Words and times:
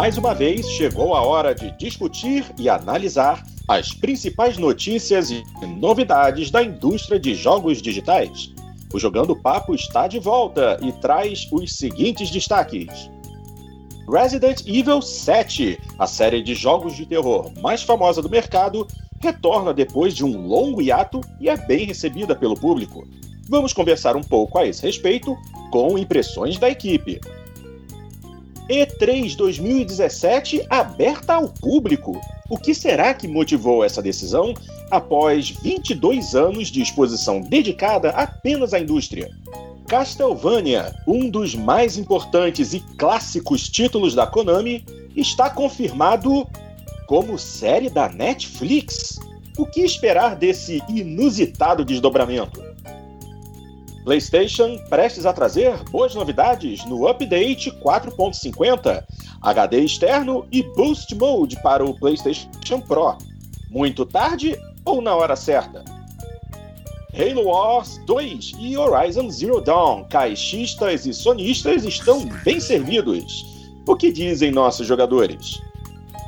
mais 0.00 0.16
uma 0.16 0.34
vez 0.34 0.66
chegou 0.66 1.14
a 1.14 1.20
hora 1.20 1.54
de 1.54 1.70
discutir 1.72 2.42
e 2.58 2.70
analisar 2.70 3.44
as 3.68 3.92
principais 3.92 4.56
notícias 4.56 5.30
e 5.30 5.44
novidades 5.78 6.50
da 6.50 6.62
indústria 6.62 7.20
de 7.20 7.34
jogos 7.34 7.82
digitais. 7.82 8.50
O 8.94 8.98
Jogando 8.98 9.36
Papo 9.36 9.74
está 9.74 10.08
de 10.08 10.18
volta 10.18 10.78
e 10.80 10.90
traz 10.90 11.46
os 11.52 11.76
seguintes 11.76 12.30
destaques. 12.30 13.10
Resident 14.10 14.62
Evil 14.66 15.02
7, 15.02 15.78
a 15.98 16.06
série 16.06 16.42
de 16.42 16.54
jogos 16.54 16.96
de 16.96 17.04
terror 17.04 17.52
mais 17.60 17.82
famosa 17.82 18.22
do 18.22 18.30
mercado, 18.30 18.88
retorna 19.20 19.74
depois 19.74 20.14
de 20.14 20.24
um 20.24 20.46
longo 20.46 20.80
hiato 20.80 21.20
e 21.38 21.50
é 21.50 21.58
bem 21.58 21.84
recebida 21.84 22.34
pelo 22.34 22.58
público. 22.58 23.06
Vamos 23.50 23.74
conversar 23.74 24.16
um 24.16 24.22
pouco 24.22 24.56
a 24.56 24.66
esse 24.66 24.80
respeito 24.80 25.36
com 25.70 25.98
impressões 25.98 26.56
da 26.56 26.70
equipe. 26.70 27.20
E3 28.70 29.34
2017 29.34 30.64
aberta 30.70 31.34
ao 31.34 31.48
público. 31.48 32.20
O 32.48 32.56
que 32.56 32.72
será 32.72 33.12
que 33.12 33.26
motivou 33.26 33.82
essa 33.82 34.00
decisão 34.00 34.54
após 34.92 35.50
22 35.50 36.36
anos 36.36 36.68
de 36.68 36.80
exposição 36.80 37.40
dedicada 37.40 38.10
apenas 38.10 38.72
à 38.72 38.78
indústria? 38.78 39.28
Castlevania, 39.88 40.94
um 41.04 41.28
dos 41.28 41.52
mais 41.56 41.98
importantes 41.98 42.72
e 42.72 42.78
clássicos 42.96 43.68
títulos 43.68 44.14
da 44.14 44.24
Konami, 44.24 44.84
está 45.16 45.50
confirmado 45.50 46.46
como 47.08 47.36
série 47.36 47.90
da 47.90 48.08
Netflix. 48.08 49.18
O 49.58 49.66
que 49.66 49.80
esperar 49.80 50.36
desse 50.36 50.80
inusitado 50.88 51.84
desdobramento? 51.84 52.69
PlayStation 54.04 54.78
prestes 54.88 55.26
a 55.26 55.32
trazer 55.32 55.76
boas 55.90 56.14
novidades 56.14 56.84
no 56.86 57.06
Update 57.06 57.70
4.50, 57.70 59.04
HD 59.42 59.80
externo 59.80 60.46
e 60.50 60.62
Boost 60.62 61.14
Mode 61.14 61.60
para 61.62 61.84
o 61.84 61.94
PlayStation 61.94 62.80
Pro. 62.86 63.18
Muito 63.70 64.06
tarde 64.06 64.58
ou 64.84 65.02
na 65.02 65.14
hora 65.14 65.36
certa? 65.36 65.84
Halo 67.12 67.46
Wars 67.46 68.00
2 68.06 68.52
e 68.58 68.76
Horizon 68.76 69.28
Zero 69.30 69.60
Dawn, 69.60 70.04
caixistas 70.04 71.06
e 71.06 71.12
sonistas 71.12 71.84
estão 71.84 72.24
bem 72.44 72.60
servidos. 72.60 73.44
O 73.86 73.96
que 73.96 74.12
dizem 74.12 74.50
nossos 74.50 74.86
jogadores? 74.86 75.60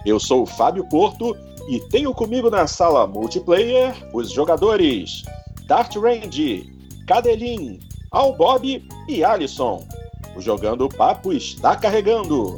Eu 0.04 0.18
sou 0.18 0.42
o 0.42 0.46
Fábio 0.46 0.84
Porto 0.88 1.36
e 1.68 1.78
tenho 1.88 2.12
comigo 2.12 2.50
na 2.50 2.66
sala 2.66 3.06
multiplayer 3.06 3.94
os 4.12 4.30
jogadores 4.30 5.22
Dart 5.66 5.94
Range, 5.96 6.71
Cadelin, 7.12 7.78
Al 8.10 8.32
Bob 8.32 8.82
e 9.06 9.22
Alisson. 9.22 9.86
O 10.34 10.40
Jogando 10.40 10.88
Papo 10.88 11.30
está 11.30 11.76
carregando. 11.76 12.56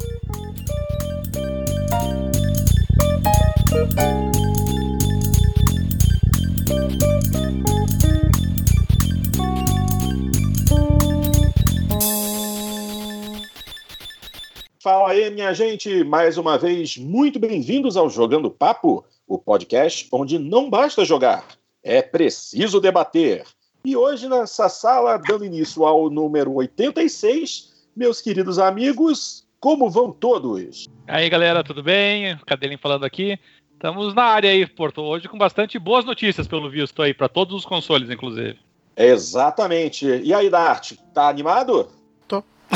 Fala 14.79 15.09
aí, 15.09 15.29
minha 15.31 15.53
gente! 15.53 16.01
Mais 16.05 16.37
uma 16.37 16.57
vez, 16.57 16.95
muito 16.95 17.37
bem-vindos 17.39 17.97
ao 17.97 18.09
Jogando 18.09 18.49
Papo, 18.49 19.03
o 19.27 19.37
podcast 19.37 20.07
onde 20.13 20.39
não 20.39 20.69
basta 20.69 21.03
jogar, 21.03 21.45
é 21.83 22.01
preciso 22.01 22.79
debater. 22.79 23.43
E 23.85 23.95
hoje, 23.95 24.27
nessa 24.27 24.67
sala, 24.67 25.15
dando 25.15 25.45
início 25.45 25.85
ao 25.85 26.09
número 26.09 26.51
86, 26.55 27.71
meus 27.95 28.19
queridos 28.19 28.57
amigos, 28.57 29.45
como 29.59 29.91
vão 29.91 30.11
todos? 30.11 30.87
Aí, 31.07 31.29
galera, 31.29 31.63
tudo 31.63 31.83
bem? 31.83 32.35
Cadelinho 32.47 32.79
falando 32.79 33.05
aqui. 33.05 33.37
Estamos 33.71 34.15
na 34.15 34.23
área 34.23 34.49
aí, 34.49 34.65
Porto, 34.65 35.03
hoje 35.03 35.27
com 35.27 35.37
bastante 35.37 35.77
boas 35.77 36.03
notícias, 36.03 36.47
pelo 36.47 36.67
visto 36.67 36.99
aí, 37.03 37.13
para 37.13 37.29
todos 37.29 37.53
os 37.53 37.63
consoles, 37.63 38.09
inclusive. 38.09 38.57
Exatamente. 38.97 40.07
E 40.07 40.33
aí, 40.33 40.49
Dart, 40.49 40.93
tá 41.13 41.29
animado? 41.29 41.87
Tô. 42.27 42.43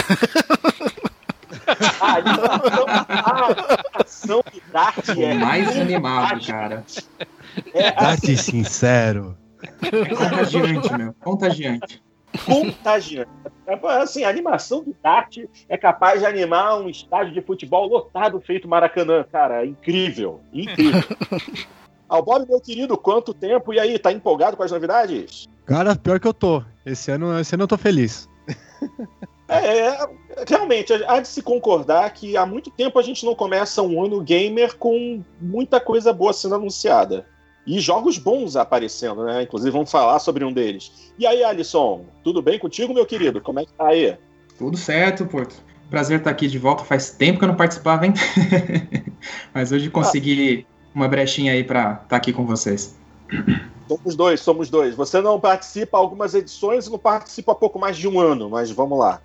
a 2.02 2.18
animação, 2.18 2.86
a 2.88 3.48
animação 3.48 4.44
do 4.54 4.62
Dart 4.72 5.10
é 5.18 5.34
mais 5.34 5.76
animado, 5.76 6.46
cara. 6.46 6.86
É, 7.74 7.92
Dart 7.94 8.24
assim, 8.24 8.36
sincero. 8.36 9.36
É 9.62 10.16
contagiante, 10.16 10.94
meu. 10.98 11.14
Contagiante. 11.20 12.02
Contagiante. 12.46 13.30
Assim, 14.02 14.24
a 14.24 14.30
animação 14.30 14.84
do 14.84 14.96
Dart 15.02 15.38
é 15.68 15.78
capaz 15.78 16.20
de 16.20 16.26
animar 16.26 16.80
um 16.80 16.90
estádio 16.90 17.34
de 17.34 17.42
futebol 17.42 17.88
lotado 17.88 18.40
feito 18.40 18.68
Maracanã, 18.68 19.24
cara. 19.24 19.66
Incrível. 19.66 20.40
Incrível. 20.54 21.04
Ao 22.08 22.24
Bob, 22.24 22.48
meu 22.48 22.60
querido, 22.60 22.98
quanto 22.98 23.34
tempo? 23.34 23.72
E 23.72 23.80
aí, 23.80 24.00
tá 24.00 24.12
empolgado 24.12 24.58
com 24.58 24.64
as 24.64 24.72
novidades? 24.72 25.48
Cara, 25.66 25.96
pior 25.96 26.20
que 26.20 26.28
eu 26.28 26.34
tô. 26.34 26.64
Esse 26.84 27.12
ano, 27.12 27.40
esse 27.40 27.54
ano 27.54 27.66
eu 27.66 27.68
tô 27.68 27.78
feliz. 27.78 28.28
É, 29.48 29.78
é, 29.94 30.10
realmente, 30.48 30.92
há 30.92 31.20
de 31.20 31.28
se 31.28 31.44
concordar 31.44 32.12
que 32.12 32.36
há 32.36 32.48
muito 32.48 32.72
tempo 32.72 32.98
a 32.98 33.04
gente 33.04 33.24
não 33.24 33.36
começa 33.36 33.84
um 33.84 34.04
ano 34.04 34.22
gamer 34.22 34.76
com 34.78 35.24
muita 35.40 35.80
coisa 35.80 36.12
boa 36.12 36.34
sendo 36.34 36.56
anunciada 36.56 37.28
e 37.66 37.80
jogos 37.80 38.18
bons 38.18 38.56
aparecendo, 38.56 39.24
né? 39.26 39.44
Inclusive 39.44 39.72
vamos 39.72 39.92
falar 39.92 40.20
sobre 40.20 40.44
um 40.44 40.52
deles. 40.52 41.12
E 41.18 41.28
aí, 41.28 41.44
Alisson, 41.44 42.06
tudo 42.24 42.42
bem 42.42 42.58
contigo, 42.58 42.94
meu 42.94 43.06
querido? 43.06 43.42
Como 43.42 43.60
é 43.60 43.66
que 43.66 43.74
tá 43.74 43.88
aí? 43.88 44.18
Tudo 44.58 44.78
certo, 44.78 45.26
Porto. 45.26 45.56
Prazer 45.90 46.20
estar 46.20 46.30
aqui 46.30 46.48
de 46.48 46.58
volta. 46.60 46.84
Faz 46.84 47.12
tempo 47.12 47.40
que 47.40 47.46
eu 47.46 47.50
não 47.50 47.56
participava, 47.56 48.06
hein? 48.06 48.14
Mas 49.54 49.72
hoje 49.72 49.90
consegui 49.90 50.66
uma 50.94 51.08
brechinha 51.08 51.54
aí 51.54 51.64
para 51.64 51.94
estar 51.94 52.06
tá 52.08 52.16
aqui 52.16 52.32
com 52.34 52.46
vocês. 52.46 52.98
Somos 53.88 54.16
dois, 54.16 54.40
somos 54.40 54.70
dois. 54.70 54.96
Você 54.96 55.22
não 55.22 55.40
participa 55.40 55.98
algumas 55.98 56.34
edições 56.34 56.88
e 56.88 56.92
não 56.92 57.00
participa 57.00 57.54
há 57.54 57.56
pouco 57.56 57.80
mais 57.80 57.98
de 57.98 58.08
um 58.08 58.20
ano, 58.20 58.50
mas 58.50 58.70
vamos 58.72 59.00
lá. 59.00 59.22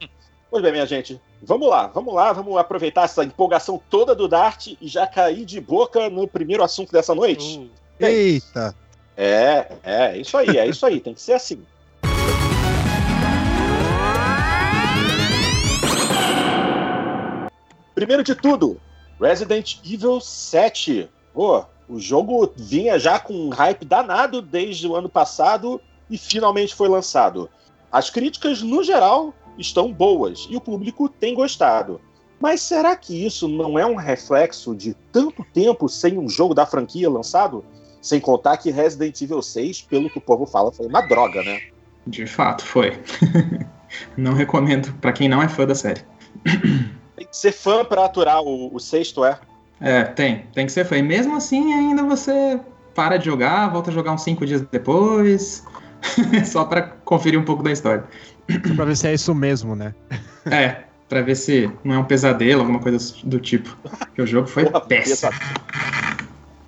Pois 0.50 0.62
bem, 0.62 0.72
minha 0.72 0.86
gente, 0.86 1.20
vamos 1.42 1.68
lá, 1.68 1.88
vamos 1.88 2.14
lá, 2.14 2.32
vamos 2.32 2.56
aproveitar 2.56 3.04
essa 3.04 3.24
empolgação 3.24 3.80
toda 3.90 4.14
do 4.14 4.28
Dart 4.28 4.68
e 4.80 4.86
já 4.86 5.06
cair 5.06 5.44
de 5.44 5.60
boca 5.60 6.08
no 6.08 6.28
primeiro 6.28 6.62
assunto 6.62 6.92
dessa 6.92 7.14
noite. 7.14 7.58
Uh. 7.58 7.83
Eita! 7.98 8.74
É, 9.16 9.72
é, 9.82 10.18
isso 10.18 10.36
aí, 10.36 10.58
é 10.58 10.66
isso 10.66 10.84
aí, 10.84 11.00
tem 11.00 11.14
que 11.14 11.20
ser 11.20 11.34
assim. 11.34 11.64
Primeiro 17.94 18.24
de 18.24 18.34
tudo, 18.34 18.80
Resident 19.20 19.78
Evil 19.84 20.20
7. 20.20 21.08
Pô, 21.32 21.64
o 21.88 22.00
jogo 22.00 22.52
vinha 22.56 22.98
já 22.98 23.20
com 23.20 23.32
um 23.32 23.50
hype 23.50 23.84
danado 23.84 24.42
desde 24.42 24.88
o 24.88 24.96
ano 24.96 25.08
passado 25.08 25.80
e 26.10 26.18
finalmente 26.18 26.74
foi 26.74 26.88
lançado. 26.88 27.48
As 27.92 28.10
críticas, 28.10 28.62
no 28.62 28.82
geral, 28.82 29.32
estão 29.56 29.92
boas 29.92 30.48
e 30.50 30.56
o 30.56 30.60
público 30.60 31.08
tem 31.08 31.34
gostado. 31.34 32.00
Mas 32.40 32.60
será 32.60 32.96
que 32.96 33.24
isso 33.24 33.46
não 33.46 33.78
é 33.78 33.86
um 33.86 33.94
reflexo 33.94 34.74
de 34.74 34.94
tanto 35.12 35.44
tempo 35.54 35.88
sem 35.88 36.18
um 36.18 36.28
jogo 36.28 36.52
da 36.52 36.66
franquia 36.66 37.08
lançado? 37.08 37.64
Sem 38.04 38.20
contar 38.20 38.58
que 38.58 38.70
Resident 38.70 39.18
Evil 39.22 39.40
6, 39.40 39.80
pelo 39.80 40.10
que 40.10 40.18
o 40.18 40.20
povo 40.20 40.44
fala, 40.44 40.70
foi 40.70 40.86
uma 40.86 41.00
droga, 41.00 41.42
né? 41.42 41.58
De 42.06 42.26
fato, 42.26 42.62
foi. 42.62 43.00
não 44.14 44.34
recomendo 44.34 44.92
para 45.00 45.10
quem 45.10 45.26
não 45.26 45.42
é 45.42 45.48
fã 45.48 45.66
da 45.66 45.74
série. 45.74 46.02
Tem 47.16 47.26
que 47.26 47.34
ser 47.34 47.52
fã 47.52 47.82
para 47.82 48.04
aturar 48.04 48.42
o, 48.42 48.74
o 48.74 48.78
sexto, 48.78 49.24
é? 49.24 49.38
É, 49.80 50.02
tem. 50.04 50.44
Tem 50.52 50.66
que 50.66 50.72
ser 50.72 50.84
fã. 50.84 50.98
E 50.98 51.02
mesmo 51.02 51.34
assim, 51.36 51.72
ainda 51.72 52.02
você 52.02 52.60
para 52.94 53.16
de 53.16 53.24
jogar, 53.24 53.68
volta 53.68 53.90
a 53.90 53.94
jogar 53.94 54.12
uns 54.12 54.22
cinco 54.22 54.44
dias 54.44 54.60
depois, 54.70 55.64
só 56.44 56.66
para 56.66 56.82
conferir 56.82 57.40
um 57.40 57.44
pouco 57.44 57.62
da 57.62 57.72
história. 57.72 58.04
Pra 58.76 58.84
ver 58.84 58.96
se 58.98 59.08
é 59.08 59.14
isso 59.14 59.34
mesmo, 59.34 59.74
né? 59.74 59.94
É, 60.44 60.82
pra 61.08 61.22
ver 61.22 61.36
se 61.36 61.70
não 61.82 61.94
é 61.94 61.98
um 61.98 62.04
pesadelo, 62.04 62.60
alguma 62.60 62.80
coisa 62.80 63.14
do 63.24 63.40
tipo. 63.40 63.74
Porque 63.82 64.20
o 64.20 64.26
jogo 64.26 64.46
foi 64.46 64.66
Porra, 64.66 64.82
péssimo. 64.82 65.32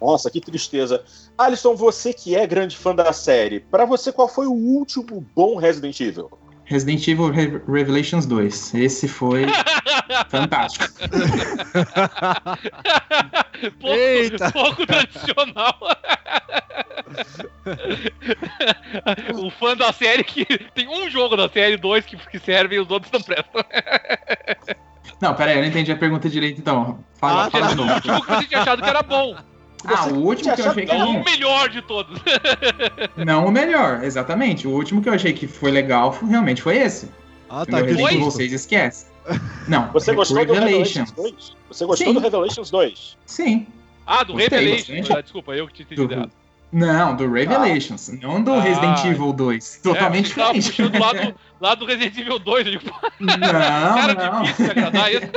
Nossa, 0.00 0.30
que 0.30 0.40
tristeza. 0.40 1.04
Alisson, 1.36 1.74
você 1.74 2.12
que 2.12 2.34
é 2.36 2.46
grande 2.46 2.76
fã 2.76 2.94
da 2.94 3.12
série, 3.12 3.60
para 3.60 3.84
você 3.84 4.12
qual 4.12 4.28
foi 4.28 4.46
o 4.46 4.52
último 4.52 5.26
bom 5.34 5.56
Resident 5.56 5.98
Evil? 6.00 6.30
Resident 6.66 7.06
Evil 7.06 7.30
Re 7.30 7.62
Revelations 7.68 8.26
2. 8.26 8.74
Esse 8.74 9.06
foi 9.06 9.46
fantástico. 10.28 10.86
pouco, 13.80 13.96
Eita. 13.96 14.50
pouco 14.50 14.84
tradicional. 14.86 15.78
o 19.46 19.50
fã 19.50 19.76
da 19.76 19.92
série 19.92 20.24
que 20.24 20.44
tem 20.74 20.88
um 20.88 21.08
jogo 21.08 21.36
da 21.36 21.48
série, 21.48 21.76
dois 21.76 22.04
que, 22.04 22.16
que 22.16 22.38
servem 22.40 22.78
e 22.78 22.80
os 22.80 22.90
outros 22.90 23.12
não 23.12 23.22
prestam. 23.22 23.64
Não, 25.20 25.34
pera 25.34 25.52
aí, 25.52 25.58
eu 25.58 25.62
não 25.62 25.68
entendi 25.68 25.92
a 25.92 25.96
pergunta 25.96 26.28
direito 26.28 26.60
então. 26.60 26.98
Fala, 27.14 27.46
ah, 27.46 27.50
fala 27.50 27.68
de 27.68 27.74
novo. 27.76 27.92
O 27.92 28.02
jogo 28.02 28.26
que 28.26 28.34
você 28.34 28.46
tinha 28.46 28.60
achado 28.60 28.82
que 28.82 28.88
era 28.88 29.02
bom. 29.02 29.36
Ah, 29.88 30.06
o 30.08 30.18
último 30.18 30.54
que 30.54 30.60
eu 30.62 30.70
achei 30.70 30.84
que 30.86 30.92
era 30.92 31.04
o 31.06 31.24
melhor 31.24 31.68
de 31.68 31.82
todos. 31.82 32.20
Não 33.16 33.46
o 33.46 33.50
melhor, 33.50 34.02
exatamente. 34.04 34.66
O 34.66 34.70
último 34.70 35.02
que 35.02 35.08
eu 35.08 35.12
achei 35.12 35.32
que 35.32 35.46
foi 35.46 35.70
legal 35.70 36.10
realmente 36.28 36.62
foi 36.62 36.76
esse. 36.76 37.10
Ah, 37.48 37.64
tá. 37.64 37.82
Que 37.82 37.94
vocês 38.18 38.52
esquecem. 38.52 39.08
Não, 39.68 39.90
Você 39.94 40.14
gostou 40.14 40.44
do 40.44 40.52
Revelations. 40.52 41.10
Revelations 41.10 41.12
2? 41.12 41.56
Você 41.68 41.84
gostou 41.86 42.06
Sim. 42.08 42.14
do 42.14 42.20
Revelations 42.20 42.70
2? 42.70 43.16
Sim. 43.26 43.66
Ah, 44.06 44.22
do 44.22 44.34
Gostei 44.34 44.58
Revelation. 44.58 44.94
bastante. 44.94 45.18
Ah, 45.18 45.20
desculpa, 45.20 45.52
eu 45.56 45.66
que 45.68 45.84
Do- 45.94 46.12
errado. 46.12 46.30
Não, 46.78 47.16
do 47.16 47.26
Revelations, 47.32 48.10
não 48.22 48.42
do 48.42 48.52
Ah. 48.52 48.60
Resident 48.60 49.02
Evil 49.06 49.32
2. 49.32 49.80
Totalmente 49.82 50.38
é, 50.38 50.52
diferente. 50.52 50.98
lá 51.00 51.12
do, 51.14 51.34
lá 51.58 51.74
do 51.74 51.86
Resident 51.86 52.18
Evil 52.18 52.38
2. 52.38 52.66
Eu 52.66 52.72
digo, 52.78 52.92
Não, 53.18 53.38
cara 53.40 54.14
não. 54.14 54.42
difícil 54.42 54.64
de 54.66 54.70
agradar 54.72 55.10
isso. 55.12 55.26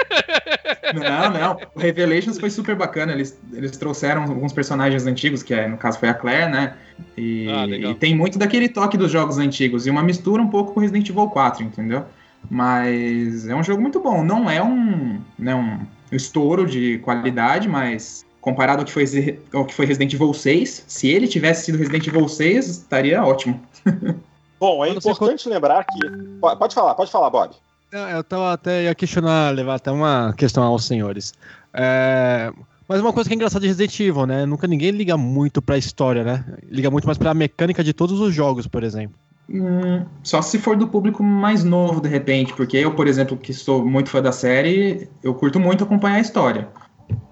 Não, 0.94 1.30
não. 1.32 1.58
O 1.76 1.80
Revelations 1.80 2.40
foi 2.40 2.50
super 2.50 2.76
bacana. 2.76 3.12
Eles, 3.12 3.40
eles 3.54 3.72
trouxeram 3.78 4.24
alguns 4.24 4.52
personagens 4.52 5.06
antigos, 5.06 5.44
que 5.44 5.54
é, 5.54 5.68
no 5.68 5.78
caso 5.78 6.00
foi 6.00 6.10
a 6.10 6.14
Claire, 6.16 6.52
né? 6.52 6.74
E, 7.16 7.48
Ah, 7.48 7.68
e 7.68 7.94
tem 7.94 8.16
muito 8.16 8.40
daquele 8.40 8.68
toque 8.68 8.98
dos 8.98 9.12
jogos 9.12 9.38
antigos. 9.38 9.86
E 9.86 9.90
uma 9.92 10.02
mistura 10.02 10.42
um 10.42 10.48
pouco 10.48 10.74
com 10.74 10.80
Resident 10.80 11.08
Evil 11.08 11.28
4, 11.28 11.64
entendeu? 11.64 12.06
Mas 12.50 13.48
é 13.48 13.56
um 13.56 13.64
jogo 13.64 13.82
muito 13.82 14.00
bom. 14.00 14.24
Não 14.24 14.50
é 14.50 14.64
um, 14.64 15.22
né, 15.38 15.54
um 15.54 15.80
estouro 16.12 16.66
de 16.66 16.98
qualidade, 17.00 17.68
mas 17.70 18.26
comparado 18.50 18.82
ao 18.82 18.86
que, 18.86 18.92
foi, 18.92 19.40
ao 19.54 19.66
que 19.66 19.74
foi 19.74 19.86
Resident 19.86 20.14
Evil 20.14 20.34
6, 20.34 20.86
se 20.88 21.08
ele 21.08 21.28
tivesse 21.28 21.66
sido 21.66 21.78
Resident 21.78 22.08
Evil 22.08 22.28
6, 22.28 22.68
estaria 22.68 23.24
ótimo. 23.24 23.60
Bom, 24.60 24.84
é 24.84 24.90
importante 24.90 25.48
lembrar 25.48 25.86
que. 25.86 26.10
Po- 26.42 26.56
Pode 26.58 26.76
falar, 26.76 26.94
pode 26.96 27.12
falar, 27.12 27.30
Bob. 27.30 27.56
Eu 27.92 28.24
tava 28.24 28.54
até 28.54 28.84
ia 28.84 28.94
questionar, 28.94 29.50
levar 29.56 29.76
até 29.76 29.90
uma 29.92 30.34
questão 30.38 30.64
aos 30.64 30.86
senhores. 30.86 31.34
É, 31.74 32.52
Mas 32.88 33.00
uma 33.02 33.14
coisa 33.14 33.28
que 33.30 33.34
é 33.34 33.36
engraçada 33.36 33.62
de 33.62 33.68
Resident 33.68 34.00
Evil, 34.00 34.26
né? 34.28 34.46
Nunca 34.46 34.68
ninguém 34.68 34.92
liga 34.92 35.16
muito 35.18 35.62
pra 35.62 35.78
história, 35.78 36.24
né? 36.24 36.46
Liga 36.70 36.92
muito 36.92 37.06
mais 37.06 37.18
pra 37.18 37.34
mecânica 37.34 37.84
de 37.84 37.94
todos 37.94 38.20
os 38.20 38.34
jogos, 38.34 38.68
por 38.68 38.84
exemplo. 38.84 39.16
Hum, 39.50 40.06
só 40.22 40.42
se 40.44 40.60
for 40.60 40.76
do 40.78 40.88
público 40.88 41.24
mais 41.24 41.64
novo, 41.64 42.00
de 42.02 42.08
repente, 42.10 42.54
porque 42.54 42.78
eu, 42.78 42.94
por 42.94 43.08
exemplo, 43.08 43.36
que 43.36 43.52
sou 43.54 43.84
muito 43.84 44.10
fã 44.12 44.22
da 44.22 44.32
série, 44.32 45.10
eu 45.24 45.34
curto 45.34 45.60
muito 45.60 45.84
acompanhar 45.84 46.18
a 46.18 46.22
história. 46.22 46.68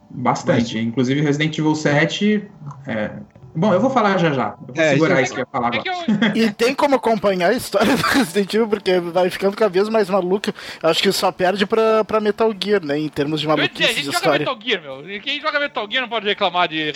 Bastante. 0.10 0.78
Inclusive 0.80 1.22
Resident 1.22 1.58
Evil 1.58 1.76
7. 1.76 2.44
é, 2.88 3.12
Bom, 3.56 3.74
eu 3.74 3.80
vou 3.82 3.90
falar 3.90 4.20
já 4.20 4.32
já. 4.32 4.56
Eu 4.68 4.74
vou 4.76 4.84
É, 4.84 4.90
segurar 4.92 5.14
isso- 5.16 5.24
isso 5.24 5.34
que 5.34 5.40
eu 5.40 5.44
ia 5.44 5.48
falar 5.52 5.74
É 5.74 5.80
agora. 5.80 6.38
E 6.38 6.52
tem 6.52 6.76
como 6.76 6.94
acompanhar 6.96 7.50
a 7.50 7.54
história 7.54 7.96
do 7.96 8.04
Resident 8.06 8.54
Evil, 8.54 8.68
porque 8.68 9.00
vai 9.00 9.32
ficando 9.32 9.56
cada 9.58 9.70
vez 9.72 9.90
mais 9.90 10.08
maluco. 10.12 10.54
Acho 10.84 11.02
que 11.02 11.12
só 11.12 11.32
perde 11.32 11.66
pra, 11.66 12.04
pra 12.04 12.20
Metal 12.20 12.54
Gear, 12.64 12.86
né? 12.86 13.00
Em 13.00 13.10
termos 13.10 13.42
de 13.42 13.48
eu 13.48 13.58
ia 13.58 13.68
dizer, 13.68 13.68
a 13.68 13.68
maluquice 13.68 13.90
de 13.90 13.96
gente 13.96 14.06
joga 14.06 14.18
história. 14.18 14.40
Metal 14.46 14.60
Gear, 14.64 14.82
meu. 14.84 15.20
Quem 15.22 15.42
joga 15.42 15.60
Metal 15.60 15.88
Gear 15.90 16.02
não 16.04 16.10
pode 16.10 16.28
reclamar 16.28 16.68
de. 16.68 16.94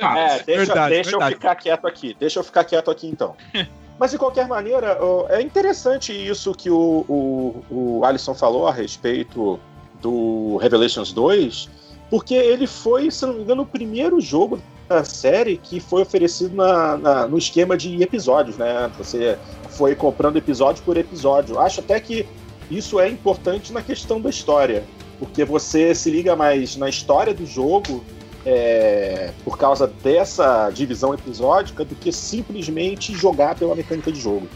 Ah, 0.00 0.18
É, 0.18 0.42
deixa, 0.46 0.64
verdade, 0.64 0.94
deixa 0.94 1.10
verdade. 1.10 1.32
eu 1.32 1.38
ficar 1.40 1.54
quieto 1.56 1.86
aqui. 1.86 2.16
Deixa 2.18 2.38
eu 2.38 2.44
ficar 2.44 2.64
quieto 2.64 2.90
aqui 2.90 3.06
então. 3.08 3.34
Mas 3.98 4.10
de 4.10 4.18
qualquer 4.18 4.48
maneira, 4.48 4.98
é 5.28 5.40
interessante 5.42 6.12
isso 6.12 6.52
que 6.54 6.68
o, 6.70 7.04
o, 7.08 7.64
o 8.00 8.04
Alisson 8.04 8.34
falou 8.34 8.66
a 8.66 8.72
respeito 8.72 9.60
do 10.02 10.56
Revelations 10.58 11.12
2, 11.12 11.68
porque 12.10 12.34
ele 12.34 12.66
foi, 12.66 13.10
se 13.10 13.24
não 13.24 13.34
me 13.34 13.42
engano, 13.42 13.62
o 13.62 13.66
primeiro 13.66 14.20
jogo 14.20 14.60
da 14.88 15.02
série 15.04 15.56
que 15.56 15.80
foi 15.80 16.02
oferecido 16.02 16.54
na, 16.54 16.98
na- 16.98 17.26
no 17.26 17.38
esquema 17.38 17.76
de 17.76 18.02
episódios, 18.02 18.58
né? 18.58 18.90
Você 18.98 19.38
foi 19.70 19.94
comprando 19.94 20.36
episódio 20.36 20.82
por 20.84 20.96
episódio. 20.98 21.58
Acho 21.58 21.80
até 21.80 21.98
que 22.00 22.26
isso 22.70 23.00
é 23.00 23.08
importante 23.08 23.72
na 23.72 23.80
questão 23.80 24.20
da 24.20 24.28
história, 24.28 24.84
porque 25.18 25.44
você 25.44 25.94
se 25.94 26.10
liga 26.10 26.36
mais 26.36 26.76
na 26.76 26.88
história 26.88 27.32
do 27.32 27.46
jogo 27.46 28.04
é, 28.44 29.30
por 29.44 29.56
causa 29.56 29.86
dessa 29.86 30.68
divisão 30.70 31.14
episódica 31.14 31.84
do 31.84 31.94
que 31.94 32.10
simplesmente 32.12 33.14
jogar 33.14 33.54
pela 33.54 33.74
mecânica 33.74 34.10
de 34.10 34.20
jogo. 34.20 34.48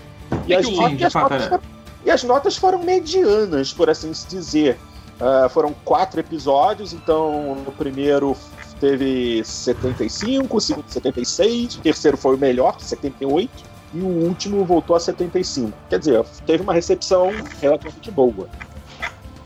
E, 0.46 0.52
É 0.52 0.56
as, 0.56 0.68
notas, 0.68 1.42
é. 1.44 1.48
foram- 1.48 1.62
e 2.04 2.10
as 2.10 2.24
notas 2.24 2.56
foram 2.56 2.82
medianas, 2.82 3.72
por 3.72 3.88
assim 3.88 4.12
se 4.12 4.26
dizer. 4.28 4.76
Ah, 5.20 5.48
foram 5.48 5.74
quatro 5.84 6.20
episódios, 6.20 6.92
então 6.92 7.56
no 7.64 7.72
primeiro 7.72 8.36
teve 8.78 9.42
75, 9.42 10.56
o 10.56 10.60
segundo 10.60 10.88
76, 10.88 11.76
o 11.76 11.80
terceiro 11.80 12.16
foi 12.16 12.36
o 12.36 12.38
melhor, 12.38 12.78
78, 12.78 13.50
e 13.94 14.00
o 14.00 14.06
último 14.06 14.64
voltou 14.64 14.94
a 14.94 15.00
75. 15.00 15.72
Quer 15.88 15.98
dizer, 15.98 16.22
teve 16.46 16.62
uma 16.62 16.74
recepção 16.74 17.30
relativamente 17.60 18.10
boa. 18.10 18.48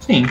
Sim. 0.00 0.24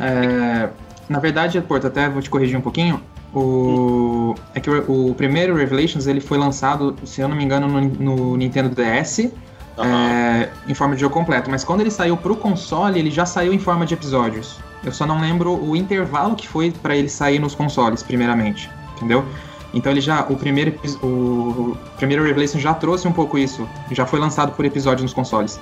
É, 0.00 0.70
na 1.08 1.18
verdade, 1.18 1.60
Porto, 1.60 1.86
até 1.86 2.08
vou 2.08 2.22
te 2.22 2.30
corrigir 2.30 2.56
um 2.56 2.62
pouquinho. 2.62 3.02
O, 3.34 4.34
é 4.54 4.60
que 4.60 4.70
o, 4.70 5.10
o 5.10 5.14
primeiro 5.14 5.54
Revelations 5.54 6.06
ele 6.06 6.20
foi 6.20 6.38
lançado, 6.38 6.96
se 7.04 7.20
eu 7.20 7.28
não 7.28 7.36
me 7.36 7.44
engano, 7.44 7.68
no, 7.68 7.80
no 7.80 8.36
Nintendo 8.36 8.70
DS 8.74 9.30
é, 9.78 10.48
em 10.66 10.74
forma 10.74 10.94
de 10.94 11.00
jogo 11.02 11.14
completo. 11.14 11.50
Mas 11.50 11.64
quando 11.64 11.80
ele 11.80 11.90
saiu 11.90 12.16
pro 12.16 12.36
console, 12.36 12.98
ele 12.98 13.10
já 13.10 13.26
saiu 13.26 13.52
em 13.52 13.58
forma 13.58 13.84
de 13.84 13.94
episódios. 13.94 14.58
Eu 14.84 14.92
só 14.92 15.06
não 15.06 15.20
lembro 15.20 15.52
o 15.62 15.76
intervalo 15.76 16.34
que 16.34 16.48
foi 16.48 16.70
para 16.70 16.96
ele 16.96 17.08
sair 17.08 17.38
nos 17.38 17.54
consoles, 17.54 18.02
primeiramente. 18.02 18.70
Entendeu? 18.96 19.24
Então 19.72 19.92
ele 19.92 20.00
já. 20.00 20.22
O 20.28 20.36
primeiro, 20.36 20.74
o 21.02 21.76
primeiro 21.96 22.24
Revelation 22.24 22.58
já 22.58 22.74
trouxe 22.74 23.06
um 23.06 23.12
pouco 23.12 23.38
isso. 23.38 23.68
Já 23.92 24.04
foi 24.06 24.18
lançado 24.18 24.52
por 24.52 24.64
episódio 24.64 25.02
nos 25.02 25.12
consoles. 25.12 25.60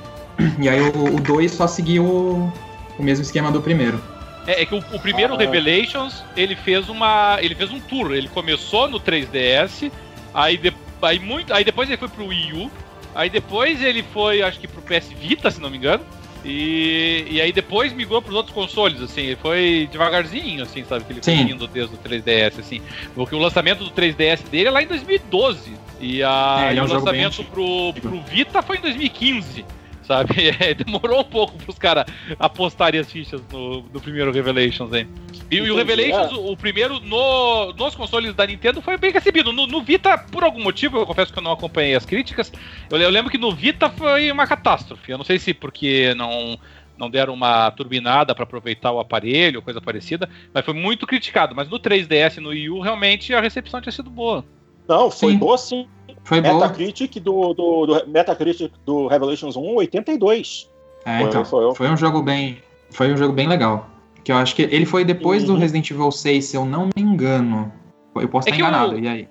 E 0.61 0.69
aí 0.69 0.81
o 0.81 1.21
2 1.21 1.51
só 1.53 1.67
seguiu 1.67 2.05
o, 2.05 2.53
o 2.99 3.03
mesmo 3.03 3.23
esquema 3.23 3.51
do 3.51 3.61
primeiro. 3.61 4.01
É, 4.47 4.63
é 4.63 4.67
que 4.67 4.75
o, 4.75 4.79
o 4.79 5.01
primeiro 5.01 5.35
Ah. 5.35 5.39
Revelations, 5.39 6.25
ele 6.37 6.55
fez 6.57 6.89
uma. 6.89 7.37
Ele 7.41 7.55
fez 7.55 7.71
um 7.71 7.81
tour. 7.81 8.13
Ele 8.13 8.29
começou 8.29 8.89
no 8.89 8.99
3DS, 9.01 9.91
aí, 10.33 10.57
de- 10.57 10.73
aí, 11.03 11.19
muito, 11.19 11.53
aí 11.53 11.65
depois 11.65 11.89
ele 11.89 11.99
foi 11.99 12.09
pro 12.09 12.27
Wii 12.27 12.53
U, 12.55 12.71
aí 13.15 13.29
depois 13.29 13.83
ele 13.83 14.03
foi, 14.13 14.41
acho 14.43 14.59
que 14.59 14.67
pro 14.69 14.81
PS 14.81 15.09
Vita, 15.21 15.51
se 15.51 15.61
não 15.61 15.69
me 15.71 15.77
engano. 15.77 16.03
E, 16.49 17.27
e 17.31 17.41
aí 17.43 17.53
depois 17.53 17.93
migrou 17.93 18.23
pros 18.23 18.35
outros 18.35 18.55
consoles, 18.55 19.03
assim, 19.03 19.37
foi 19.37 19.87
devagarzinho, 19.93 20.63
assim, 20.63 20.83
sabe? 20.85 21.05
Que 21.05 21.13
ele 21.13 21.23
foi 21.23 21.35
indo 21.35 21.67
desde 21.67 21.95
o 21.95 21.99
3DS, 21.99 22.59
assim. 22.59 22.81
Porque 23.15 23.35
o 23.35 23.39
lançamento 23.39 23.85
do 23.85 23.91
3DS 23.91 24.49
dele 24.49 24.69
é 24.69 24.71
lá 24.71 24.83
em 24.83 24.87
2012. 24.87 25.75
E, 26.01 26.23
a, 26.23 26.61
É, 26.63 26.71
ele 26.71 26.77
e 26.77 26.79
é 26.79 26.83
um 26.83 26.87
o 26.87 26.89
jogo 26.89 27.11
bem 27.11 27.25
lançamento 27.25 27.45
pro, 27.51 27.93
pro 28.01 28.21
Vita 28.23 28.63
foi 28.63 28.79
em 28.79 28.81
2015. 28.81 29.65
Sabe? 30.09 30.35
É, 30.59 30.73
demorou 30.73 31.21
um 31.21 31.25
pouco 31.25 31.57
pros 31.59 31.79
caras 31.79 32.07
apostarem 32.39 32.99
as 32.99 33.13
fichas 33.13 33.41
no, 33.53 33.83
no 33.83 34.01
primeiro 34.01 34.33
Revelations, 34.33 34.93
hein? 34.93 35.07
E, 35.51 35.57
e 35.57 35.71
o 35.71 35.77
Revelations, 35.77 36.33
é. 36.33 36.35
o, 36.35 36.53
o 36.53 36.57
primeiro 36.57 36.99
no, 37.01 37.73
nos 37.75 37.95
consoles 37.95 38.35
da 38.35 38.47
Nintendo 38.47 38.81
foi 38.81 38.97
bem 38.97 39.13
recebido. 39.13 39.53
No, 39.53 39.67
no 39.67 39.83
Vita, 39.83 40.17
por 40.17 40.43
algum 40.43 40.63
motivo, 40.63 40.99
eu 40.99 41.07
confesso 41.07 41.33
que 41.33 41.39
eu 41.39 41.43
não 41.43 41.53
acompanhei 41.53 41.95
as 41.95 42.07
críticas. 42.07 42.51
Eu, 42.91 42.99
eu 42.99 43.11
lembro 43.11 43.31
que 43.31 43.37
no 43.37 43.53
Vita 43.53 43.91
foi 43.91 44.33
uma 44.33 44.47
catástrofe. 44.47 45.13
Eu 45.13 45.19
não 45.19 45.25
sei 45.25 45.39
se 45.39 45.53
porque 45.53 46.15
não, 46.17 46.59
não 46.97 47.11
deram 47.11 47.35
uma 47.35 47.71
turbinada 47.71 48.35
para 48.35 48.45
aproveitar 48.45 48.91
o 48.91 48.99
aparelho, 48.99 49.63
coisa 49.63 49.81
parecida, 49.81 50.29
mas 50.53 50.65
foi 50.65 50.75
muito 50.75 51.07
criticado. 51.07 51.55
Mas 51.55 51.69
no 51.69 51.79
3DS 51.79 52.39
e 52.39 52.41
no 52.41 52.49
Wii 52.49 52.71
U, 52.71 52.81
realmente 52.81 53.35
a 53.35 53.41
recepção 53.41 53.81
tinha 53.81 53.93
sido 53.93 54.11
boa. 54.11 54.45
Não, 54.89 55.11
foi 55.11 55.33
Sim. 55.33 55.39
boa 55.39 55.59
sim. 55.59 55.87
Foi 56.29 56.43
boa. 56.43 56.55
Metacritic 56.55 57.19
do, 57.21 57.55
do, 57.55 57.87
do 57.87 58.07
Metacritic 58.07 58.71
do 58.85 59.07
Revelations 59.07 59.57
1, 59.57 59.77
82. 59.77 60.71
É, 61.07 61.21
Foi- 61.21 61.29
então, 61.29 61.45
foi- 61.45 61.75
foi 61.75 61.89
um 61.91 61.97
jogo 61.97 62.21
bem. 62.21 62.59
Foi 62.91 63.11
um 63.11 63.17
jogo 63.17 63.33
bem 63.33 63.49
legal. 63.49 63.89
Que 64.23 64.31
eu 64.31 64.37
acho 64.37 64.55
que 64.55 64.61
ele 64.63 64.85
foi 64.85 65.05
depois 65.07 65.43
do 65.45 65.55
Uhum. 65.55 65.59
Resident 65.59 65.91
Evil 65.91 66.11
6, 66.13 66.45
se 66.45 66.55
eu 66.57 66.67
não 66.67 66.87
me 66.95 67.03
engano. 67.03 67.73
Eu 68.15 68.29
posso 68.29 68.47
É 68.49 68.51
estar 68.53 68.57
que 68.57 68.63
o- 68.63 68.69
enganado, 68.69 68.99
e 68.99 69.09
aí? 69.09 69.29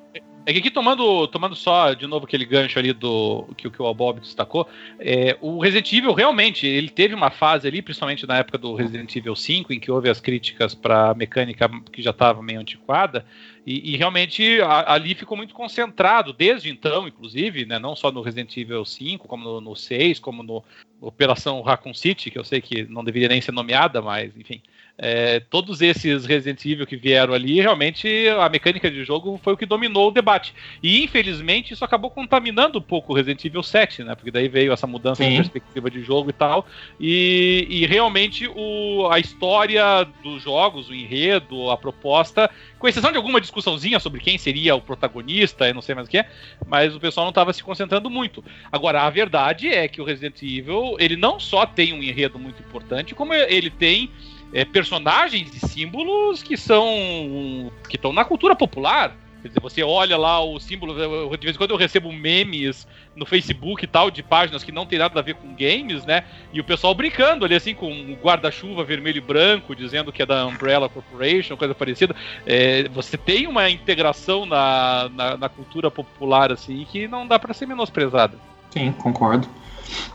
É 0.48 0.54
que 0.54 0.60
aqui 0.60 0.72
tomando, 0.72 1.28
tomando 1.28 1.58
só 1.58 1.94
de 1.94 2.08
novo 2.08 2.24
aquele 2.26 2.46
gancho 2.46 2.80
ali 2.80 2.94
do 2.94 3.46
que, 3.58 3.70
que 3.70 3.82
o 3.82 3.94
Bob 3.94 4.22
destacou, 4.22 4.66
é, 4.98 5.38
o 5.42 5.60
Resident 5.60 5.92
Evil 5.92 6.14
realmente 6.14 6.66
ele 6.66 6.88
teve 6.88 7.14
uma 7.14 7.30
fase 7.30 7.68
ali, 7.68 7.82
principalmente 7.82 8.26
na 8.26 8.38
época 8.38 8.58
do 8.58 8.74
Resident 8.74 9.14
Evil 9.14 9.36
5, 9.36 9.74
em 9.74 9.80
que 9.82 9.92
houve 9.92 10.10
as 10.10 10.22
críticas 10.22 10.74
para 10.74 11.14
mecânica 11.16 11.70
que 11.92 12.02
já 12.02 12.12
estava 12.12 12.42
meio 12.42 12.62
antiquada, 12.62 13.26
e, 13.66 13.94
e 13.94 13.98
realmente 13.98 14.62
a- 14.62 14.94
ali 14.94 15.14
ficou 15.16 15.36
muito 15.36 15.54
concentrado, 15.54 16.32
desde 16.32 16.70
então, 16.70 17.10
inclusive, 17.10 17.66
né, 17.66 17.78
não 17.78 17.94
só 17.94 18.10
no 18.10 18.22
Resident 18.22 18.56
Evil 18.56 18.86
5, 18.86 19.28
como 19.28 19.44
no, 19.44 19.60
no 19.60 19.76
6, 19.76 20.18
como 20.18 20.44
no 20.44 20.64
Operação 21.02 21.62
Raccoon 21.62 21.94
City, 21.94 22.32
que 22.32 22.40
eu 22.40 22.46
sei 22.46 22.62
que 22.62 22.86
não 22.86 23.04
deveria 23.04 23.28
nem 23.28 23.42
ser 23.42 23.52
nomeada, 23.52 24.02
mas 24.02 24.32
enfim. 24.38 24.62
É, 25.00 25.40
todos 25.40 25.80
esses 25.82 26.26
Resident 26.26 26.66
Evil 26.66 26.88
que 26.88 26.96
vieram 26.96 27.34
ali, 27.34 27.62
realmente 27.62 28.28
a 28.30 28.50
mecânica 28.50 28.90
de 28.90 29.04
jogo 29.04 29.40
foi 29.44 29.54
o 29.54 29.58
que 29.58 29.66
dominou 29.66 30.08
o 30.08 30.12
debate. 30.12 30.56
E 30.82 31.04
infelizmente 31.04 31.74
isso 31.74 31.86
acabou 31.86 32.10
contaminando 32.10 32.80
um 32.80 32.82
pouco 32.82 33.14
o 33.14 33.16
Resident 33.16 33.46
Evil 33.46 33.62
7, 33.62 34.04
né? 34.04 34.16
Porque 34.16 34.32
daí 34.32 34.48
veio 34.48 34.74
essa 34.74 34.88
mudança 34.88 35.24
de 35.24 35.30
Sim. 35.30 35.36
perspectiva 35.38 35.92
de 35.92 36.02
jogo 36.04 36.32
e 36.32 36.34
tal. 36.34 36.66
E, 37.00 37.68
e 37.70 37.86
realmente 37.86 38.48
o, 38.48 39.08
a 39.12 39.20
história 39.20 40.04
dos 40.24 40.42
jogos, 40.42 40.90
o 40.90 40.96
enredo, 40.96 41.70
a 41.70 41.78
proposta, 41.78 42.50
com 42.80 42.88
exceção 42.88 43.12
de 43.12 43.18
alguma 43.18 43.40
discussãozinha 43.40 44.00
sobre 44.00 44.20
quem 44.20 44.38
seria 44.38 44.76
o 44.76 44.82
protagonista, 44.82 45.68
eu 45.68 45.76
não 45.76 45.82
sei 45.82 45.94
mais 45.94 46.08
o 46.08 46.10
que 46.10 46.18
é, 46.18 46.30
mas 46.66 46.96
o 46.96 47.00
pessoal 47.00 47.26
não 47.26 47.30
estava 47.30 47.54
se 47.54 47.64
concentrando 47.64 48.10
muito. 48.10 48.44
Agora, 48.72 49.04
a 49.04 49.10
verdade 49.10 49.68
é 49.68 49.88
que 49.88 50.02
o 50.02 50.04
Resident 50.04 50.42
Evil, 50.42 50.96
ele 51.00 51.16
não 51.16 51.40
só 51.40 51.66
tem 51.66 51.94
um 51.94 52.02
enredo 52.02 52.40
muito 52.40 52.62
importante, 52.62 53.14
como 53.14 53.34
ele 53.34 53.70
tem 53.70 54.10
é, 54.54 54.66
personagens 54.66 55.52
e 55.54 55.68
símbolos 55.68 56.44
que 56.44 56.58
são 56.58 57.72
que 57.90 57.96
estão 57.96 58.14
na 58.14 58.26
cultura 58.26 58.56
popular. 58.56 59.16
Quer 59.42 59.50
dizer, 59.50 59.60
você 59.60 59.84
olha 59.84 60.18
lá 60.18 60.44
o 60.44 60.60
símbolo, 60.60 60.94
de 61.38 61.46
vez 61.46 61.56
em 61.56 61.58
quando 61.58 61.72
eu 61.72 61.78
recebo 61.78 62.12
memes 62.12 62.88
no 63.16 63.26
Facebook 63.26 63.84
e 63.84 63.88
tal, 63.88 64.10
de 64.10 64.24
páginas 64.24 64.64
que 64.64 64.72
não 64.72 64.86
tem 64.86 64.98
nada 64.98 65.20
a 65.20 65.24
ver 65.24 65.36
com 65.36 65.56
games, 65.56 66.06
né? 66.06 66.24
E 66.52 66.60
o 66.60 66.64
pessoal 66.64 66.94
brincando 66.96 67.46
ali, 67.46 67.54
assim, 67.54 67.76
com 67.76 67.88
o 67.88 68.16
guarda-chuva 68.16 68.84
vermelho 68.84 69.18
e 69.18 69.22
branco, 69.22 69.76
dizendo 69.76 70.12
que 70.12 70.24
é 70.24 70.26
da 70.26 70.46
Umbrella 70.46 70.90
Corporation, 70.90 71.56
coisa 71.56 71.76
parecida. 71.76 72.16
É, 72.46 72.90
você 72.90 73.16
tem 73.16 73.46
uma 73.46 73.70
integração 73.70 74.46
na, 74.46 75.10
na, 75.14 75.38
na 75.38 75.50
cultura 75.50 75.92
popular, 75.92 76.52
assim, 76.52 76.86
que 76.92 77.08
não 77.08 77.28
dá 77.28 77.38
pra 77.38 77.54
ser 77.54 77.68
menosprezada. 77.68 78.38
Sim, 78.72 78.92
concordo. 78.92 79.48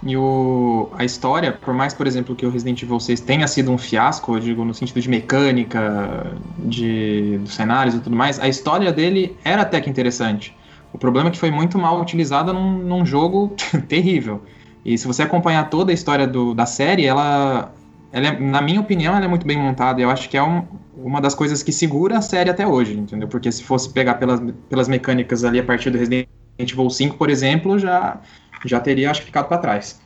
E 0.03 0.17
o, 0.17 0.91
a 0.99 1.05
história, 1.05 1.53
por 1.53 1.73
mais, 1.75 1.95
por 1.95 2.07
exemplo, 2.07 2.35
que 2.35 2.45
o 2.45 2.51
Resident 2.51 2.83
Evil 2.83 2.99
6 3.01 3.21
tenha 3.21 3.47
sido 3.47 3.71
um 3.71 3.79
fiasco, 3.79 4.35
eu 4.35 4.41
digo 4.41 4.65
no 4.65 4.75
sentido 4.75 5.01
de 5.01 5.09
mecânica, 5.09 6.41
de 6.59 7.39
dos 7.39 7.55
cenários 7.55 7.95
e 7.95 8.01
tudo 8.01 8.17
mais, 8.17 8.39
a 8.41 8.49
história 8.49 8.93
dele 8.93 9.37
era 9.45 9.63
até 9.63 9.81
que 9.81 9.89
interessante. 9.91 10.57
O 10.93 10.99
problema 10.99 11.29
é 11.29 11.33
que 11.33 11.39
foi 11.39 11.51
muito 11.51 11.79
mal 11.79 12.01
utilizada 12.01 12.53
num, 12.53 12.79
num 12.79 13.07
jogo 13.07 13.55
terrível. 13.89 14.43
E 14.85 14.99
se 14.99 15.07
você 15.07 15.23
acompanhar 15.23 15.71
toda 15.71 15.93
a 15.93 15.95
história 15.95 16.27
do, 16.27 16.55
da 16.55 16.67
série, 16.67 17.07
ela, 17.07 17.73
ela 18.11 18.27
é- 18.27 18.39
na 18.41 18.61
minha 18.61 18.81
opinião, 18.81 19.15
ela 19.15 19.25
é 19.25 19.29
muito 19.29 19.47
bem 19.47 19.57
montada. 19.57 20.01
Eu 20.01 20.11
acho 20.11 20.29
que 20.29 20.37
é 20.37 20.43
um- 20.43 20.67
uma 20.95 21.21
das 21.21 21.35
coisas 21.35 21.63
que 21.63 21.73
segura 21.73 22.19
a 22.19 22.23
série 22.23 22.51
até 22.51 22.67
hoje, 22.67 22.99
entendeu? 22.99 23.29
Porque 23.29 23.51
se 23.51 23.63
fosse 23.63 23.91
pegar 23.93 24.15
pelas, 24.15 24.41
pelas 24.69 24.89
mecânicas 24.89 25.45
ali 25.45 25.59
a 25.59 25.65
partir 25.65 25.91
do 25.91 25.99
Resident 25.99 26.27
Evil 26.59 26.91
5, 26.91 27.17
por 27.17 27.31
exemplo, 27.31 27.79
já 27.79 28.21
já 28.65 28.81
teria, 28.81 29.11
acho 29.11 29.21
que, 29.21 29.27
ficado 29.27 29.49
para 29.49 29.59
trás. 29.59 30.01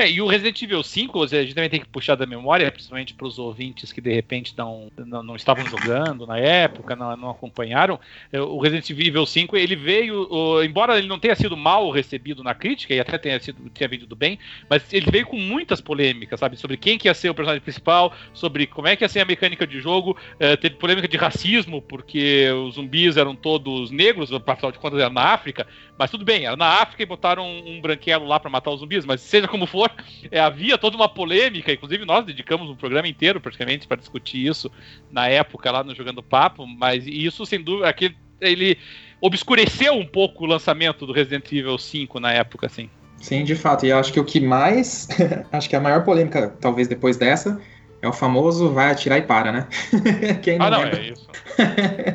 É, 0.00 0.10
e 0.10 0.22
o 0.22 0.26
Resident 0.26 0.62
Evil 0.62 0.82
5, 0.82 1.24
a 1.24 1.26
gente 1.26 1.54
também 1.54 1.68
tem 1.68 1.78
que 1.78 1.86
puxar 1.86 2.14
da 2.14 2.24
memória, 2.24 2.72
principalmente 2.72 3.12
para 3.12 3.26
os 3.26 3.38
ouvintes 3.38 3.92
que 3.92 4.00
de 4.00 4.10
repente 4.10 4.54
não, 4.56 4.90
não, 4.96 5.22
não 5.22 5.36
estavam 5.36 5.62
jogando 5.66 6.26
na 6.26 6.38
época, 6.38 6.96
não, 6.96 7.14
não 7.18 7.28
acompanharam. 7.28 8.00
É, 8.32 8.40
O 8.40 8.58
Resident 8.58 8.88
Evil 8.88 9.26
5, 9.26 9.58
ele 9.58 9.76
veio, 9.76 10.26
embora 10.64 10.96
ele 10.96 11.06
não 11.06 11.18
tenha 11.18 11.36
sido 11.36 11.54
mal 11.54 11.90
recebido 11.90 12.42
na 12.42 12.54
crítica, 12.54 12.94
e 12.94 13.00
até 13.00 13.18
tenha, 13.18 13.38
sido, 13.40 13.68
tenha 13.68 13.88
vendido 13.88 14.16
bem, 14.16 14.38
mas 14.70 14.90
ele 14.90 15.10
veio 15.10 15.26
com 15.26 15.36
muitas 15.36 15.82
polêmicas, 15.82 16.40
sabe? 16.40 16.56
Sobre 16.56 16.78
quem 16.78 16.96
que 16.96 17.06
ia 17.06 17.12
ser 17.12 17.28
o 17.28 17.34
personagem 17.34 17.60
principal, 17.60 18.14
sobre 18.32 18.66
como 18.66 18.88
é 18.88 18.96
que 18.96 19.04
ia 19.04 19.08
ser 19.08 19.20
a 19.20 19.26
mecânica 19.26 19.66
de 19.66 19.80
jogo. 19.80 20.16
É, 20.38 20.56
teve 20.56 20.76
polêmica 20.76 21.08
de 21.08 21.18
racismo, 21.18 21.82
porque 21.82 22.48
os 22.52 22.76
zumbis 22.76 23.18
eram 23.18 23.36
todos 23.36 23.90
negros, 23.90 24.32
afinal 24.32 24.72
de 24.72 24.78
contas 24.78 24.98
era 24.98 25.10
na 25.10 25.24
África, 25.24 25.66
mas 26.00 26.10
tudo 26.10 26.24
bem, 26.24 26.46
era 26.46 26.56
na 26.56 26.80
África 26.80 27.02
e 27.02 27.06
botaram 27.06 27.44
um, 27.44 27.76
um 27.76 27.80
branquelo 27.82 28.26
lá 28.26 28.40
para 28.40 28.48
matar 28.48 28.70
os 28.70 28.80
zumbis, 28.80 29.04
mas 29.04 29.20
seja 29.20 29.46
como 29.46 29.66
for, 29.66 29.92
é, 30.32 30.40
havia 30.40 30.78
toda 30.78 30.96
uma 30.96 31.10
polêmica, 31.10 31.70
inclusive 31.70 32.06
nós 32.06 32.24
dedicamos 32.24 32.70
um 32.70 32.74
programa 32.74 33.06
inteiro 33.06 33.38
praticamente 33.38 33.86
para 33.86 33.98
discutir 33.98 34.46
isso 34.46 34.72
na 35.10 35.28
época 35.28 35.70
lá 35.70 35.84
no 35.84 35.94
Jogando 35.94 36.22
Papo, 36.22 36.66
mas 36.66 37.06
isso 37.06 37.44
sem 37.44 37.62
dúvida, 37.62 37.86
aquele, 37.86 38.16
ele 38.40 38.78
obscureceu 39.20 39.92
um 39.92 40.06
pouco 40.06 40.44
o 40.44 40.46
lançamento 40.46 41.06
do 41.06 41.12
Resident 41.12 41.52
Evil 41.52 41.76
5 41.76 42.18
na 42.18 42.32
época, 42.32 42.66
assim. 42.66 42.88
Sim, 43.18 43.44
de 43.44 43.54
fato. 43.54 43.84
E 43.84 43.92
acho 43.92 44.10
que 44.10 44.18
o 44.18 44.24
que 44.24 44.40
mais. 44.40 45.06
acho 45.52 45.68
que 45.68 45.76
a 45.76 45.80
maior 45.80 46.02
polêmica, 46.02 46.48
talvez 46.62 46.88
depois 46.88 47.18
dessa, 47.18 47.60
é 48.02 48.08
o 48.08 48.12
famoso 48.12 48.70
vai 48.72 48.90
atirar 48.90 49.18
e 49.18 49.22
para, 49.22 49.52
né? 49.52 49.68
Quem 50.42 50.56
Ah, 50.58 50.70
não, 50.70 50.82
lembra? 50.82 50.98
é 51.00 51.08
isso. 51.10 51.28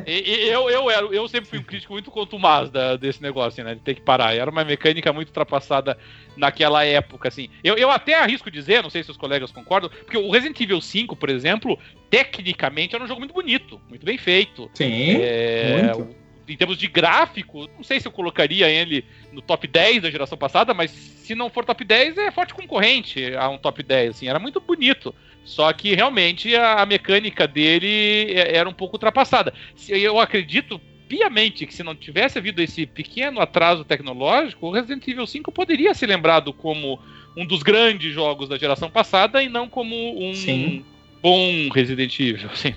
E- 0.08 0.46
e 0.46 0.50
eu, 0.50 0.70
eu, 0.70 0.90
era, 0.90 1.06
eu 1.08 1.28
sempre 1.28 1.50
fui 1.50 1.60
um 1.60 1.64
crítico 1.64 1.94
muito 1.94 2.10
contumaz 2.12 2.70
da, 2.72 2.96
desse 2.96 3.22
negócio, 3.22 3.64
né? 3.64 3.76
De 3.76 3.82
ter 3.82 3.96
que 3.96 4.02
parar. 4.02 4.36
Era 4.36 4.50
uma 4.50 4.64
mecânica 4.64 5.12
muito 5.14 5.28
ultrapassada 5.30 5.98
naquela 6.36 6.84
época, 6.84 7.28
assim. 7.28 7.50
Eu, 7.64 7.76
eu 7.76 7.92
até 7.92 8.16
arrisco 8.16 8.50
dizer, 8.50 8.82
não 8.84 8.90
sei 8.90 9.04
se 9.04 9.12
os 9.12 9.18
colegas 9.18 9.52
concordam, 9.52 9.90
porque 9.90 10.18
o 10.18 10.32
Resident 10.32 10.60
Evil 10.60 10.82
5, 10.82 11.16
por 11.16 11.30
exemplo, 11.30 11.78
tecnicamente 12.10 12.96
era 12.96 13.04
um 13.04 13.08
jogo 13.08 13.20
muito 13.20 13.34
bonito, 13.34 13.80
muito 13.90 14.06
bem 14.06 14.18
feito. 14.18 14.70
Sim, 14.74 15.18
É, 15.22 15.94
muito. 15.94 16.16
Em 16.48 16.56
termos 16.56 16.78
de 16.78 16.88
gráfico, 16.88 17.68
não 17.76 17.84
sei 17.84 18.00
se 18.00 18.08
eu 18.08 18.12
colocaria 18.12 18.70
ele 18.70 19.04
no 19.36 19.42
top 19.42 19.68
10 19.68 20.02
da 20.02 20.10
geração 20.10 20.38
passada, 20.38 20.74
mas 20.74 20.90
se 20.92 21.36
não 21.36 21.50
for 21.50 21.66
top 21.66 21.84
10, 21.84 22.18
é 22.18 22.32
forte 22.32 22.54
concorrente 22.54 23.36
a 23.36 23.50
um 23.50 23.58
top 23.58 23.84
10, 23.84 24.12
assim, 24.12 24.28
era 24.28 24.40
muito 24.40 24.60
bonito. 24.60 25.14
Só 25.44 25.72
que 25.74 25.94
realmente 25.94 26.56
a, 26.56 26.82
a 26.82 26.86
mecânica 26.86 27.48
dele 27.48 28.32
é- 28.34 28.58
era 28.58 28.68
um 28.68 28.74
pouco 28.74 28.96
ultrapassada. 28.96 29.54
Se- 29.76 29.92
Eu 30.02 30.20
acredito 30.20 30.80
piamente 31.08 31.68
que 31.68 31.74
se 31.74 31.84
não 31.84 31.96
tivesse 31.96 32.38
havido 32.40 32.62
esse 32.62 32.86
pequeno 32.88 33.40
atraso 33.40 33.86
tecnológico, 33.86 34.66
o 34.66 34.72
Resident 34.72 35.08
Evil 35.08 35.28
5 35.28 35.52
poderia 35.52 35.94
ser 35.94 36.08
lembrado 36.08 36.52
como 36.52 37.00
um 37.38 37.46
dos 37.46 37.62
grandes 37.62 38.14
jogos 38.14 38.50
da 38.50 38.58
geração 38.58 38.90
passada 38.90 39.44
e 39.44 39.50
não 39.50 39.70
como 39.70 39.94
um 39.96 40.34
Sim. 40.34 40.86
bom 41.22 41.70
Resident 41.72 42.20
Evil. 42.20 42.50
Assim? 42.52 42.74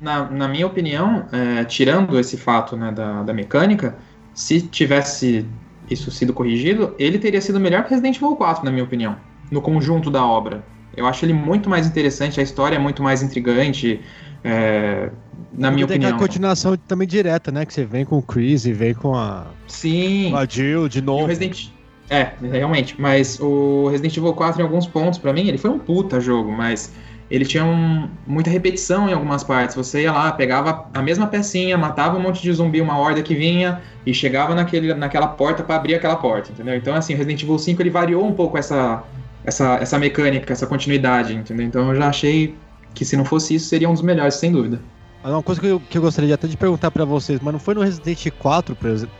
Na, 0.00 0.28
na 0.30 0.48
minha 0.48 0.66
opinião, 0.66 1.28
é, 1.32 1.64
tirando 1.64 2.18
esse 2.18 2.36
fato 2.36 2.76
né, 2.76 2.90
da, 2.90 3.22
da 3.22 3.32
mecânica, 3.34 3.96
se 4.34 4.66
tivesse 4.66 5.46
isso 5.90 6.10
sido 6.10 6.32
corrigido, 6.32 6.94
ele 6.98 7.18
teria 7.18 7.40
sido 7.40 7.58
melhor 7.58 7.84
que 7.84 7.90
Resident 7.90 8.16
Evil 8.16 8.36
4, 8.36 8.64
na 8.64 8.70
minha 8.70 8.84
opinião, 8.84 9.16
no 9.50 9.60
conjunto 9.60 10.10
da 10.10 10.24
obra. 10.24 10.64
Eu 10.96 11.06
acho 11.06 11.24
ele 11.24 11.32
muito 11.32 11.68
mais 11.68 11.86
interessante, 11.86 12.40
a 12.40 12.42
história 12.42 12.76
é 12.76 12.78
muito 12.78 13.02
mais 13.02 13.22
intrigante, 13.22 14.00
é, 14.42 15.10
na 15.52 15.70
minha 15.70 15.86
tem 15.86 15.96
opinião. 15.96 16.12
aquela 16.12 16.28
continuação 16.28 16.76
também 16.76 17.06
direta, 17.06 17.50
né? 17.50 17.64
Que 17.64 17.72
você 17.72 17.84
vem 17.84 18.04
com 18.04 18.18
o 18.18 18.22
Chris 18.22 18.64
e 18.64 18.72
vem 18.72 18.94
com 18.94 19.14
a, 19.14 19.46
Sim, 19.66 20.30
com 20.30 20.36
a 20.36 20.46
Jill 20.46 20.88
de 20.88 21.02
novo. 21.02 21.26
Resident 21.26 21.68
É, 22.08 22.32
realmente. 22.40 23.00
Mas 23.00 23.38
o 23.40 23.88
Resident 23.88 24.16
Evil 24.16 24.32
4, 24.32 24.60
em 24.60 24.64
alguns 24.64 24.86
pontos, 24.86 25.18
pra 25.18 25.32
mim, 25.32 25.46
ele 25.46 25.58
foi 25.58 25.70
um 25.70 25.78
puta 25.78 26.20
jogo, 26.20 26.50
mas 26.50 26.92
ele 27.30 27.44
tinha 27.44 27.64
um- 27.64 28.08
muita 28.26 28.50
repetição 28.50 29.08
em 29.08 29.12
algumas 29.12 29.44
partes. 29.44 29.76
Você 29.76 30.02
ia 30.02 30.12
lá, 30.12 30.32
pegava 30.32 30.86
a 30.92 31.00
mesma 31.02 31.26
pecinha, 31.26 31.78
matava 31.78 32.16
um 32.18 32.20
monte 32.20 32.42
de 32.42 32.52
zumbi, 32.52 32.80
uma 32.80 32.98
horda 32.98 33.22
que 33.22 33.34
vinha, 33.34 33.80
e 34.04 34.12
chegava 34.12 34.54
naquele, 34.54 34.92
naquela 34.94 35.28
porta 35.28 35.62
pra 35.62 35.76
abrir 35.76 35.94
aquela 35.94 36.16
porta, 36.16 36.50
entendeu? 36.50 36.74
Então, 36.74 36.94
assim, 36.94 37.14
o 37.14 37.16
Resident 37.16 37.42
Evil 37.42 37.58
5 37.58 37.80
ele 37.82 37.90
variou 37.90 38.26
um 38.26 38.32
pouco 38.32 38.58
essa, 38.58 39.02
essa, 39.44 39.74
essa 39.76 39.98
mecânica, 39.98 40.52
essa 40.52 40.66
continuidade, 40.66 41.34
entendeu? 41.34 41.66
Então 41.66 41.88
eu 41.90 41.94
já 41.94 42.08
achei 42.08 42.56
que 42.94 43.04
se 43.04 43.16
não 43.16 43.24
fosse 43.24 43.54
isso, 43.54 43.68
seria 43.68 43.88
um 43.88 43.92
dos 43.92 44.02
melhores, 44.02 44.34
sem 44.34 44.50
dúvida. 44.50 44.80
Uma 45.22 45.42
coisa 45.42 45.60
que 45.60 45.66
eu, 45.66 45.80
que 45.80 45.98
eu 45.98 46.02
gostaria 46.02 46.34
até 46.34 46.48
de 46.48 46.56
perguntar 46.56 46.90
pra 46.90 47.04
vocês, 47.04 47.38
mas 47.42 47.52
não 47.52 47.60
foi 47.60 47.74
no 47.74 47.82
Resident 47.82 48.30
4, 48.38 48.74
por 48.74 48.88
exemplo, 48.88 49.14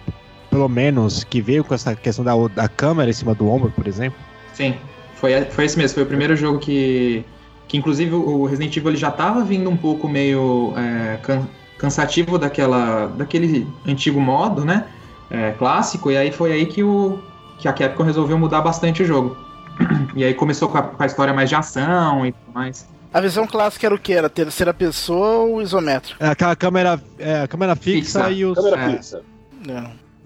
pelo 0.50 0.68
menos, 0.68 1.22
que 1.22 1.40
veio 1.40 1.62
com 1.62 1.74
essa 1.74 1.94
questão 1.94 2.24
da, 2.24 2.32
da 2.48 2.68
câmera 2.68 3.08
em 3.08 3.12
cima 3.12 3.34
do 3.34 3.48
ombro, 3.48 3.70
por 3.70 3.86
exemplo? 3.86 4.18
Sim, 4.52 4.74
foi, 5.14 5.44
foi 5.44 5.66
esse 5.66 5.78
mesmo. 5.78 5.94
Foi 5.94 6.02
o 6.02 6.06
primeiro 6.06 6.34
jogo 6.34 6.58
que. 6.58 7.24
Que 7.70 7.76
inclusive 7.78 8.12
o 8.12 8.46
Resident 8.46 8.76
Evil 8.76 8.90
ele 8.90 8.98
já 8.98 9.12
tava 9.12 9.44
vindo 9.44 9.70
um 9.70 9.76
pouco 9.76 10.08
meio 10.08 10.74
é, 10.76 11.18
can- 11.22 11.46
cansativo 11.78 12.36
daquela, 12.36 13.06
daquele 13.06 13.64
antigo 13.86 14.20
modo, 14.20 14.64
né? 14.64 14.86
é, 15.30 15.52
clássico, 15.52 16.10
e 16.10 16.16
aí 16.16 16.32
foi 16.32 16.50
aí 16.50 16.66
que, 16.66 16.82
o, 16.82 17.20
que 17.56 17.68
a 17.68 17.72
Capcom 17.72 18.02
resolveu 18.02 18.36
mudar 18.36 18.60
bastante 18.60 19.04
o 19.04 19.06
jogo. 19.06 19.36
E 20.16 20.24
aí 20.24 20.34
começou 20.34 20.68
com 20.68 20.78
a, 20.78 20.82
com 20.82 21.00
a 21.00 21.06
história 21.06 21.32
mais 21.32 21.48
de 21.48 21.54
ação 21.54 22.26
e 22.26 22.32
tudo 22.32 22.52
mais. 22.52 22.88
A 23.14 23.20
visão 23.20 23.46
clássica 23.46 23.86
era 23.86 23.94
o 23.94 23.98
que? 23.98 24.12
Era 24.12 24.28
terceira 24.28 24.74
pessoa 24.74 25.44
ou 25.44 25.62
isométrico? 25.62 26.22
É 26.22 26.28
aquela 26.30 26.56
câmera, 26.56 27.00
é, 27.20 27.42
a 27.42 27.46
câmera 27.48 27.76
fixa, 27.76 28.24
Fixa. 28.24 28.30
e 28.32 28.44
os. 28.44 28.56
Câmera 28.58 28.76
É. 28.82 28.96
fixa. 28.96 29.22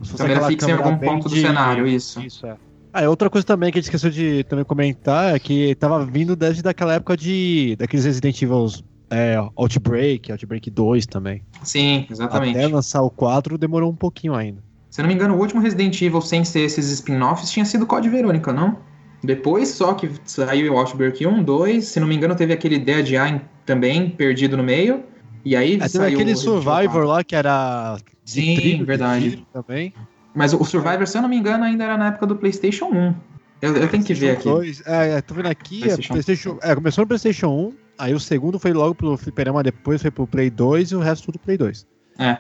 Fosse 0.01 0.17
Câmera 0.17 0.47
fixa 0.47 0.71
em 0.71 0.73
algum 0.73 0.97
ponto 0.97 1.29
do 1.29 1.35
de- 1.35 1.43
cenário, 1.43 1.87
isso. 1.87 2.21
Isso, 2.23 2.47
é. 2.47 2.57
Ah, 2.97 3.03
é 3.03 3.09
outra 3.09 3.29
coisa 3.29 3.45
também 3.45 3.73
que 3.73 3.79
a 3.79 3.81
gente 3.81 3.87
esqueceu 3.89 4.09
de 4.09 4.45
também 4.45 4.65
comentar 4.65 5.35
é 5.35 5.39
que 5.41 5.75
tava 5.75 6.07
vindo 6.07 6.37
desde 6.37 6.63
daquela 6.63 6.95
época 6.95 7.17
de. 7.17 7.75
daqueles 7.77 8.05
Resident 8.05 8.41
Evil 8.41 8.69
é, 9.11 9.37
Outbreak, 9.57 10.31
Outbreak 10.31 10.71
2 10.71 11.05
também. 11.07 11.43
Sim, 11.65 12.07
exatamente. 12.09 12.57
Até 12.57 12.69
lançar 12.69 13.03
o 13.03 13.11
4 13.11 13.59
demorou 13.59 13.91
um 13.91 13.97
pouquinho 13.97 14.33
ainda. 14.33 14.63
Se 14.91 15.01
eu 15.01 15.03
não 15.03 15.09
me 15.09 15.15
engano, 15.15 15.35
o 15.35 15.41
último 15.41 15.61
Resident 15.61 16.01
Evil 16.01 16.21
sem 16.21 16.45
ser 16.45 16.61
esses 16.61 16.89
spin-offs 16.89 17.51
tinha 17.51 17.65
sido 17.65 17.85
Code 17.85 18.09
Verônica, 18.09 18.53
não? 18.53 18.79
Depois 19.25 19.71
só 19.71 19.95
que 19.95 20.09
saiu 20.25 20.73
o 20.73 20.79
Outbreak 20.79 21.27
1, 21.27 21.43
2, 21.43 21.85
se 21.85 21.99
não 21.99 22.07
me 22.07 22.15
engano 22.15 22.37
teve 22.37 22.53
aquele 22.53 22.79
Dead 22.79 23.09
Eye 23.11 23.41
também, 23.67 24.09
perdido 24.09 24.57
no 24.57 24.63
meio. 24.63 25.03
E 25.45 25.57
aí 25.57 25.81
É, 25.81 25.89
saiu 25.89 26.15
aquele 26.15 26.37
Survivor 26.37 26.91
4. 26.93 27.07
lá 27.09 27.25
que 27.25 27.35
era. 27.35 27.97
Sim, 28.25 28.55
trilho, 28.55 28.79
de 28.79 28.85
verdade. 28.85 29.47
Também. 29.53 29.93
Mas 30.35 30.53
o 30.53 30.61
o 30.61 30.65
Survivor, 30.65 31.07
se 31.07 31.17
eu 31.17 31.23
não 31.23 31.29
me 31.29 31.37
engano, 31.37 31.65
ainda 31.65 31.85
era 31.85 31.97
na 31.97 32.09
época 32.09 32.27
do 32.27 32.37
PlayStation 32.37 32.87
1. 32.87 33.15
Eu, 33.63 33.77
eu 33.77 33.89
tenho 33.89 34.05
que 34.05 34.13
ver 34.13 34.31
aqui. 34.33 34.45
Dois, 34.45 34.83
é, 34.87 35.13
é, 35.13 35.21
tô 35.23 35.35
vendo 35.35 35.47
aqui, 35.47 35.81
PlayStation. 35.81 36.13
é, 36.13 36.13
PlayStation, 36.13 36.59
é, 36.63 36.75
começou 36.75 37.03
no 37.03 37.09
PlayStation 37.09 37.49
1, 37.49 37.73
aí 37.99 38.13
o 38.15 38.21
segundo 38.21 38.59
foi 38.59 38.73
logo 38.73 38.95
pro 38.95 39.17
Fliperama, 39.17 39.63
depois 39.63 40.03
foi 40.03 40.11
pro 40.11 40.27
Play 40.27 40.51
2 40.51 40.91
e 40.91 40.97
o 40.97 41.01
resto 41.01 41.27
tudo 41.27 41.39
Play 41.39 41.57
2. 41.57 41.87
É. 42.19 42.37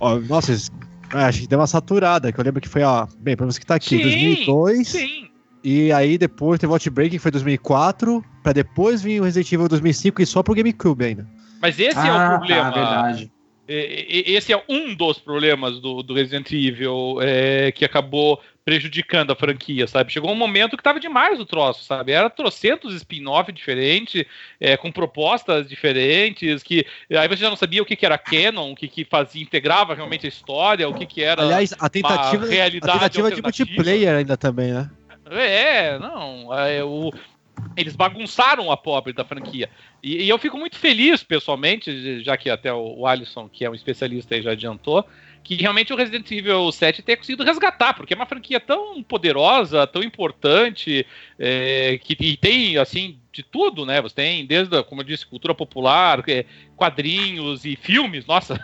Ó, 0.00 0.18
nossa, 0.20 0.52
é, 0.52 1.24
acho 1.24 1.40
que 1.42 1.46
deu 1.46 1.58
uma 1.58 1.66
saturada, 1.66 2.32
que 2.32 2.40
eu 2.40 2.44
lembro 2.44 2.60
que 2.60 2.68
foi, 2.68 2.82
ó, 2.82 3.06
bem, 3.18 3.36
pra 3.36 3.44
você 3.44 3.60
que 3.60 3.66
tá 3.66 3.74
aqui, 3.74 3.96
Sim, 3.98 4.02
2002, 4.02 4.88
Sim. 4.88 5.28
e 5.62 5.92
aí 5.92 6.16
depois 6.16 6.58
teve 6.58 6.70
o 6.70 6.74
Outbreak, 6.74 7.10
que 7.10 7.18
foi 7.18 7.30
2004, 7.32 8.24
pra 8.42 8.52
depois 8.52 9.02
vir 9.02 9.20
o 9.20 9.24
Resident 9.24 9.52
Evil 9.52 9.68
2005 9.68 10.22
e 10.22 10.26
só 10.26 10.42
pro 10.42 10.54
GameCube 10.54 11.04
ainda. 11.04 11.26
Mas 11.60 11.78
esse 11.78 11.98
é 11.98 12.08
Ah, 12.08 12.24
o 12.26 12.38
problema. 12.38 12.62
Tá, 12.62 12.70
verdade. 12.70 13.32
Esse 13.72 14.52
é 14.52 14.64
um 14.68 14.94
dos 14.94 15.18
problemas 15.18 15.78
do, 15.78 16.02
do 16.02 16.14
Resident 16.14 16.50
Evil 16.50 17.18
é, 17.20 17.70
que 17.70 17.84
acabou 17.84 18.40
prejudicando 18.64 19.30
a 19.32 19.36
franquia, 19.36 19.86
sabe? 19.86 20.12
Chegou 20.12 20.30
um 20.30 20.36
momento 20.36 20.76
que 20.76 20.82
tava 20.82 21.00
demais 21.00 21.40
o 21.40 21.46
troço, 21.46 21.84
sabe? 21.84 22.12
Era 22.12 22.28
trocentos 22.28 22.94
spin-off 22.94 23.50
diferentes, 23.52 24.24
é, 24.60 24.76
com 24.76 24.92
propostas 24.92 25.68
diferentes, 25.68 26.62
que 26.62 26.86
aí 27.10 27.28
você 27.28 27.36
já 27.36 27.48
não 27.48 27.56
sabia 27.56 27.82
o 27.82 27.86
que, 27.86 27.96
que 27.96 28.04
era 28.04 28.18
canon, 28.18 28.72
o 28.72 28.76
que, 28.76 28.86
que 28.86 29.04
fazia, 29.04 29.42
integrava 29.42 29.94
realmente 29.94 30.26
a 30.26 30.28
história, 30.28 30.88
o 30.88 30.94
que, 30.94 31.06
que 31.06 31.22
era 31.22 31.42
Aliás, 31.42 31.74
a 31.78 31.88
tentativa, 31.88 32.46
realidade 32.46 32.96
a 32.96 33.00
tentativa 33.00 33.30
de 33.30 33.42
multiplayer 33.42 34.16
ainda 34.16 34.36
também, 34.36 34.72
né? 34.72 34.90
É, 35.30 35.98
não, 35.98 36.52
é, 36.52 36.82
o, 36.82 37.12
eles 37.76 37.96
bagunçaram 37.96 38.70
a 38.70 38.76
pobre 38.76 39.12
da 39.12 39.24
franquia. 39.24 39.70
E, 40.02 40.24
e, 40.24 40.28
eu 40.28 40.38
fico 40.38 40.58
muito 40.58 40.76
feliz, 40.76 41.22
pessoalmente, 41.22 42.22
já 42.22 42.36
que 42.36 42.50
até 42.50 42.72
o, 42.72 42.98
o 42.98 43.06
Alisson, 43.06 43.48
que 43.48 43.64
é 43.64 43.70
um 43.70 43.74
especialista 43.74 44.34
aí, 44.34 44.42
já 44.42 44.52
adiantou, 44.52 45.06
que 45.42 45.54
realmente 45.54 45.92
o 45.92 45.96
Resident 45.96 46.30
Evil 46.30 46.70
7 46.70 47.02
tenha 47.02 47.16
conseguido 47.16 47.44
resgatar, 47.44 47.94
porque 47.94 48.12
é 48.12 48.16
uma 48.16 48.26
franquia 48.26 48.60
tão 48.60 49.02
poderosa, 49.02 49.86
tão 49.86 50.02
importante, 50.02 51.06
é, 51.38 51.98
que 52.02 52.36
tem, 52.36 52.76
assim, 52.76 53.18
de 53.32 53.42
tudo, 53.42 53.86
né? 53.86 54.00
Você 54.00 54.14
tem 54.14 54.44
desde, 54.44 54.82
como 54.84 55.00
eu 55.00 55.04
disse, 55.04 55.26
cultura 55.26 55.54
popular, 55.54 56.22
é, 56.28 56.44
quadrinhos 56.76 57.64
e 57.64 57.76
filmes. 57.76 58.26
Nossa, 58.26 58.58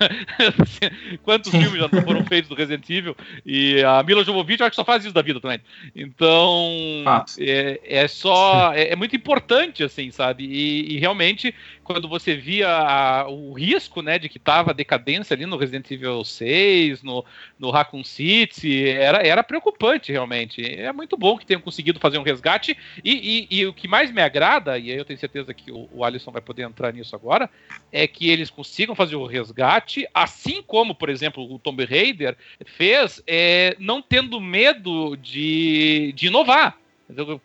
quantos 1.23 1.51
filmes 1.51 1.79
já 1.79 1.89
foram 1.89 2.25
feitos 2.27 2.49
do 2.49 2.55
Resident 2.55 2.89
Evil? 2.91 3.17
E 3.45 3.83
a 3.83 4.03
Mila 4.03 4.25
Jovovich 4.25 4.63
acho 4.63 4.71
que 4.71 4.77
só 4.77 4.85
faz 4.85 5.05
isso 5.05 5.15
da 5.15 5.23
vida 5.23 5.41
também. 5.41 5.61
Então, 5.95 7.05
é, 7.39 7.81
é, 7.85 8.09
só 8.09 8.73
é, 8.75 8.93
é, 8.93 8.97
muito 8.97 9.15
importante, 9.15 9.85
assim, 9.85 10.11
sabe? 10.11 10.45
E, 10.45 10.95
e 10.95 10.99
realmente, 10.99 11.55
quando 11.85 12.09
você 12.09 12.35
via 12.35 12.69
a, 12.69 13.29
o 13.29 13.53
risco, 13.53 14.03
né, 14.03 14.19
de 14.19 14.29
que 14.29 14.39
tava 14.39 14.75
decadência 14.75 15.35
ali 15.35 15.47
no 15.47 15.57
Resident 15.57 15.89
Evil 15.91 16.25
6, 16.25 17.03
no, 17.03 17.25
no 17.59 17.71
Raccoon 17.71 18.03
City, 18.03 18.89
era, 18.89 19.19
era 19.19 19.45
preocupante, 19.45 20.11
realmente. 20.11 20.63
É 20.63 20.93
muito 20.93 21.17
bom 21.17 21.39
que 21.39 21.47
tenham 21.47 21.61
conseguido 21.61 22.01
fazer 22.01 22.19
um 22.19 22.23
resgate. 22.23 22.77
E, 23.05 23.47
e, 23.51 23.59
e 23.59 23.67
o 23.67 23.73
que 23.73 23.87
mais 23.87 24.11
me 24.11 24.23
agrada 24.23 24.56
e 24.79 24.93
aí 24.93 24.99
eu 24.99 25.05
tenho 25.05 25.19
certeza 25.19 25.53
que 25.55 25.71
o, 25.71 25.89
o 25.93 26.05
Alisson 26.05 26.31
vai 26.31 26.43
poder 26.43 26.63
entrar 26.63 26.93
nisso 26.93 27.15
agora, 27.15 27.49
é 27.93 28.07
que 28.07 28.31
eles 28.31 28.51
consigam 28.51 28.95
fazer 28.95 29.17
o 29.17 29.27
resgate, 29.27 30.07
assim 30.13 30.63
como, 30.63 30.95
por 30.95 31.09
exemplo, 31.09 31.53
o 31.53 31.59
Tomb 31.59 31.85
Raider 31.85 32.37
fez, 32.65 33.23
é, 33.27 33.77
não 33.79 34.03
tendo 34.03 34.41
medo 34.41 35.17
de, 35.17 36.13
de 36.15 36.27
inovar. 36.27 36.79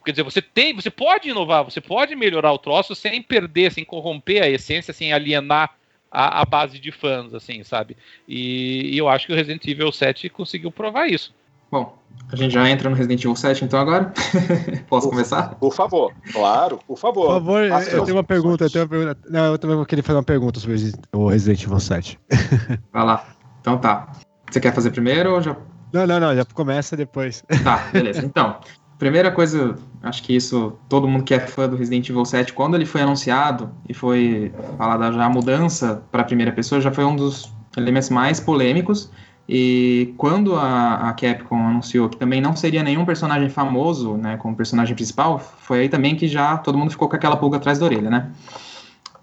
Quer 0.03 0.11
dizer, 0.11 0.23
você 0.23 0.41
tem, 0.41 0.73
você 0.73 0.89
pode 0.89 1.29
inovar, 1.29 1.63
você 1.63 1.79
pode 1.79 2.15
melhorar 2.15 2.51
o 2.51 2.57
troço 2.57 2.95
sem 2.95 3.21
perder, 3.21 3.71
sem 3.71 3.85
corromper 3.85 4.41
a 4.41 4.49
essência, 4.49 4.91
sem 4.91 5.13
alienar 5.13 5.75
a, 6.11 6.41
a 6.41 6.45
base 6.45 6.79
de 6.79 6.91
fãs, 6.91 7.33
assim, 7.33 7.63
sabe? 7.63 7.95
E, 8.27 8.93
e, 8.93 8.97
eu 8.97 9.07
acho 9.07 9.27
que 9.27 9.33
o 9.33 9.35
Resident 9.35 9.65
Evil 9.65 9.91
7 9.91 10.29
conseguiu 10.29 10.71
provar 10.71 11.07
isso. 11.07 11.33
Bom, 11.71 11.97
a 12.29 12.35
gente 12.35 12.53
já 12.53 12.69
entra 12.69 12.89
no 12.89 12.95
Resident 12.97 13.21
Evil 13.21 13.35
7 13.35 13.63
então 13.63 13.79
agora? 13.79 14.13
Posso 14.89 15.07
por, 15.07 15.13
começar? 15.13 15.55
Por 15.55 15.73
favor, 15.73 16.13
claro, 16.33 16.77
por 16.85 16.97
favor. 16.97 17.27
Por 17.27 17.33
favor, 17.33 17.63
eu 17.63 18.03
tenho 18.03 18.17
uma 18.17 18.23
pergunta, 18.23 18.65
eu 18.65 18.69
tenho 18.69 18.83
uma 18.83 18.89
pergunta. 18.89 19.17
Não, 19.29 19.45
eu 19.45 19.57
também 19.57 19.85
queria 19.85 20.03
fazer 20.03 20.17
uma 20.17 20.23
pergunta 20.23 20.59
sobre 20.59 20.77
o 21.13 21.29
Resident 21.29 21.63
Evil 21.63 21.79
7. 21.79 22.19
Vai 22.91 23.05
lá. 23.05 23.25
Então 23.61 23.77
tá. 23.77 24.11
Você 24.49 24.59
quer 24.59 24.73
fazer 24.73 24.91
primeiro 24.91 25.33
ou 25.33 25.41
já. 25.41 25.55
Não, 25.93 26.05
não, 26.05 26.19
não, 26.19 26.35
já 26.35 26.43
começa 26.43 26.97
depois. 26.97 27.41
Tá, 27.63 27.87
beleza. 27.93 28.25
Então, 28.25 28.57
primeira 28.99 29.31
coisa, 29.31 29.75
acho 30.03 30.23
que 30.23 30.35
isso, 30.35 30.77
todo 30.89 31.07
mundo 31.07 31.23
que 31.23 31.33
é 31.33 31.39
fã 31.39 31.69
do 31.69 31.77
Resident 31.77 32.09
Evil 32.09 32.25
7, 32.25 32.51
quando 32.51 32.75
ele 32.75 32.85
foi 32.85 32.99
anunciado 32.99 33.71
e 33.87 33.93
foi 33.93 34.53
falada 34.77 35.09
já 35.13 35.25
a 35.25 35.29
mudança 35.29 36.03
para 36.11 36.21
a 36.21 36.25
primeira 36.25 36.51
pessoa, 36.51 36.81
já 36.81 36.91
foi 36.91 37.05
um 37.05 37.15
dos 37.15 37.53
elementos 37.77 38.09
mais 38.09 38.41
polêmicos 38.41 39.09
e 39.47 40.13
quando 40.17 40.55
a, 40.55 41.09
a, 41.09 41.13
Capcom 41.13 41.67
anunciou 41.67 42.07
que 42.07 42.17
também 42.17 42.39
não 42.39 42.55
seria 42.55 42.83
nenhum 42.83 43.03
personagem 43.05 43.49
famoso, 43.49 44.15
né, 44.15 44.37
como 44.37 44.55
personagem 44.55 44.95
principal, 44.95 45.39
foi 45.39 45.81
aí 45.81 45.89
também 45.89 46.15
que 46.15 46.27
já 46.27 46.57
todo 46.57 46.77
mundo 46.77 46.91
ficou 46.91 47.09
com 47.09 47.15
aquela 47.15 47.35
pulga 47.35 47.57
atrás 47.57 47.79
da 47.79 47.85
orelha, 47.85 48.09
né? 48.09 48.31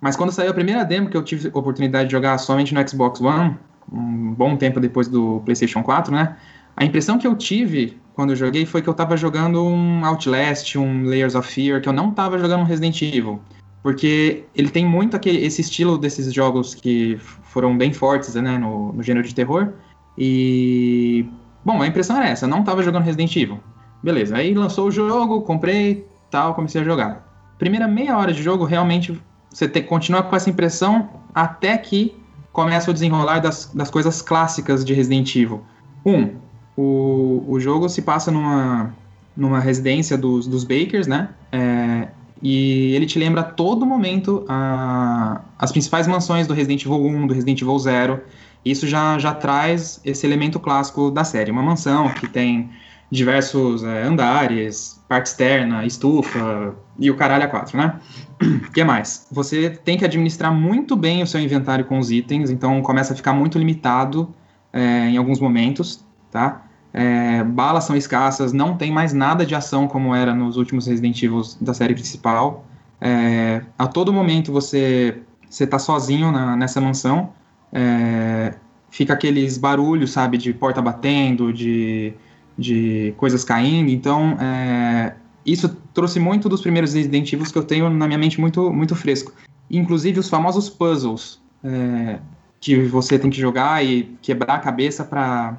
Mas 0.01 0.17
quando 0.17 0.31
saiu 0.31 0.51
a 0.51 0.55
primeira 0.55 0.85
demo 0.85 1.09
que 1.09 1.17
eu 1.17 1.23
tive 1.23 1.51
a 1.53 1.59
oportunidade 1.59 2.09
de 2.09 2.13
jogar 2.13 2.39
somente 2.39 2.75
no 2.75 2.89
Xbox 2.89 3.21
One, 3.21 3.57
um 3.93 4.33
bom 4.35 4.57
tempo 4.57 4.79
depois 4.79 5.09
do 5.09 5.41
PlayStation 5.45 5.83
4, 5.83 6.13
né? 6.13 6.37
A 6.77 6.85
impressão 6.85 7.19
que 7.19 7.27
eu 7.27 7.35
tive 7.35 7.99
quando 8.15 8.31
eu 8.31 8.37
joguei 8.37 8.67
foi 8.67 8.83
que 8.83 8.89
eu 8.89 8.93
estava 8.93 9.17
jogando 9.17 9.65
um 9.65 10.05
Outlast, 10.05 10.77
um 10.77 11.05
Layers 11.05 11.35
of 11.35 11.49
Fear, 11.53 11.81
que 11.81 11.89
eu 11.89 11.93
não 11.93 12.11
estava 12.11 12.39
jogando 12.39 12.61
um 12.61 12.65
Resident 12.65 13.01
Evil. 13.03 13.41
Porque 13.83 14.45
ele 14.55 14.71
tem 14.71 14.85
muito 14.85 15.17
aquele, 15.17 15.45
esse 15.45 15.61
estilo 15.61 15.97
desses 15.97 16.33
jogos 16.33 16.75
que 16.75 17.17
foram 17.45 17.77
bem 17.77 17.93
fortes 17.93 18.35
né, 18.35 18.59
no, 18.59 18.93
no 18.93 19.03
gênero 19.03 19.27
de 19.27 19.35
terror, 19.35 19.73
e. 20.19 21.25
Bom, 21.65 21.81
a 21.83 21.87
impressão 21.87 22.17
era 22.17 22.29
essa, 22.29 22.47
não 22.47 22.65
tava 22.65 22.83
jogando 22.83 23.05
Resident 23.05 23.35
Evil. 23.37 23.61
Beleza, 24.03 24.37
aí 24.37 24.55
lançou 24.55 24.89
o 24.89 24.91
jogo, 24.91 25.43
comprei, 25.43 26.07
tal, 26.31 26.55
comecei 26.55 26.81
a 26.81 26.85
jogar. 26.85 27.27
Primeira 27.59 27.87
meia 27.87 28.17
hora 28.17 28.33
de 28.33 28.43
jogo, 28.43 28.65
realmente, 28.65 29.21
você 29.51 29.69
tem, 29.69 29.83
continua 29.83 30.23
com 30.23 30.35
essa 30.35 30.49
impressão 30.49 31.09
até 31.35 31.77
que 31.77 32.15
começa 32.53 32.91
o 32.91 32.95
desenrolar 32.95 33.41
das, 33.41 33.71
das 33.75 33.91
coisas 33.91 34.23
clássicas 34.23 34.85
de 34.85 34.95
Resident 34.95 35.35
Evil. 35.35 35.63
Um, 36.05 36.37
o, 36.77 37.45
o 37.47 37.61
jogo 37.61 37.89
se 37.89 38.03
passa 38.03 38.31
numa, 38.31 38.95
numa 39.37 39.61
residência 39.61 40.17
dos, 40.17 40.47
dos 40.47 40.65
Bakers, 40.65 41.07
né? 41.07 41.31
É, 41.53 42.09
e 42.41 42.95
ele 42.95 43.07
te 43.07 43.19
lembra 43.19 43.41
a 43.41 43.45
todo 43.45 43.85
momento 43.85 44.45
a, 44.49 45.41
as 45.59 45.73
principais 45.73 46.07
mansões 46.07 46.47
do 46.47 46.55
Resident 46.55 46.85
Evil 46.85 47.05
1, 47.05 47.27
do 47.27 47.35
Resident 47.35 47.61
Evil 47.61 47.79
0. 47.79 48.21
Isso 48.65 48.87
já, 48.87 49.19
já 49.19 49.35
traz 49.35 50.01
esse 50.05 50.27
elemento 50.27 50.59
clássico 50.59 51.11
da 51.11 51.25
série. 51.25 51.51
Uma 51.51 51.63
mansão 51.63 52.09
que 52.11 52.29
tem 52.29 52.71
diversos 53.11 53.83
é, 53.85 54.03
andares, 54.03 55.03
parte 55.09 55.27
externa, 55.27 55.85
estufa 55.87 56.75
e 56.99 57.11
o 57.11 57.17
caralho 57.17 57.45
a 57.45 57.49
quatro, 57.49 57.79
né? 57.79 57.99
O 58.43 58.71
que 58.73 58.85
mais? 58.85 59.27
Você 59.33 59.71
tem 59.71 59.97
que 59.97 60.05
administrar 60.05 60.53
muito 60.53 60.95
bem 60.95 61.23
o 61.23 61.27
seu 61.27 61.41
inventário 61.41 61.85
com 61.85 61.99
os 61.99 62.11
itens, 62.11 62.51
então 62.51 62.83
começa 62.83 63.15
a 63.15 63.17
ficar 63.17 63.33
muito 63.33 63.59
limitado 63.59 64.35
é, 64.73 65.09
em 65.09 65.17
alguns 65.17 65.41
momentos, 65.41 66.05
tá? 66.31 66.65
É, 66.93 67.43
balas 67.45 67.85
são 67.85 67.97
escassas, 67.97 68.53
não 68.53 68.77
tem 68.77 68.91
mais 68.91 69.13
nada 69.13 69.45
de 69.45 69.55
ação 69.55 69.87
como 69.87 70.15
era 70.15 70.35
nos 70.35 70.57
últimos 70.57 70.87
Resident 70.87 71.23
Evil 71.23 71.43
da 71.61 71.73
série 71.73 71.95
principal. 71.95 72.65
É, 73.01 73.63
a 73.79 73.87
todo 73.87 74.13
momento 74.13 74.53
você 74.53 75.23
você 75.49 75.67
tá 75.67 75.79
sozinho 75.79 76.31
na, 76.31 76.57
nessa 76.57 76.81
mansão 76.81 77.33
é, 77.73 78.55
fica 78.91 79.15
aqueles 79.15 79.59
barulhos, 79.59 80.13
sabe, 80.13 80.39
de 80.39 80.53
porta 80.53 80.81
batendo, 80.81 81.53
de, 81.53 82.13
de 82.57 83.15
coisas 83.17 83.45
caindo. 83.45 83.91
Então, 83.91 84.37
é, 84.41 85.15
isso 85.45 85.69
trouxe 85.95 86.21
muito 86.21 86.49
dos 86.49 86.61
primeiros 86.61 86.95
Resident 86.95 87.33
Evil 87.33 87.47
que 87.51 87.59
eu 87.59 87.65
tenho 87.65 87.91
na 87.91 88.07
minha 88.07 88.19
mente 88.19 88.41
muito, 88.41 88.73
muito 88.73 88.95
fresco. 88.95 89.33
Inclusive 89.71 90.19
os 90.21 90.29
famosos 90.29 90.69
puzzles 90.69 91.41
é, 91.63 92.19
que 92.61 92.77
você 92.85 93.19
tem 93.19 93.31
que 93.31 93.41
jogar 93.41 93.85
e 93.85 94.17
quebrar 94.23 94.55
a 94.55 94.59
cabeça 94.59 95.05
para 95.05 95.59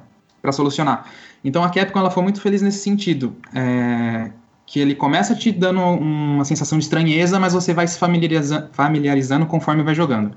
solucionar. 0.52 1.06
Então 1.44 1.62
a 1.62 1.70
Capcom 1.70 1.98
ela 1.98 2.10
foi 2.10 2.22
muito 2.22 2.40
feliz 2.40 2.62
nesse 2.62 2.78
sentido. 2.78 3.34
É, 3.54 4.30
que 4.66 4.78
ele 4.78 4.94
começa 4.94 5.34
te 5.34 5.50
dando 5.50 5.80
uma 5.80 6.44
sensação 6.44 6.78
de 6.78 6.84
estranheza, 6.84 7.40
mas 7.40 7.52
você 7.52 7.74
vai 7.74 7.88
se 7.88 7.98
familiarizando, 7.98 8.68
familiarizando 8.70 9.44
conforme 9.44 9.82
vai 9.82 9.96
jogando. 9.96 10.36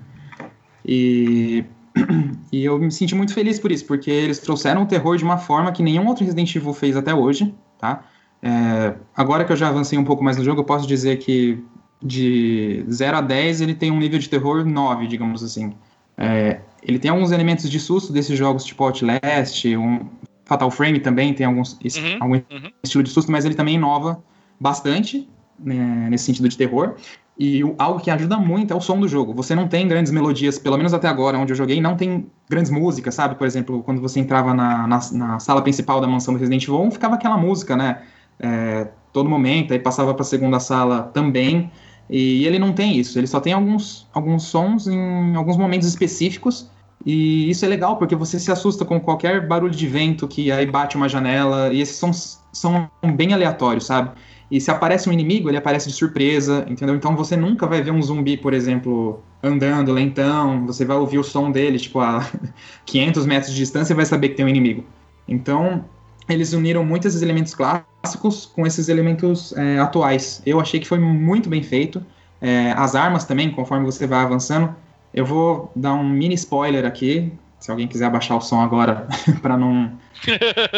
E, 0.86 1.65
e 2.52 2.63
eu 2.65 2.78
me 2.78 2.91
senti 2.91 3.15
muito 3.15 3.34
feliz 3.34 3.60
por 3.60 3.72
isso, 3.72 3.86
porque 3.86 4.12
eles 4.12 4.39
trouxeram 4.39 4.84
o 4.84 4.86
terror 4.86 5.17
de 5.17 5.24
uma 5.24 5.38
forma 5.38 5.72
que 5.72 5.84
nenhum 5.84 6.08
outro 6.08 6.24
Resident 6.24 6.56
Evil 6.56 6.74
fez 6.74 6.96
até 6.96 7.13
hoje, 7.13 7.54
tá? 7.80 8.04
É, 8.41 8.96
agora 9.15 9.46
que 9.46 9.52
eu 9.52 9.56
já 9.56 9.69
avancei 9.69 9.98
um 9.98 10.04
pouco 10.04 10.24
mais 10.24 10.38
no 10.38 10.43
jogo, 10.43 10.62
eu 10.62 10.65
posso 10.65 10.86
dizer 10.86 11.17
que 11.17 11.63
de 12.02 12.84
0 12.89 13.17
a 13.17 13.22
10 13.22 13.62
ele 13.62 13.74
tem 13.74 13.89
um 13.89 13.98
nível 13.98 14.19
de 14.19 14.28
terror 14.28 14.65
9, 14.65 15.08
digamos 15.08 15.41
assim. 15.41 15.74
É, 16.17 16.60
ele 16.82 17.00
tem 17.00 17.10
alguns 17.10 17.32
elementos 17.32 17.69
de 17.69 17.80
susto 17.80 18.12
desses 18.12 18.38
jogos 18.38 18.65
tipo 18.65 18.84
Outlast, 18.84 19.65
um 19.78 20.02
Fatal 20.46 20.69
Frame 20.69 21.00
também 21.00 21.34
tem 21.34 21.46
alguns, 21.46 21.74
uhum, 21.74 22.17
algum 22.19 22.36
uhum. 22.36 22.72
estilo 22.84 23.04
de 23.04 23.10
susto, 23.10 23.32
mas 23.32 23.46
ele 23.46 23.56
também 23.56 23.76
inova 23.76 24.22
bastante 24.60 25.28
né, 25.58 26.08
nesse 26.10 26.26
sentido 26.26 26.50
de 26.50 26.58
terror. 26.58 26.96
E 27.38 27.62
algo 27.80 28.00
que 28.00 28.12
ajuda 28.12 28.38
muito 28.38 28.74
é 28.74 28.76
o 28.76 28.82
som 28.82 29.00
do 29.00 29.08
jogo. 29.08 29.34
Você 29.34 29.56
não 29.56 29.67
tem 29.67 29.88
grandes 29.88 30.12
melodias, 30.12 30.60
pelo 30.60 30.78
menos 30.78 30.93
até 30.93 31.08
agora, 31.08 31.38
onde 31.38 31.52
eu 31.52 31.56
joguei, 31.56 31.82
não 31.82 31.96
tem 31.96 32.28
grandes 32.48 32.72
músicas, 32.72 33.15
sabe? 33.15 33.36
Por 33.36 33.48
exemplo, 33.48 33.82
quando 33.82 34.00
você 34.00 34.19
entrava 34.19 34.54
na, 34.54 34.88
na, 34.88 35.00
na 35.12 35.39
sala 35.39 35.62
principal 35.62 36.00
da 36.00 36.08
mansão 36.08 36.34
do 36.34 36.39
Resident 36.39 36.63
Evil 36.63 36.82
1, 36.84 36.91
ficava 36.91 37.15
aquela 37.15 37.38
música, 37.38 37.76
né? 37.76 38.04
É, 38.39 38.88
todo 39.12 39.30
momento, 39.30 39.74
aí 39.74 39.80
passava 39.80 40.13
para 40.13 40.22
a 40.22 40.26
segunda 40.26 40.60
sala 40.60 41.04
também. 41.13 41.72
E 42.10 42.46
ele 42.46 42.60
não 42.60 42.74
tem 42.74 42.98
isso, 42.98 43.17
ele 43.17 43.28
só 43.28 43.39
tem 43.39 43.54
alguns, 43.54 44.08
alguns 44.13 44.43
sons 44.43 44.88
em 44.88 45.36
alguns 45.36 45.58
momentos 45.58 45.88
específicos. 45.88 46.69
E 47.06 47.50
isso 47.50 47.65
é 47.65 47.67
legal, 47.67 47.98
porque 47.98 48.15
você 48.15 48.39
se 48.39 48.52
assusta 48.52 48.86
com 48.86 49.00
qualquer 49.00 49.48
barulho 49.48 49.74
de 49.74 49.88
vento 49.88 50.28
que 50.28 50.52
aí 50.52 50.65
bate 50.65 50.96
uma 50.96 51.10
janela, 51.10 51.74
e 51.74 51.82
esses 51.82 51.98
sons 51.98 52.41
são 52.52 52.89
bem 53.15 53.34
aleatórios, 53.34 53.86
sabe? 53.86 54.12
E 54.51 54.60
se 54.62 54.69
aparece 54.69 55.10
um 55.10 55.13
inimigo, 55.13 55.49
ele 55.49 55.58
aparece 55.58 55.89
de 55.89 55.95
surpresa, 55.95 56.65
entendeu? 56.69 56.95
Então 56.95 57.15
você 57.15 57.36
nunca 57.36 57.65
vai 57.65 57.82
ver 57.82 57.91
um 57.91 58.01
zumbi, 58.01 58.38
por 58.38 58.53
exemplo, 58.53 59.23
andando 59.41 59.91
lentão, 59.91 60.65
você 60.65 60.86
vai 60.86 60.97
ouvir 60.97 61.17
o 61.17 61.23
som 61.23 61.51
dele, 61.51 61.79
tipo, 61.79 61.99
a 61.99 62.27
500 62.86 63.25
metros 63.25 63.51
de 63.51 63.58
distância 63.58 63.93
e 63.93 63.95
vai 63.95 64.06
saber 64.06 64.29
que 64.29 64.36
tem 64.36 64.45
um 64.45 64.49
inimigo. 64.49 64.84
Então, 65.27 65.86
eles 66.27 66.53
uniram 66.53 66.86
muito 66.86 67.08
esses 67.08 67.21
elementos 67.21 67.53
clássicos 67.53 68.45
com 68.45 68.65
esses 68.65 68.89
elementos 68.89 69.53
é, 69.58 69.79
atuais. 69.79 70.41
Eu 70.45 70.60
achei 70.60 70.79
que 70.79 70.88
foi 70.88 70.99
muito 70.99 71.49
bem 71.49 71.63
feito. 71.63 72.03
É, 72.41 72.73
as 72.73 72.95
armas 72.95 73.25
também, 73.25 73.49
conforme 73.51 73.86
você 73.86 74.06
vai 74.06 74.19
avançando. 74.19 74.75
Eu 75.13 75.25
vou 75.25 75.71
dar 75.75 75.93
um 75.93 76.08
mini 76.08 76.34
spoiler 76.36 76.86
aqui, 76.86 77.32
se 77.60 77.71
alguém 77.71 77.88
quiser 77.88 78.06
abaixar 78.06 78.38
o 78.38 78.41
som 78.41 78.62
agora, 78.62 79.08
para 79.41 79.56
não, 79.56 79.91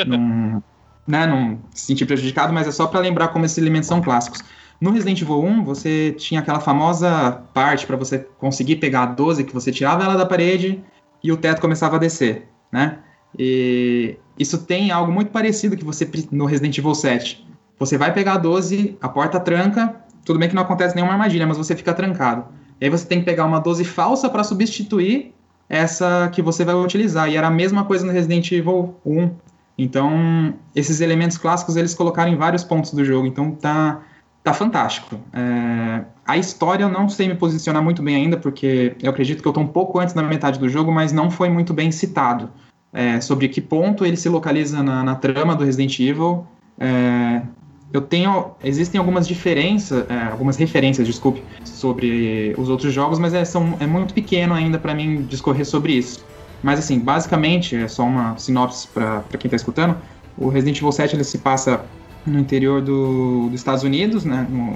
não, 0.05 0.63
né, 1.07 1.25
não 1.27 1.59
se 1.73 1.85
sentir 1.85 2.05
prejudicado, 2.05 2.53
mas 2.53 2.67
é 2.67 2.71
só 2.71 2.87
para 2.87 2.99
lembrar 2.99 3.29
como 3.29 3.45
esses 3.45 3.57
elementos 3.57 3.87
são 3.87 4.01
clássicos. 4.01 4.43
No 4.79 4.91
Resident 4.91 5.21
Evil 5.21 5.41
1, 5.41 5.63
você 5.63 6.11
tinha 6.17 6.41
aquela 6.41 6.59
famosa 6.59 7.43
parte 7.53 7.85
para 7.87 7.95
você 7.95 8.19
conseguir 8.37 8.77
pegar 8.77 9.03
a 9.03 9.05
12, 9.07 9.43
que 9.43 9.53
você 9.53 9.71
tirava 9.71 10.03
ela 10.03 10.15
da 10.15 10.25
parede 10.25 10.83
e 11.23 11.31
o 11.31 11.37
teto 11.37 11.61
começava 11.61 11.95
a 11.95 11.99
descer, 11.99 12.49
né? 12.71 12.99
E 13.37 14.17
isso 14.37 14.57
tem 14.59 14.91
algo 14.91 15.11
muito 15.11 15.31
parecido 15.31 15.77
que 15.77 15.83
você 15.83 16.09
no 16.31 16.45
Resident 16.45 16.77
Evil 16.77 16.95
7. 16.95 17.45
Você 17.79 17.97
vai 17.97 18.13
pegar 18.13 18.33
a 18.33 18.37
12, 18.37 18.97
a 19.01 19.09
porta 19.09 19.39
tranca, 19.39 19.95
tudo 20.23 20.39
bem 20.39 20.49
que 20.49 20.55
não 20.55 20.63
acontece 20.63 20.95
nenhuma 20.95 21.13
armadilha, 21.13 21.45
mas 21.45 21.57
você 21.57 21.75
fica 21.75 21.93
trancado. 21.93 22.45
E 22.79 22.85
aí 22.85 22.89
você 22.89 23.05
tem 23.05 23.19
que 23.19 23.25
pegar 23.25 23.45
uma 23.45 23.59
12 23.59 23.85
falsa 23.85 24.29
para 24.29 24.43
substituir 24.43 25.33
essa 25.69 26.29
que 26.33 26.41
você 26.41 26.63
vai 26.63 26.75
utilizar. 26.75 27.29
E 27.29 27.35
era 27.35 27.47
a 27.47 27.51
mesma 27.51 27.85
coisa 27.85 28.05
no 28.05 28.11
Resident 28.11 28.51
Evil 28.51 28.95
1. 29.05 29.29
Então, 29.77 30.53
esses 30.73 31.01
elementos 31.01 31.37
clássicos 31.37 31.75
eles 31.75 31.93
colocaram 31.93 32.31
em 32.31 32.35
vários 32.35 32.63
pontos 32.63 32.91
do 32.93 33.03
jogo. 33.03 33.27
Então, 33.27 33.51
tá, 33.51 34.01
tá 34.43 34.53
fantástico. 34.53 35.19
É, 35.33 36.05
a 36.25 36.37
história 36.37 36.83
eu 36.83 36.89
não 36.89 37.09
sei 37.09 37.27
me 37.27 37.35
posicionar 37.35 37.83
muito 37.83 38.01
bem 38.01 38.15
ainda, 38.15 38.37
porque 38.37 38.95
eu 39.01 39.09
acredito 39.09 39.41
que 39.41 39.47
eu 39.47 39.53
tô 39.53 39.59
um 39.59 39.67
pouco 39.67 39.99
antes 39.99 40.13
da 40.13 40.23
metade 40.23 40.59
do 40.59 40.69
jogo, 40.69 40.91
mas 40.91 41.11
não 41.11 41.29
foi 41.29 41.49
muito 41.49 41.73
bem 41.73 41.91
citado 41.91 42.49
é, 42.93 43.19
sobre 43.19 43.49
que 43.49 43.59
ponto 43.59 44.05
ele 44.05 44.15
se 44.15 44.29
localiza 44.29 44.81
na, 44.81 45.03
na 45.03 45.15
trama 45.15 45.55
do 45.55 45.65
Resident 45.65 45.99
Evil. 45.99 46.47
É, 46.79 47.41
eu 47.91 48.01
tenho. 48.01 48.51
Existem 48.63 48.97
algumas 48.97 49.27
diferenças, 49.27 50.05
é, 50.09 50.31
algumas 50.31 50.55
referências, 50.55 51.05
desculpe, 51.05 51.43
sobre 51.65 52.55
os 52.57 52.69
outros 52.69 52.93
jogos, 52.93 53.19
mas 53.19 53.33
é, 53.33 53.43
são, 53.43 53.77
é 53.79 53.85
muito 53.85 54.13
pequeno 54.13 54.53
ainda 54.53 54.79
para 54.79 54.95
mim 54.95 55.23
discorrer 55.23 55.65
sobre 55.65 55.93
isso. 55.93 56.25
Mas 56.65 56.79
assim, 56.79 56.97
basicamente, 56.97 57.75
é 57.75 57.87
só 57.87 58.03
uma 58.03 58.35
sinopse 58.39 58.87
para 58.87 59.21
quem 59.37 59.47
está 59.47 59.55
escutando. 59.55 59.95
O 60.35 60.49
Resident 60.49 60.77
Evil 60.77 60.91
7 60.91 61.15
ele 61.15 61.23
se 61.23 61.37
passa 61.37 61.85
no 62.25 62.39
interior 62.39 62.81
do, 62.81 63.49
dos 63.51 63.59
Estados 63.59 63.83
Unidos, 63.83 64.25
né? 64.25 64.47
No, 64.49 64.71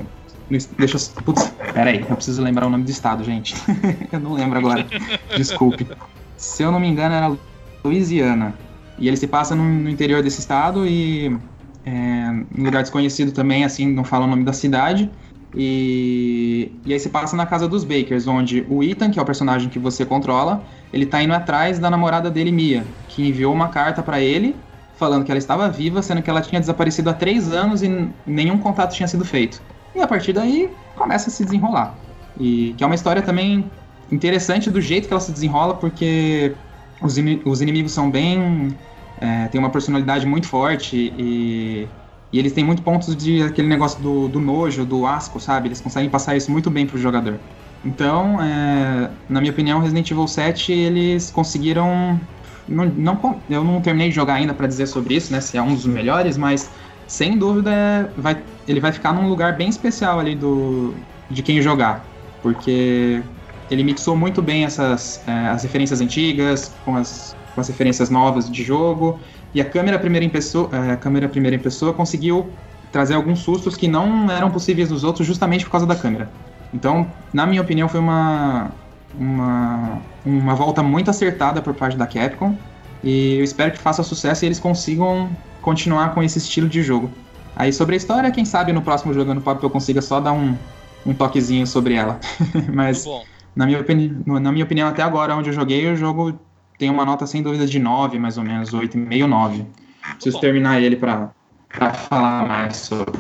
no, 0.48 0.60
deixa 0.78 0.98
eu. 0.98 1.24
Putz, 1.24 1.52
peraí, 1.74 2.06
eu 2.08 2.16
preciso 2.16 2.44
lembrar 2.44 2.68
o 2.68 2.70
nome 2.70 2.84
do 2.84 2.92
estado, 2.92 3.24
gente. 3.24 3.56
eu 4.14 4.20
não 4.20 4.34
lembro 4.34 4.60
agora. 4.60 4.86
Desculpe. 5.36 5.88
Se 6.38 6.62
eu 6.62 6.72
não 6.72 6.80
me 6.80 6.88
engano, 6.88 7.16
era 7.16 7.36
Louisiana. 7.84 8.54
E 9.00 9.08
ele 9.08 9.18
se 9.18 9.26
passa 9.26 9.56
no, 9.56 9.64
no 9.64 9.90
interior 9.90 10.22
desse 10.22 10.42
estado 10.42 10.86
e 10.86 11.36
é, 11.84 12.30
um 12.56 12.66
lugar 12.66 12.84
desconhecido 12.84 13.32
também, 13.32 13.66
assim, 13.66 13.88
não 13.88 14.04
fala 14.04 14.26
o 14.26 14.30
nome 14.30 14.44
da 14.44 14.54
cidade. 14.54 15.10
E, 15.56 16.72
e 16.86 16.94
aí 16.94 17.00
se 17.00 17.10
passa 17.10 17.36
na 17.36 17.46
casa 17.46 17.68
dos 17.68 17.84
Bakers, 17.84 18.28
onde 18.28 18.66
o 18.70 18.84
Ethan, 18.84 19.10
que 19.10 19.18
é 19.18 19.22
o 19.22 19.26
personagem 19.26 19.70
que 19.70 19.80
você 19.80 20.06
controla, 20.06 20.64
ele 20.94 21.06
tá 21.06 21.22
indo 21.24 21.34
atrás 21.34 21.80
da 21.80 21.90
namorada 21.90 22.30
dele, 22.30 22.52
Mia, 22.52 22.86
que 23.08 23.28
enviou 23.28 23.54
uma 23.54 23.70
carta 23.70 24.04
para 24.04 24.22
ele 24.22 24.56
falando 25.00 25.24
que 25.24 25.32
ela 25.32 25.38
estava 25.38 25.70
viva, 25.70 26.02
sendo 26.02 26.22
que 26.22 26.30
ela 26.30 26.42
tinha 26.42 26.60
desaparecido 26.60 27.10
há 27.10 27.14
três 27.14 27.54
anos 27.54 27.82
e 27.82 28.10
nenhum 28.28 28.58
contato 28.58 28.94
tinha 28.94 29.08
sido 29.08 29.24
feito. 29.24 29.62
E 29.96 30.02
a 30.02 30.08
partir 30.08 30.34
daí 30.34 30.70
começa 30.96 31.30
a 31.30 31.32
se 31.32 31.46
desenrolar. 31.46 31.96
E 32.38 32.76
que 32.78 32.84
é 32.84 32.86
uma 32.86 32.96
história 32.96 33.22
também 33.22 33.72
interessante 34.12 34.70
do 34.70 34.82
jeito 34.82 35.08
que 35.08 35.14
ela 35.14 35.22
se 35.22 35.32
desenrola, 35.32 35.76
porque 35.76 36.54
os, 37.02 37.18
in 37.18 37.42
os 37.46 37.62
inimigos 37.62 37.94
são 37.94 38.12
bem. 38.12 38.78
É, 39.22 39.48
tem 39.48 39.60
uma 39.60 39.70
personalidade 39.70 40.26
muito 40.26 40.48
forte 40.48 41.14
e, 41.18 41.88
e 42.32 42.38
eles 42.38 42.54
têm 42.54 42.64
muito 42.64 42.82
pontos 42.82 43.16
de 43.16 43.42
aquele 43.42 43.68
negócio 43.68 44.02
do, 44.02 44.28
do 44.28 44.40
nojo, 44.40 44.86
do 44.86 45.06
asco, 45.06 45.40
sabe? 45.40 45.68
Eles 45.68 45.82
conseguem 45.82 46.10
passar 46.10 46.36
isso 46.36 46.52
muito 46.52 46.70
bem 46.70 46.86
pro 46.86 46.98
jogador. 46.98 47.40
Então, 47.84 48.42
é, 48.42 49.10
na 49.28 49.40
minha 49.40 49.52
opinião, 49.52 49.80
Resident 49.80 50.10
Evil 50.12 50.28
7 50.28 50.72
eles 50.72 51.32
conseguiram. 51.32 52.20
Não, 52.68 52.86
não, 52.86 53.42
eu 53.50 53.64
não 53.64 53.82
terminei 53.82 54.10
de 54.10 54.16
jogar 54.16 54.36
ainda 54.36 54.54
para 54.54 54.68
dizer 54.68 54.86
sobre 54.86 55.16
isso, 55.16 55.32
né? 55.32 55.42
Se 55.42 55.58
é 55.58 55.62
um 55.62 55.74
dos 55.74 55.86
melhores, 55.86 56.38
mas 56.38 56.70
sem 57.08 57.38
dúvida 57.38 58.14
vai, 58.16 58.38
ele 58.68 58.80
vai 58.80 58.92
ficar 58.92 59.12
num 59.12 59.28
lugar 59.28 59.58
bem 59.58 59.70
especial 59.70 60.20
ali 60.20 60.36
do, 60.36 60.94
de 61.32 61.42
quem 61.42 61.60
jogar. 61.62 62.06
Porque 62.44 63.24
ele 63.72 63.84
mixou 63.84 64.16
muito 64.16 64.42
bem 64.42 64.66
essas 64.66 65.22
é, 65.26 65.48
as 65.48 65.64
referências 65.64 66.00
antigas 66.00 66.72
com 66.86 66.96
as, 66.96 67.36
com 67.56 67.62
as 67.62 67.68
referências 67.68 68.12
novas 68.12 68.50
de 68.50 68.64
jogo 68.64 69.20
e 69.54 69.62
a 69.62 69.66
câmera 69.66 69.98
primeira 70.00 70.26
em 70.26 70.30
pessoa 70.30 70.70
é, 70.72 70.92
a 70.92 70.98
câmera 70.98 71.28
primeira 71.28 71.56
em 71.56 71.60
pessoa 71.60 71.94
conseguiu 71.94 72.50
trazer 72.92 73.16
alguns 73.16 73.40
sustos 73.40 73.76
que 73.76 73.88
não 73.88 74.30
eram 74.32 74.50
possíveis 74.50 74.90
nos 74.90 75.04
outros 75.04 75.28
justamente 75.28 75.66
por 75.66 75.72
causa 75.72 75.86
da 75.86 75.96
câmera. 75.96 76.30
Então 76.74 77.08
na 77.34 77.46
minha 77.46 77.62
opinião 77.62 77.88
foi 77.88 78.00
uma 78.00 78.72
uma, 79.18 80.00
uma 80.26 80.56
volta 80.56 80.84
muito 80.84 81.10
acertada 81.10 81.62
por 81.62 81.74
parte 81.74 81.98
da 81.98 82.06
Capcom 82.06 82.56
e 83.04 83.36
eu 83.36 83.44
espero 83.44 83.72
que 83.72 83.80
faça 83.80 84.04
sucesso 84.04 84.46
e 84.46 84.48
eles 84.48 84.60
consigam 84.60 85.30
continuar 85.62 86.14
com 86.14 86.22
esse 86.22 86.38
estilo 86.38 86.70
de 86.70 86.82
jogo. 86.84 87.10
Aí 87.56 87.74
sobre 87.74 87.96
a 87.96 87.98
história 87.98 88.32
quem 88.32 88.46
sabe 88.46 88.72
no 88.72 88.82
próximo 88.82 89.14
jogando 89.14 89.42
pop 89.42 89.62
eu 89.64 89.70
consiga 89.70 90.02
só 90.02 90.20
dar 90.20 90.32
um 90.32 90.56
um 91.06 91.14
toquezinho 91.14 91.66
sobre 91.66 91.94
ela. 91.96 92.20
Mas 92.74 93.06
na 93.56 93.66
minha, 93.66 93.80
opini 93.80 94.16
na 94.26 94.52
minha 94.52 94.64
opinião, 94.64 94.88
até 94.88 95.02
agora, 95.02 95.36
onde 95.36 95.50
eu 95.50 95.54
joguei, 95.54 95.92
o 95.92 95.96
jogo 95.96 96.40
tem 96.80 96.90
uma 96.90 97.06
nota 97.06 97.28
sem 97.28 97.44
dúvida 97.44 97.68
de 97.68 97.78
9, 97.78 98.18
mais 98.18 98.38
ou 98.38 98.44
menos, 98.44 98.72
8,5, 98.72 99.28
9. 99.28 99.66
Preciso 100.14 100.38
Bom. 100.38 100.42
terminar 100.42 100.82
ele 100.82 100.96
para 100.96 101.32
falar 101.94 102.48
mais 102.48 102.78
sobre. 102.78 103.20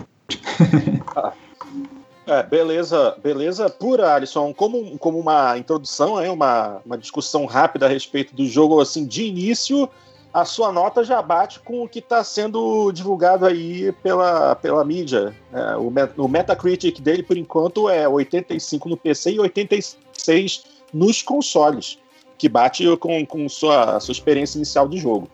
É, 2.26 2.44
beleza, 2.44 3.18
beleza 3.24 3.68
pura, 3.72 4.14
Alisson. 4.14 4.54
Como, 4.54 5.00
como 5.00 5.18
uma 5.18 5.58
introdução, 5.58 6.20
é 6.20 6.30
uma, 6.30 6.80
uma 6.86 6.96
discussão 6.96 7.48
rápida 7.48 7.88
a 7.88 7.90
respeito 7.90 8.36
do 8.36 8.46
jogo, 8.46 8.80
assim, 8.80 9.04
de 9.04 9.24
início, 9.24 9.90
a 10.32 10.46
sua 10.46 10.72
nota 10.72 11.04
já 11.04 11.24
bate 11.24 11.60
com 11.60 11.84
o 11.84 11.90
que 11.90 11.98
está 11.98 12.24
sendo 12.24 12.92
divulgado 12.92 13.48
aí 13.48 13.92
pela, 14.04 14.56
pela 14.56 14.86
mídia. 14.86 15.36
É, 15.52 15.76
o, 15.76 15.92
o 16.24 16.28
Metacritic 16.28 17.00
dele, 17.02 17.24
por 17.24 17.36
enquanto, 17.36 17.90
é 17.90 18.08
85 18.08 18.90
no 18.90 18.96
PC 18.96 19.32
e 19.32 19.40
86 19.40 20.64
nos 20.94 21.24
consoles, 21.24 21.98
que 22.40 22.48
bate 22.48 22.86
com, 22.98 23.24
com 23.26 23.48
sua, 23.50 24.00
sua 24.00 24.14
experiência 24.14 24.58
inicial 24.58 24.88
de 24.88 24.98
jogo. 24.98 25.30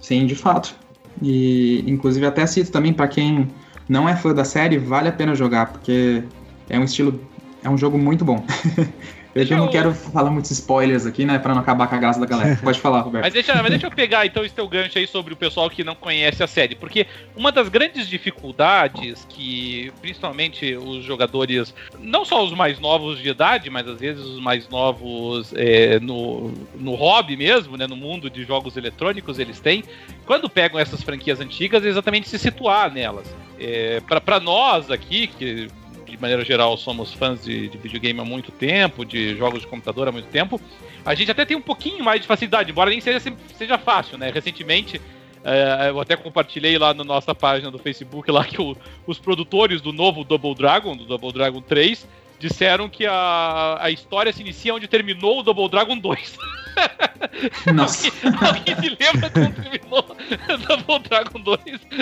Sim, 0.00 0.26
de 0.26 0.34
fato. 0.34 0.74
E, 1.22 1.84
inclusive, 1.86 2.24
até 2.24 2.46
cito 2.46 2.72
também 2.72 2.92
para 2.92 3.06
quem 3.06 3.50
não 3.88 4.08
é 4.08 4.16
fã 4.16 4.34
da 4.34 4.44
série, 4.44 4.78
vale 4.78 5.08
a 5.08 5.12
pena 5.12 5.34
jogar, 5.34 5.66
porque 5.70 6.24
é 6.68 6.78
um 6.78 6.84
estilo. 6.84 7.20
É 7.62 7.68
um 7.68 7.76
jogo 7.76 7.98
muito 7.98 8.24
bom. 8.24 8.44
Deixa 9.38 9.54
eu 9.54 9.58
não 9.58 9.68
quero 9.68 9.94
falar 9.94 10.30
muitos 10.30 10.50
spoilers 10.50 11.06
aqui, 11.06 11.24
né? 11.24 11.38
Pra 11.38 11.54
não 11.54 11.60
acabar 11.60 11.86
com 11.86 11.94
a 11.94 11.98
graça 11.98 12.18
da 12.18 12.26
galera. 12.26 12.58
Pode 12.62 12.80
falar, 12.80 13.00
Roberto. 13.00 13.24
Mas 13.24 13.32
deixa, 13.32 13.54
mas 13.54 13.70
deixa 13.70 13.86
eu 13.86 13.90
pegar 13.90 14.26
então 14.26 14.44
esse 14.44 14.54
teu 14.54 14.66
gancho 14.66 14.98
aí 14.98 15.06
sobre 15.06 15.32
o 15.32 15.36
pessoal 15.36 15.70
que 15.70 15.84
não 15.84 15.94
conhece 15.94 16.42
a 16.42 16.46
série. 16.46 16.74
Porque 16.74 17.06
uma 17.36 17.52
das 17.52 17.68
grandes 17.68 18.08
dificuldades 18.08 19.24
que, 19.28 19.92
principalmente, 20.00 20.74
os 20.74 21.04
jogadores, 21.04 21.72
não 22.00 22.24
só 22.24 22.44
os 22.44 22.52
mais 22.52 22.80
novos 22.80 23.20
de 23.20 23.28
idade, 23.28 23.70
mas 23.70 23.86
às 23.86 24.00
vezes 24.00 24.24
os 24.24 24.40
mais 24.40 24.68
novos 24.68 25.52
é, 25.54 26.00
no, 26.00 26.52
no 26.74 26.94
hobby 26.94 27.36
mesmo, 27.36 27.76
né? 27.76 27.86
No 27.86 27.96
mundo 27.96 28.28
de 28.28 28.44
jogos 28.44 28.76
eletrônicos, 28.76 29.38
eles 29.38 29.60
têm. 29.60 29.84
Quando 30.26 30.50
pegam 30.50 30.80
essas 30.80 31.02
franquias 31.02 31.40
antigas, 31.40 31.84
é 31.84 31.88
exatamente 31.88 32.28
se 32.28 32.38
situar 32.38 32.92
nelas. 32.92 33.32
É, 33.60 34.00
para 34.24 34.40
nós 34.40 34.90
aqui, 34.90 35.26
que 35.26 35.68
de 36.10 36.20
maneira 36.20 36.44
geral, 36.44 36.76
somos 36.76 37.12
fãs 37.12 37.44
de, 37.44 37.68
de, 37.68 37.78
videogame 37.78 38.20
há 38.20 38.24
muito 38.24 38.50
tempo, 38.50 39.04
de 39.04 39.36
jogos 39.36 39.60
de 39.60 39.66
computador 39.66 40.08
há 40.08 40.12
muito 40.12 40.28
tempo, 40.28 40.60
a 41.04 41.14
gente 41.14 41.30
até 41.30 41.44
tem 41.44 41.56
um 41.56 41.62
pouquinho 41.62 42.04
mais 42.04 42.20
de 42.20 42.26
facilidade, 42.26 42.70
embora 42.70 42.90
nem 42.90 43.00
seja, 43.00 43.20
seja 43.54 43.78
fácil, 43.78 44.18
né? 44.18 44.30
Recentemente, 44.30 45.00
é, 45.44 45.90
eu 45.90 46.00
até 46.00 46.16
compartilhei 46.16 46.76
lá 46.78 46.92
na 46.92 47.04
nossa 47.04 47.34
página 47.34 47.70
do 47.70 47.78
Facebook 47.78 48.30
lá 48.30 48.44
que 48.44 48.60
o, 48.60 48.76
os 49.06 49.18
produtores 49.18 49.80
do 49.80 49.92
novo 49.92 50.24
Double 50.24 50.54
Dragon, 50.54 50.96
do 50.96 51.04
Double 51.04 51.32
Dragon 51.32 51.60
3, 51.60 52.06
disseram 52.38 52.88
que 52.88 53.06
a, 53.06 53.78
a 53.80 53.90
história 53.90 54.32
se 54.32 54.40
inicia 54.40 54.74
onde 54.74 54.86
terminou 54.86 55.40
o 55.40 55.42
Double 55.42 55.68
Dragon 55.68 55.98
2. 55.98 56.38
Nossa. 57.74 58.08
alguém, 58.24 58.48
alguém 58.48 58.76
se 58.76 58.96
lembra 59.00 59.30
como 59.30 59.52
terminou 59.52 60.16
Double 60.66 61.08
Dragon 61.08 61.40
2? 61.40 61.60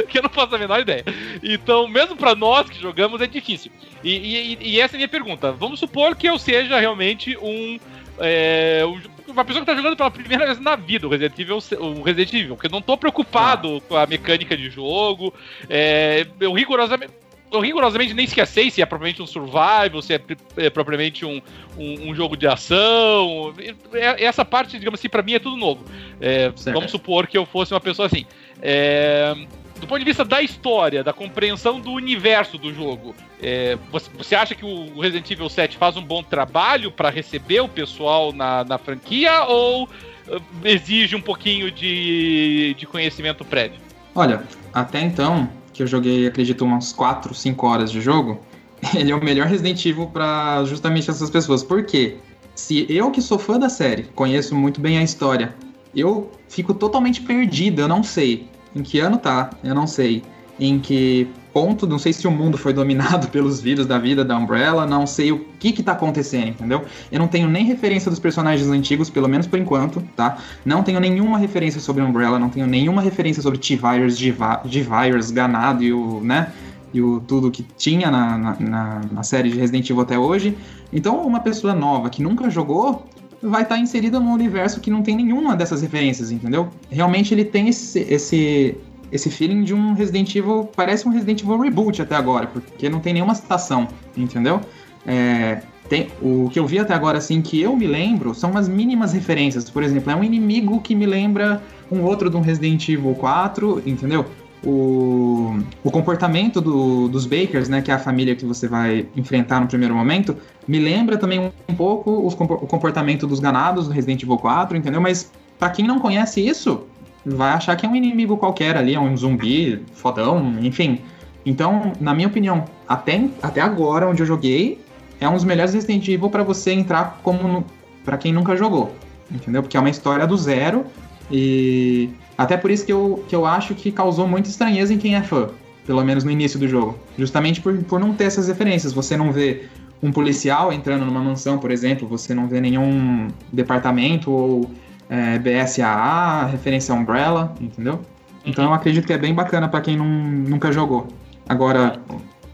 Que 0.09 0.18
eu 0.18 0.22
não 0.22 0.31
faço 0.31 0.55
a 0.55 0.59
menor 0.59 0.81
ideia. 0.81 1.05
Então, 1.42 1.88
mesmo 1.88 2.16
para 2.16 2.35
nós 2.35 2.68
que 2.68 2.81
jogamos, 2.81 3.20
é 3.20 3.27
difícil. 3.27 3.72
E, 4.05 4.11
e, 4.11 4.59
e, 4.61 4.81
essa 4.81 4.94
é 4.94 4.96
a 4.96 4.99
minha 4.99 5.09
pergunta. 5.09 5.53
Vamos 5.53 5.81
supor 5.81 6.14
que 6.14 6.29
eu 6.29 6.38
seja 6.38 6.79
realmente 6.79 7.37
um. 7.38 7.79
É, 8.18 8.83
uma 9.27 9.44
pessoa 9.44 9.64
que 9.64 9.70
tá 9.70 9.77
jogando 9.77 9.96
pela 9.96 10.11
primeira 10.11 10.46
vez 10.46 10.61
na 10.61 10.77
vida 10.77 11.07
o 11.07 11.11
Resident 11.11 11.38
Evil, 11.38 11.59
o 11.79 12.03
Resident 12.03 12.33
Evil, 12.33 12.55
porque 12.55 12.68
eu 12.68 12.70
não 12.70 12.81
tô 12.81 12.96
preocupado 12.96 13.77
ah. 13.77 13.81
com 13.88 13.96
a 13.96 14.07
mecânica 14.07 14.57
de 14.57 14.70
jogo. 14.70 15.35
É, 15.68 16.27
eu 16.40 16.53
rigorosamente 16.53 17.12
eu 17.53 17.61
rigorosamente 17.61 18.13
nem 18.13 18.25
esqueci 18.25 18.71
se 18.71 18.83
é 18.83 18.87
propriamente 18.87 19.23
um 19.23 19.27
survival, 19.27 20.03
se 20.03 20.15
é, 20.15 20.21
é 20.57 20.71
propriamente 20.71 21.25
um, 21.25 21.41
um, 21.79 22.11
um, 22.11 22.15
jogo 22.15 22.37
de 22.37 22.47
ação. 22.47 23.55
É, 23.93 24.25
essa 24.25 24.45
parte, 24.45 24.79
digamos 24.79 25.01
assim, 25.01 25.09
para 25.09 25.23
mim 25.23 25.35
é 25.35 25.39
tudo 25.39 25.57
novo. 25.57 25.85
É, 26.21 26.53
vamos 26.73 26.91
supor 26.91 27.27
que 27.27 27.39
eu 27.39 27.47
fosse 27.47 27.73
uma 27.73 27.81
pessoa 27.81 28.07
assim. 28.07 28.27
É, 28.61 29.35
do 29.79 29.87
ponto 29.87 29.99
de 29.99 30.05
vista 30.05 30.25
da 30.25 30.41
história, 30.43 31.05
da 31.05 31.13
compreensão 31.13 31.81
do 31.81 31.93
universo 31.93 32.57
do 32.59 32.73
jogo, 32.73 33.15
é, 33.43 33.77
você, 33.91 34.11
você, 34.17 34.35
acha 34.35 34.55
que 34.55 34.65
o 34.65 34.99
Resident 35.01 35.31
Evil 35.31 35.49
7 35.49 35.77
faz 35.77 35.97
um 35.97 36.03
bom 36.03 36.23
trabalho 36.23 36.91
para 36.91 37.11
receber 37.11 37.61
o 37.61 37.69
pessoal 37.69 38.33
na, 38.33 38.65
na 38.65 38.79
franquia 38.79 39.45
ou 39.45 39.85
uh, 39.85 40.43
exige 40.65 41.15
um 41.15 41.21
pouquinho 41.21 41.71
de, 41.71 42.75
de 42.79 42.87
conhecimento 42.87 43.45
prévio? 43.45 43.79
Olha, 44.15 44.43
até 44.73 45.01
então, 45.01 45.49
que 45.77 45.83
eu 45.83 45.87
joguei, 45.87 46.27
acredito, 46.27 46.65
umas 46.65 46.93
4, 46.93 47.35
5 47.35 47.67
horas 47.67 47.93
de 47.93 48.01
jogo, 48.01 48.41
ele 48.95 49.12
é 49.12 49.15
o 49.15 49.23
melhor 49.23 49.47
Resident 49.47 49.85
Evil 49.85 50.07
para 50.07 50.65
justamente 50.65 51.11
essas 51.11 51.31
pessoas. 51.31 51.62
Por 51.62 51.85
quê? 51.85 52.17
Se 52.55 52.87
eu 52.89 53.11
que 53.11 53.21
sou 53.21 53.39
fã 53.39 53.59
da 53.59 53.69
série, 53.69 54.05
conheço 54.15 54.55
muito 54.55 54.81
bem 54.81 54.97
a 54.99 55.03
história, 55.03 55.55
eu 55.95 56.31
fico 56.49 56.73
totalmente 56.73 57.21
perdido, 57.21 57.83
eu 57.83 57.89
não 57.89 58.03
sei 58.03 58.49
em 58.75 58.83
que 58.83 58.99
ano 58.99 59.19
tá, 59.19 59.51
eu 59.62 59.75
não 59.75 59.87
sei 59.87 60.23
em 60.59 60.79
que 60.79 61.29
ponto, 61.57 61.87
não 61.87 61.99
sei 61.99 62.12
se 62.12 62.29
o 62.29 62.31
mundo 62.31 62.59
foi 62.59 62.75
dominado 62.75 63.29
pelos 63.33 63.62
vírus 63.62 63.87
da 63.87 63.99
vida 63.99 64.23
da 64.23 64.37
Umbrella, 64.37 64.87
não 64.87 65.07
sei 65.07 65.33
o 65.33 65.38
que 65.59 65.73
que 65.73 65.83
tá 65.83 65.92
acontecendo, 65.92 66.49
entendeu? 66.49 66.85
Eu 67.11 67.19
não 67.19 67.27
tenho 67.27 67.49
nem 67.49 67.64
referência 67.64 68.11
dos 68.11 68.21
personagens 68.21 68.69
antigos, 68.69 69.09
pelo 69.09 69.27
menos 69.27 69.47
por 69.47 69.59
enquanto, 69.59 70.03
tá? 70.14 70.37
Não 70.66 70.83
tenho 70.83 71.01
nenhuma 71.01 71.38
referência 71.38 71.81
sobre 71.81 72.03
Umbrella, 72.03 72.38
não 72.38 72.51
tenho 72.51 72.66
nenhuma 72.66 73.01
referência 73.01 73.42
sobre 73.42 73.59
T-Virus, 73.59 74.19
G-Virus, 74.19 75.31
Ganado 75.31 75.83
e 75.83 75.95
o, 75.95 76.21
né? 76.21 76.53
E 76.92 77.01
o 77.01 77.21
tudo 77.21 77.51
que 77.51 77.62
tinha 77.79 78.11
na, 78.11 78.37
na, 78.37 79.01
na, 79.11 79.23
série 79.23 79.49
de 79.49 79.59
Resident 79.59 79.88
Evil 79.88 80.03
até 80.03 80.19
hoje. 80.19 80.55
Então, 80.92 81.27
uma 81.27 81.40
pessoa 81.40 81.75
nova 81.75 82.11
que 82.11 82.23
nunca 82.23 82.51
jogou 82.51 83.07
vai 83.42 83.62
estar 83.62 83.77
tá 83.77 83.81
inserida 83.81 84.21
num 84.21 84.33
universo 84.33 84.79
que 84.79 84.90
não 84.90 85.03
tem 85.03 85.16
nenhuma 85.16 85.57
dessas 85.57 85.81
referências, 85.81 86.31
entendeu? 86.31 86.69
Realmente 86.90 87.33
ele 87.33 87.47
tem 87.47 87.69
esse, 87.69 88.01
esse, 88.01 88.77
esse 89.11 89.31
feeling 89.31 89.62
de 89.62 89.75
um 89.75 89.95
Resident 89.95 90.35
Evil, 90.35 90.69
parece 90.75 91.07
um 91.07 91.11
Resident 91.11 91.42
Evil 91.42 91.59
Reboot 91.59 92.03
até 92.03 92.14
agora, 92.14 92.47
porque 92.47 92.88
não 92.88 93.01
tem 93.01 93.12
nenhuma 93.12 93.35
citação, 93.35 93.88
entendeu? 94.16 94.61
É, 95.07 95.62
tem, 95.88 96.09
o 96.21 96.49
que 96.51 96.59
eu 96.59 96.66
vi 96.66 96.79
até 96.79 96.95
agora, 96.95 97.19
assim, 97.19 97.40
que 97.40 97.61
eu 97.61 97.77
me 97.77 97.87
lembro, 97.87 98.35
são 98.35 98.51
umas 98.51 98.69
mínimas 98.69 99.12
referências. 99.12 99.71
Por 99.71 99.83
exemplo, 99.83 100.11
é 100.11 100.16
um 100.16 100.25
inimigo 100.25 100.81
que 100.81 100.95
me 100.95 101.07
lembra 101.07 101.62
um 101.90 102.03
outro 102.03 102.29
de 102.29 102.37
um 102.37 102.40
Resident 102.40 102.88
Evil 102.88 103.14
4, 103.14 103.83
entendeu? 103.87 104.27
O, 104.64 105.57
o 105.85 105.90
comportamento 105.90 106.61
do, 106.61 107.07
dos 107.09 107.25
Bakers, 107.25 107.69
né, 107.69 107.83
que 107.83 107.90
é 107.90 107.95
a 107.95 107.99
família 107.99 108.35
que 108.35 108.45
você 108.45 108.66
vai 108.66 109.07
enfrentar 109.14 109.61
no 109.61 109.69
primeiro 109.69 109.95
momento, 109.95 110.37
me 110.66 110.81
lembra 110.81 111.16
também 111.16 111.53
um, 111.69 111.75
pouco 111.75 112.27
os, 112.27 112.35
o 112.35 112.66
comportamento 112.66 113.27
dos 113.27 113.38
ganados 113.38 113.87
do 113.87 113.92
Resident 113.92 114.23
Evil 114.25 114.38
4, 114.38 114.77
entendeu? 114.77 115.01
Mas 115.01 115.31
para 115.57 115.71
quem 115.71 115.87
não 115.87 116.01
conhece 116.01 116.40
isso, 116.40 116.85
vai 117.27 117.51
achar 117.51 117.75
que 117.75 117.85
é 117.85 117.89
um 117.89 117.97
inimigo 117.97 118.37
qualquer 118.37 118.77
ali, 118.77 118.95
é 118.95 119.01
um 119.01 119.17
zumbi 119.17 119.83
fodão, 119.95 120.55
enfim. 120.62 121.01
Então, 121.45 121.93
na 122.01 122.15
minha 122.15 122.29
opinião, 122.29 122.65
até, 122.89 123.29
até 123.43 123.61
agora, 123.61 124.09
onde 124.09 124.23
eu 124.23 124.27
joguei, 124.27 124.81
é 125.21 125.29
um 125.29 125.35
dos 125.35 125.45
melhores 125.45 125.75
Resident 125.75 126.07
Evil 126.07 126.31
para 126.31 126.45
você 126.45 126.73
entrar 126.73 127.21
como 127.23 127.65
para 128.05 128.17
quem 128.17 128.33
nunca 128.33 128.57
jogou, 128.57 128.93
entendeu? 129.31 129.62
Porque 129.62 129.77
é 129.77 129.81
uma 129.81 129.91
história 129.91 130.27
do 130.27 130.37
zero 130.37 130.85
e 131.31 132.11
até 132.39 132.57
por 132.57 132.71
isso 132.71 132.87
que 132.87 132.93
eu, 132.93 133.25
que 133.29 133.35
eu 133.35 133.45
acho 133.45 133.75
que 133.75 133.91
causou 133.91 134.29
muita 134.29 134.49
estranheza 134.49 134.95
em 134.95 134.99
quem 134.99 135.17
é 135.17 135.23
fã, 135.23 135.49
pelo 135.85 136.05
menos 136.05 136.23
no 136.23 136.31
início 136.31 136.59
do 136.59 136.69
jogo, 136.69 136.97
justamente 137.19 137.61
por, 137.61 137.77
por 137.85 137.99
não 137.99 138.15
ter 138.15 138.25
essas 138.25 138.47
referências. 138.47 138.93
Você 138.93 139.17
não 139.17 139.33
vê 139.33 139.65
um 140.01 140.12
policial 140.12 140.73
entrando 140.73 141.05
numa 141.05 141.21
mansão, 141.21 141.59
por 141.59 141.73
exemplo, 141.73 142.07
você 142.07 142.35
não 142.35 142.47
vê 142.47 142.61
nenhum 142.61 143.29
departamento 143.53 144.31
ou 144.31 144.71
é, 145.09 145.38
BSAA, 145.38 146.47
referência 146.47 146.95
a 146.95 146.99
Umbrella, 146.99 147.55
entendeu? 147.61 148.01
Então 148.45 148.64
eu 148.64 148.73
acredito 148.73 149.07
que 149.07 149.12
é 149.12 149.19
bem 149.19 149.35
bacana 149.35 149.69
para 149.69 149.81
quem 149.81 149.97
não, 149.97 150.07
nunca 150.07 150.71
jogou. 150.71 151.09
Agora, 151.49 152.01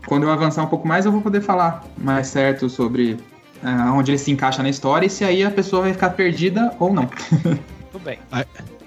quando 0.06 0.24
eu 0.24 0.30
avançar 0.30 0.62
um 0.62 0.66
pouco 0.66 0.86
mais, 0.86 1.04
eu 1.04 1.12
vou 1.12 1.20
poder 1.20 1.40
falar 1.40 1.84
mais 1.98 2.26
certo 2.26 2.68
sobre 2.68 3.12
uh, 3.62 3.92
onde 3.94 4.10
ele 4.10 4.18
se 4.18 4.30
encaixa 4.30 4.62
na 4.62 4.68
história 4.68 5.06
e 5.06 5.10
se 5.10 5.24
aí 5.24 5.44
a 5.44 5.50
pessoa 5.50 5.82
vai 5.82 5.92
ficar 5.92 6.10
perdida 6.10 6.74
ou 6.78 6.92
não. 6.92 7.08
Tudo 7.92 8.04
bem. 8.04 8.18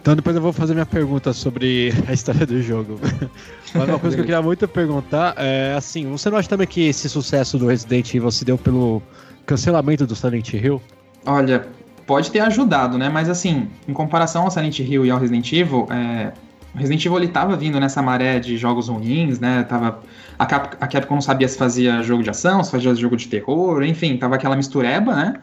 Então 0.01 0.15
depois 0.15 0.35
eu 0.35 0.41
vou 0.41 0.53
fazer 0.53 0.73
minha 0.73 0.85
pergunta 0.85 1.33
sobre 1.33 1.91
a 2.07 2.13
história 2.13 2.45
do 2.45 2.61
jogo. 2.61 2.99
Mas 3.73 3.89
uma 3.89 3.99
coisa 3.99 4.15
que 4.15 4.21
eu 4.21 4.25
queria 4.25 4.41
muito 4.41 4.67
perguntar 4.67 5.33
é 5.37 5.73
assim, 5.75 6.09
você 6.09 6.29
não 6.29 6.37
acha 6.37 6.47
também 6.47 6.67
que 6.67 6.87
esse 6.87 7.09
sucesso 7.09 7.57
do 7.57 7.67
Resident 7.67 8.13
Evil 8.13 8.31
se 8.31 8.45
deu 8.45 8.57
pelo 8.57 9.01
cancelamento 9.45 10.07
do 10.07 10.15
Silent 10.15 10.53
Hill? 10.53 10.81
Olha, 11.25 11.67
pode 12.05 12.31
ter 12.31 12.39
ajudado, 12.39 12.97
né? 12.97 13.09
Mas 13.09 13.29
assim, 13.29 13.67
em 13.87 13.93
comparação 13.93 14.43
ao 14.43 14.51
Silent 14.51 14.79
Hill 14.79 15.05
e 15.05 15.11
ao 15.11 15.19
Resident 15.19 15.51
Evil, 15.51 15.87
é, 15.89 16.31
o 16.73 16.77
Resident 16.77 17.05
Evil 17.05 17.17
ele 17.17 17.27
tava 17.27 17.55
vindo 17.55 17.79
nessa 17.79 18.01
maré 18.01 18.39
de 18.39 18.57
jogos 18.57 18.87
ruins, 18.87 19.39
né? 19.39 19.63
Tava, 19.63 20.01
a, 20.37 20.45
Cap, 20.45 20.77
a 20.79 20.87
Capcom 20.87 21.15
não 21.15 21.21
sabia 21.21 21.47
se 21.47 21.57
fazia 21.57 22.03
jogo 22.03 22.23
de 22.23 22.29
ação, 22.29 22.63
se 22.63 22.71
fazia 22.71 22.93
jogo 22.95 23.15
de 23.15 23.27
terror, 23.27 23.83
enfim, 23.83 24.17
tava 24.17 24.35
aquela 24.35 24.55
mistureba, 24.55 25.15
né? 25.15 25.33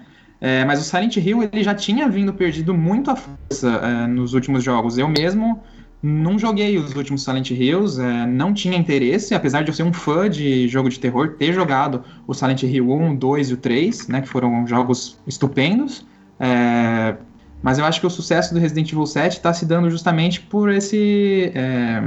É, 0.40 0.64
mas 0.64 0.81
o 0.81 0.85
Silent 0.85 1.16
Hill 1.16 1.42
ele 1.42 1.62
já 1.62 1.75
tinha 1.75 2.09
vindo 2.09 2.35
perdido 2.35 2.75
muito 2.75 3.11
a 3.11 3.16
força 3.16 3.68
é, 3.68 4.07
nos 4.09 4.35
últimos 4.35 4.64
jogos. 4.64 4.98
Eu 4.98 5.09
mesmo 5.09 5.62
não 6.03 6.37
joguei 6.37 6.77
os 6.77 6.96
últimos 6.96 7.22
Silent 7.22 7.51
Hills, 7.51 8.03
é, 8.03 8.27
não 8.27 8.53
tinha 8.53 8.77
interesse, 8.77 9.35
apesar 9.35 9.62
de 9.62 9.70
eu 9.70 9.75
ser 9.75 9.85
um 9.85 9.92
fã 9.92 10.29
de 10.29 10.66
jogo 10.66 10.88
de 10.88 10.98
terror, 10.98 11.37
ter 11.38 11.53
jogado 11.53 12.03
o 12.27 12.35
Silent 12.35 12.64
Hill 12.64 12.90
1, 12.90 13.14
2 13.14 13.51
e 13.51 13.55
o 13.55 13.57
3, 13.57 14.09
né, 14.09 14.20
que 14.20 14.29
foram 14.29 14.66
jogos 14.66 15.16
estupendos. 15.29 16.05
É, 16.42 17.14
mas 17.62 17.78
eu 17.78 17.85
acho 17.85 18.00
que 18.00 18.07
o 18.07 18.11
sucesso 18.11 18.52
do 18.52 18.59
Resident 18.59 18.90
Evil 18.90 19.07
7 19.07 19.35
está 19.35 19.55
se 19.55 19.64
dando 19.64 19.88
justamente 19.88 20.40
por 20.40 20.68
esse, 20.68 21.52
é, 21.55 22.02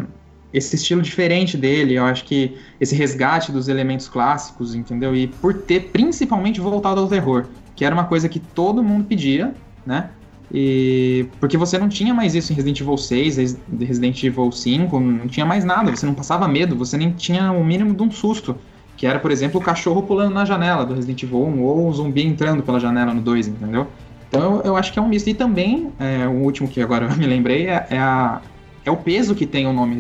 esse 0.54 0.76
estilo 0.76 1.02
diferente 1.02 1.56
dele. 1.56 1.93
Eu 1.93 2.04
acho 2.04 2.26
que 2.26 2.58
esse 2.80 2.93
resgate 2.93 3.54
dos 3.54 3.69
elementos 3.69 4.10
clássicos, 4.10 4.76
entendeu? 4.76 5.15
E 5.15 5.28
por 5.28 5.54
ter 5.54 5.91
principalmente 5.91 6.60
voltado 6.60 7.00
ao 7.00 7.08
terror, 7.08 7.45
que 7.78 7.86
era 7.86 7.95
uma 7.95 8.04
coisa 8.04 8.28
que 8.28 8.39
todo 8.39 8.84
mundo 8.84 9.06
pedia, 9.06 9.56
né? 9.86 10.10
E 10.54 11.28
porque 11.39 11.58
você 11.58 11.78
não 11.78 11.88
tinha 11.88 12.13
mais 12.13 12.36
isso 12.36 12.52
em 12.52 12.56
Resident 12.56 12.82
Evil 12.82 12.98
6, 12.98 13.58
Resident 13.80 14.21
Evil 14.21 14.52
5, 14.52 15.00
não 15.00 15.28
tinha 15.28 15.45
mais 15.45 15.63
nada, 15.63 15.95
você 15.95 16.06
não 16.06 16.13
passava 16.13 16.48
medo, 16.48 16.76
você 16.76 16.98
nem 16.98 17.12
tinha 17.12 17.52
o 17.54 17.63
mínimo 17.63 17.93
de 17.93 18.04
um 18.04 18.12
susto. 18.12 18.56
Que 18.98 19.06
era, 19.06 19.19
por 19.19 19.32
exemplo, 19.32 19.60
o 19.60 19.63
cachorro 19.63 20.04
pulando 20.04 20.34
na 20.34 20.45
janela 20.45 20.86
do 20.86 20.93
Resident 20.93 21.24
Evil 21.24 21.45
1 21.45 21.63
ou 21.63 21.89
o 21.89 21.93
zumbi 21.93 22.26
entrando 22.26 22.63
pela 22.63 22.80
janela 22.80 23.13
no 23.13 23.21
2, 23.21 23.48
entendeu? 23.48 23.88
Então 24.28 24.58
eu, 24.58 24.62
eu 24.64 24.78
acho 24.78 24.92
que 24.92 25.00
é 25.00 25.02
um 25.02 25.08
misto. 25.08 25.30
E 25.30 25.34
também, 25.34 25.92
é, 26.00 26.28
o 26.28 26.44
último 26.44 26.68
que 26.68 26.82
agora 26.82 27.06
eu 27.12 27.16
me 27.16 27.26
lembrei, 27.26 27.68
é, 27.68 27.88
é, 27.90 27.98
a, 27.98 28.42
é 28.84 28.92
o 28.92 28.98
peso 28.98 29.36
que 29.36 29.46
tem 29.46 29.68
o 29.68 29.74
nome 29.74 29.96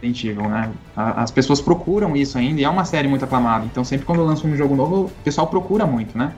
Resident 0.00 0.24
Evil, 0.24 0.48
né? 0.48 0.70
A, 0.96 1.22
as 1.22 1.30
pessoas 1.30 1.60
procuram 1.60 2.16
isso 2.16 2.38
ainda 2.38 2.60
e 2.60 2.64
é 2.64 2.68
uma 2.68 2.84
série 2.84 3.08
muito 3.08 3.24
aclamada. 3.24 3.64
Então 3.64 3.84
sempre 3.84 4.06
quando 4.06 4.24
lança 4.24 4.46
um 4.46 4.56
jogo 4.56 4.74
novo, 4.74 5.04
o 5.06 5.10
pessoal 5.24 5.46
procura 5.46 5.86
muito, 5.86 6.16
né? 6.16 6.32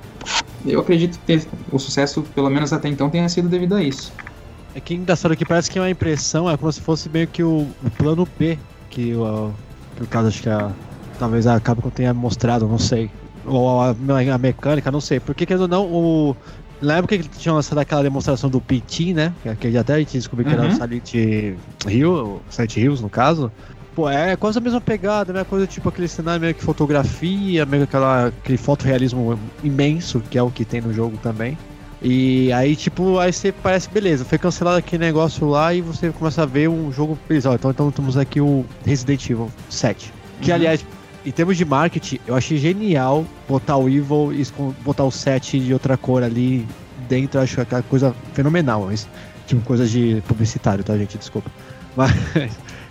Eu 0.66 0.80
acredito 0.80 1.18
que 1.26 1.40
o 1.72 1.78
sucesso, 1.78 2.22
pelo 2.34 2.50
menos 2.50 2.72
até 2.72 2.88
então, 2.88 3.08
tenha 3.08 3.28
sido 3.28 3.48
devido 3.48 3.74
a 3.74 3.82
isso. 3.82 4.12
É 4.74 4.80
que 4.80 4.94
engraçado 4.94 5.34
que 5.36 5.44
parece 5.44 5.70
que 5.70 5.78
é 5.78 5.82
uma 5.82 5.90
impressão, 5.90 6.48
é 6.48 6.56
como 6.56 6.70
se 6.70 6.80
fosse 6.80 7.08
meio 7.08 7.26
que 7.26 7.42
o, 7.42 7.66
o 7.82 7.90
plano 7.96 8.28
B 8.38 8.58
que 8.90 9.14
o, 9.14 9.52
por 9.96 10.06
causa 10.08 10.28
acho 10.28 10.42
que 10.42 10.48
a, 10.48 10.70
talvez 11.18 11.46
a 11.46 11.58
Capcom 11.60 11.88
tenha 11.90 12.12
mostrado, 12.12 12.66
não 12.66 12.78
sei. 12.78 13.10
Ou 13.46 13.80
a, 13.80 13.90
a, 13.90 14.38
mecânica, 14.38 14.90
não 14.90 15.00
sei. 15.00 15.20
Porque 15.20 15.46
querendo 15.46 15.62
ou 15.62 15.68
não, 15.68 15.84
o, 15.86 16.36
na 16.80 16.96
época 16.96 17.18
que 17.18 17.28
tinha 17.28 17.54
lançado 17.54 17.78
aquela 17.78 18.02
demonstração 18.02 18.48
do 18.48 18.60
Pitin, 18.60 19.14
né? 19.14 19.32
Que 19.58 19.76
até 19.76 19.94
a 19.94 19.98
gente 19.98 20.12
descobriu 20.12 20.48
que 20.48 20.54
uhum. 20.54 20.64
era 20.64 20.72
o 20.72 20.74
Silent 20.74 21.14
Hill, 21.86 22.42
Silent 22.48 22.76
Hills, 22.76 23.02
no 23.02 23.10
caso. 23.10 23.52
Pô, 23.94 24.08
é 24.08 24.36
quase 24.36 24.58
a 24.58 24.60
mesma 24.60 24.80
pegada, 24.80 25.32
né? 25.32 25.44
Coisa 25.44 25.66
tipo 25.66 25.88
aquele 25.88 26.08
cenário 26.08 26.40
meio 26.40 26.54
que 26.54 26.62
fotografia, 26.62 27.66
meio 27.66 27.84
aquela, 27.84 28.26
aquele 28.28 28.58
fotorrealismo 28.58 29.38
imenso, 29.62 30.20
que 30.30 30.38
é 30.38 30.42
o 30.42 30.50
que 30.50 30.64
tem 30.64 30.80
no 30.80 30.92
jogo 30.92 31.16
também. 31.22 31.58
E 32.02 32.50
aí, 32.52 32.74
tipo, 32.74 33.18
aí 33.18 33.30
você 33.30 33.52
parece, 33.52 33.90
beleza, 33.90 34.24
foi 34.24 34.38
cancelado 34.38 34.78
aquele 34.78 35.04
negócio 35.04 35.46
lá 35.46 35.74
e 35.74 35.82
você 35.82 36.10
começa 36.10 36.42
a 36.42 36.46
ver 36.46 36.68
um 36.68 36.90
jogo. 36.90 37.18
Beleza, 37.28 37.52
então, 37.52 37.70
então 37.70 37.90
temos 37.90 38.16
aqui 38.16 38.40
o 38.40 38.64
Resident 38.86 39.28
Evil 39.28 39.50
7. 39.68 40.12
Que, 40.40 40.50
uhum. 40.50 40.56
aliás, 40.56 40.84
em 41.24 41.30
termos 41.30 41.56
de 41.56 41.64
marketing, 41.64 42.18
eu 42.26 42.34
achei 42.34 42.56
genial 42.56 43.26
botar 43.48 43.76
o 43.76 43.88
Evil 43.88 44.32
e 44.32 44.46
botar 44.82 45.04
o 45.04 45.10
set 45.10 45.58
de 45.58 45.72
outra 45.72 45.96
cor 45.96 46.22
ali 46.22 46.66
dentro. 47.08 47.40
Acho 47.40 47.60
aquela 47.60 47.82
coisa 47.82 48.14
fenomenal. 48.32 48.86
Mas, 48.86 49.06
tipo, 49.46 49.60
coisa 49.62 49.86
de 49.86 50.22
publicitário, 50.26 50.82
tá, 50.82 50.96
gente? 50.96 51.18
Desculpa. 51.18 51.50
Mas 51.96 52.12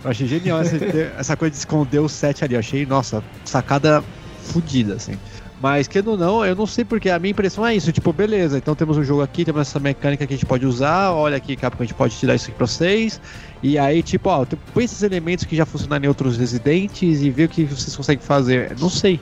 eu 0.04 0.12
achei 0.12 0.28
genial 0.28 0.62
essa, 0.62 0.78
essa 1.18 1.36
coisa 1.36 1.52
de 1.52 1.58
esconder 1.58 2.00
o 2.00 2.10
set 2.10 2.44
ali. 2.44 2.54
Eu 2.54 2.60
achei, 2.60 2.86
nossa, 2.86 3.24
sacada 3.46 4.04
fodida, 4.44 4.96
assim. 4.96 5.18
Mas, 5.62 5.90
querendo 5.90 6.12
ou 6.12 6.18
não, 6.18 6.46
eu 6.46 6.56
não 6.56 6.66
sei 6.66 6.86
porque 6.86 7.10
a 7.10 7.20
minha 7.20 7.32
impressão 7.32 7.66
é 7.66 7.76
isso. 7.76 7.92
Tipo, 7.92 8.14
beleza, 8.14 8.58
então 8.58 8.74
temos 8.76 8.98
um 8.98 9.04
jogo 9.04 9.22
aqui, 9.22 9.44
temos 9.44 9.62
essa 9.62 9.80
mecânica 9.80 10.26
que 10.26 10.34
a 10.34 10.38
gente 10.38 10.46
pode 10.46 10.66
usar. 10.66 11.12
Olha 11.12 11.36
aqui, 11.36 11.56
Capcom, 11.56 11.84
a 11.84 11.86
gente 11.86 11.96
pode 11.96 12.16
tirar 12.16 12.36
isso 12.36 12.48
aqui 12.48 12.58
pra 12.58 12.66
vocês. 12.66 13.20
E 13.62 13.78
aí, 13.78 14.02
tipo, 14.02 14.30
ó, 14.30 14.46
põe 14.74 14.84
esses 14.86 15.04
elementos 15.04 15.46
que 15.46 15.56
já 15.56 15.66
funcionaram 15.66 16.06
em 16.06 16.08
outros 16.08 16.38
residentes 16.38 17.22
e 17.22 17.30
vê 17.30 17.44
o 17.46 17.50
que 17.50 17.66
vocês 17.66 17.96
conseguem 17.96 18.24
fazer. 18.24 18.76
Não 18.80 18.90
sei. 18.90 19.20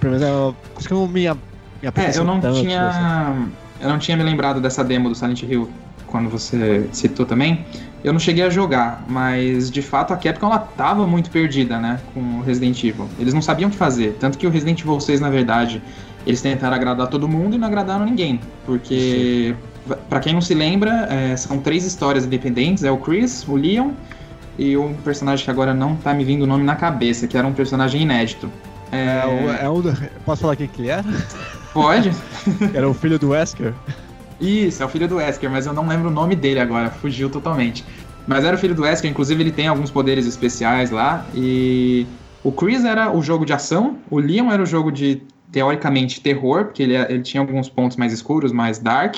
Pelo 0.00 0.18
menos 0.18 0.26
é 0.26 0.72
coisa 0.74 0.88
que 0.88 0.94
não 0.94 1.06
me, 1.06 1.20
me 1.22 1.28
É, 1.28 2.18
eu 2.18 2.24
não 2.24 2.40
tanto, 2.40 2.60
tinha. 2.60 2.88
assim. 2.88 3.52
Eu 3.80 3.88
não 3.88 3.98
tinha 3.98 4.16
me 4.16 4.24
lembrado 4.24 4.60
dessa 4.60 4.82
demo 4.82 5.08
do 5.08 5.14
Silent 5.14 5.42
Hill 5.42 5.70
quando 6.08 6.28
você 6.28 6.88
citou 6.92 7.24
também. 7.24 7.64
Eu 8.02 8.12
não 8.12 8.18
cheguei 8.20 8.44
a 8.44 8.50
jogar, 8.50 9.04
mas 9.08 9.70
de 9.70 9.82
fato 9.82 10.12
a 10.12 10.16
Capcom 10.16 10.46
ela 10.46 10.58
tava 10.58 11.06
muito 11.06 11.30
perdida, 11.30 11.78
né, 11.78 12.00
com 12.14 12.20
o 12.38 12.42
Resident 12.42 12.82
Evil. 12.82 13.08
Eles 13.18 13.34
não 13.34 13.42
sabiam 13.42 13.68
o 13.68 13.70
que 13.70 13.76
fazer, 13.76 14.16
tanto 14.18 14.38
que 14.38 14.46
o 14.46 14.50
Resident 14.50 14.80
Evil 14.80 14.98
6, 15.00 15.20
na 15.20 15.30
verdade, 15.30 15.82
eles 16.26 16.40
tentaram 16.40 16.74
agradar 16.76 17.08
todo 17.08 17.28
mundo 17.28 17.54
e 17.54 17.58
não 17.58 17.66
agradaram 17.66 18.04
ninguém, 18.04 18.40
porque 18.64 19.54
pra 20.08 20.20
quem 20.20 20.32
não 20.32 20.40
se 20.40 20.54
lembra, 20.54 21.06
é, 21.10 21.36
são 21.36 21.58
três 21.58 21.84
histórias 21.84 22.24
independentes, 22.24 22.84
é 22.84 22.90
o 22.90 22.96
Chris, 22.98 23.46
o 23.46 23.56
Leon 23.56 23.90
e 24.58 24.76
um 24.76 24.92
personagem 24.94 25.44
que 25.44 25.50
agora 25.50 25.72
não 25.72 25.94
tá 25.96 26.12
me 26.12 26.24
vindo 26.24 26.42
o 26.42 26.46
nome 26.46 26.64
na 26.64 26.74
cabeça, 26.76 27.26
que 27.26 27.36
era 27.36 27.46
um 27.46 27.52
personagem 27.52 28.02
inédito. 28.02 28.50
É, 28.90 29.22
o- 29.26 29.50
é 29.64 29.70
um, 29.70 29.82
posso 30.24 30.42
falar 30.42 30.56
quem 30.56 30.66
que 30.66 30.80
ele 30.82 30.88
era? 30.88 31.04
Pode? 31.72 32.10
Era 32.74 32.88
o 32.88 32.94
filho 32.94 33.18
do 33.18 33.28
Wesker? 33.30 33.74
Isso, 34.40 34.82
é 34.82 34.86
o 34.86 34.88
filho 34.88 35.06
do 35.06 35.16
Wesker, 35.16 35.50
mas 35.50 35.66
eu 35.66 35.72
não 35.72 35.86
lembro 35.86 36.08
o 36.08 36.12
nome 36.12 36.34
dele 36.34 36.58
agora, 36.60 36.90
fugiu 36.90 37.28
totalmente. 37.28 37.84
Mas 38.26 38.44
era 38.44 38.56
o 38.56 38.58
filho 38.58 38.74
do 38.74 38.82
Wesker, 38.82 39.10
inclusive 39.10 39.42
ele 39.42 39.52
tem 39.52 39.68
alguns 39.68 39.90
poderes 39.90 40.26
especiais 40.26 40.90
lá. 40.90 41.26
E 41.34 42.06
o 42.42 42.50
Chris 42.52 42.84
era 42.84 43.10
o 43.14 43.22
jogo 43.22 43.44
de 43.44 43.52
ação, 43.52 43.98
o 44.10 44.18
Leon 44.18 44.50
era 44.50 44.62
o 44.62 44.66
jogo 44.66 44.90
de, 44.90 45.22
teoricamente, 45.52 46.20
terror, 46.20 46.64
porque 46.66 46.82
ele, 46.82 46.94
ele 46.96 47.22
tinha 47.22 47.40
alguns 47.40 47.68
pontos 47.68 47.96
mais 47.96 48.12
escuros, 48.12 48.50
mais 48.52 48.78
dark. 48.78 49.16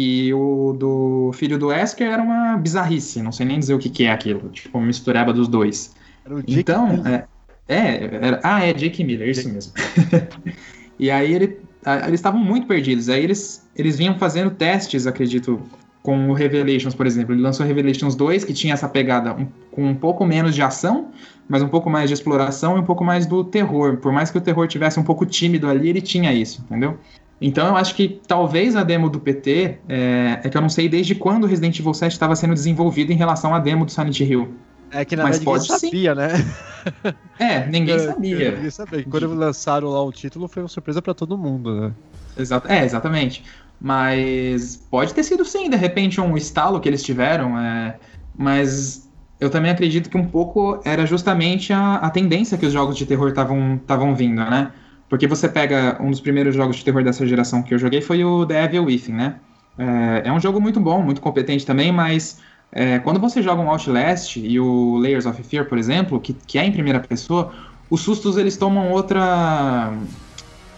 E 0.00 0.32
o 0.32 0.76
do 0.78 1.32
filho 1.34 1.58
do 1.58 1.66
Wesker 1.68 2.06
era 2.08 2.22
uma 2.22 2.56
bizarrice, 2.56 3.20
não 3.20 3.32
sei 3.32 3.44
nem 3.46 3.58
dizer 3.58 3.74
o 3.74 3.80
que, 3.80 3.90
que 3.90 4.04
é 4.04 4.12
aquilo, 4.12 4.48
tipo, 4.50 4.78
uma 4.78 4.86
mistureba 4.86 5.32
dos 5.32 5.48
dois. 5.48 5.92
Era 6.24 6.34
o 6.36 6.38
Jake 6.38 6.60
Então, 6.60 6.88
Miller. 6.88 7.24
é, 7.66 7.74
é, 7.76 8.04
era- 8.22 8.40
ah, 8.44 8.64
é 8.64 8.72
Jake 8.72 9.02
Miller, 9.02 9.28
isso 9.28 9.48
mesmo. 9.48 9.72
e 11.00 11.10
aí 11.10 11.34
ele, 11.34 11.58
a- 11.84 12.06
eles 12.06 12.20
estavam 12.20 12.38
muito 12.40 12.68
perdidos. 12.68 13.08
Aí 13.08 13.24
eles, 13.24 13.68
eles 13.74 13.96
vinham 13.98 14.16
fazendo 14.18 14.50
testes, 14.52 15.04
acredito, 15.04 15.60
com 16.00 16.30
o 16.30 16.32
Revelations, 16.32 16.94
por 16.94 17.04
exemplo. 17.04 17.34
Ele 17.34 17.42
lançou 17.42 17.66
Revelations 17.66 18.14
2, 18.14 18.44
que 18.44 18.52
tinha 18.52 18.74
essa 18.74 18.88
pegada 18.88 19.34
um- 19.34 19.48
com 19.72 19.84
um 19.84 19.94
pouco 19.96 20.24
menos 20.24 20.54
de 20.54 20.62
ação, 20.62 21.08
mas 21.48 21.60
um 21.60 21.68
pouco 21.68 21.90
mais 21.90 22.08
de 22.08 22.14
exploração 22.14 22.76
e 22.76 22.80
um 22.80 22.84
pouco 22.84 23.02
mais 23.04 23.26
do 23.26 23.42
terror. 23.42 23.96
Por 23.96 24.12
mais 24.12 24.30
que 24.30 24.38
o 24.38 24.40
terror 24.40 24.68
tivesse 24.68 25.00
um 25.00 25.02
pouco 25.04 25.26
tímido 25.26 25.66
ali, 25.68 25.88
ele 25.88 26.00
tinha 26.00 26.32
isso, 26.32 26.62
entendeu? 26.66 26.96
Então 27.40 27.68
eu 27.68 27.76
acho 27.76 27.94
que 27.94 28.20
talvez 28.26 28.74
a 28.74 28.82
demo 28.82 29.08
do 29.08 29.20
PT, 29.20 29.78
é, 29.88 30.40
é 30.42 30.48
que 30.48 30.56
eu 30.56 30.60
não 30.60 30.68
sei 30.68 30.88
desde 30.88 31.14
quando 31.14 31.44
o 31.44 31.46
Resident 31.46 31.78
Evil 31.78 31.94
7 31.94 32.12
estava 32.12 32.34
sendo 32.34 32.52
desenvolvido 32.52 33.12
em 33.12 33.16
relação 33.16 33.54
à 33.54 33.58
demo 33.60 33.84
do 33.84 33.92
Silent 33.92 34.20
Hill. 34.20 34.54
É 34.90 35.04
que 35.04 35.14
na 35.14 35.22
mas 35.22 35.38
verdade 35.38 35.58
ninguém 35.58 35.68
pode 35.68 35.80
sim. 35.80 35.86
sabia, 35.86 36.14
né? 36.14 36.28
É, 37.38 37.66
ninguém 37.66 37.98
sabia. 37.98 38.52
Ninguém 38.52 38.70
sabia. 38.70 39.04
Quando 39.04 39.34
lançaram 39.34 39.88
lá 39.88 40.02
o 40.02 40.10
título, 40.10 40.48
foi 40.48 40.62
uma 40.62 40.68
surpresa 40.68 41.02
pra 41.02 41.12
todo 41.12 41.36
mundo, 41.36 41.80
né? 41.80 41.92
Exato, 42.36 42.66
é, 42.66 42.84
exatamente. 42.84 43.44
Mas 43.80 44.76
pode 44.90 45.12
ter 45.12 45.22
sido 45.22 45.44
sim, 45.44 45.68
de 45.68 45.76
repente, 45.76 46.20
um 46.20 46.36
estalo 46.36 46.80
que 46.80 46.88
eles 46.88 47.02
tiveram. 47.02 47.58
é, 47.58 47.96
mas 48.36 49.08
eu 49.40 49.50
também 49.50 49.70
acredito 49.70 50.10
que 50.10 50.16
um 50.16 50.26
pouco 50.26 50.80
era 50.84 51.06
justamente 51.06 51.72
a, 51.72 51.96
a 51.96 52.10
tendência 52.10 52.58
que 52.58 52.66
os 52.66 52.72
jogos 52.72 52.96
de 52.96 53.06
terror 53.06 53.28
estavam 53.28 54.14
vindo, 54.14 54.36
né? 54.36 54.72
Porque 55.08 55.26
você 55.26 55.48
pega 55.48 55.96
um 56.00 56.10
dos 56.10 56.20
primeiros 56.20 56.54
jogos 56.54 56.76
de 56.76 56.84
terror 56.84 57.02
dessa 57.02 57.26
geração 57.26 57.62
que 57.62 57.72
eu 57.72 57.78
joguei 57.78 58.00
foi 58.00 58.24
o 58.24 58.44
The 58.44 58.64
Evil 58.64 58.84
Within, 58.84 59.12
né? 59.12 59.36
É, 59.78 60.28
é 60.28 60.32
um 60.32 60.40
jogo 60.40 60.60
muito 60.60 60.80
bom, 60.80 61.02
muito 61.02 61.20
competente 61.20 61.64
também, 61.64 61.90
mas 61.90 62.40
é, 62.72 62.98
quando 62.98 63.18
você 63.18 63.42
joga 63.42 63.62
um 63.62 63.70
Outlast 63.70 64.36
e 64.36 64.60
o 64.60 64.98
Layers 64.98 65.24
of 65.24 65.42
Fear, 65.42 65.66
por 65.66 65.78
exemplo, 65.78 66.20
que, 66.20 66.34
que 66.34 66.58
é 66.58 66.64
em 66.64 66.72
primeira 66.72 67.00
pessoa, 67.00 67.52
os 67.88 68.00
sustos 68.00 68.36
eles 68.36 68.56
tomam 68.56 68.90
outra 68.90 69.92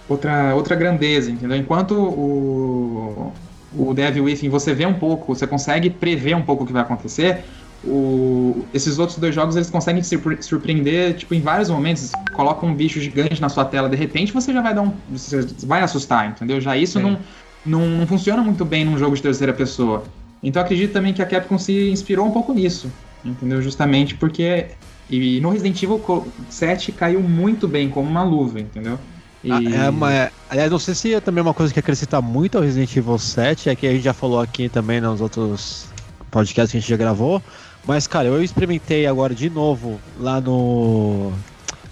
outra, 0.09 0.55
outra 0.55 0.77
grandeza, 0.77 1.31
entendeu? 1.31 1.57
Enquanto 1.57 1.93
o, 1.95 3.33
o 3.75 3.95
Devil 3.95 4.25
Within 4.25 4.49
você 4.49 4.75
vê 4.75 4.87
um 4.87 4.95
pouco, 4.95 5.35
você 5.35 5.47
consegue 5.47 5.90
prever 5.90 6.37
um 6.37 6.43
pouco 6.43 6.64
o 6.64 6.66
que 6.66 6.73
vai 6.73 6.83
acontecer, 6.83 7.45
o, 7.83 8.69
esses 8.73 8.99
outros 8.99 9.19
dois 9.19 9.35
jogos 9.35 9.57
eles 9.57 9.71
conseguem 9.71 10.03
te 10.03 10.09
surpre- 10.09 10.43
surpreender 10.43 11.16
tipo, 11.16 11.35
em 11.35 11.40
vários 11.40 11.71
momentos. 11.71 12.11
Coloca 12.33 12.64
um 12.66 12.75
bicho 12.75 13.01
gigante 13.01 13.40
na 13.40 13.49
sua 13.49 13.64
tela, 13.64 13.88
de 13.88 13.97
repente 13.97 14.33
você 14.33 14.53
já 14.53 14.61
vai 14.62 14.75
dar 14.75 14.83
um. 14.83 15.01
Você 15.09 15.40
vai 15.66 15.81
assustar, 15.83 16.31
entendeu? 16.31 16.61
Já 16.61 16.77
isso 16.77 17.01
não, 17.01 17.21
não, 17.64 17.87
não 17.88 18.07
funciona 18.07 18.43
muito 18.43 18.64
bem 18.64 18.85
num 18.85 18.99
jogo 18.99 19.16
de 19.16 19.23
terceira 19.23 19.53
pessoa. 19.55 20.12
Então 20.43 20.62
acredito 20.62 20.93
também 20.93 21.12
que 21.12 21.23
a 21.23 21.27
Capcom 21.27 21.59
se 21.59 21.90
inspirou 21.90 22.27
um 22.27 22.31
pouco 22.33 22.53
nisso, 22.53 22.93
entendeu? 23.25 23.61
Justamente 23.62 24.16
porque. 24.16 24.77
E 25.09 25.40
no 25.40 25.51
Resident 25.51 25.83
Evil 25.83 25.99
co- 25.99 26.33
7 26.49 26.93
caiu 26.93 27.21
muito 27.21 27.66
bem, 27.66 27.90
como 27.90 28.09
uma 28.09 28.23
luva, 28.23 28.61
entendeu? 28.61 29.01
E- 29.43 29.51
Ah, 29.64 30.11
é, 30.12 30.31
aliás, 30.49 30.71
não 30.71 30.79
sei 30.79 30.95
se 30.95 31.12
é 31.14 31.21
também 31.21 31.43
uma 31.43 31.55
coisa 31.55 31.73
que 31.73 31.81
acrescenta 31.81 32.21
muito 32.23 32.57
ao 32.57 32.62
Resident 32.64 32.95
Evil 32.97 33.19
7, 33.19 33.69
é 33.69 33.75
que 33.77 33.87
a 33.87 33.93
gente 33.93 34.03
já 34.03 34.14
falou 34.14 34.40
aqui 34.40 34.69
também 34.71 35.01
nos 35.01 35.21
outros 35.21 35.93
podcasts 36.31 36.71
que 36.71 36.77
a 36.77 36.81
gente 36.81 36.88
já 36.90 36.97
gravou. 36.97 37.43
Mas, 37.87 38.07
cara, 38.07 38.29
eu 38.29 38.43
experimentei 38.43 39.07
agora 39.07 39.35
de 39.35 39.49
novo 39.51 40.01
lá 40.16 40.40
no. 40.40 41.33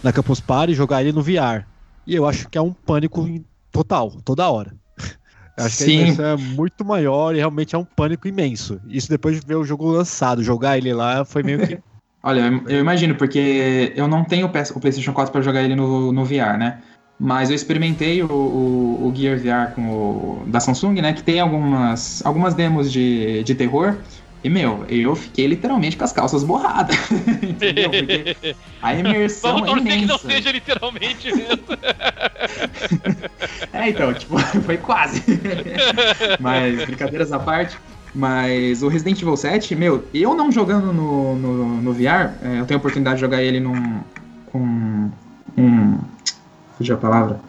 Na 0.03 0.12
Campus 0.12 0.40
Party 0.40 0.74
jogar 0.74 1.03
ele 1.03 1.12
no 1.12 1.22
VR. 1.22 1.64
E 2.07 2.14
eu 2.14 2.27
acho 2.27 2.48
que 2.48 2.57
é 2.57 2.62
um 2.62 2.72
pânico 2.72 3.27
em- 3.27 3.44
total, 3.72 4.12
toda 4.24 4.48
hora. 4.48 4.72
Eu 5.57 5.64
acho 5.64 5.77
que 5.77 5.83
a 5.83 5.87
Sim. 5.87 6.01
imersão 6.03 6.24
é 6.24 6.37
muito 6.37 6.85
maior 6.85 7.35
e 7.35 7.38
realmente 7.38 7.74
é 7.74 7.79
um 7.79 7.85
pânico 7.85 8.29
imenso. 8.29 8.81
Isso 8.87 9.09
depois 9.09 9.40
de 9.40 9.44
ver 9.46 9.57
o 9.57 9.64
jogo 9.64 9.90
lançado, 9.90 10.42
jogar 10.42 10.79
ele 10.79 10.92
lá 10.92 11.24
foi 11.24 11.42
meio 11.42 11.66
que. 11.66 11.79
Olha, 12.22 12.51
eu- 12.68 12.81
imagino, 12.81 13.14
porque 13.14 13.92
eu 13.96 14.07
não 14.07 14.24
tenho 14.24 14.46
o 14.46 14.51
PlayStation 14.51 15.12
4 15.12 15.33
para 15.33 15.40
jogar 15.40 15.62
ele 15.62 15.74
no, 15.74 16.12
no 16.12 16.24
VR, 16.24 16.57
né? 16.59 16.81
Mas 17.18 17.51
eu 17.51 17.57
experimentei 17.57 18.22
o, 18.22 18.31
o, 18.31 19.09
o 19.09 19.14
Gear 19.14 19.37
VR 19.38 19.74
com 19.74 19.88
o, 19.90 20.44
da 20.46 20.61
Samsung, 20.61 20.94
né? 21.01 21.12
Que 21.12 21.22
tem 21.22 21.40
algumas, 21.40 22.24
algumas 22.24 22.55
demos 22.55 22.92
de, 22.92 23.42
de 23.42 23.55
terror. 23.55 23.98
E, 24.42 24.48
meu, 24.48 24.85
eu 24.88 25.16
fiquei 25.16 25.46
literalmente 25.46 25.96
com 25.96 26.05
as 26.05 26.12
calças 26.12 26.44
borradas. 26.44 26.96
entendeu? 27.42 27.90
Porque 27.90 28.57
a 28.81 28.94
imersão 28.94 29.55
Vamos 29.55 29.68
é 29.68 29.72
torcer 29.72 29.85
que 29.85 30.07
não 30.07 30.16
imensa. 30.16 30.29
seja 30.31 30.53
literalmente 30.53 31.35
mesmo. 31.35 31.64
É, 33.72 33.90
então, 33.90 34.12
tipo, 34.14 34.38
foi 34.38 34.77
quase. 34.77 35.22
Mas, 36.40 36.85
brincadeiras 36.85 37.33
à 37.33 37.38
parte. 37.38 37.79
Mas 38.14 38.83
o 38.83 38.88
Resident 38.88 39.20
Evil 39.20 39.37
7, 39.37 39.74
meu, 39.74 40.05
eu 40.14 40.35
não 40.35 40.51
jogando 40.51 40.92
no, 40.92 41.37
no, 41.37 41.83
no 41.83 41.92
VR, 41.92 42.33
é, 42.42 42.61
eu 42.61 42.66
tenho 42.66 42.79
a 42.79 42.81
oportunidade 42.81 43.16
de 43.16 43.20
jogar 43.20 43.42
ele 43.42 43.61
num. 43.61 44.01
com. 44.46 45.11
um. 45.57 45.98
fugiu 46.77 46.94
a 46.96 46.98
palavra. 46.98 47.40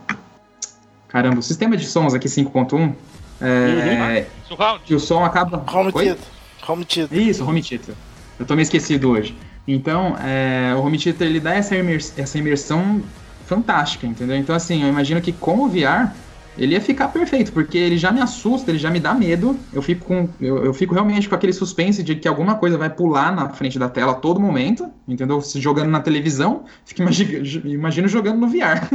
Caramba, 1.07 1.39
o 1.39 1.43
sistema 1.43 1.75
de 1.77 1.85
sons 1.85 2.13
aqui 2.13 2.27
5.1. 2.27 2.93
É, 3.41 4.27
Surround. 4.47 4.83
que 4.83 4.93
o 4.93 4.99
som 4.99 5.23
acaba. 5.23 5.63
Home 5.73 5.91
Oi? 5.93 6.03
theater. 6.03 6.38
Home 6.69 6.85
theater. 6.85 7.17
Isso, 7.17 7.43
home 7.43 7.61
theater. 7.61 7.95
Eu 8.39 8.45
tô 8.45 8.55
meio 8.55 8.63
esquecido 8.63 9.09
hoje. 9.09 9.35
Então, 9.67 10.15
é, 10.23 10.73
o 10.75 10.79
home 10.81 10.97
theater 10.97 11.27
ele 11.27 11.39
dá 11.39 11.53
essa, 11.53 11.75
imers- 11.75 12.13
essa 12.17 12.37
imersão 12.37 13.01
fantástica, 13.45 14.05
entendeu? 14.05 14.37
Então, 14.37 14.55
assim, 14.55 14.83
eu 14.83 14.87
imagino 14.89 15.19
que 15.21 15.31
com 15.31 15.59
o 15.61 15.67
VR 15.67 16.11
ele 16.57 16.73
ia 16.73 16.81
ficar 16.81 17.07
perfeito, 17.07 17.51
porque 17.53 17.77
ele 17.77 17.97
já 17.97 18.11
me 18.11 18.19
assusta, 18.21 18.69
ele 18.69 18.77
já 18.79 18.89
me 18.91 18.99
dá 18.99 19.13
medo. 19.13 19.57
Eu 19.73 19.81
fico 19.81 20.05
com, 20.05 20.29
eu, 20.41 20.63
eu 20.65 20.73
fico 20.73 20.93
realmente 20.93 21.27
com 21.29 21.35
aquele 21.35 21.53
suspense 21.53 22.03
de 22.03 22.15
que 22.15 22.27
alguma 22.27 22.55
coisa 22.55 22.77
vai 22.77 22.89
pular 22.89 23.33
na 23.33 23.49
frente 23.49 23.79
da 23.79 23.87
tela 23.89 24.11
a 24.11 24.15
todo 24.15 24.39
momento, 24.39 24.89
entendeu? 25.07 25.41
Se 25.41 25.59
jogando 25.61 25.89
na 25.89 26.01
televisão, 26.01 26.65
fico 26.85 27.01
imagi- 27.01 27.61
imagino 27.65 28.07
jogando 28.07 28.39
no 28.39 28.47
VR. 28.47 28.87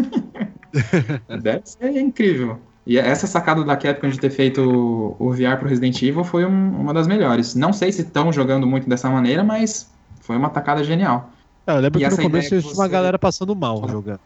Deve 1.43 1.63
ser 1.65 1.97
incrível. 2.01 2.59
E 2.87 2.99
essa 2.99 3.27
sacada 3.27 3.65
da 3.65 3.77
Capcom 3.77 4.09
de 4.09 4.19
ter 4.21 4.31
feito 4.31 4.61
o, 5.19 5.31
VR 5.33 5.57
pro 5.59 5.69
Resident 5.69 6.01
Evil 6.03 6.23
foi 6.23 6.45
um- 6.45 6.81
uma 6.81 6.93
das 6.93 7.07
melhores. 7.07 7.55
Não 7.55 7.73
sei 7.73 7.91
se 7.91 8.03
estão 8.03 8.33
jogando 8.33 8.67
muito 8.67 8.89
dessa 8.89 9.09
maneira, 9.09 9.43
mas 9.43 9.91
foi 10.21 10.37
uma 10.37 10.51
tacada 10.51 10.85
genial. 10.85 11.31
É, 11.67 11.73
eu 11.73 11.81
lembro 11.81 11.99
E 11.99 12.05
que 12.05 12.11
no 12.11 12.17
começo 12.23 12.49
tinha 12.51 12.61
uma 12.61 12.85
você- 12.85 12.89
galera 12.91 13.19
passando 13.19 13.57
mal 13.57 13.89
jogando. 13.89 14.21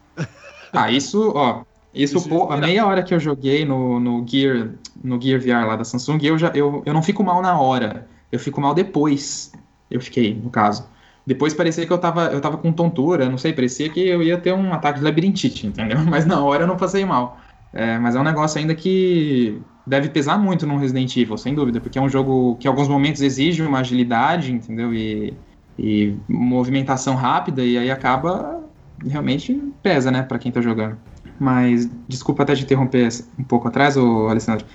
Ah, 0.73 0.90
isso, 0.90 1.33
ó. 1.35 1.62
Isso, 1.94 2.18
Isso 2.18 2.29
pô, 2.29 2.51
a 2.53 2.57
meia 2.57 2.87
hora 2.87 3.03
que 3.03 3.14
eu 3.14 3.18
joguei 3.21 3.64
no, 3.64 3.99
no 3.99 4.27
Gear 4.27 4.71
no 5.03 5.21
Gear 5.21 5.40
VR 5.40 5.66
lá 5.66 5.77
da 5.77 5.85
Samsung, 5.85 6.18
eu, 6.23 6.37
já, 6.37 6.49
eu, 6.55 6.83
eu 6.85 6.92
não 6.92 7.03
fico 7.03 7.25
mal 7.25 7.40
na 7.40 7.59
hora. 7.59 8.07
Eu 8.31 8.38
fico 8.38 8.61
mal 8.61 8.75
depois. 8.75 9.53
Eu 9.90 10.01
fiquei, 10.01 10.35
no 10.35 10.51
caso. 10.51 10.87
Depois 11.27 11.55
parecia 11.55 11.87
que 11.87 11.92
eu 11.92 11.99
tava, 11.99 12.27
eu 12.27 12.40
tava 12.40 12.59
com 12.59 12.73
tontura, 12.73 13.29
não 13.29 13.38
sei, 13.38 13.53
parecia 13.53 13.88
que 13.88 14.01
eu 14.01 14.23
ia 14.23 14.38
ter 14.38 14.53
um 14.53 14.73
ataque 14.73 14.99
de 14.99 15.05
labirintite, 15.05 15.66
entendeu? 15.66 15.99
Mas 16.05 16.27
na 16.27 16.42
hora 16.42 16.64
eu 16.64 16.66
não 16.66 16.77
passei 16.77 17.05
mal. 17.05 17.38
É, 17.72 17.98
mas 17.98 18.14
é 18.14 18.20
um 18.20 18.24
negócio 18.24 18.59
ainda 18.59 18.74
que 18.74 19.61
deve 19.87 20.09
pesar 20.09 20.38
muito 20.38 20.66
num 20.66 20.77
Resident 20.77 21.14
Evil, 21.16 21.37
sem 21.37 21.54
dúvida, 21.54 21.81
porque 21.81 21.98
é 21.98 22.02
um 22.02 22.08
jogo 22.08 22.56
que 22.56 22.66
em 22.66 22.71
alguns 22.71 22.88
momentos 22.88 23.23
exige 23.23 23.62
uma 23.62 23.81
agilidade, 23.81 24.52
entendeu? 24.52 24.92
E, 24.94 25.35
e 25.79 26.14
movimentação 26.29 27.14
rápida, 27.14 27.62
e 27.62 27.79
aí 27.79 27.90
acaba 27.90 28.62
realmente 29.06 29.54
pesa, 29.83 30.10
né, 30.10 30.23
pra 30.23 30.38
quem 30.38 30.50
tá 30.50 30.60
jogando. 30.60 30.96
Mas, 31.38 31.88
desculpa 32.08 32.42
até 32.42 32.54
te 32.54 32.64
interromper 32.64 33.08
um 33.38 33.44
pouco 33.44 33.69
atrás, 33.69 33.96
ô 33.96 34.29
Alessandro. 34.29 34.66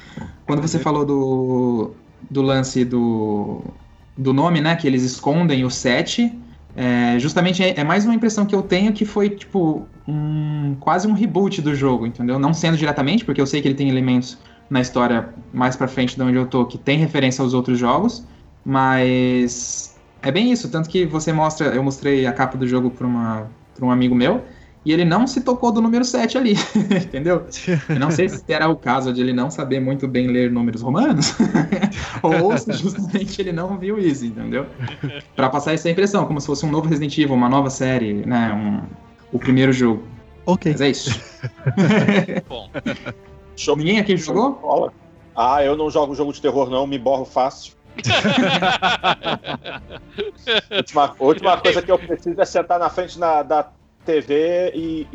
Quando 0.45 0.61
você 0.61 0.79
falou 0.79 1.05
do, 1.05 1.91
do 2.29 2.41
lance 2.41 2.85
do, 2.85 3.61
do 4.17 4.33
nome, 4.33 4.61
né? 4.61 4.75
Que 4.75 4.87
eles 4.87 5.03
escondem 5.03 5.65
o 5.65 5.69
7. 5.69 6.31
É, 6.75 7.19
justamente 7.19 7.63
é, 7.63 7.79
é, 7.79 7.83
mais 7.83 8.05
uma 8.05 8.15
impressão 8.15 8.45
que 8.45 8.55
eu 8.55 8.61
tenho 8.63 8.91
que 8.93 9.05
foi, 9.05 9.29
tipo, 9.29 9.87
um, 10.07 10.75
quase 10.79 11.07
um 11.07 11.13
reboot 11.13 11.61
do 11.61 11.75
jogo, 11.75 12.05
entendeu? 12.07 12.39
Não 12.39 12.53
sendo 12.53 12.77
diretamente, 12.77 13.23
porque 13.23 13.39
eu 13.39 13.45
sei 13.45 13.61
que 13.61 13.67
ele 13.67 13.75
tem 13.75 13.89
elementos 13.89 14.37
na 14.69 14.81
história 14.81 15.29
mais 15.53 15.75
pra 15.75 15.87
frente 15.87 16.15
de 16.15 16.21
onde 16.21 16.35
eu 16.35 16.47
tô 16.47 16.65
que 16.65 16.77
tem 16.77 16.97
referência 16.97 17.43
aos 17.43 17.53
outros 17.53 17.77
jogos, 17.77 18.25
mas 18.65 19.99
é 20.21 20.31
bem 20.31 20.51
isso. 20.51 20.69
Tanto 20.71 20.89
que 20.89 21.05
você 21.05 21.31
mostra, 21.31 21.67
eu 21.67 21.83
mostrei 21.83 22.25
a 22.25 22.33
capa 22.33 22.57
do 22.57 22.67
jogo 22.67 22.89
pra, 22.89 23.05
uma, 23.05 23.47
pra 23.75 23.85
um 23.85 23.91
amigo 23.91 24.15
meu, 24.15 24.43
e 24.85 24.91
ele 24.91 25.05
não 25.05 25.25
se 25.25 25.41
tocou 25.41 25.71
do 25.71 25.81
número 25.81 26.03
7 26.03 26.37
ali, 26.37 26.53
entendeu? 27.05 27.45
Eu 27.89 27.99
não 27.99 28.11
sei 28.11 28.27
se 28.29 28.43
era 28.51 28.67
o 28.69 28.75
caso 28.75 29.13
de 29.13 29.21
ele 29.21 29.31
não 29.33 29.49
saber 29.49 29.79
muito 29.79 30.07
bem 30.07 30.27
ler 30.27 30.51
números 30.51 30.81
romanos, 30.81 31.33
ou 32.21 32.57
se 32.57 32.71
justamente 32.73 33.41
ele 33.41 33.51
não 33.51 33.77
viu 33.77 33.97
isso, 33.97 34.25
entendeu? 34.25 34.65
Para 35.35 35.49
passar 35.49 35.73
essa 35.73 35.89
impressão, 35.89 36.25
como 36.25 36.39
se 36.41 36.47
fosse 36.47 36.65
um 36.65 36.71
novo 36.71 36.87
Resident 36.89 37.17
Evil, 37.17 37.35
uma 37.35 37.49
nova 37.49 37.69
série, 37.69 38.25
né? 38.25 38.53
Um, 38.53 38.81
o 39.31 39.39
primeiro 39.39 39.71
jogo. 39.71 40.03
Ok. 40.45 40.71
Mas 40.73 40.81
é 40.81 40.89
isso. 40.89 41.19
Bom, 42.49 42.69
Show- 43.55 43.77
Ninguém 43.77 43.99
aqui 43.99 44.17
show 44.17 44.35
jogou? 44.35 44.59
bola. 44.61 44.93
Ah, 45.35 45.63
eu 45.63 45.75
não 45.77 45.89
jogo 45.89 46.13
jogo 46.13 46.33
de 46.33 46.41
terror, 46.41 46.69
não, 46.69 46.85
me 46.85 46.99
borro 46.99 47.23
fácil. 47.25 47.73
última 50.75 51.15
última 51.19 51.57
coisa 51.57 51.81
que 51.81 51.91
eu 51.91 51.97
preciso 51.97 52.39
é 52.39 52.45
sentar 52.45 52.79
na 52.79 52.89
frente 52.89 53.17
na- 53.19 53.43
da 53.43 53.69
TV 54.03 54.71
e, 54.75 55.07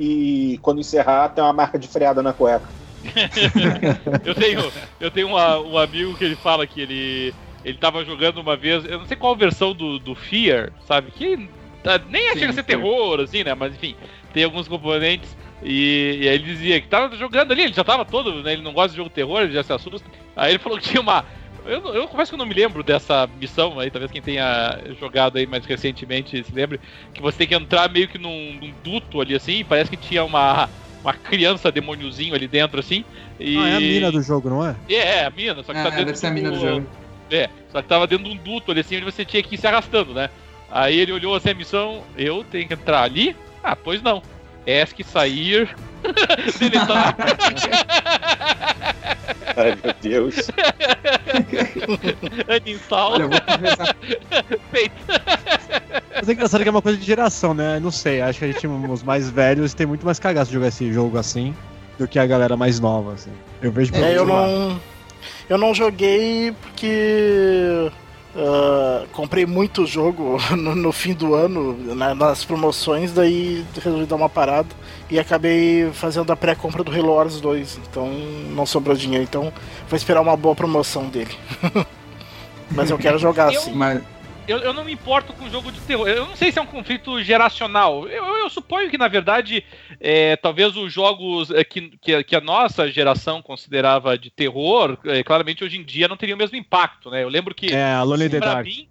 e 0.55 0.59
quando 0.59 0.81
encerrar 0.81 1.29
tem 1.31 1.43
uma 1.45 1.53
marca 1.53 1.79
de 1.79 1.89
freada 1.89 2.23
na 2.23 2.33
cueca. 2.33 2.69
eu 4.25 4.35
tenho, 4.35 4.73
eu 4.99 5.11
tenho 5.11 5.29
uma- 5.29 5.61
um 5.61 5.79
amigo 5.79 6.17
que 6.17 6.25
ele 6.25 6.37
fala 6.37 6.67
que 6.67 6.81
ele, 6.81 7.35
ele 7.65 7.79
tava 7.79 8.05
jogando 8.05 8.39
uma 8.41 8.57
vez, 8.57 8.85
eu 8.85 8.99
não 8.99 9.07
sei 9.07 9.17
qual 9.17 9.37
versão 9.37 9.73
do, 9.73 9.99
do 9.99 10.15
Fear, 10.15 10.73
sabe? 10.87 11.11
Que 11.13 11.49
ah, 11.85 11.99
nem 12.09 12.33
Sim, 12.33 12.39
chega 12.41 12.51
a 12.51 12.55
ser 12.55 12.65
terror, 12.65 13.21
assim, 13.21 13.45
né? 13.45 13.55
Mas 13.55 13.75
enfim, 13.75 13.95
tem 14.33 14.45
alguns 14.45 14.67
componentes. 14.69 15.37
E, 15.63 16.19
e 16.23 16.29
aí 16.29 16.35
ele 16.35 16.45
dizia 16.45 16.81
que 16.81 16.89
tava 16.89 17.15
jogando 17.17 17.53
ali, 17.53 17.63
ele 17.65 17.73
já 17.73 17.85
tava 17.85 18.05
todo, 18.05 18.43
né? 18.43 18.53
Ele 18.53 18.63
não 18.63 18.73
gosta 18.73 18.91
de 18.91 18.97
jogo 18.97 19.11
terror, 19.11 19.43
ele 19.43 19.53
já 19.53 19.63
se 19.63 19.73
assusta. 19.73 20.09
Aí 20.37 20.53
ele 20.53 20.59
falou 20.59 20.79
que 20.79 20.89
tinha 20.89 21.01
uma. 21.01 21.25
Eu, 21.69 21.81
não- 21.83 21.95
eu 21.95 22.09
confesso 22.09 22.31
que 22.31 22.35
eu 22.35 22.39
não 22.39 22.47
me 22.47 22.55
lembro 22.55 22.83
dessa 22.83 23.29
missão 23.39 23.79
aí, 23.79 23.91
talvez 23.91 24.11
quem 24.11 24.23
tenha 24.23 24.79
jogado 24.99 25.37
aí 25.39 25.47
mais 25.47 25.65
recentemente 25.67 26.43
se 26.43 26.53
lembre, 26.55 26.81
que 27.13 27.21
você 27.23 27.39
tem 27.39 27.47
que 27.47 27.55
entrar 27.55 27.91
meio 27.91 28.09
que 28.09 28.19
num, 28.19 28.55
num 28.55 28.73
duto 28.83 29.21
ali 29.21 29.35
assim, 29.35 29.59
e 29.59 29.65
parece 29.65 29.91
que 29.91 29.97
tinha 29.97 30.25
uma, 30.25 30.69
uma 31.05 31.13
criança 31.13 31.71
demôniozinho 31.71 32.35
ali 32.35 32.49
dentro 32.49 32.81
assim. 32.81 33.05
E... 33.39 33.57
Ah, 33.57 33.69
é 33.69 33.77
a 33.77 33.81
mina 33.81 34.11
do 34.11 34.23
jogo, 34.23 34.49
não 34.49 34.67
é? 34.67 34.75
É, 34.89 34.95
é, 34.95 35.25
a 35.27 35.31
mina, 35.31 35.63
só 35.63 35.73
que 35.73 35.79
É, 35.79 35.83
tá 35.83 35.91
dentro 35.91 36.07
deve 36.07 36.19
ser 36.19 36.27
a 36.29 36.31
mina 36.31 36.51
do 36.51 36.59
jogo. 36.61 36.87
É, 37.31 37.51
só 37.71 37.83
que 37.83 37.89
tava 37.89 38.07
dentro 38.07 38.25
de 38.25 38.31
um 38.31 38.37
duto 38.37 38.71
ali 38.71 38.81
assim, 38.81 38.97
onde 38.97 39.05
você 39.05 39.25
tinha 39.25 39.43
que 39.43 39.55
ir 39.55 39.59
se 39.59 39.67
arrastando, 39.67 40.15
né? 40.15 40.31
Aí 40.71 40.99
ele 40.99 41.13
olhou 41.13 41.35
assim 41.35 41.51
a 41.51 41.55
missão, 41.55 42.03
eu 42.17 42.43
tenho 42.45 42.67
que 42.67 42.75
entrar 42.75 43.03
ali? 43.03 43.37
Ah, 43.63 43.77
pois 43.77 44.01
não. 44.03 44.23
ESC 44.67 45.03
sair. 45.05 45.69
Deletar. 46.59 47.17
Ai, 49.57 49.79
meu 49.83 49.95
Deus. 50.01 50.51
Uninstall. 52.49 53.13
Olha, 53.13 53.23
eu 53.23 53.29
vou. 53.29 54.59
Feito. 54.71 54.93
Mas 56.15 56.29
é 56.29 56.33
engraçado 56.33 56.63
que 56.63 56.69
é 56.69 56.71
uma 56.71 56.83
coisa 56.83 56.99
de 56.99 57.05
geração, 57.05 57.55
né? 57.55 57.79
Não 57.81 57.91
sei, 57.91 58.21
acho 58.21 58.39
que 58.39 58.45
a 58.45 58.49
gente, 58.49 58.67
os 58.67 59.03
mais 59.03 59.31
velhos, 59.31 59.75
tem 59.75 59.87
muito 59.87 60.05
mais 60.05 60.19
cagaço 60.19 60.51
de 60.51 60.55
jogar 60.55 60.69
esse 60.69 60.93
jogo 60.93 61.19
assim 61.19 61.55
do 61.99 62.07
que 62.07 62.19
a 62.19 62.27
galera 62.27 62.57
mais 62.57 62.79
nova, 62.79 63.15
assim. 63.15 63.33
Eu 63.61 63.73
vejo 63.73 63.95
É, 63.95 64.17
eu 64.17 64.25
não. 64.25 64.81
Eu 65.49 65.59
não 65.59 65.75
joguei 65.75 66.53
porque. 66.63 67.91
Ah, 68.39 69.05
comprei 69.13 69.45
muito 69.45 69.85
jogo 69.87 70.39
no, 70.57 70.75
no 70.75 70.93
fim 70.93 71.13
do 71.13 71.35
ano, 71.35 71.77
na- 71.95 72.15
nas 72.15 72.45
promoções, 72.45 73.13
daí 73.13 73.65
resolvi 73.83 74.07
dar 74.07 74.17
uma 74.17 74.29
parada 74.29 74.69
e 75.11 75.19
acabei 75.19 75.91
fazendo 75.93 76.31
a 76.33 76.37
pré-compra 76.37 76.85
do 76.85 76.93
Halo 76.93 77.15
Wars 77.15 77.41
2, 77.41 77.81
então 77.91 78.09
não 78.55 78.65
sobrou 78.65 78.95
dinheiro, 78.97 79.25
então 79.25 79.53
vou 79.89 79.97
esperar 79.97 80.21
uma 80.21 80.37
boa 80.37 80.55
promoção 80.55 81.09
dele. 81.09 81.35
Mas 82.71 82.91
eu 82.91 82.99
quero 82.99 83.19
jogar 83.19 83.53
Eu- 83.53 83.59
assim. 83.61 83.73
Mas, 83.73 84.03
Eu, 84.49 84.59
eu 84.61 84.73
não 84.73 84.83
me 84.83 84.93
importo 84.93 85.35
com 85.35 85.51
jogo 85.51 85.71
de 85.71 85.79
terror. 85.83 86.09
Eu 86.09 86.27
não 86.27 86.35
sei 86.35 86.51
se 86.51 86.59
é 86.59 86.63
um 86.63 86.67
conflito 86.67 87.23
geracional. 87.23 88.09
Eu, 88.09 88.25
eu 88.25 88.49
suponho 88.49 88.89
que, 88.89 88.97
na 88.97 89.07
verdade, 89.07 89.63
é, 90.01 90.37
talvez 90.37 90.75
os 90.75 90.91
jogos 90.91 91.51
é, 91.51 91.63
que, 91.63 91.91
que, 92.01 92.25
que 92.25 92.35
a 92.35 92.41
nossa 92.41 92.91
geração 92.91 93.43
considerava 93.43 94.17
de 94.17 94.31
terror, 94.31 94.97
é, 95.05 95.23
claramente 95.23 95.63
hoje 95.63 95.77
em 95.77 95.85
dia 95.85 96.09
não 96.09 96.17
teriam 96.17 96.35
o 96.35 96.39
mesmo 96.39 96.57
impacto, 96.57 97.11
né? 97.11 97.23
Eu 97.23 97.29
lembro 97.29 97.55
que. 97.55 97.75
É, 97.75 97.93
Alone 97.93 98.31
the 98.31 98.41
Dark. 98.41 98.65
mim, 98.65 98.89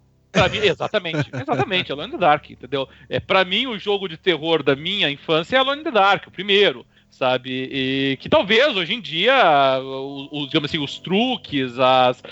mim, 0.52 0.58
exatamente, 0.58 1.28
exatamente, 1.34 1.90
Alone 1.90 2.08
in 2.08 2.12
the 2.12 2.18
Dark, 2.18 2.48
entendeu? 2.48 2.88
É, 3.08 3.18
pra 3.18 3.44
mim, 3.44 3.66
o 3.66 3.76
jogo 3.76 4.08
de 4.08 4.16
terror 4.16 4.62
da 4.62 4.76
minha 4.76 5.10
infância 5.10 5.56
é 5.56 5.58
Alone 5.58 5.80
in 5.80 5.84
the 5.84 5.90
Dark, 5.90 6.28
o 6.28 6.30
primeiro, 6.30 6.86
sabe? 7.10 7.68
E 7.70 8.16
que 8.20 8.28
talvez 8.28 8.76
hoje 8.76 8.94
em 8.94 9.00
dia, 9.00 9.80
os, 9.80 10.28
os, 10.30 10.46
digamos 10.48 10.70
assim, 10.70 10.78
os 10.78 10.98
truques, 10.98 11.78
as, 11.78 12.22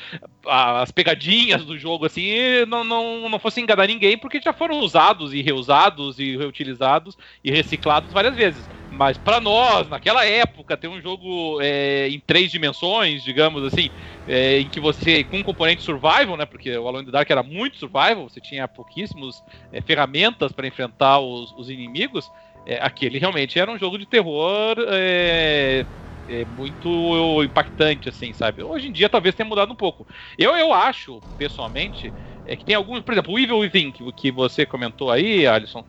as 0.46 0.90
pegadinhas 0.92 1.64
do 1.64 1.78
jogo, 1.78 2.06
assim, 2.06 2.64
não, 2.68 2.84
não, 2.84 3.28
não 3.28 3.38
fossem 3.38 3.64
enganar 3.64 3.86
ninguém, 3.86 4.16
porque 4.16 4.40
já 4.40 4.52
foram 4.52 4.78
usados 4.80 5.32
e 5.32 5.42
reusados 5.42 6.18
e 6.18 6.36
reutilizados 6.36 7.16
e 7.42 7.50
reciclados 7.50 8.12
várias 8.12 8.36
vezes. 8.36 8.68
Mas 8.90 9.18
pra 9.18 9.40
nós, 9.40 9.88
naquela 9.88 10.24
época, 10.24 10.76
ter 10.76 10.88
um 10.88 11.00
jogo 11.00 11.60
é, 11.60 12.08
em 12.08 12.18
três 12.20 12.50
dimensões, 12.50 13.22
digamos 13.22 13.62
assim, 13.64 13.90
é, 14.26 14.60
em 14.60 14.68
que 14.68 14.80
você, 14.80 15.22
com 15.24 15.38
um 15.38 15.42
componente 15.42 15.82
survival, 15.82 16.36
né? 16.36 16.46
Porque 16.46 16.74
o 16.76 16.88
Alone 16.88 17.02
in 17.02 17.06
the 17.06 17.12
Dark 17.12 17.28
era 17.28 17.42
muito 17.42 17.76
survival, 17.76 18.28
você 18.28 18.40
tinha 18.40 18.66
pouquíssimos 18.66 19.42
é, 19.72 19.82
ferramentas 19.82 20.52
para 20.52 20.66
enfrentar 20.66 21.18
os, 21.18 21.52
os 21.58 21.68
inimigos. 21.68 22.30
É, 22.66 22.78
aquele 22.82 23.18
realmente 23.18 23.58
era 23.58 23.70
um 23.70 23.78
jogo 23.78 23.96
de 23.96 24.06
terror 24.06 24.74
é, 24.88 25.86
é, 26.26 26.44
muito 26.44 27.44
impactante, 27.44 28.08
assim, 28.08 28.32
sabe? 28.32 28.62
Hoje 28.62 28.88
em 28.88 28.92
dia 28.92 29.08
talvez 29.08 29.36
tenha 29.36 29.48
mudado 29.48 29.72
um 29.72 29.76
pouco. 29.76 30.04
Eu, 30.36 30.56
eu 30.56 30.72
acho, 30.72 31.22
pessoalmente, 31.38 32.12
é 32.44 32.56
que 32.56 32.64
tem 32.64 32.74
alguns, 32.74 33.02
por 33.02 33.12
exemplo, 33.12 33.32
o 33.32 33.38
Evil 33.38 33.58
Within, 33.58 33.92
que, 33.92 34.12
que 34.12 34.32
você 34.32 34.66
comentou 34.66 35.12
aí, 35.12 35.46
Alisson. 35.46 35.84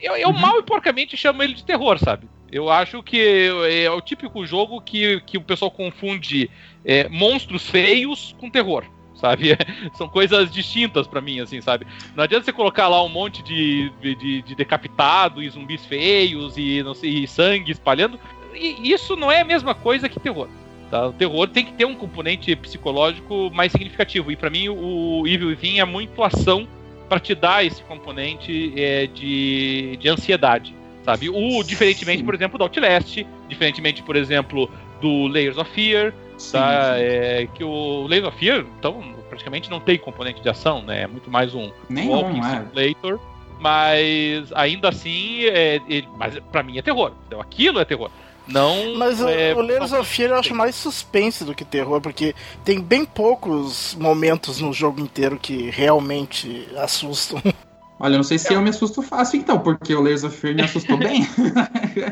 Eu, 0.00 0.14
eu 0.16 0.32
mal 0.32 0.58
e 0.58 0.62
porcamente 0.62 1.16
chamo 1.16 1.42
ele 1.42 1.54
de 1.54 1.64
terror, 1.64 1.98
sabe? 1.98 2.28
Eu 2.52 2.70
acho 2.70 3.02
que 3.02 3.48
é 3.68 3.90
o 3.90 4.00
típico 4.00 4.44
jogo 4.46 4.80
que, 4.80 5.20
que 5.22 5.38
o 5.38 5.42
pessoal 5.42 5.70
confunde 5.70 6.50
é, 6.84 7.08
monstros 7.08 7.68
feios 7.68 8.34
com 8.38 8.50
terror, 8.50 8.84
sabe? 9.20 9.56
São 9.94 10.08
coisas 10.08 10.50
distintas 10.50 11.06
pra 11.06 11.20
mim, 11.20 11.40
assim, 11.40 11.60
sabe? 11.60 11.86
Não 12.16 12.24
adianta 12.24 12.44
você 12.44 12.52
colocar 12.52 12.88
lá 12.88 13.02
um 13.04 13.08
monte 13.08 13.42
de, 13.42 13.92
de, 14.00 14.42
de 14.42 14.54
decapitado 14.54 15.42
e 15.42 15.48
zumbis 15.48 15.84
feios 15.84 16.56
e, 16.56 16.82
não 16.82 16.94
sei, 16.94 17.24
e 17.24 17.28
sangue 17.28 17.70
espalhando. 17.70 18.18
E 18.54 18.92
isso 18.92 19.14
não 19.14 19.30
é 19.30 19.40
a 19.40 19.44
mesma 19.44 19.74
coisa 19.74 20.08
que 20.08 20.18
terror. 20.18 20.48
Tá? 20.90 21.06
O 21.06 21.12
terror 21.12 21.46
tem 21.46 21.64
que 21.64 21.72
ter 21.72 21.84
um 21.84 21.94
componente 21.94 22.54
psicológico 22.56 23.50
mais 23.54 23.70
significativo. 23.70 24.32
E 24.32 24.36
pra 24.36 24.50
mim 24.50 24.68
o 24.68 25.24
Evil 25.26 25.48
Within 25.48 25.78
é 25.78 25.84
muito 25.84 26.22
ação 26.22 26.66
para 27.08 27.20
te 27.20 27.34
dar 27.34 27.64
esse 27.64 27.82
componente 27.82 28.72
é, 28.76 29.06
de, 29.06 29.96
de 30.00 30.08
ansiedade, 30.08 30.74
sabe? 31.04 31.28
O 31.28 31.62
diferentemente, 31.62 32.20
Sim. 32.20 32.24
por 32.24 32.34
exemplo, 32.34 32.58
do 32.58 32.64
Outlast, 32.64 33.24
diferentemente, 33.48 34.02
por 34.02 34.16
exemplo, 34.16 34.70
do 35.00 35.26
Layers 35.26 35.58
of 35.58 35.70
Fear, 35.72 36.12
tá? 36.52 36.94
sim. 36.96 37.02
É, 37.02 37.48
que 37.54 37.62
o 37.64 38.06
Layers 38.08 38.26
of 38.28 38.38
Fear, 38.38 38.64
então, 38.78 39.02
praticamente 39.28 39.70
não 39.70 39.80
tem 39.80 39.98
componente 39.98 40.40
de 40.40 40.48
ação, 40.48 40.82
né? 40.82 41.02
É 41.02 41.06
muito 41.06 41.30
mais 41.30 41.54
um 41.54 41.70
Nenhum, 41.88 42.12
walking 42.12 42.40
é. 42.40 42.60
simulator. 42.60 43.20
Mas 43.58 44.50
ainda 44.54 44.88
assim, 44.88 45.44
é, 45.44 45.80
ele, 45.88 46.08
mas 46.16 46.38
para 46.50 46.62
mim 46.62 46.78
é 46.78 46.82
terror. 46.82 47.12
Então, 47.26 47.40
aquilo 47.40 47.78
é 47.78 47.84
terror. 47.84 48.10
Não. 48.48 48.94
Mas 48.96 49.20
o- 49.20 49.28
é, 49.28 49.54
o 49.54 49.60
Layers 49.60 49.92
of 49.92 50.04
Fear 50.10 50.30
eu 50.30 50.38
acho 50.38 50.54
mais 50.54 50.74
suspense 50.74 51.44
do 51.44 51.54
que 51.54 51.64
terror, 51.64 52.00
porque 52.00 52.34
tem 52.64 52.80
bem 52.80 53.04
poucos 53.04 53.94
momentos 54.00 54.60
no 54.60 54.72
jogo 54.72 55.00
inteiro 55.00 55.38
que 55.40 55.70
realmente 55.70 56.66
assustam. 56.78 57.40
Olha, 58.00 58.14
eu 58.14 58.16
não 58.16 58.24
sei 58.24 58.38
se 58.38 58.52
eu 58.54 58.62
me 58.62 58.70
assusto 58.70 59.02
fácil 59.02 59.38
então, 59.38 59.58
porque 59.60 59.94
o 59.94 60.00
Layers 60.00 60.24
of 60.24 60.34
Fear 60.36 60.54
me 60.54 60.62
assustou 60.62 60.96
bem. 60.98 61.20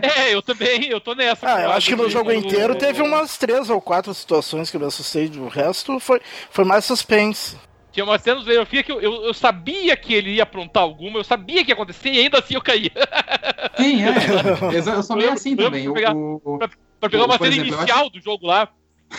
É, 0.03 0.35
eu 0.35 0.43
também, 0.43 0.85
eu 0.89 1.01
tô 1.01 1.15
nessa. 1.15 1.55
Ah, 1.55 1.63
eu 1.63 1.73
acho 1.73 1.89
que 1.89 1.97
no 1.97 2.11
jogo 2.11 2.31
inteiro 2.31 2.75
o- 2.75 2.77
teve 2.77 3.01
umas 3.03 3.39
três 3.39 3.71
ou 3.71 3.81
quatro 3.81 4.13
situações 4.13 4.71
que 4.71 4.77
eu 4.77 4.81
me 4.81 4.87
assustei, 4.87 5.27
o 5.39 5.49
resto 5.49 5.99
foi, 5.99 6.21
foi 6.51 6.65
mais 6.65 6.85
suspense. 6.85 7.57
Tinha 7.91 8.05
umas 8.05 8.21
cenas 8.23 8.45
do 8.45 8.67
Fear 8.67 8.85
que 8.85 8.93
eu, 8.93 9.01
eu, 9.01 9.25
eu 9.25 9.35
sabia 9.35 9.97
que 9.97 10.13
ele 10.13 10.35
ia 10.35 10.43
aprontar 10.43 10.83
alguma, 10.83 11.19
eu 11.19 11.25
sabia 11.25 11.65
que 11.65 11.71
ia 11.71 11.75
acontecer 11.75 12.11
e 12.11 12.19
ainda 12.21 12.39
assim 12.39 12.55
eu 12.55 12.61
caía. 12.63 12.93
Sim, 13.77 14.03
é. 14.05 14.09
Eu 14.99 15.03
sou 15.03 15.17
meio 15.17 15.33
assim 15.33 15.53
Eu- 15.53 15.57
também. 15.57 15.89
O- 15.89 15.95
pegar- 15.95 16.15
o- 16.15 16.41
o- 16.45 16.59
Pra 17.01 17.09
pegar 17.09 17.25
uma 17.27 17.39
cena 17.39 17.49
exemplo, 17.55 17.75
inicial 17.77 18.11
do 18.11 18.21
jogo 18.21 18.45
lá, 18.47 18.69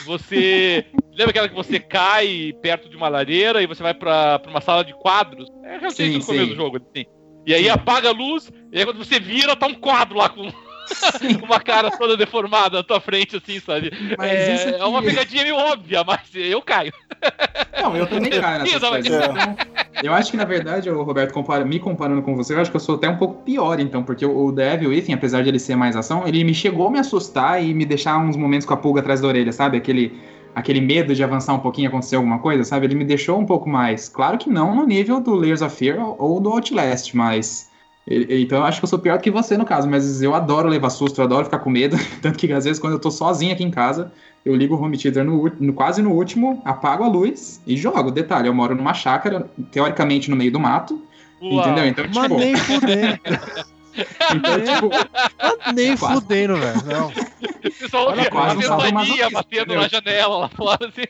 você. 0.05 0.85
Lembra 1.11 1.31
aquela 1.31 1.49
que 1.49 1.55
você 1.55 1.79
cai 1.79 2.53
perto 2.61 2.89
de 2.89 2.95
uma 2.95 3.09
lareira 3.09 3.61
e 3.61 3.67
você 3.67 3.83
vai 3.83 3.93
pra, 3.93 4.39
pra 4.39 4.51
uma 4.51 4.61
sala 4.61 4.83
de 4.83 4.93
quadros? 4.93 5.49
É 5.63 5.71
realmente 5.77 5.95
Sim, 5.95 6.17
no 6.17 6.25
começo 6.25 6.45
sim. 6.45 6.49
do 6.51 6.55
jogo, 6.55 6.77
assim. 6.77 7.05
E 7.45 7.53
aí 7.53 7.69
apaga 7.69 8.09
a 8.09 8.13
luz, 8.13 8.51
e 8.71 8.79
aí 8.79 8.85
quando 8.85 9.03
você 9.03 9.19
vira, 9.19 9.55
tá 9.55 9.67
um 9.67 9.73
quadro 9.73 10.17
lá 10.17 10.29
com. 10.29 10.51
uma 11.43 11.59
cara 11.59 11.91
toda 11.91 12.15
deformada 12.17 12.77
na 12.77 12.83
tua 12.83 12.99
frente, 12.99 13.37
assim, 13.37 13.59
sabe? 13.59 13.91
Mas 14.17 14.31
é, 14.31 14.55
isso 14.55 14.69
aqui- 14.69 14.81
é 14.81 14.85
uma 14.85 15.01
pegadinha 15.01 15.43
meio 15.43 15.55
óbvia, 15.55 16.03
mas 16.03 16.19
eu 16.33 16.61
caio. 16.61 16.91
Não, 17.81 17.95
eu 17.95 18.07
também 18.07 18.29
caio 18.39 18.59
nessas 18.63 18.81
Não, 18.81 18.89
coisas. 18.89 19.11
mas- 19.11 19.19
Então, 19.29 19.55
eu 20.03 20.13
acho 20.13 20.31
que, 20.31 20.37
na 20.37 20.45
verdade, 20.45 20.89
o 20.89 21.01
Roberto, 21.03 21.33
compara- 21.33 21.65
me 21.65 21.79
comparando 21.79 22.21
com 22.21 22.35
você, 22.35 22.53
eu 22.53 22.61
acho 22.61 22.71
que 22.71 22.77
eu 22.77 22.81
sou 22.81 22.95
até 22.95 23.09
um 23.09 23.17
pouco 23.17 23.41
pior, 23.43 23.79
então, 23.79 24.03
porque 24.03 24.25
o 24.25 24.51
Devil 24.51 24.89
Within, 24.89 25.13
apesar 25.13 25.43
de 25.43 25.49
ele 25.49 25.59
ser 25.59 25.75
mais 25.75 25.95
ação, 25.95 26.27
ele 26.27 26.43
me 26.43 26.53
chegou 26.53 26.87
a 26.87 26.91
me 26.91 26.99
assustar 26.99 27.63
e 27.63 27.73
me 27.73 27.85
deixar 27.85 28.17
uns 28.17 28.35
momentos 28.35 28.65
com 28.65 28.73
a 28.73 28.77
pulga 28.77 29.01
atrás 29.01 29.21
da 29.21 29.27
orelha, 29.27 29.51
sabe? 29.51 29.77
Aquele, 29.77 30.17
aquele 30.55 30.79
medo 30.81 31.13
de 31.13 31.23
avançar 31.23 31.53
um 31.53 31.59
pouquinho 31.59 31.85
e 31.85 31.89
acontecer 31.89 32.15
alguma 32.15 32.39
coisa, 32.39 32.63
sabe? 32.63 32.85
Ele 32.85 32.95
me 32.95 33.03
deixou 33.05 33.37
um 33.39 33.45
pouco 33.45 33.67
mais. 33.69 34.07
Claro 34.09 34.37
que 34.37 34.49
não 34.49 34.75
no 34.75 34.85
nível 34.85 35.19
do 35.19 35.33
Layers 35.35 35.61
of 35.61 35.75
Fear 35.75 35.99
ou 36.21 36.39
do 36.39 36.49
Outlast, 36.49 37.13
mas. 37.15 37.68
Então 38.07 38.57
eu 38.59 38.63
acho 38.63 38.79
que 38.79 38.85
eu 38.85 38.89
sou 38.89 38.97
pior 38.99 39.17
do 39.17 39.21
que 39.21 39.29
você 39.29 39.55
no 39.57 39.65
caso, 39.65 39.87
mas 39.87 40.21
eu 40.21 40.33
adoro 40.33 40.67
levar 40.67 40.89
susto, 40.89 41.19
eu 41.21 41.25
adoro 41.25 41.45
ficar 41.45 41.59
com 41.59 41.69
medo. 41.69 41.95
Tanto 42.21 42.39
que 42.39 42.51
às 42.51 42.65
vezes 42.65 42.79
quando 42.79 42.93
eu 42.93 42.99
tô 42.99 43.11
sozinho 43.11 43.53
aqui 43.53 43.63
em 43.63 43.69
casa, 43.71 44.11
eu 44.43 44.55
ligo 44.55 44.75
o 44.75 44.81
home 44.81 44.97
theater 44.97 45.23
no, 45.23 45.51
no- 45.59 45.73
quase 45.73 46.01
no 46.01 46.11
último, 46.11 46.61
apago 46.65 47.03
a 47.03 47.07
luz 47.07 47.61
e 47.67 47.77
jogo. 47.77 48.09
Detalhe, 48.11 48.47
eu 48.47 48.53
moro 48.53 48.73
numa 48.73 48.93
chácara, 48.93 49.49
teoricamente 49.71 50.29
no 50.29 50.35
meio 50.35 50.51
do 50.51 50.59
mato, 50.59 51.01
Uau. 51.41 51.59
entendeu? 51.59 51.85
Então, 51.85 52.05
Mas 52.07 52.23
tipo, 52.23 52.39
nem 52.39 52.55
fudendo. 52.55 53.19
então, 54.35 54.61
tipo, 54.61 54.89
Mas 55.65 55.75
nem 55.75 55.97
Quase. 55.97 56.13
fudendo, 56.13 56.55
velho. 56.57 56.83
Não. 56.85 57.11
Só 57.89 58.09
Olha, 58.09 58.29
quase 58.29 58.57
um 58.57 58.59
a 58.59 58.63
saldo 58.63 58.83
ventania 58.83 59.29
batendo 59.29 59.75
na 59.75 59.87
janela 59.87 60.37
lá 60.37 60.49
fora, 60.49 60.87
assim. 60.87 61.03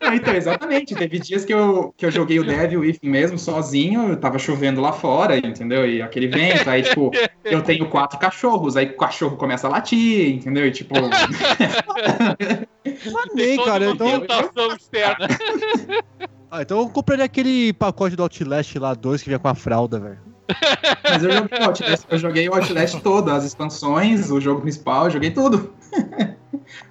É, 0.00 0.14
então, 0.14 0.34
exatamente. 0.34 0.94
Teve 0.94 1.18
dias 1.18 1.44
que 1.44 1.52
eu, 1.54 1.94
que 1.96 2.06
eu 2.06 2.10
joguei 2.10 2.38
o 2.38 2.44
Devil 2.44 2.80
Within 2.80 3.08
mesmo, 3.08 3.38
sozinho, 3.38 4.16
tava 4.16 4.38
chovendo 4.38 4.80
lá 4.80 4.92
fora, 4.92 5.36
entendeu? 5.36 5.88
E 5.88 6.02
aquele 6.02 6.28
vento, 6.28 6.68
aí, 6.68 6.82
tipo, 6.82 7.10
eu 7.44 7.62
tenho 7.62 7.88
quatro 7.88 8.18
cachorros, 8.18 8.76
aí 8.76 8.86
o 8.86 8.96
cachorro 8.96 9.36
começa 9.36 9.66
a 9.66 9.70
latir, 9.70 10.34
entendeu? 10.34 10.66
E, 10.66 10.70
tipo, 10.70 10.94
nem, 13.34 13.56
Toda 13.56 13.70
cara. 13.70 13.92
uma 13.92 13.94
Então, 13.94 14.76
externa. 14.76 15.28
ah, 16.50 16.62
então 16.62 16.78
eu 16.80 16.88
compraria 16.88 17.24
aquele 17.24 17.72
pacote 17.72 18.16
do 18.16 18.22
Outlast 18.22 18.76
lá, 18.78 18.94
dois 18.94 19.22
que 19.22 19.28
vinha 19.28 19.38
com 19.38 19.48
a 19.48 19.54
fralda, 19.54 19.98
velho. 19.98 20.33
Mas 21.02 21.22
eu 21.24 21.30
joguei 21.32 21.58
o 21.58 21.64
Outlast, 21.64 22.04
eu 22.10 22.18
joguei 22.18 22.48
o 22.48 22.54
Outlast 22.54 23.00
todo, 23.00 23.30
as 23.30 23.44
expansões, 23.44 24.30
o 24.30 24.40
jogo 24.40 24.60
principal, 24.60 25.06
eu 25.06 25.10
joguei 25.10 25.30
tudo. 25.30 25.74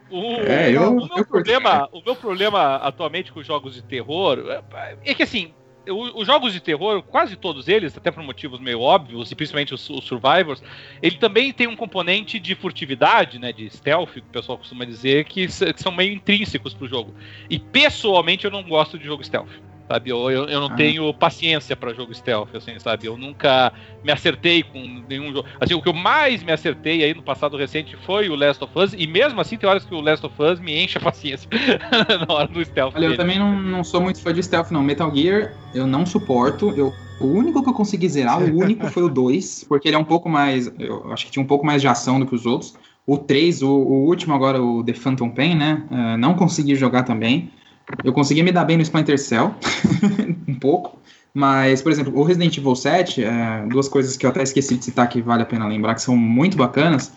O, 0.09 0.35
É, 0.41 0.71
eu- 0.71 0.91
o, 0.91 1.07
meu 1.07 1.17
eu 1.17 1.25
problema, 1.25 1.89
o 1.91 2.01
meu 2.05 2.15
problema 2.15 2.75
atualmente 2.77 3.31
com 3.31 3.39
os 3.39 3.47
jogos 3.47 3.73
de 3.73 3.81
terror 3.83 4.39
é- 4.47 4.97
é 5.05 5.13
que 5.13 5.23
assim. 5.23 5.53
Os 5.85 6.25
jogos 6.25 6.53
de 6.53 6.61
terror, 6.61 7.03
quase 7.03 7.35
todos 7.35 7.67
eles, 7.67 7.97
até 7.97 8.09
por 8.09 8.23
motivos 8.23 8.57
meio 8.57 8.79
óbvios, 8.79 9.29
e 9.29 9.35
principalmente 9.35 9.73
os, 9.73 9.89
os 9.89 10.05
Survivors, 10.05 10.63
ele 11.01 11.17
também 11.17 11.51
tem 11.51 11.67
um 11.67 11.75
componente 11.75 12.39
de 12.39 12.55
furtividade, 12.55 13.37
né, 13.37 13.51
de 13.51 13.69
stealth, 13.69 14.11
que 14.13 14.19
o 14.19 14.23
pessoal 14.23 14.57
costuma 14.57 14.85
dizer, 14.85 15.25
que, 15.25 15.45
que 15.45 15.83
são 15.83 15.91
meio 15.91 16.13
intrínsecos 16.13 16.73
pro 16.73 16.87
jogo. 16.87 17.13
E 17.49 17.59
pessoalmente 17.59 18.45
eu 18.45 18.51
não 18.51 18.63
gosto 18.63 18.97
de 18.97 19.03
jogo 19.03 19.25
stealth. 19.25 19.49
Sabe, 19.87 20.09
eu, 20.09 20.31
eu, 20.31 20.45
eu 20.45 20.59
não 20.59 20.67
Ah. 20.67 20.75
tenho 20.75 21.13
paciência 21.13 21.75
pra 21.75 21.93
jogo 21.93 22.13
stealth, 22.13 22.55
assim, 22.55 22.79
sabe? 22.79 23.05
Eu 23.05 23.17
nunca 23.17 23.71
me 24.03 24.11
acertei 24.11 24.63
com 24.63 24.79
nenhum 25.07 25.31
jogo. 25.33 25.45
Assim, 25.59 25.73
o 25.73 25.81
que 25.81 25.89
eu 25.89 25.93
mais 25.93 26.41
me 26.41 26.51
acertei 26.51 27.03
aí 27.03 27.13
no 27.13 27.21
passado 27.21 27.57
recente 27.57 27.95
foi 27.97 28.29
o 28.29 28.35
Last 28.35 28.63
of 28.63 28.71
Us, 28.79 28.93
e 28.97 29.05
mesmo 29.05 29.41
assim 29.41 29.57
tem 29.57 29.69
horas 29.69 29.83
que 29.83 29.93
o 29.93 30.01
Last 30.01 30.25
of 30.25 30.35
Us 30.41 30.59
me 30.59 30.83
enche 30.83 30.97
a 30.97 31.01
paciência 31.01 31.47
na 32.27 32.33
hora 32.33 32.47
do 32.47 32.63
stealth. 32.63 32.93
Olha, 32.95 33.05
eu 33.05 33.09
dele. 33.09 33.17
também 33.17 33.39
não, 33.39 33.59
não 33.61 33.83
sou 33.83 34.01
muito 34.01 34.21
fã 34.21 34.33
de 34.33 34.41
stealth, 34.41 34.71
não. 34.71 34.81
Metal 34.81 35.13
Gear, 35.13 35.53
eu 35.73 35.85
não 35.85 36.05
suporto. 36.05 36.73
Eu, 36.77 36.93
o 37.19 37.27
único 37.27 37.61
que 37.63 37.69
eu 37.69 37.73
consegui 37.73 38.07
zerar, 38.09 38.41
o 38.41 38.57
único 38.57 38.87
foi 38.87 39.03
o 39.03 39.09
2, 39.09 39.65
porque 39.67 39.87
ele 39.87 39.95
é 39.95 39.99
um 39.99 40.03
pouco 40.03 40.29
mais. 40.29 40.71
Eu 40.79 41.11
acho 41.11 41.25
que 41.25 41.31
tinha 41.31 41.43
um 41.43 41.47
pouco 41.47 41.65
mais 41.65 41.81
de 41.81 41.87
ação 41.87 42.19
do 42.19 42.25
que 42.25 42.35
os 42.35 42.45
outros. 42.45 42.73
O 43.05 43.17
3, 43.17 43.61
o, 43.61 43.69
o 43.69 44.05
último 44.05 44.33
agora, 44.33 44.61
o 44.61 44.83
The 44.83 44.93
Phantom 44.93 45.29
Pain, 45.29 45.55
né? 45.55 45.85
eh, 45.91 46.17
não 46.17 46.35
consegui 46.35 46.75
jogar 46.75 47.03
também. 47.03 47.51
Eu 48.03 48.13
consegui 48.13 48.43
me 48.43 48.51
dar 48.51 48.65
bem 48.65 48.77
no 48.77 48.83
Splinter 48.83 49.19
Cell, 49.19 49.53
um 50.47 50.55
pouco. 50.55 50.97
Mas, 51.33 51.81
por 51.81 51.91
exemplo, 51.91 52.15
o 52.15 52.23
Resident 52.23 52.55
Evil 52.57 52.75
7, 52.75 53.23
eh, 53.23 53.65
duas 53.67 53.87
coisas 53.87 54.15
que 54.15 54.25
eu 54.25 54.29
até 54.29 54.43
esqueci 54.43 54.77
de 54.77 54.85
citar 54.85 55.09
que 55.09 55.21
vale 55.21 55.41
a 55.41 55.45
pena 55.45 55.67
lembrar, 55.67 55.95
que 55.95 56.01
são 56.01 56.15
muito 56.15 56.55
bacanas. 56.55 57.11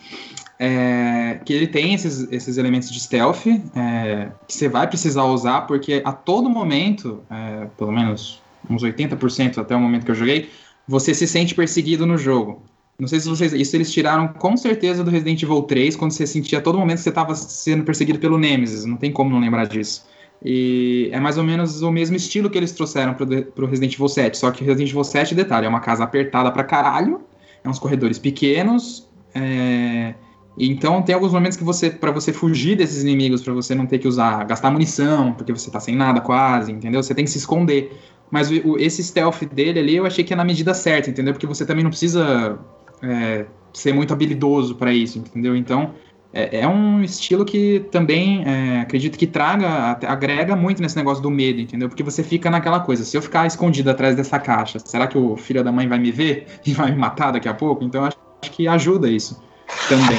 É, 0.58 1.38
que 1.44 1.52
ele 1.52 1.66
tem 1.66 1.92
esses, 1.92 2.26
esses 2.32 2.56
elementos 2.56 2.90
de 2.90 2.98
stealth 2.98 3.46
é, 3.46 4.30
que 4.48 4.54
você 4.54 4.70
vai 4.70 4.86
precisar 4.86 5.24
usar, 5.24 5.62
porque 5.62 6.00
a 6.02 6.12
todo 6.12 6.48
momento, 6.48 7.22
é, 7.28 7.66
pelo 7.76 7.92
menos 7.92 8.40
uns 8.68 8.82
80% 8.82 9.58
até 9.58 9.76
o 9.76 9.80
momento 9.80 10.06
que 10.06 10.10
eu 10.10 10.14
joguei, 10.14 10.48
você 10.88 11.12
se 11.12 11.26
sente 11.26 11.54
perseguido 11.54 12.06
no 12.06 12.16
jogo. 12.16 12.62
Não 12.98 13.06
sei 13.06 13.20
se 13.20 13.28
vocês. 13.28 13.52
Isso 13.52 13.76
eles 13.76 13.92
tiraram 13.92 14.28
com 14.28 14.56
certeza 14.56 15.04
do 15.04 15.10
Resident 15.10 15.42
Evil 15.42 15.62
3, 15.62 15.94
quando 15.96 16.12
você 16.12 16.26
sentia 16.26 16.58
a 16.58 16.62
todo 16.62 16.78
momento 16.78 16.96
que 16.96 17.02
você 17.02 17.10
estava 17.10 17.34
sendo 17.34 17.84
perseguido 17.84 18.18
pelo 18.18 18.38
Nemesis. 18.38 18.86
Não 18.86 18.96
tem 18.96 19.12
como 19.12 19.30
não 19.30 19.38
lembrar 19.38 19.66
disso. 19.66 20.06
E 20.44 21.08
é 21.12 21.18
mais 21.18 21.38
ou 21.38 21.44
menos 21.44 21.82
o 21.82 21.90
mesmo 21.90 22.16
estilo 22.16 22.48
que 22.50 22.58
eles 22.58 22.72
trouxeram 22.72 23.14
de- 23.14 23.42
pro 23.42 23.66
Resident 23.66 23.94
Evil 23.94 24.08
7. 24.08 24.36
Só 24.36 24.50
que 24.50 24.62
o 24.62 24.66
Resident 24.66 24.90
Evil 24.90 25.04
7, 25.04 25.34
detalhe, 25.34 25.66
é 25.66 25.68
uma 25.68 25.80
casa 25.80 26.04
apertada 26.04 26.50
pra 26.50 26.62
caralho, 26.62 27.22
é 27.64 27.68
uns 27.68 27.78
corredores 27.78 28.18
pequenos, 28.18 29.08
é, 29.34 30.14
então 30.58 31.02
tem 31.02 31.14
alguns 31.14 31.32
momentos 31.32 31.56
que 31.56 31.64
você, 31.64 31.90
para 31.90 32.10
você 32.10 32.32
fugir 32.32 32.76
desses 32.76 33.02
inimigos, 33.02 33.42
pra 33.42 33.52
você 33.52 33.74
não 33.74 33.86
ter 33.86 33.98
que 33.98 34.08
usar, 34.08 34.44
gastar 34.44 34.70
munição, 34.70 35.32
porque 35.32 35.52
você 35.52 35.70
tá 35.70 35.80
sem 35.80 35.94
nada 35.96 36.20
quase, 36.20 36.70
entendeu? 36.72 37.02
Você 37.02 37.14
tem 37.14 37.24
que 37.24 37.30
se 37.30 37.38
esconder. 37.38 37.92
Mas 38.30 38.50
o- 38.50 38.70
o- 38.72 38.78
esse 38.78 39.02
stealth 39.04 39.42
dele 39.52 39.78
ali 39.80 39.96
eu 39.96 40.06
achei 40.06 40.24
que 40.24 40.32
é 40.32 40.36
na 40.36 40.44
medida 40.44 40.72
certa, 40.74 41.10
entendeu? 41.10 41.32
Porque 41.34 41.46
você 41.46 41.64
também 41.66 41.82
não 41.82 41.90
precisa 41.90 42.58
é, 43.02 43.44
ser 43.74 43.92
muito 43.92 44.14
habilidoso 44.14 44.74
pra 44.76 44.90
isso, 44.92 45.18
entendeu? 45.18 45.54
Então 45.54 45.90
é, 46.36 46.60
é 46.60 46.68
um 46.68 47.02
estilo 47.02 47.46
que 47.46 47.80
também 47.90 48.44
é, 48.46 48.80
acredito 48.80 49.16
que 49.16 49.26
traga, 49.26 49.98
agrega 50.06 50.54
muito 50.54 50.82
nesse 50.82 50.94
negócio 50.94 51.22
do 51.22 51.30
medo, 51.30 51.60
entendeu? 51.60 51.88
Porque 51.88 52.02
você 52.02 52.22
fica 52.22 52.50
naquela 52.50 52.80
coisa, 52.80 53.04
se 53.04 53.16
eu 53.16 53.22
ficar 53.22 53.46
escondido 53.46 53.90
atrás 53.90 54.14
dessa 54.14 54.38
caixa, 54.38 54.78
será 54.78 55.06
que 55.06 55.16
o 55.16 55.34
filho 55.36 55.64
da 55.64 55.72
mãe 55.72 55.88
vai 55.88 55.98
me 55.98 56.12
ver 56.12 56.46
e 56.66 56.74
vai 56.74 56.90
me 56.90 56.98
matar 56.98 57.32
daqui 57.32 57.48
a 57.48 57.54
pouco? 57.54 57.82
Então 57.82 58.04
acho, 58.04 58.18
acho 58.42 58.52
que 58.52 58.68
ajuda 58.68 59.08
isso 59.08 59.42
também. 59.88 60.18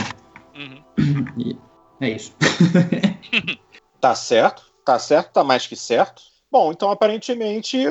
Uhum. 0.97 1.25
E 1.37 1.57
é 2.01 2.09
isso. 2.09 2.35
Tá 3.99 4.13
certo, 4.13 4.61
tá 4.85 4.99
certo, 4.99 5.33
tá 5.33 5.43
mais 5.43 5.65
que 5.65 5.75
certo. 5.75 6.21
Bom, 6.51 6.71
então 6.71 6.91
aparentemente 6.91 7.83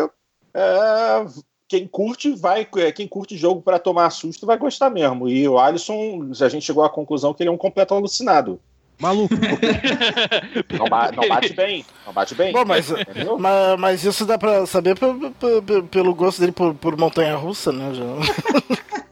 é, 0.54 1.26
quem 1.68 1.86
curte 1.86 2.32
vai, 2.34 2.66
é, 2.76 2.92
quem 2.92 3.08
curte 3.08 3.36
jogo 3.36 3.60
para 3.60 3.78
tomar 3.78 4.10
susto 4.10 4.46
vai 4.46 4.56
gostar 4.56 4.88
mesmo. 4.90 5.28
E 5.28 5.48
o 5.48 5.58
Alisson, 5.58 6.30
a 6.40 6.48
gente 6.48 6.64
chegou 6.64 6.84
à 6.84 6.90
conclusão 6.90 7.34
que 7.34 7.42
ele 7.42 7.50
é 7.50 7.52
um 7.52 7.56
completo 7.56 7.94
alucinado. 7.94 8.60
Maluco. 8.98 9.34
Não, 10.78 10.86
ba- 10.88 11.12
não 11.12 11.28
bate 11.28 11.52
bem, 11.52 11.84
não 12.06 12.12
bate 12.14 12.34
bem. 12.34 12.50
Bom, 12.50 12.64
mas, 12.64 12.90
mas, 13.38 13.78
mas 13.78 14.04
isso 14.04 14.24
dá 14.24 14.38
pra 14.38 14.64
saber 14.64 14.98
pe- 14.98 15.30
pe- 15.38 15.60
pe- 15.62 15.82
pelo 15.82 16.14
gosto 16.14 16.40
dele 16.40 16.52
por, 16.52 16.74
por 16.74 16.96
montanha 16.96 17.36
russa, 17.36 17.70
né? 17.72 17.92
Já. 17.92 18.04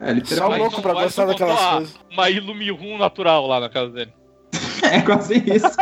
É, 0.00 0.06
Só 0.06 0.12
literalmente. 0.12 0.60
louco 0.60 0.80
pra 0.82 0.92
gostar 0.94 1.26
daquelas 1.26 1.58
coisas. 1.60 1.94
Uma 2.12 2.30
Ilumirum 2.30 2.96
natural 2.98 3.46
lá 3.46 3.60
na 3.60 3.68
casa 3.68 3.90
dele. 3.90 4.12
É 4.82 5.02
quase 5.02 5.34
isso. 5.34 5.76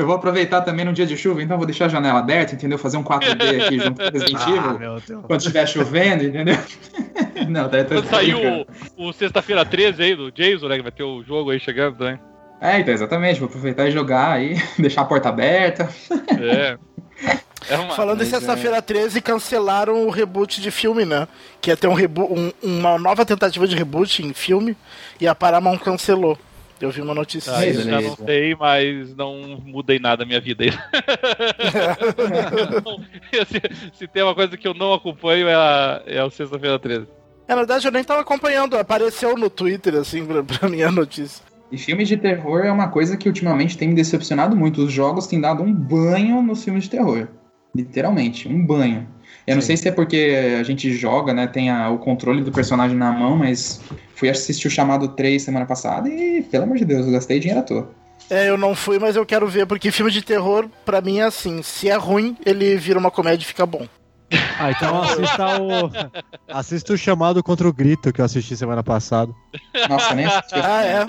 Eu 0.00 0.06
vou 0.06 0.14
aproveitar 0.16 0.62
também 0.62 0.84
no 0.84 0.92
dia 0.92 1.04
de 1.06 1.16
chuva, 1.16 1.42
então 1.42 1.56
vou 1.58 1.66
deixar 1.66 1.84
a 1.84 1.88
janela 1.88 2.18
aberta, 2.20 2.54
entendeu? 2.54 2.78
Fazer 2.78 2.96
um 2.96 3.04
4D 3.04 3.64
aqui 3.64 3.78
junto 3.78 4.00
com 4.00 4.08
o 4.08 4.10
Resident 4.10 4.40
Ah, 4.46 4.50
Evil. 4.50 4.78
Deus. 4.78 5.24
quando 5.26 5.40
estiver 5.40 5.66
chovendo, 5.66 6.24
entendeu? 6.24 6.56
Não, 7.48 7.68
tá, 7.68 7.84
Quando 7.84 8.08
saiu 8.08 8.38
o, 8.96 9.08
o 9.08 9.12
Sexta-feira 9.12 9.64
13 9.64 10.02
aí 10.02 10.14
do 10.16 10.30
Jason, 10.32 10.68
né? 10.68 10.76
Que 10.76 10.82
vai 10.82 10.92
ter 10.92 11.02
o 11.02 11.22
jogo 11.22 11.50
aí 11.50 11.60
chegando 11.60 11.96
também. 11.98 12.18
É, 12.60 12.78
então, 12.80 12.92
exatamente. 12.94 13.40
Vou 13.40 13.48
aproveitar 13.48 13.88
e 13.88 13.90
jogar 13.90 14.32
aí, 14.32 14.56
deixar 14.78 15.02
a 15.02 15.04
porta 15.04 15.28
aberta. 15.28 15.88
É. 16.40 16.78
É 17.68 17.76
uma... 17.76 17.94
Falando 17.94 18.18
em 18.22 18.24
Mas 18.24 18.28
sexta-feira 18.28 18.80
13, 18.80 19.20
cancelaram 19.20 20.06
o 20.06 20.10
reboot 20.10 20.60
de 20.62 20.70
filme, 20.70 21.04
né? 21.04 21.28
Que 21.60 21.70
ia 21.70 21.76
ter 21.76 21.88
um 21.88 21.94
um- 21.94 22.52
uma 22.62 22.98
nova 22.98 23.24
tentativa 23.26 23.66
de 23.68 23.76
reboot 23.76 24.22
em 24.24 24.32
filme 24.32 24.74
e 25.20 25.28
a 25.28 25.34
Paramount 25.34 25.78
cancelou. 25.78 26.38
Eu 26.80 26.90
vi 26.90 27.02
uma 27.02 27.14
notícia. 27.14 27.54
Ah, 27.54 27.66
isso 27.66 27.84
Beleza. 27.84 27.90
já 27.90 28.08
não 28.08 28.16
sei, 28.26 28.54
mas 28.54 29.14
não 29.14 29.60
mudei 29.64 29.98
nada 29.98 30.24
na 30.24 30.28
minha 30.28 30.40
vida. 30.40 30.64
Eu 32.72 32.80
não- 32.82 32.98
se, 33.44 33.60
se 33.98 34.06
tem 34.08 34.22
uma 34.22 34.34
coisa 34.34 34.56
que 34.56 34.66
eu 34.66 34.74
não 34.74 34.94
acompanho 34.94 35.46
é, 35.48 35.54
a, 35.54 36.02
é 36.06 36.24
o 36.24 36.30
Sexta-feira 36.30 36.78
13. 36.78 37.06
É, 37.46 37.50
na 37.50 37.56
verdade, 37.56 37.86
eu 37.86 37.92
nem 37.92 38.04
tava 38.04 38.20
acompanhando, 38.20 38.76
apareceu 38.78 39.36
no 39.36 39.50
Twitter, 39.50 39.96
assim, 39.96 40.24
pra, 40.24 40.42
pra 40.42 40.68
minha 40.68 40.90
notícia. 40.90 41.44
E 41.70 41.76
filmes 41.78 42.08
de 42.08 42.16
terror 42.16 42.64
é 42.64 42.70
uma 42.72 42.88
coisa 42.88 43.16
que 43.16 43.28
ultimamente 43.28 43.76
tem 43.76 43.88
me 43.88 43.94
decepcionado 43.94 44.56
muito. 44.56 44.82
Os 44.84 44.92
jogos 44.92 45.26
têm 45.26 45.40
dado 45.40 45.62
um 45.62 45.72
banho 45.72 46.40
nos 46.42 46.64
filmes 46.64 46.84
de 46.84 46.90
terror. 46.90 47.28
Literalmente, 47.74 48.48
um 48.48 48.64
banho. 48.64 49.08
Eu 49.46 49.54
não 49.54 49.62
Sim. 49.62 49.66
sei 49.68 49.76
se 49.78 49.88
é 49.88 49.92
porque 49.92 50.56
a 50.60 50.62
gente 50.62 50.92
joga, 50.92 51.32
né? 51.34 51.46
Tem 51.46 51.70
a- 51.70 51.90
o 51.90 51.98
controle 51.98 52.42
do 52.42 52.52
personagem 52.52 52.96
na 52.96 53.10
mão, 53.12 53.36
mas 53.36 53.80
fui 54.14 54.28
assistir 54.28 54.68
o 54.68 54.70
chamado 54.70 55.08
3 55.08 55.42
semana 55.42 55.66
passada 55.66 56.08
e, 56.08 56.42
pelo 56.42 56.64
amor 56.64 56.76
de 56.78 56.84
Deus, 56.84 57.06
eu 57.06 57.12
gastei 57.12 57.38
dinheiro 57.40 57.60
à 57.60 57.62
toa. 57.64 57.90
É, 58.28 58.48
eu 58.48 58.56
não 58.56 58.74
fui, 58.76 58.98
mas 58.98 59.16
eu 59.16 59.26
quero 59.26 59.48
ver, 59.48 59.66
porque 59.66 59.90
filme 59.90 60.10
de 60.12 60.22
terror, 60.22 60.68
pra 60.84 61.00
mim, 61.00 61.18
é 61.18 61.24
assim: 61.24 61.62
se 61.62 61.88
é 61.88 61.96
ruim, 61.96 62.36
ele 62.46 62.76
vira 62.76 62.98
uma 62.98 63.10
comédia 63.10 63.42
e 63.42 63.46
fica 63.46 63.66
bom. 63.66 63.86
Ah, 64.60 64.70
então 64.70 65.02
assista 65.02 65.60
o. 65.60 65.90
Assista 66.46 66.92
o 66.92 66.96
chamado 66.98 67.42
contra 67.42 67.66
o 67.66 67.72
grito 67.72 68.12
que 68.12 68.20
eu 68.20 68.24
assisti 68.24 68.56
semana 68.56 68.84
passada. 68.84 69.32
Nossa, 69.88 70.14
nem 70.14 70.26
assisti. 70.26 70.54
Ah, 70.62 70.84
é? 70.84 71.04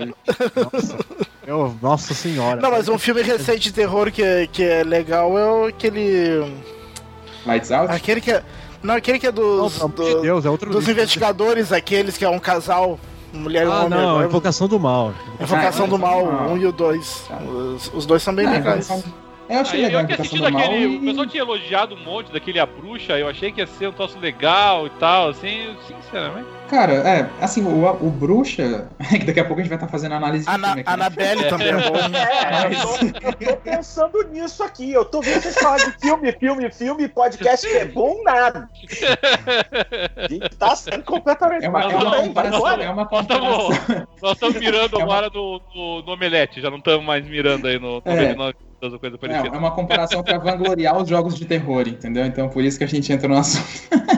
Nossa, 0.73 0.97
eu- 1.45 1.75
nossa 1.79 2.13
senhora. 2.15 2.59
Não, 2.59 2.71
mas 2.71 2.89
um 2.89 2.97
filme 2.97 3.21
recente 3.21 3.59
de 3.63 3.73
terror 3.73 4.11
que, 4.11 4.23
é- 4.23 4.47
que 4.47 4.63
é 4.63 4.83
legal 4.83 5.37
é 5.37 5.45
o- 5.51 5.65
aquele. 5.65 6.51
Lights 7.45 7.71
Out? 7.71 7.91
Aquele 7.93 8.21
que 8.21 8.31
é. 8.31 8.43
Não, 8.83 8.95
aquele 8.95 9.19
que 9.19 9.27
é 9.27 9.31
dos. 9.31 9.79
amor 9.81 9.89
de 9.95 10.13
do- 10.15 10.21
Deus, 10.21 10.45
é 10.45 10.49
outro 10.49 10.69
dos 10.71 10.79
livro. 10.85 10.91
investigadores, 11.01 11.71
aqueles 11.71 12.17
que 12.17 12.25
é 12.25 12.29
um 12.29 12.39
casal, 12.39 12.99
mulher 13.33 13.65
e 13.65 13.67
um 13.67 13.71
Ah, 13.71 13.77
homem. 13.85 13.89
não, 13.89 14.09
agora. 14.09 14.25
Invocação 14.27 14.67
do 14.67 14.79
Mal. 14.79 15.13
Invocação 15.39 15.85
Ah, 15.85 15.89
do 15.89 15.99
Mal, 15.99 16.25
do 16.25 16.31
um 16.53 16.57
e 16.57 16.65
o 16.65 16.71
dois. 16.71 17.23
Tá. 17.27 17.37
Os, 17.37 17.91
os 17.93 18.05
dois 18.05 18.23
são 18.23 18.33
bem 18.33 18.47
Ah, 18.47 18.51
legais. 18.51 18.89
Eu 19.51 19.59
achei 19.61 19.79
Aí, 19.79 19.85
legal 19.85 19.99
a 19.99 20.03
eu 20.03 20.07
tinha 20.07 20.15
Invocação 20.15 20.21
assistido 20.21 20.45
do 20.45 20.51
Mal. 20.51 20.61
aquele. 20.61 20.83
e- 20.85 20.97
O 20.97 21.01
pessoal 21.01 21.25
tinha 21.27 21.43
elogiado 21.43 21.95
um 21.95 22.03
monte 22.03 22.31
daquele 22.31 22.59
A 22.59 22.65
Bruxa, 22.65 23.17
eu 23.19 23.27
achei 23.27 23.51
que 23.51 23.59
ia 23.61 23.67
ser 23.67 23.87
um 23.87 23.91
troço 23.91 24.17
legal 24.19 24.87
e 24.87 24.89
tal, 24.91 25.29
assim, 25.29 25.75
sinceramente. 25.87 26.47
Cara, 26.69 26.93
é, 26.93 27.29
assim, 27.41 27.61
o, 27.65 27.85
o 27.85 28.09
Bruxa, 28.09 28.87
que 29.09 29.25
daqui 29.25 29.39
a 29.41 29.43
pouco 29.45 29.59
a 29.59 29.63
gente 29.63 29.69
vai 29.69 29.77
estar 29.77 29.89
fazendo 29.89 30.13
análise 30.15 30.45
de 30.45 30.49
Ana, 30.51 30.67
filme 30.67 30.81
aqui, 30.81 30.89
né? 30.89 30.93
Anabelle 30.93 31.49
também 31.49 31.67
é 31.67 31.73
bom. 31.73 31.91
É, 32.21 32.65
eu 32.67 33.11
tô, 33.11 33.29
eu 33.29 33.33
tô 33.55 33.57
pensando 33.57 34.23
nisso 34.31 34.63
aqui. 34.63 34.91
Eu 34.91 35.03
tô 35.05 35.21
vendo 35.21 35.41
vocês 35.41 35.55
falarem 35.55 35.85
de 35.89 35.97
filme, 35.99 36.31
filme, 36.33 36.71
filme, 36.71 37.07
podcast 37.09 37.67
que 37.67 37.75
é 37.77 37.85
bom 37.85 38.23
nada. 38.23 38.69
Gente 40.29 40.49
tá 40.57 40.75
sendo 40.75 41.03
completamente 41.03 41.65
É 41.65 41.69
uma, 41.69 41.83
é 41.83 41.87
uma 41.87 42.15
comparação, 42.21 42.67
é 42.81 42.89
uma 42.89 43.07
Nós 43.11 43.21
estamos 43.21 43.49
comparação. 43.77 44.07
nós 44.21 44.31
estamos 44.33 44.55
mirando 44.55 44.95
É 44.99 45.03
uma- 45.03 45.13
agora 45.13 45.29
no, 45.33 45.61
no, 45.75 46.01
no 46.03 46.11
Omelete, 46.13 46.61
já 46.61 46.69
não 46.69 46.77
estamos 46.77 47.05
mais 47.05 47.25
mirando 47.27 47.67
aí 47.67 47.79
no 47.79 48.01
É. 48.05 48.33
99 48.81 48.93
ou 48.93 48.99
coisa 48.99 49.15
É, 49.15 49.19
parecida. 49.19 49.55
é 49.55 49.59
uma 49.59 49.71
comparação 49.71 50.23
pra 50.23 50.37
vangloriar 50.37 50.97
os 50.97 51.07
jogos 51.07 51.35
de 51.35 51.45
terror, 51.45 51.87
entendeu? 51.87 52.25
Então 52.25 52.49
por 52.49 52.63
isso 52.63 52.77
que 52.77 52.83
a 52.83 52.87
gente 52.87 53.11
entra 53.11 53.27
no 53.27 53.37
assunto. 53.37 53.67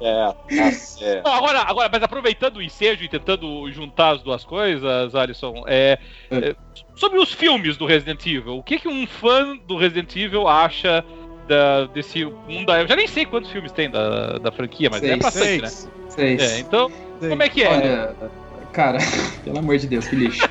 É. 0.00 1.22
Não, 1.22 1.32
agora, 1.32 1.60
agora, 1.60 1.88
mas 1.92 2.02
aproveitando 2.02 2.56
o 2.56 2.62
ensejo 2.62 3.04
e 3.04 3.08
tentando 3.08 3.70
juntar 3.70 4.14
as 4.14 4.22
duas 4.22 4.44
coisas, 4.44 5.14
Alisson, 5.14 5.64
é, 5.66 5.98
é, 6.30 6.54
sobre 6.94 7.18
os 7.18 7.32
filmes 7.32 7.76
do 7.76 7.84
Resident 7.86 8.24
Evil, 8.26 8.56
o 8.58 8.62
que, 8.62 8.78
que 8.78 8.88
um 8.88 9.06
fã 9.06 9.56
do 9.66 9.76
Resident 9.76 10.14
Evil 10.16 10.48
acha 10.48 11.04
da, 11.46 11.84
desse 11.86 12.24
mundo? 12.24 12.72
Eu 12.72 12.88
já 12.88 12.96
nem 12.96 13.06
sei 13.06 13.26
quantos 13.26 13.50
filmes 13.50 13.72
tem 13.72 13.90
da, 13.90 14.38
da 14.38 14.50
franquia, 14.50 14.88
mas 14.90 15.02
é 15.02 15.08
Seis. 15.08 15.20
bastante, 15.22 15.62
né? 15.62 15.68
Seis. 16.08 16.42
É, 16.42 16.58
então, 16.60 16.90
como 17.20 17.42
é 17.42 17.48
que 17.48 17.62
é? 17.62 17.68
Olha, 17.68 18.16
cara, 18.72 18.98
pelo 19.44 19.58
amor 19.58 19.76
de 19.78 19.86
Deus, 19.86 20.06
que 20.06 20.16
lixo. 20.16 20.48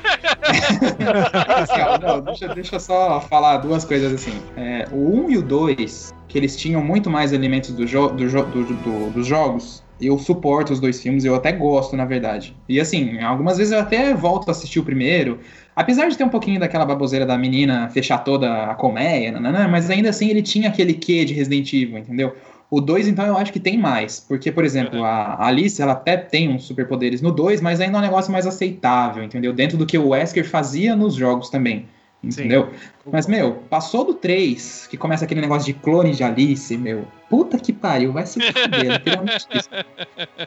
Assim, 1.62 2.04
não, 2.04 2.20
deixa, 2.20 2.48
deixa 2.48 2.76
eu 2.76 2.80
só 2.80 3.20
falar 3.20 3.58
duas 3.58 3.84
coisas 3.84 4.12
assim. 4.12 4.32
É, 4.56 4.86
o 4.90 5.26
1 5.26 5.30
e 5.30 5.38
o 5.38 5.42
2, 5.42 6.12
que 6.28 6.36
eles 6.38 6.56
tinham 6.56 6.82
muito 6.82 7.08
mais 7.10 7.32
elementos 7.32 7.70
do 7.72 7.86
jo 7.86 8.08
do 8.08 8.28
jo 8.28 8.42
do- 8.44 8.64
do- 8.64 9.10
dos 9.10 9.26
jogos, 9.26 9.82
eu 10.00 10.18
suporto 10.18 10.72
os 10.72 10.80
dois 10.80 11.00
filmes, 11.00 11.24
eu 11.24 11.34
até 11.34 11.52
gosto, 11.52 11.96
na 11.96 12.04
verdade. 12.04 12.56
E 12.68 12.80
assim, 12.80 13.20
algumas 13.20 13.58
vezes 13.58 13.72
eu 13.72 13.78
até 13.80 14.14
volto 14.14 14.48
a 14.48 14.52
assistir 14.52 14.78
o 14.80 14.84
primeiro, 14.84 15.38
apesar 15.76 16.08
de 16.08 16.16
ter 16.16 16.24
um 16.24 16.28
pouquinho 16.30 16.58
daquela 16.58 16.84
baboseira 16.86 17.26
da 17.26 17.36
menina 17.38 17.88
fechar 17.90 18.18
toda 18.18 18.64
a 18.70 18.74
colmeia, 18.74 19.30
nananã, 19.32 19.68
mas 19.68 19.90
ainda 19.90 20.08
assim 20.08 20.30
ele 20.30 20.42
tinha 20.42 20.68
aquele 20.68 20.94
quê 20.94 21.24
de 21.24 21.34
Resident 21.34 21.72
Evil, 21.72 21.98
entendeu? 21.98 22.34
O 22.70 22.80
2, 22.80 23.08
então, 23.08 23.26
eu 23.26 23.36
acho 23.36 23.52
que 23.52 23.58
tem 23.58 23.76
mais. 23.76 24.20
Porque, 24.20 24.52
por 24.52 24.64
exemplo, 24.64 25.02
a 25.02 25.44
Alice, 25.44 25.82
ela 25.82 25.92
até 25.92 26.16
tem 26.16 26.48
uns 26.48 26.64
superpoderes 26.64 27.20
no 27.20 27.32
2, 27.32 27.60
mas 27.60 27.80
ainda 27.80 27.98
é 27.98 28.00
um 28.00 28.04
negócio 28.04 28.30
mais 28.30 28.46
aceitável, 28.46 29.24
entendeu? 29.24 29.52
Dentro 29.52 29.76
do 29.76 29.84
que 29.84 29.98
o 29.98 30.08
Wesker 30.08 30.48
fazia 30.48 30.94
nos 30.94 31.14
jogos 31.14 31.50
também. 31.50 31.88
Entendeu? 32.22 32.68
Mas, 33.10 33.26
meu, 33.26 33.54
passou 33.70 34.04
do 34.04 34.14
3, 34.14 34.86
que 34.88 34.96
começa 34.96 35.24
aquele 35.24 35.40
negócio 35.40 35.66
de 35.66 35.72
clone 35.72 36.12
de 36.12 36.22
Alice, 36.22 36.76
meu. 36.76 37.08
Puta 37.30 37.58
que 37.58 37.72
pariu, 37.72 38.12
vai 38.12 38.26
se 38.26 38.40
fuder, 38.40 38.92
literalmente 38.92 39.46
isso. 39.52 39.70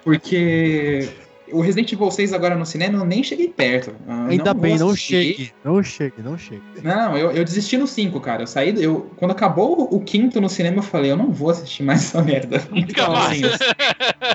Porque 0.04 1.10
o 1.54 1.62
Resident 1.62 1.92
Evil 1.94 2.12
6 2.12 2.34
agora 2.34 2.56
no 2.56 2.66
cinema 2.66 2.98
eu 3.00 3.06
nem 3.06 3.24
cheguei 3.24 3.48
perto. 3.48 3.96
Ainda 4.30 4.54
vou 4.54 4.62
bem, 4.62 4.78
não 4.78 4.96
chegue. 4.96 5.54
Não 5.64 5.82
chegue, 5.84 6.22
não 6.22 6.38
chegue. 6.38 6.62
Não, 6.84 7.18
eu, 7.18 7.32
eu 7.32 7.44
desisti 7.46 7.78
no 7.78 7.88
5, 7.88 8.20
cara. 8.20 8.44
Eu 8.44 8.48
saí. 8.48 8.74
Eu, 8.84 9.12
quando 9.18 9.32
acabou 9.32 9.88
o 9.94 10.00
quinto 10.02 10.42
no 10.42 10.50
cinema, 10.50 10.78
eu 10.78 10.84
falei, 10.84 11.12
eu 11.12 11.18
não 11.18 11.32
vou 11.32 11.50
assistir 11.50 11.84
mais 11.84 12.02
essa 12.04 12.22
merda. 12.22 12.58
Nunca 12.70 12.92
Então, 12.92 13.12
mais. 13.14 13.44
assim, 13.44 13.58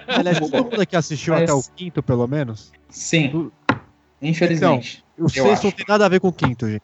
Aliás, 0.07 0.39
todo 0.41 0.65
mundo 0.65 0.81
aqui 0.81 0.97
assistiu 0.97 1.35
Mas- 1.35 1.43
até 1.45 1.53
o 1.53 1.63
quinto, 1.77 2.03
pelo 2.03 2.27
menos. 2.27 2.73
sim. 2.89 3.51
Infelizmente. 4.21 5.05
O 5.17 5.25
Eu 5.25 5.29
sexto 5.29 5.45
não 5.47 5.53
acho. 5.53 5.73
tem 5.73 5.87
nada 5.89 6.07
a 6.07 6.09
ver 6.09 6.21
com 6.21 6.29
o 6.29 6.33
quinto, 6.33 6.69
gente. 6.69 6.83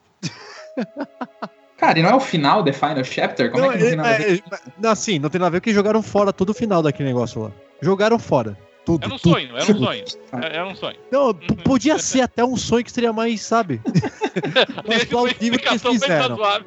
Cara, 1.76 1.98
e 1.98 2.02
não 2.02 2.10
é 2.10 2.14
o 2.14 2.20
final, 2.20 2.62
The 2.64 2.72
Final 2.72 3.04
Chapter? 3.04 3.50
Como 3.50 3.64
é 3.64 3.76
que 3.76 3.78
não 3.82 3.86
tem 3.88 3.96
nada 3.96 4.08
a 4.08 4.18
ver? 4.18 4.42
é, 4.52 4.86
é, 4.86 4.88
assim, 4.88 5.18
não 5.18 5.28
tem 5.28 5.38
nada 5.40 5.48
a 5.48 5.50
ver 5.50 5.60
porque 5.60 5.72
jogaram 5.74 6.02
fora 6.02 6.32
todo 6.32 6.50
o 6.50 6.54
final 6.54 6.82
daquele 6.82 7.08
negócio 7.08 7.42
lá. 7.42 7.50
Jogaram 7.82 8.18
fora. 8.18 8.56
Tudo. 8.84 9.04
Era 9.04 9.14
um 9.14 9.18
tudo, 9.18 9.32
sonho, 9.32 9.56
era 9.56 9.62
um 9.62 9.66
tudo. 9.66 9.84
sonho. 9.84 10.04
É- 10.32 10.56
Era 10.56 10.66
um 10.68 10.74
sonho. 10.74 10.96
Não, 11.10 11.34
p- 11.34 11.54
podia 11.64 11.98
ser 11.98 12.20
até 12.20 12.44
um 12.44 12.56
sonho 12.56 12.84
que 12.84 12.92
seria 12.92 13.12
mais, 13.12 13.40
sabe? 13.42 13.80
mais 14.86 15.04
plausível 15.04 15.58
que 15.58 15.68
eles 15.68 15.82
fizeram. 15.82 16.28
razoável. 16.36 16.66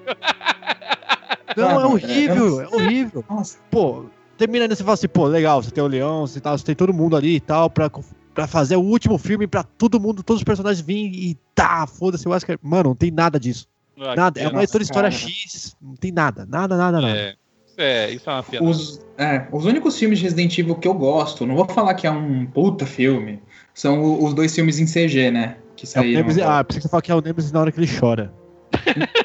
Não, 1.55 1.69
é 1.69 1.73
Não, 1.83 1.91
horrível, 1.93 2.61
é- 2.61 2.63
é 2.63 2.67
horrível. 2.67 3.25
Pô, 3.71 4.05
terminando 4.37 4.75
você 4.75 4.83
fala 4.83 4.93
assim, 4.95 5.07
pô, 5.07 5.25
legal, 5.27 5.61
você 5.61 5.71
tem 5.71 5.83
o 5.83 5.87
Leão, 5.87 6.25
você, 6.27 6.39
tá, 6.39 6.51
você 6.57 6.63
tem 6.65 6.75
todo 6.75 6.93
mundo 6.93 7.15
ali 7.15 7.35
e 7.35 7.39
tal, 7.39 7.69
pra, 7.69 7.89
pra 8.33 8.47
fazer 8.47 8.75
o 8.75 8.81
último 8.81 9.17
filme, 9.17 9.47
pra 9.47 9.63
todo 9.63 9.99
mundo, 9.99 10.23
todos 10.23 10.41
os 10.41 10.43
personagens 10.45 10.85
virem 10.85 11.05
e 11.13 11.37
tá, 11.55 11.85
foda-se, 11.87 12.25
eu 12.25 12.33
acho 12.33 12.45
que. 12.45 12.57
Mano, 12.61 12.89
não 12.89 12.95
tem 12.95 13.11
nada 13.11 13.39
disso. 13.39 13.67
Ah, 13.99 14.15
Nada. 14.15 14.39
É 14.39 14.47
uma 14.47 14.59
nossa, 14.61 14.71
toda 14.71 14.83
história 14.83 15.09
cara. 15.09 15.21
X, 15.21 15.75
não 15.81 15.95
tem 15.95 16.11
nada, 16.11 16.45
nada, 16.47 16.77
nada, 16.77 17.01
nada. 17.01 17.17
É, 17.17 17.35
é, 17.77 18.11
isso 18.11 18.29
é 18.29 18.33
uma 18.33 18.43
pena. 18.43 18.63
Os, 18.69 19.01
é, 19.17 19.45
os 19.51 19.65
únicos 19.65 19.97
filmes 19.97 20.17
de 20.19 20.23
Resident 20.25 20.57
Evil 20.57 20.75
que 20.75 20.87
eu 20.87 20.93
gosto, 20.93 21.45
não 21.45 21.55
vou 21.55 21.65
falar 21.65 21.93
que 21.93 22.05
é 22.07 22.11
um 22.11 22.45
puta 22.45 22.85
filme, 22.85 23.39
são 23.73 24.01
o- 24.01 24.23
os 24.25 24.33
dois 24.33 24.53
filmes 24.55 24.79
em 24.79 24.85
CG, 24.85 25.31
né? 25.31 25.57
Que 25.75 25.85
É 25.85 25.87
o 25.87 25.89
saíram. 25.91 26.21
Nemesis, 26.21 26.43
ah, 26.43 26.63
pensei 26.63 26.79
que 26.81 26.83
você 26.87 26.89
fala 26.89 27.01
que 27.01 27.11
é 27.11 27.15
o 27.15 27.21
Nemesis 27.21 27.51
na 27.51 27.59
hora 27.61 27.71
que 27.71 27.79
ele 27.79 27.87
chora. 27.99 28.33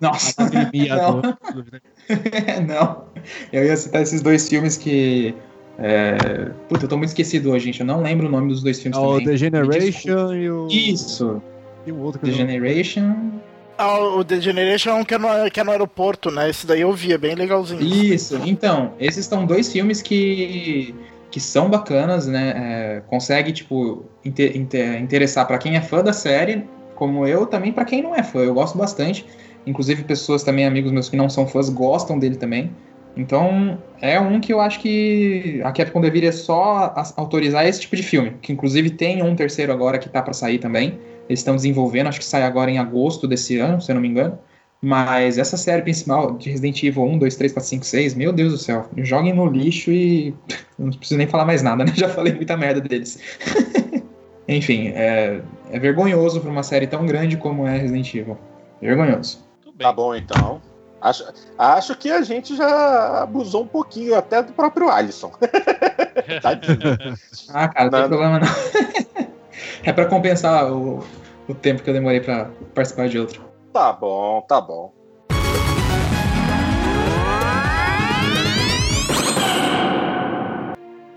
Nossa, 0.00 0.34
não. 0.44 1.20
do- 1.20 1.36
não. 2.66 3.04
Eu 3.52 3.64
ia 3.64 3.76
citar 3.76 4.02
esses 4.02 4.20
dois 4.22 4.48
filmes 4.48 4.76
que. 4.76 5.34
É... 5.78 6.50
Puta, 6.68 6.84
eu 6.84 6.88
tô 6.88 6.96
muito 6.96 7.08
esquecido 7.10 7.50
hoje, 7.50 7.66
gente. 7.66 7.80
Eu 7.80 7.86
não 7.86 8.02
lembro 8.02 8.26
o 8.26 8.30
nome 8.30 8.48
dos 8.48 8.62
dois 8.62 8.78
É 8.78 8.82
filmes 8.82 8.98
o 8.98 9.02
também. 9.12 9.26
The 9.26 9.36
Generation 9.36 10.34
e 10.34 10.50
o. 10.50 10.68
Isso. 10.68 11.42
E 11.86 11.92
o 11.92 11.98
outro 12.00 12.20
que 12.20 12.26
The 12.26 12.32
eu 12.32 12.38
não- 12.38 12.46
Generation. 12.46 13.14
Ah, 13.78 13.98
o 14.00 14.24
The 14.24 14.40
Generation 14.40 14.90
é 14.90 14.94
um 14.94 15.04
que 15.04 15.14
é, 15.14 15.18
no, 15.18 15.50
que 15.50 15.60
é 15.60 15.64
no 15.64 15.70
aeroporto, 15.70 16.30
né? 16.30 16.50
Esse 16.50 16.66
daí 16.66 16.80
eu 16.80 16.92
vi, 16.92 17.12
é 17.12 17.18
bem 17.18 17.34
legalzinho. 17.36 17.80
Isso. 17.80 18.38
Então, 18.44 18.92
esses 18.98 19.24
são 19.24 19.46
dois 19.46 19.70
filmes 19.72 20.02
que. 20.02 20.94
Que 21.30 21.38
são 21.40 21.68
bacanas, 21.68 22.26
né? 22.26 22.54
É, 22.56 23.02
consegue, 23.06 23.52
tipo, 23.52 24.04
inte- 24.24 24.50
inte- 24.56 24.78
interessar 24.98 25.46
pra 25.46 25.58
quem 25.58 25.76
é 25.76 25.80
fã 25.80 26.02
da 26.02 26.12
série, 26.12 26.64
como 26.94 27.26
eu, 27.26 27.44
também 27.46 27.70
pra 27.70 27.84
quem 27.84 28.02
não 28.02 28.14
é 28.14 28.22
fã. 28.22 28.40
Eu 28.40 28.54
gosto 28.54 28.76
bastante. 28.78 29.26
Inclusive, 29.66 30.04
pessoas 30.04 30.42
também, 30.42 30.64
amigos 30.64 30.90
meus 30.90 31.08
que 31.10 31.16
não 31.16 31.28
são 31.28 31.46
fãs, 31.46 31.68
gostam 31.68 32.18
dele 32.18 32.36
também. 32.36 32.70
Então, 33.14 33.78
é 34.00 34.18
um 34.18 34.40
que 34.40 34.52
eu 34.52 34.60
acho 34.60 34.80
que 34.80 35.60
a 35.62 35.70
Capcom 35.70 36.00
deveria 36.00 36.32
só 36.32 36.94
autorizar 37.16 37.66
esse 37.66 37.80
tipo 37.80 37.94
de 37.94 38.02
filme. 38.02 38.32
Que 38.40 38.50
inclusive 38.52 38.88
tem 38.90 39.22
um 39.22 39.36
terceiro 39.36 39.70
agora 39.70 39.98
que 39.98 40.08
tá 40.08 40.22
pra 40.22 40.32
sair 40.32 40.58
também. 40.58 40.98
Eles 41.28 41.40
estão 41.40 41.54
desenvolvendo, 41.54 42.06
acho 42.06 42.18
que 42.18 42.24
sai 42.24 42.42
agora 42.42 42.70
em 42.70 42.78
agosto 42.78 43.28
desse 43.28 43.58
ano, 43.58 43.80
se 43.80 43.90
eu 43.90 43.94
não 43.94 44.02
me 44.02 44.08
engano. 44.08 44.38
Mas 44.80 45.38
essa 45.38 45.56
série 45.56 45.82
principal 45.82 46.36
de 46.36 46.50
Resident 46.50 46.82
Evil 46.84 47.02
1, 47.02 47.18
2, 47.18 47.36
3, 47.36 47.52
4, 47.52 47.68
5, 47.68 47.84
6, 47.84 48.14
meu 48.14 48.32
Deus 48.32 48.52
do 48.52 48.58
céu, 48.58 48.88
joguem 48.98 49.34
no 49.34 49.46
lixo 49.46 49.90
e. 49.90 50.34
Não 50.78 50.90
preciso 50.90 51.18
nem 51.18 51.26
falar 51.26 51.44
mais 51.44 51.60
nada, 51.60 51.84
né? 51.84 51.92
Já 51.96 52.08
falei 52.08 52.32
muita 52.32 52.56
merda 52.56 52.80
deles. 52.80 53.18
Enfim, 54.46 54.92
é, 54.94 55.40
é 55.72 55.78
vergonhoso 55.78 56.40
pra 56.40 56.50
uma 56.50 56.62
série 56.62 56.86
tão 56.86 57.04
grande 57.04 57.36
como 57.36 57.66
é 57.66 57.76
Resident 57.76 58.14
Evil. 58.14 58.38
Vergonhoso. 58.80 59.44
Tudo 59.60 59.76
bem. 59.76 59.86
Tá 59.86 59.92
bom, 59.92 60.14
então. 60.14 60.62
Acho, 61.00 61.24
acho 61.58 61.96
que 61.96 62.10
a 62.10 62.22
gente 62.22 62.56
já 62.56 63.22
abusou 63.22 63.64
um 63.64 63.66
pouquinho 63.66 64.16
até 64.16 64.42
do 64.42 64.52
próprio 64.52 64.88
Alisson. 64.88 65.32
Tadinho. 66.40 66.78
Ah, 67.50 67.68
cara, 67.68 67.90
não 67.90 67.98
tem 68.00 68.08
problema 68.08 68.40
não. 68.40 69.27
É 69.82 69.92
pra 69.92 70.06
compensar 70.06 70.72
o, 70.72 71.04
o 71.48 71.54
tempo 71.54 71.82
que 71.82 71.90
eu 71.90 71.94
demorei 71.94 72.20
pra 72.20 72.50
participar 72.74 73.08
de 73.08 73.18
outro. 73.18 73.42
Tá 73.72 73.92
bom, 73.92 74.40
tá 74.42 74.60
bom. 74.60 74.92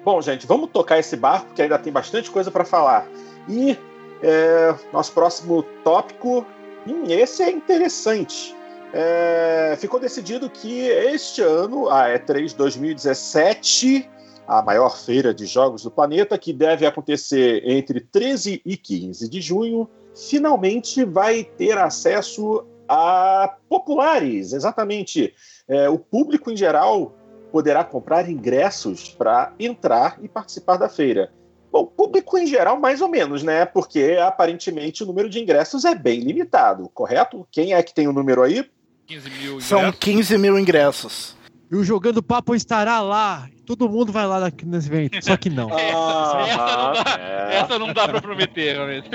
Bom, 0.03 0.19
gente, 0.21 0.47
vamos 0.47 0.71
tocar 0.71 0.97
esse 0.97 1.15
barco, 1.15 1.47
porque 1.47 1.61
ainda 1.61 1.77
tem 1.77 1.93
bastante 1.93 2.31
coisa 2.31 2.49
para 2.49 2.65
falar. 2.65 3.07
E 3.47 3.77
é, 4.23 4.73
nosso 4.91 5.11
próximo 5.13 5.63
tópico, 5.83 6.45
hum, 6.87 7.03
esse 7.07 7.43
é 7.43 7.51
interessante. 7.51 8.55
É, 8.93 9.75
ficou 9.79 9.99
decidido 9.99 10.49
que 10.49 10.87
este 10.87 11.41
ano, 11.41 11.87
a 11.89 12.09
E3 12.09 12.55
2017, 12.55 14.09
a 14.51 14.61
maior 14.61 14.97
feira 14.97 15.33
de 15.33 15.45
jogos 15.45 15.83
do 15.83 15.89
planeta, 15.89 16.37
que 16.37 16.51
deve 16.51 16.85
acontecer 16.85 17.63
entre 17.65 18.01
13 18.01 18.61
e 18.65 18.75
15 18.75 19.29
de 19.29 19.39
junho, 19.39 19.89
finalmente 20.13 21.05
vai 21.05 21.45
ter 21.45 21.77
acesso 21.77 22.65
a 22.85 23.55
populares, 23.69 24.51
exatamente. 24.51 25.33
É, 25.69 25.87
o 25.87 25.97
público 25.97 26.51
em 26.51 26.57
geral 26.57 27.15
poderá 27.49 27.81
comprar 27.85 28.29
ingressos 28.29 29.09
para 29.09 29.53
entrar 29.57 30.19
e 30.21 30.27
participar 30.27 30.75
da 30.75 30.89
feira. 30.89 31.31
Bom, 31.71 31.85
público 31.85 32.37
em 32.37 32.45
geral, 32.45 32.77
mais 32.77 32.99
ou 32.99 33.07
menos, 33.07 33.43
né? 33.43 33.65
Porque 33.65 34.17
aparentemente 34.21 35.01
o 35.01 35.05
número 35.05 35.29
de 35.29 35.39
ingressos 35.39 35.85
é 35.85 35.95
bem 35.95 36.19
limitado, 36.19 36.89
correto? 36.89 37.47
Quem 37.49 37.73
é 37.73 37.81
que 37.81 37.93
tem 37.93 38.05
o 38.05 38.11
número 38.11 38.43
aí? 38.43 38.69
15 39.07 39.29
mil 39.29 39.51
ingressos. 39.53 39.63
São 39.63 39.91
15 39.93 40.37
mil 40.37 40.59
ingressos. 40.59 41.40
E 41.71 41.75
o 41.75 41.83
Jogando 41.85 42.21
Papo 42.21 42.53
estará 42.53 42.99
lá. 42.99 43.49
Todo 43.65 43.87
mundo 43.87 44.11
vai 44.11 44.27
lá 44.27 44.51
nesse 44.65 44.89
evento. 44.89 45.23
Só 45.23 45.37
que 45.37 45.49
não. 45.49 45.69
Essa, 45.69 46.41
essa 46.51 46.77
não 46.77 46.93
dá, 46.93 47.19
é. 47.21 47.55
essa 47.55 47.79
não 47.79 47.93
dá 47.93 48.07
pra 48.09 48.21
prometer, 48.21 48.73
realmente. 48.73 49.09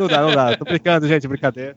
Não 0.00 0.08
dá, 0.08 0.22
não 0.22 0.34
dá. 0.34 0.56
Tô 0.56 0.64
brincando, 0.64 1.06
gente. 1.06 1.28
Brincadeira. 1.28 1.76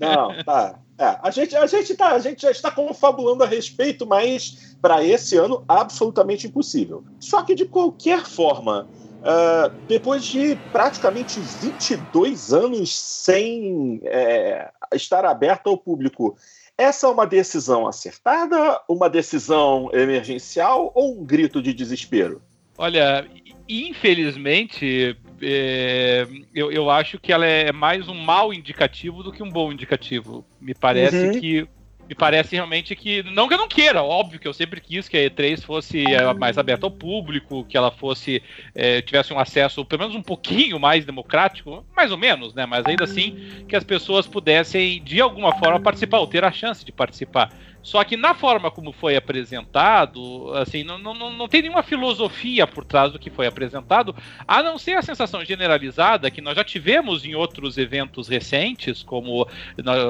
Não, 0.00 0.44
tá. 0.44 0.78
É, 0.96 1.18
a, 1.20 1.30
gente, 1.32 1.56
a, 1.56 1.66
gente 1.66 1.96
tá, 1.96 2.10
a 2.10 2.18
gente 2.20 2.42
já 2.42 2.52
está 2.52 2.70
confabulando 2.70 3.42
a 3.42 3.46
respeito, 3.48 4.06
mas 4.06 4.76
para 4.80 5.02
esse 5.02 5.36
ano, 5.36 5.64
absolutamente 5.66 6.46
impossível. 6.46 7.02
Só 7.18 7.42
que, 7.42 7.56
de 7.56 7.64
qualquer 7.64 8.24
forma, 8.24 8.86
uh, 9.20 9.74
depois 9.88 10.24
de 10.24 10.56
praticamente 10.70 11.40
22 11.40 12.52
anos 12.52 12.94
sem 12.94 14.00
é, 14.04 14.70
estar 14.92 15.24
aberto 15.24 15.68
ao 15.68 15.76
público, 15.76 16.36
essa 16.76 17.06
é 17.06 17.10
uma 17.10 17.26
decisão 17.26 17.86
acertada, 17.86 18.80
uma 18.88 19.08
decisão 19.08 19.90
emergencial 19.92 20.90
ou 20.94 21.18
um 21.20 21.24
grito 21.24 21.62
de 21.62 21.72
desespero? 21.72 22.42
Olha, 22.76 23.26
infelizmente, 23.68 25.16
é, 25.40 26.26
eu, 26.54 26.72
eu 26.72 26.90
acho 26.90 27.18
que 27.18 27.32
ela 27.32 27.46
é 27.46 27.72
mais 27.72 28.08
um 28.08 28.14
mau 28.14 28.52
indicativo 28.52 29.22
do 29.22 29.32
que 29.32 29.42
um 29.42 29.50
bom 29.50 29.72
indicativo. 29.72 30.44
Me 30.60 30.74
parece 30.74 31.26
Uhum. 31.26 31.40
que. 31.40 31.68
Me 32.06 32.14
parece 32.14 32.54
realmente 32.54 32.94
que. 32.94 33.22
Não 33.22 33.48
que 33.48 33.54
eu 33.54 33.58
não 33.58 33.66
queira, 33.66 34.02
óbvio 34.02 34.38
que 34.38 34.46
eu 34.46 34.52
sempre 34.52 34.78
quis 34.78 35.08
que 35.08 35.16
a 35.16 35.20
E3 35.30 35.62
fosse 35.62 36.04
mais 36.38 36.58
aberta 36.58 36.84
ao 36.84 36.90
público, 36.90 37.64
que 37.64 37.78
ela 37.78 37.90
fosse. 37.90 38.42
é, 38.74 39.00
tivesse 39.00 39.32
um 39.32 39.38
acesso 39.38 39.84
pelo 39.86 40.00
menos 40.02 40.14
um 40.14 40.22
pouquinho 40.22 40.78
mais 40.78 41.06
democrático, 41.06 41.82
mais 42.04 42.12
ou 42.12 42.18
menos, 42.18 42.54
né? 42.54 42.66
Mas 42.66 42.84
ainda 42.84 43.04
assim, 43.04 43.64
que 43.66 43.74
as 43.74 43.82
pessoas 43.82 44.26
pudessem, 44.26 45.02
de 45.02 45.20
alguma 45.20 45.54
forma, 45.58 45.80
participar, 45.80 46.18
ou 46.18 46.26
ter 46.26 46.44
a 46.44 46.52
chance 46.52 46.84
de 46.84 46.92
participar. 46.92 47.50
Só 47.82 48.02
que 48.02 48.16
na 48.16 48.32
forma 48.32 48.70
como 48.70 48.92
foi 48.92 49.14
apresentado, 49.14 50.50
assim, 50.54 50.82
não, 50.82 50.98
não, 50.98 51.30
não 51.30 51.46
tem 51.46 51.60
nenhuma 51.60 51.82
filosofia 51.82 52.66
por 52.66 52.82
trás 52.82 53.12
do 53.12 53.18
que 53.18 53.28
foi 53.28 53.46
apresentado, 53.46 54.16
a 54.48 54.62
não 54.62 54.78
ser 54.78 54.96
a 54.96 55.02
sensação 55.02 55.44
generalizada 55.44 56.30
que 56.30 56.40
nós 56.40 56.56
já 56.56 56.64
tivemos 56.64 57.26
em 57.26 57.34
outros 57.34 57.76
eventos 57.76 58.26
recentes, 58.26 59.02
como, 59.02 59.46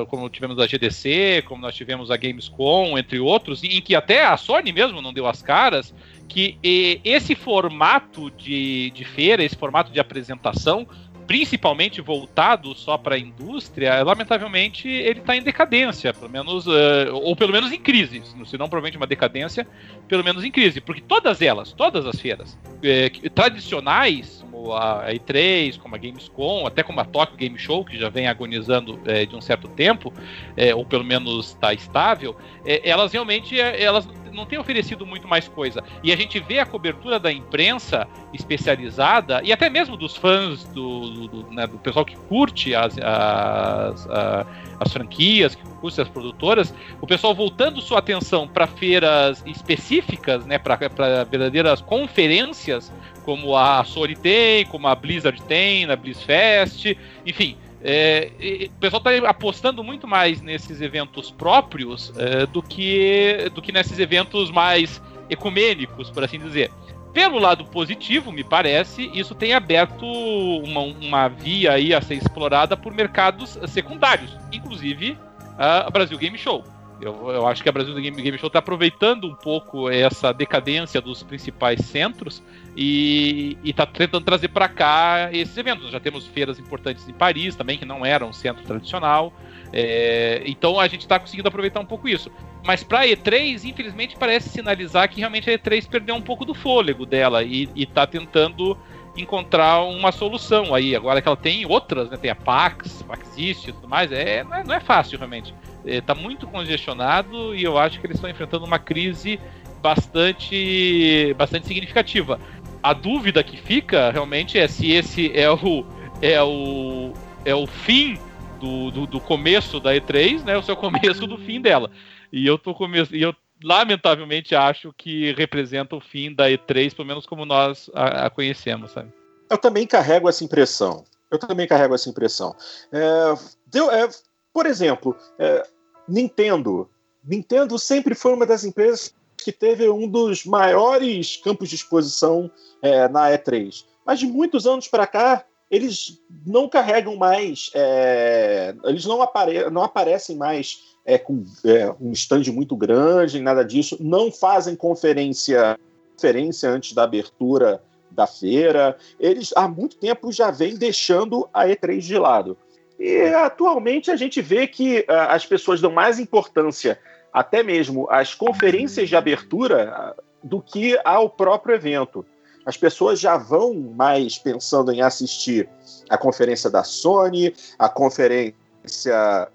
como 0.08 0.30
tivemos 0.30 0.60
a 0.60 0.68
GDC, 0.68 1.42
como 1.46 1.62
nós 1.62 1.74
tivemos 1.74 2.12
a 2.12 2.16
Gamescom, 2.16 2.96
entre 2.96 3.18
outros, 3.18 3.64
em 3.64 3.80
que 3.80 3.96
até 3.96 4.24
a 4.24 4.36
Sony 4.36 4.72
mesmo 4.72 5.02
não 5.02 5.12
deu 5.12 5.26
as 5.26 5.42
caras, 5.42 5.92
que 6.28 6.56
esse 7.04 7.34
formato 7.34 8.30
de, 8.30 8.90
de 8.90 9.04
feira, 9.04 9.42
esse 9.42 9.56
formato 9.56 9.90
de 9.90 9.98
apresentação, 9.98 10.86
principalmente 11.26 12.00
voltado 12.00 12.74
só 12.74 12.98
para 12.98 13.14
a 13.14 13.18
indústria, 13.18 14.02
lamentavelmente 14.02 14.88
ele 14.88 15.20
está 15.20 15.36
em 15.36 15.42
decadência, 15.42 16.12
pelo 16.12 16.30
menos, 16.30 16.66
eh, 16.66 17.10
ou 17.10 17.34
pelo 17.34 17.52
menos 17.52 17.72
em 17.72 17.80
crise, 17.80 18.22
se 18.44 18.58
não 18.58 18.68
provavelmente 18.68 18.96
uma 18.96 19.06
decadência, 19.06 19.66
pelo 20.06 20.22
menos 20.22 20.44
em 20.44 20.50
crise, 20.50 20.80
porque 20.80 21.00
todas 21.00 21.40
elas, 21.40 21.72
todas 21.72 22.06
as 22.06 22.20
feiras 22.20 22.58
eh, 22.82 23.10
tradicionais, 23.34 24.43
a 24.72 25.06
E3, 25.12 25.76
como 25.78 25.94
a 25.94 25.98
Gamescom, 25.98 26.66
até 26.66 26.82
como 26.82 27.00
a 27.00 27.04
Tokyo 27.04 27.36
Game 27.36 27.58
Show, 27.58 27.84
que 27.84 27.98
já 27.98 28.08
vem 28.08 28.26
agonizando 28.26 28.98
eh, 29.04 29.26
de 29.26 29.34
um 29.36 29.40
certo 29.40 29.68
tempo, 29.68 30.12
eh, 30.56 30.74
ou 30.74 30.84
pelo 30.86 31.04
menos 31.04 31.48
está 31.48 31.74
estável, 31.74 32.36
eh, 32.64 32.80
elas 32.84 33.12
realmente 33.12 33.58
eh, 33.60 33.82
elas 33.82 34.08
não 34.32 34.46
têm 34.46 34.58
oferecido 34.58 35.06
muito 35.06 35.28
mais 35.28 35.46
coisa. 35.46 35.82
E 36.02 36.12
a 36.12 36.16
gente 36.16 36.40
vê 36.40 36.58
a 36.58 36.66
cobertura 36.66 37.18
da 37.20 37.30
imprensa 37.32 38.06
especializada 38.32 39.40
e 39.44 39.52
até 39.52 39.68
mesmo 39.70 39.96
dos 39.96 40.16
fãs 40.16 40.64
do, 40.64 41.10
do, 41.10 41.28
do, 41.28 41.50
né, 41.52 41.66
do 41.66 41.78
pessoal 41.78 42.04
que 42.04 42.16
curte 42.16 42.74
as, 42.74 42.96
as, 42.98 44.06
a- 44.10 44.46
as 44.80 44.92
franquias, 44.92 45.54
que 45.54 45.62
as 46.00 46.08
produtoras, 46.08 46.74
o 47.00 47.06
pessoal 47.06 47.34
voltando 47.34 47.80
sua 47.80 47.98
atenção 47.98 48.48
para 48.48 48.66
feiras 48.66 49.42
específicas, 49.46 50.46
né, 50.46 50.58
para 50.58 50.76
verdadeiras 51.24 51.80
conferências, 51.80 52.90
como 53.24 53.56
a 53.56 53.84
Sony 53.84 54.16
tem, 54.16 54.64
como 54.66 54.86
a 54.86 54.94
Blizzard 54.94 55.40
tem, 55.42 55.86
na 55.86 55.96
BlizzFest, 55.96 56.96
enfim. 57.26 57.56
é, 57.82 58.68
o 58.74 58.80
pessoal 58.80 59.02
está 59.04 59.28
apostando 59.28 59.84
muito 59.84 60.06
mais 60.08 60.40
nesses 60.40 60.80
eventos 60.80 61.30
próprios 61.30 62.12
é, 62.16 62.46
do, 62.46 62.62
que, 62.62 63.50
do 63.54 63.60
que 63.60 63.72
nesses 63.72 63.98
eventos 63.98 64.50
mais 64.50 65.02
ecumênicos, 65.28 66.10
por 66.10 66.24
assim 66.24 66.38
dizer. 66.38 66.70
Pelo 67.14 67.38
lado 67.38 67.64
positivo, 67.64 68.32
me 68.32 68.42
parece, 68.42 69.08
isso 69.14 69.36
tem 69.36 69.54
aberto 69.54 70.04
uma, 70.04 70.80
uma 70.80 71.28
via 71.28 71.72
aí 71.72 71.94
a 71.94 72.02
ser 72.02 72.16
explorada 72.16 72.76
por 72.76 72.92
mercados 72.92 73.56
secundários, 73.68 74.36
inclusive 74.52 75.16
a 75.56 75.88
Brasil 75.90 76.18
Game 76.18 76.36
Show. 76.36 76.64
Eu, 77.00 77.30
eu 77.30 77.46
acho 77.46 77.62
que 77.62 77.68
a 77.68 77.72
Brasil 77.72 77.94
Game, 77.94 78.20
Game 78.20 78.36
Show 78.38 78.48
está 78.48 78.58
aproveitando 78.58 79.28
um 79.28 79.34
pouco 79.34 79.88
essa 79.90 80.32
decadência 80.32 81.00
dos 81.00 81.22
principais 81.22 81.80
centros 81.80 82.42
e 82.76 83.56
está 83.64 83.86
tentando 83.86 84.24
trazer 84.24 84.48
para 84.48 84.68
cá 84.68 85.28
esses 85.32 85.56
eventos. 85.56 85.90
Já 85.90 86.00
temos 86.00 86.26
feiras 86.26 86.58
importantes 86.58 87.08
em 87.08 87.12
Paris 87.12 87.54
também, 87.54 87.78
que 87.78 87.84
não 87.84 88.04
era 88.04 88.24
um 88.24 88.32
centro 88.32 88.64
tradicional. 88.64 89.32
É, 89.72 90.42
então 90.46 90.80
a 90.80 90.88
gente 90.88 91.02
está 91.02 91.18
conseguindo 91.18 91.48
aproveitar 91.48 91.80
um 91.80 91.86
pouco 91.86 92.08
isso. 92.08 92.30
Mas 92.64 92.82
para 92.82 93.00
a 93.00 93.06
E3, 93.06 93.64
infelizmente, 93.64 94.16
parece 94.16 94.48
sinalizar 94.48 95.08
que 95.08 95.20
realmente 95.20 95.50
a 95.50 95.58
E3 95.58 95.86
perdeu 95.86 96.14
um 96.14 96.22
pouco 96.22 96.46
do 96.46 96.54
fôlego 96.54 97.04
dela 97.04 97.42
e 97.42 97.68
está 97.76 98.06
tentando 98.06 98.76
encontrar 99.16 99.82
uma 99.82 100.10
solução 100.10 100.74
aí. 100.74 100.96
Agora 100.96 101.20
que 101.20 101.28
ela 101.28 101.36
tem 101.36 101.66
outras, 101.66 102.10
né? 102.10 102.16
Tem 102.16 102.30
a 102.30 102.34
Pax, 102.34 103.02
Paxist 103.02 103.68
e 103.68 103.72
tudo 103.72 103.88
mais, 103.88 104.10
é, 104.10 104.42
não, 104.42 104.56
é, 104.56 104.64
não 104.64 104.74
é 104.74 104.80
fácil 104.80 105.18
realmente. 105.18 105.54
Está 105.84 106.14
muito 106.14 106.46
congestionado 106.46 107.54
e 107.54 107.62
eu 107.62 107.76
acho 107.78 108.00
que 108.00 108.06
eles 108.06 108.16
estão 108.16 108.30
enfrentando 108.30 108.64
uma 108.64 108.78
crise 108.78 109.38
bastante, 109.82 111.34
bastante 111.36 111.66
significativa. 111.66 112.40
A 112.82 112.94
dúvida 112.94 113.42
que 113.42 113.58
fica 113.58 114.10
realmente 114.10 114.58
é 114.58 114.66
se 114.66 114.90
esse 114.90 115.30
é 115.38 115.50
o, 115.50 115.84
é 116.22 116.42
o, 116.42 117.12
é 117.44 117.54
o 117.54 117.66
fim 117.66 118.18
do, 118.58 118.90
do, 118.90 119.06
do 119.06 119.20
começo 119.20 119.78
da 119.78 119.94
E3, 119.94 120.42
né? 120.44 120.56
O 120.56 120.62
seu 120.62 120.74
começo 120.76 121.26
do 121.26 121.36
fim 121.36 121.60
dela. 121.60 121.90
E 122.34 122.44
eu 122.44 122.58
tô 122.58 122.74
come... 122.74 122.98
e 123.12 123.22
eu 123.22 123.32
lamentavelmente 123.62 124.56
acho 124.56 124.92
que 124.98 125.32
representa 125.34 125.94
o 125.94 126.00
fim 126.00 126.34
da 126.34 126.50
E3, 126.50 126.92
pelo 126.92 127.06
menos 127.06 127.26
como 127.26 127.46
nós 127.46 127.88
a, 127.94 128.26
a 128.26 128.30
conhecemos, 128.30 128.90
sabe? 128.90 129.12
Eu 129.48 129.56
também 129.56 129.86
carrego 129.86 130.28
essa 130.28 130.42
impressão. 130.42 131.04
Eu 131.30 131.38
também 131.38 131.68
carrego 131.68 131.94
essa 131.94 132.10
impressão. 132.10 132.56
É, 132.90 133.34
deu, 133.68 133.88
é, 133.88 134.08
por 134.52 134.66
exemplo, 134.66 135.16
é, 135.38 135.64
Nintendo. 136.08 136.90
Nintendo 137.24 137.78
sempre 137.78 138.16
foi 138.16 138.34
uma 138.34 138.44
das 138.44 138.64
empresas 138.64 139.14
que 139.36 139.52
teve 139.52 139.88
um 139.88 140.08
dos 140.08 140.44
maiores 140.44 141.36
campos 141.36 141.68
de 141.68 141.76
exposição 141.76 142.50
é, 142.82 143.08
na 143.08 143.30
E3. 143.30 143.84
Mas 144.04 144.18
de 144.18 144.26
muitos 144.26 144.66
anos 144.66 144.88
para 144.88 145.06
cá, 145.06 145.44
eles 145.70 146.20
não 146.44 146.68
carregam 146.68 147.14
mais, 147.14 147.70
é, 147.74 148.74
eles 148.84 149.04
não, 149.04 149.22
apare 149.22 149.70
não 149.70 149.84
aparecem 149.84 150.36
mais 150.36 150.93
é, 151.04 151.18
com 151.18 151.44
é, 151.64 151.94
um 152.00 152.12
stand 152.12 152.44
muito 152.52 152.76
grande, 152.76 153.40
nada 153.40 153.64
disso. 153.64 153.96
Não 154.00 154.32
fazem 154.32 154.74
conferência, 154.74 155.78
conferência 156.14 156.70
antes 156.70 156.92
da 156.94 157.04
abertura 157.04 157.82
da 158.10 158.26
feira. 158.26 158.96
Eles 159.20 159.52
há 159.54 159.68
muito 159.68 159.96
tempo 159.96 160.32
já 160.32 160.50
vêm 160.50 160.76
deixando 160.76 161.48
a 161.52 161.66
E3 161.66 161.98
de 161.98 162.18
lado. 162.18 162.56
E 162.98 163.26
atualmente 163.34 164.10
a 164.10 164.16
gente 164.16 164.40
vê 164.40 164.66
que 164.66 165.00
uh, 165.00 165.28
as 165.28 165.44
pessoas 165.44 165.80
dão 165.80 165.90
mais 165.90 166.18
importância 166.18 166.98
até 167.32 167.62
mesmo 167.62 168.08
às 168.08 168.32
conferências 168.32 169.08
de 169.08 169.16
abertura 169.16 170.14
uh, 170.16 170.22
do 170.42 170.62
que 170.62 170.98
ao 171.04 171.28
próprio 171.28 171.74
evento. 171.74 172.24
As 172.64 172.76
pessoas 172.76 173.20
já 173.20 173.36
vão 173.36 173.74
mais 173.74 174.38
pensando 174.38 174.90
em 174.90 175.02
assistir 175.02 175.68
a 176.08 176.16
conferência 176.16 176.70
da 176.70 176.82
Sony, 176.82 177.52
a 177.78 177.88
conferência 177.88 178.63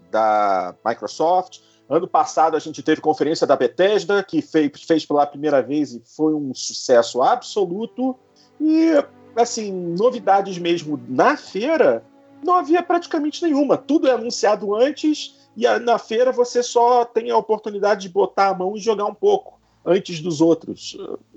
da 0.09 0.75
Microsoft. 0.85 1.59
Ano 1.89 2.07
passado 2.07 2.55
a 2.55 2.59
gente 2.59 2.83
teve 2.83 3.01
conferência 3.01 3.47
da 3.47 3.55
Bethesda, 3.55 4.23
que 4.23 4.41
fez, 4.41 4.71
fez 4.83 5.05
pela 5.05 5.25
primeira 5.25 5.61
vez 5.61 5.93
e 5.93 6.01
foi 6.05 6.33
um 6.33 6.53
sucesso 6.53 7.21
absoluto. 7.21 8.15
E, 8.61 8.91
assim, 9.35 9.71
novidades 9.97 10.57
mesmo 10.57 11.01
na 11.07 11.35
feira, 11.35 12.03
não 12.43 12.55
havia 12.55 12.83
praticamente 12.83 13.41
nenhuma. 13.43 13.75
Tudo 13.75 14.07
é 14.07 14.11
anunciado 14.11 14.75
antes 14.75 15.35
e 15.57 15.67
na 15.79 15.97
feira 15.97 16.31
você 16.31 16.61
só 16.61 17.03
tem 17.05 17.31
a 17.31 17.37
oportunidade 17.37 18.03
de 18.03 18.09
botar 18.09 18.49
a 18.49 18.53
mão 18.53 18.77
e 18.77 18.79
jogar 18.79 19.05
um 19.05 19.13
pouco 19.13 19.59
antes 19.85 20.21
dos 20.21 20.41
outros. 20.41 20.95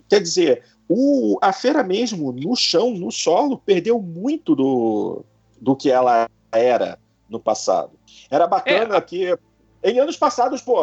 Quer 0.09 0.20
dizer, 0.20 0.64
o, 0.88 1.38
a 1.40 1.53
feira 1.53 1.82
mesmo, 1.82 2.30
no 2.30 2.55
chão, 2.55 2.90
no 2.90 3.11
solo, 3.11 3.57
perdeu 3.59 4.01
muito 4.01 4.55
do, 4.55 5.24
do 5.61 5.74
que 5.74 5.90
ela 5.90 6.28
era 6.53 6.99
no 7.33 7.41
passado. 7.41 7.93
Era 8.30 8.47
bacana 8.47 8.97
é. 8.97 9.01
que. 9.01 9.37
Em 9.83 9.99
anos 9.99 10.16
passados, 10.16 10.61
pô, 10.61 10.78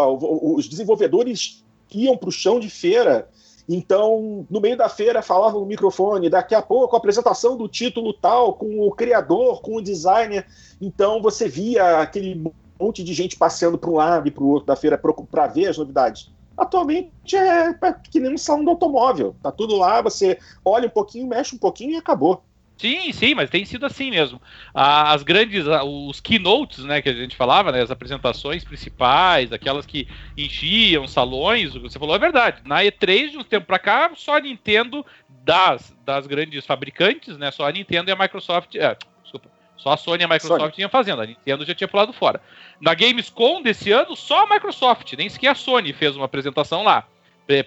os 0.56 0.68
desenvolvedores 0.68 1.64
iam 1.94 2.18
para 2.18 2.28
o 2.28 2.32
chão 2.34 2.60
de 2.60 2.70
feira. 2.70 3.30
Então, 3.72 4.46
no 4.50 4.60
meio 4.60 4.76
da 4.76 4.90
feira, 4.90 5.22
falavam 5.22 5.62
no 5.62 5.66
microfone, 5.66 6.30
daqui 6.30 6.54
a 6.54 6.62
pouco 6.62 6.96
a 6.96 7.00
apresentação 7.00 7.56
do 7.56 7.70
título 7.70 8.12
tal, 8.12 8.56
com 8.56 8.80
o 8.82 8.92
criador, 8.92 9.62
com 9.62 9.76
o 9.76 9.82
designer. 9.82 10.46
Então, 10.82 11.22
você 11.22 11.48
via 11.48 12.00
aquele 12.02 12.52
monte 12.80 13.04
de 13.04 13.14
gente 13.14 13.38
passeando 13.38 13.78
para 13.78 13.90
um 13.90 13.96
lado 13.96 14.28
e 14.28 14.32
para 14.32 14.44
o 14.44 14.48
outro 14.48 14.66
da 14.66 14.76
feira 14.76 14.98
para 14.98 15.48
ver 15.48 15.68
as 15.68 15.78
novidades. 15.78 16.32
Atualmente 16.58 17.38
é 17.38 17.74
que 18.12 18.20
nem 18.20 18.34
um 18.34 18.38
salão 18.38 18.66
do 18.66 18.72
automóvel. 18.72 19.34
Tá 19.42 19.52
tudo 19.52 19.78
lá, 19.78 20.02
você 20.02 20.38
olha 20.66 20.88
um 20.88 20.92
pouquinho, 20.92 21.28
mexe 21.28 21.56
um 21.56 21.60
pouquinho 21.60 21.92
e 21.92 21.96
acabou. 21.96 22.44
Sim, 22.80 23.12
sim, 23.12 23.36
mas 23.36 23.50
tem 23.50 23.66
sido 23.66 23.86
assim 23.86 24.10
mesmo. 24.10 24.42
As 24.74 25.22
grandes, 25.22 25.66
os 25.68 26.22
keynotes, 26.22 26.86
né, 26.86 27.02
que 27.02 27.10
a 27.10 27.14
gente 27.14 27.36
falava, 27.36 27.74
né, 27.74 27.82
as 27.82 27.92
apresentações 27.92 28.64
principais, 28.64 29.52
aquelas 29.52 29.86
que 29.86 30.08
enchiam 30.38 31.06
salões, 31.06 31.76
o 31.76 31.82
que 31.82 31.90
você 31.90 32.00
falou 32.00 32.16
é 32.16 32.20
verdade. 32.20 32.62
Na 32.64 32.80
E3, 32.82 33.32
de 33.32 33.38
um 33.38 33.44
tempo 33.44 33.68
para 33.68 33.78
cá, 33.80 34.12
só 34.16 34.38
a 34.38 34.40
Nintendo 34.40 35.06
das, 35.44 35.94
das 36.06 36.26
grandes 36.26 36.66
fabricantes, 36.66 37.38
né, 37.38 37.52
só 37.52 37.68
a 37.68 37.72
Nintendo 37.72 38.12
e 38.12 38.14
a 38.14 38.16
Microsoft, 38.16 38.74
é, 38.76 38.96
desculpa, 39.24 39.50
só 39.76 39.92
a 39.92 39.98
Sony 39.98 40.24
e 40.24 40.26
a 40.26 40.30
Microsoft 40.30 40.62
Sony. 40.62 40.72
tinham 40.72 40.90
fazendo, 40.90 41.22
a 41.22 41.26
Nintendo 41.26 41.66
já 41.66 41.76
tinha 41.76 41.88
pulado 41.90 42.14
fora. 42.14 42.40
Na 42.80 42.94
Gamescom 42.94 43.62
desse 43.62 43.92
ano, 43.92 44.16
só 44.16 44.46
a 44.46 44.50
Microsoft, 44.50 45.12
nem 45.18 45.28
sequer 45.28 45.50
a 45.50 45.56
Sony 45.56 45.92
fez 45.92 46.16
uma 46.16 46.26
apresentação 46.26 46.82
lá, 46.84 47.06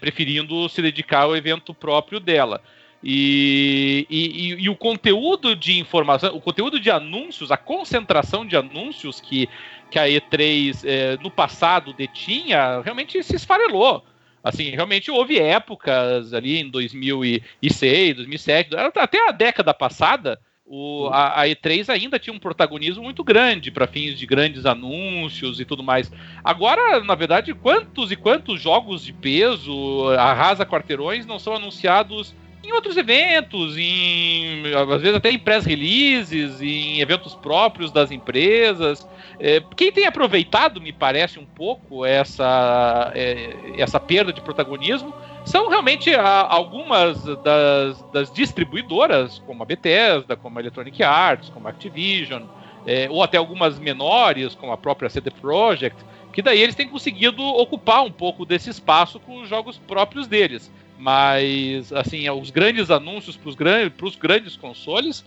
preferindo 0.00 0.66
se 0.70 0.80
dedicar 0.80 1.24
ao 1.24 1.36
evento 1.36 1.74
próprio 1.74 2.18
dela. 2.18 2.62
E, 3.02 4.06
e, 4.08 4.54
e, 4.62 4.68
o 4.68 4.76
conteúdo 4.76 5.56
de 5.56 5.78
informação, 5.78 6.36
o 6.36 6.40
conteúdo 6.40 6.78
de 6.78 6.88
anúncios, 6.88 7.50
a 7.50 7.56
concentração 7.56 8.46
de 8.46 8.56
anúncios 8.56 9.20
que, 9.20 9.48
que 9.90 9.98
a 9.98 10.06
E3 10.06 10.84
é, 10.84 11.18
no 11.20 11.30
passado 11.30 11.92
detinha, 11.92 12.80
realmente 12.80 13.20
se 13.24 13.34
esfarelou. 13.34 14.04
Assim, 14.42 14.70
realmente 14.70 15.10
houve 15.10 15.38
épocas 15.38 16.32
ali 16.32 16.58
em 16.58 16.70
2006, 16.70 18.16
2007, 18.16 18.70
até 18.76 19.28
a 19.28 19.32
década 19.32 19.74
passada, 19.74 20.38
o, 20.64 21.08
a, 21.12 21.42
a, 21.42 21.46
E3 21.46 21.88
ainda 21.90 22.18
tinha 22.18 22.34
um 22.34 22.38
protagonismo 22.38 23.02
muito 23.02 23.22
grande 23.22 23.70
para 23.70 23.86
fins 23.86 24.18
de 24.18 24.24
grandes 24.26 24.64
anúncios 24.64 25.60
e 25.60 25.64
tudo 25.64 25.82
mais. 25.82 26.10
Agora, 26.42 27.02
na 27.04 27.14
verdade, 27.14 27.52
quantos 27.52 28.10
e 28.10 28.16
quantos 28.16 28.60
jogos 28.60 29.04
de 29.04 29.12
peso, 29.12 30.08
arrasa 30.18 30.64
quarteirões, 30.64 31.26
não 31.26 31.38
são 31.38 31.54
anunciados 31.54 32.34
em 32.62 32.72
outros 32.72 32.96
eventos, 32.96 33.76
em 33.76 34.62
às 34.74 35.00
vezes 35.00 35.16
até 35.16 35.30
em 35.30 35.38
press 35.38 35.64
releases, 35.64 36.60
em 36.60 37.00
eventos 37.00 37.34
próprios 37.34 37.90
das 37.90 38.10
empresas. 38.10 39.06
É, 39.40 39.60
quem 39.76 39.90
tem 39.90 40.06
aproveitado, 40.06 40.80
me 40.80 40.92
parece 40.92 41.38
um 41.38 41.44
pouco 41.44 42.04
essa 42.06 43.12
é, 43.14 43.56
essa 43.78 43.98
perda 43.98 44.32
de 44.32 44.40
protagonismo 44.40 45.12
são 45.44 45.68
realmente 45.68 46.14
a, 46.14 46.46
algumas 46.46 47.24
das, 47.42 48.02
das, 48.12 48.32
distribuidoras, 48.32 49.40
como 49.40 49.62
a 49.62 49.66
Bethesda, 49.66 50.36
como 50.36 50.58
a 50.58 50.62
Electronic 50.62 51.02
Arts, 51.02 51.48
como 51.48 51.66
a 51.66 51.70
Activision, 51.70 52.44
é, 52.86 53.08
ou 53.10 53.22
até 53.22 53.38
algumas 53.38 53.78
menores, 53.78 54.54
como 54.54 54.72
a 54.72 54.76
própria 54.76 55.10
CD 55.10 55.30
Projekt, 55.30 56.04
que 56.32 56.40
daí 56.40 56.62
eles 56.62 56.74
têm 56.74 56.88
conseguido 56.88 57.42
ocupar 57.42 58.04
um 58.04 58.10
pouco 58.10 58.46
desse 58.46 58.70
espaço 58.70 59.18
com 59.20 59.42
os 59.42 59.48
jogos 59.48 59.78
próprios 59.78 60.26
deles. 60.26 60.70
Mas, 61.02 61.92
assim, 61.92 62.30
os 62.30 62.50
grandes 62.50 62.88
anúncios 62.88 63.36
para 63.36 63.48
os 63.48 63.56
grandes, 63.56 64.14
grandes 64.14 64.56
consoles 64.56 65.24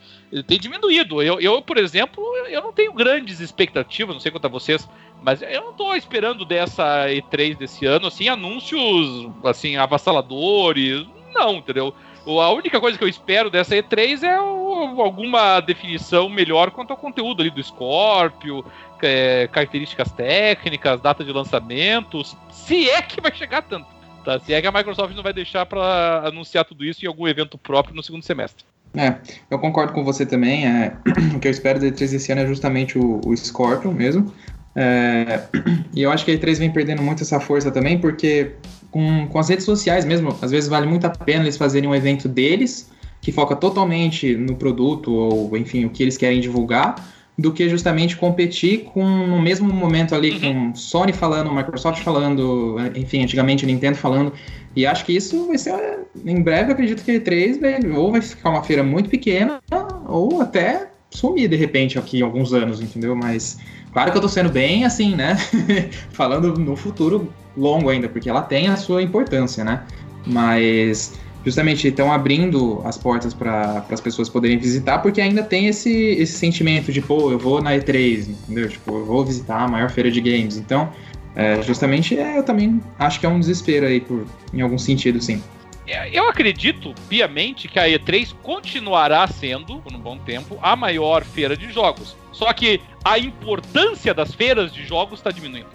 tem 0.48 0.58
diminuído. 0.58 1.22
Eu, 1.22 1.38
eu, 1.42 1.62
por 1.62 1.78
exemplo, 1.78 2.24
eu 2.48 2.62
não 2.62 2.72
tenho 2.72 2.94
grandes 2.94 3.42
expectativas, 3.42 4.16
não 4.16 4.22
sei 4.22 4.32
quanto 4.32 4.46
a 4.46 4.50
vocês, 4.50 4.88
mas 5.22 5.42
eu 5.42 5.62
não 5.62 5.72
estou 5.72 5.94
esperando 5.94 6.46
dessa 6.46 7.08
E3 7.10 7.58
desse 7.58 7.86
ano, 7.86 8.08
assim, 8.08 8.30
anúncios, 8.30 9.30
assim, 9.44 9.76
avassaladores. 9.76 11.06
Não, 11.34 11.56
entendeu? 11.56 11.94
A 12.26 12.52
única 12.52 12.80
coisa 12.80 12.98
que 12.98 13.04
eu 13.04 13.10
espero 13.10 13.50
dessa 13.50 13.76
E3 13.76 14.24
é 14.24 14.36
alguma 14.36 15.60
definição 15.60 16.30
melhor 16.30 16.72
quanto 16.72 16.92
ao 16.92 16.98
conteúdo 16.98 17.42
ali 17.42 17.50
do 17.50 17.62
Scorpio, 17.62 18.66
é, 19.02 19.50
características 19.52 20.10
técnicas, 20.14 21.02
data 21.02 21.22
de 21.22 21.34
lançamentos, 21.34 22.34
se 22.50 22.90
é 22.90 23.02
que 23.02 23.20
vai 23.20 23.36
chegar 23.36 23.62
tanto. 23.64 23.95
Tá? 24.26 24.40
Se 24.40 24.54
é 24.54 24.60
que 24.60 24.68
a 24.68 24.72
Microsoft 24.72 25.16
não 25.16 25.22
vai 25.22 25.32
deixar 25.32 25.66
para 25.68 26.24
anunciar 26.26 26.66
tudo 26.66 26.84
isso 26.84 27.06
em 27.06 27.08
algum 27.08 27.28
evento 27.28 27.58
próprio 27.58 27.96
no 27.96 28.02
segundo 28.02 28.24
semestre. 28.24 28.66
É, 28.96 29.16
eu 29.52 29.60
concordo 29.60 29.94
com 29.94 30.04
você 30.04 30.26
também. 30.26 30.66
É, 30.66 30.94
o 31.36 31.40
que 31.40 31.48
eu 31.48 31.52
espero 31.52 31.80
da 31.80 31.86
E3 31.86 32.02
esse 32.14 32.32
ano 32.32 32.42
é 32.42 32.48
justamente 32.48 32.98
o, 32.98 33.22
o 33.26 33.38
Scorpion 33.38 33.92
mesmo. 33.92 34.34
É, 34.76 35.44
e 35.94 36.02
eu 36.02 36.12
acho 36.12 36.26
que 36.26 36.32
a 36.32 36.36
E3 36.36 36.58
vem 36.58 36.72
perdendo 36.72 37.02
muito 37.02 37.22
essa 37.22 37.40
força 37.40 37.72
também, 37.72 38.00
porque 38.00 38.54
com, 38.92 39.28
com 39.28 39.40
as 39.40 39.50
redes 39.50 39.66
sociais 39.66 40.06
mesmo, 40.06 40.36
às 40.42 40.52
vezes 40.52 40.70
vale 40.70 40.88
muito 40.88 41.06
a 41.06 41.10
pena 41.10 41.44
eles 41.44 41.58
fazerem 41.58 41.88
um 41.88 41.96
evento 41.96 42.28
deles, 42.28 42.92
que 43.22 43.32
foca 43.32 43.56
totalmente 43.56 44.36
no 44.36 44.56
produto, 44.56 45.14
ou 45.14 45.56
enfim, 45.58 45.86
o 45.86 45.90
que 45.90 46.02
eles 46.04 46.18
querem 46.18 46.42
divulgar, 46.42 46.96
do 47.38 47.52
que 47.52 47.68
justamente 47.68 48.16
competir 48.16 48.86
com 48.86 49.06
no 49.06 49.42
mesmo 49.42 49.72
momento 49.72 50.16
ali 50.16 50.32
uhum. 50.32 50.72
com 50.72 50.76
Sony 50.76 51.12
falando, 51.12 51.52
Microsoft 51.52 52.02
falando, 52.02 52.78
enfim, 52.96 53.24
antigamente 53.24 53.66
Nintendo 53.66 53.98
falando. 53.98 54.32
E 54.76 54.86
acho 54.86 55.06
que 55.06 55.16
isso 55.16 55.48
vai 55.48 55.58
ser 55.58 56.00
em 56.26 56.42
breve, 56.42 56.72
acredito 56.72 57.04
que 57.04 57.12
a 57.12 57.16
E3 57.16 57.60
vai, 57.60 57.92
ou 57.92 58.12
vai 58.12 58.22
ficar 58.22 58.50
uma 58.50 58.64
feira 58.64 58.84
muito 58.84 59.10
pequena 59.10 59.62
ou 60.08 60.42
até 60.42 60.90
sumir 61.10 61.50
de 61.50 61.56
repente 61.56 62.00
aqui 62.00 62.20
em 62.20 62.22
alguns 62.22 62.54
anos, 62.54 62.82
entendeu? 62.82 63.16
Mas 63.16 63.58
claro 63.92 64.12
que 64.12 64.18
eu 64.18 64.22
tô 64.22 64.30
sendo 64.30 64.50
bem 64.50 64.86
assim, 64.86 65.16
né? 65.16 65.36
falando 66.12 66.58
no 66.58 66.76
futuro 66.76 67.32
longo 67.56 67.90
ainda, 67.90 68.08
porque 68.08 68.30
ela 68.30 68.42
tem 68.42 68.68
a 68.68 68.78
sua 68.78 69.02
importância, 69.02 69.64
né? 69.64 69.84
Mas 70.26 71.14
justamente 71.46 71.88
estão 71.88 72.12
abrindo 72.12 72.82
as 72.84 72.98
portas 72.98 73.34
para 73.34 73.86
as 73.90 74.02
pessoas 74.02 74.28
poderem 74.28 74.58
visitar, 74.58 75.00
porque 75.00 75.22
ainda 75.22 75.44
tem 75.44 75.68
esse, 75.68 75.92
esse 75.92 76.34
sentimento 76.34 76.92
de, 76.92 77.02
pô, 77.02 77.32
eu 77.32 77.38
vou 77.38 77.62
na 77.62 77.74
E3, 77.74 78.28
entendeu? 78.28 78.68
Tipo, 78.68 78.98
eu 78.98 79.06
vou 79.06 79.24
visitar 79.24 79.62
a 79.62 79.68
maior 79.68 79.92
feira 79.92 80.10
de 80.10 80.20
games. 80.20 80.58
Então, 80.58 80.92
é, 81.36 81.62
justamente, 81.62 82.18
é, 82.18 82.38
eu 82.38 82.44
também 82.44 82.82
acho 82.98 83.20
que 83.20 83.26
é 83.26 83.30
um 83.30 83.40
desespero 83.40 83.86
aí, 83.86 84.02
por, 84.02 84.26
em 84.52 84.62
algum 84.62 84.80
sentido, 84.80 85.22
sim. 85.22 85.42
É, 85.88 86.10
eu 86.12 86.28
acredito 86.28 86.96
piamente 87.08 87.68
que 87.68 87.78
a 87.78 87.88
E3 87.88 88.34
continuará 88.42 89.28
sendo, 89.28 89.78
por 89.78 89.94
um 89.94 90.00
bom 90.00 90.18
tempo, 90.18 90.58
a 90.62 90.76
maior 90.76 91.24
feira 91.24 91.56
de 91.56 91.72
jogos. 91.72 92.16
Só 92.32 92.52
que 92.54 92.82
a 93.04 93.20
importância 93.20 94.14
das 94.14 94.34
feiras 94.34 94.74
de 94.74 94.84
jogos 94.84 95.20
está 95.20 95.30
diminuindo. 95.30 95.70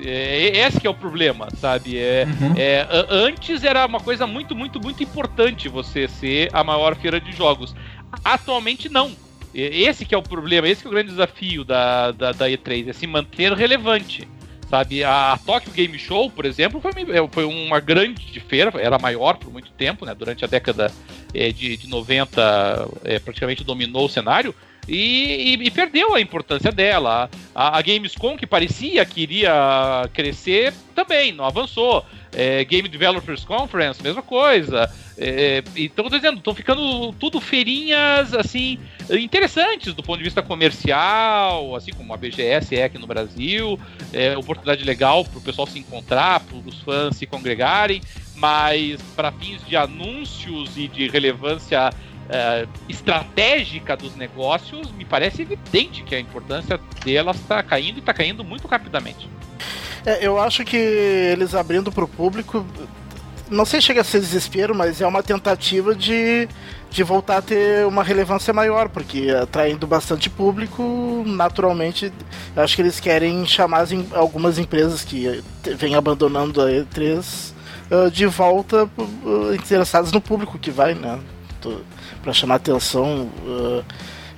É, 0.00 0.58
esse 0.58 0.80
que 0.80 0.86
é 0.86 0.90
o 0.90 0.94
problema, 0.94 1.48
sabe? 1.56 1.98
É, 1.98 2.26
uhum. 2.26 2.54
é, 2.56 2.86
antes 3.10 3.62
era 3.62 3.86
uma 3.86 4.00
coisa 4.00 4.26
muito, 4.26 4.54
muito, 4.54 4.80
muito 4.80 5.02
importante 5.02 5.68
você 5.68 6.08
ser 6.08 6.50
a 6.52 6.64
maior 6.64 6.96
feira 6.96 7.20
de 7.20 7.32
jogos. 7.32 7.74
Atualmente 8.24 8.88
não. 8.88 9.12
Esse 9.54 10.04
que 10.04 10.14
é 10.14 10.18
o 10.18 10.22
problema, 10.22 10.68
esse 10.68 10.82
que 10.82 10.88
é 10.88 10.90
o 10.90 10.92
grande 10.92 11.10
desafio 11.10 11.64
da, 11.64 12.10
da, 12.10 12.32
da 12.32 12.48
E3, 12.48 12.88
é 12.88 12.92
se 12.92 13.06
manter 13.06 13.52
relevante. 13.52 14.28
Sabe, 14.68 15.04
a 15.04 15.38
Tokyo 15.44 15.70
Game 15.70 15.96
Show, 15.96 16.28
por 16.30 16.44
exemplo, 16.44 16.80
foi, 16.80 16.90
é, 16.90 17.28
foi 17.30 17.44
uma 17.44 17.78
grande 17.78 18.40
feira, 18.40 18.72
era 18.80 18.98
maior 18.98 19.36
por 19.36 19.52
muito 19.52 19.70
tempo, 19.72 20.04
né? 20.04 20.12
Durante 20.14 20.44
a 20.44 20.48
década 20.48 20.90
é, 21.32 21.52
de, 21.52 21.76
de 21.76 21.88
90, 21.88 22.88
é, 23.04 23.18
praticamente 23.20 23.62
dominou 23.62 24.06
o 24.06 24.08
cenário. 24.08 24.52
E, 24.88 25.56
e, 25.56 25.66
e, 25.66 25.70
perdeu 25.70 26.14
a 26.14 26.20
importância 26.20 26.70
dela. 26.70 27.30
A, 27.54 27.78
a, 27.78 27.82
Gamescom, 27.82 28.36
que 28.36 28.46
parecia 28.46 29.04
que 29.04 29.22
iria 29.22 30.08
crescer, 30.12 30.72
também 30.94 31.32
não 31.32 31.44
avançou. 31.44 32.04
É, 32.36 32.64
Game 32.64 32.88
Developers 32.88 33.44
Conference, 33.44 34.02
mesma 34.02 34.20
coisa. 34.22 34.90
É, 35.16 35.62
então, 35.76 36.08
dizendo, 36.08 36.38
estão 36.38 36.52
ficando 36.52 37.12
tudo 37.12 37.40
feirinhas 37.40 38.34
assim 38.34 38.80
interessantes 39.10 39.94
do 39.94 40.02
ponto 40.02 40.18
de 40.18 40.24
vista 40.24 40.42
comercial, 40.42 41.76
assim 41.76 41.92
como 41.92 42.12
a 42.12 42.16
BGS 42.16 42.74
é 42.74 42.84
aqui 42.84 42.98
no 42.98 43.06
Brasil, 43.06 43.78
é 44.12 44.36
oportunidade 44.36 44.82
legal 44.82 45.24
para 45.24 45.38
o 45.38 45.40
pessoal 45.40 45.68
se 45.68 45.78
encontrar, 45.78 46.40
para 46.40 46.56
os 46.56 46.80
fãs 46.80 47.16
se 47.16 47.26
congregarem, 47.26 48.02
mas 48.34 49.00
para 49.14 49.30
fins 49.30 49.64
de 49.64 49.76
anúncios 49.76 50.76
e 50.76 50.88
de 50.88 51.06
relevância 51.06 51.90
uh, 52.24 52.68
estratégica 52.88 53.96
dos 53.96 54.16
negócios, 54.16 54.90
me 54.92 55.04
parece 55.04 55.42
evidente 55.42 56.02
que 56.02 56.14
a 56.14 56.20
importância 56.20 56.78
delas 57.04 57.36
está 57.36 57.62
caindo 57.62 57.96
e 57.96 58.00
está 58.00 58.12
caindo 58.12 58.44
muito 58.44 58.66
rapidamente. 58.66 59.28
É, 60.06 60.26
eu 60.26 60.38
acho 60.38 60.64
que 60.64 60.76
eles 60.76 61.54
abrindo 61.54 61.90
para 61.90 62.04
o 62.04 62.08
público, 62.08 62.64
não 63.50 63.64
sei 63.64 63.80
se 63.80 63.86
chega 63.86 64.00
a 64.00 64.04
ser 64.04 64.20
desespero, 64.20 64.74
mas 64.74 65.00
é 65.00 65.06
uma 65.06 65.22
tentativa 65.22 65.94
de, 65.94 66.48
de 66.90 67.02
voltar 67.02 67.38
a 67.38 67.42
ter 67.42 67.86
uma 67.86 68.02
relevância 68.02 68.52
maior, 68.52 68.88
porque 68.88 69.30
atraindo 69.30 69.86
bastante 69.86 70.28
público, 70.28 71.22
naturalmente, 71.26 72.12
acho 72.56 72.76
que 72.76 72.82
eles 72.82 73.00
querem 73.00 73.46
chamar 73.46 73.80
as, 73.80 73.90
algumas 74.12 74.58
empresas 74.58 75.04
que 75.04 75.42
vêm 75.76 75.94
abandonando 75.94 76.60
a 76.60 76.70
E3 76.70 77.52
uh, 77.90 78.10
de 78.10 78.26
volta 78.26 78.88
uh, 78.98 79.54
interessadas 79.54 80.12
no 80.12 80.20
público 80.20 80.58
que 80.58 80.70
vai, 80.70 80.94
né? 80.94 81.18
Para 82.24 82.32
chamar 82.32 82.56
atenção. 82.56 83.30
Uh, 83.46 83.84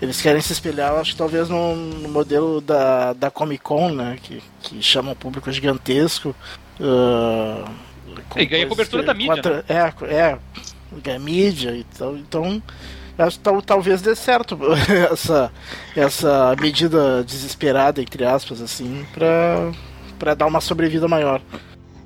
eles 0.02 0.20
querem 0.20 0.42
se 0.42 0.52
espelhar, 0.52 0.92
acho 0.94 1.12
que 1.12 1.16
talvez 1.16 1.48
no, 1.48 1.74
no, 1.74 2.08
modelo 2.08 2.60
da, 2.60 3.14
da 3.14 3.30
Comic 3.30 3.62
Con, 3.62 3.92
né? 3.92 4.18
Que, 4.22 4.42
que 4.60 4.82
chama 4.82 5.12
um 5.12 5.14
público 5.14 5.50
gigantesco. 5.50 6.34
Uh, 6.78 7.64
E 8.36 8.44
ganha 8.44 8.66
cobertura 8.66 9.02
da 9.02 9.14
mídia. 9.14 9.36
Contra, 9.36 9.54
né? 9.56 9.64
É, 9.68 10.14
é, 10.14 10.38
ganha 11.02 11.18
mídia 11.18 11.70
e 11.70 11.84
tal. 11.84 12.16
Então, 12.16 12.62
acho 13.16 13.38
que 13.38 13.62
talvez 13.64 14.02
dê 14.02 14.14
certo 14.14 14.58
essa, 15.10 15.50
essa 15.94 16.54
medida 16.60 17.24
desesperada, 17.24 18.02
entre 18.02 18.24
aspas, 18.24 18.60
assim, 18.60 19.06
pra 19.14 20.34
dar 20.34 20.46
uma 20.46 20.60
sobrevida 20.60 21.08
maior. 21.08 21.40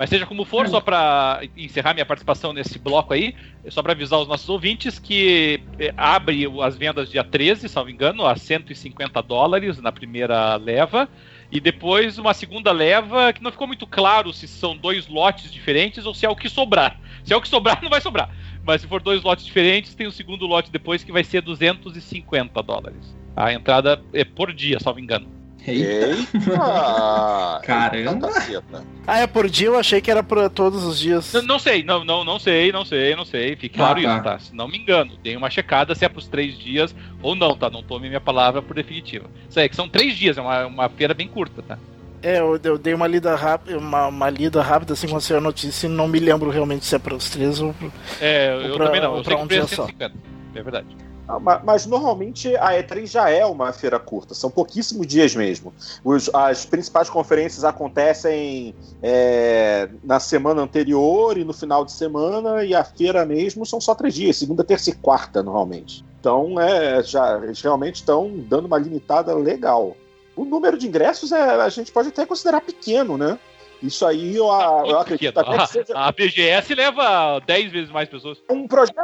Mas 0.01 0.09
seja 0.09 0.25
como 0.25 0.47
for, 0.47 0.67
só 0.67 0.81
para 0.81 1.43
encerrar 1.55 1.93
minha 1.93 2.07
participação 2.07 2.55
nesse 2.55 2.79
bloco 2.79 3.13
aí, 3.13 3.35
só 3.69 3.83
para 3.83 3.93
avisar 3.93 4.19
os 4.19 4.27
nossos 4.27 4.49
ouvintes 4.49 4.99
que 4.99 5.61
eh, 5.79 5.93
abre 5.95 6.47
as 6.63 6.75
vendas 6.75 7.11
dia 7.11 7.23
13, 7.23 7.69
salvo 7.69 7.91
engano, 7.91 8.25
a 8.25 8.35
150 8.35 9.23
dólares 9.23 9.79
na 9.79 9.93
primeira 9.93 10.57
leva. 10.57 11.07
E 11.53 11.61
depois 11.61 12.17
uma 12.17 12.33
segunda 12.33 12.73
leva 12.73 13.31
que 13.35 13.43
não 13.43 13.53
ficou 13.53 13.67
muito 13.67 13.87
claro 13.87 14.33
se 14.33 14.49
são 14.49 14.75
dois 14.75 15.07
lotes 15.07 15.53
diferentes 15.53 16.07
ou 16.07 16.15
se 16.15 16.25
é 16.25 16.31
o 16.31 16.37
que 16.37 16.49
sobrar. 16.49 16.99
Se 17.23 17.35
é 17.35 17.37
o 17.37 17.43
que 17.43 17.49
sobrar, 17.49 17.79
não 17.85 17.91
vai 17.91 18.01
sobrar. 18.01 18.35
Mas 18.65 18.81
se 18.81 18.87
for 18.87 19.03
dois 19.03 19.23
lotes 19.23 19.45
diferentes, 19.45 19.95
tem 19.95 20.07
o 20.07 20.13
segundo 20.13 20.47
lote 20.47 20.73
depois 20.73 21.05
que 21.05 21.13
vai 21.13 21.25
ser 21.25 21.43
250 21.43 22.63
dólares. 22.63 23.15
A 23.37 23.53
entrada 23.53 24.03
é 24.15 24.25
por 24.25 24.51
dia, 24.51 24.81
salvo 24.81 24.99
engano. 24.99 25.40
Eita! 25.67 26.17
Caramba! 27.65 28.29
Eita, 28.49 28.85
Ah, 29.07 29.19
é 29.21 29.27
por 29.27 29.49
dia? 29.49 29.67
Eu 29.69 29.79
achei 29.79 30.01
que 30.01 30.11
era 30.11 30.23
por 30.23 30.49
todos 30.51 30.85
os 30.85 30.99
dias. 30.99 31.33
Não, 31.33 31.43
não 31.43 31.59
sei, 31.59 31.83
não, 31.83 32.05
não, 32.05 32.25
não 32.25 32.39
sei, 32.39 32.73
não 32.73 32.85
sei, 32.85 33.15
não 33.17 33.25
sei. 33.25 33.57
Fique 33.57 33.77
claro 33.77 34.01
Ah, 34.01 34.03
tá. 34.03 34.15
isso, 34.15 34.23
tá? 34.25 34.39
Se 34.39 34.55
não 34.55 34.69
me 34.69 34.79
engano, 34.79 35.13
dei 35.23 35.37
uma 35.37 35.51
checada 35.51 35.95
se 35.95 36.05
é 36.05 36.09
pros 36.09 36.27
três 36.29 36.59
dias 36.59 36.95
ou 37.23 37.35
não, 37.35 37.57
tá? 37.57 37.69
Não 37.71 37.83
tome 37.83 38.09
minha 38.09 38.21
palavra 38.21 38.63
por 38.63 38.75
definitiva. 38.75 39.27
Isso 39.49 39.59
aí, 39.61 39.69
que 39.69 39.77
são 39.77 39.89
três 39.89 40.17
dias, 40.17 40.39
é 40.39 40.41
uma, 40.41 40.67
uma 40.67 40.89
feira 40.89 41.15
bem 41.15 41.29
curta, 41.29 41.63
tá? 41.63 41.79
É, 42.23 42.39
eu, 42.39 42.61
eu 42.63 42.77
dei 42.77 42.93
uma 42.93 43.07
lida 43.07 43.35
rápida, 43.35 43.79
uma, 43.79 44.07
uma 44.09 44.29
lida 44.29 44.61
rápida 44.63 44.93
assim 44.93 45.09
quando 45.09 45.23
saiu 45.23 45.39
a 45.39 45.41
notícia 45.41 45.87
e 45.87 45.91
não 45.91 46.07
me 46.07 46.19
lembro 46.19 46.51
realmente 46.51 46.85
se 46.85 46.95
é 46.95 46.99
para 46.99 47.15
os 47.15 47.31
três 47.31 47.63
ou 47.63 47.73
pro... 47.73 47.91
É, 48.21 48.55
Ou 48.55 48.61
eu 48.63 48.77
pra- 48.77 48.87
também 48.87 49.01
não, 49.01 49.17
eu 49.17 49.25
sei 49.25 49.35
que 49.35 49.41
um 49.41 49.45
o 49.45 49.49
preço 49.49 49.63
é 49.65 49.67
dia 49.69 49.77
só. 49.77 49.87
150. 49.87 50.15
É 50.55 50.63
verdade. 50.63 50.87
Ah, 51.31 51.39
ma- 51.39 51.61
Mas 51.65 51.87
normalmente 51.87 52.57
a 52.57 52.73
E3 52.73 53.07
já 53.07 53.31
é 53.31 53.47
uma 53.47 53.73
feira 53.73 53.99
curta, 53.99 54.35
são 54.35 54.51
pouquíssimos 54.51 55.07
dias 55.07 55.35
mesmo. 55.37 55.73
Os- 56.05 56.29
as 56.35 56.65
principais 56.67 57.09
conferências 57.09 57.63
acontecem 57.65 58.75
é, 59.03 59.89
na 60.03 60.19
semana 60.19 60.61
anterior 60.63 61.39
e 61.39 61.45
no 61.45 61.53
final 61.53 61.85
de 61.85 61.93
semana, 61.93 62.65
e 62.65 62.75
a 62.75 62.83
feira 62.85 63.25
mesmo 63.25 63.65
são 63.65 63.81
só 63.81 63.95
três 63.95 64.15
dias, 64.15 64.37
segunda, 64.37 64.65
terça 64.65 64.91
e 64.91 64.95
quarta, 64.95 65.43
normalmente. 65.43 66.05
Então, 66.19 66.61
é, 66.61 67.03
já, 67.03 67.39
eles 67.43 67.61
realmente 67.63 67.97
estão 67.97 68.31
dando 68.49 68.67
uma 68.67 68.77
limitada 68.79 69.35
legal. 69.35 69.97
O 70.37 70.45
número 70.45 70.77
de 70.77 70.87
ingressos 70.87 71.33
é, 71.33 71.41
a 71.41 71.69
gente 71.69 71.93
pode 71.93 72.09
até 72.09 72.27
considerar 72.27 72.61
pequeno, 72.61 73.17
né? 73.17 73.39
Isso 73.83 74.05
aí 74.05 74.37
eu, 74.37 74.51
a- 74.53 74.83
eu 74.87 74.99
acredito 74.99 75.39
até 75.39 75.57
que 75.59 75.67
seja 75.69 75.93
A 75.97 76.13
BGS 76.13 76.75
leva 76.75 77.39
10 77.47 77.73
vezes 77.73 77.91
mais 77.91 78.09
pessoas. 78.09 78.39
um 78.51 78.67
projeto 78.69 78.99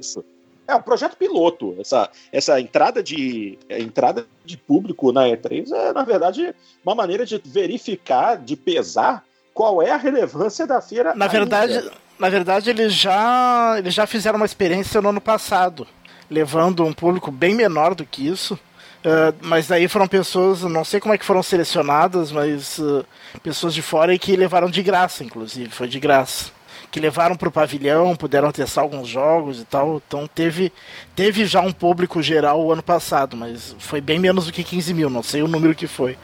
isso. 0.00 0.24
É 0.68 0.74
um 0.74 0.82
projeto 0.82 1.16
piloto. 1.16 1.76
Essa, 1.78 2.10
essa 2.32 2.60
entrada 2.60 3.02
de 3.02 3.58
a 3.70 3.78
entrada 3.78 4.26
de 4.44 4.56
público 4.56 5.12
na 5.12 5.24
E3 5.24 5.70
é, 5.72 5.92
na 5.92 6.02
verdade, 6.02 6.54
uma 6.84 6.94
maneira 6.94 7.24
de 7.24 7.40
verificar, 7.44 8.36
de 8.36 8.56
pesar 8.56 9.24
qual 9.54 9.80
é 9.80 9.90
a 9.90 9.96
relevância 9.96 10.66
da 10.66 10.80
feira. 10.80 11.14
Na 11.14 11.26
ainda. 11.26 11.28
verdade, 11.28 11.90
na 12.18 12.28
verdade 12.28 12.70
eles 12.70 12.92
já 12.92 13.76
eles 13.78 13.94
já 13.94 14.06
fizeram 14.06 14.36
uma 14.36 14.46
experiência 14.46 15.00
no 15.00 15.08
ano 15.08 15.20
passado, 15.20 15.86
levando 16.30 16.84
um 16.84 16.92
público 16.92 17.30
bem 17.30 17.54
menor 17.54 17.94
do 17.94 18.04
que 18.04 18.26
isso. 18.26 18.58
Uh, 19.06 19.32
mas 19.40 19.68
daí 19.68 19.86
foram 19.86 20.08
pessoas, 20.08 20.62
não 20.62 20.84
sei 20.84 20.98
como 20.98 21.14
é 21.14 21.18
que 21.18 21.24
foram 21.24 21.40
selecionadas, 21.40 22.32
mas 22.32 22.78
uh, 22.78 23.06
pessoas 23.40 23.72
de 23.72 23.80
fora 23.80 24.12
e 24.12 24.18
que 24.18 24.34
levaram 24.34 24.68
de 24.68 24.82
graça, 24.82 25.22
inclusive, 25.22 25.70
foi 25.70 25.86
de 25.86 26.00
graça. 26.00 26.55
Que 26.90 27.00
levaram 27.00 27.36
pro 27.36 27.50
pavilhão, 27.50 28.16
puderam 28.16 28.50
testar 28.50 28.80
alguns 28.80 29.08
jogos 29.08 29.60
e 29.60 29.64
tal. 29.64 30.00
Então 30.06 30.26
teve, 30.26 30.72
teve 31.14 31.44
já 31.44 31.60
um 31.60 31.72
público 31.72 32.22
geral 32.22 32.62
o 32.64 32.72
ano 32.72 32.82
passado, 32.82 33.36
mas 33.36 33.76
foi 33.78 34.00
bem 34.00 34.18
menos 34.18 34.46
do 34.46 34.52
que 34.52 34.64
15 34.64 34.94
mil, 34.94 35.10
não 35.10 35.22
sei 35.22 35.42
o 35.42 35.48
número 35.48 35.74
que 35.74 35.86
foi. 35.86 36.16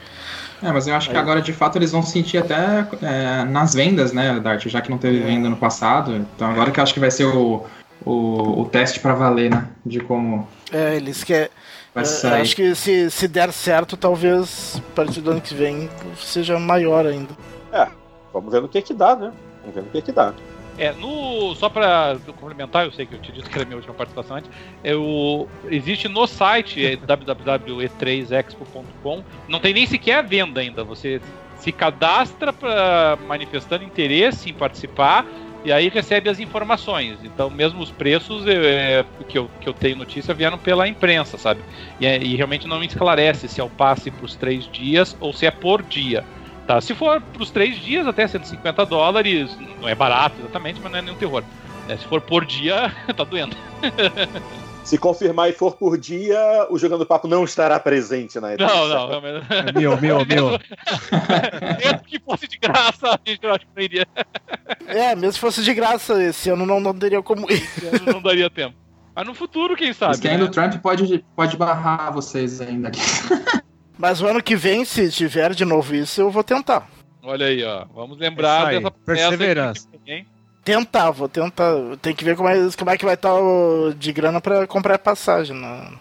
É, 0.61 0.71
mas 0.71 0.87
eu 0.87 0.95
acho 0.95 1.09
que 1.09 1.17
agora 1.17 1.41
de 1.41 1.51
fato 1.51 1.77
eles 1.77 1.91
vão 1.91 2.01
sentir 2.01 2.37
até 2.37 2.87
é, 3.01 3.43
nas 3.43 3.73
vendas, 3.73 4.13
né, 4.13 4.39
Dart? 4.39 4.65
Já 4.67 4.81
que 4.81 4.89
não 4.89 4.97
teve 4.97 5.19
venda 5.19 5.49
no 5.49 5.57
passado. 5.57 6.15
Então 6.15 6.49
agora 6.49 6.71
que 6.71 6.79
eu 6.79 6.83
acho 6.83 6.93
que 6.93 6.99
vai 7.01 7.11
ser 7.11 7.25
o, 7.25 7.65
o, 8.05 8.61
o 8.61 8.65
teste 8.71 8.99
pra 9.01 9.13
valer, 9.13 9.51
né? 9.51 9.67
De 9.85 9.99
como 9.99 10.47
É, 10.71 10.95
eles 10.95 11.21
querem. 11.23 11.49
vai 11.93 12.03
Eu 12.03 12.07
sair. 12.07 12.41
acho 12.41 12.55
que 12.55 12.73
se, 12.75 13.11
se 13.11 13.27
der 13.27 13.51
certo, 13.51 13.97
talvez 13.97 14.77
a 14.91 14.95
partir 14.95 15.19
do 15.19 15.31
ano 15.31 15.41
que 15.41 15.53
vem 15.53 15.89
seja 16.17 16.57
maior 16.57 17.05
ainda. 17.05 17.35
Vamos 18.33 18.51
ver 18.51 18.61
no 18.63 18.67
que 18.69 18.81
que 18.81 18.93
dá, 18.95 19.15
né? 19.15 19.31
Vamos 19.61 19.75
ver 19.75 19.81
no 19.83 19.89
que 19.91 20.01
que 20.01 20.11
dá. 20.11 20.33
É, 20.77 20.91
no, 20.93 21.53
só 21.55 21.69
para 21.69 22.17
complementar, 22.35 22.85
eu 22.85 22.91
sei 22.91 23.05
que 23.05 23.15
eu 23.15 23.19
te 23.19 23.31
disse 23.31 23.49
que 23.49 23.55
era 23.55 23.63
a 23.63 23.65
minha 23.65 23.77
última 23.77 23.93
participação 23.93 24.37
antes, 24.37 24.49
eu, 24.83 25.49
existe 25.65 26.07
no 26.07 26.25
site 26.25 26.85
é, 26.85 26.95
www.e3expo.com, 27.05 29.23
não 29.47 29.59
tem 29.59 29.73
nem 29.73 29.85
sequer 29.85 30.19
a 30.19 30.21
venda 30.21 30.61
ainda, 30.61 30.83
você 30.83 31.21
se 31.57 31.71
cadastra 31.71 32.51
para 32.51 33.17
manifestando 33.27 33.83
interesse 33.83 34.49
em 34.49 34.53
participar 34.53 35.31
e 35.63 35.71
aí 35.71 35.87
recebe 35.87 36.29
as 36.29 36.39
informações. 36.39 37.23
Então, 37.23 37.49
mesmo 37.49 37.81
os 37.81 37.89
preços 37.89 38.45
é, 38.45 39.05
que, 39.29 39.37
eu, 39.37 39.49
que 39.61 39.69
eu 39.69 39.73
tenho 39.73 39.95
notícia 39.95 40.33
vieram 40.33 40.57
pela 40.57 40.87
imprensa, 40.87 41.37
sabe? 41.37 41.61
E, 41.99 42.05
é- 42.05 42.21
e 42.21 42.35
realmente 42.35 42.67
não 42.67 42.79
me 42.79 42.85
esclarece 42.85 43.47
se 43.47 43.61
é 43.61 43.63
o 43.63 43.69
passe 43.69 44.11
para 44.11 44.25
os 44.25 44.35
três 44.35 44.67
dias 44.67 45.15
ou 45.21 45.31
se 45.31 45.45
é 45.45 45.51
por 45.51 45.81
dia. 45.81 46.25
Tá, 46.67 46.79
se 46.79 46.95
for 46.95 47.19
para 47.21 47.43
os 47.43 47.51
três 47.51 47.77
dias, 47.77 48.07
até 48.07 48.25
150 48.25 48.85
dólares, 48.85 49.57
não 49.81 49.89
é 49.89 49.95
barato 49.95 50.35
exatamente, 50.39 50.79
mas 50.81 50.91
não 50.91 50.99
é 50.99 51.01
nenhum 51.01 51.17
terror. 51.17 51.43
É, 51.89 51.97
se 51.97 52.05
for 52.05 52.21
por 52.21 52.45
dia, 52.45 52.93
tá 53.15 53.23
doendo. 53.23 53.55
Se 54.83 54.97
confirmar 54.97 55.49
e 55.49 55.53
for 55.53 55.77
por 55.77 55.97
dia, 55.97 56.67
o 56.69 56.77
Jogando 56.77 57.05
Papo 57.05 57.25
não 57.25 57.45
estará 57.45 57.79
presente 57.79 58.37
na 58.37 58.49
E3. 58.49 58.67
Não, 58.67 58.89
não. 58.89 59.27
É 59.49 59.71
mil, 59.71 59.97
mil, 59.97 60.25
mil. 60.25 60.59
Mesmo 61.79 61.99
que 62.05 62.19
fosse 62.19 62.49
de 62.49 62.57
graça, 62.57 63.07
a 63.07 63.19
gente 63.25 63.41
eu 63.41 63.53
acho 63.53 63.61
que 63.61 63.71
não 63.73 63.81
iria. 63.81 64.05
É, 64.85 65.15
mesmo 65.15 65.31
se 65.31 65.39
fosse 65.39 65.63
de 65.63 65.73
graça, 65.73 66.21
esse 66.21 66.49
ano 66.49 66.65
não, 66.65 66.81
não 66.81 66.93
teria 66.93 67.23
como 67.23 67.49
ir. 67.49 67.63
Não 68.05 68.21
daria 68.21 68.49
tempo. 68.49 68.75
Mas 69.15 69.25
no 69.25 69.33
futuro, 69.33 69.75
quem 69.75 69.93
sabe? 69.93 70.11
Mas 70.11 70.19
que 70.19 70.27
ainda 70.27 70.43
né? 70.43 70.49
o 70.49 70.51
Trump 70.51 70.73
pode, 70.81 71.23
pode 71.33 71.55
barrar 71.55 72.11
vocês 72.11 72.59
ainda 72.59 72.89
aqui. 72.89 72.99
Mas 73.97 74.21
o 74.21 74.27
ano 74.27 74.41
que 74.41 74.55
vem, 74.55 74.83
se 74.85 75.09
tiver 75.11 75.53
de 75.53 75.65
novo 75.65 75.95
isso, 75.95 76.21
eu 76.21 76.31
vou 76.31 76.43
tentar. 76.43 76.89
Olha 77.21 77.45
aí, 77.45 77.63
ó. 77.63 77.85
Vamos 77.93 78.17
lembrar 78.17 78.59
Isso 78.59 78.67
aí, 78.67 78.77
dessa 78.79 78.91
perseverança. 78.91 79.87
Tentar, 80.63 81.11
vou 81.11 81.29
tentar. 81.29 81.73
Tem 82.01 82.15
que 82.15 82.23
ver 82.23 82.35
como 82.35 82.49
é, 82.49 82.55
como 82.77 82.89
é 82.89 82.97
que 82.97 83.05
vai 83.05 83.13
estar 83.15 83.33
o- 83.33 83.93
de 83.93 84.11
grana 84.11 84.39
pra 84.41 84.65
comprar 84.65 84.97
passagem. 84.97 85.55
Né? 85.55 85.91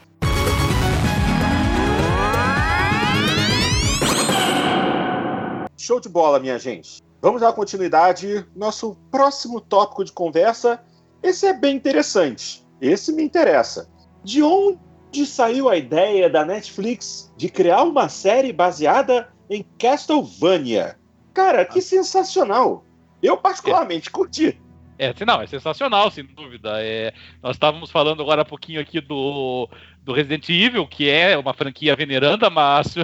Show 5.76 5.98
de 6.00 6.08
bola, 6.08 6.38
minha 6.38 6.58
gente. 6.58 7.02
Vamos 7.20 7.40
dar 7.40 7.52
continuidade. 7.52 8.46
Nosso 8.54 8.96
próximo 9.10 9.60
tópico 9.60 10.04
de 10.04 10.12
conversa. 10.12 10.80
Esse 11.22 11.46
é 11.46 11.52
bem 11.52 11.74
interessante. 11.76 12.64
Esse 12.80 13.12
me 13.12 13.22
interessa. 13.22 13.88
De 14.22 14.42
onde 14.42 14.78
saiu 15.26 15.68
a 15.68 15.76
ideia 15.76 16.28
da 16.28 16.44
Netflix 16.44 17.32
de 17.36 17.48
criar 17.48 17.82
uma 17.82 18.08
série 18.08 18.52
baseada 18.52 19.28
em 19.48 19.64
Castlevania? 19.78 20.98
Cara, 21.34 21.64
que 21.64 21.80
sensacional! 21.80 22.84
Eu 23.22 23.36
particularmente 23.36 24.10
curti. 24.10 24.58
É, 24.98 25.12
não, 25.24 25.40
é 25.40 25.46
sensacional, 25.46 26.10
sem 26.10 26.24
dúvida. 26.24 26.74
É, 26.82 27.12
nós 27.42 27.56
estávamos 27.56 27.90
falando 27.90 28.22
agora 28.22 28.42
há 28.42 28.44
pouquinho 28.44 28.80
aqui 28.80 29.00
do, 29.00 29.68
do 30.02 30.12
Resident 30.12 30.48
Evil, 30.48 30.86
que 30.86 31.08
é 31.08 31.36
uma 31.36 31.54
franquia 31.54 31.96
veneranda, 31.96 32.48
mas 32.50 32.94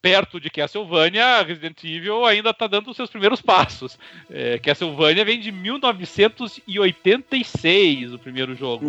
perto 0.00 0.38
de 0.38 0.48
Castlevania, 0.50 1.42
Resident 1.42 1.82
Evil 1.82 2.24
ainda 2.24 2.50
está 2.50 2.66
dando 2.66 2.90
os 2.90 2.96
seus 2.96 3.08
primeiros 3.10 3.40
passos. 3.40 3.98
É, 4.30 4.58
Castlevania 4.58 5.24
vem 5.24 5.40
de 5.40 5.50
1986, 5.50 8.12
o 8.12 8.18
primeiro 8.18 8.54
jogo. 8.54 8.86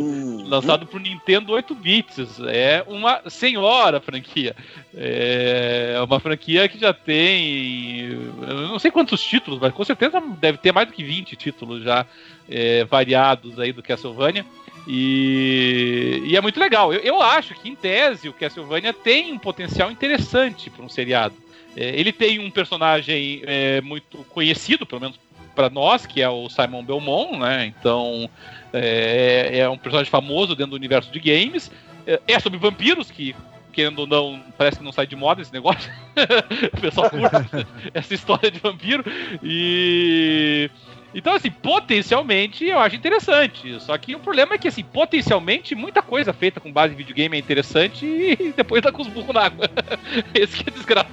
Lançado 0.47 0.85
para 0.85 0.97
o 0.97 1.01
Nintendo 1.01 1.53
8 1.53 1.73
bits. 1.75 2.39
É 2.47 2.83
uma 2.87 3.21
senhora 3.29 3.99
franquia. 3.99 4.55
É 4.95 5.99
uma 6.03 6.19
franquia 6.19 6.67
que 6.67 6.79
já 6.79 6.93
tem. 6.93 8.09
Eu 8.41 8.67
não 8.67 8.79
sei 8.79 8.91
quantos 8.91 9.23
títulos, 9.23 9.59
mas 9.59 9.73
com 9.73 9.83
certeza 9.83 10.21
deve 10.39 10.59
ter 10.59 10.71
mais 10.71 10.87
do 10.87 10.93
que 10.93 11.03
20 11.03 11.35
títulos 11.35 11.83
já 11.83 12.05
é, 12.49 12.85
variados 12.85 13.59
aí 13.59 13.73
do 13.73 13.83
Castlevania. 13.83 14.45
E, 14.87 16.23
e 16.25 16.37
é 16.37 16.41
muito 16.41 16.59
legal. 16.59 16.93
Eu, 16.93 17.01
eu 17.01 17.21
acho 17.21 17.53
que, 17.55 17.69
em 17.69 17.75
tese, 17.75 18.29
o 18.29 18.33
Castlevania 18.33 18.93
tem 18.93 19.33
um 19.33 19.37
potencial 19.37 19.91
interessante 19.91 20.69
para 20.69 20.85
um 20.85 20.89
seriado. 20.89 21.35
É, 21.75 21.99
ele 21.99 22.13
tem 22.13 22.39
um 22.39 22.49
personagem 22.49 23.41
é, 23.45 23.81
muito 23.81 24.19
conhecido, 24.29 24.85
pelo 24.85 25.01
menos 25.01 25.19
para 25.53 25.69
nós, 25.69 26.05
que 26.05 26.21
é 26.21 26.29
o 26.29 26.49
Simon 26.49 26.83
Belmont, 26.83 27.37
né? 27.37 27.65
Então 27.65 28.29
é, 28.71 29.59
é 29.59 29.69
um 29.69 29.77
personagem 29.77 30.09
famoso 30.09 30.55
dentro 30.55 30.71
do 30.71 30.75
universo 30.75 31.11
de 31.11 31.19
games. 31.19 31.69
É, 32.05 32.21
é 32.27 32.39
sobre 32.39 32.57
vampiros, 32.57 33.11
que 33.11 33.35
querendo 33.73 33.99
ou 33.99 34.07
não, 34.07 34.41
parece 34.57 34.79
que 34.79 34.83
não 34.83 34.91
sai 34.91 35.05
de 35.05 35.15
moda 35.15 35.39
esse 35.39 35.53
negócio. 35.53 35.91
o 36.75 36.81
pessoal 36.81 37.09
curte 37.11 37.67
essa 37.93 38.13
história 38.13 38.49
de 38.49 38.59
vampiro. 38.59 39.03
E, 39.43 40.71
Então, 41.17 41.33
assim, 41.33 41.49
potencialmente 41.49 42.63
eu 42.63 42.77
acho 42.77 42.95
interessante. 42.95 43.79
Só 43.81 43.97
que 43.97 44.13
o 44.15 44.19
problema 44.19 44.53
é 44.53 44.57
que, 44.59 44.67
assim, 44.67 44.83
potencialmente 44.83 45.73
muita 45.73 45.99
coisa 45.99 46.31
feita 46.31 46.59
com 46.59 46.71
base 46.71 46.93
em 46.93 46.97
videogame 46.97 47.35
é 47.35 47.39
interessante 47.39 48.05
e 48.05 48.53
depois 48.55 48.83
dá 48.83 48.91
com 48.91 49.01
os 49.01 49.07
burros 49.07 49.33
na 49.33 49.45
água. 49.45 49.67
Esse 50.31 50.57
que 50.63 50.69
é 50.69 50.71
desgraça. 50.71 51.09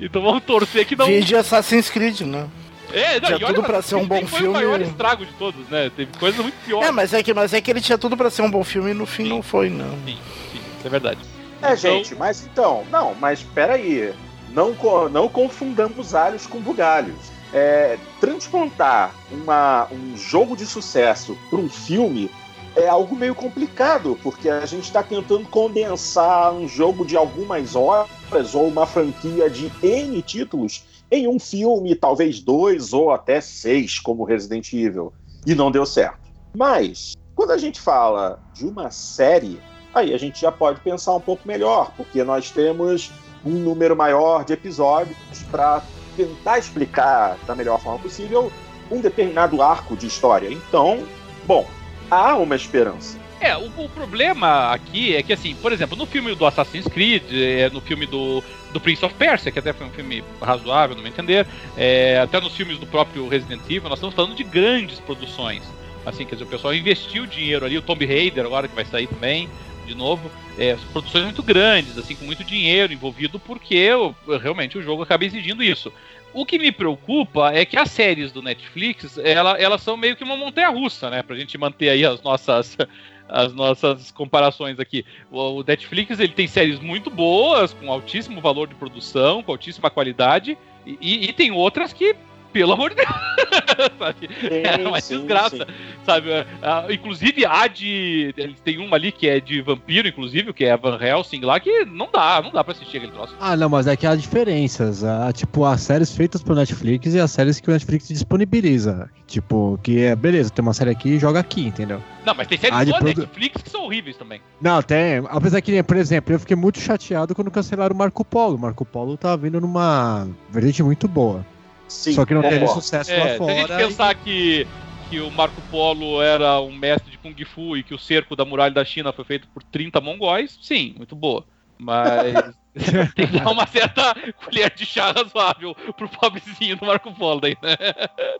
Então 0.00 0.22
vamos 0.22 0.44
torcer 0.44 0.86
que 0.86 0.94
não. 0.94 1.06
Vídeo 1.06 1.36
Assassin's 1.36 1.90
Creed, 1.90 2.20
né? 2.20 2.48
É, 2.92 3.18
não, 3.20 3.26
Tinha 3.36 3.50
e 3.50 3.54
tudo 3.54 3.64
pra 3.64 3.82
ser 3.82 3.96
um 3.96 4.06
bom 4.06 4.24
foi 4.24 4.38
filme. 4.38 4.48
o 4.48 4.52
maior 4.52 4.80
estrago 4.80 5.26
de 5.26 5.32
todos, 5.32 5.68
né? 5.68 5.90
Teve 5.94 6.16
coisas 6.16 6.40
muito 6.40 6.54
piores. 6.64 6.88
É, 6.88 6.92
mas 6.92 7.12
é 7.12 7.20
que, 7.20 7.34
mas 7.34 7.52
é 7.52 7.60
que 7.60 7.72
ele 7.72 7.80
tinha 7.80 7.98
tudo 7.98 8.16
pra 8.16 8.30
ser 8.30 8.42
um 8.42 8.50
bom 8.50 8.62
filme 8.62 8.92
e 8.92 8.94
no 8.94 9.04
fim 9.04 9.24
não 9.28 9.42
foi, 9.42 9.68
não. 9.68 9.90
Sim, 10.06 10.16
sim, 10.52 10.60
isso 10.78 10.86
é 10.86 10.88
verdade. 10.88 11.18
É, 11.60 11.66
Então- 11.72 11.76
gente, 11.76 12.14
mas 12.14 12.46
então, 12.46 12.86
não, 12.88 13.16
mas 13.16 13.42
peraí. 13.42 14.14
Não, 14.50 14.74
não 15.10 15.28
confundamos 15.28 16.14
alhos 16.14 16.46
com 16.46 16.60
bugalhos. 16.60 17.36
É, 17.52 17.98
transplantar 18.20 19.14
uma, 19.30 19.88
um 19.90 20.16
jogo 20.16 20.56
de 20.56 20.66
sucesso 20.66 21.36
para 21.48 21.58
um 21.58 21.68
filme 21.68 22.30
é 22.76 22.86
algo 22.86 23.16
meio 23.16 23.34
complicado, 23.34 24.18
porque 24.22 24.48
a 24.48 24.64
gente 24.66 24.84
está 24.84 25.02
tentando 25.02 25.48
condensar 25.48 26.52
um 26.52 26.68
jogo 26.68 27.04
de 27.04 27.16
algumas 27.16 27.74
horas 27.74 28.54
ou 28.54 28.68
uma 28.68 28.86
franquia 28.86 29.50
de 29.50 29.72
N 29.82 30.20
títulos 30.22 30.84
em 31.10 31.26
um 31.26 31.40
filme, 31.40 31.94
talvez 31.94 32.40
dois 32.40 32.92
ou 32.92 33.10
até 33.10 33.40
seis, 33.40 33.98
como 33.98 34.24
Resident 34.24 34.72
Evil. 34.72 35.12
E 35.46 35.54
não 35.54 35.70
deu 35.70 35.86
certo. 35.86 36.28
Mas, 36.54 37.14
quando 37.34 37.52
a 37.52 37.58
gente 37.58 37.80
fala 37.80 38.38
de 38.52 38.66
uma 38.66 38.90
série, 38.90 39.60
aí 39.94 40.12
a 40.12 40.18
gente 40.18 40.40
já 40.40 40.52
pode 40.52 40.80
pensar 40.80 41.14
um 41.14 41.20
pouco 41.20 41.48
melhor, 41.48 41.92
porque 41.96 42.22
nós 42.22 42.50
temos 42.50 43.10
um 43.44 43.50
número 43.50 43.96
maior 43.96 44.44
de 44.44 44.52
episódios 44.52 45.16
para 45.50 45.82
tentar 46.18 46.58
explicar 46.58 47.38
da 47.46 47.54
melhor 47.54 47.80
forma 47.80 48.00
possível 48.00 48.50
um 48.90 49.00
determinado 49.00 49.62
arco 49.62 49.96
de 49.96 50.06
história. 50.06 50.50
Então, 50.50 51.04
bom, 51.46 51.68
há 52.10 52.36
uma 52.36 52.56
esperança. 52.56 53.16
É, 53.40 53.56
o, 53.56 53.66
o 53.76 53.88
problema 53.90 54.72
aqui 54.72 55.14
é 55.14 55.22
que, 55.22 55.32
assim, 55.32 55.54
por 55.54 55.72
exemplo, 55.72 55.96
no 55.96 56.06
filme 56.06 56.34
do 56.34 56.44
Assassin's 56.44 56.88
Creed, 56.88 57.22
é, 57.32 57.70
no 57.70 57.80
filme 57.80 58.04
do, 58.04 58.42
do 58.72 58.80
Prince 58.80 59.04
of 59.04 59.14
Persia, 59.14 59.52
que 59.52 59.60
até 59.60 59.72
foi 59.72 59.86
um 59.86 59.90
filme 59.90 60.24
razoável, 60.42 60.96
no 60.96 61.02
meu 61.02 61.12
entender, 61.12 61.46
é, 61.76 62.18
até 62.18 62.40
nos 62.40 62.56
filmes 62.56 62.78
do 62.78 62.86
próprio 62.86 63.28
Resident 63.28 63.62
Evil, 63.66 63.88
nós 63.88 63.98
estamos 63.98 64.16
falando 64.16 64.34
de 64.34 64.42
grandes 64.42 64.98
produções. 64.98 65.62
Assim, 66.04 66.24
quer 66.24 66.34
dizer, 66.34 66.44
o 66.44 66.48
pessoal 66.48 66.74
investiu 66.74 67.26
dinheiro 67.26 67.64
ali, 67.64 67.78
o 67.78 67.82
Tomb 67.82 68.04
Raider 68.04 68.44
agora 68.44 68.66
que 68.66 68.74
vai 68.74 68.84
sair 68.84 69.06
também, 69.06 69.48
de 69.88 69.94
novo, 69.94 70.30
é, 70.56 70.76
produções 70.92 71.24
muito 71.24 71.42
grandes, 71.42 71.96
assim, 71.98 72.14
com 72.14 72.24
muito 72.24 72.44
dinheiro 72.44 72.92
envolvido, 72.92 73.38
porque 73.40 73.90
o- 73.92 74.14
realmente 74.38 74.78
o 74.78 74.82
jogo 74.82 75.02
acaba 75.02 75.24
exigindo 75.24 75.62
isso. 75.64 75.92
O 76.32 76.44
que 76.44 76.58
me 76.58 76.70
preocupa 76.70 77.50
é 77.52 77.64
que 77.64 77.76
as 77.78 77.90
séries 77.90 78.30
do 78.30 78.42
Netflix, 78.42 79.18
ela, 79.18 79.58
elas 79.58 79.80
são 79.82 79.96
meio 79.96 80.14
que 80.14 80.22
uma 80.22 80.36
montanha-russa, 80.36 81.08
né? 81.08 81.22
Pra 81.22 81.34
gente 81.34 81.56
manter 81.56 81.88
aí 81.88 82.04
as 82.04 82.22
nossas, 82.22 82.76
as 83.28 83.52
nossas 83.54 84.10
comparações 84.10 84.78
aqui. 84.78 85.04
O, 85.30 85.62
Netflix, 85.66 86.20
ele 86.20 86.32
tem 86.32 86.46
séries 86.46 86.78
muito 86.80 87.08
boas, 87.10 87.72
com 87.72 87.90
altíssimo 87.90 88.40
valor 88.42 88.68
de 88.68 88.74
produção, 88.74 89.42
com 89.42 89.52
altíssima 89.52 89.88
qualidade, 89.90 90.56
e- 90.86 91.28
e 91.28 91.32
tem 91.32 91.50
outras 91.50 91.92
que, 91.94 92.14
pelo 92.52 92.72
amor 92.72 92.90
de 92.90 92.96
Deus, 92.96 93.08
sabe? 93.98 94.28
É 94.50 94.88
uma 94.88 95.00
Sim, 95.00 95.18
desgraça, 95.18 95.56
sim. 95.56 95.64
sabe? 96.04 96.28
Ah, 96.62 96.86
inclusive 96.90 97.44
a 97.46 97.66
de. 97.66 98.34
Eles 98.36 98.60
têm 98.60 98.78
uma 98.78 98.96
ali 98.96 99.12
que 99.12 99.28
é 99.28 99.40
de 99.40 99.60
vampiro, 99.60 100.08
inclusive, 100.08 100.52
que 100.52 100.64
é 100.64 100.72
a 100.72 100.76
Van 100.76 100.98
Helsing 101.00 101.40
lá, 101.40 101.60
que 101.60 101.84
não 101.84 102.08
dá, 102.12 102.40
não 102.42 102.50
dá 102.50 102.62
pra 102.64 102.72
assistir 102.72 102.96
aquele 102.98 103.12
troço. 103.12 103.34
Ah, 103.40 103.56
não, 103.56 103.68
mas 103.68 103.86
é 103.86 103.96
que 103.96 104.06
há 104.06 104.14
diferenças. 104.14 105.04
Há, 105.04 105.32
tipo, 105.32 105.64
as 105.64 105.80
séries 105.82 106.14
feitas 106.14 106.42
pelo 106.42 106.56
Netflix 106.56 107.14
e 107.14 107.20
as 107.20 107.30
séries 107.30 107.60
que 107.60 107.68
o 107.68 107.72
Netflix 107.72 108.08
disponibiliza. 108.08 109.10
Tipo, 109.26 109.78
que 109.82 110.00
é, 110.04 110.16
beleza, 110.16 110.50
tem 110.50 110.62
uma 110.62 110.72
série 110.72 110.90
aqui 110.90 111.10
e 111.10 111.18
joga 111.18 111.40
aqui, 111.40 111.66
entendeu? 111.66 112.02
Não, 112.24 112.34
mas 112.34 112.46
tem 112.46 112.58
séries 112.58 112.78
de 112.78 112.84
do 112.86 112.98
produ- 112.98 113.20
Netflix 113.20 113.62
que 113.62 113.70
são 113.70 113.84
horríveis 113.84 114.16
também. 114.16 114.40
Não, 114.60 114.82
tem. 114.82 115.22
Apesar 115.28 115.60
que, 115.60 115.82
por 115.82 115.96
exemplo, 115.96 116.34
eu 116.34 116.40
fiquei 116.40 116.56
muito 116.56 116.78
chateado 116.80 117.34
quando 117.34 117.50
cancelaram 117.50 117.94
o 117.94 117.98
Marco 117.98 118.24
Polo. 118.24 118.56
O 118.56 118.58
Marco 118.58 118.84
Polo 118.84 119.16
tá 119.16 119.36
vindo 119.36 119.60
numa 119.60 120.26
vertente 120.50 120.82
muito 120.82 121.06
boa. 121.06 121.44
Sim, 121.88 122.12
Só 122.12 122.24
que 122.26 122.34
não 122.34 122.42
teve 122.42 122.66
sucesso 122.68 123.10
É, 123.10 123.16
lá 123.18 123.24
se 123.24 123.42
a 123.42 123.54
gente 123.54 123.66
fora. 123.68 123.76
pensar 123.76 124.14
que, 124.14 124.66
que 125.08 125.20
o 125.20 125.30
Marco 125.30 125.60
Polo 125.70 126.20
era 126.22 126.60
um 126.60 126.72
mestre 126.76 127.10
de 127.10 127.18
Kung 127.18 127.34
Fu 127.44 127.76
e 127.76 127.82
que 127.82 127.94
o 127.94 127.98
cerco 127.98 128.36
da 128.36 128.44
muralha 128.44 128.72
da 128.74 128.84
China 128.84 129.12
foi 129.12 129.24
feito 129.24 129.48
por 129.48 129.62
30 129.62 130.00
mongóis, 130.00 130.58
sim, 130.60 130.94
muito 130.96 131.16
boa. 131.16 131.44
Mas 131.80 132.34
tem 133.14 133.26
que 133.28 133.38
dar 133.38 133.50
uma 133.52 133.64
certa 133.66 134.12
colher 134.44 134.68
de 134.74 134.84
chá 134.84 135.12
razoável 135.12 135.76
pro 135.96 136.08
pobrezinho 136.08 136.76
do 136.76 136.84
Marco 136.84 137.12
Polo 137.14 137.40
daí, 137.40 137.56
né? 137.62 137.76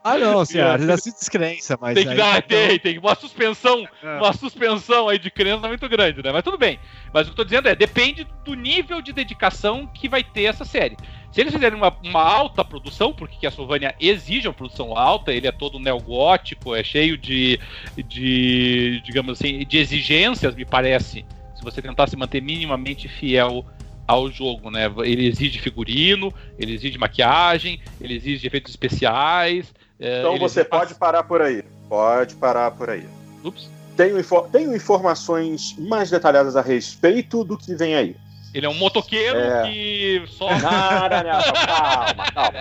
Ah, 0.02 0.18
não, 0.18 0.44
senhora, 0.44 0.76
dá 0.84 0.96
descrença, 0.96 1.78
mas. 1.80 1.94
Tem 1.94 2.02
que 2.02 2.10
aí- 2.10 2.16
dar, 2.16 2.42
tem, 2.42 2.78
tem 2.80 2.98
uma 2.98 3.14
suspensão, 3.14 3.86
É. 4.02 4.16
uma 4.18 4.32
suspensão 4.32 5.08
aí 5.08 5.20
de 5.20 5.30
crença 5.30 5.68
muito 5.68 5.88
grande, 5.88 6.20
né? 6.20 6.32
Mas 6.32 6.42
tudo 6.42 6.58
bem. 6.58 6.80
Mas 7.14 7.22
o 7.22 7.24
que 7.26 7.32
eu 7.32 7.36
tô 7.36 7.44
dizendo 7.44 7.68
é, 7.68 7.76
depende 7.76 8.26
do 8.44 8.54
nível 8.54 9.00
de 9.00 9.12
dedicação 9.12 9.86
que 9.86 10.08
vai 10.08 10.24
ter 10.24 10.42
essa 10.44 10.64
série. 10.64 10.96
Se 11.32 11.40
eles 11.42 11.52
fizerem 11.52 11.76
uma, 11.78 11.94
uma 12.02 12.22
alta 12.22 12.64
produção, 12.64 13.12
porque 13.12 13.36
Castlevania 13.40 13.94
exige 14.00 14.48
uma 14.48 14.54
produção 14.54 14.96
alta, 14.96 15.32
ele 15.32 15.46
é 15.46 15.52
todo 15.52 15.78
neogótico, 15.78 16.74
é 16.74 16.82
cheio 16.82 17.18
de, 17.18 17.60
de 18.08 19.00
digamos 19.04 19.38
assim, 19.38 19.64
de 19.64 19.78
exigências, 19.78 20.54
me 20.54 20.64
parece. 20.64 21.24
Se 21.54 21.62
você 21.62 21.82
tentar 21.82 22.08
se 22.08 22.16
manter 22.16 22.40
minimamente 22.40 23.08
fiel 23.08 23.64
ao 24.06 24.30
jogo, 24.30 24.70
né? 24.70 24.90
Ele 25.04 25.26
exige 25.26 25.58
figurino, 25.58 26.32
ele 26.58 26.72
exige 26.74 26.96
maquiagem, 26.96 27.78
ele 28.00 28.14
exige 28.14 28.46
efeitos 28.46 28.70
especiais. 28.72 29.72
é, 30.00 30.20
Então 30.20 30.38
você 30.38 30.60
exige- 30.60 30.70
pode 30.70 30.94
parar 30.94 31.22
por 31.24 31.42
aí. 31.42 31.62
Pode 31.88 32.34
parar 32.36 32.70
por 32.70 32.88
aí. 32.88 33.04
Ups. 33.44 33.68
Tenho, 33.96 34.16
tenho 34.52 34.74
informações 34.74 35.74
mais 35.78 36.08
detalhadas 36.08 36.54
a 36.56 36.62
respeito 36.62 37.42
do 37.44 37.58
que 37.58 37.74
vem 37.74 37.94
aí. 37.96 38.16
Ele 38.54 38.66
é 38.66 38.68
um 38.68 38.74
motoqueiro 38.74 39.38
É. 39.38 39.62
que 39.70 40.24
só. 40.28 40.48
Não, 40.48 40.58
não, 40.58 41.22
não, 41.22 41.66
calma, 41.66 42.32
calma. 42.32 42.58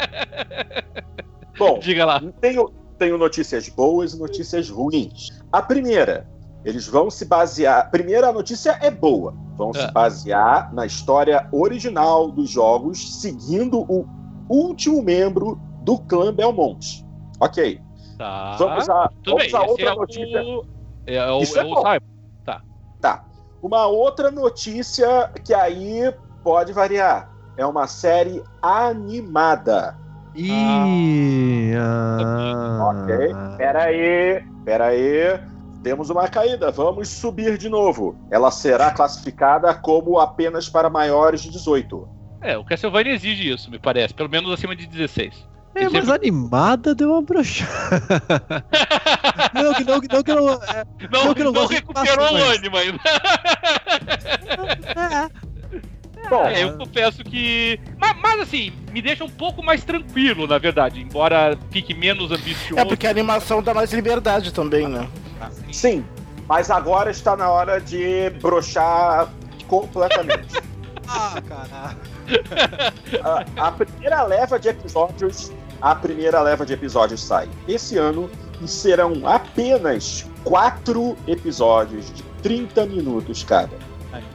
Bom, 1.57 1.79
Diga 1.79 2.05
lá. 2.05 2.21
tenho, 2.41 2.69
tenho 2.97 3.17
notícias 3.17 3.67
boas 3.69 4.13
e 4.13 4.19
notícias 4.19 4.69
ruins. 4.69 5.29
A 5.51 5.61
primeira, 5.61 6.27
eles 6.65 6.87
vão 6.87 7.09
se 7.09 7.25
basear. 7.25 7.89
Primeira, 7.89 8.27
a 8.29 8.33
notícia 8.33 8.77
é 8.81 8.91
boa. 8.91 9.33
Vão 9.55 9.71
É. 9.73 9.79
se 9.87 9.91
basear 9.91 10.73
na 10.73 10.85
história 10.85 11.47
original 11.51 12.29
dos 12.31 12.49
jogos, 12.49 13.19
seguindo 13.21 13.79
o 13.89 14.05
último 14.49 15.01
membro 15.01 15.59
do 15.81 15.97
clã 15.97 16.33
Belmont. 16.33 17.03
Ok. 17.39 17.79
Tá. 18.17 18.55
Vamos 18.57 18.89
a, 18.89 19.09
vamos 19.25 19.53
a 19.53 19.61
outra 19.63 19.89
é 19.91 19.95
notícia. 19.95 20.43
o. 20.43 20.65
É, 21.05 21.31
o, 21.31 21.41
Isso 21.41 21.57
é 21.57 21.61
é 21.61 21.65
o. 21.65 21.75
Simon. 21.77 22.61
Tá. 22.99 23.23
Uma 23.61 23.87
outra 23.87 24.29
notícia 24.31 25.31
que 25.43 25.53
aí 25.53 26.13
pode 26.43 26.73
variar. 26.73 27.29
É 27.55 27.65
uma 27.65 27.87
série 27.87 28.43
animada. 28.61 29.97
Ih, 30.35 31.73
ah, 31.75 32.91
Ok. 32.91 33.15
Pera 33.57 33.83
aí, 33.83 34.43
pera 34.63 34.85
aí. 34.87 35.39
Temos 35.81 36.09
uma 36.09 36.27
caída, 36.27 36.71
vamos 36.71 37.09
subir 37.09 37.57
de 37.57 37.69
novo. 37.69 38.15
Ela 38.29 38.51
será 38.51 38.91
classificada 38.91 39.73
como 39.73 40.19
apenas 40.19 40.69
para 40.69 40.89
maiores 40.89 41.41
de 41.41 41.49
18. 41.49 42.07
É, 42.41 42.57
o 42.57 42.63
Castlevania 42.63 43.13
exige 43.13 43.51
isso, 43.51 43.71
me 43.71 43.79
parece. 43.79 44.13
Pelo 44.13 44.29
menos 44.29 44.51
acima 44.51 44.75
de 44.75 44.85
16. 44.85 45.47
É, 45.77 45.83
Ele 45.83 45.89
mas 45.91 46.09
animada 46.09 46.95
deu 46.95 47.11
uma 47.11 47.21
brochada. 47.21 48.01
não, 49.53 49.73
que 49.75 49.83
não, 49.83 50.01
que 50.01 50.07
não, 50.11 50.23
que 50.23 50.33
não. 50.33 50.49
É, 50.49 50.85
Não, 51.11 51.25
Eu 51.27 51.35
que 51.35 51.43
não 51.43 51.51
não 51.51 51.67
recuperou 51.67 52.33
o 52.33 52.43
ânimo 52.45 52.77
ainda. 52.77 52.99
Bom, 56.29 56.45
É, 56.45 56.63
eu 56.63 56.77
confesso 56.77 57.23
que. 57.23 57.79
Mas, 57.99 58.15
mas, 58.21 58.41
assim, 58.41 58.73
me 58.91 59.01
deixa 59.01 59.23
um 59.23 59.29
pouco 59.29 59.63
mais 59.63 59.83
tranquilo, 59.83 60.47
na 60.47 60.57
verdade. 60.57 60.99
Embora 60.99 61.57
fique 61.69 61.93
menos 61.93 62.31
ambicioso. 62.31 62.79
É 62.79 62.85
porque 62.85 63.05
a 63.05 63.11
animação 63.11 63.61
dá 63.61 63.73
mais 63.73 63.93
liberdade 63.93 64.51
também, 64.51 64.87
né? 64.87 65.07
sim, 65.71 66.03
mas 66.47 66.71
agora 66.71 67.11
está 67.11 67.37
na 67.37 67.49
hora 67.49 67.79
de 67.79 68.31
brochar 68.41 69.29
completamente. 69.67 70.57
ah, 71.07 71.39
caralho. 71.47 71.97
a, 73.23 73.67
a 73.67 73.71
primeira 73.71 74.23
leva 74.23 74.59
de 74.59 74.69
episódios, 74.69 75.51
a 75.81 75.95
primeira 75.95 76.41
leva 76.41 76.65
de 76.65 76.73
episódios 76.73 77.21
sai 77.23 77.47
esse 77.67 77.97
ano 77.97 78.29
e 78.61 78.67
serão 78.67 79.13
apenas 79.25 80.25
quatro 80.43 81.15
episódios 81.27 82.11
de 82.13 82.23
30 82.41 82.85
minutos 82.87 83.43
cada. 83.43 83.77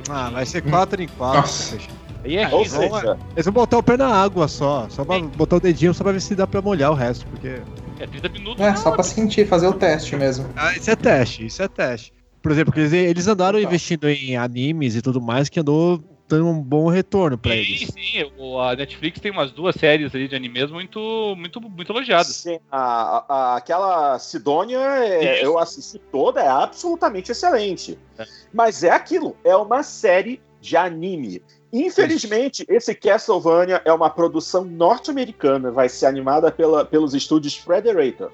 Ah, 0.08 0.30
vai 0.30 0.46
ser 0.46 0.62
4 0.62 1.02
em 1.02 1.08
4. 1.08 1.40
Nossa. 1.40 1.76
Aí 2.24 2.36
é 2.36 2.48
Ou 2.48 2.62
risco. 2.62 2.78
seja, 2.78 3.18
Eles 3.34 3.44
vão 3.46 3.54
botar 3.54 3.78
o 3.78 3.82
pé 3.82 3.96
na 3.96 4.06
água 4.08 4.46
só. 4.46 4.86
Só 4.88 5.04
pra 5.04 5.18
botar 5.20 5.56
o 5.56 5.60
dedinho 5.60 5.92
só 5.92 6.04
pra 6.04 6.12
ver 6.12 6.20
se 6.20 6.34
dá 6.36 6.46
pra 6.46 6.62
molhar 6.62 6.92
o 6.92 6.94
resto. 6.94 7.26
Porque. 7.26 7.60
É 7.98 8.06
30 8.06 8.28
minutos. 8.28 8.60
É, 8.64 8.76
só 8.76 8.92
pra 8.92 9.02
sentir, 9.02 9.46
fazer 9.48 9.66
o 9.66 9.72
teste 9.72 10.14
mesmo. 10.16 10.46
Ah, 10.54 10.72
isso 10.76 10.88
é 10.90 10.94
teste, 10.96 11.46
isso 11.46 11.62
é 11.62 11.68
teste. 11.68 12.12
Por 12.40 12.52
exemplo, 12.52 12.72
eles, 12.76 12.92
eles 12.92 13.26
andaram 13.26 13.58
Tá. 13.60 13.64
investindo 13.64 14.08
em 14.08 14.36
animes 14.36 14.94
e 14.94 15.02
tudo 15.02 15.20
mais 15.20 15.48
que 15.48 15.58
andou 15.60 16.00
dando 16.36 16.48
um 16.48 16.62
bom 16.62 16.88
retorno 16.88 17.36
pra 17.36 17.52
Sim, 17.52 17.58
eles. 17.58 17.80
sim. 17.88 18.30
o- 18.38 18.58
A 18.58 18.74
Netflix 18.74 19.20
tem 19.20 19.30
umas 19.30 19.50
duas 19.52 19.74
séries 19.76 20.14
ali 20.14 20.26
de 20.28 20.34
animes 20.36 20.70
muito, 20.70 21.34
muito, 21.36 21.60
muito 21.60 21.92
elogiadas. 21.92 22.28
Sim, 22.34 22.58
a- 22.70 23.24
a- 23.28 23.56
aquela 23.56 24.18
Sidônia, 24.18 24.78
é, 24.78 25.44
eu 25.44 25.58
assisti 25.58 25.98
toda, 26.10 26.40
é 26.40 26.48
absolutamente 26.48 27.30
excelente. 27.32 27.98
É. 28.18 28.24
Mas 28.52 28.82
é 28.82 28.90
aquilo, 28.90 29.36
é 29.44 29.54
uma 29.56 29.82
série 29.82 30.40
de 30.60 30.76
anime. 30.76 31.42
Infelizmente, 31.72 32.64
esse 32.68 32.94
Castlevania 32.94 33.80
é 33.84 33.92
uma 33.92 34.10
produção 34.10 34.62
norte-americana, 34.64 35.70
vai 35.70 35.88
ser 35.88 36.04
animada 36.06 36.50
pela, 36.52 36.84
pelos 36.84 37.14
estúdios 37.14 37.56
Frederator. 37.56 38.30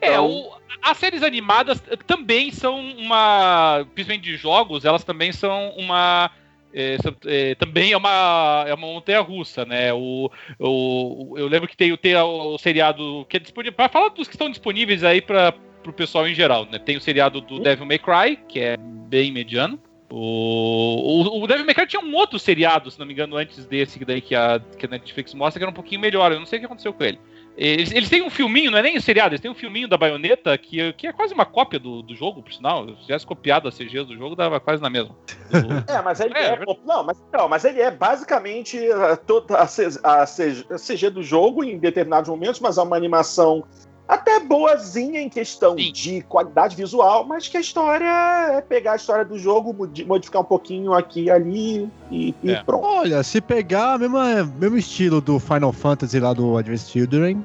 É, 0.00 0.08
Então- 0.08 0.28
o- 0.28 0.52
as 0.82 0.98
séries 0.98 1.22
animadas 1.22 1.80
também 2.06 2.50
são 2.50 2.80
uma. 2.98 3.86
Principalmente 3.94 4.24
de 4.24 4.36
jogos, 4.36 4.84
elas 4.84 5.04
também 5.04 5.30
são 5.32 5.70
uma. 5.76 6.30
É, 6.72 6.96
é, 7.26 7.54
também 7.54 7.92
é 7.92 7.96
uma, 7.96 8.64
é 8.66 8.74
uma 8.74 8.86
montanha 8.86 9.20
russa, 9.20 9.64
né? 9.64 9.92
O, 9.92 10.30
o, 10.58 11.34
eu 11.36 11.48
lembro 11.48 11.68
que 11.68 11.76
tem, 11.76 11.96
tem 11.96 12.16
o, 12.16 12.58
seriado 12.58 13.26
que 13.28 13.36
é 13.36 13.40
disponível. 13.40 13.76
Para 13.76 13.88
falar 13.88 14.08
dos 14.10 14.28
que 14.28 14.34
estão 14.34 14.50
disponíveis 14.50 15.02
aí 15.04 15.20
para 15.20 15.54
o 15.86 15.92
pessoal 15.92 16.28
em 16.28 16.34
geral, 16.34 16.66
né? 16.70 16.78
Tem 16.78 16.96
o 16.96 17.00
seriado 17.00 17.40
do 17.40 17.60
Devil 17.60 17.86
May 17.86 17.98
Cry, 17.98 18.38
que 18.48 18.60
é 18.60 18.76
bem 18.76 19.32
mediano. 19.32 19.78
O, 20.08 21.36
o, 21.38 21.42
o 21.42 21.46
Devil 21.46 21.64
May 21.64 21.74
Cry 21.74 21.86
tinha 21.86 22.02
um 22.02 22.14
outro 22.14 22.38
seriado, 22.38 22.90
se 22.90 22.98
não 22.98 23.06
me 23.06 23.12
engano, 23.12 23.36
antes 23.36 23.64
desse 23.66 24.04
daí 24.04 24.20
que 24.20 24.34
a, 24.34 24.60
que 24.78 24.86
a 24.86 24.88
Netflix 24.88 25.34
mostra, 25.34 25.58
que 25.58 25.64
era 25.64 25.70
um 25.70 25.74
pouquinho 25.74 26.00
melhor. 26.00 26.32
Eu 26.32 26.38
não 26.38 26.46
sei 26.46 26.58
o 26.58 26.60
que 26.60 26.66
aconteceu 26.66 26.92
com 26.92 27.04
ele. 27.04 27.18
Eles, 27.60 27.92
eles 27.92 28.08
têm 28.08 28.22
um 28.22 28.30
filminho, 28.30 28.70
não 28.70 28.78
é 28.78 28.82
nem 28.82 28.96
um 28.96 29.00
seriado, 29.02 29.34
eles 29.34 29.40
têm 29.42 29.50
um 29.50 29.54
filminho 29.54 29.86
da 29.86 29.98
baioneta 29.98 30.56
que, 30.56 30.94
que 30.94 31.06
é 31.06 31.12
quase 31.12 31.34
uma 31.34 31.44
cópia 31.44 31.78
do, 31.78 32.00
do 32.00 32.16
jogo, 32.16 32.42
por 32.42 32.50
sinal. 32.50 32.88
Se 32.88 33.02
tivesse 33.02 33.26
copiado 33.26 33.68
as 33.68 33.76
CGs 33.76 34.06
do 34.06 34.16
jogo, 34.16 34.34
dava 34.34 34.58
quase 34.58 34.82
na 34.82 34.88
mesma. 34.88 35.14
É, 35.86 36.00
mas 36.00 36.20
ele 36.20 36.32
É, 36.34 36.42
é. 36.42 36.52
é 36.54 36.76
não, 36.86 37.04
mas, 37.04 37.22
não, 37.32 37.48
mas 37.48 37.64
ele 37.64 37.80
é 37.80 37.90
basicamente 37.90 38.78
uh, 38.78 39.16
toda 39.26 39.58
a, 39.58 39.64
a 39.64 40.26
CG 40.26 40.64
a 40.70 40.76
CG 40.76 41.10
do 41.10 41.22
jogo 41.22 41.62
em 41.62 41.76
determinados 41.76 42.30
momentos, 42.30 42.60
mas 42.60 42.78
é 42.78 42.82
uma 42.82 42.96
animação 42.96 43.64
até 44.10 44.40
boazinha 44.40 45.20
em 45.20 45.28
questão 45.28 45.76
Sim. 45.78 45.92
de 45.92 46.22
qualidade 46.22 46.74
visual, 46.74 47.24
mas 47.24 47.46
que 47.46 47.56
a 47.56 47.60
história 47.60 48.04
é 48.56 48.60
pegar 48.60 48.92
a 48.92 48.96
história 48.96 49.24
do 49.24 49.38
jogo, 49.38 49.72
modi- 49.72 50.04
modificar 50.04 50.42
um 50.42 50.44
pouquinho 50.44 50.92
aqui 50.92 51.24
e 51.24 51.30
ali 51.30 51.88
e, 52.10 52.34
e 52.42 52.50
É. 52.52 52.62
pronto. 52.64 52.84
Olha, 52.84 53.22
se 53.22 53.40
pegar 53.40 54.00
o 54.02 54.10
mesmo, 54.10 54.76
estilo 54.76 55.20
do 55.20 55.38
Final 55.38 55.72
Fantasy 55.72 56.18
lá 56.18 56.32
do 56.32 56.58
Advanced 56.58 56.90
Children, 56.90 57.44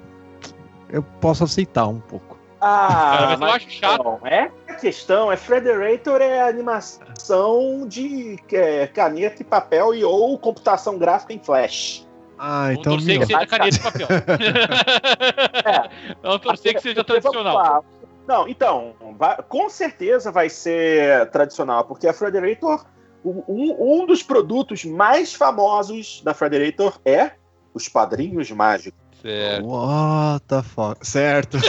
eu 0.89 1.03
posso 1.21 1.43
aceitar 1.43 1.87
um 1.87 1.99
pouco. 1.99 2.35
Ah, 2.59 3.27
mas 3.37 3.41
eu 3.41 3.47
acho 3.47 3.69
chato. 3.69 4.03
Não, 4.03 4.19
é 4.23 4.49
a 4.67 4.73
questão, 4.73 5.31
é 5.31 5.37
Frederator 5.37 6.19
é 6.19 6.41
animação 6.41 7.85
de 7.87 8.37
é, 8.51 8.87
caneta 8.87 9.41
e 9.41 9.45
papel 9.45 9.93
e 9.93 10.03
ou 10.03 10.37
computação 10.39 10.97
gráfica 10.97 11.31
em 11.33 11.39
flash. 11.39 12.04
Ah, 12.47 12.65
Vamos 12.67 12.79
então. 12.79 12.93
torcer 12.93 13.13
que 13.13 13.17
meu, 13.17 13.25
seja 13.27 13.47
caneta 13.47 13.75
e 13.75 13.79
papel. 13.79 14.07
Vamos 16.21 16.41
torcer 16.41 16.75
que 16.75 16.81
seja 16.81 17.03
vamos 17.03 17.07
tradicional. 17.07 17.83
Não, 18.27 18.47
então, 18.47 18.93
vai- 19.17 19.41
com 19.49 19.67
certeza 19.69 20.31
vai 20.31 20.47
ser 20.49 21.27
tradicional, 21.31 21.85
porque 21.85 22.07
a 22.07 22.13
Frederator, 22.13 22.85
um, 23.23 24.03
um 24.03 24.05
dos 24.05 24.21
produtos 24.21 24.85
mais 24.85 25.33
famosos 25.33 26.21
da 26.23 26.35
Frederator 26.35 26.99
é 27.03 27.31
os 27.73 27.89
padrinhos 27.89 28.51
mágicos. 28.51 28.99
Certo. 29.23 29.65
What 29.67 30.45
the 30.45 30.61
fuck? 30.61 31.07
Certo. 31.07 31.57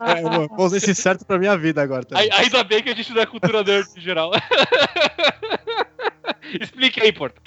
É, 0.00 0.22
eu 0.22 0.30
vou- 0.30 0.48
vou 0.56 0.66
usar 0.66 0.76
esse 0.76 0.94
certo 0.94 1.24
pra 1.24 1.38
minha 1.38 1.56
vida 1.56 1.82
agora. 1.82 2.04
Também. 2.04 2.28
Ai- 2.32 2.44
Ainda 2.44 2.62
bem 2.64 2.82
que 2.82 2.90
a 2.90 2.94
gente 2.94 3.12
não 3.12 3.22
é 3.22 3.26
cultura 3.26 3.62
nerd 3.62 3.86
em 3.96 4.00
geral. 4.00 4.30
Explique 6.60 7.00
aí, 7.02 7.12
Porto. 7.12 7.40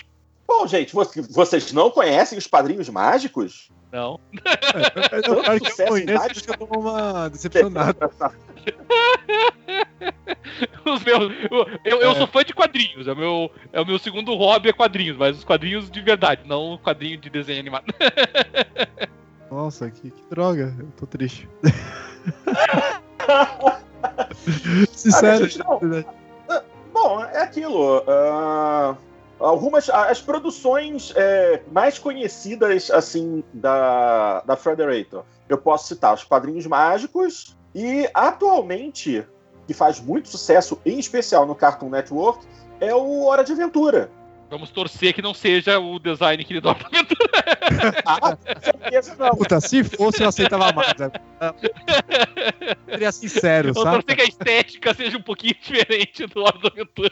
Bom, 0.47 0.65
gente, 0.67 0.93
vo- 0.93 1.09
vocês 1.31 1.71
não 1.73 1.89
conhecem 1.91 2.37
os 2.37 2.47
padrinhos 2.47 2.87
mágicos? 2.89 3.69
Não. 3.91 4.19
Eu, 5.11 5.35
eu, 5.35 5.43
eu 5.43 5.59
sucesso 5.59 5.81
em 5.83 5.87
conheço, 6.05 6.13
vários- 6.19 6.37
acho 6.37 6.43
que 6.43 6.51
eu 6.51 6.57
tô 6.67 6.79
uma 6.79 7.29
decepcionada. 7.29 8.09
Os 10.85 11.03
meus, 11.03 11.33
eu 11.51 11.67
eu, 11.83 12.01
eu 12.01 12.11
É. 12.11 12.15
sou 12.15 12.27
fã 12.27 12.43
de 12.43 12.53
quadrinhos. 12.53 13.07
É 13.07 13.11
o, 13.11 13.15
meu, 13.15 13.51
é 13.73 13.81
o 13.81 13.85
meu 13.85 13.99
segundo 13.99 14.33
hobby 14.35 14.69
é 14.69 14.73
quadrinhos, 14.73 15.17
mas 15.17 15.37
os 15.37 15.43
quadrinhos 15.43 15.89
de 15.91 16.01
verdade, 16.01 16.43
não 16.45 16.73
o 16.73 16.79
quadrinho 16.79 17.17
de 17.17 17.29
desenho 17.29 17.59
animado. 17.59 17.85
Nossa, 19.51 19.89
que, 19.91 20.11
que 20.11 20.23
droga. 20.29 20.73
Eu 20.79 20.87
tô 20.97 21.05
triste. 21.05 21.47
Sincero. 24.91 25.47
gente, 25.47 25.59
não. 25.59 25.79
Bom, 27.07 27.23
é 27.23 27.41
aquilo. 27.41 28.03
ah, 28.05 28.97
algumas 29.39 29.89
as 29.89 30.21
produções 30.21 31.13
é, 31.15 31.61
mais 31.71 31.97
conhecidas 31.97 32.91
assim 32.91 33.45
da 33.53 34.41
da 34.41 34.57
Frederator. 34.57 35.23
Eu 35.47 35.57
posso 35.57 35.87
citar 35.87 36.13
os 36.13 36.25
Padrinhos 36.25 36.67
Mágicos 36.67 37.57
e 37.73 38.09
atualmente 38.13 39.25
que 39.65 39.73
faz 39.73 40.01
muito 40.01 40.27
sucesso, 40.27 40.81
em 40.85 40.99
especial 40.99 41.45
no 41.45 41.55
Cartoon 41.55 41.89
Network, 41.89 42.45
é 42.81 42.93
o 42.93 43.23
Hora 43.23 43.41
de 43.41 43.53
Aventura. 43.53 44.11
Vamos 44.49 44.69
torcer 44.71 45.13
que 45.13 45.21
não 45.21 45.33
seja 45.33 45.77
o 45.79 45.99
design 45.99 46.43
que 46.43 46.53
ele 46.53 46.61
dá 46.61 46.73
pra 46.73 46.87
aventura. 46.87 47.27
Ah, 48.05 48.35
com 48.35 48.61
certeza 48.61 49.15
não. 49.19 49.29
Puta, 49.31 49.59
se 49.59 49.83
fosse 49.83 50.23
eu 50.23 50.29
aceitava 50.29 50.71
mais. 50.71 50.93
né? 50.97 51.11
Seria 52.89 53.11
sincero, 53.11 53.73
Vamos 53.73 53.83
sabe? 53.83 54.03
torcer 54.03 54.15
que 54.15 54.21
a 54.21 54.25
estética 54.25 54.93
seja 54.93 55.17
um 55.17 55.21
pouquinho 55.21 55.53
diferente 55.61 56.25
do 56.27 56.43
Hora 56.43 56.57
da 56.59 56.69
Aventura. 56.69 57.11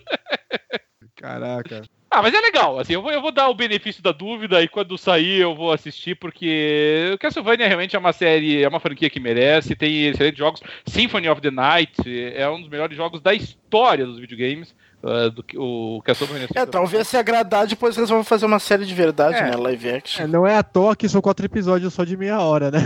Caraca. 1.16 1.84
Ah, 2.10 2.22
mas 2.22 2.34
é 2.34 2.40
legal, 2.40 2.80
assim, 2.80 2.94
eu 2.94 3.02
vou, 3.02 3.12
eu 3.12 3.22
vou 3.22 3.32
dar 3.32 3.50
o 3.50 3.54
benefício 3.54 4.02
da 4.02 4.14
dúvida 4.14 4.62
e 4.64 4.68
quando 4.70 4.98
sair 4.98 5.42
eu 5.42 5.54
vou 5.54 5.74
assistir, 5.74 6.16
porque 6.16 7.18
Castlevania 7.20 7.68
realmente 7.68 7.96
é 7.96 8.00
uma 8.00 8.14
série, 8.14 8.64
é 8.64 8.68
uma 8.68 8.80
franquia 8.80 9.10
que 9.10 9.20
merece, 9.20 9.76
tem 9.76 10.06
excelentes 10.08 10.40
jogos. 10.40 10.62
Symphony 10.86 11.28
of 11.28 11.42
the 11.42 11.52
Night 11.52 12.02
é 12.34 12.48
um 12.50 12.62
dos 12.62 12.70
melhores 12.70 12.96
jogos 12.96 13.20
da 13.22 13.34
história 13.34 14.06
dos 14.06 14.20
videogames, 14.20 14.74
ah, 15.06 15.30
do 15.30 15.44
que 15.44 15.58
o 15.58 16.02
Castlevania. 16.04 16.48
É, 16.56 16.66
talvez 16.66 17.08
se 17.08 17.16
agradar, 17.16 17.68
depois 17.68 17.96
resolvam 17.96 18.24
fazer 18.24 18.46
uma 18.46 18.60
série 18.60 18.86
de 18.86 18.94
verdade, 18.94 19.38
É. 19.38 19.52
né? 19.52 19.56
Live 19.56 19.90
action. 19.92 20.24
É, 20.24 20.28
não 20.28 20.46
é 20.48 20.58
à 20.58 20.64
toa 20.64 20.96
que 20.96 21.08
são 21.08 21.22
quatro 21.22 21.46
episódios 21.46 21.94
só 21.94 22.04
de 22.04 22.18
meia 22.18 22.40
hora, 22.42 22.72
né? 22.72 22.80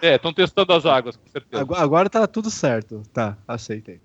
É, 0.00 0.14
estão 0.16 0.32
testando 0.32 0.72
as 0.72 0.84
águas, 0.86 1.16
com 1.16 1.28
certeza. 1.30 1.60
Agora, 1.62 1.82
agora 1.82 2.10
tá 2.10 2.26
tudo 2.26 2.50
certo. 2.50 3.02
Tá, 3.12 3.36
aceitei. 3.48 4.00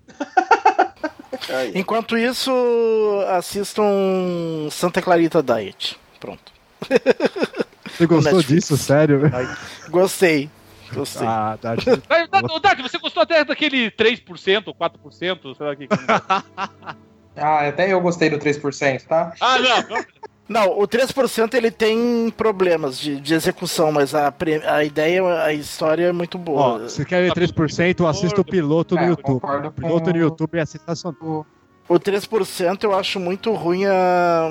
Enquanto 1.74 2.16
isso, 2.16 2.50
assistam 3.28 3.84
Santa 4.70 5.00
Clarita 5.02 5.42
Diet. 5.42 5.98
Pronto. 6.18 6.52
Você 7.90 8.06
gostou 8.06 8.42
disso? 8.42 8.76
Sério? 8.76 9.20
Gostei. 9.90 10.50
Gostei. 10.94 11.26
Ah, 11.26 11.58
tá. 11.60 11.74
Dad, 11.76 12.28
Dad, 12.30 12.60
Dad, 12.62 12.80
você 12.82 12.98
gostou 12.98 13.22
até 13.22 13.44
daquele 13.44 13.90
3% 13.90 14.64
ou 14.66 14.74
4%? 14.74 15.10
Sei 15.56 15.66
lá 15.66 15.72
o 15.72 15.76
que. 15.76 15.88
Ah, 17.34 17.66
até 17.66 17.90
eu 17.90 17.98
gostei 18.02 18.28
do 18.28 18.36
3%, 18.38 19.06
tá? 19.06 19.32
Ah, 19.40 19.56
não! 19.58 20.04
Não, 20.48 20.78
o 20.80 20.86
3% 20.86 21.54
ele 21.54 21.70
tem 21.70 22.28
problemas 22.36 22.98
de, 23.00 23.18
de 23.18 23.32
execução, 23.32 23.90
mas 23.90 24.14
a, 24.14 24.30
pre- 24.30 24.62
a 24.66 24.84
ideia, 24.84 25.22
a 25.42 25.50
história 25.50 26.08
é 26.08 26.12
muito 26.12 26.36
Ó, 26.36 26.40
boa. 26.40 26.78
você 26.80 27.06
quer 27.06 27.22
ver 27.22 27.32
3%? 27.32 28.06
Assista 28.06 28.38
o 28.38 28.44
piloto 28.44 28.96
no 28.96 29.00
É, 29.00 29.04
eu 29.04 29.10
YouTube. 29.10 29.40
O 29.66 29.70
piloto 29.72 30.10
no 30.10 30.18
YouTube 30.18 30.58
é 30.58 30.66
sensacional. 30.66 31.46
O 31.92 32.00
3% 32.00 32.84
eu 32.84 32.94
acho 32.98 33.20
muito 33.20 33.52
ruim 33.52 33.84
a- 33.84 34.48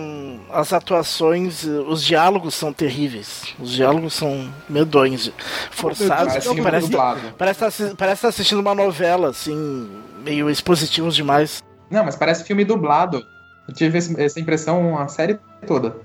as 0.52 0.72
atuações, 0.72 1.64
os 1.64 2.04
diálogos 2.04 2.54
são 2.54 2.72
terríveis. 2.72 3.56
Os 3.60 3.72
diálogos 3.72 4.14
são 4.14 4.48
medonhos, 4.70 5.32
forçados. 5.72 6.08
Parece 6.08 6.28
Parece, 6.28 6.48
filme 6.48 6.62
parece, 6.62 6.92
parece, 7.36 7.60
tá 7.90 7.96
parece 7.98 8.22
tá 8.22 8.28
assistindo 8.28 8.60
uma 8.60 8.76
novela, 8.76 9.30
assim, 9.30 9.90
meio 10.24 10.52
expositivos 10.52 11.16
demais. 11.16 11.64
Não, 11.90 12.06
mas 12.06 12.16
parece 12.16 12.44
filme 12.44 12.64
dublado. 12.64 13.26
Eu 13.68 13.74
tive 13.74 13.98
essa 13.98 14.40
impressão 14.40 15.00
a 15.00 15.08
série 15.08 15.40
toda. 15.66 15.96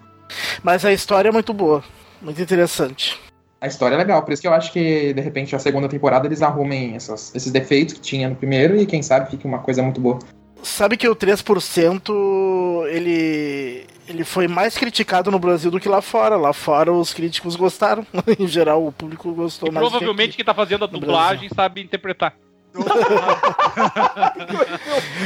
Mas 0.63 0.87
a 0.87 0.93
história 0.95 1.29
é 1.29 1.33
muito 1.33 1.53
boa, 1.53 1.85
muito 2.23 2.41
interessante. 2.41 3.21
A 3.61 3.67
história 3.67 3.95
é 3.95 3.99
legal, 3.99 4.23
por 4.23 4.33
isso 4.33 4.41
que 4.41 4.49
eu 4.49 4.55
acho 4.55 4.73
que, 4.73 5.13
de 5.13 5.21
repente, 5.21 5.55
a 5.55 5.59
segunda 5.59 5.87
temporada 5.87 6.27
eles 6.27 6.41
arrumem 6.41 6.95
essas- 6.97 7.35
esses 7.35 7.53
defeitos 7.53 7.93
que 7.95 8.01
tinha 8.01 8.27
no 8.31 8.37
primeiro 8.37 8.75
e 8.81 8.87
quem 8.87 9.03
sabe 9.03 9.31
fique 9.31 9.47
uma 9.47 9.59
coisa 9.59 9.83
muito 9.83 10.01
boa. 10.01 10.19
Sabe 10.63 10.97
que 10.97 11.09
o 11.09 11.15
3% 11.15 12.87
ele, 12.89 13.87
ele 14.09 14.25
foi 14.25 14.49
mais 14.49 14.77
criticado 14.77 15.31
no 15.31 15.39
Brasil 15.39 15.71
do 15.71 15.79
que 15.81 15.89
lá 15.89 16.01
fora. 16.03 16.37
Lá 16.37 16.53
fora 16.53 16.93
os 16.93 17.15
críticos 17.15 17.55
gostaram. 17.57 18.05
em 18.39 18.47
geral, 18.49 18.85
o 18.87 18.93
público 18.93 19.33
gostou 19.33 19.69
E 19.69 19.73
mais. 19.73 19.85
que 19.87 19.91
provavelmente 19.91 20.29
aqui. 20.31 20.37
quem 20.37 20.45
tá 20.45 20.55
fazendo 20.55 20.85
a 20.85 20.89
dublagem 20.89 21.49
sabe 21.55 21.81
interpretar. 21.83 22.35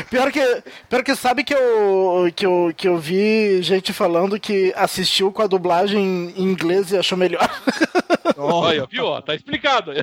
Pior 0.08 0.30
que, 0.30 0.62
pior 0.88 1.02
que 1.02 1.16
sabe 1.16 1.42
que 1.42 1.52
eu, 1.52 2.30
que, 2.34 2.46
eu, 2.46 2.72
que 2.76 2.86
eu 2.86 2.96
vi 2.96 3.60
gente 3.60 3.92
falando 3.92 4.38
que 4.38 4.72
assistiu 4.76 5.32
com 5.32 5.42
a 5.42 5.48
dublagem 5.48 6.32
em 6.36 6.42
inglês 6.44 6.92
e 6.92 6.96
achou 6.96 7.18
melhor. 7.18 7.48
Olha, 8.36 8.86
viu? 8.86 9.04
ó, 9.06 9.20
Tá 9.20 9.34
explicado. 9.34 9.90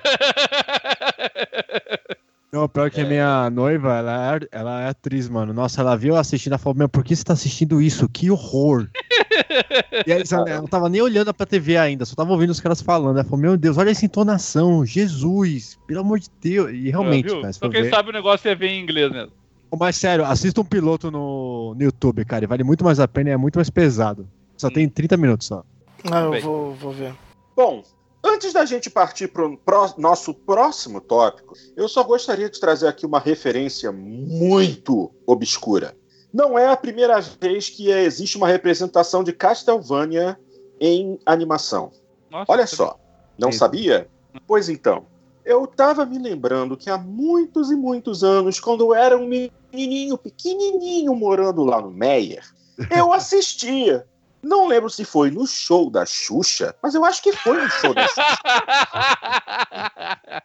Não, 2.52 2.68
pior 2.70 2.90
que 2.90 3.02
É. 3.02 3.04
minha 3.04 3.50
noiva, 3.50 3.96
ela 3.98 4.36
é, 4.36 4.40
ela 4.52 4.82
é 4.82 4.90
atriz, 4.90 5.28
mano. 5.28 5.54
Nossa, 5.54 5.82
ela 5.82 5.98
viu 5.98 6.14
eu 6.14 6.20
assistindo, 6.20 6.54
ela 6.54 6.58
falou, 6.60 6.78
meu, 6.78 6.88
por 6.90 7.04
que 7.04 7.14
você 7.16 7.24
tá 7.24 7.34
assistindo 7.34 7.82
isso? 7.82 8.08
Que 8.08 8.32
horror. 8.32 8.88
e 10.08 10.12
aí, 10.14 10.24
ela, 10.32 10.50
ela 10.50 10.62
não 10.62 10.68
tava 10.68 10.88
nem 10.88 11.02
olhando 11.02 11.34
pra 11.34 11.46
TV 11.46 11.78
ainda, 11.78 12.06
só 12.06 12.16
tava 12.16 12.32
ouvindo 12.32 12.52
os 12.52 12.62
caras 12.62 12.82
falando. 12.82 13.18
Ela 13.18 13.26
falou, 13.26 13.40
meu 13.40 13.58
Deus, 13.58 13.78
olha 13.78 13.90
essa 13.90 14.06
entonação, 14.06 14.86
Jesus, 14.86 15.78
pelo 15.86 16.00
amor 16.00 16.20
de 16.20 16.30
Deus. 16.42 16.72
E 16.72 16.90
realmente, 16.90 17.26
viu? 17.26 17.42
cara, 17.42 17.54
for 17.54 17.70
quem 17.70 17.84
ver- 17.84 17.90
sabe 17.90 18.10
o 18.10 18.14
negócio 18.14 18.50
é 18.50 18.56
ver 18.56 18.68
em 18.70 18.82
inglês 18.82 19.12
mesmo. 19.12 19.32
Mas 19.78 19.98
sério, 19.98 20.24
assista 20.24 20.62
um 20.62 20.66
piloto 20.66 21.12
no, 21.12 21.76
no 21.76 21.84
YouTube, 21.84 22.24
cara, 22.24 22.46
e 22.46 22.48
vale 22.48 22.64
muito 22.64 22.86
mais 22.86 23.02
a 23.02 23.08
pena 23.10 23.32
e 23.32 23.34
é 23.34 23.38
muito 23.38 23.58
mais 23.58 23.70
pesado. 23.70 24.26
Só 24.56 24.70
tem 24.70 24.88
30 24.88 25.18
minutos 25.18 25.48
só. 25.48 25.64
Ah, 26.10 26.22
eu 26.22 26.32
Bem. 26.32 26.42
vou, 26.42 26.74
vou 26.76 26.94
ver. 26.94 27.14
Bom, 27.56 27.84
antes 28.24 28.54
da 28.54 28.66
gente 28.66 28.90
partir 28.90 29.28
para 29.28 29.46
o 29.46 29.94
nosso 29.98 30.34
próximo 30.34 31.02
tópico, 31.02 31.56
eu 31.76 31.88
só 31.88 32.04
gostaria 32.04 32.50
de 32.50 32.60
trazer 32.60 32.88
aqui 32.88 33.06
uma 33.06 33.20
referência 33.20 33.92
muito 33.92 35.12
obscura. 35.26 35.96
Não 36.34 36.58
é 36.58 36.68
a 36.68 36.78
primeira 36.78 37.20
vez 37.22 37.70
que 37.70 37.90
existe 37.90 38.38
uma 38.38 38.48
representação 38.48 39.24
de 39.24 39.34
Castlevania 39.34 40.38
em 40.80 41.20
animação. 41.26 41.92
Nossa, 42.30 42.52
Olha 42.52 42.68
só, 42.68 43.00
não 43.38 43.52
sabia? 43.52 44.08
Pois 44.46 44.70
então, 44.70 45.06
eu 45.46 45.66
tava 45.66 46.06
me 46.06 46.20
lembrando 46.20 46.76
que 46.76 46.90
há 46.90 46.98
muitos 46.98 47.72
e 47.72 47.76
muitos 47.76 48.24
anos, 48.24 48.60
quando 48.60 48.84
eu 48.84 48.94
era 48.94 49.18
um 49.18 49.28
menininho 49.28 50.18
pequenininho 50.18 51.16
morando 51.16 51.64
lá 51.64 51.82
no 51.82 51.90
Meyer, 51.90 52.44
eu 52.92 53.12
assistia. 53.14 54.06
Não 54.42 54.68
lembro 54.68 54.90
se 54.90 55.04
foi 55.04 55.32
no 55.32 55.46
show 55.48 55.90
da 55.90 56.06
Xuxa, 56.06 56.76
mas 56.82 56.94
eu 56.96 57.04
acho 57.04 57.22
que 57.22 57.34
foi 57.34 57.62
no 57.62 57.70
show 57.70 57.94
da 57.94 58.08
Xuxa. 58.08 58.24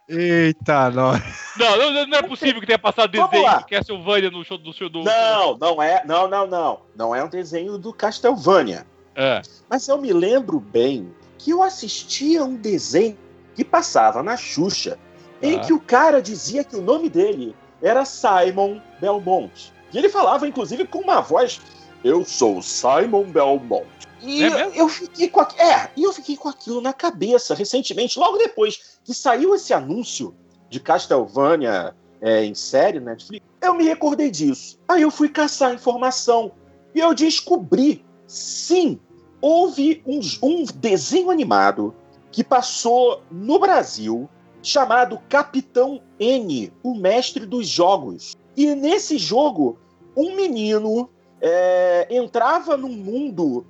Eita, 0.09 0.90
nós. 0.90 1.20
não, 1.56 1.77
não, 1.77 2.06
não 2.06 2.19
é 2.19 2.23
possível 2.23 2.60
que 2.60 2.66
tenha 2.66 2.78
passado 2.78 3.10
desenho 3.10 3.59
do 3.59 3.66
Castlevania 3.66 4.31
no 4.31 4.44
show 4.44 4.59
do 4.59 4.73
show 4.73 4.89
do. 4.89 5.02
Não, 5.02 5.56
não 5.56 5.82
é, 5.82 6.02
não, 6.05 6.28
não, 6.28 6.47
não. 6.47 6.81
Não 6.97 7.14
é 7.14 7.23
um 7.23 7.28
desenho 7.28 7.78
do 7.78 7.93
Castlevania. 7.93 8.86
É. 9.14 9.43
Mas 9.69 9.86
eu 9.89 9.98
me 9.98 10.12
lembro 10.12 10.59
bem 10.59 11.12
que 11.39 11.51
eu 11.51 11.62
assistia 11.62 12.44
um 12.44 12.55
desenho 12.55 13.19
que 13.55 13.64
passava 13.64 14.23
na 14.23 14.36
Xuxa, 14.36 14.98
em 15.43 15.56
Ah. 15.56 15.60
que 15.60 15.73
o 15.73 15.81
cara 15.81 16.23
dizia 16.23 16.64
que 16.64 16.77
o 16.77 16.82
nome 16.82 17.09
dele 17.09 17.55
era 17.82 18.05
Simon 18.05 18.81
Belmont. 19.01 19.73
E 19.93 19.98
ele 19.98 20.09
falava, 20.09 20.47
inclusive, 20.48 20.86
com 20.86 20.98
uma 21.01 21.20
voz: 21.20 21.60
Eu 22.04 22.24
sou 22.24 22.60
Simon 22.62 23.24
Belmont. 23.24 23.86
E 24.20 24.42
É 24.44 24.50
mesmo? 24.50 24.72
eu 24.74 24.88
fiquei 24.88 25.28
com 25.28 25.40
aqu- 25.40 25.60
é, 25.60 25.90
e 25.96 26.02
eu 26.04 26.12
fiquei 26.12 26.36
com 26.36 26.48
aquilo 26.48 26.80
na 26.80 26.92
cabeça 26.92 27.54
recentemente, 27.54 28.18
logo 28.18 28.36
depois 28.38 28.98
que 29.04 29.12
saiu 29.12 29.54
esse 29.54 29.72
anúncio 29.74 30.34
de 30.68 30.78
Castlevania 30.80 31.94
é, 32.20 32.44
em 32.44 32.54
série 32.54 33.00
na 33.00 33.12
Netflix, 33.12 33.44
eu 33.60 33.74
me 33.74 33.84
recordei 33.84 34.30
disso. 34.30 34.78
Aí 34.86 35.02
eu 35.02 35.10
fui 35.10 35.28
caçar 35.28 35.74
informação 35.74 36.52
e 36.94 37.00
eu 37.00 37.12
descobri, 37.14 38.04
sim, 38.28 38.98
houve 39.40 40.02
um, 40.06 40.20
um 40.42 40.64
desenho 40.64 41.30
animado 41.30 41.92
que 42.30 42.44
passou 42.44 43.22
no 43.30 43.58
Brasil 43.58 44.28
chamado 44.62 45.18
Capitão 45.28 46.00
N, 46.20 46.72
o 46.82 46.94
mestre 46.94 47.44
dos 47.44 47.66
jogos. 47.66 48.36
E 48.56 48.72
nesse 48.76 49.18
jogo, 49.18 49.78
um 50.16 50.36
menino 50.36 51.10
é, 51.43 52.06
entrava 52.09 52.77
num 52.77 52.89
mundo 52.97 53.66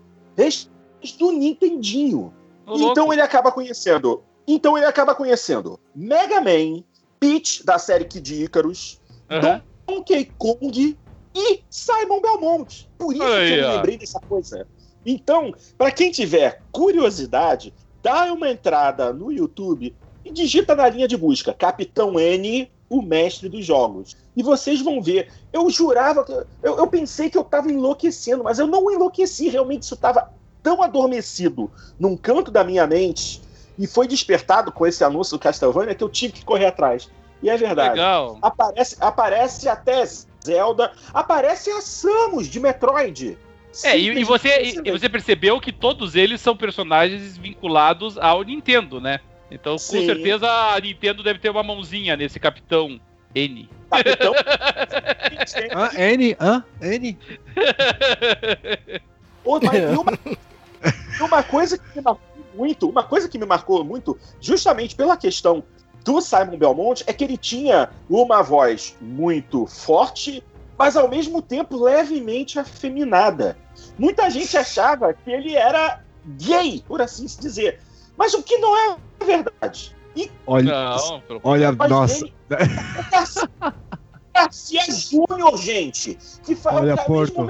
do 1.19 1.33
Nintendinho. 1.33 2.33
Ô, 2.67 2.75
Então 2.77 3.05
louco. 3.05 3.13
ele 3.15 3.23
acaba 3.23 3.51
conhecendo. 3.51 4.23
Então 4.47 4.77
ele 4.77 4.87
acaba 4.87 5.15
conhecendo 5.15 5.81
Mega 5.95 6.41
Man, 6.41 6.85
Peach 7.19 7.65
da 7.65 7.79
série 7.79 8.05
Kid 8.05 8.45
Icarus, 8.45 9.01
Aham. 9.31 9.63
Donkey 9.87 10.33
Kong 10.37 10.99
e 11.35 11.61
Simon 11.71 12.21
Belmont. 12.21 12.89
Por 12.99 13.15
isso 13.15 13.23
que 13.25 13.29
eu 13.31 13.69
me 13.69 13.75
lembrei 13.77 13.97
dessa 13.97 14.21
coisa. 14.21 14.67
Então, 15.05 15.53
para 15.79 15.91
quem 15.91 16.13
tiver 16.13 16.63
curiosidade, 16.71 17.75
dá 18.03 18.33
uma 18.33 18.51
entrada 18.51 19.13
no 19.13 19.33
YouTube 19.33 19.95
e 20.25 20.31
digita 20.31 20.75
na 20.77 20.89
linha 20.89 21.09
de 21.09 21.17
busca 21.17 21.53
Capitão 21.55 22.19
N, 22.21 22.71
o 22.99 23.03
mestre 23.03 23.49
dos 23.49 23.65
jogos. 23.65 24.17
E 24.37 24.43
vocês 24.43 24.81
vão 24.83 25.01
ver. 25.03 25.29
Eu 25.53 25.69
jurava, 25.71 26.25
que- 26.25 26.33
eu, 26.63 26.77
eu 26.79 26.87
pensei 26.87 27.31
que 27.31 27.39
eu 27.39 27.45
tava 27.45 27.71
enlouquecendo, 27.71 28.45
mas 28.45 28.59
eu 28.59 28.67
não 28.67 28.91
enlouqueci. 28.91 29.49
Realmente 29.49 29.83
isso 29.85 29.97
tava 29.97 30.29
tão 30.63 30.83
adormecido 30.83 31.71
num 31.99 32.17
canto 32.17 32.51
da 32.51 32.63
minha 32.63 32.87
mente 32.87 33.41
e 33.79 33.87
foi 33.87 34.07
despertado 34.07 34.71
com 34.71 34.87
esse 34.87 35.03
anúncio 35.03 35.37
do 35.37 35.41
Castlevania 35.41 35.95
que 35.95 36.05
eu 36.05 36.09
tive 36.09 36.35
que 36.35 36.45
correr 36.45 36.67
atrás. 36.67 37.11
E 37.43 37.49
é 37.51 37.57
verdade. 37.57 37.91
Legal. 37.97 38.39
Aparece, 38.41 38.97
aparece 39.01 39.69
até 39.69 40.05
Zelda, 40.45 40.93
aparece 41.13 41.71
a 41.71 41.81
Samus 41.81 42.47
de 42.47 42.61
Metroid. 42.61 43.37
É, 43.85 43.99
e, 43.99 44.19
e 44.21 44.25
você, 44.25 44.81
e 44.85 44.91
você 44.91 45.09
percebeu 45.09 45.59
que 45.59 45.73
todos 45.73 46.15
eles 46.15 46.41
são 46.43 46.55
personagens 46.55 47.37
vinculados 47.39 48.19
ao 48.19 48.43
Nintendo, 48.43 49.01
né? 49.01 49.19
Então, 49.53 49.75
com 49.75 49.79
Sim. 49.79 50.07
certeza 50.07 50.47
a 50.49 50.81
Nintendo 50.81 51.23
deve 51.23 51.39
ter 51.39 51.51
uma 51.51 51.63
mãozinha 51.63 52.17
nesse 52.17 52.41
Capitão 52.41 52.99
N. 53.35 53.69
Capitão. 53.91 54.33
Hã? 55.75 55.91
N? 55.95 56.37
Hã? 56.41 56.65
N? 56.81 57.19
Outra- 59.45 59.77
e 59.93 59.97
uma, 59.97 60.19
e 61.19 61.23
uma 61.23 61.43
coisa 61.43 61.77
que 61.77 61.85
me 61.97 62.03
marcou 62.03 62.23
muito, 62.55 62.89
uma 62.89 63.03
coisa 63.03 63.29
que 63.29 63.39
me 63.39 63.45
marcou 63.47 63.85
muito, 63.85 64.19
justamente 64.41 64.95
pela 64.95 65.17
questão 65.17 65.63
do 66.05 66.21
Simon 66.21 66.57
Belmont, 66.57 67.05
é 67.07 67.13
que 67.13 67.23
ele 67.23 67.37
tinha 67.37 67.91
uma 68.09 68.43
voz 68.43 68.97
muito 69.01 69.67
forte, 69.67 70.43
mas 70.79 70.97
ao 70.97 71.09
mesmo 71.09 71.43
tempo 71.43 71.83
levemente 71.83 72.59
afeminada. 72.59 73.57
Muita 73.99 74.29
gente 74.31 74.57
achava 74.57 75.13
que 75.13 75.31
ele 75.31 75.55
era 75.55 76.01
gay, 76.25 76.83
por 76.87 77.03
assim 77.03 77.29
se 77.29 77.41
dizer. 77.41 77.81
Mas 78.17 78.35
o 78.35 78.43
que 78.43 78.57
não 78.59 78.77
é 78.77 78.97
verdade. 79.25 79.95
Olha, 80.47 80.73
Não, 80.97 81.21
pelo 81.23 81.41
olha, 81.43 81.73
nossa. 81.73 82.25
ele 82.25 82.35
é 82.51 83.11
Garcia- 83.11 83.51
Garcia 84.35 84.83
Júnior, 84.91 85.57
gente. 85.57 86.19
Que 86.45 86.55
fala 86.55 86.81
Olha, 86.83 86.95
que 86.95 87.01
é 87.01 87.03
o 87.03 87.07
Porto. 87.07 87.47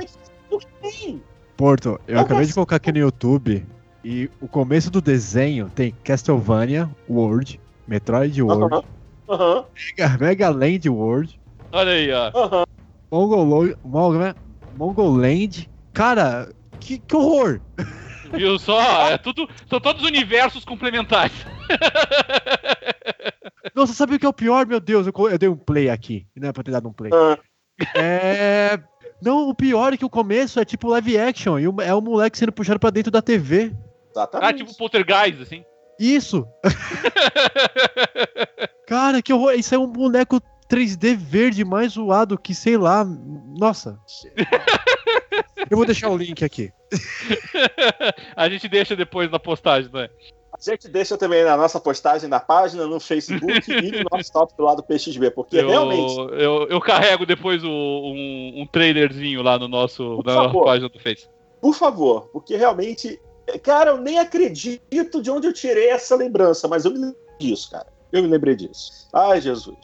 Porto, 1.57 2.01
eu 2.07 2.15
Eu 2.17 2.21
acabei 2.21 2.43
de 2.43 2.49
gosto- 2.49 2.55
colocar 2.55 2.77
aqui 2.77 2.93
no 2.93 2.99
YouTube 2.99 3.67
e 4.05 4.31
o 4.41 4.49
começo 4.49 4.91
do 4.91 5.01
desenho 5.01 5.71
tem 5.75 5.93
Castlevania 6.05 6.89
World, 7.09 7.61
Metroid 7.87 8.41
World, 8.43 8.75
Aham. 8.75 8.85
Aham. 9.29 9.65
Mega, 9.99 10.19
Mega 10.19 10.51
Land 10.51 10.89
World, 10.89 11.41
Olha 11.73 11.93
aí, 11.93 12.13
ó. 12.13 12.31
Aham. 12.35 12.65
Mongolo, 13.11 13.77
Mongol, 13.85 14.35
Mongoland. 14.77 15.69
Cara, 15.93 16.49
que, 16.81 16.99
que 16.99 17.17
horror! 17.17 17.61
Viu 18.33 18.59
só? 18.59 19.11
É 19.11 19.19
tudo, 19.19 19.49
são 19.69 19.81
todos 19.81 20.03
universos 20.03 20.65
complementares. 20.65 21.33
Nossa, 23.75 23.95
sabe 23.95 24.17
o 24.17 24.19
que 24.19 24.27
é 24.27 24.29
o 24.29 24.33
pior? 24.33 24.67
Meu 24.67 24.81
Deus, 24.81 25.07
eu, 25.07 25.31
eu 25.31 25.39
dei 25.39 25.49
um 25.49 25.57
play 25.57 25.89
aqui. 25.89 26.27
Não 26.37 26.49
é 26.49 26.53
pra 26.53 26.63
ter 26.63 26.71
dado 26.71 26.89
um 26.89 26.93
play. 26.93 27.11
Ah. 27.15 27.39
É. 27.97 28.79
Não, 29.23 29.49
o 29.49 29.55
pior 29.55 29.93
é 29.93 29.97
que 29.97 30.05
o 30.05 30.11
começo 30.11 30.59
é 30.59 30.65
tipo 30.65 30.89
live 30.89 31.19
action 31.19 31.59
e 31.59 31.65
é 31.65 31.95
o 31.95 32.01
moleque 32.01 32.37
sendo 32.37 32.53
puxado 32.53 32.81
pra 32.81 32.91
dentro 32.91 33.11
da 33.11 33.23
TV. 33.23 33.73
Exatamente. 34.11 34.49
Ah, 34.49 34.53
tipo 34.53 34.77
Poltergeist, 34.77 35.43
assim. 35.43 35.65
Isso! 35.99 36.47
Cara, 38.89 39.23
que 39.23 39.33
horror! 39.33 39.53
Isso 39.53 39.75
é 39.75 39.79
um 39.79 39.87
boneco 39.87 40.41
3D 40.69 41.17
verde 41.17 41.65
mais 41.65 41.93
zoado 41.93 42.37
que 42.37 42.55
sei 42.55 42.77
lá. 42.77 43.05
Nossa! 43.05 43.99
Eu 45.71 45.77
vou 45.77 45.87
deixar 45.87 46.09
o 46.11 46.17
link 46.17 46.45
aqui. 46.45 46.71
A 48.37 48.49
gente 48.49 48.69
deixa 48.69 48.95
depois 48.97 49.31
na 49.31 49.39
postagem, 49.39 49.91
né? 49.93 50.09
A 50.53 50.61
gente 50.71 50.87
deixa 50.87 51.17
também 51.17 51.45
na 51.45 51.57
nossa 51.57 51.81
postagem 51.81 52.29
na 52.29 52.39
página, 52.39 52.87
no 52.87 53.01
Facebook 53.01 53.73
e 53.73 53.91
no 53.91 54.05
nosso 54.13 54.31
top 54.33 54.53
lá 54.59 54.75
do 54.75 54.83
PXB, 54.83 55.31
porque 55.31 55.57
Eu, 55.57 55.69
realmente, 55.69 56.15
eu, 56.43 56.69
eu 56.69 56.81
carrego 56.81 57.25
depois 57.25 57.65
o- 57.65 57.69
um, 57.69 58.61
um 58.63 58.67
trailerzinho 58.71 59.43
lá 59.43 59.59
no 59.59 59.67
nosso, 59.67 60.17
Por 60.17 60.27
na 60.27 60.35
nossa 60.35 60.49
favor. 60.49 60.65
página 60.65 60.89
do 60.91 60.99
Face. 61.01 61.27
por 61.61 61.75
favor, 61.75 62.29
porque 62.33 62.55
realmente, 62.57 63.19
cara, 63.63 63.91
eu 63.93 63.97
nem 63.97 64.19
acredito 64.19 65.23
de 65.23 65.31
onde 65.31 65.47
eu 65.47 65.53
tirei 65.55 65.89
essa 65.89 66.15
lembrança, 66.15 66.69
mas 66.69 66.85
eu 66.85 66.91
me 66.93 66.99
lembrei 66.99 67.17
disso, 67.41 67.71
cara. 67.71 67.87
Eu 68.13 68.23
me 68.23 68.29
lembrei 68.29 68.55
disso. 68.55 69.09
Ai, 69.13 69.41
Jesus. 69.41 69.75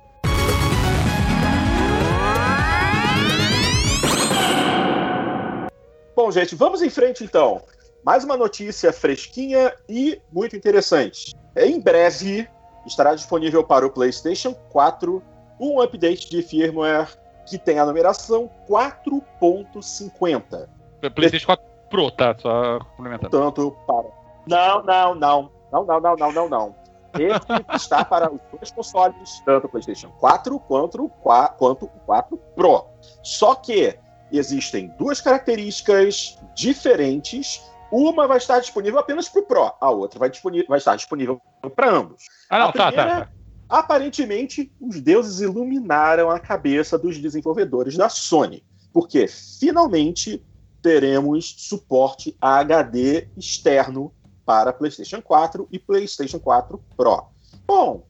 Bom, 6.19 6.31
gente, 6.33 6.57
vamos 6.57 6.83
em 6.83 6.91
frente 6.91 7.23
então. 7.23 7.63
Mais 8.05 8.25
uma 8.25 8.37
notícia 8.37 8.93
fresquinha 8.93 9.73
e 9.89 10.21
muito 10.33 10.57
interessante. 10.57 11.33
Em 11.55 11.81
breve 11.81 12.49
estará 12.85 13.15
disponível 13.15 13.63
para 13.63 13.87
o 13.87 13.91
PlayStation 13.91 14.53
4 14.53 15.23
um 15.61 15.81
update 15.81 16.29
de 16.29 16.43
firmware 16.43 17.07
que 17.47 17.57
tem 17.57 17.79
a 17.79 17.87
numeração 17.87 18.51
4.50. 18.69 20.69
PlayStation 21.15 21.47
4 21.47 21.65
Pro, 21.89 22.11
tá? 22.11 22.35
Só 22.37 22.81
complementando. 22.97 23.31
Tanto 23.31 23.77
para. 23.87 24.09
Não, 24.49 24.83
não, 24.83 25.15
não. 25.15 25.53
Não, 25.71 25.85
não, 25.85 26.01
não, 26.01 26.17
não, 26.17 26.33
não, 26.33 26.49
não. 26.49 26.75
Esse 27.17 27.63
está 27.77 28.05
para 28.05 28.29
os 28.29 28.41
dois 28.53 28.73
consoles, 28.73 29.41
tanto 29.47 29.69
o 29.69 29.71
PlayStation 29.71 30.11
4 30.19 30.59
quanto 30.59 31.05
o 31.05 31.09
4, 31.09 31.57
quanto 31.57 31.85
o 31.85 32.01
4 32.07 32.37
Pro. 32.57 32.87
Só 33.23 33.55
que 33.55 33.97
existem 34.37 34.89
duas 34.99 35.21
características 35.21 36.39
diferentes. 36.55 37.63
Uma 37.91 38.27
vai 38.27 38.37
estar 38.37 38.61
disponível 38.61 38.99
apenas 38.99 39.29
para 39.29 39.41
o 39.41 39.45
Pro, 39.45 39.73
a 39.81 39.91
outra 39.91 40.19
vai, 40.19 40.31
vai 40.69 40.79
estar 40.79 40.95
disponível 40.95 41.41
para 41.75 41.91
ambos. 41.91 42.25
Ah, 42.51 42.59
não, 42.59 42.69
a 42.69 42.73
tá, 42.73 42.87
primeira, 42.89 43.11
tá, 43.11 43.25
tá. 43.25 43.31
Aparentemente, 43.69 44.73
os 44.81 45.01
deuses 45.01 45.41
iluminaram 45.41 46.31
a 46.31 46.39
cabeça 46.39 46.99
dos 46.99 47.19
desenvolvedores 47.19 47.97
da 47.97 48.09
Sony, 48.09 48.65
porque 48.93 49.27
finalmente 49.29 50.43
teremos 50.83 51.55
suporte 51.59 52.37
a 52.41 52.59
HD 52.59 53.29
externo 53.37 54.13
para 54.45 54.73
PlayStation 54.73 55.21
4 55.21 55.69
e 55.71 55.79
PlayStation 55.79 56.39
4 56.39 56.83
Pro. 56.97 57.27
Bom, 57.67 58.07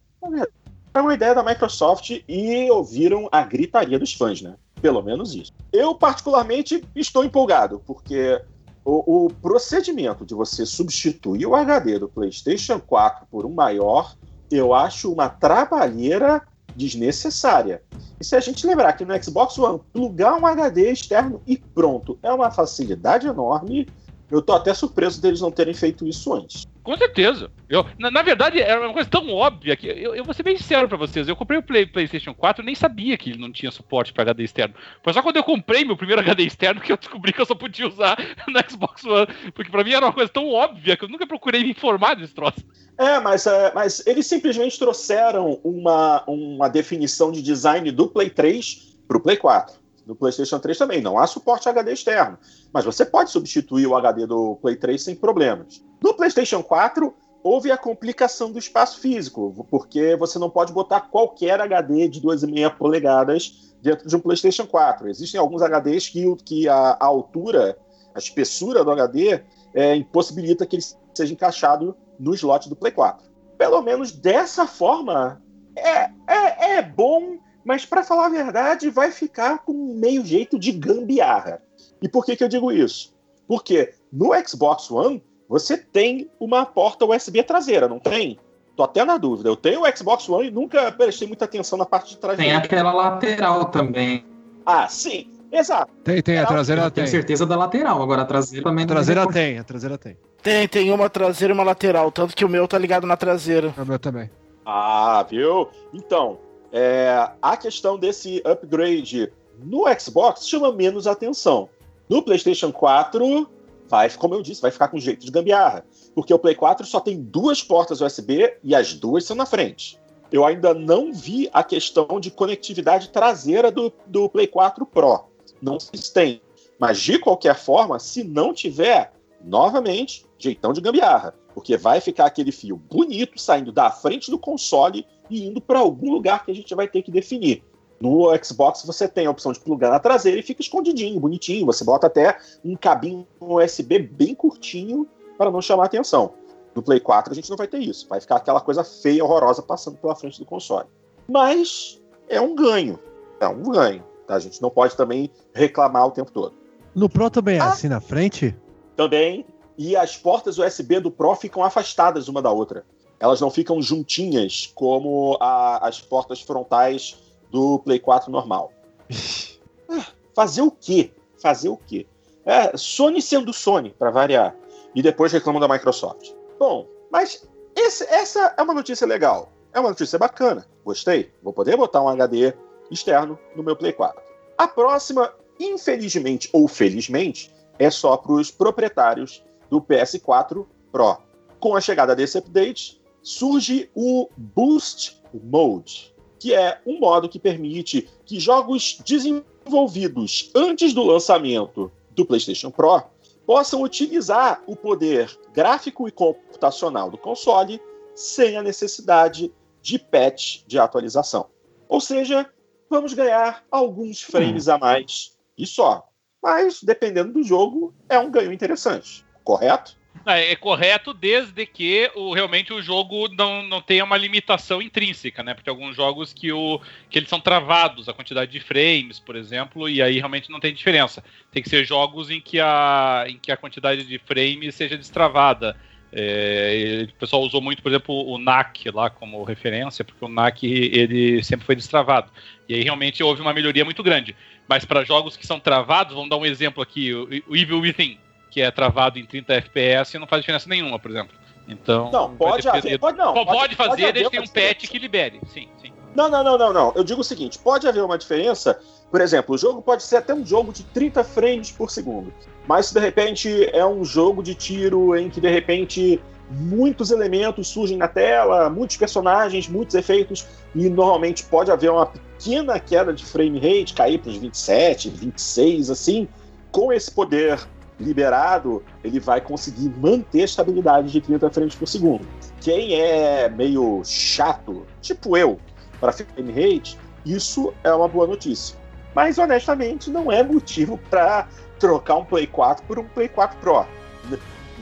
é 0.95 1.01
uma 1.01 1.15
ideia 1.15 1.35
da 1.35 1.43
Microsoft 1.43 2.23
e 2.29 2.71
ouviram 2.71 3.29
a 3.33 3.43
gritaria 3.43 3.99
dos 3.99 4.15
fãs, 4.15 4.41
né? 4.41 4.55
Pelo 4.81 5.03
menos 5.03 5.35
isso. 5.35 5.53
Eu, 5.73 5.95
particularmente, 5.95 6.85
estou 6.95 7.25
empolgado, 7.25 7.83
porque 7.87 8.41
o, 8.85 9.27
o 9.27 9.31
procedimento 9.31 10.25
de 10.25 10.35
você 10.35 10.65
substituir 10.65 11.47
o 11.47 11.55
HD 11.55 11.99
do 11.99 12.09
PlayStation 12.09 12.81
4 12.81 13.27
por 13.31 13.45
um 13.45 13.53
maior, 13.53 14.17
eu 14.51 14.73
acho 14.73 15.13
uma 15.13 15.29
trabalheira 15.29 16.43
desnecessária. 16.75 17.83
E 18.21 18.25
se 18.25 18.35
a 18.37 18.41
gente 18.41 18.67
lembrar 18.67 18.93
que 18.95 19.05
no 19.05 19.23
Xbox 19.23 19.59
One, 19.59 19.81
plugar 19.93 20.35
um 20.35 20.47
HD 20.47 20.91
externo 20.91 21.43
e 21.47 21.57
pronto, 21.57 22.19
é 22.23 22.33
uma 22.33 22.51
facilidade 22.51 23.27
enorme 23.27 23.87
eu 24.31 24.43
tô 24.43 24.53
até 24.53 24.75
surpreso 24.75 25.21
deles 25.21 25.41
não 25.41 25.51
terem 25.51 25.75
feito 25.75 26.07
isso 26.07 26.33
antes. 26.35 26.67
Com 26.83 26.97
certeza. 26.97 27.51
Eu, 27.69 27.85
na, 27.99 28.11
na 28.11 28.23
verdade, 28.23 28.61
era 28.61 28.81
uma 28.81 28.95
coisa 28.95 29.09
tão 29.09 29.29
óbvia 29.31 29.77
que 29.77 29.87
eu, 29.87 30.15
eu 30.15 30.25
vou 30.25 30.33
ser 30.33 30.43
bem 30.43 30.57
sincero 30.57 30.89
para 30.89 30.97
vocês. 30.97 31.29
Eu 31.29 31.37
comprei 31.37 31.59
o 31.59 31.63
Play, 31.63 31.85
PlayStation 31.85 32.33
4 32.33 32.63
e 32.63 32.67
nem 32.67 32.75
sabia 32.75 33.17
que 33.19 33.31
ele 33.31 33.39
não 33.39 33.53
tinha 33.53 33.71
suporte 33.71 34.11
para 34.13 34.23
HD 34.23 34.45
externo. 34.45 34.75
Foi 35.03 35.13
só 35.13 35.23
quando 35.23 35.37
eu 35.37 35.45
comprei 35.45 35.85
meu 35.85 35.97
primeiro 35.97 36.23
HD 36.23 36.45
externo 36.45 36.81
que 36.81 36.91
eu 36.91 36.97
descobri 36.97 37.33
que 37.33 37.41
eu 37.41 37.47
só 37.47 37.55
podia 37.55 37.87
usar 37.87 38.17
no 38.49 38.71
Xbox 38.71 39.05
One. 39.05 39.27
Porque 39.55 39.71
para 39.71 39.85
mim 39.85 39.93
era 39.93 40.07
uma 40.07 40.13
coisa 40.13 40.31
tão 40.31 40.49
óbvia 40.49 40.97
que 40.97 41.05
eu 41.05 41.09
nunca 41.09 41.27
procurei 41.27 41.63
me 41.63 41.73
informar 41.73 42.15
desse 42.15 42.35
troço. 42.35 42.65
É, 42.97 43.21
mas, 43.21 43.47
é, 43.47 43.71
mas 43.75 44.07
eles 44.07 44.27
simplesmente 44.27 44.79
trouxeram 44.79 45.61
uma, 45.63 46.25
uma 46.27 46.69
definição 46.69 47.31
de 47.31 47.43
design 47.43 47.91
do 47.93 48.09
Play 48.09 48.31
3 48.31 48.97
pro 49.07 49.21
Play 49.21 49.37
4. 49.37 49.88
No 50.09 50.17
PlayStation 50.17 50.59
3 50.59 50.79
também 50.79 51.03
não 51.03 51.19
há 51.19 51.27
suporte 51.27 51.69
HD 51.69 51.93
externo, 51.93 52.39
mas 52.73 52.87
você 52.87 53.05
pode 53.05 53.31
substituir 53.31 53.87
o 53.87 53.95
HD 53.95 54.27
do 54.27 54.57
Play 54.57 54.75
3 54.75 55.03
sem 55.03 55.15
problemas. 55.15 55.85
No 56.03 56.15
PlayStation 56.15 56.63
4 56.63 57.15
houve 57.43 57.71
a 57.71 57.77
complicação 57.77 58.51
do 58.51 58.59
espaço 58.59 59.01
físico, 59.01 59.67
porque 59.71 60.17
você 60.17 60.39
não 60.39 60.49
pode 60.49 60.73
botar 60.73 61.03
qualquer 61.03 61.61
HD 61.61 62.09
de 62.09 62.23
2,5 62.23 62.77
polegadas 62.79 63.75
dentro 63.83 64.09
de 64.09 64.17
um 64.17 64.21
PlayStation 64.21 64.67
4. 64.67 65.11
Existem 65.11 65.39
alguns 65.39 65.61
HDs 65.61 66.09
que, 66.09 66.37
que 66.37 66.69
a, 66.71 66.97
a 66.99 67.05
altura, 67.05 67.77
a 68.15 68.19
espessura 68.19 68.83
do 68.83 68.91
HD 68.91 69.43
é, 69.75 69.95
impossibilita 69.95 70.65
que 70.65 70.77
ele 70.77 70.85
seja 71.13 71.35
encaixado 71.35 71.95
no 72.19 72.35
slot 72.35 72.67
do 72.67 72.75
Play 72.75 72.93
4. 72.93 73.29
Pelo 73.59 73.83
menos 73.83 74.11
dessa 74.11 74.67
forma, 74.67 75.43
é, 75.77 76.11
é, 76.27 76.77
é 76.79 76.83
bom 76.83 77.37
mas 77.65 77.85
para 77.85 78.03
falar 78.03 78.27
a 78.27 78.31
verdade, 78.31 78.91
vai 78.91 79.11
ficar 79.11 79.59
com 79.59 79.95
meio 79.95 80.25
jeito 80.25 80.59
de 80.59 80.73
gambiarra. 80.73 81.63
E 82.01 82.09
por 82.09 82.25
que, 82.25 82.37
que 82.37 82.45
eu 82.45 82.49
digo 82.49 82.73
isso? 82.73 83.15
Porque 83.47 83.95
no 84.13 84.31
Xbox 84.47 84.91
One 84.91 85.23
você 85.49 85.77
tem 85.77 86.31
uma 86.39 86.67
porta 86.67 87.05
USB 87.07 87.43
traseira, 87.43 87.89
não 87.89 87.99
tem? 87.99 88.39
Tô 88.77 88.83
até 88.85 89.05
na 89.05 89.17
dúvida. 89.17 89.49
Eu 89.49 89.57
tenho 89.57 89.83
o 89.83 89.97
Xbox 89.97 90.29
One 90.29 90.49
e 90.49 90.51
nunca 90.51 90.93
prestei 90.93 91.27
muita 91.27 91.47
atenção 91.47 91.79
na 91.79 91.87
parte 91.87 92.11
de 92.11 92.19
trás. 92.19 92.39
Tem 92.39 92.55
aquela 92.55 92.93
lateral 92.93 93.65
também. 93.67 94.25
Ah, 94.65 94.87
sim. 94.89 95.29
Exato. 95.51 95.91
Tem, 96.05 96.23
tem, 96.23 96.39
a 96.39 96.47
traseira 96.47 96.83
tem. 96.83 97.05
Tenho 97.05 97.09
certeza 97.09 97.47
da 97.47 97.57
lateral, 97.57 98.03
agora 98.03 98.23
a 98.23 98.25
traseira 98.25 98.65
também. 98.65 98.85
A 98.85 98.89
traseira 98.89 99.27
tem, 99.27 99.59
a 99.59 99.65
traseira 99.65 99.99
tem. 99.99 100.17
Tem, 100.43 100.69
tem 100.69 100.93
uma 100.93 101.09
traseira 101.09 101.53
e 101.53 101.57
uma 101.57 101.65
lateral, 101.65 102.13
tanto 102.13 102.37
que 102.37 102.45
o 102.45 102.49
meu 102.49 102.69
tá 102.69 102.79
ligado 102.79 103.07
na 103.07 103.17
traseira. 103.17 103.75
O 103.77 103.85
meu 103.85 103.99
também. 103.99 104.31
Ah, 104.65 105.27
viu? 105.29 105.69
Então, 105.93 106.39
é, 106.73 107.31
a 107.41 107.57
questão 107.57 107.99
desse 107.99 108.43
upgrade 108.45 109.33
no 109.59 109.85
Xbox 109.99 110.49
chama 110.49 110.73
menos 110.73 111.07
atenção. 111.07 111.69
No 112.09 112.23
PlayStation 112.23 112.73
4, 112.73 113.49
vai, 113.89 114.11
como 114.11 114.35
eu 114.35 114.43
disse, 114.43 114.63
vai 114.63 114.71
ficar 114.71 114.89
com 114.89 114.99
jeito 114.99 115.25
de 115.25 115.31
gambiarra. 115.31 115.85
Porque 116.15 116.33
o 116.33 116.39
Play 116.39 116.55
4 116.55 116.87
só 116.87 117.01
tem 117.01 117.21
duas 117.21 117.63
portas 117.63 118.01
USB 118.01 118.57
e 118.63 118.75
as 118.75 118.95
duas 118.95 119.25
são 119.25 119.37
na 119.37 119.47
frente. 119.47 119.99
Eu 120.31 120.45
ainda 120.45 120.75
não 120.75 121.13
vi 121.13 121.49
a 121.53 121.65
questão 121.65 122.21
de 122.21 122.31
conectividade 122.31 123.09
traseira 123.09 123.71
do, 123.71 123.93
do 124.07 124.29
Play 124.29 124.47
4 124.47 124.85
Pro. 124.87 125.25
Não 125.61 125.81
se 125.81 126.13
tem. 126.13 126.43
Mas 126.79 127.01
de 127.01 127.19
qualquer 127.19 127.57
forma, 127.57 127.99
se 127.99 128.23
não 128.23 128.53
tiver, 128.53 129.13
novamente, 129.43 130.25
jeitão 130.39 130.73
de 130.73 130.81
gambiarra. 130.81 131.35
Porque 131.59 131.77
vai 131.77 132.01
ficar 132.01 132.27
aquele 132.27 132.53
fio 132.53 132.77
bonito 132.77 133.37
saindo 133.37 133.73
da 133.73 133.91
frente 133.91 134.31
do 134.31 134.39
console 134.39 135.05
e 135.29 135.45
indo 135.45 135.61
para 135.61 135.81
algum 135.81 136.13
lugar 136.13 136.45
que 136.45 136.53
a 136.53 136.55
gente 136.55 136.73
vai 136.73 136.87
ter 136.87 137.03
que 137.03 137.11
definir. 137.11 137.65
No 138.01 138.29
Xbox 138.41 138.85
você 138.85 139.09
tem 139.09 139.27
a 139.27 139.31
opção 139.33 139.51
de 139.51 139.59
plugar 139.59 139.91
na 139.91 139.99
traseira 139.99 140.39
e 140.39 140.43
fica 140.45 140.63
escondidinho, 140.63 141.19
bonitinho. 141.19 141.67
Você 141.67 141.83
bota 141.83 142.07
até 142.07 142.39
um 142.65 142.77
cabinho 142.77 143.27
USB 143.41 143.99
bem 143.99 144.37
curtinho 144.37 145.09
para 145.37 145.51
não 145.51 145.61
chamar 145.61 145.87
atenção. 145.87 146.33
No 146.77 146.81
Play 146.81 147.01
4 147.01 147.33
a 147.33 147.35
gente 147.35 147.51
não 147.51 147.57
vai 147.57 147.67
ter 147.67 147.79
isso. 147.79 148.07
Vai 148.09 148.21
ficar 148.21 148.37
aquela 148.37 148.61
coisa 148.61 148.85
feia, 148.85 149.25
horrorosa 149.25 149.61
passando 149.61 149.97
pela 149.97 150.15
frente 150.15 150.39
do 150.39 150.47
console. 150.47 150.87
Mas 151.29 152.01
é 152.29 152.41
um 152.41 152.55
ganho. 152.55 153.01
É 153.41 153.49
um 153.49 153.65
ganho. 153.65 154.05
Tá? 154.29 154.37
A 154.37 154.39
gente 154.39 154.63
não 154.63 154.71
pode 154.71 154.97
também 154.97 155.29
reclamar 155.53 156.07
o 156.07 156.13
tempo 156.13 156.31
todo. 156.31 156.55
No 156.95 157.09
Pro 157.09 157.29
também 157.29 157.57
é 157.57 157.61
ah, 157.61 157.71
assim 157.71 157.89
na 157.89 158.01
frente? 158.01 158.57
Também. 158.95 159.45
E 159.79 159.97
as 159.97 160.17
portas 160.17 160.59
USB 160.59 161.01
do 161.01 161.11
Pro 161.11 161.35
ficam 161.37 161.63
afastadas 161.63 162.29
uma 162.29 162.43
da 162.43 162.51
outra 162.51 162.85
elas 163.21 163.41
não 163.41 163.51
ficam 163.51 163.83
juntinhas 163.83 164.71
como 164.75 165.37
a, 165.41 165.87
as 165.87 166.01
portas 166.01 166.41
frontais 166.41 167.19
do 167.51 167.79
Play 167.81 167.99
4 167.99 168.31
normal. 168.31 168.73
Ah, 169.91 170.05
fazer 170.35 170.61
o 170.61 170.71
quê? 170.71 171.11
Fazer 171.41 171.71
o 171.71 171.77
quê? 171.79 172.07
É, 172.45 172.77
Sony 172.77 173.23
sendo 173.23 173.55
Sony, 173.55 173.89
para 173.99 174.11
variar. 174.11 174.55
E 174.95 175.01
depois 175.01 175.33
reclamam 175.33 175.59
da 175.59 175.67
Microsoft. 175.67 176.33
Bom, 176.59 176.87
mas 177.11 177.49
esse, 177.75 178.05
essa 178.05 178.55
é 178.59 178.63
uma 178.63 178.75
notícia 178.75 179.07
legal. 179.07 179.51
É 179.73 179.81
uma 179.81 179.89
notícia 179.89 180.19
bacana. 180.19 180.67
Gostei. 180.85 181.33
Vou 181.43 181.55
poder 181.55 181.75
botar 181.75 182.03
um 182.03 182.09
HD 182.11 182.53
externo 182.91 183.39
no 183.57 183.63
meu 183.63 183.75
Play 183.75 183.95
4. 183.95 184.21
A 184.59 184.69
próxima, 184.69 185.33
infelizmente 185.59 186.51
ou 186.53 186.69
felizmente, 186.69 187.51
é 187.79 187.89
só 187.89 188.15
para 188.19 188.33
os 188.33 188.51
proprietários 188.51 189.43
do 189.71 189.81
PS4 189.81 190.67
Pro. 190.91 191.19
Com 191.61 191.75
a 191.75 191.81
chegada 191.81 192.15
desse 192.15 192.39
update, 192.39 193.01
surge 193.23 193.91
o 193.95 194.29
Boost 194.37 195.21
Mode, 195.35 196.15
que 196.39 196.55
é 196.55 196.81
um 196.87 196.99
modo 196.99 197.29
que 197.29 197.39
permite 197.39 198.09
que 198.25 198.39
jogos 198.39 199.01
desenvolvidos 199.05 200.51
antes 200.55 200.95
do 200.95 201.03
lançamento 201.03 201.91
do 202.13 202.25
PlayStation 202.25 202.71
Pro 202.71 203.03
possam 203.47 203.83
utilizar 203.83 204.63
o 204.67 204.77
poder 204.77 205.35
gráfico 205.53 206.07
e 206.07 206.13
computacional 206.13 207.11
do 207.11 207.19
console 207.19 207.81
sem 208.15 208.57
a 208.57 208.63
necessidade 208.63 209.53
de 209.81 209.99
patch 209.99 210.63
de 210.67 210.79
atualização. 210.79 211.47
Ou 211.89 212.01
seja, 212.01 212.49
vamos 212.91 213.15
ganhar 213.15 213.65
alguns 213.71 214.23
frames 214.23 214.69
a 214.69 214.77
mais 214.77 215.39
e 215.57 215.67
só. 215.67 216.07
Mas, 216.43 216.83
dependendo 216.83 217.33
do 217.33 217.43
jogo, 217.43 217.95
é 218.09 218.19
um 218.19 218.31
ganho 218.31 218.53
interessante, 218.53 219.25
correto? 219.49 219.97
É, 220.27 220.53
é, 220.53 220.57
correto 220.57 221.15
desde 221.15 221.65
que 221.65 222.11
o, 222.15 222.35
realmente 222.35 222.71
o 222.71 222.83
jogo 222.83 223.29
não, 223.29 223.63
não 223.63 223.81
tenha 223.81 224.05
uma 224.05 224.17
limitação 224.17 224.83
intrínseca, 224.83 225.43
né? 225.43 225.55
Porque 225.55 225.71
alguns 225.71 225.97
jogos 225.97 226.35
que, 226.35 226.53
o, 226.53 226.79
que 227.09 227.19
eles 227.19 227.31
são 227.31 227.41
travados, 227.41 228.11
a 228.11 228.13
quantidade 228.13 228.51
de 228.51 228.61
frames, 228.61 229.19
por 229.19 229.37
exemplo, 229.37 229.89
e 229.89 230.03
aí 230.03 230.19
realmente 230.19 230.51
não 230.51 230.61
tem 230.61 230.75
diferença. 230.75 231.25
Tem 231.51 231.63
que 231.63 231.71
ser 231.71 231.83
jogos 231.87 232.31
em 232.31 232.43
que 232.43 232.61
a, 232.61 233.25
em 233.27 233.39
que 233.39 233.51
a 233.51 233.57
quantidade 233.57 234.05
de 234.05 234.19
frames 234.19 234.75
seja 234.75 234.99
destravada. 234.99 235.75
É, 236.13 237.07
o 237.09 237.15
pessoal 237.15 237.43
usou 237.43 237.63
muito, 237.63 237.83
por 237.83 237.91
exemplo, 237.91 238.15
o 238.29 238.37
NAC 238.39 238.91
lá 238.91 239.09
como 239.09 239.43
referência, 239.45 240.05
porque 240.05 240.23
o 240.23 240.29
NAC 240.29 240.65
ele 240.65 241.43
sempre 241.43 241.65
foi 241.65 241.77
destravado. 241.77 242.31
E 242.69 242.75
aí 242.75 242.83
realmente 242.83 243.23
houve 243.23 243.41
uma 243.41 243.55
melhoria 243.55 243.85
muito 243.85 244.03
grande. 244.03 244.37
Mas 244.69 244.85
para 244.85 245.05
jogos 245.05 245.39
que 245.39 245.47
são 245.47 245.59
travados, 245.59 246.15
vamos 246.15 246.29
dar 246.29 246.37
um 246.37 246.45
exemplo 246.45 246.83
aqui: 246.83 247.15
o 247.15 247.57
Evil 247.57 247.81
Within 247.81 248.19
que 248.59 248.63
é 248.63 248.71
travado 248.73 249.21
em 249.21 249.25
30 249.25 249.55
FPS 249.55 250.19
não 250.19 250.27
faz 250.27 250.43
diferença 250.43 250.69
nenhuma, 250.69 250.99
por 250.99 251.13
exemplo. 251.13 251.37
Então. 251.69 252.11
Não, 252.11 252.35
pode 252.35 252.67
haver. 252.69 252.99
Pode, 252.99 253.17
não, 253.17 253.33
pode, 253.33 253.47
pode 253.47 253.77
fazer, 253.77 253.89
pode 253.91 254.13
desde 254.13 254.25
que 254.25 254.31
tem 254.31 254.41
um 254.41 254.49
patch 254.49 254.91
que 254.91 254.99
libere. 254.99 255.41
Sim, 255.53 255.69
sim. 255.81 255.93
Não, 256.17 256.29
não, 256.29 256.43
não, 256.43 256.59
não, 256.59 256.73
não. 256.73 256.93
Eu 256.97 257.05
digo 257.05 257.21
o 257.21 257.25
seguinte: 257.25 257.57
pode 257.59 257.87
haver 257.87 258.03
uma 258.03 258.19
diferença. 258.19 258.81
Por 259.11 259.21
exemplo, 259.21 259.55
o 259.55 259.59
jogo 259.59 259.81
pode 259.81 260.03
ser 260.03 260.17
até 260.17 260.35
um 260.35 260.45
jogo 260.45 260.73
de 260.73 260.83
30 260.83 261.23
frames 261.23 261.71
por 261.71 261.89
segundo. 261.91 262.33
Mas 262.67 262.87
se 262.87 262.95
de 262.95 263.01
repente 263.01 263.71
é 263.73 263.87
um 263.87 264.05
jogo 264.05 264.43
de 264.43 264.55
tiro 264.55 265.17
em 265.17 265.31
que 265.31 265.41
de 265.41 265.49
repente 265.49 266.21
muitos 266.51 267.13
elementos 267.13 267.69
surgem 267.69 267.97
na 267.97 268.09
tela, 268.09 268.69
muitos 268.69 268.97
personagens, 268.97 269.69
muitos 269.69 269.95
efeitos, 269.95 270.47
e 270.75 270.89
normalmente 270.89 271.45
pode 271.45 271.71
haver 271.71 271.91
uma 271.91 272.07
pequena 272.07 272.81
queda 272.81 273.13
de 273.13 273.25
frame 273.25 273.61
rate, 273.61 273.95
cair 273.95 274.19
para 274.19 274.31
os 274.31 274.37
27, 274.37 275.11
26, 275.11 275.91
assim. 275.91 276.29
Com 276.73 276.93
esse 276.93 277.11
poder 277.11 277.59
liberado, 277.99 278.83
ele 279.03 279.19
vai 279.19 279.41
conseguir 279.41 279.89
manter 279.99 280.43
a 280.43 280.45
estabilidade 280.45 281.11
de 281.11 281.21
30 281.21 281.51
frames 281.51 281.75
por 281.75 281.87
segundo. 281.87 282.27
Quem 282.61 282.95
é 282.95 283.49
meio 283.49 284.03
chato, 284.05 284.87
tipo 285.01 285.37
eu, 285.37 285.59
para 286.01 286.13
frame 286.13 286.53
rate, 286.53 286.97
isso 287.25 287.73
é 287.83 287.93
uma 287.93 288.09
boa 288.09 288.27
notícia. 288.27 288.77
Mas 289.15 289.39
honestamente, 289.39 290.11
não 290.11 290.31
é 290.31 290.43
motivo 290.43 290.99
para 291.11 291.49
trocar 291.79 292.17
um 292.17 292.25
Play 292.25 292.47
4 292.47 292.85
por 292.87 292.99
um 292.99 293.05
Play 293.05 293.29
4 293.29 293.59
Pro. 293.59 293.87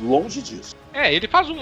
Longe 0.02 0.42
disso. 0.42 0.74
É, 0.92 1.12
ele 1.12 1.28
faz 1.28 1.48
um. 1.48 1.58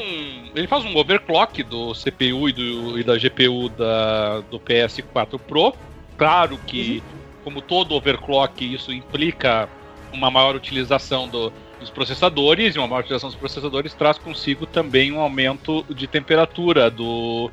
Ele 0.55 0.67
faz 0.67 0.85
um 0.85 0.97
overclock 0.97 1.63
do 1.63 1.93
CPU 1.93 2.49
e, 2.49 2.53
do, 2.53 2.99
e 2.99 3.05
da 3.05 3.17
GPU 3.17 3.69
da, 3.69 4.41
do 4.43 4.59
PS4 4.61 5.39
Pro. 5.41 5.75
Claro 6.17 6.59
que, 6.67 7.03
uhum. 7.05 7.19
como 7.45 7.63
todo 7.63 7.95
overclock, 7.95 8.75
isso 8.75 8.93
implica 8.93 9.69
uma 10.15 10.31
maior 10.31 10.55
utilização 10.55 11.29
do, 11.29 11.53
dos 11.81 11.91
processadores, 11.91 12.75
e 12.75 12.79
uma 12.79 12.89
maior 12.89 13.01
utilização 13.01 13.29
dos 13.29 13.39
processadores 13.39 13.93
traz 13.93 14.19
consigo 14.19 14.67
também 14.67 15.13
um 15.13 15.21
aumento 15.21 15.85
de 15.91 16.07
temperatura 16.07 16.91
do, 16.91 17.51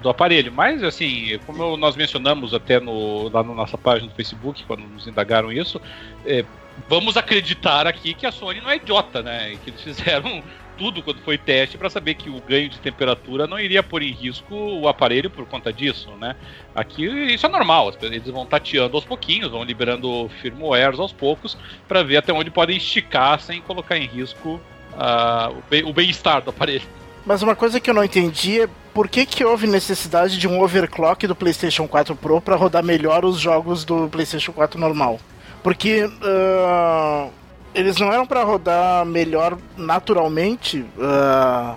do 0.00 0.08
aparelho. 0.08 0.52
Mas, 0.52 0.82
assim, 0.82 1.38
como 1.44 1.76
nós 1.76 1.96
mencionamos 1.96 2.54
até 2.54 2.80
no, 2.80 3.28
lá 3.28 3.42
na 3.42 3.54
nossa 3.54 3.76
página 3.76 4.08
do 4.08 4.14
Facebook, 4.14 4.64
quando 4.64 4.80
nos 4.80 5.06
indagaram 5.06 5.52
isso, 5.52 5.80
é, 6.24 6.44
vamos 6.88 7.16
acreditar 7.16 7.86
aqui 7.86 8.14
que 8.14 8.26
a 8.26 8.32
Sony 8.32 8.60
não 8.60 8.70
é 8.70 8.76
idiota, 8.76 9.22
né? 9.22 9.56
Que 9.62 9.70
eles 9.70 9.82
fizeram 9.82 10.42
tudo 10.76 11.02
quando 11.02 11.20
foi 11.20 11.38
teste 11.38 11.78
para 11.78 11.90
saber 11.90 12.14
que 12.14 12.28
o 12.28 12.40
ganho 12.40 12.68
de 12.68 12.78
temperatura 12.78 13.46
não 13.46 13.58
iria 13.58 13.82
pôr 13.82 14.02
em 14.02 14.12
risco 14.12 14.54
o 14.54 14.88
aparelho 14.88 15.30
por 15.30 15.46
conta 15.46 15.72
disso, 15.72 16.10
né? 16.20 16.36
Aqui 16.74 17.04
isso 17.06 17.46
é 17.46 17.48
normal, 17.48 17.92
eles 18.02 18.28
vão 18.28 18.46
tateando 18.46 18.96
aos 18.96 19.04
pouquinhos, 19.04 19.50
vão 19.50 19.64
liberando 19.64 20.28
firmwares 20.40 20.98
aos 20.98 21.12
poucos 21.12 21.56
para 21.88 22.02
ver 22.02 22.18
até 22.18 22.32
onde 22.32 22.50
podem 22.50 22.76
esticar 22.76 23.40
sem 23.40 23.60
colocar 23.60 23.96
em 23.96 24.06
risco 24.06 24.60
uh, 24.92 25.88
o 25.88 25.92
bem-estar 25.92 26.42
do 26.42 26.50
aparelho. 26.50 26.86
Mas 27.24 27.42
uma 27.42 27.56
coisa 27.56 27.80
que 27.80 27.90
eu 27.90 27.94
não 27.94 28.04
entendi 28.04 28.60
é 28.60 28.68
por 28.94 29.08
que, 29.08 29.26
que 29.26 29.44
houve 29.44 29.66
necessidade 29.66 30.38
de 30.38 30.46
um 30.46 30.62
overclock 30.62 31.26
do 31.26 31.34
PlayStation 31.34 31.88
4 31.88 32.14
Pro 32.14 32.40
para 32.40 32.54
rodar 32.54 32.84
melhor 32.84 33.24
os 33.24 33.38
jogos 33.38 33.84
do 33.84 34.08
PlayStation 34.08 34.52
4 34.52 34.78
normal. 34.78 35.18
Porque 35.60 36.04
uh, 36.04 37.32
eles 37.76 37.98
não 37.98 38.10
eram 38.10 38.26
para 38.26 38.42
rodar 38.42 39.04
melhor 39.04 39.58
naturalmente, 39.76 40.80
uh, 40.96 41.76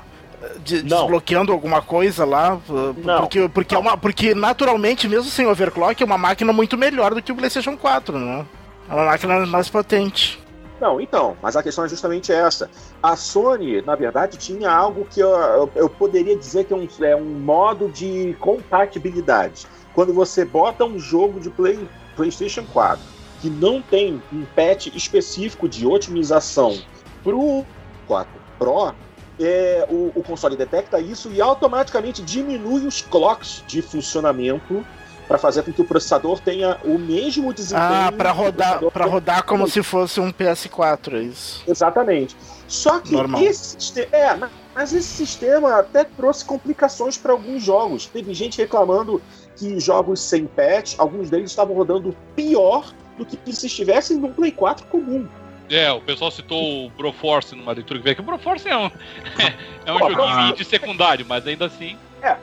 de, 0.64 0.82
desbloqueando 0.82 1.52
alguma 1.52 1.82
coisa 1.82 2.24
lá, 2.24 2.56
uh, 2.56 2.96
não. 3.04 3.20
porque 3.20 3.50
porque 3.50 3.76
é 3.76 3.78
uma 3.78 3.98
porque 3.98 4.34
naturalmente 4.34 5.10
mesmo 5.10 5.30
sem 5.30 5.46
overclock 5.46 6.02
é 6.02 6.06
uma 6.06 6.18
máquina 6.18 6.54
muito 6.54 6.78
melhor 6.78 7.14
do 7.14 7.22
que 7.22 7.34
o 7.34 7.36
PlayStation 7.36 7.76
4, 7.76 8.18
né? 8.18 8.46
É 8.90 8.94
uma 8.94 9.06
máquina 9.06 9.46
mais 9.46 9.68
potente. 9.68 10.42
Não, 10.80 11.02
então, 11.02 11.36
mas 11.42 11.58
a 11.58 11.62
questão 11.62 11.84
é 11.84 11.90
justamente 11.90 12.32
essa. 12.32 12.70
A 13.04 13.18
Sony, 13.18 13.82
na 13.82 13.96
verdade, 13.96 14.38
tinha 14.38 14.72
algo 14.72 15.06
que 15.12 15.20
eu, 15.20 15.30
eu, 15.30 15.72
eu 15.76 15.90
poderia 15.90 16.38
dizer 16.38 16.64
que 16.64 16.74
é 16.74 16.78
um, 16.78 16.88
é 17.02 17.16
um 17.18 17.26
modo 17.26 17.90
de 17.90 18.34
compatibilidade. 18.40 19.68
Quando 19.94 20.14
você 20.14 20.46
bota 20.46 20.86
um 20.86 20.98
jogo 20.98 21.42
de 21.42 21.50
Play, 21.50 21.78
PlayStation 22.16 22.64
4 22.72 23.19
que 23.42 23.50
não 23.50 23.82
tem 23.82 24.22
um 24.32 24.46
patch 24.56 24.88
específico 24.88 25.68
de 25.68 25.86
otimização 25.86 26.78
para 27.24 27.36
o 27.36 27.66
4 28.08 28.32
Pro, 28.58 28.94
é, 29.40 29.88
o, 29.90 30.12
o, 30.16 30.24
console 30.24 30.58
detecta 30.58 31.00
isso 31.00 31.32
e 31.32 31.40
automaticamente 31.40 32.22
diminui 32.22 32.86
os 32.86 33.02
clocks 33.02 33.64
de 33.66 33.82
funcionamento 33.82 34.86
para 35.30 35.38
fazer 35.38 35.62
com 35.62 35.72
que 35.72 35.82
o 35.82 35.86
processador 35.86 36.40
tenha 36.40 36.78
o 36.84 36.98
mesmo 36.98 37.54
desempenho. 37.54 38.08
Ah, 38.08 38.12
para 38.12 38.32
rodar, 38.32 38.84
para 38.92 39.06
rodar 39.06 39.44
como 39.46 39.70
se 39.70 39.84
fosse 39.84 40.20
um 40.20 40.34
PS4, 40.34 41.14
é 41.14 41.22
isso. 41.22 41.64
Exatamente. 41.68 42.36
Só 42.68 43.00
que 43.00 43.14
Normal. 43.14 43.42
esse 43.44 44.02
é, 44.12 44.36
mas 44.74 44.92
esse 44.92 45.08
sistema 45.08 45.80
até 45.80 46.04
trouxe 46.04 46.44
complicações 46.44 47.16
para 47.16 47.32
alguns 47.32 47.64
jogos. 47.64 48.08
Teve 48.08 48.34
gente 48.34 48.58
reclamando 48.58 49.22
que 49.56 49.80
jogos 49.80 50.20
sem 50.20 50.48
patch, 50.48 50.96
alguns 50.98 51.30
deles 51.30 51.52
estavam 51.52 51.76
rodando 51.76 52.16
pior 52.36 52.92
do 53.20 53.38
que 53.38 53.54
se 53.54 53.68
estivessem 53.68 54.18
num 54.18 54.32
Play 54.32 54.52
4 54.52 54.86
comum. 54.88 55.28
É, 55.70 55.92
o 55.92 56.02
pessoal 56.02 56.32
citou 56.32 56.88
o 56.88 56.90
Broforce 56.90 57.56
numa 57.56 57.72
leitura 57.74 58.00
que 58.00 58.04
veio, 58.04 58.16
que 58.16 58.22
o 58.22 58.26
Broforce 58.26 58.68
é 58.68 58.76
um, 58.76 58.88
é, 58.88 59.54
é 59.86 59.94
um 59.94 60.00
joguinho 60.00 60.56
de 60.56 60.66
secundário, 60.66 61.26
mas 61.28 61.46
ainda 61.46 61.68
assim. 61.68 61.96
É. 62.24 62.36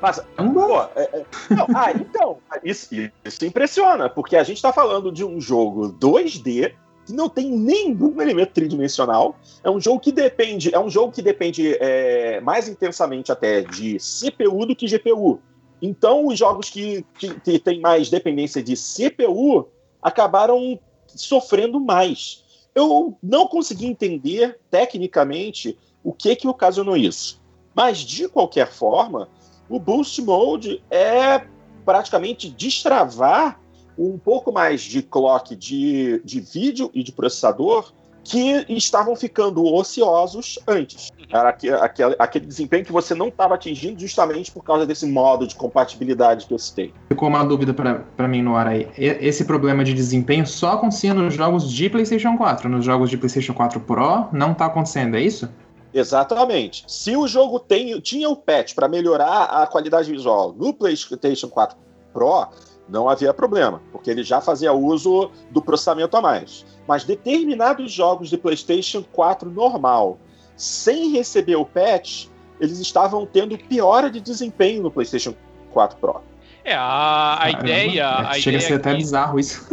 Mas, 0.00 0.20
pô, 0.36 0.82
é, 0.96 1.02
é, 1.02 1.24
não, 1.50 1.66
ah, 1.74 1.92
então, 1.92 2.38
isso, 2.62 2.88
isso 3.24 3.44
impressiona, 3.44 4.08
porque 4.08 4.36
a 4.36 4.42
gente 4.42 4.60
tá 4.60 4.72
falando 4.72 5.12
de 5.12 5.24
um 5.24 5.40
jogo 5.40 5.92
2D 5.92 6.72
que 7.06 7.12
não 7.12 7.28
tem 7.28 7.50
nenhum 7.50 8.20
elemento 8.20 8.52
tridimensional. 8.52 9.38
É 9.62 9.70
um 9.70 9.80
jogo 9.80 10.00
que 10.00 10.10
depende, 10.10 10.74
é 10.74 10.78
um 10.78 10.88
jogo 10.88 11.12
que 11.12 11.20
depende 11.20 11.76
é, 11.78 12.40
mais 12.40 12.66
intensamente 12.68 13.30
até 13.30 13.60
de 13.60 13.98
CPU 13.98 14.66
do 14.66 14.74
que 14.74 14.86
GPU. 14.86 15.38
Então, 15.82 16.26
os 16.26 16.38
jogos 16.38 16.70
que, 16.70 17.04
que, 17.18 17.28
que 17.40 17.58
têm 17.58 17.80
mais 17.80 18.08
dependência 18.08 18.62
de 18.62 18.74
CPU 18.74 19.68
acabaram 20.04 20.78
sofrendo 21.08 21.80
mais. 21.80 22.44
Eu 22.74 23.16
não 23.22 23.48
consegui 23.48 23.86
entender 23.86 24.60
tecnicamente 24.70 25.78
o 26.02 26.12
que 26.12 26.36
que 26.36 26.46
ocasionou 26.46 26.96
isso. 26.96 27.42
Mas 27.74 27.98
de 27.98 28.28
qualquer 28.28 28.70
forma, 28.70 29.28
o 29.68 29.80
Boost 29.80 30.20
Mode 30.20 30.84
é 30.90 31.46
praticamente 31.84 32.50
destravar 32.50 33.60
um 33.96 34.18
pouco 34.18 34.52
mais 34.52 34.82
de 34.82 35.02
clock 35.02 35.56
de, 35.56 36.20
de 36.24 36.40
vídeo 36.40 36.90
e 36.92 37.02
de 37.02 37.12
processador 37.12 37.92
que 38.24 38.64
estavam 38.70 39.14
ficando 39.14 39.62
ociosos 39.64 40.58
antes. 40.66 41.12
Era 41.30 41.50
aquele, 41.50 42.16
aquele 42.18 42.46
desempenho 42.46 42.84
que 42.84 42.92
você 42.92 43.14
não 43.14 43.28
estava 43.28 43.54
atingindo 43.54 44.00
justamente 44.00 44.50
por 44.50 44.64
causa 44.64 44.86
desse 44.86 45.06
modo 45.06 45.46
de 45.46 45.54
compatibilidade 45.54 46.46
que 46.46 46.54
eu 46.54 46.58
citei. 46.58 46.92
Ficou 47.08 47.28
uma 47.28 47.44
dúvida 47.44 47.74
para 47.74 48.28
mim 48.28 48.42
no 48.42 48.56
ar 48.56 48.68
aí. 48.68 48.88
Esse 48.96 49.44
problema 49.44 49.84
de 49.84 49.92
desempenho 49.92 50.46
só 50.46 50.72
acontecia 50.72 51.12
nos 51.12 51.34
jogos 51.34 51.70
de 51.70 51.90
PlayStation 51.90 52.36
4. 52.36 52.68
Nos 52.68 52.84
jogos 52.84 53.10
de 53.10 53.18
PlayStation 53.18 53.52
4 53.52 53.78
Pro 53.80 54.28
não 54.32 54.52
está 54.52 54.66
acontecendo, 54.66 55.16
é 55.16 55.20
isso? 55.20 55.48
Exatamente. 55.92 56.84
Se 56.88 57.16
o 57.16 57.28
jogo 57.28 57.60
tem, 57.60 58.00
tinha 58.00 58.28
o 58.28 58.36
patch 58.36 58.74
para 58.74 58.88
melhorar 58.88 59.44
a 59.44 59.66
qualidade 59.66 60.10
visual 60.10 60.52
no 60.52 60.72
PlayStation 60.74 61.48
4 61.48 61.76
Pro, 62.12 62.48
não 62.88 63.08
havia 63.08 63.32
problema, 63.32 63.80
porque 63.90 64.10
ele 64.10 64.22
já 64.22 64.40
fazia 64.40 64.72
uso 64.72 65.30
do 65.50 65.62
processamento 65.62 66.16
a 66.16 66.20
mais. 66.20 66.66
Mas 66.86 67.04
determinados 67.04 67.90
jogos 67.90 68.28
de 68.28 68.36
PlayStation 68.36 69.02
4 69.12 69.50
normal, 69.50 70.18
sem 70.56 71.10
receber 71.10 71.56
o 71.56 71.64
patch, 71.64 72.26
eles 72.60 72.78
estavam 72.78 73.26
tendo 73.26 73.56
piora 73.58 74.10
de 74.10 74.20
desempenho 74.20 74.82
no 74.82 74.90
PlayStation 74.90 75.34
4 75.70 75.98
Pro. 75.98 76.20
É, 76.64 76.74
a, 76.74 77.38
a 77.42 77.50
ideia. 77.50 78.08
A 78.08 78.34
chega 78.34 78.56
ideia 78.56 78.58
a 78.58 78.60
ser 78.60 78.74
até 78.74 78.94
bizarro 78.94 79.38
isso. 79.38 79.68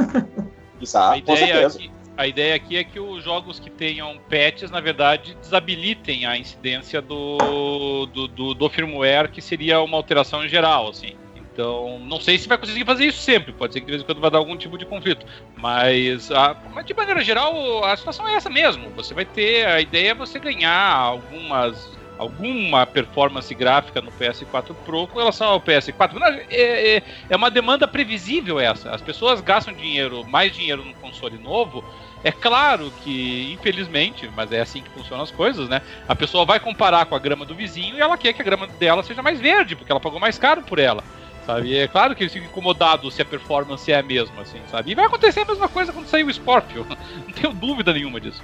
Bizarro, 0.80 1.14
a 1.14 1.18
ideia 1.18 1.68
aqui, 1.68 1.92
a 2.18 2.28
ideia 2.28 2.56
aqui 2.56 2.78
é 2.78 2.84
que 2.84 3.00
os 3.00 3.24
jogos 3.24 3.60
que 3.60 3.70
tenham 3.70 4.18
patches, 4.30 4.70
na 4.70 4.82
verdade, 4.82 5.38
desabilitem 5.42 6.26
a 6.26 6.38
incidência 6.38 7.02
do, 7.02 8.06
do, 8.08 8.28
do, 8.28 8.54
do 8.54 8.70
firmware, 8.70 9.32
que 9.32 9.42
seria 9.42 9.82
uma 9.82 9.98
alteração 9.98 10.48
geral, 10.48 10.90
assim. 10.90 11.16
Então, 11.54 12.00
não 12.00 12.20
sei 12.20 12.38
se 12.38 12.48
vai 12.48 12.58
conseguir 12.58 12.86
fazer 12.86 13.06
isso 13.06 13.22
sempre. 13.22 13.52
Pode 13.52 13.74
ser 13.74 13.82
que 13.82 13.86
de 13.86 13.92
vez 13.92 14.02
em 14.02 14.06
quando 14.06 14.22
vai 14.22 14.32
dar 14.32 14.38
algum 14.38 14.56
tipo 14.56 14.78
de 14.78 14.86
conflito. 14.86 15.26
Mas, 15.58 16.32
a, 16.32 16.56
mas 16.74 16.86
de 16.86 16.94
maneira 16.94 17.22
geral, 17.22 17.84
a 17.84 17.96
situação 17.96 18.28
é 18.28 18.36
essa 18.36 18.50
mesmo. 18.50 18.90
Você 18.92 19.14
vai 19.14 19.26
ter. 19.26 19.68
A 19.68 19.82
ideia 19.82 20.12
é 20.12 20.16
você 20.16 20.40
ganhar 20.40 20.94
algumas 20.94 21.90
alguma 22.18 22.86
performance 22.86 23.54
gráfica 23.56 24.00
no 24.00 24.12
PS4 24.12 24.76
Pro 24.86 25.08
com 25.08 25.18
relação 25.18 25.48
ao 25.48 25.60
PS4. 25.60 26.22
É, 26.52 26.98
é, 26.98 27.04
é, 27.28 27.36
uma 27.36 27.50
demanda 27.50 27.88
previsível 27.88 28.60
essa. 28.60 28.92
As 28.92 29.02
pessoas 29.02 29.42
gastam 29.42 29.74
dinheiro, 29.74 30.24
mais 30.28 30.56
dinheiro 30.56 30.86
no 30.86 30.94
console 30.96 31.40
novo. 31.40 31.84
É 32.24 32.32
claro 32.32 32.94
que, 33.04 33.52
infelizmente, 33.52 34.30
mas 34.36 34.52
é 34.52 34.62
assim 34.62 34.84
que 34.84 34.90
funcionam 34.92 35.24
as 35.24 35.32
coisas, 35.32 35.68
né? 35.68 35.82
A 36.08 36.16
pessoa 36.16 36.46
vai 36.46 36.60
comparar 36.60 37.08
com 37.08 37.16
a 37.16 37.20
grama 37.20 37.44
do 37.44 37.56
vizinho 37.56 37.98
e 37.98 38.00
ela 38.00 38.16
quer 38.16 38.34
que 38.34 38.42
a 38.44 38.46
grama 38.46 38.68
dela 38.68 39.02
seja 39.02 39.24
mais 39.24 39.42
verde, 39.42 39.76
porque 39.76 39.92
ela 39.92 40.00
pagou 40.00 40.20
mais 40.20 40.38
caro 40.38 40.62
por 40.62 40.78
ela 40.78 41.04
sabe? 41.46 41.70
E 41.70 41.78
é 41.78 41.88
claro 41.88 42.16
que 42.16 42.24
eles 42.24 42.34
ficam 42.34 42.48
incomodados 42.48 43.14
se 43.14 43.22
a 43.22 43.26
performance 43.26 43.92
é 43.92 43.98
a 43.98 44.04
mesma, 44.04 44.42
assim, 44.42 44.60
sabe? 44.70 44.92
E 44.92 44.96
vai 44.96 45.06
acontecer 45.06 45.42
a 45.42 45.46
mesma 45.46 45.68
coisa 45.68 45.92
quando 45.92 46.08
sair 46.08 46.24
o 46.24 46.34
Scorpio, 46.34 46.86
não 47.28 47.34
tenho 47.34 47.54
dúvida 47.54 47.94
nenhuma 47.94 48.20
disso. 48.20 48.42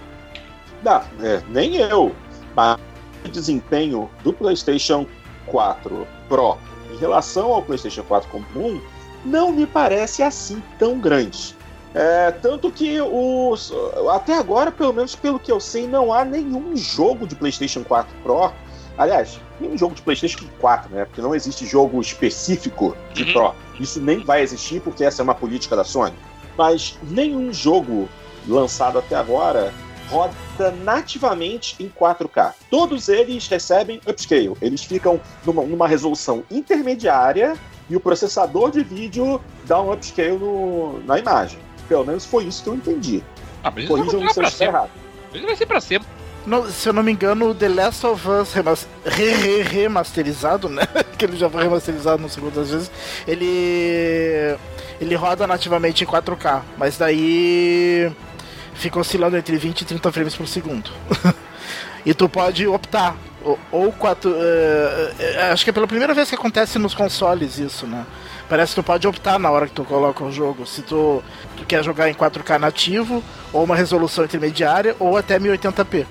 Não, 0.84 1.02
é, 1.22 1.42
nem 1.50 1.76
eu. 1.76 2.16
Mas 2.56 2.80
o 3.26 3.30
desempenho 3.30 4.10
do 4.24 4.34
PlayStation 4.34 5.08
4 5.48 6.08
Pro 6.28 6.58
em 6.92 6.98
relação 6.98 7.54
ao 7.54 7.62
PlayStation 7.62 8.04
4 8.04 8.30
comum 8.30 8.82
não 9.26 9.52
me 9.52 9.66
parece 9.66 10.24
assim 10.24 10.62
tão 10.80 11.00
grande. 11.00 11.56
É, 11.94 12.32
tanto 12.32 12.72
que 12.72 13.00
os, 13.02 13.74
até 14.14 14.38
agora, 14.38 14.72
pelo 14.72 14.94
menos 14.94 15.16
pelo 15.16 15.40
que 15.40 15.52
eu 15.52 15.60
sei, 15.60 15.88
não 15.88 16.14
há 16.14 16.24
nenhum 16.24 16.76
jogo 16.76 17.26
de 17.26 17.36
PlayStation 17.36 17.84
4 17.84 18.14
Pro 18.22 18.52
Aliás, 18.98 19.40
nenhum 19.60 19.78
jogo 19.78 19.96
de 19.96 20.02
PlayStation 20.02 20.40
4, 20.60 20.94
né? 20.94 21.06
Porque 21.06 21.22
não 21.22 21.34
existe 21.36 21.66
jogo 21.66 22.00
específico 22.02 22.96
de 23.14 23.24
Uhum. 23.24 23.34
Pro. 23.34 23.56
Isso 23.80 24.02
nem 24.02 24.24
vai 24.24 24.42
existir 24.42 24.82
porque 24.82 25.04
essa 25.04 25.22
é 25.22 25.24
uma 25.24 25.36
política 25.36 25.76
da 25.76 25.84
Sony. 25.84 26.14
Mas 26.58 26.98
nenhum 27.04 27.52
jogo 27.54 28.10
lançado 28.48 28.98
até 29.00 29.16
agora 29.16 29.74
roda 30.10 30.34
nativamente 30.84 31.76
em 31.80 31.90
4K. 31.90 32.54
Todos 32.72 33.10
eles 33.10 33.48
recebem 33.48 34.00
upscale. 34.08 34.54
Eles 34.62 34.84
ficam 34.84 35.20
numa, 35.46 35.64
numa 35.64 35.88
resolução 35.88 36.44
intermediária 36.50 37.56
e 37.90 37.96
o 37.96 38.00
processador 38.00 38.72
de 38.72 38.84
vídeo 38.84 39.42
dá 39.66 39.82
um 39.82 39.92
upscale 39.92 40.38
no- 40.38 41.00
na 41.06 41.20
imagem. 41.20 41.60
Pelo 41.88 42.06
menos 42.06 42.26
foi 42.26 42.46
isso 42.46 42.64
que 42.64 42.70
eu 42.70 42.76
entendi. 42.76 43.24
Ah, 43.64 43.72
mas 43.74 43.88
Corrijam 43.88 44.10
se 44.12 44.16
eu 44.16 44.20
pra 44.22 44.28
estiver 44.30 44.50
sempre. 44.52 44.66
errado. 44.76 44.90
Isso 45.34 45.46
vai 45.46 45.56
ser 45.56 45.66
pra 45.66 45.82
sempre. 45.82 46.08
Se 46.72 46.88
eu 46.88 46.94
não 46.94 47.04
me 47.04 47.12
engano, 47.12 47.50
o 47.50 47.56
The 47.56 47.68
Last 47.68 48.06
of 48.06 48.26
Us 48.30 48.54
remas- 48.54 48.88
re- 49.06 49.34
re- 49.34 49.62
remasterizado, 49.64 50.70
né? 50.70 50.84
que 51.18 51.26
ele 51.26 51.36
já 51.36 51.50
foi 51.50 51.64
remasterizado 51.64 52.22
no 52.22 52.30
segundo 52.30 52.56
das 52.56 52.70
vezes. 52.70 52.92
Ele. 53.28 54.56
Ele 55.00 55.16
roda 55.16 55.46
nativamente 55.46 56.04
em 56.04 56.08
4K, 56.08 56.62
mas 56.78 56.98
daí 56.98 58.12
fica 58.74 59.00
oscilando 59.00 59.38
entre 59.38 59.58
20 59.58 59.82
e 59.82 59.86
30 59.86 60.12
frames 60.12 60.36
por 60.36 60.48
segundo. 60.48 60.90
e 62.06 62.14
tu 62.14 62.28
pode 62.30 62.66
optar. 62.66 63.16
Ou, 63.44 63.60
ou 63.72 63.92
quatro, 63.92 64.34
eh, 64.36 65.50
acho 65.52 65.64
que 65.64 65.70
é 65.70 65.74
pela 65.74 65.88
primeira 65.88 66.14
vez 66.14 66.28
que 66.30 66.36
acontece 66.36 66.80
nos 66.80 66.94
consoles 66.96 67.60
isso, 67.60 67.86
né? 67.86 68.06
Parece 68.50 68.74
que 68.74 68.82
tu 68.82 68.84
pode 68.84 69.08
optar 69.08 69.38
na 69.38 69.52
hora 69.52 69.68
que 69.68 69.74
tu 69.74 69.84
coloca 69.86 70.24
o 70.24 70.32
jogo. 70.32 70.66
Se 70.66 70.82
tu, 70.82 71.22
tu 71.56 71.64
quer 71.66 71.84
jogar 71.84 72.10
em 72.10 72.14
4K 72.14 72.58
nativo, 72.58 73.24
ou 73.54 73.64
uma 73.64 73.76
resolução 73.76 74.26
intermediária, 74.26 74.96
ou 75.00 75.16
até 75.18 75.38
1080p. 75.40 76.06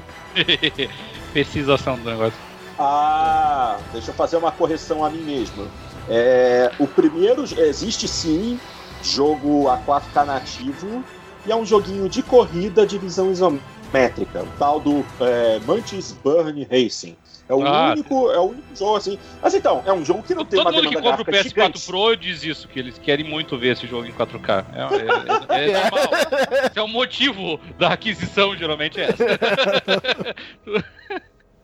Precisação 1.33 1.97
do 1.97 2.11
negócio. 2.11 2.39
Ah, 2.79 3.79
deixa 3.93 4.11
eu 4.11 4.15
fazer 4.15 4.37
uma 4.37 4.53
correção 4.53 5.05
a 5.05 5.11
mim 5.11 5.23
mesmo. 5.23 5.67
É, 6.09 6.71
o 6.79 6.87
primeiro 6.87 7.45
existe 7.59 8.07
sim 8.07 8.61
jogo 9.03 9.69
a 9.69 9.79
4K 9.79 10.25
nativo 10.25 11.05
e 11.47 11.53
é 11.53 11.57
um 11.57 11.65
joguinho 11.65 12.09
de 12.09 12.23
corrida 12.23 12.87
de 12.87 12.99
visão 12.99 13.31
isométrica, 13.31 14.43
o 14.43 14.59
tal 14.59 14.81
do 14.81 15.05
é, 15.21 15.61
Mantis 15.61 16.13
Burn 16.13 16.67
Racing. 16.71 17.17
É 17.49 17.55
o 17.55 17.65
Ah, 17.65 17.93
único, 17.93 18.31
é 18.31 18.39
o 18.39 18.45
único 18.45 18.75
jogo 18.75 18.97
assim. 18.97 19.19
Mas 19.41 19.55
então, 19.55 19.83
é 19.87 19.93
um 19.93 20.05
jogo 20.05 20.23
que 20.23 20.35
não 20.35 20.45
tem 20.45 20.59
Todo 20.59 20.67
uma 20.69 20.73
mundo 20.73 20.89
que 20.89 20.97
demanda 20.97 21.17
compra 21.17 21.23
o 21.23 21.33
gráfica 21.33 21.49
PS4 21.51 21.67
gigante. 21.67 21.87
Pro 21.87 22.17
diz 22.17 22.43
isso, 22.43 22.67
que 22.67 22.79
eles 22.79 22.99
querem 22.99 23.25
muito 23.25 23.57
ver 23.57 23.75
esse 23.75 23.87
jogo 23.87 24.05
em 24.07 24.13
4K. 24.13 24.65
É, 24.75 25.57
é- 25.57 25.61
é- 25.61 25.71
é 25.71 25.81
normal. 25.81 26.11
Esse 26.67 26.79
é 26.79 26.83
o 26.83 26.89
motivo 26.89 27.61
da 27.79 27.89
aquisição, 27.93 28.57
geralmente 28.57 29.01
é 29.01 29.11
essa. 29.11 29.25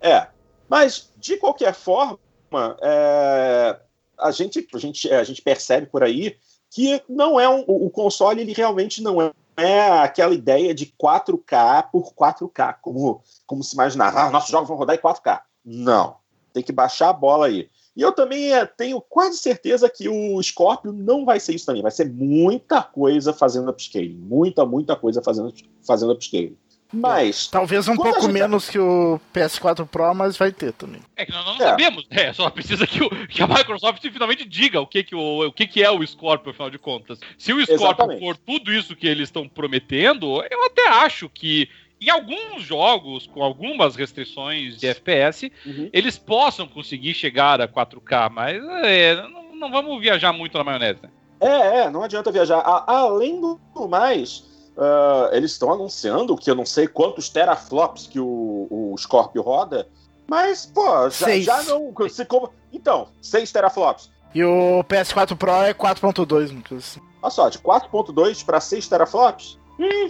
É, 0.05 0.27
mas 0.69 1.13
de 1.17 1.37
qualquer 1.37 1.73
forma, 1.75 2.19
é, 2.83 3.77
a, 4.19 4.31
gente, 4.33 4.67
a, 4.75 4.79
gente, 4.79 5.09
a 5.13 5.23
gente 5.23 5.41
percebe 5.41 5.87
por 5.87 6.03
aí 6.03 6.37
que 6.69 7.01
não 7.09 7.39
é 7.39 7.49
um, 7.49 7.61
o 7.69 7.89
console, 7.89 8.41
ele 8.41 8.53
realmente 8.53 9.01
não 9.01 9.23
é, 9.23 9.31
é 9.57 9.91
aquela 10.01 10.35
ideia 10.35 10.75
de 10.75 10.87
4K 11.01 11.85
por 11.93 12.13
4K, 12.15 12.77
como, 12.83 13.23
como 13.47 13.63
se 13.63 13.75
imaginava. 13.75 14.23
Ah, 14.23 14.31
nossos 14.31 14.51
jogos 14.51 14.67
vão 14.69 14.77
rodar 14.77 14.97
em 14.97 14.99
4K. 14.99 15.41
Não, 15.65 16.17
tem 16.53 16.63
que 16.63 16.73
baixar 16.73 17.11
a 17.11 17.13
bola 17.13 17.47
aí. 17.47 17.69
E 17.95 18.01
eu 18.01 18.11
também 18.13 18.53
é, 18.55 18.65
tenho 18.65 19.01
quase 19.03 19.37
certeza 19.37 19.89
que 19.89 20.09
o 20.09 20.43
Scorpio 20.43 20.93
não 20.93 21.25
vai 21.27 21.39
ser 21.39 21.55
isso 21.55 21.67
também. 21.67 21.83
Vai 21.83 21.91
ser 21.91 22.11
muita 22.11 22.83
coisa 22.83 23.35
fazendo 23.35 23.71
upscaling. 23.71 24.17
Muita, 24.19 24.65
muita 24.65 24.97
coisa 24.97 25.23
fazendo, 25.23 25.53
fazendo 25.87 26.13
upscaling. 26.13 26.57
Mas 26.95 27.47
Talvez 27.49 27.89
um 27.89 27.97
pouco 27.97 28.21
gente- 28.21 28.33
menos 28.33 28.69
que 28.69 28.79
o 28.79 29.19
PS4 29.33 29.87
Pro, 29.87 30.15
mas 30.15 30.37
vai 30.37 30.53
ter 30.53 30.73
também. 30.75 31.01
É 31.17 31.25
que 31.25 31.33
nós 31.33 31.45
não 31.45 31.55
É. 31.55 31.59
sabemos, 31.71 32.07
é, 32.11 32.33
só 32.35 32.51
precisa 32.51 32.87
que, 32.87 33.03
o- 33.03 33.09
que 33.29 33.43
a 33.43 33.47
Microsoft 33.47 34.03
finalmente 34.03 34.45
diga 34.47 34.79
o 34.79 34.87
que, 34.87 35.03
que, 35.03 35.15
o, 35.15 35.47
o 35.47 35.53
que, 35.53 35.67
que 35.67 35.83
é 35.83 35.91
o 35.91 36.07
Scorpio, 36.07 36.51
afinal 36.51 36.69
de 36.69 36.79
contas. 36.79 37.19
Se 37.39 37.51
o 37.53 37.57
Scorpio 37.65 37.75
Exatamente. 37.87 38.21
for 38.21 38.37
tudo 38.37 38.71
isso 38.71 38.95
que 38.95 39.07
eles 39.07 39.29
estão 39.29 39.49
prometendo, 39.49 40.43
eu 40.51 40.65
até 40.67 40.87
acho 40.89 41.31
que 41.31 41.67
em 42.07 42.11
alguns 42.11 42.63
jogos, 42.63 43.27
com 43.27 43.43
algumas 43.43 43.95
restrições 43.97 44.77
de 44.79 44.87
FPS, 44.89 45.51
Uhum. 45.65 45.89
eles 45.93 46.19
possam 46.19 46.67
conseguir 46.67 47.15
chegar 47.15 47.61
a 47.61 47.69
4K, 47.69 48.31
mas 48.31 48.57
é, 48.85 49.15
não, 49.17 49.55
não 49.57 49.71
vamos 49.71 50.01
viajar 50.01 50.33
muito 50.33 50.57
na 50.59 50.65
maionese. 50.65 51.01
né? 51.03 51.09
É, 51.41 51.79
é, 51.81 51.91
não 51.91 52.03
adianta 52.03 52.31
viajar. 52.31 52.59
A- 52.61 52.85
além 53.01 53.41
do 53.41 53.59
mais, 53.89 54.45
ah, 54.79 55.31
eles 55.33 55.53
estão 55.53 55.73
anunciando 55.73 56.37
que 56.37 56.49
eu 56.51 56.55
não 56.55 56.65
sei 56.65 56.87
quantos 56.87 57.29
teraflops 57.29 58.07
que 58.07 58.21
o, 58.21 58.69
o 58.71 58.95
Scorpio 58.99 59.43
roda, 59.43 59.89
mas, 60.29 60.67
pô, 60.67 60.87
já, 61.11 61.11
Seis. 61.11 61.45
já 61.45 61.63
não. 61.65 61.93
Se, 62.09 62.25
como, 62.25 62.51
então, 62.73 63.09
6 63.21 63.51
teraflops. 63.53 64.11
E 64.35 64.43
o 64.45 64.83
PS4 64.85 65.37
Pro 65.37 65.51
é 65.63 65.75
4.2, 65.75 66.51
no 66.53 66.63
caso. 66.63 67.01
Olha 67.21 67.31
só, 67.31 67.49
de 67.51 67.59
4.2 67.59 68.45
para 68.45 68.61
6 68.61 68.89
teraflops, 68.89 69.59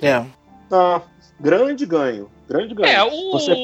É. 0.01 0.24
tá, 0.73 1.03
grande 1.39 1.85
ganho. 1.85 2.31
Grande 2.49 2.74
ganho. 2.74 2.89
É, 2.89 3.05
o, 3.05 3.32
Você- 3.32 3.55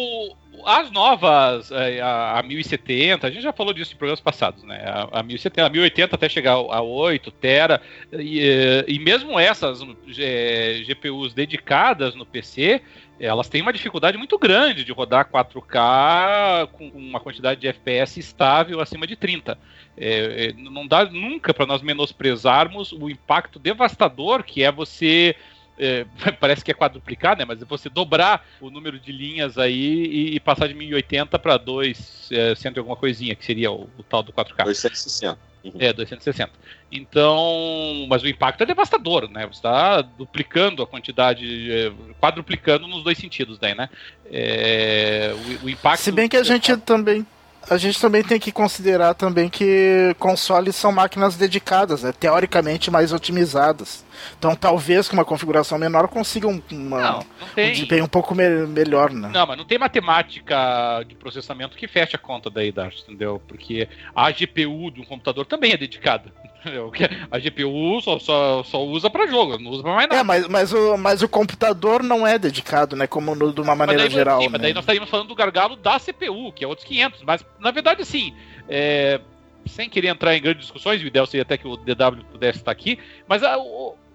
as 0.67 0.91
novas, 0.91 1.71
é, 1.71 2.01
a, 2.01 2.39
a 2.39 2.43
1070, 2.43 3.27
a 3.27 3.31
gente 3.31 3.43
já 3.43 3.53
falou 3.53 3.73
disso 3.73 3.95
em 3.95 3.97
programas 3.97 4.21
passados, 4.21 4.63
né? 4.65 4.83
A, 4.85 5.21
a 5.21 5.23
1070, 5.23 5.67
a 5.67 5.71
1080 5.71 6.15
até 6.15 6.29
chegar 6.29 6.53
a 6.53 6.83
8 6.83 7.31
tera, 7.31 7.81
e, 8.13 8.85
e 8.87 8.99
mesmo 8.99 9.39
essas 9.39 9.81
eh, 10.19 10.83
GPUs 10.85 11.33
dedicadas 11.33 12.15
no 12.15 12.27
PC, 12.27 12.83
elas 13.19 13.49
têm 13.49 13.63
uma 13.63 13.73
dificuldade 13.73 14.19
muito 14.19 14.39
grande 14.39 14.85
de 14.85 14.93
rodar 14.93 15.31
4K 15.31 16.69
com 16.73 16.89
uma 16.89 17.21
quantidade 17.21 17.61
de 17.61 17.69
FPS 17.69 18.19
estável 18.21 18.81
acima 18.81 19.07
de 19.07 19.17
30. 19.17 19.59
É, 19.97 20.47
é, 20.47 20.53
não 20.53 20.87
dá 20.87 21.05
nunca 21.07 21.53
para 21.53 21.67
nós 21.67 21.83
menosprezarmos 21.83 22.93
o 22.93 23.11
impacto 23.11 23.59
devastador 23.59 24.45
que 24.45 24.63
é 24.63 24.71
você 24.71 25.35
é, 25.79 26.05
parece 26.41 26.65
que 26.65 26.71
é 26.71 26.75
quadruplicar, 26.75 27.37
né? 27.37 27.45
Mas 27.45 27.63
é 27.63 27.65
você 27.65 27.89
dobrar 27.89 28.47
o 28.61 28.71
número 28.71 28.99
de 28.99 29.13
linhas 29.13 29.57
aí 29.59 30.07
e, 30.07 30.35
e 30.37 30.41
passar 30.41 30.67
de 30.69 30.75
1080 30.75 31.39
para 31.39 31.57
200 31.57 32.31
e 32.31 32.79
alguma 32.79 32.97
coisinha, 32.97 33.35
que 33.35 33.45
seria 33.45 33.71
o, 33.71 33.89
o 33.97 34.03
tal 34.03 34.23
do 34.23 34.33
4K. 34.33 34.65
260. 34.65 35.39
É, 35.79 35.93
260. 35.93 36.53
Então, 36.91 38.07
mas 38.09 38.23
o 38.23 38.29
impacto 38.29 38.63
é 38.63 38.67
devastador, 38.67 39.29
né? 39.29 39.47
Você 39.47 39.59
está 39.59 40.01
duplicando 40.01 40.83
a 40.83 40.87
quantidade, 40.87 41.71
é, 41.71 41.93
quadruplicando 42.21 42.87
nos 42.87 43.03
dois 43.03 43.19
sentidos 43.19 43.59
daí, 43.59 43.75
né? 43.75 43.89
É, 44.31 45.35
o, 45.63 45.67
o 45.67 45.71
impacto... 45.71 46.03
Se 46.03 46.13
bem 46.13 46.29
que 46.29 46.37
a 46.37 46.43
gente 46.43 46.77
também. 46.79 47.27
A 47.70 47.77
gente 47.77 48.01
também 48.01 48.23
tem 48.23 48.39
que 48.40 48.51
considerar 48.51 49.15
também 49.15 49.49
que 49.49 50.15
consoles 50.19 50.74
são 50.74 50.90
máquinas 50.90 51.36
dedicadas, 51.36 52.03
né? 52.03 52.12
teoricamente 52.12 52.90
mais 52.90 53.12
otimizadas. 53.12 54.05
Então 54.39 54.57
talvez 54.57 55.09
com 55.09 55.15
uma 55.15 55.24
configuração 55.24 55.78
menor 55.78 56.09
consigam 56.09 56.62
uma, 56.73 57.01
Não, 57.01 57.12
não 57.12 57.20
um 57.20 57.70
desempenho 57.73 58.05
um 58.05 58.09
pouco 58.09 58.35
me- 58.35 58.66
melhor, 58.66 59.11
né? 59.11 59.31
Não, 59.32 59.47
mas 59.47 59.57
não 59.57 59.65
tem 59.65 59.78
matemática 59.78 61.03
de 61.07 61.15
processamento 61.15 61.77
que 61.77 61.86
feche 61.86 62.16
a 62.16 62.19
conta 62.19 62.51
daí, 62.51 62.73
Darcy, 62.73 63.03
entendeu? 63.03 63.40
Porque 63.47 63.89
a 64.15 64.31
GPU 64.31 64.90
de 64.90 65.01
um 65.01 65.05
computador 65.05 65.47
também 65.47 65.73
é 65.73 65.77
dedicada. 65.77 66.32
Entendeu? 66.61 66.91
Que 66.91 67.05
A 67.31 67.39
GPU 67.39 68.01
só, 68.01 68.19
só, 68.19 68.63
só 68.63 68.85
usa 68.85 69.09
pra 69.09 69.27
jogo, 69.27 69.59
não 69.59 69.71
usa 69.71 69.83
pra 69.83 69.95
mais 69.95 70.09
nada. 70.09 70.21
É, 70.21 70.25
mas, 70.25 70.49
mas, 70.49 70.73
o, 70.73 70.97
mas 70.97 71.23
o 71.23 71.29
computador 71.29 72.03
não 72.03 72.27
é 72.27 72.39
dedicado, 72.39 72.97
né? 72.97 73.07
Como 73.07 73.35
no, 73.35 73.53
de 73.53 73.61
uma 73.61 73.75
Mas 73.75 73.79
maneira 73.79 74.03
daí, 74.03 74.11
geral. 74.11 74.39
sim, 74.41 74.47
né? 74.47 74.53
mas 74.53 74.61
daí 74.63 74.75
nós 74.75 74.83
estaríamos 74.83 75.11
falando 75.11 75.29
do 75.29 75.35
gargalo 75.35 75.77
da 75.77 75.99
CPU, 75.99 76.53
que 76.53 76.65
é 76.65 76.69
outros 76.69 76.87
500. 76.87 77.23
Mas, 77.23 77.45
na 77.59 77.71
verdade, 77.71 78.05
sim, 78.05 78.35
é, 78.69 79.21
sem 79.67 79.89
querer 79.89 80.09
entrar 80.09 80.37
em 80.37 80.43
grandes 80.43 80.63
discussões, 80.63 81.03
o 81.03 81.07
ideal 81.07 81.27
seria 81.27 81.43
até 81.43 81.57
que 81.57 81.67
o 81.67 81.77
DW 81.77 82.25
pudesse 82.31 82.59
estar 82.59 82.73
aqui, 82.73 82.99
mas 83.27 83.43
a, 83.43 83.57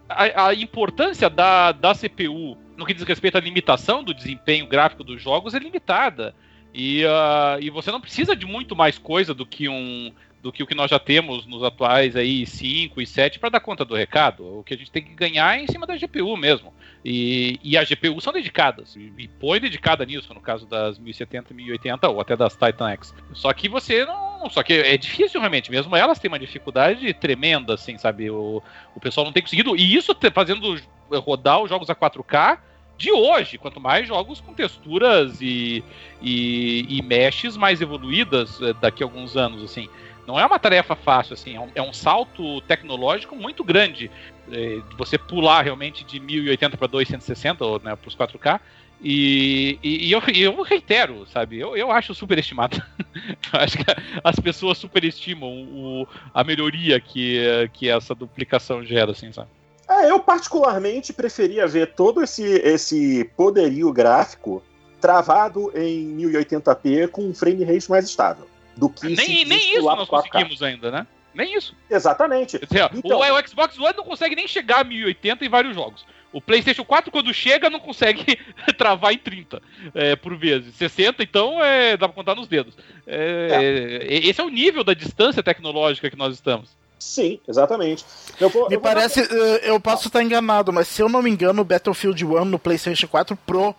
a, 0.10 0.48
a 0.48 0.53
importância 0.56 1.30
da, 1.30 1.72
da 1.72 1.94
CPU 1.94 2.57
no 2.76 2.86
que 2.86 2.94
diz 2.94 3.03
respeito 3.03 3.38
à 3.38 3.41
limitação 3.41 4.03
do 4.03 4.14
desempenho 4.14 4.68
gráfico 4.68 5.03
dos 5.03 5.22
jogos 5.22 5.53
é 5.53 5.60
limitada. 5.60 6.34
E, 6.74 7.06
ah, 7.06 7.57
e 7.61 7.70
você 7.70 7.91
não 7.91 8.02
precisa 8.02 8.36
de 8.36 8.45
muito 8.45 8.76
mais 8.76 8.98
coisa 8.98 9.34
do 9.34 9.45
que 9.45 9.70
um 9.70 10.11
do 10.44 10.52
que 10.52 10.61
o 10.61 10.68
que 10.68 10.76
nós 10.76 10.91
já 10.91 10.99
temos 10.99 11.45
nos 11.45 11.64
atuais 11.64 12.18
aí 12.18 12.45
5 12.45 13.02
e 13.02 13.07
7 13.07 13.40
para 13.40 13.48
dar 13.48 13.61
conta 13.61 13.86
do 13.86 13.95
recado. 13.95 14.60
O 14.60 14.61
que 14.61 14.74
a 14.74 14.78
gente 14.78 14.91
tem 14.91 15.02
que 15.02 15.15
ganhar 15.15 15.57
é 15.57 15.64
em 15.64 15.68
cima 15.68 15.88
da 15.88 15.95
GPU 15.95 16.36
mesmo. 16.36 16.74
E, 17.03 17.57
e 17.64 17.78
as 17.78 17.88
GPUs 17.88 18.22
são 18.22 18.34
dedicadas. 18.34 18.94
E, 18.98 19.14
e 19.18 19.28
põe 19.30 19.61
dedicada 19.61 20.06
nisso, 20.06 20.34
no 20.34 20.41
caso 20.41 20.65
das 20.65 20.99
1070 20.99 21.53
e 21.53 21.56
1080 21.56 22.10
ou 22.10 22.20
até 22.20 22.36
das 22.36 22.57
Titan 22.57 22.90
X. 22.90 23.15
Só 23.32 23.53
que 23.53 23.70
você 23.70 24.03
não. 24.03 24.49
Só 24.49 24.61
que 24.61 24.74
é 24.74 24.98
difícil 24.98 25.40
realmente. 25.40 25.72
Mesmo 25.72 25.95
elas 25.95 26.20
têm 26.20 26.28
uma 26.28 26.38
dificuldade 26.38 27.14
tremenda, 27.14 27.76
assim, 27.76 27.98
sabe? 27.98 28.30
O, 28.30 28.61
o 28.94 28.99
pessoal 28.99 29.26
não 29.26 29.32
tem 29.32 29.41
conseguido. 29.41 29.78
E 29.78 29.95
isso 29.95 30.14
te- 30.14 30.30
fazendo 30.30 30.78
rodar 31.10 31.61
os 31.61 31.70
jogos 31.70 31.90
a 31.90 31.95
4K 31.95 32.60
de 32.98 33.11
hoje, 33.11 33.57
quanto 33.57 33.80
mais 33.80 34.07
jogos 34.07 34.40
com 34.40 34.53
texturas 34.53 35.41
e, 35.41 35.84
e, 36.22 36.86
e 36.90 37.02
meshes 37.02 37.57
mais 37.57 37.82
evoluídas 37.82 38.61
eh, 38.61 38.74
daqui 38.80 39.03
a 39.03 39.06
alguns 39.06 39.36
anos, 39.36 39.64
assim. 39.64 39.90
Não 40.25 40.39
é 40.39 40.45
uma 40.45 40.57
tarefa 40.57 40.95
fácil, 40.95 41.33
assim, 41.33 41.55
é 41.55 41.59
um, 41.59 41.69
é 41.75 41.81
um 41.81 41.93
salto 41.93 42.61
tecnológico 42.61 43.35
muito 43.35 43.63
grande. 43.63 44.09
de 44.47 44.95
você 44.97 45.17
pular 45.17 45.63
realmente 45.63 46.03
de 46.03 46.19
1080 46.19 46.77
para 46.77 46.87
260, 46.87 47.65
ou 47.65 47.79
né, 47.79 47.95
para 47.95 48.07
os 48.07 48.15
4K, 48.15 48.59
E, 49.01 49.77
e, 49.83 50.07
e 50.07 50.11
eu, 50.11 50.21
eu, 50.33 50.61
reitero, 50.61 51.25
sabe? 51.27 51.59
Eu, 51.59 51.75
eu 51.75 51.91
acho 51.91 52.13
superestimado. 52.13 52.81
eu 53.53 53.59
acho 53.59 53.77
que 53.77 53.85
as 54.23 54.39
pessoas 54.39 54.77
superestimam 54.77 55.49
o, 55.49 56.07
a 56.33 56.43
melhoria 56.43 56.99
que, 57.01 57.69
que 57.73 57.89
essa 57.89 58.15
duplicação 58.15 58.83
gera, 58.83 59.11
assim, 59.11 59.31
sabe? 59.33 59.49
É, 59.89 60.09
eu 60.09 60.19
particularmente 60.19 61.11
preferia 61.11 61.67
ver 61.67 61.93
todo 61.93 62.23
esse, 62.23 62.43
esse 62.43 63.29
poderio 63.35 63.91
gráfico 63.91 64.63
travado 65.01 65.69
em 65.75 66.15
1080p 66.15 67.09
com 67.09 67.25
um 67.25 67.33
frame 67.33 67.65
rate 67.65 67.89
mais 67.89 68.05
estável. 68.05 68.47
Do 68.75 68.89
que 68.89 69.07
nem, 69.07 69.45
nem 69.45 69.77
isso 69.77 69.83
nós 69.83 70.07
conseguimos 70.07 70.61
ainda, 70.61 70.91
né? 70.91 71.07
Nem 71.33 71.55
isso. 71.55 71.75
Exatamente. 71.89 72.59
Dizer, 72.59 72.89
então... 72.93 73.19
o, 73.19 73.23
o, 73.23 73.47
Xbox 73.47 73.77
One 73.79 73.93
não 73.97 74.03
consegue 74.03 74.35
nem 74.35 74.47
chegar 74.47 74.81
a 74.81 74.83
1080 74.83 75.43
em 75.43 75.49
vários 75.49 75.73
jogos. 75.73 76.05
O 76.31 76.41
PlayStation 76.41 76.83
4, 76.83 77.11
quando 77.11 77.33
chega, 77.33 77.69
não 77.69 77.79
consegue 77.79 78.37
travar 78.77 79.13
em 79.13 79.17
30 79.17 79.61
é, 79.93 80.15
por 80.15 80.35
vezes. 80.35 80.75
60, 80.75 81.23
então, 81.23 81.63
é, 81.63 81.97
dá 81.97 82.07
pra 82.07 82.15
contar 82.15 82.35
nos 82.35 82.47
dedos. 82.47 82.75
É, 83.05 84.01
é. 84.09 84.27
Esse 84.27 84.41
é 84.41 84.43
o 84.43 84.49
nível 84.49 84.83
da 84.83 84.93
distância 84.93 85.43
tecnológica 85.43 86.09
que 86.09 86.17
nós 86.17 86.33
estamos. 86.33 86.75
Sim, 87.03 87.39
exatamente. 87.45 88.05
Vou, 88.39 88.69
me 88.69 88.77
parece, 88.77 89.27
dar... 89.27 89.35
Eh, 89.35 89.69
eu 89.69 89.80
posso 89.80 90.07
estar 90.07 90.23
enganado, 90.23 90.71
mas 90.71 90.88
se 90.88 91.01
eu 91.01 91.09
não 91.09 91.21
me 91.21 91.30
engano, 91.30 91.61
o 91.61 91.65
Battlefield 91.65 92.25
1 92.25 92.45
no 92.45 92.57
PlayStation 92.57 93.07
4 93.07 93.35
Pro 93.45 93.71
uh, 93.71 93.75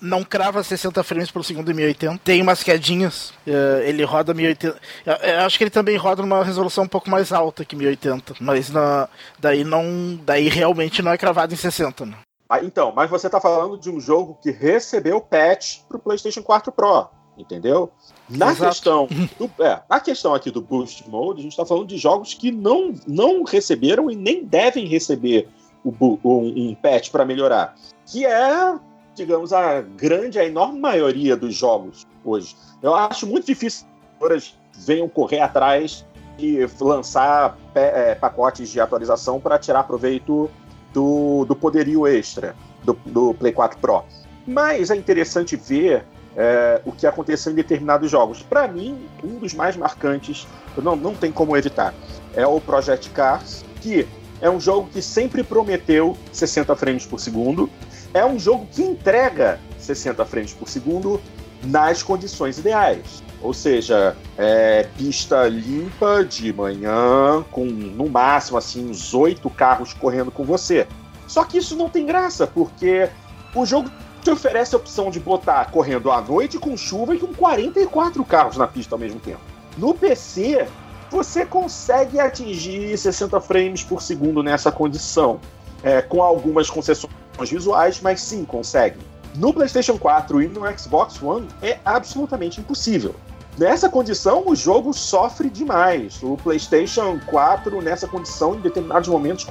não 0.00 0.22
crava 0.22 0.62
60 0.62 1.02
frames 1.02 1.30
por 1.30 1.42
segundo 1.44 1.70
em 1.70 1.74
1080. 1.74 2.20
Tem 2.22 2.42
umas 2.42 2.62
quedinhas, 2.62 3.30
uh, 3.46 3.80
ele 3.84 4.04
roda 4.04 4.34
1080. 4.34 4.78
Eu, 5.06 5.14
eu 5.14 5.40
acho 5.40 5.56
que 5.56 5.64
ele 5.64 5.70
também 5.70 5.96
roda 5.96 6.20
numa 6.20 6.44
resolução 6.44 6.84
um 6.84 6.88
pouco 6.88 7.10
mais 7.10 7.32
alta 7.32 7.64
que 7.64 7.74
1080, 7.74 8.34
mas 8.38 8.68
na, 8.70 9.08
daí 9.38 9.64
não, 9.64 10.20
daí 10.22 10.48
realmente 10.48 11.00
não 11.00 11.10
é 11.10 11.18
cravado 11.18 11.54
em 11.54 11.56
60, 11.56 12.04
né? 12.04 12.16
Ah, 12.48 12.62
então, 12.62 12.92
mas 12.94 13.10
você 13.10 13.26
está 13.26 13.40
falando 13.40 13.78
de 13.78 13.90
um 13.90 13.98
jogo 13.98 14.38
que 14.42 14.50
recebeu 14.50 15.20
patch 15.20 15.80
para 15.88 15.96
o 15.96 16.00
PlayStation 16.00 16.42
4 16.42 16.70
Pro, 16.70 17.08
entendeu? 17.36 17.90
Na 18.28 18.54
questão, 18.54 19.08
do, 19.38 19.50
é, 19.62 19.80
na 19.88 20.00
questão 20.00 20.34
aqui 20.34 20.50
do 20.50 20.60
Boost 20.60 21.08
Mode, 21.08 21.40
a 21.40 21.42
gente 21.42 21.52
está 21.52 21.64
falando 21.64 21.86
de 21.86 21.96
jogos 21.96 22.34
que 22.34 22.50
não, 22.50 22.92
não 23.06 23.42
receberam 23.42 24.10
e 24.10 24.16
nem 24.16 24.44
devem 24.44 24.86
receber 24.86 25.48
o, 25.84 26.18
um, 26.24 26.68
um 26.70 26.74
patch 26.74 27.10
para 27.10 27.24
melhorar. 27.24 27.74
Que 28.06 28.26
é, 28.26 28.78
digamos, 29.14 29.52
a 29.52 29.80
grande, 29.80 30.38
a 30.38 30.44
enorme 30.44 30.78
maioria 30.78 31.36
dos 31.36 31.54
jogos 31.54 32.06
hoje. 32.24 32.54
Eu 32.82 32.94
acho 32.94 33.26
muito 33.26 33.46
difícil 33.46 33.86
que 34.18 34.32
as 34.32 34.54
venham 34.76 35.08
correr 35.08 35.40
atrás 35.40 36.04
e 36.38 36.58
lançar 36.80 37.58
é, 37.74 38.14
pacotes 38.14 38.68
de 38.68 38.80
atualização 38.80 39.40
para 39.40 39.58
tirar 39.58 39.84
proveito 39.84 40.48
do, 40.92 41.44
do 41.44 41.56
poderio 41.56 42.06
extra 42.06 42.54
do, 42.84 42.92
do 43.06 43.34
Play 43.34 43.52
4 43.52 43.78
Pro. 43.80 44.04
Mas 44.46 44.90
é 44.90 44.96
interessante 44.96 45.56
ver 45.56 46.04
é, 46.38 46.80
o 46.84 46.92
que 46.92 47.04
aconteceu 47.04 47.50
em 47.50 47.54
determinados 47.56 48.08
jogos. 48.08 48.40
Para 48.42 48.68
mim, 48.68 49.08
um 49.24 49.38
dos 49.38 49.52
mais 49.52 49.76
marcantes, 49.76 50.46
não, 50.76 50.94
não 50.94 51.14
tem 51.14 51.32
como 51.32 51.56
evitar, 51.56 51.92
é 52.34 52.46
o 52.46 52.60
Project 52.60 53.10
Cars, 53.10 53.64
que 53.80 54.06
é 54.40 54.48
um 54.48 54.60
jogo 54.60 54.88
que 54.88 55.02
sempre 55.02 55.42
prometeu 55.42 56.16
60 56.32 56.76
frames 56.76 57.04
por 57.04 57.18
segundo, 57.18 57.68
é 58.14 58.24
um 58.24 58.38
jogo 58.38 58.66
que 58.70 58.82
entrega 58.82 59.58
60 59.78 60.24
frames 60.24 60.52
por 60.52 60.68
segundo 60.68 61.20
nas 61.64 62.04
condições 62.04 62.56
ideais. 62.56 63.22
Ou 63.42 63.52
seja, 63.52 64.16
é, 64.36 64.86
pista 64.96 65.48
limpa 65.48 66.24
de 66.24 66.52
manhã, 66.52 67.44
com 67.50 67.64
no 67.64 68.08
máximo 68.08 68.58
assim 68.58 68.88
uns 68.88 69.12
oito 69.12 69.50
carros 69.50 69.92
correndo 69.92 70.30
com 70.30 70.44
você. 70.44 70.86
Só 71.26 71.44
que 71.44 71.58
isso 71.58 71.76
não 71.76 71.88
tem 71.88 72.06
graça, 72.06 72.46
porque 72.46 73.08
o 73.54 73.66
jogo 73.66 73.90
te 74.22 74.30
oferece 74.30 74.74
a 74.74 74.78
opção 74.78 75.10
de 75.10 75.20
botar 75.20 75.70
correndo 75.70 76.10
à 76.10 76.20
noite 76.20 76.58
com 76.58 76.76
chuva 76.76 77.14
e 77.14 77.18
com 77.18 77.32
44 77.32 78.24
carros 78.24 78.56
na 78.56 78.66
pista 78.66 78.94
ao 78.94 78.98
mesmo 78.98 79.20
tempo. 79.20 79.40
No 79.76 79.94
PC, 79.94 80.66
você 81.10 81.46
consegue 81.46 82.18
atingir 82.20 82.96
60 82.96 83.40
frames 83.40 83.82
por 83.82 84.02
segundo 84.02 84.42
nessa 84.42 84.70
condição, 84.70 85.40
é, 85.82 86.02
com 86.02 86.22
algumas 86.22 86.68
concessões 86.68 87.12
visuais, 87.40 88.00
mas 88.00 88.20
sim 88.20 88.44
consegue. 88.44 88.98
No 89.34 89.54
PlayStation 89.54 89.96
4 89.96 90.42
e 90.42 90.48
no 90.48 90.78
Xbox 90.78 91.22
One 91.22 91.48
é 91.62 91.78
absolutamente 91.84 92.60
impossível. 92.60 93.14
Nessa 93.56 93.88
condição, 93.88 94.44
o 94.46 94.54
jogo 94.54 94.92
sofre 94.92 95.50
demais. 95.50 96.22
O 96.22 96.36
PlayStation 96.36 97.18
4, 97.26 97.82
nessa 97.82 98.06
condição, 98.06 98.54
em 98.54 98.60
determinados 98.60 99.08
momentos, 99.08 99.46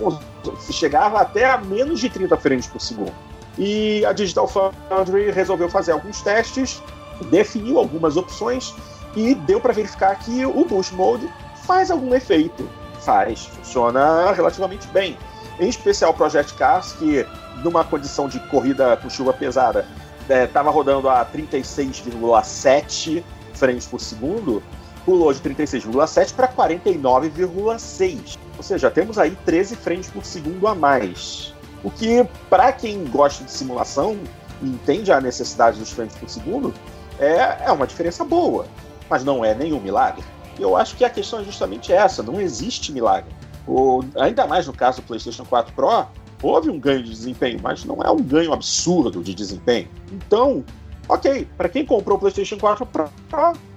chegava 0.71 1.19
até 1.19 1.49
a 1.49 1.57
menos 1.57 1.99
de 1.99 2.09
30 2.09 2.37
frames 2.37 2.67
por 2.67 2.79
segundo. 2.79 3.13
E 3.57 4.05
a 4.05 4.13
Digital 4.13 4.47
Foundry 4.47 5.31
resolveu 5.31 5.69
fazer 5.69 5.91
alguns 5.91 6.21
testes, 6.21 6.81
definiu 7.29 7.79
algumas 7.79 8.15
opções 8.15 8.73
e 9.15 9.33
deu 9.33 9.59
para 9.59 9.73
verificar 9.73 10.17
que 10.19 10.45
o 10.45 10.63
Boost 10.65 10.93
Mode 10.93 11.27
faz 11.65 11.89
algum 11.89 12.13
efeito. 12.13 12.69
Faz, 12.99 13.45
funciona 13.45 14.31
relativamente 14.31 14.87
bem. 14.87 15.17
Em 15.59 15.69
especial 15.69 16.11
o 16.11 16.13
Project 16.13 16.53
Cars, 16.53 16.93
que 16.93 17.25
numa 17.63 17.83
condição 17.83 18.27
de 18.27 18.39
corrida 18.47 18.95
com 18.97 19.09
chuva 19.09 19.33
pesada 19.33 19.87
estava 20.29 20.69
é, 20.69 20.73
rodando 20.73 21.09
a 21.09 21.25
36,7 21.25 23.23
frames 23.53 23.87
por 23.87 23.99
segundo, 23.99 24.61
pulou 25.05 25.33
de 25.33 25.39
36,7 25.39 26.33
para 26.35 26.47
49,6. 26.47 28.37
Ou 28.57 28.63
seja, 28.63 28.91
temos 28.91 29.17
aí 29.17 29.35
13 29.45 29.75
frames 29.77 30.09
por 30.09 30.25
segundo 30.25 30.67
a 30.67 30.75
mais. 30.75 31.55
O 31.83 31.91
que, 31.91 32.27
para 32.49 32.71
quem 32.71 33.05
gosta 33.05 33.43
de 33.43 33.51
simulação 33.51 34.17
e 34.61 34.67
entende 34.67 35.11
a 35.11 35.21
necessidade 35.21 35.79
dos 35.79 35.91
frames 35.91 36.15
por 36.15 36.29
segundo, 36.29 36.73
é, 37.19 37.65
é 37.65 37.71
uma 37.71 37.85
diferença 37.85 38.23
boa, 38.23 38.65
mas 39.09 39.23
não 39.23 39.43
é 39.43 39.53
nenhum 39.53 39.79
milagre. 39.79 40.23
E 40.57 40.61
eu 40.61 40.75
acho 40.75 40.95
que 40.95 41.05
a 41.05 41.09
questão 41.09 41.39
é 41.39 41.43
justamente 41.43 41.93
essa: 41.93 42.23
não 42.23 42.41
existe 42.41 42.91
milagre. 42.91 43.31
O, 43.67 44.01
ainda 44.15 44.47
mais 44.47 44.65
no 44.65 44.73
caso 44.73 45.01
do 45.01 45.07
PlayStation 45.07 45.45
4 45.45 45.73
Pro, 45.73 46.07
houve 46.41 46.69
um 46.69 46.79
ganho 46.79 47.03
de 47.03 47.09
desempenho, 47.09 47.59
mas 47.61 47.83
não 47.83 48.01
é 48.01 48.09
um 48.09 48.21
ganho 48.21 48.53
absurdo 48.53 49.21
de 49.21 49.33
desempenho. 49.33 49.87
Então, 50.11 50.63
ok, 51.07 51.47
para 51.57 51.69
quem 51.69 51.85
comprou 51.85 52.17
o 52.17 52.19
PlayStation 52.19 52.57
4 52.57 52.85
Pro, 52.85 53.09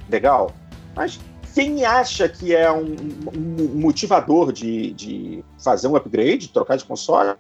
legal. 0.09 0.53
Mas 0.95 1.19
quem 1.55 1.85
acha 1.85 2.29
que 2.29 2.55
é 2.55 2.71
um, 2.71 2.95
um 3.37 3.81
motivador 3.81 4.53
de, 4.53 4.93
de 4.93 5.45
fazer 5.59 5.89
um 5.89 5.97
upgrade, 5.97 6.49
trocar 6.49 6.77
de 6.77 6.85
console, 6.85 7.35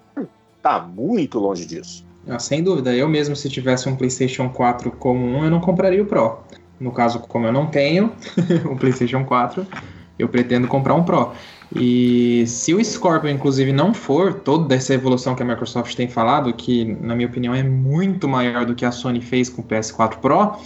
tá 0.62 0.80
muito 0.80 1.38
longe 1.38 1.66
disso. 1.66 2.04
Ah, 2.28 2.38
sem 2.38 2.62
dúvida, 2.62 2.94
eu 2.94 3.08
mesmo 3.08 3.34
se 3.34 3.48
tivesse 3.48 3.88
um 3.88 3.96
PlayStation 3.96 4.48
4 4.50 4.90
comum, 4.92 5.44
eu 5.44 5.50
não 5.50 5.60
compraria 5.60 6.02
o 6.02 6.06
Pro. 6.06 6.38
No 6.78 6.92
caso, 6.92 7.20
como 7.20 7.46
eu 7.46 7.52
não 7.52 7.66
tenho 7.66 8.12
o 8.70 8.76
PlayStation 8.76 9.24
4, 9.24 9.66
eu 10.18 10.28
pretendo 10.28 10.68
comprar 10.68 10.94
um 10.94 11.02
Pro. 11.02 11.32
E 11.74 12.44
se 12.46 12.74
o 12.74 12.84
Scorpio, 12.84 13.30
inclusive, 13.30 13.72
não 13.72 13.94
for 13.94 14.34
toda 14.34 14.74
essa 14.74 14.92
evolução 14.92 15.34
que 15.34 15.42
a 15.42 15.46
Microsoft 15.46 15.94
tem 15.94 16.08
falado, 16.08 16.52
que 16.52 16.84
na 17.00 17.14
minha 17.14 17.28
opinião 17.28 17.54
é 17.54 17.62
muito 17.62 18.28
maior 18.28 18.66
do 18.66 18.74
que 18.74 18.84
a 18.84 18.90
Sony 18.90 19.20
fez 19.20 19.48
com 19.48 19.62
o 19.62 19.64
PS4 19.64 20.16
Pro, 20.16 20.56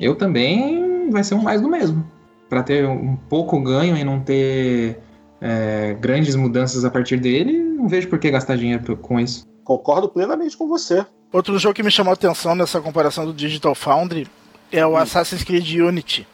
eu 0.00 0.14
também 0.14 1.10
vai 1.10 1.24
ser 1.24 1.34
um 1.34 1.42
mais 1.42 1.60
do 1.60 1.68
mesmo. 1.68 2.04
Para 2.48 2.62
ter 2.62 2.86
um 2.86 3.16
pouco 3.28 3.60
ganho 3.60 3.96
e 3.96 4.04
não 4.04 4.20
ter 4.20 4.98
é, 5.40 5.96
grandes 6.00 6.36
mudanças 6.36 6.84
a 6.84 6.90
partir 6.90 7.16
dele, 7.18 7.71
não 7.82 7.88
vejo 7.88 8.08
por 8.08 8.18
que 8.18 8.30
gastar 8.30 8.56
dinheiro 8.56 8.96
com 8.96 9.18
isso. 9.18 9.46
Concordo 9.64 10.08
plenamente 10.08 10.56
com 10.56 10.68
você. 10.68 11.04
Outro 11.32 11.58
jogo 11.58 11.74
que 11.74 11.82
me 11.82 11.90
chamou 11.90 12.12
a 12.12 12.14
atenção 12.14 12.54
nessa 12.54 12.80
comparação 12.80 13.26
do 13.26 13.34
Digital 13.34 13.74
Foundry 13.74 14.28
é 14.70 14.86
o 14.86 14.92
hum. 14.92 14.96
Assassin's 14.96 15.42
Creed 15.42 15.80
Unity. 15.80 16.26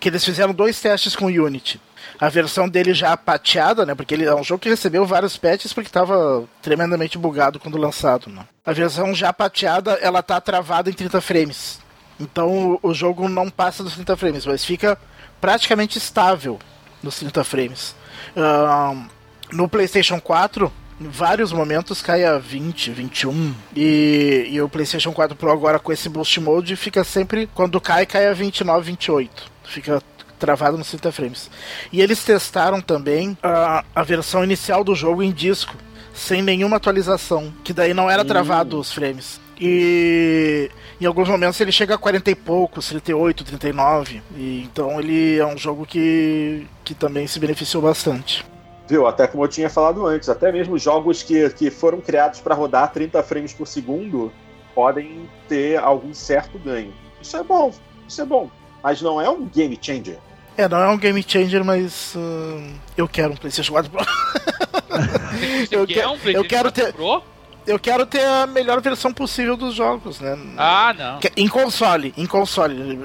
Que 0.00 0.08
eles 0.08 0.24
fizeram 0.24 0.52
dois 0.52 0.80
testes 0.80 1.14
com 1.14 1.26
o 1.26 1.28
Unity. 1.28 1.80
A 2.18 2.28
versão 2.28 2.68
dele 2.68 2.92
já 2.92 3.16
pateada, 3.16 3.86
né? 3.86 3.94
Porque 3.94 4.14
ele 4.14 4.24
é 4.24 4.34
um 4.34 4.42
jogo 4.42 4.60
que 4.60 4.68
recebeu 4.68 5.06
vários 5.06 5.36
patches 5.36 5.72
porque 5.72 5.88
estava 5.88 6.44
tremendamente 6.60 7.16
bugado 7.16 7.60
quando 7.60 7.78
lançado. 7.78 8.28
Né? 8.28 8.42
A 8.64 8.72
versão 8.72 9.14
já 9.14 9.32
pateada, 9.32 9.92
ela 10.02 10.22
tá 10.22 10.40
travada 10.40 10.90
em 10.90 10.92
30 10.92 11.20
frames. 11.20 11.78
Então 12.18 12.78
o 12.82 12.92
jogo 12.92 13.28
não 13.28 13.48
passa 13.48 13.82
dos 13.82 13.94
30 13.94 14.16
frames, 14.16 14.44
mas 14.44 14.64
fica 14.64 14.98
praticamente 15.40 15.98
estável 15.98 16.58
nos 17.02 17.16
30 17.18 17.44
frames. 17.44 17.94
Uh, 18.36 19.08
no 19.52 19.68
PlayStation 19.68 20.20
4, 20.20 20.72
em 21.00 21.08
vários 21.08 21.52
momentos 21.52 22.02
cai 22.02 22.24
a 22.24 22.38
20, 22.38 22.90
21. 22.90 23.54
E, 23.74 24.48
e 24.50 24.60
o 24.60 24.68
PlayStation 24.68 25.12
4 25.12 25.36
Pro 25.36 25.50
agora 25.50 25.78
com 25.78 25.92
esse 25.92 26.08
Boost 26.08 26.38
Mode 26.40 26.76
fica 26.76 27.02
sempre. 27.02 27.48
Quando 27.54 27.80
cai, 27.80 28.04
cai 28.04 28.26
a 28.26 28.34
29, 28.34 28.90
28. 28.90 29.50
Fica 29.64 30.02
travado 30.38 30.76
nos 30.76 30.88
30 30.88 31.12
frames. 31.12 31.50
E 31.92 32.00
eles 32.00 32.22
testaram 32.24 32.80
também 32.80 33.36
a, 33.42 33.84
a 33.94 34.02
versão 34.02 34.44
inicial 34.44 34.84
do 34.84 34.94
jogo 34.94 35.22
em 35.22 35.32
disco, 35.32 35.74
sem 36.12 36.42
nenhuma 36.42 36.76
atualização, 36.76 37.52
que 37.62 37.72
daí 37.72 37.94
não 37.94 38.10
era 38.10 38.24
travado 38.24 38.78
os 38.78 38.92
frames. 38.92 39.40
E 39.60 40.70
em 41.00 41.04
alguns 41.04 41.28
momentos 41.28 41.60
ele 41.60 41.70
chega 41.70 41.94
a 41.94 41.98
40 41.98 42.30
e 42.30 42.34
poucos, 42.34 42.88
38, 42.88 43.44
39. 43.44 44.22
E, 44.34 44.62
então 44.64 44.98
ele 44.98 45.38
é 45.38 45.46
um 45.46 45.56
jogo 45.56 45.86
que, 45.86 46.66
que 46.84 46.94
também 46.94 47.26
se 47.26 47.38
beneficiou 47.38 47.82
bastante. 47.82 48.44
Viu? 48.90 49.06
Até 49.06 49.28
como 49.28 49.44
eu 49.44 49.48
tinha 49.48 49.70
falado 49.70 50.04
antes, 50.04 50.28
até 50.28 50.50
mesmo 50.50 50.76
jogos 50.76 51.22
que, 51.22 51.48
que 51.50 51.70
foram 51.70 52.00
criados 52.00 52.40
para 52.40 52.56
rodar 52.56 52.90
30 52.92 53.22
frames 53.22 53.52
por 53.52 53.64
segundo 53.64 54.32
podem 54.74 55.30
ter 55.48 55.78
algum 55.78 56.12
certo 56.12 56.58
ganho. 56.58 56.92
Isso 57.22 57.36
é 57.36 57.42
bom, 57.44 57.72
isso 58.08 58.20
é 58.20 58.24
bom. 58.24 58.50
Mas 58.82 59.00
não 59.00 59.20
é 59.20 59.30
um 59.30 59.46
game 59.46 59.78
changer. 59.80 60.18
É, 60.56 60.68
não 60.68 60.78
é 60.78 60.88
um 60.88 60.98
game 60.98 61.24
changer, 61.26 61.64
mas 61.64 62.16
uh, 62.16 62.74
eu 62.96 63.06
quero 63.06 63.32
um 63.32 63.36
PlayStation 63.36 63.72
4 63.72 63.92
Pro. 63.92 64.00
eu, 65.70 65.86
que, 65.86 66.04
um 66.04 66.16
eu 66.28 66.44
quero 66.44 66.72
ter. 66.72 66.92
Pro? 66.92 67.22
Eu 67.64 67.78
quero 67.78 68.04
ter 68.04 68.24
a 68.24 68.44
melhor 68.44 68.80
versão 68.80 69.12
possível 69.12 69.56
dos 69.56 69.74
jogos, 69.74 70.18
né? 70.18 70.36
Ah, 70.56 70.92
não. 70.98 71.20
Em 71.36 71.46
console, 71.46 72.12
em 72.16 72.26
console, 72.26 72.98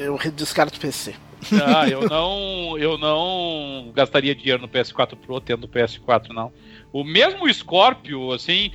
eu 0.00 0.18
descarto 0.32 0.80
PC. 0.80 1.14
Ah, 1.64 1.88
eu 1.88 2.08
não, 2.08 2.78
eu 2.78 2.98
não 2.98 3.92
gastaria 3.94 4.34
dinheiro 4.34 4.60
no 4.60 4.68
PS4 4.68 5.16
Pro 5.16 5.40
tendo 5.40 5.64
o 5.64 5.68
PS4 5.68 6.28
não. 6.28 6.52
O 6.92 7.04
mesmo 7.04 7.52
Scorpio, 7.52 8.32
assim, 8.32 8.72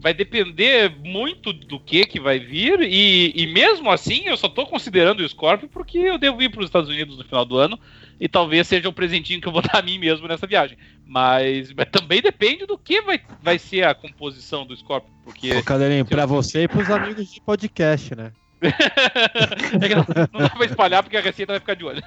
vai 0.00 0.12
depender 0.12 0.94
muito 1.02 1.52
do 1.52 1.78
que 1.78 2.04
que 2.04 2.20
vai 2.20 2.38
vir 2.38 2.80
e, 2.82 3.32
e 3.34 3.46
mesmo 3.46 3.90
assim 3.90 4.26
eu 4.26 4.36
só 4.36 4.46
estou 4.46 4.66
considerando 4.66 5.20
o 5.20 5.28
Scorpio 5.28 5.68
porque 5.68 5.98
eu 5.98 6.18
devo 6.18 6.42
ir 6.42 6.50
para 6.50 6.60
os 6.60 6.66
Estados 6.66 6.90
Unidos 6.90 7.16
no 7.16 7.24
final 7.24 7.44
do 7.44 7.56
ano 7.56 7.78
e 8.20 8.28
talvez 8.28 8.66
seja 8.66 8.88
o 8.88 8.92
presentinho 8.92 9.40
que 9.40 9.48
eu 9.48 9.52
vou 9.52 9.62
dar 9.62 9.78
a 9.78 9.82
mim 9.82 9.98
mesmo 9.98 10.28
nessa 10.28 10.46
viagem. 10.46 10.76
Mas, 11.06 11.72
mas 11.72 11.88
também 11.90 12.20
depende 12.20 12.66
do 12.66 12.78
que 12.78 13.00
vai, 13.02 13.20
vai 13.42 13.58
ser 13.58 13.84
a 13.84 13.94
composição 13.94 14.64
do 14.64 14.76
Scorpio, 14.76 15.12
porque... 15.24 15.52
Ô, 15.52 15.62
Cadeirinho, 15.62 16.04
para 16.04 16.26
você 16.26 16.64
e 16.64 16.68
para 16.68 16.82
os 16.82 16.90
amigos 16.90 17.32
de 17.32 17.40
podcast, 17.40 18.14
né? 18.14 18.32
É 18.62 19.88
que 19.88 19.94
não, 19.94 20.06
não 20.32 20.40
dá 20.40 20.50
pra 20.50 20.66
espalhar 20.66 21.02
porque 21.02 21.16
a 21.16 21.20
receita 21.20 21.52
vai 21.52 21.60
ficar 21.60 21.74
de 21.74 21.84
olho. 21.84 22.02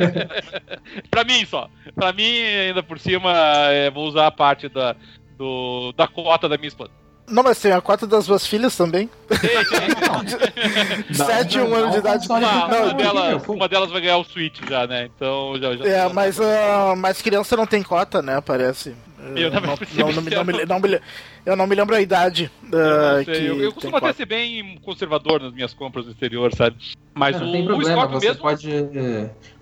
pra 1.10 1.24
mim 1.24 1.44
só. 1.46 1.68
Pra 1.94 2.12
mim, 2.12 2.42
ainda 2.42 2.82
por 2.82 2.98
cima, 2.98 3.32
é, 3.70 3.90
vou 3.90 4.06
usar 4.06 4.26
a 4.26 4.30
parte 4.30 4.68
da, 4.68 4.94
do, 5.36 5.92
da 5.96 6.06
cota 6.06 6.48
da 6.48 6.56
minha 6.56 6.68
esposa. 6.68 6.90
Não, 7.30 7.44
mas 7.44 7.60
tem 7.60 7.70
a 7.70 7.80
cota 7.80 8.06
das 8.06 8.26
duas 8.26 8.44
filhas 8.44 8.76
também. 8.76 9.08
De 11.08 11.16
7 11.16 11.58
e 11.58 11.60
1 11.60 11.74
anos 11.74 11.92
de 11.92 11.98
idade. 11.98 12.26
Uma, 12.28 12.40
não, 12.40 12.66
uma, 12.66 12.94
delas, 12.94 13.48
uma 13.48 13.68
delas 13.68 13.90
vai 13.90 14.00
ganhar 14.00 14.16
o 14.16 14.24
Switch 14.24 14.58
já, 14.68 14.86
né? 14.86 15.08
Então 15.14 15.54
já. 15.60 15.76
já 15.76 15.84
é, 15.84 16.08
mas, 16.12 16.38
uh, 16.38 16.96
mas 16.96 17.22
criança 17.22 17.56
não 17.56 17.66
tem 17.66 17.82
cota, 17.82 18.20
né? 18.20 18.40
Parece. 18.40 18.96
Eu 19.36 19.50
não, 19.50 19.60
não, 19.60 19.76
não, 20.12 20.22
me, 20.22 20.30
não, 20.30 20.44
me, 20.44 20.64
não 20.66 20.80
me, 20.80 21.00
eu 21.44 21.56
não 21.56 21.66
me 21.66 21.74
lembro 21.74 21.94
a 21.94 22.00
idade. 22.00 22.50
Uh, 22.64 23.30
eu, 23.30 23.34
eu, 23.34 23.62
eu 23.62 23.72
costumo 23.72 23.96
até 23.96 24.12
ser 24.12 24.26
bem 24.26 24.78
conservador 24.82 25.40
nas 25.40 25.52
minhas 25.52 25.74
compras 25.74 26.06
no 26.06 26.12
exterior, 26.12 26.54
sabe? 26.54 26.76
Mas 27.14 27.38
não, 27.38 27.48
o, 27.48 27.52
tem 27.52 27.64
problema, 27.64 28.06
você 28.06 28.28
mesmo... 28.28 28.42
pode 28.42 28.70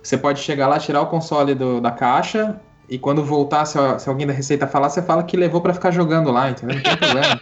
você 0.02 0.16
pode 0.16 0.40
chegar 0.40 0.68
lá, 0.68 0.78
tirar 0.78 1.00
o 1.00 1.06
console 1.06 1.54
do, 1.54 1.80
da 1.80 1.90
caixa, 1.90 2.60
e 2.88 2.98
quando 2.98 3.22
voltar, 3.22 3.66
se, 3.66 3.78
se, 3.98 4.08
alguém 4.08 4.26
da 4.26 4.32
Receita 4.32 4.66
falar, 4.66 4.88
você 4.88 5.02
fala 5.02 5.22
que 5.22 5.36
levou 5.36 5.60
para 5.60 5.74
ficar 5.74 5.90
jogando 5.90 6.30
lá, 6.30 6.50
entendeu? 6.50 6.76
Não 6.76 6.82
tem 6.82 6.96
problema. 6.96 7.40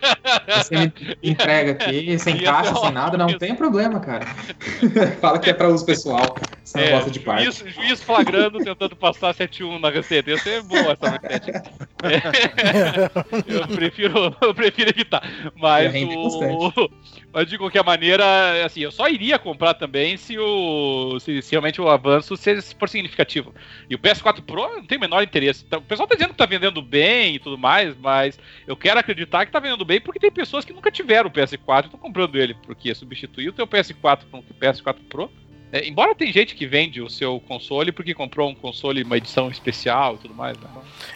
você 0.48 0.76
me 0.76 0.92
entrega 1.22 1.72
aqui, 1.72 2.18
sem 2.18 2.38
caixa, 2.38 2.74
sem 2.74 2.90
nada, 2.90 3.16
não 3.16 3.38
tem 3.38 3.54
problema, 3.54 4.00
cara. 4.00 4.26
fala 5.20 5.38
que 5.38 5.48
é 5.48 5.54
para 5.54 5.68
uso 5.68 5.86
pessoal, 5.86 6.34
você 6.64 6.80
é, 6.80 6.84
não 6.90 6.96
gosta 6.98 7.10
de 7.12 7.20
parte. 7.20 7.44
Juiz, 7.44 7.74
juiz 7.74 8.02
flagrando, 8.02 8.58
tentando 8.58 8.96
passar 8.96 9.32
7-1 9.34 9.78
na 9.78 9.90
Receita. 9.90 10.30
Ia 10.30 10.38
ser 10.38 10.62
boa 10.62 10.92
essa 10.92 11.10
manchete. 11.10 11.52
É, 12.02 13.10
eu, 13.48 13.66
prefiro, 13.68 14.36
eu 14.40 14.54
prefiro 14.54 14.90
evitar. 14.90 15.22
Mas 15.56 15.92
o, 15.94 16.90
mas 17.36 17.50
de 17.50 17.58
qualquer 17.58 17.84
maneira, 17.84 18.64
assim, 18.64 18.80
eu 18.80 18.90
só 18.90 19.06
iria 19.10 19.38
comprar 19.38 19.74
também 19.74 20.16
se 20.16 20.38
o 20.38 21.20
se, 21.20 21.42
se 21.42 21.50
realmente 21.50 21.78
o 21.78 21.86
avanço 21.86 22.34
for 22.78 22.88
significativo. 22.88 23.54
E 23.90 23.94
o 23.94 23.98
PS4 23.98 24.40
Pro 24.40 24.62
não 24.76 24.86
tem 24.86 24.96
o 24.96 25.00
menor 25.02 25.22
interesse. 25.22 25.62
Então, 25.66 25.80
o 25.80 25.82
pessoal 25.82 26.08
tá 26.08 26.14
dizendo 26.14 26.30
que 26.30 26.38
tá 26.38 26.46
vendendo 26.46 26.80
bem 26.80 27.34
e 27.34 27.38
tudo 27.38 27.58
mais, 27.58 27.94
mas 27.98 28.38
eu 28.66 28.74
quero 28.74 28.98
acreditar 28.98 29.44
que 29.44 29.52
tá 29.52 29.60
vendendo 29.60 29.84
bem 29.84 30.00
porque 30.00 30.18
tem 30.18 30.30
pessoas 30.30 30.64
que 30.64 30.72
nunca 30.72 30.90
tiveram 30.90 31.28
o 31.28 31.30
PS4 31.30 31.82
e 31.82 31.84
estão 31.84 32.00
comprando 32.00 32.36
ele, 32.36 32.54
porque 32.54 32.94
substituir 32.94 33.50
o 33.50 33.52
teu 33.52 33.66
PS4 33.66 34.20
por 34.30 34.40
um 34.40 34.42
PS4 34.42 34.96
Pro 35.06 35.30
é, 35.72 35.86
embora 35.86 36.14
tem 36.14 36.32
gente 36.32 36.54
que 36.54 36.66
vende 36.66 37.02
o 37.02 37.10
seu 37.10 37.40
console 37.40 37.90
porque 37.90 38.14
comprou 38.14 38.48
um 38.48 38.54
console, 38.54 39.02
uma 39.02 39.16
edição 39.16 39.50
especial 39.50 40.14
e 40.14 40.18
tudo 40.18 40.34
mais, 40.34 40.56
né? 40.58 40.68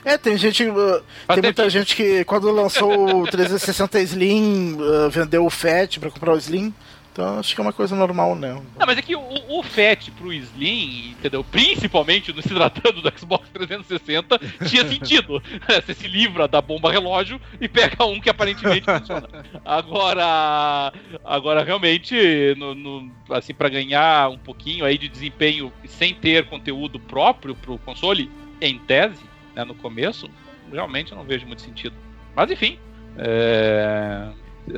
É, 0.05 0.19
tem 0.19 0.37
gente. 0.37 0.69
Uh, 0.69 1.03
tem 1.29 1.43
muita 1.43 1.65
que... 1.65 1.71
gente 1.71 1.97
que 1.97 2.25
quando 2.25 2.51
lançou 2.51 3.23
o 3.23 3.27
360 3.27 4.01
Slim 4.01 4.75
uh, 4.75 5.09
vendeu 5.11 5.47
o 5.47 5.51
FAT 5.51 5.99
para 5.99 6.11
comprar 6.11 6.35
o 6.35 6.39
Slim. 6.39 6.75
Então 7.13 7.39
acho 7.39 7.55
que 7.55 7.61
é 7.61 7.65
uma 7.65 7.73
coisa 7.73 7.97
normal, 7.97 8.37
né? 8.37 8.55
Não, 8.79 8.87
mas 8.87 8.97
é 8.97 9.03
que 9.03 9.17
o, 9.17 9.21
o 9.49 9.63
FAT 9.63 10.11
pro 10.17 10.33
Slim, 10.33 11.11
entendeu? 11.11 11.43
Principalmente 11.43 12.33
no 12.33 12.41
se 12.41 12.49
tratando 12.49 13.03
do 13.03 13.19
Xbox 13.19 13.49
360, 13.51 14.39
tinha 14.69 14.87
sentido. 14.89 15.43
Você 15.69 15.93
se 15.93 16.07
livra 16.07 16.47
da 16.47 16.61
bomba 16.61 16.91
relógio 16.91 17.41
e 17.61 17.69
pega 17.69 18.05
um 18.05 18.21
que 18.21 18.31
aparentemente 18.31 18.85
funciona. 18.87 19.29
Agora, 19.65 20.93
agora 21.25 21.65
realmente, 21.65 22.55
no, 22.57 22.75
no 22.75 23.11
assim, 23.31 23.53
para 23.53 23.69
ganhar 23.69 24.31
um 24.31 24.39
pouquinho 24.39 24.85
aí 24.85 24.97
de 24.97 25.09
desempenho 25.09 25.73
sem 25.87 26.15
ter 26.15 26.47
conteúdo 26.47 27.01
próprio 27.01 27.57
pro 27.57 27.79
console, 27.79 28.31
em 28.61 28.79
tese, 28.79 29.25
né, 29.55 29.65
no 29.65 29.75
começo, 29.75 30.31
realmente 30.73 31.11
eu 31.11 31.19
não 31.19 31.25
vejo 31.25 31.47
muito 31.47 31.63
sentido. 31.63 31.95
Mas 32.37 32.51
enfim, 32.51 32.79
é 33.17 34.29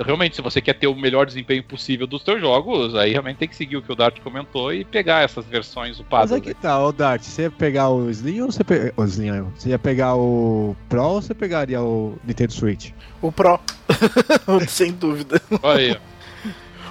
realmente, 0.05 0.37
se 0.37 0.43
você 0.43 0.61
quer 0.61 0.75
ter 0.75 0.87
o 0.87 0.95
melhor 0.95 1.27
desempenho 1.27 1.63
possível 1.63 2.07
dos 2.07 2.23
seus 2.23 2.41
jogos, 2.41 2.95
aí 2.95 3.13
realmente 3.13 3.39
tem 3.39 3.49
que 3.49 3.57
seguir 3.57 3.77
o 3.77 3.83
que 3.83 3.93
o 3.93 3.97
Dart 3.97 4.21
comentou 4.21 4.73
e 4.73 4.85
pegar 4.85 5.23
essas 5.23 5.45
versões 5.47 5.99
upadas. 5.99 6.31
Mas 6.31 6.41
é 6.41 6.43
que 6.43 6.55
tá, 6.55 6.83
o 6.85 6.93
Dart, 6.93 7.23
você 7.23 7.43
ia 7.43 7.51
pegar 7.51 7.89
o 7.91 8.11
Slim 8.11 8.41
ou 8.41 8.53
você, 8.53 8.65
pe... 8.65 8.93
o 8.97 9.05
Slim, 9.05 9.43
você 9.55 9.71
ia 9.71 9.79
pegar 9.79 10.15
o 10.15 10.77
Pro 10.89 11.03
ou 11.03 11.23
você 11.23 11.35
pegaria 11.35 11.81
o 11.83 12.19
Nintendo 12.25 12.53
Switch? 12.53 12.91
O 13.21 13.31
Pro, 13.31 13.61
sem 14.69 14.93
dúvida. 14.93 15.41
Olha 15.63 15.79
aí. 15.79 16.01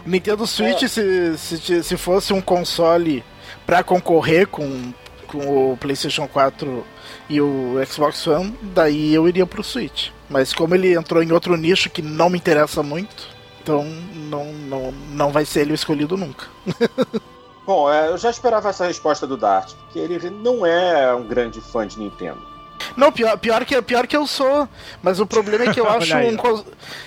O 0.06 0.10
Nintendo 0.10 0.46
Switch, 0.48 0.84
é. 0.84 0.88
se, 0.88 1.38
se, 1.38 1.84
se 1.84 1.98
fosse 1.98 2.34
um 2.34 2.42
console 2.42 3.24
para 3.66 3.84
concorrer 3.84 4.48
com, 4.48 4.94
com 5.28 5.74
o 5.74 5.78
PlayStation 5.78 6.28
4 6.28 6.84
e 7.32 7.40
o 7.40 7.76
Xbox 7.86 8.28
One, 8.28 8.54
daí 8.62 9.14
eu 9.14 9.26
iria 9.26 9.46
pro 9.46 9.64
Switch. 9.64 10.10
Mas 10.30 10.54
como 10.54 10.76
ele 10.76 10.94
entrou 10.94 11.24
em 11.24 11.32
outro 11.32 11.56
nicho 11.56 11.90
que 11.90 12.02
não 12.02 12.30
me 12.30 12.38
interessa 12.38 12.84
muito, 12.84 13.30
então 13.64 13.86
não, 14.14 14.52
não, 14.52 14.92
não 15.14 15.32
vai 15.32 15.46
ser 15.46 15.62
ele 15.62 15.72
o 15.72 15.76
escolhido 15.76 16.18
nunca. 16.18 16.48
Bom, 17.66 17.90
é, 17.90 18.10
eu 18.10 18.18
já 18.18 18.30
esperava 18.30 18.68
essa 18.70 18.86
resposta 18.86 19.26
do 19.26 19.38
Dart, 19.38 19.74
porque 19.76 19.98
ele 19.98 20.30
não 20.30 20.66
é 20.66 21.16
um 21.16 21.26
grande 21.26 21.62
fã 21.62 21.88
de 21.88 21.98
Nintendo. 21.98 22.51
Não, 22.96 23.12
pior, 23.12 23.38
pior, 23.38 23.66
que, 23.66 23.82
pior 23.82 24.08
que 24.08 24.16
eu 24.16 24.28
sou. 24.28 24.68
Mas 25.02 25.20
o 25.20 25.26
problema 25.26 25.66
é 25.66 25.74
que 25.74 25.80
eu 25.80 25.88
acho 25.90 26.16
um. 26.16 26.36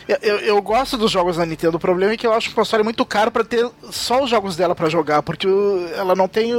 Eu, 0.09 0.19
eu, 0.23 0.39
eu, 0.39 0.63
gosto 0.63 0.97
dos 0.97 1.11
jogos 1.11 1.37
da 1.37 1.47
Nintendo. 1.47 1.77
O 1.77 1.81
problema 1.81 2.13
é 2.13 2.17
que 2.17 2.27
eu 2.27 2.33
acho 2.33 2.51
um 2.51 2.55
console 2.55 2.83
muito 2.83 3.05
caro 3.05 3.31
para 3.31 3.45
ter 3.45 3.71
só 3.91 4.23
os 4.23 4.31
jogos 4.31 4.57
dela 4.57 4.75
para 4.75 4.89
jogar, 4.89 5.23
porque 5.23 5.49
ela 5.97 6.15
não 6.15 6.29
tem 6.29 6.53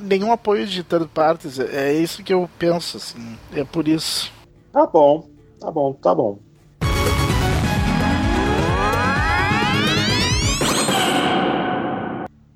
nenhum 0.00 0.32
apoio 0.32 0.66
de 0.66 0.82
third 0.82 1.08
parties. 1.12 1.58
É, 1.58 1.90
é 1.90 1.92
isso 1.92 2.22
que 2.22 2.32
eu 2.32 2.48
penso, 2.58 2.96
assim. 2.96 3.38
É 3.54 3.64
por 3.64 3.86
isso. 3.88 4.32
Tá 4.72 4.86
bom. 4.86 5.28
Tá 5.60 5.70
bom, 5.70 5.92
tá 5.94 6.14
bom. 6.14 6.38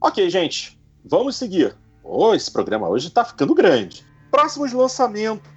Ok, 0.03 0.31
gente, 0.31 0.78
vamos 1.05 1.37
seguir. 1.37 1.77
Oh, 2.03 2.35
esse 2.35 2.51
programa 2.51 2.89
hoje 2.89 3.11
tá 3.11 3.24
ficando 3.24 3.55
grande. 3.55 4.05
Próximos 4.31 4.73
lançamentos 4.73 5.49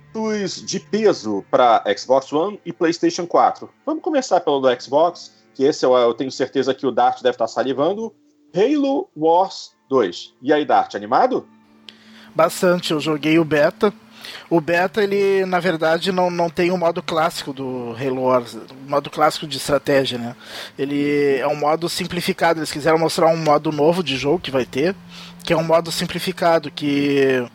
de 0.65 0.80
peso 0.80 1.44
para 1.49 1.84
Xbox 1.98 2.31
One 2.31 2.60
e 2.65 2.72
PlayStation 2.72 3.26
4. 3.26 3.69
Vamos 3.85 4.03
começar 4.03 4.40
pelo 4.41 4.60
do 4.60 4.81
Xbox, 4.81 5.34
que 5.53 5.64
esse 5.64 5.85
eu, 5.85 5.94
eu 5.95 6.14
tenho 6.14 6.31
certeza 6.31 6.73
que 6.73 6.85
o 6.85 6.91
Dart 6.91 7.22
deve 7.22 7.35
estar 7.35 7.48
salivando. 7.48 8.14
Halo 8.56 9.10
Wars 9.18 9.72
2. 9.90 10.34
E 10.41 10.53
aí, 10.53 10.65
Dart, 10.65 10.94
animado? 10.95 11.48
Bastante, 12.35 12.94
eu 12.94 12.99
joguei 12.99 13.40
o 13.40 13.44
beta. 13.44 13.94
O 14.49 14.61
beta, 14.61 15.03
ele, 15.03 15.45
na 15.45 15.60
verdade, 15.60 16.11
não, 16.11 16.30
não 16.30 16.49
tem 16.49 16.72
o 16.72 16.77
modo 16.77 17.02
clássico 17.02 17.52
do 17.52 17.95
Halo 17.99 18.22
Wars, 18.22 18.53
o 18.53 18.90
modo 18.90 19.10
clássico 19.10 19.48
de 19.48 19.57
estratégia, 19.57 20.18
né? 20.18 20.35
Ele 20.77 21.38
é 21.38 21.48
um 21.48 21.56
modo 21.56 21.90
simplificado. 21.90 22.60
Eles 22.60 22.72
quiseram 22.72 22.98
mostrar 22.98 23.27
um 23.27 23.38
modo 23.38 23.72
novo 23.72 24.03
de 24.03 24.15
jogo 24.15 24.40
que 24.40 24.52
vai 24.52 24.65
ter, 24.65 24.95
que 25.44 25.52
é 25.52 25.57
um 25.57 25.64
modo 25.64 25.91
simplificado, 25.91 26.72
que 26.72 27.45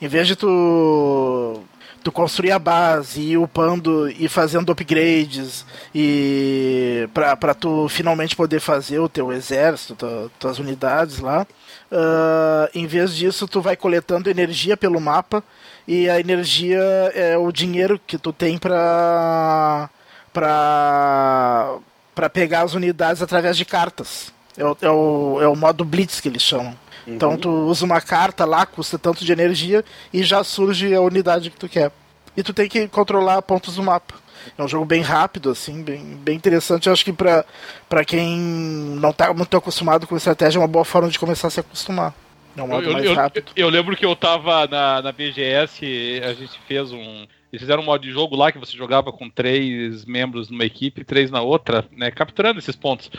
em 0.00 0.08
vez 0.08 0.26
de 0.26 0.36
tu 0.36 1.62
tu 2.02 2.10
construir 2.10 2.50
a 2.52 2.58
base 2.58 3.20
ir 3.20 3.38
upando 3.38 4.08
e 4.10 4.28
fazendo 4.28 4.72
upgrades 4.72 5.64
e 5.94 7.08
para 7.14 7.54
tu 7.54 7.88
finalmente 7.88 8.34
poder 8.34 8.60
fazer 8.60 8.98
o 8.98 9.08
teu 9.08 9.32
exército, 9.32 9.94
tu, 9.94 10.30
tuas 10.38 10.58
unidades 10.58 11.18
lá. 11.18 11.46
Uh, 11.90 12.68
em 12.74 12.86
vez 12.86 13.14
disso, 13.14 13.46
tu 13.46 13.60
vai 13.60 13.76
coletando 13.76 14.30
energia 14.30 14.76
pelo 14.76 15.00
mapa 15.00 15.44
e 15.86 16.08
a 16.08 16.18
energia 16.18 16.80
é 17.14 17.36
o 17.36 17.52
dinheiro 17.52 18.00
que 18.06 18.18
tu 18.18 18.32
tem 18.32 18.58
para 18.58 19.90
para 20.32 21.76
para 22.14 22.28
pegar 22.28 22.62
as 22.62 22.74
unidades 22.74 23.22
através 23.22 23.56
de 23.56 23.64
cartas. 23.64 24.32
É 24.56 24.64
o, 24.64 24.76
é 24.82 24.90
o, 24.90 25.38
é 25.42 25.48
o 25.48 25.56
modo 25.56 25.84
Blitz 25.84 26.20
que 26.20 26.28
eles 26.28 26.42
chamam. 26.42 26.76
Então, 27.06 27.30
uhum. 27.30 27.34
Então 27.34 27.36
tu 27.36 27.50
usa 27.66 27.84
uma 27.84 28.00
carta 28.00 28.44
lá, 28.44 28.64
custa 28.64 28.98
tanto 28.98 29.24
de 29.24 29.32
energia 29.32 29.84
e 30.12 30.22
já 30.22 30.42
surge 30.44 30.94
a 30.94 31.00
unidade 31.00 31.50
que 31.50 31.56
tu 31.58 31.68
quer. 31.68 31.90
e 32.36 32.42
tu 32.42 32.54
tem 32.54 32.68
que 32.68 32.88
controlar 32.88 33.42
pontos 33.42 33.76
do 33.76 33.82
mapa. 33.82 34.14
É 34.56 34.62
um 34.62 34.68
jogo 34.68 34.84
bem 34.84 35.02
rápido, 35.02 35.50
assim, 35.50 35.82
bem, 35.82 36.00
bem 36.16 36.36
interessante. 36.36 36.86
Eu 36.86 36.92
acho 36.92 37.04
que 37.04 37.12
pra, 37.12 37.44
pra 37.88 38.04
quem 38.04 38.38
não 38.38 39.12
tá 39.12 39.32
muito 39.32 39.56
acostumado 39.56 40.06
com 40.06 40.16
estratégia, 40.16 40.58
é 40.58 40.60
uma 40.60 40.68
boa 40.68 40.84
forma 40.84 41.08
de 41.08 41.18
começar 41.18 41.48
a 41.48 41.50
se 41.50 41.60
acostumar. 41.60 42.14
É 42.56 42.62
um 42.62 42.66
modo 42.66 42.86
eu, 42.86 42.92
mais 42.92 43.04
eu, 43.04 43.14
rápido. 43.14 43.52
Eu, 43.56 43.66
eu 43.66 43.68
lembro 43.70 43.96
que 43.96 44.04
eu 44.04 44.14
tava 44.14 44.66
na, 44.66 45.00
na 45.02 45.12
BGS, 45.12 46.20
a 46.24 46.34
gente 46.34 46.58
fez 46.66 46.92
um. 46.92 47.26
Eles 47.52 47.60
fizeram 47.60 47.82
um 47.82 47.86
modo 47.86 48.02
de 48.02 48.10
jogo 48.10 48.34
lá 48.34 48.50
que 48.50 48.58
você 48.58 48.74
jogava 48.74 49.12
com 49.12 49.28
três 49.28 50.06
membros 50.06 50.48
numa 50.48 50.64
equipe 50.64 51.02
e 51.02 51.04
três 51.04 51.30
na 51.30 51.42
outra, 51.42 51.84
né? 51.92 52.10
Capturando 52.10 52.58
esses 52.58 52.74
pontos. 52.74 53.10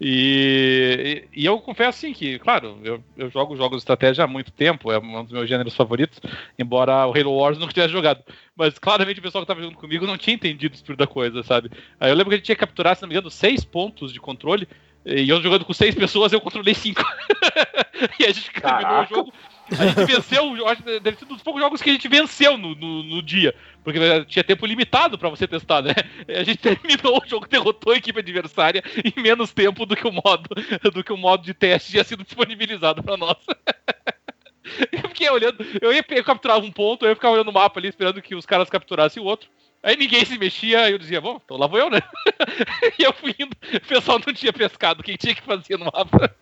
E, 0.00 1.26
e, 1.34 1.42
e 1.42 1.44
eu 1.44 1.58
confesso 1.58 1.98
assim 1.98 2.12
que, 2.12 2.38
claro, 2.38 2.78
eu, 2.84 3.02
eu 3.16 3.28
jogo 3.30 3.56
jogos 3.56 3.78
de 3.78 3.82
estratégia 3.82 4.22
há 4.22 4.28
muito 4.28 4.52
tempo, 4.52 4.92
é 4.92 4.98
um 5.00 5.24
dos 5.24 5.32
meus 5.32 5.48
gêneros 5.48 5.74
favoritos, 5.74 6.20
embora 6.56 7.04
o 7.08 7.12
Halo 7.12 7.34
Wars 7.34 7.58
nunca 7.58 7.72
tivesse 7.72 7.92
jogado. 7.92 8.22
Mas 8.54 8.78
claramente 8.78 9.18
o 9.18 9.22
pessoal 9.22 9.42
que 9.42 9.46
estava 9.46 9.60
jogando 9.60 9.80
comigo 9.80 10.06
não 10.06 10.16
tinha 10.16 10.34
entendido 10.34 10.72
o 10.72 10.76
espírito 10.76 11.00
da 11.00 11.08
coisa, 11.08 11.42
sabe? 11.42 11.68
Aí 11.98 12.12
eu 12.12 12.14
lembro 12.14 12.30
que 12.30 12.34
a 12.34 12.38
gente 12.38 12.46
tinha 12.46 12.56
que 12.56 12.60
capturar, 12.60 12.94
se 12.94 13.02
não 13.02 13.08
me 13.08 13.14
engano, 13.16 13.28
seis 13.28 13.64
pontos 13.64 14.12
de 14.12 14.20
controle. 14.20 14.68
E 15.04 15.28
eu 15.28 15.42
jogando 15.42 15.64
com 15.64 15.72
seis 15.72 15.96
pessoas, 15.96 16.32
eu 16.32 16.40
controlei 16.40 16.74
cinco. 16.74 17.02
e 18.20 18.24
a 18.24 18.30
gente 18.30 18.52
terminou 18.52 18.78
o 18.78 18.82
Caraca. 18.82 19.14
jogo. 19.14 19.32
A 19.78 19.86
gente 19.86 20.12
venceu, 20.12 20.56
eu 20.56 20.66
acho 20.66 20.82
que 20.82 21.00
deve 21.00 21.18
ser 21.18 21.24
um 21.24 21.28
dos 21.28 21.42
poucos 21.42 21.62
jogos 21.62 21.82
que 21.82 21.90
a 21.90 21.92
gente 21.92 22.08
venceu 22.08 22.58
no, 22.58 22.74
no, 22.74 23.02
no 23.02 23.22
dia. 23.22 23.54
Porque 23.84 23.98
tinha 24.26 24.44
tempo 24.44 24.66
limitado 24.66 25.18
pra 25.18 25.28
você 25.28 25.46
testar, 25.46 25.82
né? 25.82 25.92
A 26.28 26.42
gente 26.42 26.58
terminou 26.58 27.22
o 27.22 27.26
jogo, 27.26 27.46
derrotou 27.46 27.92
a 27.92 27.96
equipe 27.96 28.18
adversária 28.18 28.82
em 29.04 29.20
menos 29.20 29.52
tempo 29.52 29.86
do 29.86 29.96
que 29.96 30.06
o 30.06 30.12
modo, 30.12 30.48
do 30.92 31.04
que 31.04 31.12
o 31.12 31.16
modo 31.16 31.44
de 31.44 31.54
teste 31.54 31.92
tinha 31.92 32.04
sido 32.04 32.24
disponibilizado 32.24 33.02
pra 33.02 33.16
nós. 33.16 33.36
Eu 34.92 35.08
fiquei 35.08 35.28
olhando, 35.28 35.64
eu 35.82 35.92
ia 35.92 36.02
capturar 36.22 36.58
um 36.58 36.70
ponto, 36.70 37.04
eu 37.04 37.08
ia 37.08 37.14
ficar 37.16 37.30
olhando 37.30 37.48
o 37.48 37.52
mapa 37.52 37.80
ali, 37.80 37.88
esperando 37.88 38.22
que 38.22 38.36
os 38.36 38.46
caras 38.46 38.70
capturassem 38.70 39.20
o 39.20 39.26
outro. 39.26 39.50
Aí 39.82 39.96
ninguém 39.96 40.24
se 40.26 40.36
mexia, 40.36 40.90
eu 40.90 40.98
dizia, 40.98 41.20
bom, 41.20 41.40
então 41.42 41.56
lá 41.56 41.66
vou 41.66 41.78
eu, 41.78 41.88
né? 41.88 42.00
e 42.98 43.02
eu 43.02 43.14
fui 43.14 43.34
indo, 43.38 43.56
o 43.74 43.88
pessoal 43.88 44.20
não 44.24 44.34
tinha 44.34 44.52
pescado, 44.52 45.02
quem 45.02 45.16
tinha 45.16 45.34
que 45.34 45.40
fazer 45.42 45.78
no 45.78 45.86
mapa. 45.86 46.34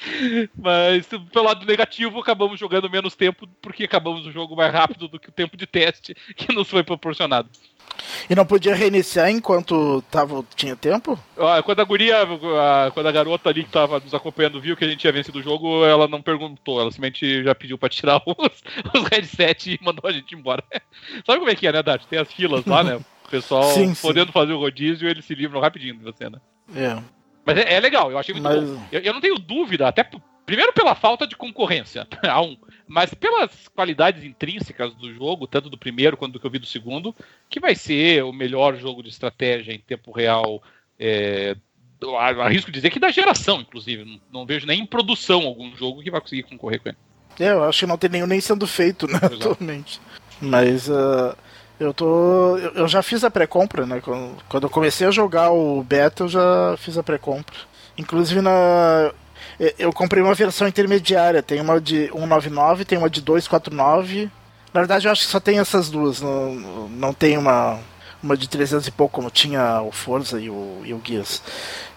Mas 0.56 1.06
pelo 1.06 1.44
lado 1.44 1.66
negativo, 1.66 2.18
acabamos 2.18 2.58
jogando 2.58 2.88
menos 2.88 3.14
tempo, 3.14 3.46
porque 3.60 3.84
acabamos 3.84 4.24
o 4.24 4.32
jogo 4.32 4.56
mais 4.56 4.72
rápido 4.72 5.08
do 5.08 5.20
que 5.20 5.28
o 5.28 5.32
tempo 5.32 5.56
de 5.58 5.66
teste 5.66 6.14
que 6.34 6.54
nos 6.54 6.70
foi 6.70 6.82
proporcionado. 6.82 7.50
E 8.28 8.34
não 8.34 8.44
podia 8.46 8.74
reiniciar 8.74 9.30
enquanto 9.30 10.02
tava, 10.10 10.44
tinha 10.54 10.74
tempo? 10.76 11.18
Ó, 11.36 11.62
Quando 11.62 11.80
a 11.80 11.84
guria, 11.84 12.22
a- 12.22 12.90
quando 12.92 13.06
a 13.06 13.12
garota 13.12 13.48
ali 13.48 13.64
que 13.64 13.70
tava 13.70 14.00
nos 14.00 14.12
acompanhando 14.14 14.60
viu 14.60 14.76
que 14.76 14.84
a 14.84 14.88
gente 14.88 14.98
tinha 15.00 15.12
vencido 15.12 15.38
o 15.38 15.42
jogo, 15.42 15.84
ela 15.84 16.08
não 16.08 16.20
perguntou, 16.20 16.80
ela 16.80 16.90
simplesmente 16.90 17.44
já 17.44 17.54
pediu 17.54 17.78
pra 17.78 17.88
tirar 17.88 18.20
os, 18.26 18.62
os 18.94 19.08
headset 19.08 19.72
e 19.74 19.84
mandou 19.84 20.08
a 20.08 20.12
gente 20.12 20.34
embora. 20.34 20.62
Sabe 21.26 21.38
como 21.38 21.50
é 21.50 21.54
que 21.54 21.66
é, 21.66 21.72
né, 21.72 21.82
Dart? 21.82 22.02
Tem 22.04 22.18
as 22.18 22.32
filas 22.32 22.64
lá, 22.66 22.82
né? 22.82 22.96
O 22.96 23.28
pessoal 23.28 23.64
Sim, 23.72 23.94
sim. 23.94 24.02
podendo 24.06 24.30
fazer 24.32 24.52
o 24.52 24.58
rodízio, 24.58 25.08
eles 25.08 25.24
se 25.24 25.34
livram 25.34 25.60
rapidinho 25.60 25.96
de 25.96 26.04
você, 26.04 26.28
né? 26.30 26.38
É. 26.74 26.96
Mas 27.44 27.58
é, 27.58 27.74
é 27.74 27.80
legal, 27.80 28.10
eu 28.10 28.18
achei 28.18 28.34
muito 28.34 28.44
Mas- 28.44 28.62
bom. 28.68 28.82
Eu, 28.90 29.00
eu 29.00 29.12
não 29.14 29.20
tenho 29.20 29.38
dúvida, 29.38 29.86
até 29.88 30.08
primeiro 30.44 30.72
pela 30.72 30.94
falta 30.94 31.26
de 31.26 31.36
concorrência, 31.36 32.06
a 32.28 32.40
um, 32.40 32.56
mas 32.86 33.12
pelas 33.12 33.68
qualidades 33.74 34.24
intrínsecas 34.24 34.94
do 34.94 35.12
jogo, 35.12 35.46
tanto 35.46 35.68
do 35.68 35.78
primeiro 35.78 36.16
quanto 36.16 36.34
do 36.34 36.40
que 36.40 36.46
eu 36.46 36.50
vi 36.50 36.58
do 36.58 36.66
segundo, 36.66 37.14
que 37.48 37.60
vai 37.60 37.74
ser 37.74 38.24
o 38.24 38.32
melhor 38.32 38.76
jogo 38.76 39.02
de 39.02 39.08
estratégia 39.08 39.72
em 39.72 39.78
tempo 39.78 40.12
real. 40.12 40.62
É, 40.98 41.56
arrisco 42.40 42.70
dizer 42.70 42.90
que 42.90 43.00
da 43.00 43.10
geração, 43.10 43.60
inclusive. 43.60 44.04
Não, 44.04 44.20
não 44.40 44.46
vejo 44.46 44.66
nem 44.66 44.80
em 44.80 44.86
produção 44.86 45.42
algum 45.42 45.74
jogo 45.76 46.02
que 46.02 46.10
vai 46.10 46.20
conseguir 46.20 46.44
concorrer 46.44 46.80
com 46.80 46.90
ele. 46.90 46.98
É, 47.38 47.50
eu 47.50 47.64
acho 47.64 47.80
que 47.80 47.86
não 47.86 47.98
tem 47.98 48.10
nenhum 48.10 48.26
nem 48.26 48.40
sendo 48.40 48.66
feito, 48.66 49.06
né, 49.06 49.18
Exato. 49.18 49.34
atualmente. 49.34 50.00
Mas 50.40 50.90
ah, 50.90 51.36
eu 51.78 51.92
tô. 51.92 52.56
Eu, 52.58 52.88
já 52.88 53.02
fiz 53.02 53.22
a 53.24 53.30
pré-compra, 53.30 53.84
né? 53.86 54.00
Quando, 54.00 54.36
quando 54.48 54.62
eu 54.64 54.70
comecei 54.70 55.06
a 55.06 55.10
jogar 55.10 55.50
o 55.50 55.82
beta, 55.82 56.24
eu 56.24 56.28
já 56.28 56.76
fiz 56.78 56.96
a 56.96 57.02
pré-compra. 57.02 57.56
Inclusive 57.98 58.40
na. 58.40 59.12
Eu- 59.60 59.72
Eu 59.78 59.92
comprei 59.92 60.22
uma 60.22 60.34
versão 60.34 60.66
intermediária, 60.68 61.42
tem 61.42 61.60
uma 61.60 61.80
de 61.80 62.08
199, 62.12 62.84
tem 62.84 62.98
uma 62.98 63.08
de 63.10 63.20
249. 63.20 64.30
Na 64.74 64.80
verdade, 64.80 65.06
eu 65.06 65.12
acho 65.12 65.22
que 65.24 65.30
só 65.30 65.40
tem 65.40 65.58
essas 65.58 65.88
duas, 65.88 66.20
não, 66.20 66.54
não 66.90 67.12
tem 67.14 67.38
uma, 67.38 67.78
uma 68.22 68.36
de 68.36 68.46
300 68.48 68.86
e 68.86 68.90
pouco, 68.90 69.14
como 69.14 69.30
tinha 69.30 69.80
o 69.82 69.90
Forza 69.90 70.38
e 70.40 70.50
o, 70.50 70.82
e 70.84 70.92
o 70.92 71.00
Gears. 71.02 71.42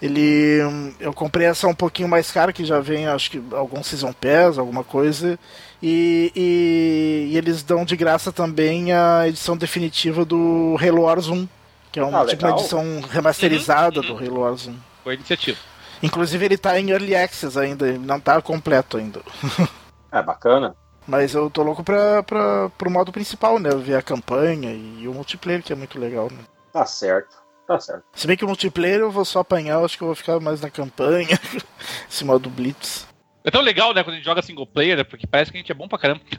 Ele, 0.00 0.60
eu 0.98 1.12
comprei 1.12 1.46
essa 1.46 1.68
um 1.68 1.74
pouquinho 1.74 2.08
mais 2.08 2.30
cara, 2.30 2.52
que 2.52 2.64
já 2.64 2.80
vem, 2.80 3.06
acho 3.06 3.30
que 3.30 3.42
algum 3.52 3.82
Season 3.82 4.12
Pass, 4.14 4.56
alguma 4.58 4.82
coisa. 4.82 5.38
E, 5.82 6.32
e- 6.34 7.32
e 7.32 7.36
eles 7.38 7.62
dão 7.62 7.84
de 7.84 7.96
graça 7.96 8.32
também 8.32 8.92
a 8.92 9.28
edição 9.28 9.56
definitiva 9.56 10.24
do 10.24 10.76
Halo 10.80 11.02
Wars 11.02 11.28
1, 11.28 11.46
que 11.92 12.00
é 12.00 12.04
uma, 12.04 12.22
Ah, 12.22 12.26
tipo 12.26 12.46
uma 12.46 12.56
edição 12.58 13.00
remasterizada 13.10 14.00
Uhum, 14.00 14.06
do 14.06 14.16
Halo 14.24 14.40
Wars 14.40 14.66
1. 14.68 14.74
Foi 15.04 15.12
a 15.12 15.16
iniciativa. 15.16 15.58
Inclusive 16.02 16.44
ele 16.44 16.58
tá 16.58 16.78
em 16.78 16.90
Early 16.90 17.14
Access 17.14 17.58
ainda, 17.58 17.92
não 17.98 18.18
tá 18.20 18.40
completo 18.40 18.96
ainda. 18.96 19.20
É 20.12 20.20
bacana. 20.20 20.74
Mas 21.06 21.34
eu 21.34 21.48
tô 21.48 21.62
louco 21.62 21.84
pra, 21.84 22.20
pra, 22.24 22.68
pro 22.70 22.90
modo 22.90 23.12
principal, 23.12 23.60
né? 23.60 23.70
Ver 23.70 23.94
a 23.94 24.02
campanha 24.02 24.72
e 24.72 25.06
o 25.06 25.14
multiplayer, 25.14 25.62
que 25.62 25.72
é 25.72 25.76
muito 25.76 26.00
legal, 26.00 26.28
né? 26.30 26.38
Tá 26.72 26.84
certo. 26.84 27.36
Tá 27.66 27.78
certo. 27.78 28.02
Se 28.12 28.26
bem 28.26 28.36
que 28.36 28.44
o 28.44 28.48
multiplayer 28.48 28.98
eu 28.98 29.10
vou 29.10 29.24
só 29.24 29.38
apanhar, 29.38 29.74
eu 29.74 29.84
acho 29.84 29.96
que 29.96 30.02
eu 30.02 30.08
vou 30.08 30.14
ficar 30.16 30.40
mais 30.40 30.60
na 30.60 30.68
campanha. 30.68 31.38
Esse 32.10 32.24
modo 32.24 32.50
Blitz. 32.50 33.06
É 33.44 33.50
tão 33.50 33.62
legal, 33.62 33.94
né, 33.94 34.02
quando 34.02 34.14
a 34.14 34.16
gente 34.16 34.24
joga 34.24 34.42
single 34.42 34.66
player, 34.66 34.96
né, 34.98 35.04
porque 35.04 35.26
parece 35.26 35.50
que 35.50 35.56
a 35.56 35.60
gente 35.60 35.72
é 35.72 35.74
bom 35.74 35.88
pra 35.88 35.98
caramba. 35.98 36.20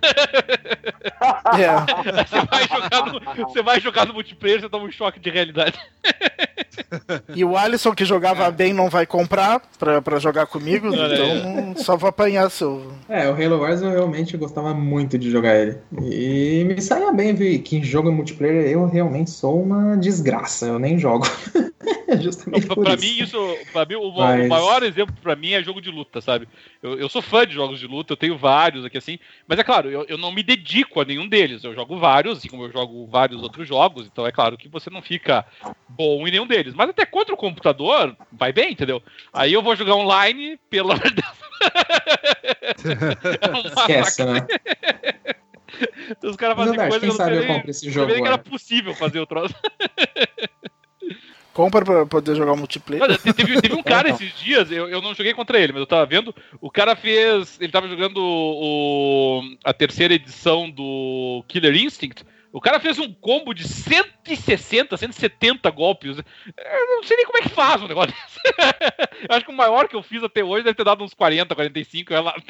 É. 1.53 1.69
Você 2.26 2.45
vai 2.49 2.68
jogar 2.68 3.06
no, 3.06 3.48
você 3.48 3.61
vai 3.61 3.80
jogar 3.80 4.06
no 4.07 4.14
multiplayer, 4.14 4.60
você 4.61 4.69
toma 4.69 4.86
um 4.86 4.91
choque 4.91 5.19
de 5.19 5.30
realidade. 5.30 5.78
E 7.36 7.44
o 7.44 7.57
Alisson, 7.57 7.94
que 7.94 8.06
jogava 8.06 8.49
bem, 8.49 8.73
não 8.73 8.90
vai 8.90 9.06
comprar 9.06 9.61
pra, 9.78 10.02
pra 10.02 10.19
jogar 10.19 10.45
comigo, 10.45 10.88
então 10.88 11.76
só 11.78 11.95
vou 11.98 12.10
apanhar 12.10 12.49
seu. 12.49 12.94
É, 13.10 13.30
o 13.30 13.34
Halo 13.34 13.60
Wars 13.60 13.82
eu 13.82 13.90
realmente 13.90 14.36
gostava 14.38 14.73
muito 14.73 15.18
de 15.18 15.30
jogar 15.30 15.56
ele. 15.56 15.78
E 16.02 16.64
me 16.65 16.82
saía 16.82 17.11
bem, 17.11 17.34
viu? 17.34 17.61
Que 17.61 17.78
em 17.78 17.84
jogo 17.84 18.11
multiplayer 18.11 18.72
eu 18.72 18.88
realmente 18.88 19.32
sou 19.32 19.61
uma 19.61 19.95
desgraça, 19.98 20.65
eu 20.65 20.80
nem 20.80 20.98
jogo. 20.98 21.26
Justamente 22.19 22.68
por 22.68 22.84
pra 22.84 22.94
isso. 22.95 23.03
mim, 23.03 23.23
isso. 23.23 23.57
Pra 23.72 23.86
mim, 23.86 23.95
o, 23.95 24.11
Mas- 24.11 24.45
o 24.45 24.49
maior 24.49 24.84
exemplo 24.84 25.15
pra 25.22 25.36
mim 25.36 25.53
é 25.53 25.64
jogo 25.64 25.82
de 25.82 25.90
luta, 25.90 26.19
sabe? 26.22 26.48
Eu, 26.82 26.90
eu 26.99 27.09
sou 27.09 27.22
fã 27.22 27.45
de 27.45 27.53
jogos 27.53 27.80
de 27.80 27.88
luta, 27.88 28.13
eu 28.13 28.18
tenho 28.18 28.38
vários 28.38 28.84
aqui 28.85 28.97
assim. 28.97 29.19
Mas 29.47 29.59
é 29.59 29.63
claro, 29.63 29.89
eu, 29.89 30.05
eu 30.07 30.18
não 30.18 30.31
me 30.31 30.43
dedico 30.43 31.01
a 31.01 31.05
nenhum 31.05 31.27
deles. 31.27 31.63
Eu 31.63 31.73
jogo 31.73 31.97
vários, 31.97 32.38
assim 32.39 32.47
como 32.49 32.63
eu 32.63 32.72
jogo 32.72 33.07
vários 33.07 33.41
outros 33.41 33.68
jogos. 33.68 34.07
Então 34.07 34.26
é 34.26 34.31
claro 34.31 34.57
que 34.57 34.68
você 34.69 34.89
não 34.89 35.01
fica 35.01 35.45
bom 35.88 36.27
em 36.27 36.31
nenhum 36.31 36.47
deles. 36.47 36.73
Mas 36.73 36.89
até 36.89 37.05
contra 37.05 37.34
o 37.34 37.38
computador, 37.38 38.15
vai 38.31 38.51
bem, 38.53 38.72
entendeu? 38.72 39.01
Aí 39.34 39.53
eu 39.53 39.61
vou 39.61 39.76
jogar 39.76 39.95
online, 39.95 40.57
pelo 40.69 40.91
amor 40.91 41.09
de 41.09 41.15
Deus. 41.22 41.41
É 42.84 43.68
Esquece, 43.68 44.26
né? 44.26 44.47
Os 46.23 46.35
caras 46.35 46.55
fazem 46.57 46.73
Andar, 46.73 46.89
coisa 46.89 46.99
quem 46.99 47.09
que 47.09 47.15
eu 47.15 47.26
não 47.26 47.34
eu 47.34 47.39
sei 47.39 47.47
nem- 47.47 47.55
compro 47.55 47.72
esse 47.72 47.88
eu 47.88 47.91
jogo 47.91 48.13
que 48.13 48.22
era 48.22 48.38
possível 48.38 48.95
fazer 48.95 49.19
o 49.19 49.26
troço. 49.26 49.53
Compra 51.53 51.84
pra 51.84 52.06
poder 52.06 52.36
jogar 52.36 52.56
multiplayer. 52.56 53.18
Te- 53.18 53.34
teve, 53.34 53.61
teve 53.61 53.76
um 53.76 53.84
cara 53.84 54.10
Então. 54.10 54.15
esses 54.26 54.40
dias, 54.40 54.72
eu, 54.72 54.88
eu 54.88 55.02
não 55.02 55.14
joguei 55.14 55.34
contra 55.34 55.60
ele, 55.60 55.73
mas 55.73 55.82
eu 55.82 55.88
tava 55.88 56.06
vendo. 56.06 56.34
O 56.61 56.72
cara 56.72 56.95
fez. 56.95 57.60
Ele 57.60 57.72
tava 57.72 57.88
jogando 57.88 58.18
o, 58.22 59.41
a 59.64 59.73
terceira 59.73 60.14
edição 60.14 60.69
do 60.69 61.44
Killer 61.48 61.76
Instinct. 61.76 62.23
O 62.53 62.60
cara 62.60 62.80
fez 62.82 62.99
um 62.99 63.14
combo 63.14 63.53
de 63.53 63.65
160, 63.65 64.98
170 64.98 65.69
golpes. 65.72 66.18
Eu 66.18 66.86
não 66.98 67.03
sei 67.03 67.15
nem 67.18 67.26
como 67.26 67.38
é 67.38 67.41
que 67.41 67.49
faz 67.49 67.82
um 67.82 67.88
negócio 67.88 68.11
desse. 68.14 68.40
Eu 69.30 69.36
acho 69.36 69.45
que 69.45 69.52
o 69.52 69.56
maior 69.56 69.88
que 69.88 69.95
eu 69.95 70.02
fiz 70.03 70.22
até 70.23 70.44
hoje 70.44 70.64
deve 70.64 70.76
ter 70.76 70.84
dado 70.84 71.03
uns 71.03 71.14
40, 71.14 71.53
45. 71.56 72.14
Eu 72.14 72.23
lá. 72.23 72.36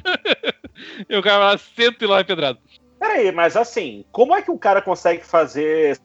E 1.08 1.16
o 1.16 1.22
cara 1.22 1.38
lá, 1.52 1.58
cento 1.58 2.02
e 2.04 2.08
lá 2.08 2.24
pedrado. 2.24 2.58
Peraí, 2.98 3.32
mas 3.32 3.56
assim, 3.56 4.04
como 4.12 4.34
é 4.36 4.42
que 4.42 4.50
o 4.50 4.58
cara 4.58 4.82
consegue 4.82 5.24
fazer 5.24 6.00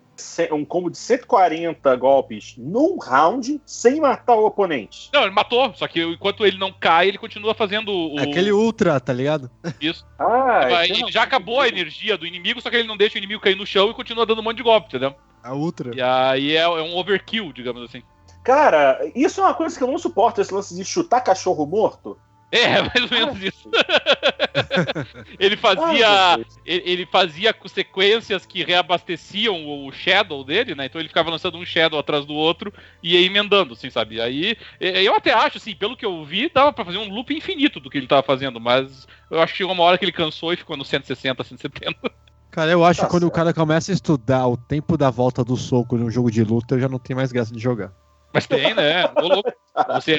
um 0.52 0.64
combo 0.64 0.90
de 0.90 0.98
140 0.98 1.96
golpes 1.96 2.54
num 2.56 2.98
round 2.98 3.60
sem 3.64 4.00
matar 4.00 4.34
o 4.34 4.46
oponente? 4.46 5.10
Não, 5.12 5.22
ele 5.22 5.30
matou, 5.30 5.72
só 5.74 5.86
que 5.86 6.02
enquanto 6.02 6.44
ele 6.46 6.58
não 6.58 6.72
cai, 6.72 7.08
ele 7.08 7.18
continua 7.18 7.54
fazendo 7.54 7.90
o. 7.90 8.18
Aquele 8.18 8.52
ultra, 8.52 8.98
tá 9.00 9.12
ligado? 9.12 9.50
Isso. 9.80 10.04
Ah, 10.18 10.86
então- 10.86 10.96
ele 10.96 11.12
já 11.12 11.22
acabou 11.22 11.60
a 11.60 11.68
energia 11.68 12.16
do 12.16 12.26
inimigo, 12.26 12.60
só 12.60 12.70
que 12.70 12.76
ele 12.76 12.88
não 12.88 12.96
deixa 12.96 13.16
o 13.16 13.18
inimigo 13.18 13.40
cair 13.40 13.54
no 13.54 13.66
chão 13.66 13.90
e 13.90 13.94
continua 13.94 14.24
dando 14.24 14.40
um 14.40 14.42
monte 14.42 14.56
de 14.56 14.62
golpe, 14.62 14.88
entendeu? 14.88 15.14
A 15.42 15.54
ultra. 15.54 15.94
E 15.94 16.00
aí 16.00 16.56
é, 16.56 16.62
é 16.62 16.68
um 16.68 16.96
overkill, 16.96 17.52
digamos 17.52 17.82
assim. 17.82 18.02
Cara, 18.42 18.98
isso 19.14 19.40
é 19.40 19.44
uma 19.44 19.54
coisa 19.54 19.76
que 19.76 19.82
eu 19.82 19.88
não 19.88 19.98
suporto, 19.98 20.40
esse 20.40 20.54
lance 20.54 20.74
de 20.74 20.84
chutar 20.84 21.20
cachorro 21.20 21.66
morto. 21.66 22.16
É, 22.50 22.80
mais 22.82 23.02
ou 23.02 23.10
menos 23.10 23.42
isso. 23.42 23.68
ele 25.38 25.56
fazia. 25.56 26.36
Deus. 26.36 26.58
ele, 26.64 27.06
fazia 27.06 27.52
com 27.52 27.68
sequências 27.68 28.46
que 28.46 28.62
reabasteciam 28.64 29.66
o 29.66 29.90
Shadow 29.92 30.44
dele, 30.44 30.74
né? 30.74 30.86
Então 30.86 31.00
ele 31.00 31.08
ficava 31.08 31.30
lançando 31.30 31.58
um 31.58 31.64
Shadow 31.64 31.98
atrás 31.98 32.24
do 32.24 32.34
outro 32.34 32.72
e 33.02 33.14
ia 33.14 33.26
emendando, 33.26 33.74
assim, 33.74 33.90
sabe? 33.90 34.20
Aí 34.20 34.56
eu 34.80 35.14
até 35.14 35.32
acho, 35.32 35.58
assim, 35.58 35.74
pelo 35.74 35.96
que 35.96 36.06
eu 36.06 36.24
vi, 36.24 36.50
dava 36.52 36.72
pra 36.72 36.84
fazer 36.84 36.98
um 36.98 37.12
loop 37.12 37.34
infinito 37.34 37.80
do 37.80 37.90
que 37.90 37.98
ele 37.98 38.06
tava 38.06 38.22
fazendo, 38.22 38.60
mas 38.60 39.06
eu 39.30 39.40
acho 39.40 39.52
que 39.52 39.58
chegou 39.58 39.72
uma 39.72 39.82
hora 39.82 39.98
que 39.98 40.04
ele 40.04 40.12
cansou 40.12 40.52
e 40.52 40.56
ficou 40.56 40.76
no 40.76 40.84
160, 40.84 41.42
170. 41.42 42.12
Cara, 42.50 42.70
eu 42.70 42.84
acho 42.84 43.00
Tá 43.00 43.06
que 43.06 43.10
quando 43.10 43.24
o 43.24 43.26
certo. 43.26 43.34
cara 43.36 43.52
começa 43.52 43.92
a 43.92 43.94
estudar 43.94 44.46
o 44.46 44.56
tempo 44.56 44.96
da 44.96 45.10
volta 45.10 45.44
do 45.44 45.56
soco 45.56 45.96
num 45.98 46.10
jogo 46.10 46.30
de 46.30 46.42
luta, 46.42 46.74
eu 46.74 46.80
já 46.80 46.88
não 46.88 46.98
tenho 46.98 47.18
mais 47.18 47.30
graça 47.30 47.52
de 47.52 47.60
jogar. 47.60 47.92
Mas 48.36 48.46
tem, 48.46 48.74
né? 48.74 49.04
Ô, 49.16 49.28
louco. 49.28 49.52
Você, 49.94 50.18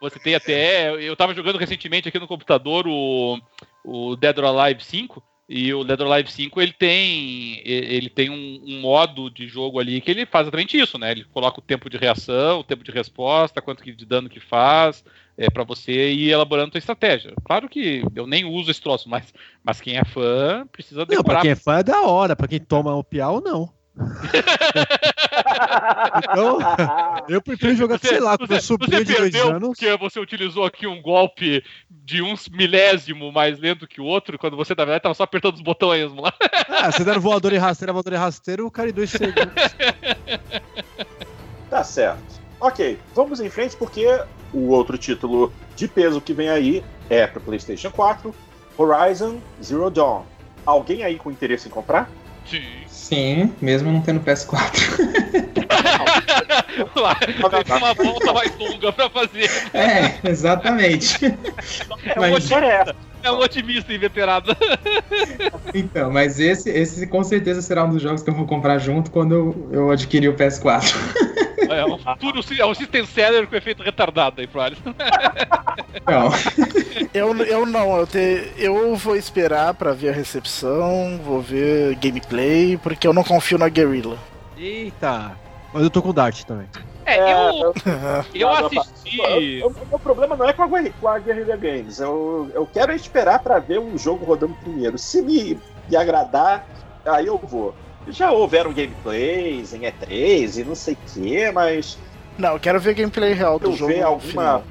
você 0.00 0.18
tem 0.18 0.34
até. 0.34 0.90
Eu 0.94 1.14
tava 1.14 1.34
jogando 1.34 1.58
recentemente 1.58 2.08
aqui 2.08 2.18
no 2.18 2.26
computador 2.26 2.86
o, 2.86 3.38
o 3.84 4.16
Dead 4.16 4.38
or 4.38 4.44
Alive 4.46 4.82
5. 4.82 5.22
E 5.52 5.74
o 5.74 5.82
Dead 5.82 6.00
or 6.00 6.12
Alive 6.12 6.30
5 6.30 6.60
ele 6.60 6.72
tem, 6.72 7.60
ele 7.64 8.08
tem 8.08 8.30
um, 8.30 8.62
um 8.68 8.80
modo 8.80 9.28
de 9.28 9.48
jogo 9.48 9.80
ali 9.80 10.00
que 10.00 10.08
ele 10.08 10.24
faz 10.24 10.44
exatamente 10.44 10.78
isso, 10.78 10.96
né? 10.96 11.10
Ele 11.10 11.24
coloca 11.24 11.58
o 11.58 11.62
tempo 11.62 11.90
de 11.90 11.96
reação, 11.96 12.60
o 12.60 12.64
tempo 12.64 12.84
de 12.84 12.92
resposta, 12.92 13.60
quanto 13.60 13.82
de 13.82 14.06
dano 14.06 14.28
que 14.28 14.38
faz, 14.38 15.04
é, 15.36 15.50
para 15.50 15.64
você 15.64 16.12
ir 16.12 16.30
elaborando 16.30 16.70
a 16.74 16.78
estratégia. 16.78 17.32
Claro 17.44 17.68
que 17.68 18.00
eu 18.14 18.28
nem 18.28 18.44
uso 18.44 18.70
esse 18.70 18.80
troço, 18.80 19.08
mas, 19.08 19.34
mas 19.64 19.80
quem 19.80 19.96
é 19.96 20.04
fã 20.04 20.64
precisa 20.70 21.00
Não, 21.00 21.06
pra 21.06 21.16
decorar. 21.16 21.40
quem 21.42 21.50
é 21.50 21.56
fã 21.56 21.78
é 21.78 21.82
da 21.82 22.02
hora, 22.02 22.36
pra 22.36 22.46
quem 22.46 22.60
toma 22.60 22.94
o 22.94 23.02
piau, 23.02 23.40
não. 23.40 23.68
Então, 26.18 26.58
eu 27.28 27.40
prefiro 27.42 27.74
jogar, 27.74 27.98
Você- 27.98 28.08
sei 28.08 28.20
lá, 28.20 28.36
com 28.38 28.46
você- 28.46 28.54
meu 28.54 28.62
sobrinho 28.62 29.04
de 29.04 29.14
dois 29.14 29.34
anos. 29.34 29.68
porque 29.68 29.96
você 29.96 30.20
utilizou 30.20 30.64
aqui 30.64 30.86
um 30.86 31.00
golpe 31.00 31.62
de 31.90 32.22
um 32.22 32.34
milésimo 32.52 33.30
mais 33.32 33.58
lento 33.58 33.86
que 33.86 34.00
o 34.00 34.04
outro, 34.04 34.38
quando 34.38 34.56
você, 34.56 34.74
na 34.74 34.84
verdade, 34.84 35.02
tava 35.02 35.14
só 35.14 35.22
apertando 35.24 35.54
os 35.54 35.62
botões 35.62 36.12
lá. 36.14 36.32
Ah, 36.68 36.90
você 36.90 37.04
dando 37.04 37.20
voador 37.20 37.52
e 37.52 37.58
rasteiro, 37.58 37.92
voador 37.92 38.12
e 38.12 38.16
rasteiro, 38.16 38.66
o 38.66 38.70
cara 38.70 38.88
em 38.90 38.92
dois 38.92 39.10
segundos. 39.10 39.52
Tá 41.68 41.84
certo. 41.84 42.40
Ok, 42.60 42.98
vamos 43.14 43.40
em 43.40 43.48
frente 43.48 43.76
porque 43.76 44.06
o 44.52 44.68
outro 44.70 44.98
título 44.98 45.52
de 45.76 45.86
peso 45.88 46.20
que 46.20 46.32
vem 46.32 46.48
aí 46.48 46.84
é 47.08 47.26
para 47.26 47.40
PlayStation 47.40 47.90
4, 47.90 48.34
Horizon 48.76 49.40
Zero 49.62 49.90
Dawn. 49.90 50.22
Alguém 50.66 51.02
aí 51.02 51.16
com 51.16 51.30
interesse 51.30 51.68
em 51.68 51.70
comprar? 51.70 52.10
Sim. 52.50 52.62
Sim, 52.88 53.52
mesmo 53.60 53.90
não 53.90 54.00
tendo 54.00 54.20
PS4. 54.20 54.70
lá, 56.96 57.14
tem 57.16 57.76
uma 57.76 57.94
volta 57.94 58.32
mais 58.32 58.56
longa 58.58 58.92
pra 58.92 59.10
fazer. 59.10 59.50
É, 59.74 60.18
exatamente. 60.28 61.24
É 61.24 62.14
Mas- 62.16 62.30
uma 62.30 62.38
história 62.38 62.66
essa. 62.66 62.96
É 63.22 63.30
um 63.30 63.38
otimista 63.38 63.92
inveterado. 63.92 64.56
Então, 65.72 66.10
mas 66.10 66.40
esse, 66.40 66.68
esse 66.68 67.06
com 67.06 67.22
certeza 67.22 67.62
será 67.62 67.84
um 67.84 67.90
dos 67.90 68.02
jogos 68.02 68.24
que 68.24 68.30
eu 68.30 68.34
vou 68.34 68.44
comprar 68.44 68.78
junto 68.78 69.08
quando 69.08 69.32
eu, 69.32 69.68
eu 69.70 69.90
adquirir 69.92 70.26
o 70.28 70.34
PS4. 70.34 70.92
É 71.68 71.84
um 71.84 71.98
futuro, 71.98 72.40
é 72.58 72.66
um 72.66 72.74
system 72.74 73.06
seller 73.06 73.46
com 73.46 73.56
efeito 73.56 73.82
retardado 73.82 74.40
aí, 74.40 74.46
pro 74.46 74.60
Alisson. 74.60 74.94
Não, 76.06 76.30
Eu, 77.12 77.36
eu 77.44 77.66
não, 77.66 77.96
eu, 77.96 78.06
te, 78.06 78.52
eu 78.56 78.94
vou 78.94 79.16
esperar 79.16 79.74
pra 79.74 79.92
ver 79.92 80.10
a 80.10 80.12
recepção, 80.12 81.18
vou 81.24 81.40
ver 81.40 81.96
gameplay, 81.96 82.76
porque 82.76 83.06
eu 83.06 83.12
não 83.12 83.24
confio 83.24 83.58
na 83.58 83.68
Guerrilla. 83.68 84.16
Eita! 84.56 85.32
Mas 85.72 85.82
eu 85.82 85.90
tô 85.90 86.02
com 86.02 86.10
o 86.10 86.12
Dart 86.12 86.44
também. 86.44 86.68
É, 87.04 87.50
eu, 87.50 87.74
eu 88.34 88.48
não, 88.48 88.66
assisti. 88.66 89.62
O, 89.64 89.70
meu 89.88 89.98
problema 89.98 90.36
não 90.36 90.48
é 90.48 90.52
com 90.52 90.62
a, 90.62 90.68
com 90.68 91.08
a 91.08 91.18
Guerrilla 91.18 91.56
Games. 91.56 91.98
Eu, 91.98 92.50
eu 92.54 92.66
quero 92.66 92.92
esperar 92.92 93.40
pra 93.40 93.58
ver 93.58 93.78
o 93.78 93.96
jogo 93.98 94.24
rodando 94.24 94.54
primeiro. 94.62 94.96
Se 94.98 95.22
me, 95.22 95.58
me 95.88 95.96
agradar, 95.96 96.66
aí 97.04 97.26
eu 97.26 97.38
vou. 97.38 97.74
Já 98.08 98.32
houveram 98.32 98.72
gameplays 98.72 99.72
em 99.74 99.80
E3 99.80 100.60
e 100.60 100.64
não 100.64 100.74
sei 100.74 100.94
o 100.94 100.96
que, 101.12 101.50
mas 101.52 101.98
Não, 102.38 102.54
eu 102.54 102.60
quero 102.60 102.80
ver 102.80 102.94
gameplay 102.94 103.32
real 103.32 103.58
do 103.58 103.70
eu 103.70 103.76
jogo. 103.76 103.92
ver 103.92 104.02
alguma. 104.02 104.62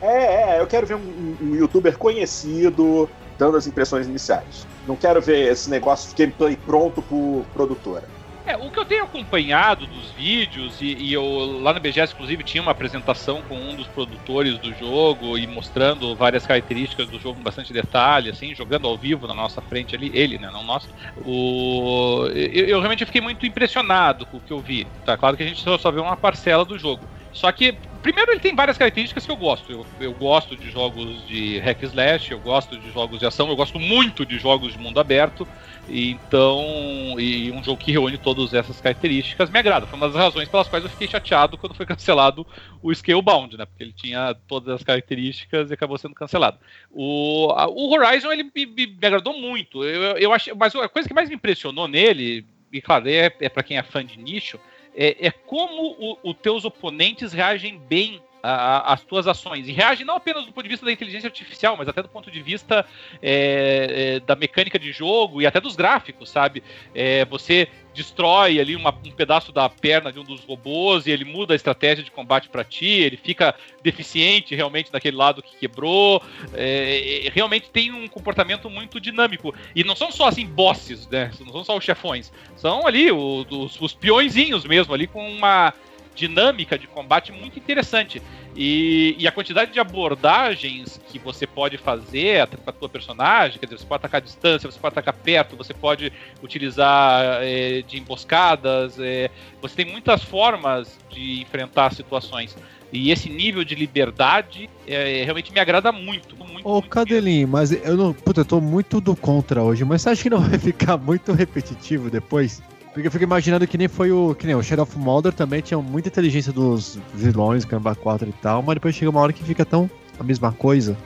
É, 0.00 0.56
é, 0.56 0.60
eu 0.60 0.66
quero 0.66 0.86
ver 0.86 0.94
um, 0.96 1.36
um 1.40 1.54
youtuber 1.54 1.96
conhecido 1.96 3.08
dando 3.38 3.56
as 3.56 3.66
impressões 3.66 4.06
iniciais. 4.06 4.66
Não 4.86 4.96
quero 4.96 5.20
ver 5.20 5.52
esse 5.52 5.70
negócio 5.70 6.10
de 6.10 6.16
gameplay 6.16 6.56
pronto 6.56 7.00
por 7.02 7.44
produtora. 7.52 8.04
É, 8.44 8.56
o 8.56 8.70
que 8.72 8.78
eu 8.80 8.84
tenho 8.84 9.04
acompanhado 9.04 9.86
dos 9.86 10.10
vídeos, 10.10 10.80
e, 10.80 10.94
e 10.94 11.12
eu 11.12 11.24
lá 11.60 11.72
na 11.72 11.78
BGS, 11.78 12.12
inclusive, 12.12 12.42
tinha 12.42 12.60
uma 12.60 12.72
apresentação 12.72 13.40
com 13.42 13.56
um 13.56 13.76
dos 13.76 13.86
produtores 13.86 14.58
do 14.58 14.74
jogo 14.74 15.38
e 15.38 15.46
mostrando 15.46 16.16
várias 16.16 16.44
características 16.44 17.08
do 17.08 17.20
jogo 17.20 17.36
com 17.36 17.42
bastante 17.42 17.72
detalhe, 17.72 18.30
assim, 18.30 18.52
jogando 18.52 18.88
ao 18.88 18.98
vivo 18.98 19.28
na 19.28 19.34
nossa 19.34 19.62
frente 19.62 19.94
ali, 19.94 20.10
ele, 20.12 20.38
né, 20.38 20.50
não 20.50 20.64
nós. 20.64 20.88
O, 21.16 22.26
eu, 22.34 22.66
eu 22.66 22.78
realmente 22.80 23.06
fiquei 23.06 23.20
muito 23.20 23.46
impressionado 23.46 24.26
com 24.26 24.38
o 24.38 24.40
que 24.40 24.52
eu 24.52 24.60
vi. 24.60 24.86
Tá 25.04 25.16
claro 25.16 25.36
que 25.36 25.44
a 25.44 25.46
gente 25.46 25.60
só, 25.60 25.78
só 25.78 25.92
vê 25.92 26.00
uma 26.00 26.16
parcela 26.16 26.64
do 26.64 26.76
jogo. 26.76 27.08
Só 27.32 27.50
que, 27.50 27.80
primeiro, 28.02 28.30
ele 28.30 28.40
tem 28.40 28.54
várias 28.54 28.76
características 28.76 29.24
que 29.24 29.32
eu 29.32 29.36
gosto. 29.38 29.72
Eu, 29.72 29.88
eu 29.98 30.12
gosto 30.14 30.54
de 30.54 30.68
jogos 30.68 31.24
de 31.26 31.58
hack 31.60 31.82
slash, 31.84 32.30
eu 32.30 32.38
gosto 32.40 32.78
de 32.78 32.90
jogos 32.90 33.18
de 33.20 33.26
ação, 33.26 33.48
eu 33.48 33.56
gosto 33.56 33.78
muito 33.78 34.26
de 34.26 34.38
jogos 34.38 34.72
de 34.72 34.78
mundo 34.78 35.00
aberto. 35.00 35.48
Então, 35.88 37.16
e 37.18 37.50
um 37.50 37.62
jogo 37.62 37.78
que 37.78 37.90
reúne 37.90 38.18
todas 38.18 38.52
essas 38.52 38.80
características 38.80 39.50
me 39.50 39.58
agrada. 39.58 39.86
Foi 39.86 39.96
uma 39.96 40.08
das 40.08 40.16
razões 40.16 40.48
pelas 40.48 40.68
quais 40.68 40.84
eu 40.84 40.90
fiquei 40.90 41.08
chateado 41.08 41.56
quando 41.56 41.74
foi 41.74 41.86
cancelado 41.86 42.46
o 42.82 42.94
Scalebound, 42.94 43.56
né? 43.56 43.64
Porque 43.64 43.82
ele 43.82 43.92
tinha 43.92 44.34
todas 44.46 44.74
as 44.74 44.82
características 44.82 45.70
e 45.70 45.74
acabou 45.74 45.96
sendo 45.96 46.14
cancelado. 46.14 46.58
O, 46.90 47.50
a- 47.56 47.66
o 47.68 47.90
Horizon 47.92 48.30
ele 48.32 48.44
me, 48.44 48.66
me- 48.66 48.86
me 48.86 49.06
agradou 49.06 49.38
muito. 49.38 49.82
Eu, 49.84 50.18
eu 50.18 50.32
achei, 50.32 50.52
mas 50.54 50.74
a 50.74 50.88
coisa 50.88 51.08
que 51.08 51.14
mais 51.14 51.28
me 51.28 51.34
impressionou 51.36 51.88
nele, 51.88 52.46
e 52.72 52.80
claro, 52.80 53.08
é, 53.08 53.32
é 53.40 53.48
para 53.48 53.62
quem 53.62 53.76
é 53.78 53.82
fã 53.82 54.04
de 54.04 54.18
nicho, 54.18 54.58
é, 54.94 55.26
é 55.26 55.30
como 55.30 56.18
os 56.22 56.34
teus 56.36 56.64
oponentes 56.64 57.32
reagem 57.32 57.78
bem 57.78 58.22
às 58.42 59.02
tuas 59.04 59.26
ações. 59.28 59.68
E 59.68 59.72
reagem 59.72 60.04
não 60.04 60.16
apenas 60.16 60.44
do 60.44 60.52
ponto 60.52 60.64
de 60.64 60.70
vista 60.70 60.84
da 60.84 60.92
inteligência 60.92 61.28
artificial, 61.28 61.76
mas 61.76 61.88
até 61.88 62.02
do 62.02 62.08
ponto 62.08 62.30
de 62.30 62.42
vista 62.42 62.84
é, 63.22 64.16
é, 64.16 64.20
da 64.20 64.34
mecânica 64.34 64.78
de 64.78 64.90
jogo 64.90 65.40
e 65.40 65.46
até 65.46 65.60
dos 65.60 65.76
gráficos, 65.76 66.28
sabe? 66.28 66.62
É, 66.92 67.24
você 67.24 67.68
destrói 67.94 68.58
ali 68.58 68.74
uma- 68.76 68.94
um 69.06 69.10
pedaço 69.10 69.52
da 69.52 69.68
perna 69.68 70.12
de 70.12 70.18
um 70.18 70.24
dos 70.24 70.40
robôs 70.44 71.06
e 71.06 71.10
ele 71.10 71.24
muda 71.24 71.54
a 71.54 71.56
estratégia 71.56 72.02
de 72.02 72.10
combate 72.10 72.48
para 72.48 72.64
ti, 72.64 72.86
ele 72.86 73.16
fica 73.16 73.54
deficiente 73.82 74.54
realmente 74.54 74.92
naquele 74.92 75.16
lado 75.16 75.42
que 75.42 75.56
quebrou. 75.56 76.22
É, 76.54 77.26
é, 77.26 77.30
realmente 77.30 77.70
tem 77.70 77.92
um 77.92 78.08
comportamento 78.08 78.68
muito 78.70 79.00
dinâmico. 79.00 79.54
E 79.74 79.84
não 79.84 79.94
são 79.96 80.10
só 80.10 80.28
assim 80.28 80.46
bosses, 80.46 81.08
né? 81.08 81.30
Não 81.40 81.52
são 81.52 81.64
só 81.64 81.76
os 81.76 81.84
chefões. 81.84 82.32
São 82.56 82.86
ali 82.86 83.10
o- 83.10 83.46
os, 83.48 83.80
os 83.80 83.92
peõezinhos 83.92 84.64
mesmo, 84.64 84.94
ali 84.94 85.06
com 85.06 85.28
uma 85.30 85.72
dinâmica 86.14 86.78
de 86.78 86.86
combate 86.86 87.32
muito 87.32 87.58
interessante. 87.58 88.22
E, 88.54 89.16
e 89.18 89.26
a 89.26 89.32
quantidade 89.32 89.72
de 89.72 89.80
abordagens 89.80 91.00
que 91.08 91.18
você 91.18 91.46
pode 91.46 91.78
fazer 91.78 92.46
para 92.48 92.60
a 92.66 92.72
tua 92.72 92.88
personagem, 92.88 93.58
quer 93.58 93.66
dizer, 93.66 93.78
você 93.78 93.86
pode 93.86 94.00
atacar 94.00 94.20
à 94.20 94.24
distância, 94.24 94.70
você 94.70 94.78
pode 94.78 94.92
atacar 94.92 95.14
perto, 95.14 95.56
você 95.56 95.72
pode 95.72 96.12
utilizar 96.42 97.38
é, 97.42 97.82
de 97.82 97.98
emboscadas, 97.98 98.98
é, 98.98 99.30
você 99.60 99.76
tem 99.76 99.90
muitas 99.90 100.22
formas 100.22 100.98
de 101.10 101.40
enfrentar 101.40 101.94
situações. 101.94 102.56
E 102.92 103.10
esse 103.10 103.30
nível 103.30 103.64
de 103.64 103.74
liberdade 103.74 104.68
é, 104.86 105.22
realmente 105.24 105.50
me 105.50 105.58
agrada 105.58 105.90
muito. 105.90 106.36
muito 106.36 106.68
Ô, 106.68 106.72
muito 106.72 106.90
Cadelinho, 106.90 107.48
mas 107.48 107.72
eu 107.72 107.96
não. 107.96 108.12
Puta, 108.12 108.42
eu 108.42 108.44
tô 108.44 108.60
muito 108.60 109.00
do 109.00 109.16
contra 109.16 109.62
hoje, 109.62 109.82
mas 109.82 110.02
você 110.02 110.10
acha 110.10 110.22
que 110.22 110.28
não 110.30 110.40
vai 110.44 110.58
ficar 110.58 110.98
muito 110.98 111.32
repetitivo 111.32 112.10
depois? 112.10 112.62
Porque 112.92 113.06
eu 113.06 113.10
fico 113.12 113.24
imaginando 113.24 113.66
que 113.66 113.78
nem 113.78 113.88
foi 113.88 114.12
o. 114.12 114.34
Que 114.34 114.46
nem 114.46 114.54
o 114.54 114.62
Shadow 114.62 114.82
of 114.82 114.98
Mordor 114.98 115.32
também 115.32 115.62
tinha 115.62 115.78
muita 115.80 116.08
inteligência 116.08 116.52
dos 116.52 116.98
vilões, 117.14 117.64
Gamba 117.64 117.94
4 117.94 118.28
e 118.28 118.32
tal, 118.34 118.62
mas 118.62 118.74
depois 118.74 118.94
chega 118.94 119.10
uma 119.10 119.20
hora 119.20 119.32
que 119.32 119.42
fica 119.42 119.64
tão 119.64 119.90
a 120.18 120.22
mesma 120.22 120.52
coisa. 120.52 120.96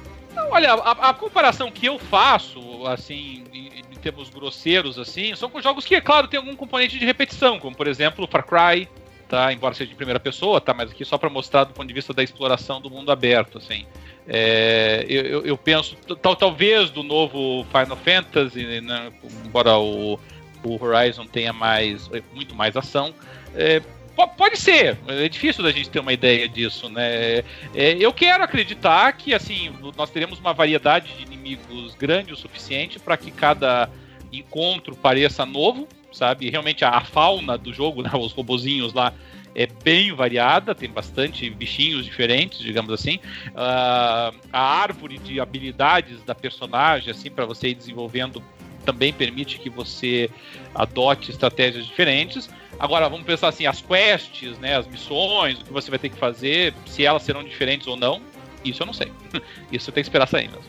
Olha, 0.51 0.73
a, 0.75 1.11
a 1.11 1.15
comparação 1.15 1.71
que 1.71 1.87
eu 1.87 1.99
faço, 1.99 2.59
assim, 2.87 3.45
em, 3.53 3.67
em 3.93 3.97
termos 4.01 4.29
grosseiros, 4.31 4.99
assim, 4.99 5.35
são 5.37 5.49
com 5.51 5.61
jogos 5.61 5.85
que, 5.85 5.95
é 5.95 6.01
claro, 6.01 6.27
tem 6.29 6.39
algum 6.41 6.57
componente 6.57 6.99
de 6.99 7.05
repetição, 7.05 7.59
como 7.59 7.77
por 7.77 7.87
exemplo 7.87 8.27
Far 8.27 8.45
Cry, 8.47 8.89
tá? 9.29 9.53
Embora 9.53 9.75
seja 9.75 9.91
de 9.91 9.97
primeira 9.97 10.19
pessoa, 10.19 10.61
tá? 10.61 10.73
Mas 10.75 10.91
aqui 10.91 11.05
só 11.05 11.17
para 11.19 11.31
mostrar 11.31 11.65
do 11.65 11.73
ponto 11.75 11.87
de 11.87 11.95
vista 11.95 12.13
da 12.13 12.23
exploração 12.23 12.81
do 12.81 12.91
mundo 12.91 13.13
aberto, 13.13 13.59
assim. 13.59 13.85
É, 14.29 15.05
eu, 15.09 15.23
eu- 15.25 15.47
eu 15.47 15.57
penso, 15.59 15.95
tal, 16.21 16.35
talvez 16.35 16.91
do 16.91 17.03
novo 17.03 17.65
Final 17.71 17.97
Fantasy, 17.97 18.81
né? 18.81 19.13
embora 19.45 19.77
o, 19.79 20.19
o 20.65 20.83
Horizon 20.83 21.27
tenha 21.27 21.53
mais, 21.53 22.11
muito 22.33 22.55
mais 22.55 22.77
ação. 22.77 23.15
É, 23.55 23.81
po- 24.15 24.29
pode 24.29 24.57
ser, 24.57 24.99
é 25.07 25.29
difícil 25.29 25.63
da 25.63 25.71
gente 25.71 25.91
ter 25.91 26.01
uma 26.01 26.13
ideia 26.13 26.49
disso, 26.49 26.89
né? 26.89 27.39
É, 27.75 27.97
eu 27.99 28.13
quero 28.13 28.43
acreditar 28.43 29.13
que 29.13 29.35
assim 29.35 29.73
nós 29.97 30.11
teremos 30.11 30.39
uma 30.39 30.53
variedade 30.53 31.13
de 31.15 31.23
inimigos 31.23 31.95
grande 31.95 32.33
o 32.33 32.37
suficiente 32.37 32.99
para 32.99 33.17
que 33.17 33.31
cada 33.31 33.89
encontro 34.33 34.97
pareça 34.97 35.47
novo, 35.47 35.89
sabe? 36.13 36.51
Realmente 36.51 36.85
a, 36.85 37.01
fauna 37.01 37.57
do 37.57 37.73
jogo, 37.73 38.03
né, 38.03 38.11
os 38.15 38.33
robozinhos 38.33 38.93
lá 38.93 39.13
é 39.55 39.67
bem 39.67 40.13
variada, 40.13 40.75
tem 40.75 40.91
bastante 40.91 41.49
bichinhos 41.49 42.05
diferentes, 42.05 42.59
digamos 42.59 42.93
assim. 42.93 43.19
Ah, 43.55 44.31
a 44.53 44.61
árvore 44.61 45.17
de 45.19 45.41
habilidades 45.41 46.23
da 46.25 46.35
personagem, 46.35 47.11
assim, 47.11 47.31
para 47.31 47.47
você 47.47 47.69
ir 47.69 47.75
desenvolvendo, 47.75 48.43
também 48.87 49.13
permite 49.13 49.59
que 49.59 49.69
você 49.69 50.31
adote 50.75 51.31
estratégias 51.31 51.85
diferentes. 51.85 52.49
Agora, 52.79 53.09
vamos 53.09 53.27
pensar 53.27 53.49
assim, 53.49 53.67
as 53.67 53.81
quests, 53.81 54.59
né, 54.59 54.77
as 54.77 54.87
missões, 54.87 55.61
o 55.61 55.65
que 55.65 55.73
você 55.73 55.91
vai 55.91 55.99
ter 55.99 56.09
que 56.09 56.17
fazer, 56.17 56.73
se 56.87 57.05
elas 57.05 57.23
serão 57.23 57.43
diferentes 57.43 57.87
ou 57.87 57.97
não, 57.97 58.23
isso 58.65 58.83
eu 58.83 58.87
não 58.87 58.95
sei. 58.95 59.13
Isso 59.71 59.93
tem 59.93 60.03
que 60.03 60.09
esperar 60.09 60.27
sair 60.27 60.49
mesmo. 60.49 60.65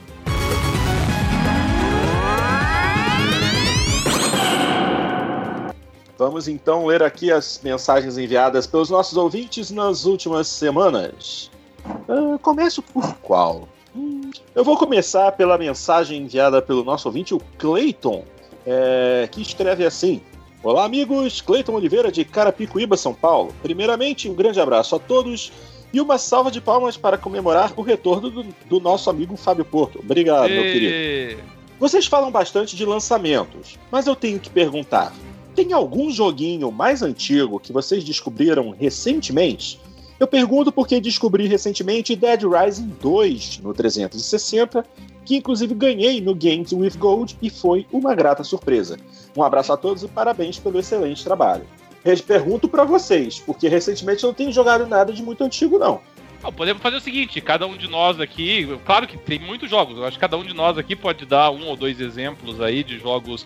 Vamos 6.18 6.48
então 6.48 6.86
ler 6.86 7.04
aqui 7.04 7.32
as 7.32 7.60
mensagens 7.64 8.18
enviadas 8.18 8.66
pelos 8.66 8.90
nossos 8.90 9.18
ouvintes 9.18 9.70
nas 9.70 10.06
últimas 10.06 10.48
semanas. 10.48 11.52
Uh, 12.08 12.40
começo 12.40 12.82
por 12.82 13.16
qual? 13.18 13.68
Eu 14.56 14.64
vou 14.64 14.78
começar 14.78 15.32
pela 15.34 15.58
mensagem 15.58 16.24
enviada 16.24 16.62
pelo 16.62 16.84
nosso 16.84 17.08
ouvinte, 17.08 17.34
o 17.34 17.42
Clayton, 17.58 18.24
é, 18.66 19.28
que 19.32 19.42
escreve 19.42 19.86
assim: 19.86 20.22
Olá, 20.64 20.86
amigos, 20.86 21.42
Cleiton 21.42 21.74
Oliveira 21.74 22.12
de 22.12 22.26
Carapicuíba, 22.26 22.98
São 22.98 23.14
Paulo. 23.14 23.54
Primeiramente, 23.62 24.30
um 24.30 24.34
grande 24.34 24.60
abraço 24.60 24.96
a 24.96 25.00
todos 25.00 25.52
e 25.94 26.02
uma 26.02 26.18
salva 26.18 26.52
de 26.52 26.60
palmas 26.60 26.98
para 26.98 27.18
comemorar 27.18 27.72
o 27.76 27.82
retorno 27.82 28.30
do, 28.30 28.44
do 28.66 28.80
nosso 28.80 29.10
amigo 29.10 29.38
Fábio 29.38 29.64
Porto. 29.64 30.00
Obrigado, 30.00 30.50
meu 30.50 30.64
querido. 30.64 31.42
Vocês 31.80 32.08
falam 32.08 32.32
bastante 32.32 32.76
de 32.76 32.84
lançamentos, 32.86 33.78
mas 33.92 34.08
eu 34.08 34.16
tenho 34.16 34.40
que 34.40 34.50
perguntar: 34.50 35.14
tem 35.56 35.74
algum 35.74 36.10
joguinho 36.10 36.72
mais 36.72 37.02
antigo 37.02 37.60
que 37.60 37.72
vocês 37.72 38.04
descobriram 38.04 38.72
recentemente? 38.72 39.80
Eu 40.20 40.28
pergunto 40.28 40.72
porque 40.72 41.00
descobri 41.00 41.48
recentemente 41.48 42.16
Dead 42.16 42.42
Rising 42.44 42.92
2 43.02 43.60
no 43.60 43.74
360 43.74 44.84
que 45.24 45.36
inclusive 45.36 45.76
ganhei 45.76 46.22
no 46.22 46.34
Games 46.34 46.72
with 46.72 46.98
Gold 46.98 47.38
e 47.42 47.50
foi 47.50 47.86
uma 47.92 48.16
grata 48.16 48.46
surpresa. 48.46 48.98
Um 49.36 49.44
abraço 49.44 49.74
a 49.74 49.78
todos 49.78 50.02
e 50.02 50.08
parabéns 50.08 50.58
pelo 50.58 50.80
excelente 50.80 51.24
trabalho. 51.24 51.66
Pergunto 52.26 52.70
para 52.70 52.86
vocês, 52.86 53.38
porque 53.38 53.68
recentemente 53.68 54.24
eu 54.24 54.28
não 54.28 54.34
tenho 54.34 54.54
jogado 54.54 54.88
nada 54.88 55.12
de 55.12 55.22
muito 55.22 55.44
antigo, 55.44 55.78
não. 55.78 56.00
Não, 56.44 56.52
podemos 56.52 56.82
fazer 56.82 56.98
o 56.98 57.02
seguinte: 57.02 57.42
cada 57.42 57.66
um 57.66 57.76
de 57.76 57.88
nós 57.88 58.20
aqui, 58.20 58.68
claro 58.86 59.08
que 59.08 59.18
tem 59.18 59.40
muitos 59.40 59.70
jogos, 59.70 59.98
eu 59.98 60.06
acho 60.06 60.18
que 60.18 60.22
cada 60.22 60.38
um 60.38 60.44
de 60.44 60.54
nós 60.54 60.78
aqui 60.78 60.96
pode 60.96 61.26
dar 61.26 61.52
um 61.52 61.68
ou 61.68 61.76
dois 61.76 62.00
exemplos 62.00 62.62
aí 62.62 62.84
de 62.84 63.00
jogos. 63.00 63.46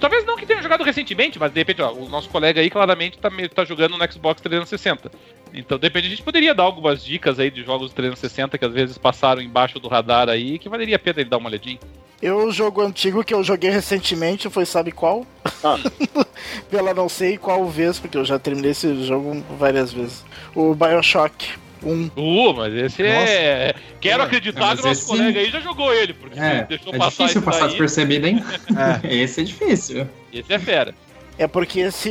Talvez 0.00 0.24
não 0.24 0.36
que 0.36 0.46
tenham 0.46 0.62
jogado 0.62 0.84
recentemente, 0.84 1.38
mas 1.38 1.52
de 1.52 1.60
repente, 1.60 1.82
ó, 1.82 1.92
o 1.92 2.08
nosso 2.08 2.28
colega 2.28 2.60
aí 2.60 2.70
claramente 2.70 3.18
tá, 3.18 3.30
tá 3.54 3.64
jogando 3.64 3.96
no 3.96 4.12
Xbox 4.12 4.40
360. 4.40 5.10
Então, 5.54 5.78
de 5.78 5.86
repente, 5.86 6.06
a 6.06 6.10
gente 6.10 6.22
poderia 6.22 6.54
dar 6.54 6.64
algumas 6.64 7.02
dicas 7.04 7.38
aí 7.38 7.50
de 7.50 7.62
jogos 7.62 7.92
360 7.92 8.58
que 8.58 8.64
às 8.64 8.72
vezes 8.72 8.98
passaram 8.98 9.40
embaixo 9.40 9.78
do 9.78 9.88
radar 9.88 10.28
aí, 10.28 10.58
que 10.58 10.68
valeria 10.68 10.96
a 10.96 10.98
pena 10.98 11.20
ele 11.20 11.30
dar 11.30 11.38
uma 11.38 11.48
olhadinha. 11.48 11.78
Eu, 12.20 12.46
o 12.46 12.52
jogo 12.52 12.80
antigo 12.80 13.22
que 13.22 13.34
eu 13.34 13.44
joguei 13.44 13.70
recentemente 13.70 14.48
foi, 14.48 14.64
sabe 14.64 14.90
qual? 14.90 15.26
Ah. 15.62 15.76
Pela 16.70 16.94
não 16.94 17.08
sei 17.08 17.36
qual 17.36 17.66
vez, 17.66 17.98
porque 17.98 18.16
eu 18.16 18.24
já 18.24 18.38
terminei 18.38 18.70
esse 18.70 19.04
jogo 19.04 19.42
várias 19.58 19.92
vezes. 19.92 20.24
O 20.54 20.74
Bioshock. 20.74 21.65
Um. 21.82 22.10
Uh, 22.16 22.54
mas 22.54 22.74
esse 22.74 23.02
é- 23.02 23.20
Nossa. 23.20 23.32
é. 23.32 23.74
Quero 24.00 24.22
é, 24.22 24.26
acreditar 24.26 24.74
que 24.76 24.82
o 24.82 24.86
nosso 24.86 25.00
esse... 25.00 25.06
colega 25.06 25.40
aí 25.40 25.50
já 25.50 25.60
jogou 25.60 25.92
ele, 25.92 26.14
porque 26.14 26.38
é, 26.38 26.64
deixou 26.64 26.94
é 26.94 26.98
passar 26.98 27.24
difícil 27.24 27.42
passar 27.42 27.66
despercebido, 27.68 28.26
hein? 28.26 28.44
é. 29.04 29.14
Esse 29.14 29.40
é 29.40 29.44
difícil. 29.44 30.08
Esse 30.32 30.52
é 30.52 30.58
fera. 30.58 30.94
É 31.38 31.46
porque 31.46 31.80
esse. 31.80 32.10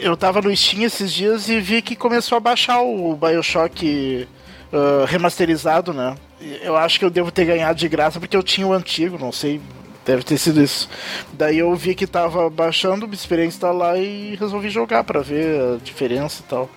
Eu 0.00 0.16
tava 0.16 0.40
no 0.40 0.54
Steam 0.56 0.84
esses 0.84 1.12
dias 1.12 1.48
e 1.48 1.60
vi 1.60 1.82
que 1.82 1.96
começou 1.96 2.36
a 2.36 2.40
baixar 2.40 2.80
o 2.80 3.16
Bioshock 3.16 4.28
uh, 4.72 5.04
remasterizado, 5.04 5.92
né? 5.92 6.14
Eu 6.62 6.76
acho 6.76 6.98
que 6.98 7.04
eu 7.04 7.10
devo 7.10 7.32
ter 7.32 7.44
ganhado 7.44 7.78
de 7.78 7.88
graça 7.88 8.20
porque 8.20 8.36
eu 8.36 8.42
tinha 8.42 8.66
o 8.66 8.72
antigo, 8.72 9.18
não 9.18 9.32
sei. 9.32 9.60
Deve 10.04 10.22
ter 10.22 10.38
sido 10.38 10.62
isso. 10.62 10.88
Daí 11.32 11.58
eu 11.58 11.74
vi 11.74 11.92
que 11.92 12.06
tava 12.06 12.48
baixando, 12.48 13.08
me 13.08 13.14
esperei 13.14 13.46
instalar 13.46 13.98
e 13.98 14.36
resolvi 14.36 14.70
jogar 14.70 15.02
para 15.02 15.20
ver 15.20 15.60
a 15.60 15.78
diferença 15.82 16.44
e 16.46 16.48
tal. 16.48 16.70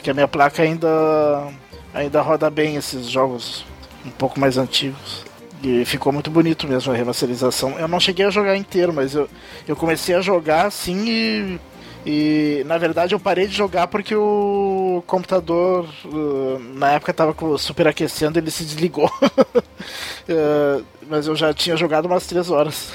Porque 0.00 0.10
a 0.10 0.14
minha 0.14 0.26
placa 0.26 0.62
ainda 0.62 1.52
ainda 1.92 2.22
roda 2.22 2.48
bem 2.48 2.76
esses 2.76 3.06
jogos 3.06 3.66
um 4.02 4.08
pouco 4.10 4.40
mais 4.40 4.56
antigos. 4.56 5.26
E 5.62 5.84
ficou 5.84 6.10
muito 6.10 6.30
bonito 6.30 6.66
mesmo 6.66 6.90
a 6.90 6.96
remasterização. 6.96 7.78
Eu 7.78 7.86
não 7.86 8.00
cheguei 8.00 8.24
a 8.24 8.30
jogar 8.30 8.56
inteiro, 8.56 8.94
mas 8.94 9.14
eu, 9.14 9.28
eu 9.68 9.76
comecei 9.76 10.14
a 10.14 10.22
jogar 10.22 10.66
assim 10.66 11.04
e. 11.06 11.60
E 12.06 12.64
na 12.64 12.78
verdade 12.78 13.14
eu 13.14 13.20
parei 13.20 13.46
de 13.46 13.54
jogar 13.54 13.88
porque 13.88 14.14
o 14.14 15.04
computador 15.06 15.86
uh, 16.06 16.58
na 16.74 16.92
época 16.92 17.10
estava 17.10 17.34
superaquecendo 17.58 18.38
ele 18.38 18.50
se 18.50 18.64
desligou. 18.64 19.12
uh, 19.22 20.82
mas 21.10 21.26
eu 21.26 21.36
já 21.36 21.52
tinha 21.52 21.76
jogado 21.76 22.06
umas 22.06 22.26
3 22.26 22.50
horas. 22.50 22.90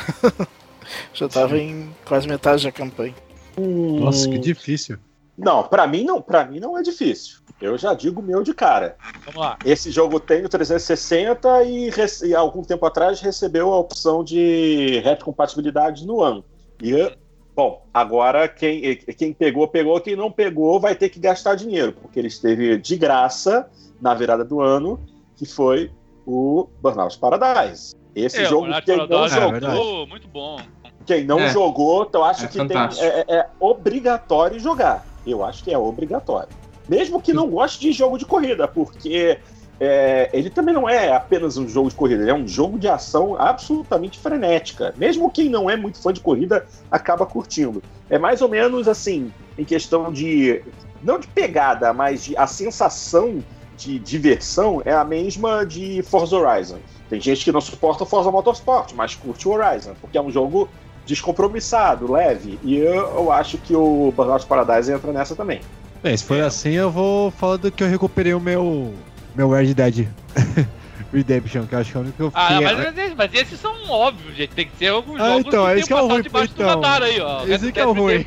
já 1.13 1.27
estava 1.27 1.55
em 1.55 1.87
quase 2.03 2.27
metade 2.27 2.63
da 2.63 2.71
campanha. 2.71 3.13
Nossa, 3.55 4.27
que 4.27 4.39
difícil. 4.39 4.97
Não, 5.37 5.63
para 5.63 5.85
mim 5.85 6.03
não, 6.03 6.21
para 6.21 6.45
mim 6.45 6.59
não 6.59 6.77
é 6.77 6.81
difícil. 6.81 7.39
Eu 7.61 7.77
já 7.77 7.93
digo 7.93 8.21
meu 8.21 8.41
de 8.41 8.53
cara. 8.53 8.95
Vamos 9.25 9.39
lá. 9.39 9.57
Esse 9.65 9.91
jogo 9.91 10.19
tem 10.19 10.45
o 10.45 10.49
360 10.49 11.63
e, 11.63 11.89
e 12.23 12.35
algum 12.35 12.61
tempo 12.61 12.85
atrás 12.85 13.19
recebeu 13.19 13.73
a 13.73 13.79
opção 13.79 14.23
de 14.23 15.01
retrocompatibilidade 15.03 16.05
no 16.05 16.17
One. 16.17 16.43
E, 16.81 17.11
bom, 17.55 17.85
agora 17.93 18.47
quem, 18.47 18.95
quem 18.95 19.33
pegou, 19.33 19.67
pegou. 19.67 19.99
Quem 19.99 20.15
não 20.15 20.31
pegou 20.31 20.79
vai 20.79 20.95
ter 20.95 21.09
que 21.09 21.19
gastar 21.19 21.55
dinheiro, 21.55 21.93
porque 21.93 22.19
ele 22.19 22.27
esteve 22.27 22.77
de 22.77 22.95
graça 22.95 23.69
na 24.01 24.13
virada 24.13 24.43
do 24.43 24.61
ano, 24.61 24.99
que 25.35 25.45
foi 25.45 25.91
o 26.25 26.67
Burnout 26.81 27.17
Paradise. 27.17 27.95
Esse 28.15 28.41
é, 28.41 28.45
jogo 28.45 28.67
quem 28.85 28.97
não 28.97 29.25
é 29.25 29.29
jogou, 29.29 30.03
é 30.03 30.05
muito 30.07 30.27
bom. 30.29 30.57
Quem 31.05 31.23
não 31.23 31.39
é. 31.39 31.49
jogou, 31.49 32.03
então 32.03 32.23
acho 32.23 32.45
é 32.45 32.47
que 32.47 32.65
tem, 32.65 32.77
é, 32.77 33.35
é 33.37 33.49
obrigatório 33.59 34.59
jogar. 34.59 35.05
Eu 35.25 35.43
acho 35.43 35.63
que 35.63 35.71
é 35.71 35.77
obrigatório. 35.77 36.49
Mesmo 36.87 37.21
que 37.21 37.33
não 37.33 37.49
goste 37.49 37.79
de 37.79 37.91
jogo 37.91 38.17
de 38.17 38.25
corrida, 38.25 38.67
porque 38.67 39.39
é, 39.79 40.29
ele 40.31 40.49
também 40.49 40.73
não 40.73 40.87
é 40.87 41.11
apenas 41.11 41.57
um 41.57 41.67
jogo 41.67 41.89
de 41.89 41.95
corrida, 41.95 42.21
ele 42.21 42.31
é 42.31 42.33
um 42.33 42.47
jogo 42.47 42.79
de 42.79 42.87
ação 42.87 43.35
absolutamente 43.39 44.19
frenética. 44.19 44.93
Mesmo 44.97 45.31
quem 45.31 45.49
não 45.49 45.69
é 45.69 45.75
muito 45.75 45.99
fã 46.01 46.13
de 46.13 46.21
corrida 46.21 46.65
acaba 46.89 47.25
curtindo. 47.25 47.83
É 48.09 48.17
mais 48.17 48.41
ou 48.41 48.49
menos 48.49 48.87
assim, 48.87 49.31
em 49.57 49.65
questão 49.65 50.11
de. 50.11 50.61
Não 51.03 51.19
de 51.19 51.27
pegada, 51.27 51.93
mas 51.93 52.23
de 52.23 52.37
a 52.37 52.47
sensação 52.47 53.43
de 53.77 53.99
diversão 53.99 54.81
é 54.85 54.93
a 54.93 55.03
mesma 55.03 55.65
de 55.65 56.01
Forza 56.03 56.35
Horizon. 56.35 56.77
Tem 57.09 57.19
gente 57.19 57.43
que 57.43 57.51
não 57.51 57.61
suporta 57.61 58.05
Forza 58.05 58.31
Motorsport, 58.31 58.93
mas 58.93 59.13
curte 59.13 59.47
o 59.47 59.51
Horizon, 59.51 59.93
porque 60.01 60.17
é 60.17 60.21
um 60.21 60.31
jogo 60.31 60.69
descompromissado, 61.05 62.11
leve. 62.11 62.59
E 62.63 62.77
eu, 62.77 62.93
eu 62.93 63.31
acho 63.31 63.57
que 63.57 63.75
o 63.75 64.13
Burnout 64.15 64.45
Paradise 64.45 64.91
entra 64.91 65.11
nessa 65.11 65.35
também. 65.35 65.61
Bem, 66.03 66.15
se 66.15 66.23
for 66.23 66.41
assim, 66.41 66.71
eu 66.71 66.91
vou 66.91 67.31
falar 67.31 67.57
do 67.57 67.71
que 67.71 67.83
eu 67.83 67.87
recuperei 67.87 68.33
o 68.33 68.39
meu, 68.39 68.93
meu 69.35 69.49
Red 69.49 69.73
Dead 69.73 70.07
Redemption, 71.13 71.65
que 71.65 71.73
eu 71.73 71.79
acho 71.79 71.91
que 71.91 71.97
é 71.97 71.99
o 71.99 72.03
único 72.03 72.17
que 72.17 72.23
eu 72.23 72.31
Ah, 72.33 72.59
mas, 72.61 73.15
mas, 73.15 73.33
esses 73.33 73.59
são 73.59 73.73
óbvios, 73.89 74.35
gente. 74.35 74.49
Tem 74.49 74.67
que 74.67 74.77
ser 74.77 74.87
alguns 74.87 75.19
ah, 75.19 75.29
jogos 75.29 75.45
então, 75.47 75.65
que 75.65 75.71
esse 75.79 75.87
que 75.87 75.93
é 75.93 76.01
o 76.01 76.07
ruim, 76.07 76.23
então. 76.25 76.83
aí, 77.01 77.21
ó. 77.21 77.45
Esse 77.45 77.71
que 77.71 77.79
é 77.79 77.85
o 77.85 77.93
ruim. 77.93 78.25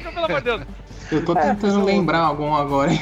Eu 1.11 1.25
tô 1.25 1.35
tentando 1.35 1.81
é, 1.81 1.85
lembrar 1.85 2.21
algum 2.21 2.55
agora, 2.55 2.93
hein? 2.93 3.01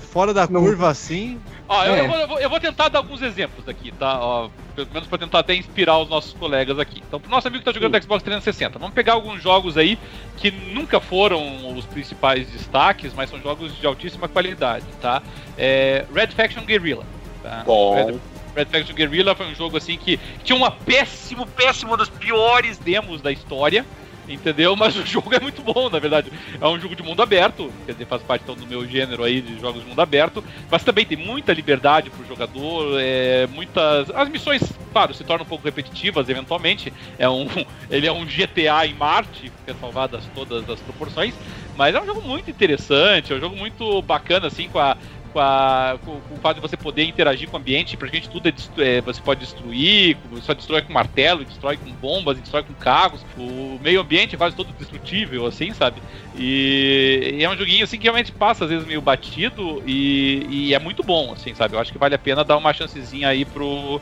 Fora 0.00 0.32
da 0.32 0.46
Não. 0.46 0.62
curva 0.62 0.88
assim. 0.88 1.38
Ó, 1.72 1.84
eu, 1.84 1.94
é. 1.94 2.00
eu, 2.00 2.08
vou, 2.08 2.18
eu, 2.18 2.26
vou, 2.28 2.40
eu, 2.40 2.50
vou, 2.50 2.58
tentar 2.58 2.88
dar 2.88 2.98
alguns 2.98 3.22
exemplos 3.22 3.68
aqui, 3.68 3.92
tá? 3.92 4.18
Ó, 4.20 4.50
pelo 4.74 4.88
menos 4.92 5.06
para 5.06 5.18
tentar 5.18 5.38
até 5.38 5.54
inspirar 5.54 5.98
os 5.98 6.08
nossos 6.08 6.32
colegas 6.32 6.80
aqui. 6.80 7.00
Então, 7.06 7.20
pro 7.20 7.30
nosso 7.30 7.46
amigo 7.46 7.62
que 7.62 7.64
tá 7.64 7.72
jogando 7.72 8.02
Xbox 8.02 8.24
360, 8.24 8.76
vamos 8.76 8.92
pegar 8.92 9.12
alguns 9.12 9.40
jogos 9.40 9.78
aí 9.78 9.96
que 10.36 10.50
nunca 10.50 10.98
foram 10.98 11.72
os 11.76 11.86
principais 11.86 12.50
destaques, 12.50 13.14
mas 13.14 13.30
são 13.30 13.40
jogos 13.40 13.78
de 13.78 13.86
altíssima 13.86 14.26
qualidade, 14.26 14.84
tá? 15.00 15.22
É, 15.56 16.04
Red 16.12 16.28
Faction 16.28 16.64
Guerrilla. 16.64 17.04
Tá? 17.40 17.62
Bom. 17.64 17.94
Red, 17.94 18.18
Red 18.56 18.64
Faction 18.64 18.96
Guerrilla 18.96 19.36
foi 19.36 19.46
um 19.46 19.54
jogo 19.54 19.76
assim 19.76 19.96
que 19.96 20.18
tinha 20.42 20.56
uma 20.56 20.72
péssimo, 20.72 21.46
péssimo 21.46 21.96
das 21.96 22.08
piores 22.08 22.78
demos 22.78 23.20
da 23.20 23.30
história 23.30 23.86
entendeu? 24.34 24.76
Mas 24.76 24.96
o 24.96 25.04
jogo 25.04 25.34
é 25.34 25.40
muito 25.40 25.62
bom, 25.62 25.88
na 25.90 25.98
verdade. 25.98 26.30
É 26.60 26.66
um 26.66 26.78
jogo 26.78 26.94
de 26.94 27.02
mundo 27.02 27.22
aberto, 27.22 27.72
quer 27.86 27.92
dizer, 27.92 28.06
faz 28.06 28.22
parte 28.22 28.42
então, 28.42 28.54
do 28.54 28.66
meu 28.66 28.86
gênero 28.86 29.24
aí 29.24 29.40
de 29.40 29.58
jogos 29.58 29.82
de 29.82 29.88
mundo 29.88 30.00
aberto, 30.00 30.42
mas 30.70 30.84
também 30.84 31.04
tem 31.04 31.16
muita 31.16 31.52
liberdade 31.52 32.10
pro 32.10 32.26
jogador, 32.26 32.98
é, 33.00 33.46
muitas... 33.48 34.10
As 34.10 34.28
missões, 34.28 34.62
claro, 34.92 35.14
se 35.14 35.24
tornam 35.24 35.44
um 35.44 35.48
pouco 35.48 35.64
repetitivas 35.64 36.28
eventualmente, 36.28 36.92
é 37.18 37.28
um... 37.28 37.46
ele 37.90 38.06
é 38.06 38.12
um 38.12 38.24
GTA 38.24 38.86
em 38.86 38.94
Marte, 38.94 39.52
que 39.64 39.70
é 39.70 39.74
salvadas 39.74 40.24
todas 40.34 40.68
as 40.68 40.80
proporções, 40.80 41.34
mas 41.76 41.94
é 41.94 42.00
um 42.00 42.06
jogo 42.06 42.22
muito 42.22 42.50
interessante, 42.50 43.32
é 43.32 43.36
um 43.36 43.40
jogo 43.40 43.56
muito 43.56 44.02
bacana, 44.02 44.48
assim, 44.48 44.68
com 44.68 44.78
a 44.78 44.96
com, 45.32 45.40
a, 45.40 45.98
com, 46.04 46.20
com, 46.20 46.34
o 46.34 46.38
fato 46.38 46.56
de 46.56 46.60
você 46.60 46.76
poder 46.76 47.04
interagir 47.04 47.48
com 47.48 47.56
o 47.56 47.60
ambiente, 47.60 47.96
praticamente 47.96 48.30
tudo 48.30 48.48
é, 48.48 48.52
é, 48.98 49.00
você 49.00 49.20
pode 49.20 49.40
destruir, 49.40 50.16
só 50.42 50.54
destrói 50.54 50.82
com 50.82 50.92
martelo, 50.92 51.44
destrói 51.44 51.76
com 51.76 51.90
bombas, 51.92 52.38
destrói 52.38 52.62
com 52.62 52.74
carros. 52.74 53.24
O 53.36 53.78
meio 53.82 54.00
ambiente 54.00 54.34
é 54.34 54.38
quase 54.38 54.56
todo 54.56 54.72
destrutível, 54.78 55.46
assim, 55.46 55.72
sabe? 55.72 56.02
E, 56.36 57.36
e, 57.38 57.44
é 57.44 57.50
um 57.50 57.56
joguinho 57.56 57.84
assim 57.84 57.98
que 57.98 58.04
realmente 58.04 58.32
passa 58.32 58.64
às 58.64 58.70
vezes 58.70 58.86
meio 58.86 59.00
batido 59.00 59.82
e, 59.86 60.46
e, 60.48 60.74
é 60.74 60.78
muito 60.78 61.02
bom, 61.02 61.32
assim, 61.32 61.54
sabe? 61.54 61.74
Eu 61.74 61.80
acho 61.80 61.92
que 61.92 61.98
vale 61.98 62.14
a 62.14 62.18
pena 62.18 62.44
dar 62.44 62.56
uma 62.56 62.72
chancezinha 62.72 63.28
aí 63.28 63.44
pro, 63.44 64.00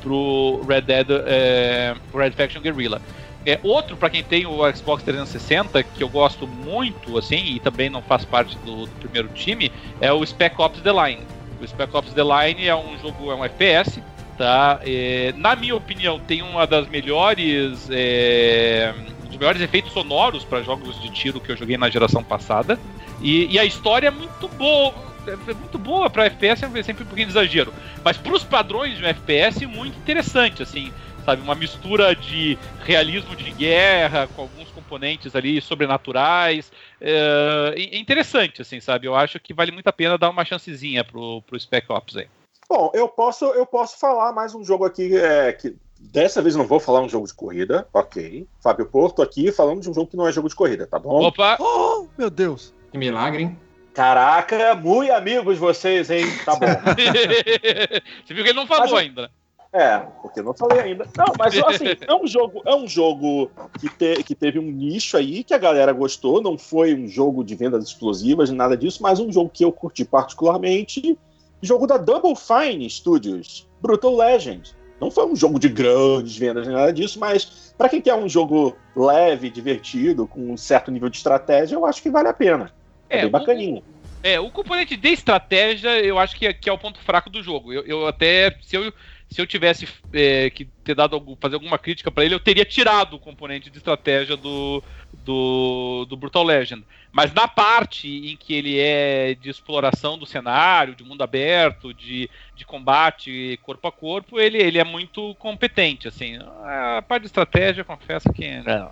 pro 0.00 0.64
Red 0.68 0.82
Dead, 0.82 1.06
é, 1.26 1.94
Red 2.14 2.32
Faction 2.32 2.60
Guerrilla. 2.60 3.00
É, 3.48 3.58
outro, 3.62 3.96
para 3.96 4.10
quem 4.10 4.22
tem 4.22 4.44
o 4.44 4.58
Xbox 4.76 5.02
360, 5.02 5.82
que 5.82 6.02
eu 6.02 6.08
gosto 6.10 6.46
muito, 6.46 7.16
assim, 7.16 7.54
e 7.54 7.58
também 7.58 7.88
não 7.88 8.02
faz 8.02 8.22
parte 8.22 8.58
do, 8.58 8.84
do, 8.84 8.92
primeiro 9.00 9.28
time, 9.28 9.72
é 10.02 10.12
o 10.12 10.24
Spec 10.26 10.60
Ops 10.60 10.82
The 10.82 10.92
Line. 10.92 11.22
O 11.58 11.66
Spec 11.66 11.96
Ops 11.96 12.12
The 12.12 12.20
Line 12.22 12.66
é 12.66 12.76
um 12.76 12.98
jogo, 12.98 13.32
é 13.32 13.34
um 13.34 13.42
FPS, 13.42 14.02
tá? 14.36 14.80
É, 14.84 15.32
na 15.34 15.56
minha 15.56 15.74
opinião, 15.74 16.20
tem 16.20 16.42
uma 16.42 16.66
das 16.66 16.86
melhores 16.88 17.88
é, 17.90 18.92
dos 19.24 19.38
melhores 19.38 19.62
efeitos 19.62 19.94
sonoros 19.94 20.44
para 20.44 20.60
jogos 20.62 21.00
de 21.00 21.08
tiro 21.08 21.40
que 21.40 21.50
eu 21.50 21.56
joguei 21.56 21.78
na 21.78 21.88
geração 21.88 22.22
passada. 22.22 22.78
E, 23.22 23.46
e 23.46 23.58
a 23.58 23.64
história 23.64 24.08
é 24.08 24.10
muito 24.10 24.46
boa. 24.46 24.92
É 25.26 25.54
muito 25.54 25.78
boa 25.78 26.08
para 26.10 26.26
FPS, 26.26 26.64
é 26.64 26.82
sempre 26.82 27.02
um 27.02 27.06
pouquinho 27.06 27.28
de 27.28 27.32
exagero. 27.32 27.72
Mas 28.04 28.18
para 28.18 28.34
os 28.34 28.44
padrões 28.44 28.96
de 28.96 29.04
um 29.04 29.06
FPS, 29.06 29.64
muito 29.66 29.96
interessante, 29.98 30.62
assim 30.62 30.92
sabe? 31.28 31.42
Uma 31.42 31.54
mistura 31.54 32.16
de 32.16 32.56
realismo 32.80 33.36
de 33.36 33.50
guerra 33.50 34.26
com 34.34 34.42
alguns 34.42 34.70
componentes 34.70 35.36
ali 35.36 35.60
sobrenaturais. 35.60 36.72
É, 36.98 37.74
é, 37.76 37.98
interessante, 37.98 38.62
assim, 38.62 38.80
sabe? 38.80 39.06
Eu 39.06 39.14
acho 39.14 39.38
que 39.38 39.52
vale 39.52 39.70
muito 39.70 39.86
a 39.86 39.92
pena 39.92 40.16
dar 40.16 40.30
uma 40.30 40.44
chancezinha 40.44 41.04
pro, 41.04 41.42
pro 41.42 41.60
Spec 41.60 41.90
Ops 41.92 42.16
aí. 42.16 42.28
Bom, 42.66 42.90
eu 42.94 43.06
posso, 43.08 43.44
eu 43.44 43.66
posso 43.66 43.98
falar 43.98 44.32
mais 44.32 44.54
um 44.54 44.64
jogo 44.64 44.84
aqui 44.84 45.14
é, 45.16 45.52
que 45.52 45.76
Dessa 46.00 46.40
vez 46.40 46.54
não 46.54 46.64
vou 46.64 46.78
falar 46.78 47.00
um 47.00 47.08
jogo 47.08 47.26
de 47.26 47.34
corrida, 47.34 47.84
ok. 47.92 48.46
Fábio 48.62 48.86
Porto 48.86 49.20
aqui 49.20 49.50
falando 49.50 49.80
de 49.80 49.90
um 49.90 49.92
jogo 49.92 50.06
que 50.06 50.16
não 50.16 50.28
é 50.28 50.32
jogo 50.32 50.48
de 50.48 50.54
corrida, 50.54 50.86
tá 50.86 50.96
bom? 50.96 51.24
Opa! 51.24 51.56
Oh, 51.58 52.06
meu 52.16 52.30
Deus! 52.30 52.72
Que 52.92 52.96
milagre, 52.96 53.42
hein? 53.42 53.58
Caraca, 53.92 54.76
muito 54.76 55.12
amigos 55.12 55.58
vocês, 55.58 56.08
hein? 56.08 56.24
Tá 56.44 56.54
bom. 56.54 56.68
Você 58.24 58.32
viu 58.32 58.44
que 58.44 58.50
ele 58.50 58.60
não 58.60 58.64
falou 58.64 58.92
mas, 58.92 59.00
ainda. 59.00 59.28
É, 59.72 59.98
porque 60.22 60.40
não 60.40 60.54
falei 60.54 60.80
ainda. 60.80 61.06
Não, 61.16 61.26
mas 61.38 61.56
assim, 61.58 61.84
é 62.06 62.14
um 62.14 62.26
jogo, 62.26 62.62
é 62.64 62.74
um 62.74 62.88
jogo 62.88 63.50
que, 63.78 63.88
te, 63.88 64.22
que 64.22 64.34
teve 64.34 64.58
um 64.58 64.70
nicho 64.70 65.16
aí 65.16 65.44
que 65.44 65.52
a 65.52 65.58
galera 65.58 65.92
gostou. 65.92 66.40
Não 66.40 66.56
foi 66.56 66.94
um 66.94 67.06
jogo 67.06 67.44
de 67.44 67.54
vendas 67.54 67.84
explosivas, 67.84 68.50
nada 68.50 68.76
disso, 68.76 69.02
mas 69.02 69.20
um 69.20 69.30
jogo 69.30 69.50
que 69.52 69.64
eu 69.64 69.72
curti 69.72 70.04
particularmente. 70.04 71.18
Jogo 71.60 71.86
da 71.86 71.96
Double 71.96 72.34
Fine 72.36 72.88
Studios, 72.88 73.68
Brutal 73.80 74.16
Legend. 74.16 74.74
Não 75.00 75.10
foi 75.10 75.26
um 75.26 75.36
jogo 75.36 75.58
de 75.58 75.68
grandes 75.68 76.36
vendas, 76.36 76.66
nada 76.66 76.92
disso, 76.92 77.20
mas 77.20 77.74
para 77.76 77.88
quem 77.88 78.00
quer 78.00 78.14
um 78.14 78.28
jogo 78.28 78.76
leve, 78.96 79.48
divertido, 79.48 80.26
com 80.26 80.52
um 80.52 80.56
certo 80.56 80.90
nível 80.90 81.08
de 81.08 81.18
estratégia, 81.18 81.76
eu 81.76 81.86
acho 81.86 82.02
que 82.02 82.10
vale 82.10 82.28
a 82.28 82.32
pena. 82.32 82.72
É, 83.08 83.18
é 83.18 83.22
bem 83.22 83.30
bacaninho. 83.30 83.78
O, 83.78 83.82
é, 84.22 84.40
o 84.40 84.50
componente 84.50 84.96
de 84.96 85.08
estratégia 85.10 86.00
eu 86.00 86.18
acho 86.18 86.36
que 86.36 86.46
é, 86.46 86.52
que 86.52 86.68
é 86.68 86.72
o 86.72 86.78
ponto 86.78 86.98
fraco 87.00 87.30
do 87.30 87.42
jogo. 87.42 87.72
Eu, 87.72 87.84
eu 87.84 88.06
até, 88.08 88.56
se 88.62 88.76
eu 88.76 88.92
se 89.30 89.40
eu 89.40 89.46
tivesse 89.46 89.86
é, 90.12 90.48
que 90.48 90.64
ter 90.82 90.94
dado 90.94 91.36
fazer 91.40 91.54
alguma 91.56 91.78
crítica 91.78 92.10
para 92.10 92.24
ele, 92.24 92.34
eu 92.34 92.40
teria 92.40 92.64
tirado 92.64 93.16
o 93.16 93.18
componente 93.18 93.68
de 93.68 93.76
estratégia 93.76 94.36
do, 94.36 94.82
do, 95.24 96.06
do, 96.08 96.16
Brutal 96.16 96.42
Legend. 96.42 96.82
Mas 97.12 97.32
na 97.34 97.46
parte 97.46 98.08
em 98.08 98.36
que 98.36 98.54
ele 98.54 98.78
é 98.78 99.34
de 99.34 99.50
exploração 99.50 100.16
do 100.16 100.24
cenário, 100.24 100.94
de 100.94 101.04
mundo 101.04 101.22
aberto, 101.22 101.92
de, 101.92 102.30
de 102.54 102.64
combate 102.64 103.58
corpo 103.62 103.88
a 103.88 103.92
corpo, 103.92 104.40
ele, 104.40 104.58
ele 104.58 104.78
é 104.78 104.84
muito 104.84 105.34
competente. 105.34 106.08
Assim, 106.08 106.38
a 106.64 107.02
parte 107.06 107.22
de 107.22 107.28
estratégia, 107.28 107.84
confesso 107.84 108.32
que 108.32 108.62
não. 108.62 108.90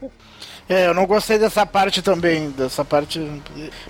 É, 0.68 0.86
eu 0.86 0.94
não 0.94 1.04
gostei 1.04 1.36
dessa 1.36 1.66
parte 1.66 2.00
também, 2.00 2.52
dessa 2.52 2.84
parte 2.84 3.18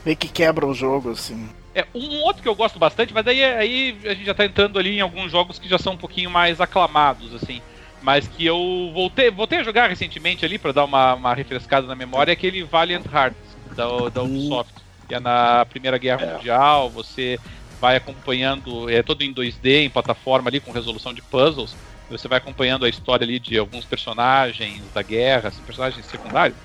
meio 0.02 0.16
que 0.16 0.28
quebra 0.28 0.66
o 0.66 0.72
jogo, 0.72 1.10
assim. 1.10 1.46
É, 1.74 1.86
um 1.94 2.22
outro 2.22 2.42
que 2.42 2.48
eu 2.48 2.54
gosto 2.54 2.78
bastante, 2.78 3.14
mas 3.14 3.26
aí, 3.26 3.42
aí 3.44 4.00
a 4.04 4.14
gente 4.14 4.26
já 4.26 4.34
tá 4.34 4.44
entrando 4.44 4.78
ali 4.78 4.96
em 4.96 5.00
alguns 5.00 5.30
jogos 5.30 5.58
que 5.58 5.68
já 5.68 5.78
são 5.78 5.92
um 5.92 5.98
pouquinho 5.98 6.30
mais 6.30 6.60
aclamados, 6.60 7.32
assim. 7.34 7.60
Mas 8.02 8.26
que 8.26 8.44
eu 8.44 8.90
voltei, 8.92 9.30
voltei 9.30 9.58
a 9.58 9.62
jogar 9.62 9.88
recentemente 9.88 10.44
ali 10.44 10.58
para 10.58 10.72
dar 10.72 10.84
uma, 10.84 11.14
uma 11.14 11.34
refrescada 11.34 11.86
na 11.86 11.94
memória, 11.94 12.32
é 12.32 12.34
aquele 12.34 12.64
Valiant 12.64 13.04
Hearts 13.06 13.56
da, 13.76 13.86
da 14.08 14.22
Ubisoft. 14.22 14.74
Que 15.06 15.14
é 15.14 15.20
na 15.20 15.66
Primeira 15.66 15.98
Guerra 15.98 16.22
é. 16.22 16.34
Mundial, 16.34 16.88
você 16.88 17.38
vai 17.80 17.96
acompanhando, 17.96 18.88
é 18.88 19.02
todo 19.02 19.22
em 19.22 19.34
2D, 19.34 19.84
em 19.84 19.90
plataforma 19.90 20.48
ali, 20.48 20.60
com 20.60 20.70
resolução 20.70 21.12
de 21.12 21.22
puzzles. 21.22 21.76
Você 22.08 22.28
vai 22.28 22.38
acompanhando 22.38 22.84
a 22.84 22.88
história 22.88 23.24
ali 23.24 23.38
de 23.38 23.56
alguns 23.56 23.86
personagens 23.86 24.90
da 24.92 25.02
guerra, 25.02 25.48
assim, 25.48 25.62
personagens 25.64 26.06
secundários, 26.06 26.58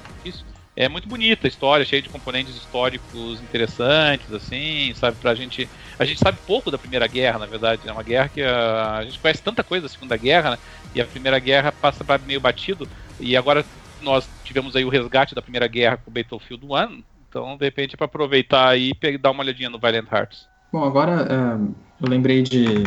é 0.76 0.90
muito 0.90 1.08
bonita 1.08 1.48
a 1.48 1.50
história, 1.50 1.86
cheia 1.86 2.02
de 2.02 2.10
componentes 2.10 2.56
históricos 2.56 3.42
interessantes, 3.42 4.32
assim, 4.32 4.94
sabe? 4.94 5.18
Pra 5.18 5.34
gente. 5.34 5.72
A 5.98 6.04
gente 6.04 6.20
sabe 6.20 6.40
pouco 6.46 6.70
da 6.70 6.78
Primeira 6.78 7.08
Guerra, 7.08 7.40
na 7.40 7.46
verdade. 7.46 7.88
É 7.88 7.92
uma 7.92 8.04
guerra 8.04 8.28
que 8.28 8.42
a, 8.42 8.98
a 8.98 9.06
gente 9.06 9.20
conhece 9.20 9.42
tanta 9.42 9.64
coisa 9.64 9.84
da 9.84 9.90
Segunda 9.90 10.18
Guerra, 10.18 10.52
né? 10.52 10.58
E 10.94 11.00
a 11.00 11.08
Primeira 11.08 11.40
Guerra 11.40 11.72
passa 11.72 12.04
para 12.04 12.22
meio 12.22 12.42
batido. 12.42 12.90
E 13.18 13.38
agora 13.38 13.66
nós 14.02 14.30
tivemos 14.44 14.76
aí 14.76 14.84
o 14.84 14.90
resgate 14.90 15.34
da 15.34 15.42
Primeira 15.42 15.68
Guerra 15.68 15.98
com 15.98 16.12
o 16.12 16.14
Battlefield 16.14 16.66
1. 16.66 17.04
Então, 17.30 17.58
de 17.58 17.66
repente, 17.66 17.96
é 17.96 17.98
para 17.98 18.06
aproveitar 18.06 18.68
aí 18.68 18.92
e 19.02 19.18
dar 19.18 19.32
uma 19.32 19.44
olhadinha 19.44 19.70
no 19.70 19.80
Valiant 19.80 20.08
Hearts. 20.12 20.50
Bom, 20.72 20.84
agora 20.84 21.24
uh, 21.24 21.76
eu 22.02 22.10
lembrei 22.10 22.42
de, 22.42 22.84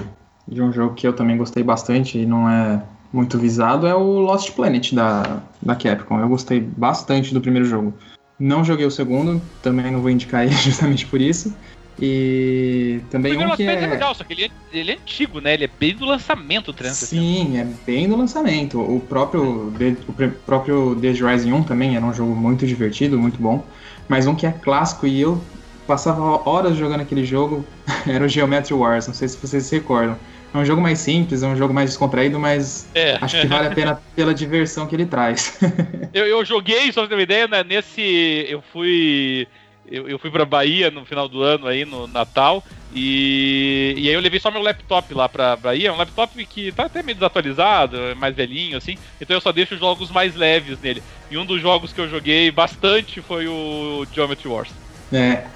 de 0.47 0.60
um 0.60 0.70
jogo 0.70 0.94
que 0.94 1.06
eu 1.06 1.15
também 1.15 1.39
gostei 1.39 1.62
bastante 1.62 2.19
e 2.19 2.27
não 2.27 2.48
é 2.48 2.82
muito 3.13 3.39
visado 3.39 3.87
é 3.87 3.95
o 3.95 4.19
Lost 4.19 4.53
Planet 4.53 4.93
da, 4.93 5.43
da 5.63 5.75
Capcom. 5.75 6.21
Eu 6.21 6.29
gostei 6.29 6.61
bastante 6.61 7.33
do 7.33 7.41
primeiro 7.41 7.67
jogo. 7.67 7.95
Não 8.39 8.65
joguei 8.65 8.87
o 8.87 8.91
segundo, 8.91 9.41
também 9.63 9.91
não 9.91 10.01
vou 10.01 10.11
indicar 10.11 10.45
ele 10.47 10.55
justamente 10.55 11.07
por 11.07 11.21
isso. 11.21 11.55
E 12.01 13.01
também 13.11 13.37
o 13.37 13.53
um 13.53 13.57
que 13.57 13.65
é... 13.65 13.83
é 13.83 13.87
legal, 13.87 14.15
só 14.15 14.23
que 14.23 14.33
ele 14.33 14.45
é, 14.45 14.51
ele 14.73 14.93
é 14.93 14.95
antigo, 14.95 15.41
né? 15.41 15.55
Ele 15.55 15.65
é 15.65 15.71
bem 15.81 15.97
do 15.97 16.05
lançamento, 16.05 16.73
360. 16.73 17.07
Sim, 17.07 17.59
é 17.59 17.67
bem 17.85 18.09
do 18.09 18.17
lançamento. 18.17 18.81
O 18.81 19.01
próprio, 19.01 19.73
o 20.07 20.31
próprio 20.47 20.95
Dead 20.95 21.21
Rising 21.21 21.53
1 21.53 21.65
também 21.65 21.97
era 21.97 22.05
um 22.05 22.15
jogo 22.15 22.37
muito 22.37 22.65
divertido, 22.67 23.19
muito 23.19 23.43
bom. 23.43 23.65
Mas 24.09 24.29
um 24.29 24.35
que 24.35 24.47
é 24.47 24.53
clássico 24.53 25.09
e 25.09 25.21
eu 25.21 25.43
passava 25.89 26.49
horas 26.49 26.77
jogando 26.77 27.01
aquele 27.01 27.25
jogo 27.25 27.65
era 28.07 28.25
o 28.25 28.29
Geometry 28.29 28.75
Wars, 28.75 29.09
não 29.09 29.15
sei 29.15 29.27
se 29.27 29.37
vocês 29.37 29.65
se 29.65 29.75
recordam. 29.75 30.17
É 30.53 30.59
um 30.59 30.65
jogo 30.65 30.81
mais 30.81 30.99
simples, 30.99 31.43
é 31.43 31.47
um 31.47 31.57
jogo 31.57 31.75
mais 31.75 31.91
descontraído, 31.91 32.39
mas 32.39 32.89
é. 32.95 33.19
acho 33.20 33.41
que 33.41 33.47
vale 33.47 33.69
a 33.69 33.70
pena 33.70 34.03
pela 34.16 34.33
diversão 34.33 34.87
que 34.87 34.95
ele 34.97 35.07
traz. 35.07 35.59
eu, 36.12 36.27
eu 36.27 36.45
joguei, 36.45 36.91
só 36.91 37.03
pra 37.03 37.09
ter 37.09 37.15
uma 37.16 37.23
ideia, 37.23 37.47
né, 37.47 37.62
nesse. 37.62 38.47
Eu 38.49 38.62
fui. 38.73 39.47
Eu, 39.91 40.09
eu 40.09 40.19
fui 40.19 40.31
pra 40.31 40.45
Bahia 40.45 40.91
no 40.91 41.05
final 41.05 41.29
do 41.29 41.43
ano 41.43 41.66
aí, 41.66 41.85
no 41.85 42.07
Natal, 42.07 42.62
e, 42.95 43.95
e 43.97 44.09
aí 44.09 44.15
eu 44.15 44.20
levei 44.20 44.39
só 44.39 44.51
meu 44.51 44.61
laptop 44.61 45.15
lá 45.15 45.29
pra 45.29 45.57
Bahia, 45.57 45.93
um 45.93 45.97
laptop 45.97 46.45
que 46.45 46.73
tá 46.73 46.85
até 46.85 47.03
meio 47.03 47.15
desatualizado, 47.15 47.97
mais 48.16 48.35
velhinho, 48.35 48.77
assim, 48.77 48.99
então 49.19 49.35
eu 49.35 49.41
só 49.41 49.51
deixo 49.51 49.79
jogos 49.79 50.11
mais 50.11 50.35
leves 50.35 50.79
nele. 50.79 51.03
E 51.31 51.39
um 51.39 51.47
dos 51.47 51.62
jogos 51.62 51.91
que 51.91 52.01
eu 52.03 52.09
joguei 52.09 52.51
bastante 52.51 53.23
foi 53.23 53.49
o 53.49 54.07
Geometry 54.12 54.49
Wars. 54.49 54.70
É. 55.11 55.47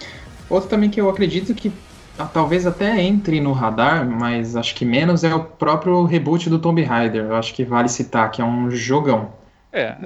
Outro 0.49 0.71
também 0.71 0.89
que 0.89 1.01
eu 1.01 1.11
acredito 1.11 1.55
que 1.55 1.71
talvez 2.33 2.67
até 2.67 3.01
entre 3.03 3.41
no 3.41 3.53
radar, 3.53 4.09
mas 4.09 4.57
acho 4.57 4.75
que 4.75 4.85
menos 4.85 5.25
é 5.25 5.35
o 5.35 5.45
próprio 5.45 6.05
reboot 6.05 6.49
do 6.51 6.59
Tomb 6.59 6.83
Raider. 6.83 7.25
Eu 7.25 7.37
acho 7.37 7.55
que 7.55 7.65
vale 7.65 7.89
citar, 7.89 8.31
que 8.31 8.41
é 8.41 8.45
um 8.45 8.71
jogão. 8.71 9.33
É. 9.73 9.97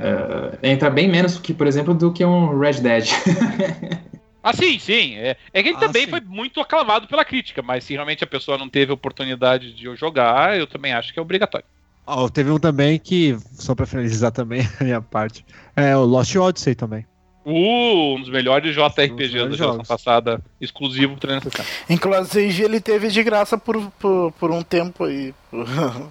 é 0.62 0.70
entra 0.70 0.88
bem 0.88 1.08
menos 1.08 1.38
que, 1.38 1.52
por 1.52 1.66
exemplo, 1.66 1.92
do 1.92 2.12
que 2.12 2.24
um 2.24 2.58
Red 2.58 2.74
Dead. 2.74 3.08
ah, 4.42 4.52
sim, 4.52 4.78
sim. 4.78 5.16
É, 5.16 5.36
é 5.52 5.62
que 5.62 5.70
ele 5.70 5.76
ah, 5.76 5.80
também 5.80 6.04
sim. 6.04 6.10
foi 6.10 6.20
muito 6.20 6.60
aclamado 6.60 7.08
pela 7.08 7.24
crítica, 7.24 7.62
mas 7.62 7.84
se 7.84 7.94
realmente 7.94 8.22
a 8.22 8.26
pessoa 8.26 8.56
não 8.56 8.68
teve 8.68 8.92
oportunidade 8.92 9.72
de 9.72 9.94
jogar, 9.96 10.56
eu 10.56 10.66
também 10.66 10.92
acho 10.92 11.12
que 11.12 11.18
é 11.18 11.22
obrigatório. 11.22 11.66
Oh, 12.06 12.30
teve 12.30 12.52
um 12.52 12.58
também 12.58 13.00
que, 13.00 13.36
só 13.52 13.74
pra 13.74 13.84
finalizar 13.84 14.30
também 14.30 14.60
a 14.80 14.84
minha 14.84 15.02
parte, 15.02 15.44
é 15.74 15.96
o 15.96 16.04
Lost 16.04 16.36
Odyssey 16.36 16.76
também. 16.76 17.04
Uh, 17.48 18.16
um 18.16 18.20
dos 18.20 18.28
melhores 18.28 18.74
JRPGs 18.74 19.48
da 19.48 19.56
geração 19.56 19.84
passada, 19.84 20.40
exclusivo 20.60 21.12
pro 21.12 21.28
360. 21.28 21.64
Inclusive, 21.88 22.64
ele 22.64 22.80
teve 22.80 23.06
de 23.06 23.22
graça 23.22 23.56
por, 23.56 23.80
por, 24.00 24.32
por 24.32 24.50
um 24.50 24.64
tempo 24.64 25.04
aí. 25.04 25.32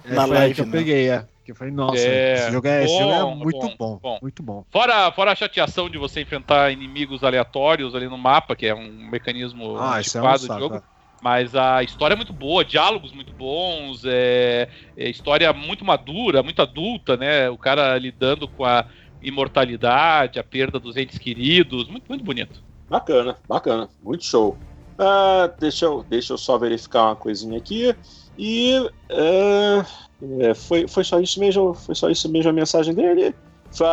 É, 0.06 0.14
na 0.14 0.24
live. 0.24 0.54
Que 0.54 0.60
eu 0.62 0.66
né? 0.66 0.72
peguei, 0.72 1.10
é. 1.10 1.26
Que 1.44 1.52
eu 1.52 1.54
falei, 1.54 1.74
nossa, 1.74 1.98
é, 1.98 2.34
esse 2.36 2.52
jogo 2.52 2.66
é, 2.66 2.78
bom, 2.78 2.84
esse 2.86 2.98
jogo 2.98 3.12
é 3.12 3.34
muito 3.34 3.60
bom, 3.60 3.74
bom, 3.78 3.98
bom, 4.02 4.18
Muito 4.22 4.42
bom. 4.42 4.64
Fora, 4.70 5.12
fora 5.12 5.32
a 5.32 5.34
chateação 5.34 5.90
de 5.90 5.98
você 5.98 6.22
enfrentar 6.22 6.72
inimigos 6.72 7.22
aleatórios 7.22 7.94
ali 7.94 8.08
no 8.08 8.16
mapa, 8.16 8.56
que 8.56 8.66
é 8.66 8.74
um 8.74 8.90
mecanismo 9.10 9.76
ah, 9.78 10.00
é 10.00 10.18
um 10.18 10.38
do 10.38 10.58
jogo. 10.58 10.76
É. 10.76 10.82
Mas 11.22 11.54
a 11.54 11.82
história 11.82 12.14
é 12.14 12.16
muito 12.16 12.32
boa, 12.32 12.64
diálogos 12.64 13.12
muito 13.12 13.32
bons, 13.32 14.02
é, 14.06 14.68
é 14.96 15.08
história 15.08 15.52
muito 15.52 15.84
madura, 15.84 16.42
muito 16.42 16.62
adulta, 16.62 17.16
né? 17.16 17.50
O 17.50 17.58
cara 17.58 17.98
lidando 17.98 18.48
com 18.48 18.64
a 18.64 18.86
imortalidade, 19.22 20.38
a 20.38 20.44
perda 20.44 20.78
dos 20.78 20.96
entes 20.96 21.18
queridos. 21.18 21.88
Muito, 21.88 22.04
muito 22.08 22.24
bonito. 22.24 22.62
Bacana, 22.88 23.36
bacana. 23.48 23.88
Muito 24.02 24.24
show. 24.24 24.56
Uh, 24.98 25.52
deixa, 25.58 25.84
eu, 25.84 26.04
deixa 26.08 26.32
eu 26.32 26.38
só 26.38 26.56
verificar 26.56 27.06
uma 27.06 27.16
coisinha 27.16 27.58
aqui. 27.58 27.94
E 28.38 28.78
uh, 29.10 30.54
foi, 30.54 30.86
foi 30.86 31.04
só 31.04 31.20
isso 31.20 31.40
mesmo. 31.40 31.74
Foi 31.74 31.94
só 31.94 32.08
isso 32.10 32.28
mesmo 32.28 32.50
a 32.50 32.52
mensagem 32.52 32.94
dele. 32.94 33.34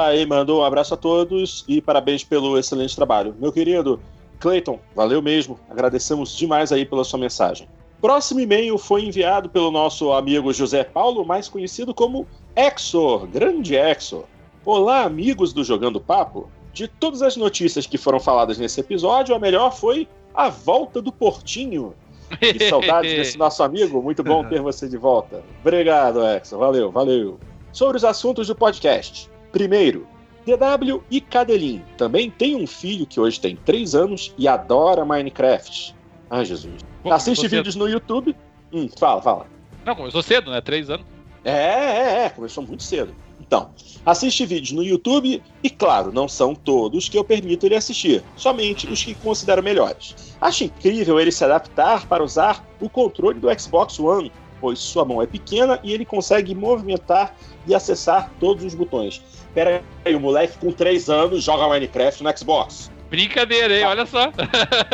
Aí 0.06 0.26
mandou 0.26 0.62
um 0.62 0.64
abraço 0.64 0.94
a 0.94 0.98
todos 0.98 1.66
e 1.68 1.82
parabéns 1.82 2.24
pelo 2.24 2.58
excelente 2.58 2.96
trabalho. 2.96 3.36
Meu 3.40 3.52
querido 3.52 4.00
Clayton, 4.40 4.80
valeu 4.96 5.22
mesmo. 5.22 5.60
Agradecemos 5.70 6.38
demais 6.38 6.72
aí 6.72 6.86
pela 6.86 7.04
sua 7.04 7.20
mensagem. 7.20 7.68
Próximo 8.02 8.42
e-mail 8.42 8.78
foi 8.78 9.06
enviado 9.06 9.50
pelo 9.50 9.72
nosso 9.72 10.12
amigo 10.12 10.52
José 10.54 10.84
Paulo, 10.84 11.26
mais 11.26 11.48
conhecido 11.48 11.94
como 11.94 12.28
Exor, 12.56 13.26
grande 13.28 13.76
Exor. 13.76 14.26
Olá, 14.66 15.04
amigos 15.04 15.52
do 15.52 15.62
Jogando 15.62 16.00
Papo. 16.00 16.50
De 16.72 16.88
todas 16.88 17.22
as 17.22 17.36
notícias 17.36 17.86
que 17.86 17.98
foram 17.98 18.18
faladas 18.18 18.58
nesse 18.58 18.80
episódio, 18.80 19.36
a 19.36 19.40
melhor 19.40 19.76
foi 19.76 20.08
a 20.34 20.48
volta 20.48 21.02
do 21.02 21.12
Portinho. 21.12 21.94
Que 22.40 22.70
saudades 22.70 23.12
desse 23.14 23.38
nosso 23.38 23.62
amigo. 23.62 24.02
Muito 24.02 24.24
bom 24.24 24.48
ter 24.48 24.62
você 24.62 24.88
de 24.88 24.96
volta. 24.96 25.44
Obrigado, 25.60 26.26
Exo. 26.26 26.58
Valeu, 26.58 26.90
valeu. 26.90 27.38
Sobre 27.74 27.98
os 27.98 28.06
assuntos 28.06 28.48
do 28.48 28.56
podcast. 28.56 29.30
Primeiro, 29.52 30.08
DW 30.46 31.04
e 31.12 31.20
Cadelin 31.20 31.84
também 31.98 32.32
tem 32.32 32.56
um 32.56 32.66
filho 32.66 33.06
que 33.06 33.20
hoje 33.20 33.42
tem 33.42 33.58
3 33.58 33.94
anos 33.96 34.34
e 34.38 34.48
adora 34.48 35.04
Minecraft. 35.04 35.94
Ai, 36.30 36.46
Jesus. 36.46 36.82
Assiste 37.12 37.50
vídeos 37.50 37.76
no 37.76 37.90
YouTube. 37.90 38.34
Hum, 38.72 38.88
fala, 38.98 39.22
fala. 39.22 39.46
Não, 39.86 39.94
começou 39.94 40.24
cedo, 40.24 40.50
né? 40.50 40.62
Três 40.62 40.90
anos. 40.90 41.06
É, 41.44 41.52
é, 41.52 42.26
é, 42.26 42.30
começou 42.30 42.64
muito 42.66 42.82
cedo. 42.82 43.14
Então, 43.46 43.70
assiste 44.06 44.46
vídeos 44.46 44.72
no 44.72 44.84
YouTube 44.84 45.44
e, 45.62 45.70
claro, 45.70 46.12
não 46.14 46.28
são 46.28 46.56
todos 46.56 47.10
que 47.10 47.18
eu 47.18 47.24
permito 47.24 47.66
ele 47.66 47.76
assistir, 47.76 48.24
somente 48.38 48.88
os 48.88 49.04
que 49.04 49.14
considero 49.16 49.62
melhores. 49.62 50.36
Acho 50.40 50.64
incrível 50.64 51.20
ele 51.20 51.32
se 51.32 51.44
adaptar 51.44 52.08
para 52.08 52.24
usar 52.24 52.66
o 52.80 52.90
controle 52.90 53.40
do 53.40 53.60
Xbox 53.60 54.00
One, 54.00 54.32
pois 54.62 54.80
sua 54.80 55.04
mão 55.04 55.22
é 55.22 55.28
pequena 55.28 55.78
e 55.84 55.92
ele 55.92 56.06
consegue 56.06 56.56
movimentar 56.56 57.36
e 57.68 57.76
acessar 57.76 58.32
todos 58.40 58.64
os 58.64 58.74
botões. 58.74 59.22
Pera 59.54 59.84
aí, 60.06 60.16
o 60.16 60.20
moleque 60.20 60.58
com 60.58 60.72
3 60.72 61.10
anos 61.10 61.44
joga 61.44 61.68
Minecraft 61.68 62.24
no 62.24 62.38
Xbox. 62.38 62.90
Brincadeira, 63.10 63.78
hein? 63.78 63.86
Olha 63.86 64.06
só. 64.06 64.32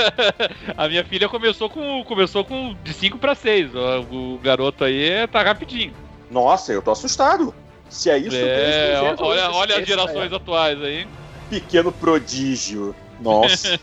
a 0.75 0.87
minha 0.89 1.05
filha 1.05 1.29
começou 1.29 1.69
com 1.69 2.03
começou 2.03 2.43
com 2.43 2.75
de 2.83 2.93
5 2.93 3.17
para 3.17 3.33
6. 3.33 3.71
O, 3.73 4.33
o 4.33 4.39
garoto 4.39 4.83
aí 4.83 5.25
tá 5.27 5.41
rapidinho. 5.41 5.93
Nossa, 6.29 6.73
eu 6.73 6.81
tô 6.81 6.91
assustado. 6.91 7.53
Se 7.89 8.09
é 8.09 8.17
isso, 8.17 8.35
É, 8.35 8.99
200, 8.99 9.21
olha, 9.21 9.51
olha 9.51 9.77
as 9.79 9.87
gerações 9.87 10.31
atuais 10.31 10.81
aí. 10.81 11.01
é. 11.01 11.07
Pequeno 11.49 11.91
prodígio. 11.91 12.95
Nossa. 13.19 13.79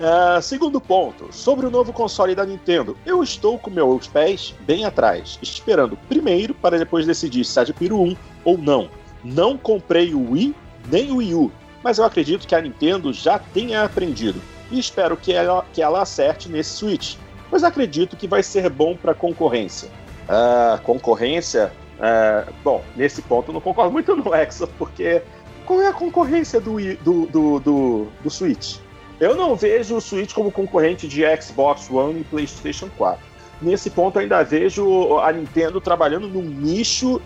Ah, 0.00 0.40
segundo 0.42 0.80
ponto, 0.80 1.28
sobre 1.32 1.66
o 1.66 1.70
novo 1.70 1.92
console 1.92 2.34
da 2.34 2.44
Nintendo. 2.44 2.96
Eu 3.04 3.22
estou 3.22 3.58
com 3.58 3.70
meus 3.70 4.06
pés 4.06 4.54
bem 4.60 4.84
atrás, 4.84 5.38
esperando 5.42 5.96
primeiro 6.08 6.54
para 6.54 6.78
depois 6.78 7.06
decidir 7.06 7.44
se 7.44 7.58
adquiro 7.58 8.00
um 8.00 8.14
ou 8.44 8.58
não. 8.58 8.88
Não 9.24 9.56
comprei 9.56 10.14
o 10.14 10.32
Wii 10.32 10.54
nem 10.90 11.10
o 11.10 11.16
Wii 11.16 11.34
U, 11.34 11.52
mas 11.82 11.98
eu 11.98 12.04
acredito 12.04 12.46
que 12.46 12.54
a 12.54 12.60
Nintendo 12.60 13.12
já 13.12 13.38
tenha 13.38 13.82
aprendido 13.82 14.40
e 14.70 14.78
espero 14.78 15.16
que 15.16 15.32
ela, 15.32 15.64
que 15.72 15.80
ela 15.82 16.02
acerte 16.02 16.48
nesse 16.48 16.76
Switch, 16.76 17.16
pois 17.48 17.64
acredito 17.64 18.16
que 18.16 18.28
vai 18.28 18.42
ser 18.42 18.68
bom 18.68 18.96
para 18.96 19.14
concorrência. 19.14 19.88
Ah, 20.28 20.78
concorrência? 20.82 21.72
ah, 22.00 22.44
bom, 22.64 22.82
nesse 22.96 23.22
ponto 23.22 23.50
eu 23.50 23.54
não 23.54 23.60
concordo 23.60 23.92
muito 23.92 24.14
no 24.16 24.34
Exa, 24.34 24.66
porque 24.78 25.22
qual 25.66 25.80
é 25.82 25.88
a 25.88 25.92
concorrência 25.92 26.60
do, 26.60 26.76
do, 26.96 27.26
do, 27.26 27.60
do, 27.60 28.06
do 28.22 28.30
Switch? 28.30 28.76
Eu 29.20 29.36
não 29.36 29.54
vejo 29.54 29.96
o 29.96 30.00
Switch 30.00 30.32
como 30.34 30.50
concorrente 30.50 31.06
de 31.06 31.22
Xbox 31.40 31.88
One 31.90 32.20
e 32.20 32.24
PlayStation 32.24 32.88
4. 32.96 33.24
Nesse 33.62 33.88
ponto, 33.88 34.16
eu 34.16 34.22
ainda 34.22 34.42
vejo 34.42 35.18
a 35.20 35.32
Nintendo 35.32 35.80
trabalhando 35.80 36.28
num 36.28 36.42
nicho 36.42 37.20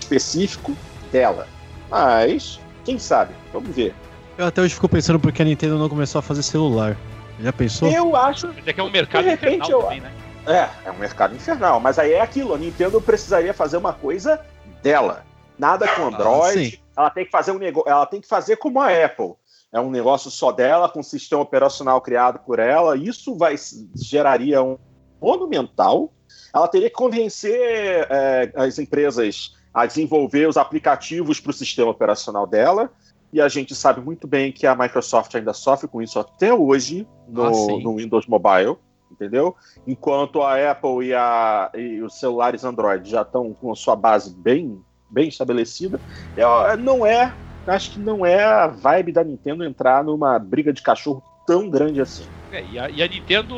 específico 0.00 0.76
dela. 1.10 1.46
Mas, 1.90 2.60
quem 2.84 2.98
sabe? 2.98 3.34
Vamos 3.52 3.74
ver. 3.74 3.94
Eu 4.36 4.46
até 4.46 4.62
hoje 4.62 4.74
fico 4.74 4.88
pensando 4.88 5.18
porque 5.18 5.42
a 5.42 5.44
Nintendo 5.44 5.76
não 5.78 5.88
começou 5.88 6.20
a 6.20 6.22
fazer 6.22 6.42
celular. 6.42 6.96
Já 7.40 7.52
pensou? 7.52 7.90
Eu 7.90 8.14
acho. 8.14 8.46
Mas 8.48 8.66
é 8.66 8.72
que 8.72 8.80
é 8.80 8.82
um 8.84 8.90
mercado 8.90 9.24
De 9.24 9.30
repente, 9.30 9.56
infernal 9.56 9.70
eu- 9.70 9.82
também, 9.82 10.00
né? 10.00 10.12
É, 10.48 10.88
é 10.88 10.90
um 10.90 10.98
mercado 10.98 11.34
infernal. 11.34 11.78
Mas 11.78 11.98
aí 11.98 12.12
é 12.12 12.20
aquilo: 12.20 12.54
a 12.54 12.58
Nintendo 12.58 13.00
precisaria 13.00 13.52
fazer 13.52 13.76
uma 13.76 13.92
coisa 13.92 14.40
dela. 14.82 15.24
Nada 15.58 15.86
com 15.88 16.06
Android. 16.06 16.70
sim. 16.70 16.78
ela 16.96 17.10
tem 17.10 17.24
que 17.24 17.30
fazer 17.30 17.52
um 17.52 17.58
negócio. 17.58 17.90
Ela 17.90 18.06
tem 18.06 18.20
que 18.20 18.28
fazer 18.28 18.56
como 18.56 18.80
a 18.80 18.88
Apple. 18.88 19.34
É 19.70 19.78
um 19.78 19.90
negócio 19.90 20.30
só 20.30 20.50
dela, 20.50 20.88
com 20.88 21.00
um 21.00 21.02
sistema 21.02 21.42
operacional 21.42 22.00
criado 22.00 22.38
por 22.38 22.58
ela. 22.58 22.96
Isso 22.96 23.36
vai 23.36 23.54
geraria 23.94 24.62
um 24.62 24.78
monumental. 25.20 26.12
Ela 26.54 26.68
teria 26.68 26.88
que 26.88 26.96
convencer 26.96 28.06
é, 28.08 28.50
as 28.54 28.78
empresas 28.78 29.54
a 29.74 29.84
desenvolver 29.84 30.48
os 30.48 30.56
aplicativos 30.56 31.38
para 31.38 31.50
o 31.50 31.52
sistema 31.52 31.90
operacional 31.90 32.46
dela. 32.46 32.90
E 33.30 33.40
a 33.40 33.48
gente 33.48 33.74
sabe 33.74 34.00
muito 34.00 34.26
bem 34.26 34.50
que 34.50 34.66
a 34.66 34.74
Microsoft 34.74 35.34
ainda 35.34 35.52
sofre 35.52 35.86
com 35.86 36.00
isso 36.00 36.18
até 36.18 36.52
hoje 36.54 37.06
no, 37.28 37.44
Ah, 37.44 37.82
no 37.82 37.96
Windows 37.96 38.26
Mobile, 38.26 38.78
entendeu? 39.10 39.56
Enquanto 39.86 40.42
a 40.42 40.70
Apple 40.70 41.06
e, 41.06 41.14
a- 41.14 41.70
e 41.74 42.00
os 42.02 42.18
celulares 42.18 42.64
Android 42.64 43.08
já 43.08 43.22
estão 43.22 43.52
com 43.52 43.72
a 43.72 43.76
sua 43.76 43.96
base 43.96 44.34
bem, 44.34 44.80
bem 45.10 45.28
estabelecida, 45.28 46.00
é- 46.36 46.76
não 46.76 47.04
é, 47.04 47.34
acho 47.66 47.92
que 47.92 47.98
não 48.00 48.24
é 48.24 48.42
a 48.42 48.66
vibe 48.66 49.12
da 49.12 49.24
Nintendo 49.24 49.64
entrar 49.64 50.04
numa 50.04 50.38
briga 50.38 50.72
de 50.72 50.82
cachorro 50.82 51.22
tão 51.46 51.68
grande 51.70 52.00
assim. 52.00 52.28
É, 52.50 52.64
e, 52.64 52.78
a, 52.78 52.88
e 52.90 53.02
a 53.02 53.08
Nintendo, 53.08 53.54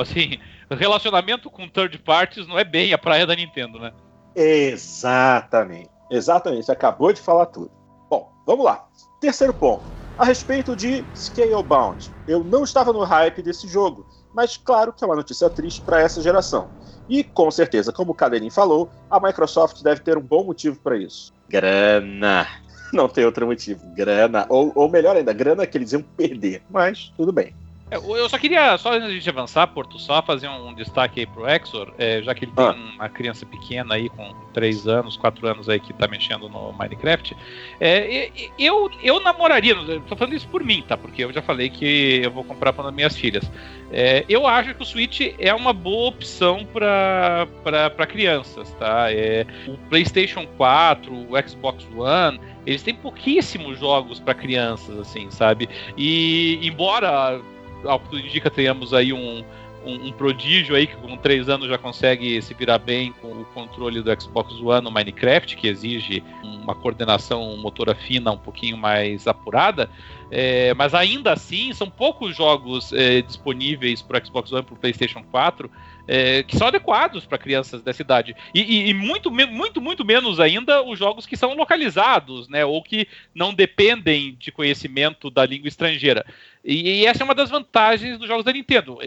assim, 0.00 0.38
relacionamento 0.70 1.50
com 1.50 1.68
third 1.68 1.98
parties 1.98 2.46
não 2.46 2.58
é 2.58 2.64
bem 2.64 2.92
a 2.92 2.98
praia 2.98 3.26
da 3.26 3.34
Nintendo, 3.34 3.78
né? 3.78 3.92
Exatamente. 4.34 5.88
Exatamente. 6.10 6.64
Você 6.66 6.72
acabou 6.72 7.12
de 7.12 7.20
falar 7.20 7.46
tudo. 7.46 7.70
Bom, 8.08 8.30
vamos 8.46 8.64
lá. 8.64 8.86
Terceiro 9.20 9.52
ponto. 9.54 9.90
A 10.18 10.24
respeito 10.24 10.76
de 10.76 11.04
Scalebound. 11.14 12.10
Eu 12.26 12.44
não 12.44 12.62
estava 12.64 12.92
no 12.92 13.02
hype 13.04 13.42
desse 13.42 13.66
jogo, 13.68 14.06
mas 14.36 14.58
claro 14.58 14.92
que 14.92 15.02
é 15.02 15.06
uma 15.06 15.16
notícia 15.16 15.48
triste 15.48 15.80
para 15.80 15.98
essa 15.98 16.20
geração. 16.20 16.68
E 17.08 17.24
com 17.24 17.50
certeza, 17.50 17.90
como 17.90 18.12
o 18.12 18.14
Cadelinho 18.14 18.52
falou, 18.52 18.90
a 19.10 19.18
Microsoft 19.18 19.82
deve 19.82 20.02
ter 20.02 20.18
um 20.18 20.20
bom 20.20 20.44
motivo 20.44 20.78
para 20.78 20.98
isso. 20.98 21.32
Grana. 21.48 22.46
Não 22.92 23.08
tem 23.08 23.24
outro 23.24 23.46
motivo. 23.46 23.80
Grana. 23.94 24.44
Ou, 24.50 24.70
ou 24.74 24.90
melhor 24.90 25.16
ainda, 25.16 25.32
grana 25.32 25.66
que 25.66 25.78
eles 25.78 25.92
iam 25.92 26.02
perder. 26.02 26.62
Mas 26.68 27.12
tudo 27.16 27.32
bem. 27.32 27.54
É, 27.88 27.96
Eu 27.96 28.28
só 28.28 28.36
queria, 28.36 28.76
só 28.78 28.92
antes 28.94 29.08
de 29.08 29.14
gente 29.16 29.30
avançar, 29.30 29.66
Porto, 29.68 29.96
só 29.98 30.20
fazer 30.20 30.48
um 30.48 30.74
destaque 30.74 31.20
aí 31.20 31.26
pro 31.26 31.48
Exor, 31.48 31.92
é, 31.96 32.20
já 32.20 32.34
que 32.34 32.44
ele 32.44 32.52
tem 32.52 32.64
Ah. 32.64 32.72
uma 32.72 33.08
criança 33.08 33.46
pequena 33.46 33.94
aí, 33.94 34.08
com 34.08 34.34
3 34.52 34.88
anos, 34.88 35.16
4 35.16 35.46
anos 35.46 35.68
aí, 35.68 35.78
que 35.78 35.92
tá 35.92 36.08
mexendo 36.08 36.48
no 36.48 36.72
Minecraft. 36.72 37.36
É, 37.78 38.30
eu, 38.58 38.90
eu 39.02 39.20
namoraria, 39.20 39.76
tô 40.08 40.16
falando 40.16 40.34
isso 40.34 40.48
por 40.48 40.64
mim, 40.64 40.82
tá? 40.86 40.96
Porque 40.96 41.22
eu 41.22 41.32
já 41.32 41.40
falei 41.40 41.70
que 41.70 42.22
eu 42.24 42.30
vou 42.32 42.42
comprar 42.42 42.72
para 42.72 42.90
minhas 42.90 43.16
filhas. 43.16 43.48
É, 43.92 44.24
eu 44.28 44.48
acho 44.48 44.74
que 44.74 44.82
o 44.82 44.86
Switch 44.86 45.20
é 45.38 45.54
uma 45.54 45.72
boa 45.72 46.08
opção 46.08 46.66
para 46.72 47.46
crianças, 48.08 48.68
tá? 48.80 49.12
É, 49.12 49.46
o 49.68 49.78
PlayStation 49.88 50.44
4, 50.56 51.14
o 51.14 51.48
Xbox 51.48 51.86
One, 51.96 52.40
eles 52.66 52.82
têm 52.82 52.94
pouquíssimos 52.96 53.78
jogos 53.78 54.18
para 54.18 54.34
crianças, 54.34 54.98
assim, 54.98 55.30
sabe? 55.30 55.68
E 55.96 56.58
embora 56.66 57.40
ao 57.84 58.00
que 58.00 58.08
tudo 58.10 58.20
indica, 58.20 58.50
tenhamos 58.50 58.92
aí 58.94 59.12
um, 59.12 59.44
um, 59.84 60.06
um 60.08 60.12
prodígio 60.12 60.74
aí 60.74 60.86
que 60.86 60.96
com 60.96 61.16
três 61.16 61.48
anos 61.48 61.68
já 61.68 61.78
consegue 61.78 62.40
se 62.42 62.52
virar 62.54 62.78
bem 62.78 63.12
com 63.12 63.28
o 63.28 63.44
controle 63.46 64.02
do 64.02 64.20
Xbox 64.20 64.54
One 64.60 64.82
no 64.82 64.90
Minecraft, 64.90 65.56
que 65.56 65.68
exige 65.68 66.22
uma 66.42 66.74
coordenação 66.74 67.56
motora 67.56 67.94
fina 67.94 68.32
um 68.32 68.38
pouquinho 68.38 68.76
mais 68.76 69.26
apurada. 69.26 69.88
É, 70.28 70.74
mas 70.74 70.92
ainda 70.92 71.32
assim, 71.32 71.72
são 71.72 71.88
poucos 71.88 72.36
jogos 72.36 72.92
é, 72.92 73.22
disponíveis 73.22 74.02
para 74.02 74.24
Xbox 74.24 74.50
One 74.50 74.62
e 74.62 74.64
para 74.64 74.74
o 74.74 74.78
PlayStation 74.78 75.22
4 75.22 75.70
é, 76.08 76.42
que 76.42 76.56
são 76.56 76.68
adequados 76.68 77.24
para 77.26 77.38
crianças 77.38 77.82
dessa 77.82 78.02
idade. 78.02 78.34
E, 78.54 78.60
e- 78.60 78.90
e 78.90 78.94
muito, 78.94 79.30
muito, 79.30 79.80
muito 79.80 80.04
menos 80.04 80.38
ainda 80.40 80.82
os 80.82 80.98
jogos 80.98 81.26
que 81.26 81.36
são 81.36 81.54
localizados, 81.54 82.48
né? 82.48 82.64
Ou 82.64 82.82
que 82.82 83.08
não 83.34 83.52
dependem 83.52 84.36
de 84.38 84.52
conhecimento 84.52 85.30
da 85.30 85.44
língua 85.44 85.68
estrangeira. 85.68 86.24
E, 86.66 87.00
e 87.00 87.06
essa 87.06 87.22
é 87.22 87.24
uma 87.24 87.34
das 87.34 87.48
vantagens 87.48 88.18
dos 88.18 88.26
jogos 88.26 88.44
da 88.44 88.52
Nintendo. 88.52 88.98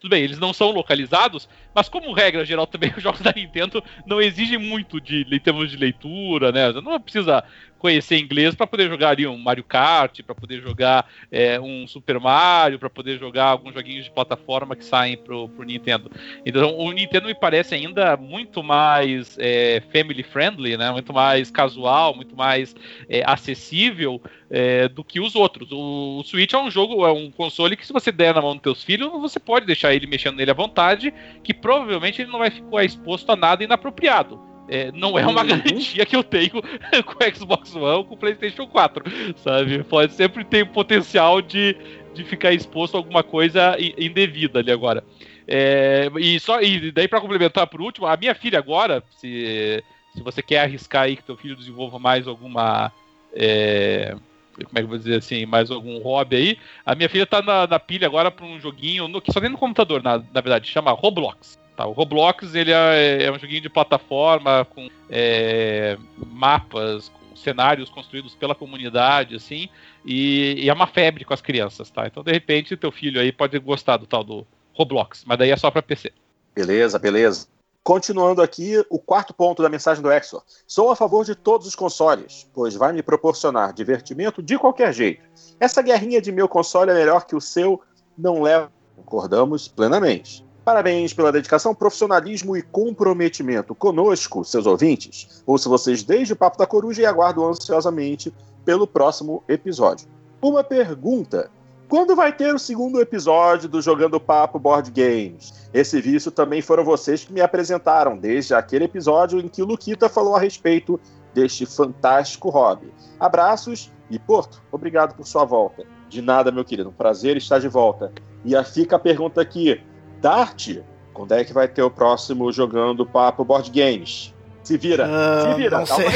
Tudo 0.00 0.10
bem, 0.10 0.24
eles 0.24 0.40
não 0.40 0.52
são 0.52 0.72
localizados, 0.72 1.48
mas 1.72 1.88
como 1.88 2.12
regra 2.12 2.44
geral 2.44 2.66
também 2.66 2.92
os 2.96 3.02
jogos 3.02 3.20
da 3.20 3.32
Nintendo 3.32 3.82
não 4.04 4.20
exigem 4.20 4.58
muito 4.58 5.00
de 5.00 5.24
em 5.30 5.38
termos 5.38 5.70
de 5.70 5.76
leitura, 5.76 6.50
né? 6.50 6.72
Você 6.72 6.80
não 6.80 7.00
precisa 7.00 7.44
conhecer 7.84 8.18
inglês 8.18 8.54
para 8.54 8.66
poder 8.66 8.88
jogar 8.88 9.10
ali 9.10 9.26
um 9.26 9.36
Mario 9.36 9.62
Kart, 9.62 10.22
para 10.22 10.34
poder 10.34 10.58
jogar 10.62 11.06
é, 11.30 11.60
um 11.60 11.86
Super 11.86 12.18
Mario, 12.18 12.78
para 12.78 12.88
poder 12.88 13.18
jogar 13.18 13.44
alguns 13.44 13.74
joguinhos 13.74 14.06
de 14.06 14.10
plataforma 14.10 14.74
que 14.74 14.82
saem 14.82 15.18
pro, 15.18 15.50
pro 15.50 15.66
Nintendo. 15.66 16.10
Então 16.46 16.78
o 16.78 16.90
Nintendo 16.92 17.26
me 17.26 17.34
parece 17.34 17.74
ainda 17.74 18.16
muito 18.16 18.62
mais 18.62 19.36
é, 19.38 19.82
family 19.92 20.22
friendly, 20.22 20.78
né? 20.78 20.90
Muito 20.90 21.12
mais 21.12 21.50
casual, 21.50 22.16
muito 22.16 22.34
mais 22.34 22.74
é, 23.06 23.22
acessível 23.26 24.18
é, 24.48 24.88
do 24.88 25.04
que 25.04 25.20
os 25.20 25.34
outros. 25.34 25.68
O 25.70 26.22
Switch 26.24 26.54
é 26.54 26.58
um 26.58 26.70
jogo, 26.70 27.03
é 27.06 27.12
um 27.12 27.30
console 27.30 27.76
que 27.76 27.86
se 27.86 27.92
você 27.92 28.10
der 28.12 28.34
na 28.34 28.40
mão 28.42 28.52
dos 28.54 28.62
teus 28.62 28.82
filhos, 28.82 29.10
você 29.12 29.38
pode 29.38 29.66
deixar 29.66 29.94
ele 29.94 30.06
mexendo 30.06 30.36
nele 30.36 30.50
à 30.50 30.54
vontade, 30.54 31.12
que 31.42 31.52
provavelmente 31.54 32.22
ele 32.22 32.30
não 32.30 32.38
vai 32.38 32.50
ficar 32.50 32.84
exposto 32.84 33.30
a 33.30 33.36
nada 33.36 33.62
inapropriado. 33.64 34.40
É, 34.68 34.90
não 34.92 35.18
é 35.18 35.26
uma 35.26 35.42
Uhum. 35.42 35.48
garantia 35.48 36.06
que 36.06 36.16
eu 36.16 36.24
tenho 36.24 36.50
com 37.04 37.24
o 37.24 37.36
Xbox 37.36 37.74
One 37.76 37.84
ou 37.84 38.04
com 38.04 38.14
o 38.14 38.18
PlayStation 38.18 38.66
4, 38.66 39.04
sabe? 39.36 39.82
Pode 39.84 40.14
sempre 40.14 40.42
ter 40.42 40.62
o 40.62 40.68
potencial 40.68 41.42
de, 41.42 41.76
de 42.14 42.24
ficar 42.24 42.52
exposto 42.52 42.94
a 42.94 42.98
alguma 42.98 43.22
coisa 43.22 43.76
indevida 43.98 44.60
ali 44.60 44.70
agora. 44.72 45.04
É, 45.46 46.10
e 46.18 46.40
só 46.40 46.62
e 46.62 46.90
daí 46.90 47.06
para 47.06 47.20
complementar 47.20 47.66
por 47.66 47.82
último, 47.82 48.06
a 48.06 48.16
minha 48.16 48.34
filha 48.34 48.58
agora, 48.58 49.02
se, 49.10 49.84
se 50.14 50.22
você 50.22 50.42
quer 50.42 50.60
arriscar 50.60 51.02
aí 51.02 51.16
que 51.16 51.22
teu 51.22 51.36
filho 51.36 51.54
desenvolva 51.54 51.98
mais 51.98 52.26
alguma 52.26 52.90
é, 53.36 54.16
como 54.54 54.78
é 54.78 54.80
que 54.80 54.84
eu 54.84 54.88
vou 54.88 54.98
dizer 54.98 55.16
assim, 55.16 55.46
mais 55.46 55.70
algum 55.70 55.98
hobby 55.98 56.36
aí, 56.36 56.58
a 56.84 56.94
minha 56.94 57.08
filha 57.08 57.26
tá 57.26 57.42
na, 57.42 57.66
na 57.66 57.78
pilha 57.78 58.06
agora 58.06 58.30
para 58.30 58.46
um 58.46 58.60
joguinho 58.60 59.08
no, 59.08 59.20
que 59.20 59.32
só 59.32 59.40
tem 59.40 59.50
no 59.50 59.58
computador, 59.58 60.02
na, 60.02 60.18
na 60.18 60.40
verdade, 60.40 60.68
chama 60.68 60.92
Roblox. 60.92 61.58
Tá, 61.76 61.86
o 61.86 61.92
Roblox 61.92 62.54
ele 62.54 62.70
é, 62.70 63.24
é 63.24 63.32
um 63.32 63.38
joguinho 63.38 63.60
de 63.60 63.68
plataforma 63.68 64.64
com 64.64 64.88
é, 65.10 65.98
mapas, 66.24 67.08
com 67.08 67.34
cenários 67.34 67.90
construídos 67.90 68.34
pela 68.34 68.54
comunidade, 68.54 69.34
assim, 69.34 69.68
e, 70.04 70.54
e, 70.58 70.68
é 70.68 70.72
uma 70.72 70.86
febre 70.86 71.24
com 71.24 71.34
as 71.34 71.40
crianças, 71.40 71.90
tá? 71.90 72.06
Então, 72.06 72.22
de 72.22 72.30
repente, 72.30 72.76
teu 72.76 72.92
filho 72.92 73.20
aí 73.20 73.32
pode 73.32 73.58
gostar 73.58 73.96
do 73.96 74.06
tal 74.06 74.22
do 74.22 74.46
Roblox, 74.72 75.24
mas 75.26 75.38
daí 75.38 75.50
é 75.50 75.56
só 75.56 75.70
para 75.70 75.82
PC. 75.82 76.12
Beleza, 76.54 76.98
beleza. 76.98 77.48
Continuando 77.84 78.40
aqui, 78.40 78.82
o 78.88 78.98
quarto 78.98 79.34
ponto 79.34 79.62
da 79.62 79.68
mensagem 79.68 80.02
do 80.02 80.10
Exor. 80.10 80.42
Sou 80.66 80.90
a 80.90 80.96
favor 80.96 81.22
de 81.22 81.34
todos 81.34 81.66
os 81.66 81.74
consoles, 81.74 82.48
pois 82.54 82.74
vai 82.74 82.94
me 82.94 83.02
proporcionar 83.02 83.74
divertimento 83.74 84.42
de 84.42 84.58
qualquer 84.58 84.90
jeito. 84.90 85.22
Essa 85.60 85.82
guerrinha 85.82 86.18
de 86.18 86.32
meu 86.32 86.48
console 86.48 86.90
é 86.90 86.94
melhor 86.94 87.26
que 87.26 87.36
o 87.36 87.42
seu, 87.42 87.78
não 88.16 88.40
leva. 88.40 88.72
Concordamos 88.96 89.68
plenamente. 89.68 90.42
Parabéns 90.64 91.12
pela 91.12 91.30
dedicação, 91.30 91.74
profissionalismo 91.74 92.56
e 92.56 92.62
comprometimento 92.62 93.74
conosco, 93.74 94.46
seus 94.46 94.64
ouvintes. 94.64 95.42
Ouço 95.46 95.68
vocês 95.68 96.02
desde 96.02 96.32
o 96.32 96.36
Papo 96.36 96.56
da 96.56 96.66
Coruja 96.66 97.02
e 97.02 97.06
aguardo 97.06 97.44
ansiosamente 97.44 98.32
pelo 98.64 98.86
próximo 98.86 99.44
episódio. 99.46 100.08
Uma 100.40 100.64
pergunta: 100.64 101.50
quando 101.88 102.16
vai 102.16 102.32
ter 102.32 102.54
o 102.54 102.58
segundo 102.58 103.00
episódio 103.00 103.68
do 103.68 103.80
Jogando 103.80 104.18
Papo 104.18 104.58
Board 104.58 104.90
Games? 104.90 105.68
Esse 105.72 106.00
vício 106.00 106.30
também 106.30 106.62
foram 106.62 106.84
vocês 106.84 107.24
que 107.24 107.32
me 107.32 107.40
apresentaram, 107.40 108.16
desde 108.16 108.54
aquele 108.54 108.84
episódio 108.84 109.38
em 109.38 109.48
que 109.48 109.62
o 109.62 109.66
Luquita 109.66 110.08
falou 110.08 110.34
a 110.34 110.40
respeito 110.40 110.98
deste 111.32 111.66
fantástico 111.66 112.50
hobby. 112.50 112.92
Abraços 113.20 113.92
e 114.10 114.18
Porto, 114.18 114.62
obrigado 114.72 115.14
por 115.14 115.26
sua 115.26 115.44
volta. 115.44 115.84
De 116.08 116.20
nada, 116.20 116.50
meu 116.50 116.64
querido, 116.64 116.90
um 116.90 116.92
prazer 116.92 117.36
estar 117.36 117.58
de 117.58 117.68
volta. 117.68 118.12
E 118.44 118.54
fica 118.64 118.96
a 118.96 118.98
pergunta 118.98 119.40
aqui: 119.40 119.80
Dart, 120.20 120.78
quando 121.12 121.32
é 121.32 121.44
que 121.44 121.52
vai 121.52 121.68
ter 121.68 121.82
o 121.82 121.90
próximo 121.90 122.52
Jogando 122.52 123.06
Papo 123.06 123.44
Board 123.44 123.70
Games? 123.70 124.33
Se 124.64 124.78
vira, 124.78 125.06
uh, 125.06 125.52
se 125.52 125.56
vira. 125.60 125.78
Não 125.78 125.86
sei. 125.86 126.06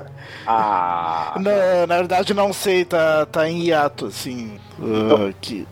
ah, 0.46 1.34
na, 1.36 1.86
na, 1.86 1.96
verdade, 1.98 2.32
não 2.32 2.50
sei, 2.50 2.84
tá, 2.84 3.26
tá 3.26 3.46
em 3.46 3.66
hiato, 3.66 4.06
assim. 4.06 4.58
Uh, 4.78 5.34
que, 5.38 5.68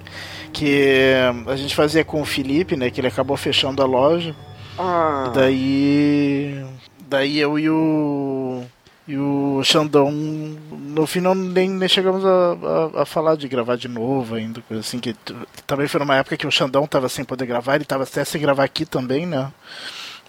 que 0.52 1.14
a 1.46 1.56
gente 1.56 1.74
fazia 1.74 2.04
com 2.04 2.20
o 2.20 2.26
Felipe, 2.26 2.76
né? 2.76 2.90
Que 2.90 3.00
ele 3.00 3.08
acabou 3.08 3.36
fechando 3.36 3.82
a 3.82 3.86
loja. 3.86 4.36
Ah. 4.78 5.32
daí. 5.34 6.62
Daí 7.08 7.38
eu 7.38 7.58
e 7.58 7.70
o. 7.70 8.62
E 9.08 9.16
o 9.16 9.62
Xandão, 9.64 10.12
no 10.12 11.06
final 11.06 11.34
nem, 11.34 11.70
nem 11.70 11.88
chegamos 11.88 12.22
a, 12.26 12.98
a, 12.98 13.02
a, 13.02 13.06
falar 13.06 13.38
de 13.38 13.48
gravar 13.48 13.76
de 13.78 13.88
novo 13.88 14.34
ainda, 14.34 14.60
coisa 14.60 14.82
assim, 14.82 14.98
que 14.98 15.16
também 15.66 15.88
foi 15.88 15.98
numa 15.98 16.16
época 16.16 16.36
que 16.36 16.46
o 16.46 16.50
Xandão 16.50 16.86
tava 16.86 17.08
sem 17.08 17.24
poder 17.24 17.46
gravar, 17.46 17.76
ele 17.76 17.86
tava 17.86 18.02
até 18.02 18.22
sem 18.22 18.38
gravar 18.38 18.64
aqui 18.64 18.84
também, 18.84 19.24
né? 19.24 19.50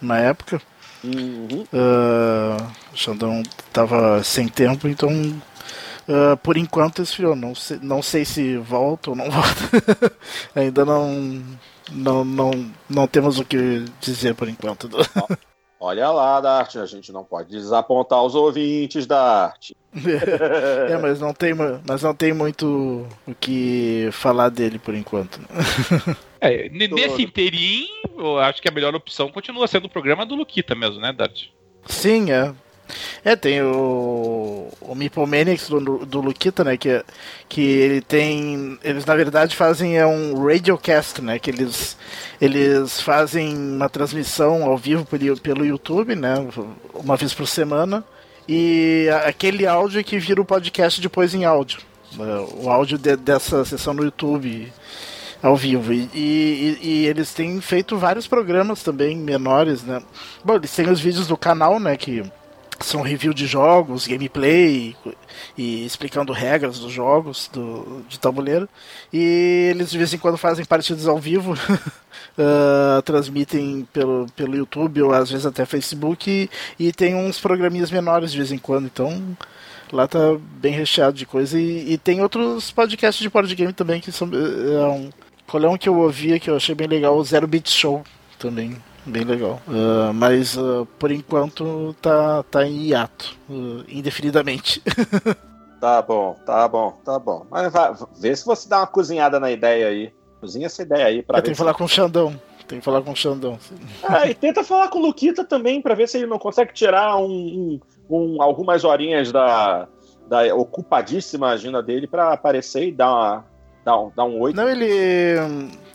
Na 0.02 0.18
época. 0.20 0.62
Uhum. 1.04 1.64
Uh, 1.74 2.72
o 2.94 2.98
Xandão 2.98 3.44
tava 3.72 4.22
sem 4.24 4.48
tempo, 4.48 4.88
então 4.88 5.10
uh, 5.10 6.38
por 6.38 6.58
enquanto 6.58 7.02
esfriou. 7.02 7.36
Não 7.36 7.56
sei, 7.56 7.80
não 7.82 8.02
sei 8.02 8.26
se 8.26 8.58
volta 8.58 9.12
ou 9.12 9.16
não 9.16 9.30
volta. 9.32 10.12
Ainda 10.56 10.84
não, 10.84 11.44
não, 11.92 12.26
não, 12.26 12.72
não 12.90 13.08
temos 13.08 13.40
o 13.40 13.46
que 13.46 13.86
dizer 14.02 14.36
por 14.36 14.50
enquanto. 14.50 14.90
Olha 15.82 16.10
lá, 16.10 16.42
Dart, 16.42 16.76
a 16.76 16.86
gente 16.86 17.10
não 17.10 17.24
pode 17.24 17.52
desapontar 17.52 18.22
os 18.22 18.36
ouvintes 18.36 19.06
da 19.06 19.46
arte. 19.46 19.78
é, 20.90 20.98
mas 20.98 21.22
não 21.22 21.34
tem, 21.34 21.54
mas 21.54 22.04
não 22.04 22.14
tem 22.14 22.34
muito 22.34 23.08
o 23.26 23.34
que 23.34 24.10
falar 24.12 24.50
dele 24.50 24.78
por 24.78 24.94
enquanto. 24.94 25.40
É, 26.42 26.70
nesse 26.70 27.22
inteirinho, 27.22 27.88
eu 28.18 28.40
acho 28.40 28.62
que 28.62 28.68
a 28.68 28.72
melhor 28.72 28.96
opção 28.96 29.30
continua 29.30 29.68
sendo 29.68 29.86
o 29.86 29.90
programa 29.90 30.26
do 30.26 30.36
Luquita 30.36 30.74
mesmo, 30.74 31.00
né, 31.00 31.12
Dart? 31.12 31.48
Sim, 31.86 32.32
é. 32.32 32.54
É, 33.24 33.36
tem 33.36 33.62
o, 33.62 34.70
o 34.82 34.96
Mipomaniacs 34.96 35.70
do, 35.70 36.06
do 36.06 36.22
Luquita, 36.22 36.64
né? 36.64 36.78
Que, 36.78 37.04
que 37.48 37.62
ele 37.62 38.02
tem. 38.02 38.80
Eles 38.84 39.06
na 39.06 39.16
verdade 39.16 39.56
fazem 39.56 39.98
é 39.98 40.06
um 40.08 40.44
radiocast, 40.44 41.22
né? 41.22 41.38
Que 41.38 41.52
eles, 41.52 41.98
eles 42.42 43.00
fazem 43.02 43.56
uma 43.56 43.90
transmissão 43.90 44.64
ao 44.64 44.78
vivo 44.78 45.06
pelo, 45.06 45.40
pelo 45.40 45.66
YouTube, 45.66 46.16
né? 46.16 46.34
Uma 46.94 47.16
vez 47.16 47.34
por 47.34 47.48
semana. 47.48 48.04
E 48.48 49.08
aquele 49.26 49.68
áudio 49.68 50.04
que 50.04 50.18
vira 50.18 50.42
o 50.42 50.46
podcast 50.46 51.00
depois 51.00 51.36
em 51.36 51.46
áudio. 51.46 51.82
Né, 52.14 52.48
o 52.56 52.68
áudio 52.68 52.98
de, 52.98 53.16
dessa 53.16 53.64
sessão 53.64 53.94
no 53.94 54.04
YouTube 54.04 54.74
ao 55.42 55.56
vivo. 55.56 55.94
E, 55.94 56.10
e, 56.14 56.80
e, 56.82 57.06
eles 57.08 57.34
têm 57.34 57.60
feito 57.62 57.98
vários 57.98 58.28
programas 58.28 58.84
também 58.84 59.18
menores, 59.18 59.84
né? 59.84 60.02
Bom, 60.44 60.56
eles 60.56 60.76
têm 60.76 60.90
os 60.90 61.00
vídeos 61.00 61.28
do 61.28 61.38
canal, 61.38 61.80
né? 61.80 61.96
Que 61.96 62.24
são 62.82 63.02
review 63.02 63.34
de 63.34 63.46
jogos, 63.46 64.08
gameplay 64.08 64.96
e 65.58 65.86
explicando 65.86 66.32
regras 66.32 66.80
dos 66.80 66.92
jogos 66.92 67.50
do, 67.52 68.04
de 68.08 68.20
tabuleiro. 68.20 68.70
E 69.12 69.70
eles 69.72 69.90
de 69.90 69.98
vez 69.98 70.14
em 70.14 70.18
quando 70.18 70.38
fazem 70.38 70.66
partidas 70.66 71.08
ao 71.08 71.18
vivo, 71.18 71.54
uh, 71.54 73.02
transmitem 73.04 73.88
pelo, 73.92 74.28
pelo 74.36 74.56
YouTube 74.56 75.02
ou 75.02 75.14
às 75.14 75.30
vezes 75.30 75.46
até 75.46 75.66
Facebook. 75.66 76.30
E, 76.30 76.50
e 76.88 76.92
tem 76.92 77.16
uns 77.16 77.40
programinhas 77.40 77.92
menores 77.92 78.32
de 78.32 78.38
vez 78.38 78.52
em 78.52 78.58
quando, 78.58 78.86
então 78.86 79.38
lá 79.92 80.08
tá 80.08 80.20
bem 80.60 80.74
recheado 80.74 81.18
de 81.18 81.26
coisa. 81.26 81.60
E, 81.60 81.94
e 81.94 81.98
tem 81.98 82.22
outros 82.22 82.72
podcasts 82.72 83.22
de 83.22 83.30
board 83.30 83.54
game 83.56 83.74
também 83.74 84.00
que 84.00 84.12
são. 84.12 84.30
É 84.30 84.88
um, 84.88 85.10
qual 85.50 85.64
é 85.64 85.70
um 85.70 85.78
que 85.78 85.90
eu 85.90 85.98
ouvia 85.98 86.40
que 86.40 86.50
eu 86.50 86.56
achei 86.56 86.76
bem 86.76 86.88
legal? 86.88 87.18
O 87.18 87.24
Zero 87.24 87.48
Beat 87.48 87.70
Show 87.70 88.04
também 88.38 88.78
bem 89.06 89.24
legal. 89.24 89.60
Uh, 89.68 90.14
mas 90.14 90.56
uh, 90.56 90.88
por 90.98 91.12
enquanto 91.12 91.96
tá, 92.02 92.44
tá 92.44 92.66
em 92.66 92.88
hiato, 92.88 93.38
uh, 93.50 93.84
indefinidamente. 93.88 94.82
tá 95.82 96.02
bom, 96.02 96.36
tá 96.46 96.68
bom, 96.68 96.92
tá 97.04 97.20
bom. 97.20 97.46
Mas 97.50 97.72
vai, 97.72 97.94
vê 98.20 98.36
se 98.36 98.46
você 98.46 98.70
dá 98.70 98.80
uma 98.80 98.88
cozinhada 98.88 99.40
na 99.40 99.52
ideia 99.52 99.88
aí. 99.88 100.14
Cozinha 100.40 100.68
essa 100.68 100.84
ideia 100.84 101.06
aí 101.08 101.22
pra 101.22 101.40
Eu 101.40 101.44
tenho 101.44 101.54
que 101.54 101.58
falar 101.58 101.74
com 101.74 101.84
o 101.84 101.90
Xandão. 101.90 102.40
Tem 102.66 102.80
que 102.80 102.86
falar 102.86 103.02
com 103.02 103.12
o 103.12 103.16
Xandão. 103.16 103.58
Ah, 104.04 104.30
e 104.30 104.34
tenta 104.36 104.64
falar 104.64 104.90
com 104.90 105.00
o 105.00 105.02
Luquita 105.02 105.44
também 105.44 105.82
para 105.82 105.96
ver 105.96 106.08
se 106.08 106.18
ele 106.18 106.28
não 106.28 106.38
consegue 106.38 106.72
tirar 106.72 107.18
um, 107.18 107.26
um, 107.28 107.80
um, 108.10 108.42
algumas 108.42 108.84
horinhas 108.84 109.32
da, 109.32 109.88
da 110.28 110.56
ocupadíssima 110.56 111.50
agenda 111.50 111.82
dele 111.82 112.08
para 112.08 112.32
aparecer 112.32 112.88
e 112.88 112.92
dar 112.92 113.12
uma, 113.12 113.46
dar 113.84 114.00
um, 114.00 114.12
dar 114.16 114.26
um 114.26 114.40
oi. 114.40 114.54
Não, 114.54 114.70
ele 114.70 114.88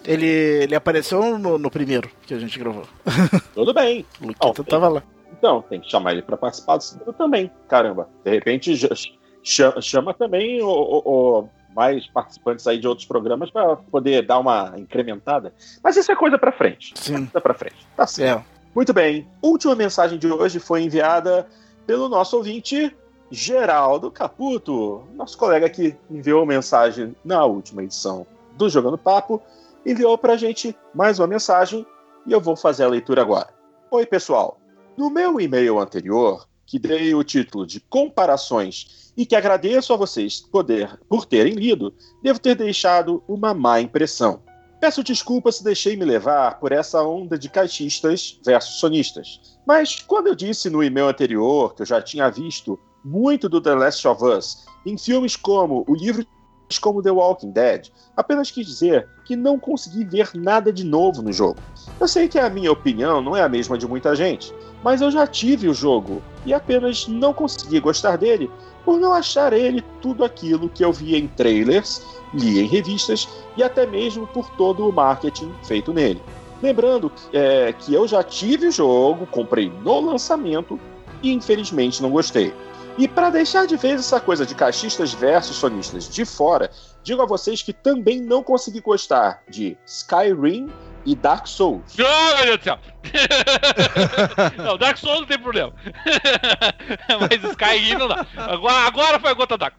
ele, 0.07 0.27
ele 0.27 0.75
apareceu 0.75 1.39
no, 1.39 1.59
no 1.59 1.71
primeiro 1.71 2.11
que 2.27 2.35
a 2.35 2.39
gente 2.39 2.59
gravou. 2.59 2.85
Tudo 3.55 3.73
bem. 3.73 4.05
o 4.21 4.27
Luquita 4.27 4.61
oh, 4.61 4.65
tava 4.65 4.89
lá. 4.89 5.03
Então, 5.33 5.63
tem 5.63 5.81
que 5.81 5.91
chamar 5.91 6.13
ele 6.13 6.23
para 6.23 6.37
participar 6.37 6.77
do 6.77 6.85
segundo 6.85 7.13
também. 7.13 7.51
Caramba. 7.69 8.09
De 8.25 8.31
repente, 8.31 8.75
chama, 9.43 9.81
chama 9.81 10.15
também 10.15 10.63
o, 10.63 10.69
o, 10.69 11.03
o, 11.05 11.49
mais 11.75 12.07
participantes 12.07 12.67
aí 12.67 12.79
de 12.79 12.87
outros 12.87 13.07
programas 13.07 13.51
para 13.51 13.77
poder 13.77 14.27
dar 14.27 14.39
uma 14.39 14.75
incrementada. 14.77 15.53
Mas 15.83 15.97
isso 15.97 16.13
é 16.13 16.17
coisa 16.17 16.39
para 16.39 16.53
frente. 16.53 16.93
Sim. 16.97 17.27
Coisa 17.27 17.41
para 17.41 17.55
frente. 17.55 17.77
Tá 17.97 18.07
certo. 18.07 18.41
É. 18.41 18.55
Muito 18.75 18.93
bem. 18.93 19.27
Última 19.43 19.75
mensagem 19.75 20.19
de 20.19 20.27
hoje 20.27 20.59
foi 20.59 20.83
enviada 20.83 21.47
pelo 21.87 22.09
nosso 22.09 22.37
ouvinte 22.37 22.95
Geraldo 23.35 24.13
Caputo, 24.13 25.03
nosso 25.13 25.37
colega 25.37 25.69
que 25.69 25.97
enviou 26.09 26.47
mensagem 26.47 27.17
na 27.25 27.45
última 27.45 27.83
edição 27.83 28.25
do 28.57 28.69
Jogando 28.69 28.97
Papo 28.97 29.43
enviou 29.85 30.17
para 30.17 30.35
a 30.35 30.37
gente 30.37 30.75
mais 30.95 31.19
uma 31.19 31.27
mensagem 31.27 31.85
e 32.25 32.31
eu 32.31 32.41
vou 32.41 32.55
fazer 32.55 32.85
a 32.85 32.89
leitura 32.89 33.23
agora. 33.23 33.49
Oi, 33.91 34.07
pessoal. 34.07 34.61
No 34.97 35.11
meu 35.11 35.41
e-mail 35.41 35.81
anterior, 35.81 36.47
que 36.65 36.79
dei 36.79 37.13
o 37.13 37.25
título 37.25 37.67
de 37.67 37.81
Comparações 37.81 39.13
e 39.17 39.27
que 39.27 39.35
agradeço 39.35 39.93
a 39.93 39.97
vocês 39.97 40.41
poder, 40.41 40.97
por 41.09 41.27
terem 41.27 41.55
lido, 41.55 41.93
devo 42.23 42.39
ter 42.39 42.55
deixado 42.55 43.21
uma 43.27 43.53
má 43.53 43.81
impressão. 43.81 44.45
Peço 44.81 45.03
desculpas 45.03 45.57
se 45.57 45.65
deixei 45.65 45.97
me 45.97 46.05
levar 46.05 46.61
por 46.61 46.71
essa 46.71 47.03
onda 47.03 47.37
de 47.37 47.49
caixistas 47.49 48.39
versus 48.45 48.79
sonistas. 48.79 49.59
Mas 49.67 50.01
quando 50.01 50.29
eu 50.29 50.37
disse 50.37 50.71
no 50.71 50.85
e-mail 50.85 51.09
anterior 51.09 51.75
que 51.75 51.83
eu 51.83 51.87
já 51.87 52.01
tinha 52.01 52.31
visto 52.31 52.79
muito 53.05 53.49
do 53.49 53.61
The 53.61 53.75
Last 53.75 54.07
of 54.09 54.25
Us 54.25 54.65
em 54.87 54.97
filmes 54.97 55.37
como 55.37 55.85
O 55.87 55.95
Livro 55.95 56.27
como 56.81 57.03
The 57.03 57.11
Walking 57.11 57.51
Dead, 57.51 57.89
apenas 58.17 58.51
quis 58.51 58.67
dizer 58.67 59.07
que 59.25 59.37
não 59.37 59.59
consegui 59.59 60.05
ver 60.05 60.31
nada 60.35 60.73
de 60.73 60.85
novo 60.85 61.23
no 61.23 61.33
jogo. 61.33 61.59
Eu 62.01 62.09
sei 62.09 62.27
que 62.27 62.39
a 62.39 62.51
minha 62.51 62.73
opinião 62.73 63.21
não 63.21 63.37
é 63.37 63.43
a 63.43 63.49
mesma 63.49 63.79
de 63.79 63.87
muita 63.87 64.17
gente, 64.17 64.53
mas 64.83 65.01
eu 65.01 65.11
já 65.11 65.27
tive 65.27 65.69
o 65.69 65.75
jogo 65.75 66.23
e 66.45 66.53
apenas 66.53 67.07
não 67.07 67.33
consegui 67.33 67.81
gostar 67.81 68.17
dele 68.17 68.51
por 68.85 68.99
não 68.99 69.13
achar 69.13 69.53
ele 69.53 69.83
tudo 70.01 70.25
aquilo 70.25 70.69
que 70.69 70.85
eu 70.85 70.93
via 70.93 71.17
em 71.17 71.27
trailers, 71.27 72.05
li 72.35 72.61
em 72.61 72.67
revistas 72.67 73.29
e 73.57 73.63
até 73.63 73.87
mesmo 73.87 74.27
por 74.27 74.51
todo 74.57 74.89
o 74.89 74.93
marketing 74.93 75.53
feito 75.63 75.93
nele. 75.93 76.21
Lembrando 76.63 77.11
é, 77.33 77.73
que 77.73 77.95
eu 77.95 78.07
já 78.07 78.23
tive 78.23 78.69
o 78.69 78.73
jogo, 78.73 79.27
comprei 79.27 79.71
no 79.83 80.01
lançamento 80.01 80.79
e 81.23 81.33
infelizmente 81.33 82.03
não 82.03 82.11
gostei. 82.11 82.53
E 82.97 83.09
para 83.09 83.29
deixar 83.29 83.67
de 83.67 83.77
vez 83.77 84.01
essa 84.01 84.21
coisa 84.21 84.47
de 84.47 84.55
caixistas 84.55 85.13
versus 85.13 85.57
sonistas 85.57 86.09
de 86.09 86.25
fora, 86.25 86.71
digo 87.03 87.21
a 87.23 87.27
vocês 87.27 87.61
que 87.61 87.73
também 87.73 88.21
não 88.21 88.43
consegui 88.43 88.81
gostar 88.81 89.43
de 89.49 89.77
Skyrim 89.85 90.71
e 91.05 91.17
Dark 91.17 91.47
Souls. 91.47 91.97
Oh, 91.99 92.45
meu 92.45 92.57
Deus 92.57 92.59
do 92.59 92.65
céu! 92.65 92.79
não, 94.65 94.79
Dark 94.79 94.97
Souls 94.97 95.21
não 95.21 95.27
tem 95.27 95.39
problema. 95.39 95.73
Mas 97.21 97.43
Skyrim 97.51 97.97
não 97.97 98.09
dá. 98.09 98.25
Agora, 98.37 98.87
agora 98.87 99.21
foi 99.21 99.31
a 99.31 99.35
gota 99.35 99.59
d'água. 99.59 99.79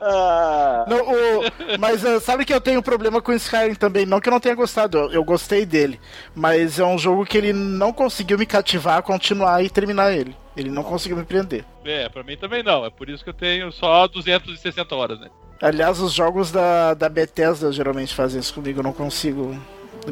Ah. 0.00 0.84
Não, 0.88 0.98
o, 0.98 1.78
mas 1.78 2.04
uh, 2.04 2.20
sabe 2.20 2.44
que 2.44 2.54
eu 2.54 2.60
tenho 2.60 2.82
problema 2.82 3.20
com 3.20 3.32
Skyrim 3.32 3.74
também. 3.74 4.06
Não 4.06 4.20
que 4.20 4.28
eu 4.28 4.32
não 4.32 4.40
tenha 4.40 4.54
gostado, 4.54 4.98
eu, 4.98 5.12
eu, 5.12 5.24
gostei 5.24 5.66
dele. 5.66 6.00
Mas 6.34 6.78
é 6.78 6.84
um 6.84 6.98
jogo 6.98 7.26
que 7.26 7.36
ele 7.36 7.52
não 7.52 7.92
conseguiu 7.92 8.38
me 8.38 8.46
cativar, 8.46 9.02
continuar 9.02 9.62
e 9.62 9.70
terminar 9.70 10.12
ele. 10.12 10.36
Ele 10.56 10.70
não 10.70 10.82
conseguiu 10.82 11.16
me 11.16 11.24
prender. 11.24 11.64
É, 11.84 12.08
pra 12.08 12.22
mim 12.22 12.36
também 12.36 12.62
não. 12.62 12.84
É 12.84 12.90
por 12.90 13.08
isso 13.08 13.24
que 13.24 13.30
eu 13.30 13.34
tenho 13.34 13.70
só 13.72 14.06
260 14.06 14.94
horas, 14.94 15.20
né? 15.20 15.28
Aliás, 15.60 15.98
os 16.00 16.12
jogos 16.12 16.52
da, 16.52 16.94
da 16.94 17.08
Bethesda 17.08 17.72
geralmente 17.72 18.14
fazem 18.14 18.38
isso 18.38 18.54
comigo, 18.54 18.78
eu 18.78 18.84
não 18.84 18.92
consigo 18.92 19.58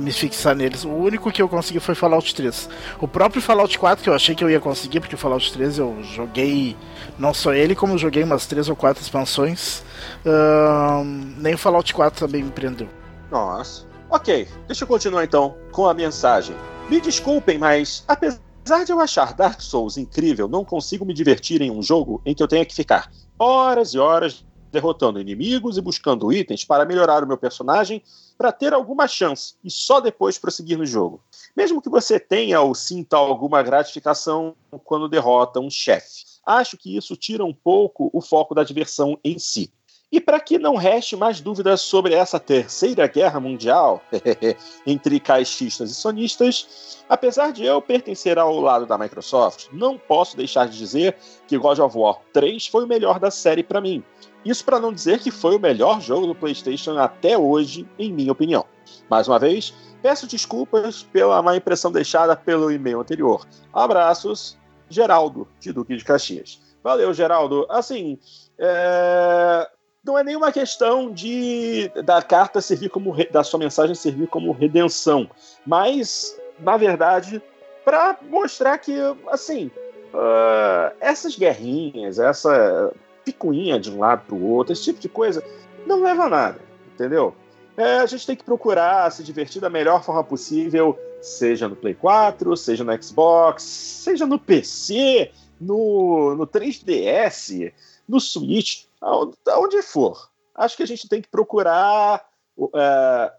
me 0.00 0.12
fixar 0.12 0.54
neles. 0.54 0.84
O 0.84 0.90
único 0.90 1.30
que 1.30 1.40
eu 1.40 1.48
consegui 1.48 1.80
foi 1.80 1.94
Fallout 1.94 2.34
3. 2.34 2.68
O 3.00 3.08
próprio 3.08 3.42
Fallout 3.42 3.78
4, 3.78 4.02
que 4.02 4.10
eu 4.10 4.14
achei 4.14 4.34
que 4.34 4.42
eu 4.42 4.50
ia 4.50 4.60
conseguir, 4.60 5.00
porque 5.00 5.14
o 5.14 5.18
Fallout 5.18 5.52
3 5.52 5.78
eu 5.78 5.96
joguei, 6.02 6.76
não 7.18 7.32
só 7.34 7.52
ele, 7.52 7.74
como 7.74 7.98
joguei 7.98 8.22
umas 8.22 8.46
3 8.46 8.68
ou 8.68 8.76
4 8.76 9.02
expansões. 9.02 9.82
Uh, 10.24 11.04
nem 11.38 11.54
o 11.54 11.58
Fallout 11.58 11.92
4 11.92 12.26
também 12.26 12.42
me 12.42 12.50
prendeu. 12.50 12.88
Nossa. 13.30 13.84
Ok, 14.08 14.48
deixa 14.66 14.84
eu 14.84 14.88
continuar 14.88 15.24
então 15.24 15.56
com 15.72 15.86
a 15.86 15.94
mensagem. 15.94 16.54
Me 16.88 17.00
desculpem, 17.00 17.58
mas 17.58 18.04
apesar 18.06 18.84
de 18.84 18.92
eu 18.92 19.00
achar 19.00 19.34
Dark 19.34 19.60
Souls 19.60 19.96
incrível, 19.96 20.46
não 20.46 20.64
consigo 20.64 21.04
me 21.04 21.12
divertir 21.12 21.60
em 21.60 21.70
um 21.70 21.82
jogo 21.82 22.22
em 22.24 22.34
que 22.34 22.42
eu 22.42 22.48
tenha 22.48 22.64
que 22.64 22.74
ficar 22.74 23.10
horas 23.38 23.94
e 23.94 23.98
horas 23.98 24.44
derrotando 24.76 25.18
inimigos 25.18 25.78
e 25.78 25.80
buscando 25.80 26.30
itens 26.30 26.62
para 26.62 26.84
melhorar 26.84 27.24
o 27.24 27.26
meu 27.26 27.38
personagem 27.38 28.02
para 28.36 28.52
ter 28.52 28.74
alguma 28.74 29.08
chance 29.08 29.54
e 29.64 29.70
só 29.70 30.00
depois 30.00 30.38
prosseguir 30.38 30.76
no 30.76 30.84
jogo. 30.84 31.22
Mesmo 31.56 31.80
que 31.80 31.88
você 31.88 32.20
tenha 32.20 32.60
ou 32.60 32.74
sinta 32.74 33.16
alguma 33.16 33.62
gratificação 33.62 34.54
quando 34.84 35.08
derrota 35.08 35.60
um 35.60 35.70
chefe. 35.70 36.26
Acho 36.44 36.76
que 36.76 36.94
isso 36.94 37.16
tira 37.16 37.42
um 37.42 37.54
pouco 37.54 38.10
o 38.12 38.20
foco 38.20 38.54
da 38.54 38.62
diversão 38.62 39.18
em 39.24 39.38
si. 39.38 39.72
E 40.10 40.20
para 40.20 40.38
que 40.38 40.56
não 40.56 40.76
reste 40.76 41.16
mais 41.16 41.40
dúvidas 41.40 41.80
sobre 41.80 42.14
essa 42.14 42.38
terceira 42.38 43.08
guerra 43.08 43.40
mundial 43.40 44.00
entre 44.86 45.18
caixistas 45.18 45.90
e 45.90 45.94
sonistas, 45.94 46.98
apesar 47.08 47.52
de 47.52 47.64
eu 47.64 47.82
pertencer 47.82 48.38
ao 48.38 48.60
lado 48.60 48.86
da 48.86 48.96
Microsoft, 48.96 49.66
não 49.72 49.98
posso 49.98 50.36
deixar 50.36 50.68
de 50.68 50.78
dizer 50.78 51.16
que 51.48 51.58
God 51.58 51.80
of 51.80 51.98
War 51.98 52.20
3 52.32 52.68
foi 52.68 52.84
o 52.84 52.86
melhor 52.86 53.18
da 53.18 53.32
série 53.32 53.64
para 53.64 53.80
mim. 53.80 54.04
Isso 54.46 54.64
para 54.64 54.78
não 54.78 54.92
dizer 54.92 55.18
que 55.18 55.32
foi 55.32 55.56
o 55.56 55.60
melhor 55.60 56.00
jogo 56.00 56.28
do 56.28 56.34
PlayStation 56.34 56.96
até 56.96 57.36
hoje, 57.36 57.84
em 57.98 58.12
minha 58.12 58.30
opinião. 58.30 58.64
Mais 59.10 59.26
uma 59.26 59.40
vez, 59.40 59.74
peço 60.00 60.24
desculpas 60.24 61.02
pela 61.02 61.42
má 61.42 61.56
impressão 61.56 61.90
deixada 61.90 62.36
pelo 62.36 62.70
e-mail 62.70 63.00
anterior. 63.00 63.44
Abraços, 63.72 64.56
Geraldo, 64.88 65.48
de 65.58 65.72
Duque 65.72 65.96
de 65.96 66.04
Caxias. 66.04 66.60
Valeu, 66.80 67.12
Geraldo. 67.12 67.66
Assim, 67.68 68.20
é... 68.56 69.68
não 70.04 70.16
é 70.16 70.22
nenhuma 70.22 70.52
questão 70.52 71.12
de 71.12 71.90
da 72.04 72.22
carta 72.22 72.60
servir 72.60 72.88
como 72.88 73.16
da 73.32 73.42
sua 73.42 73.58
mensagem 73.58 73.96
servir 73.96 74.28
como 74.28 74.52
redenção, 74.52 75.28
mas 75.66 76.40
na 76.60 76.76
verdade 76.76 77.42
para 77.84 78.16
mostrar 78.22 78.78
que 78.78 78.94
assim 79.28 79.72
uh, 80.14 80.94
essas 81.00 81.36
guerrinhas, 81.36 82.18
essa 82.18 82.92
picuinha 83.26 83.78
de 83.78 83.90
um 83.90 83.98
lado 83.98 84.24
para 84.24 84.36
o 84.36 84.46
outro, 84.46 84.72
esse 84.72 84.84
tipo 84.84 85.00
de 85.00 85.08
coisa, 85.08 85.44
não 85.84 86.00
leva 86.00 86.24
a 86.24 86.28
nada, 86.28 86.60
entendeu? 86.94 87.34
É, 87.76 87.98
a 87.98 88.06
gente 88.06 88.26
tem 88.26 88.36
que 88.36 88.44
procurar 88.44 89.10
se 89.10 89.24
divertir 89.24 89.60
da 89.60 89.68
melhor 89.68 90.02
forma 90.02 90.22
possível, 90.22 90.96
seja 91.20 91.68
no 91.68 91.74
Play 91.74 91.94
4, 91.94 92.56
seja 92.56 92.84
no 92.84 93.02
Xbox, 93.02 93.62
seja 93.64 94.24
no 94.24 94.38
PC, 94.38 95.32
no, 95.60 96.36
no 96.36 96.46
3DS, 96.46 97.72
no 98.08 98.20
Switch, 98.20 98.84
aonde 99.00 99.82
for. 99.82 100.30
Acho 100.54 100.76
que 100.76 100.82
a 100.84 100.86
gente 100.86 101.08
tem 101.08 101.20
que 101.20 101.28
procurar 101.28 102.24
uh, 102.56 102.70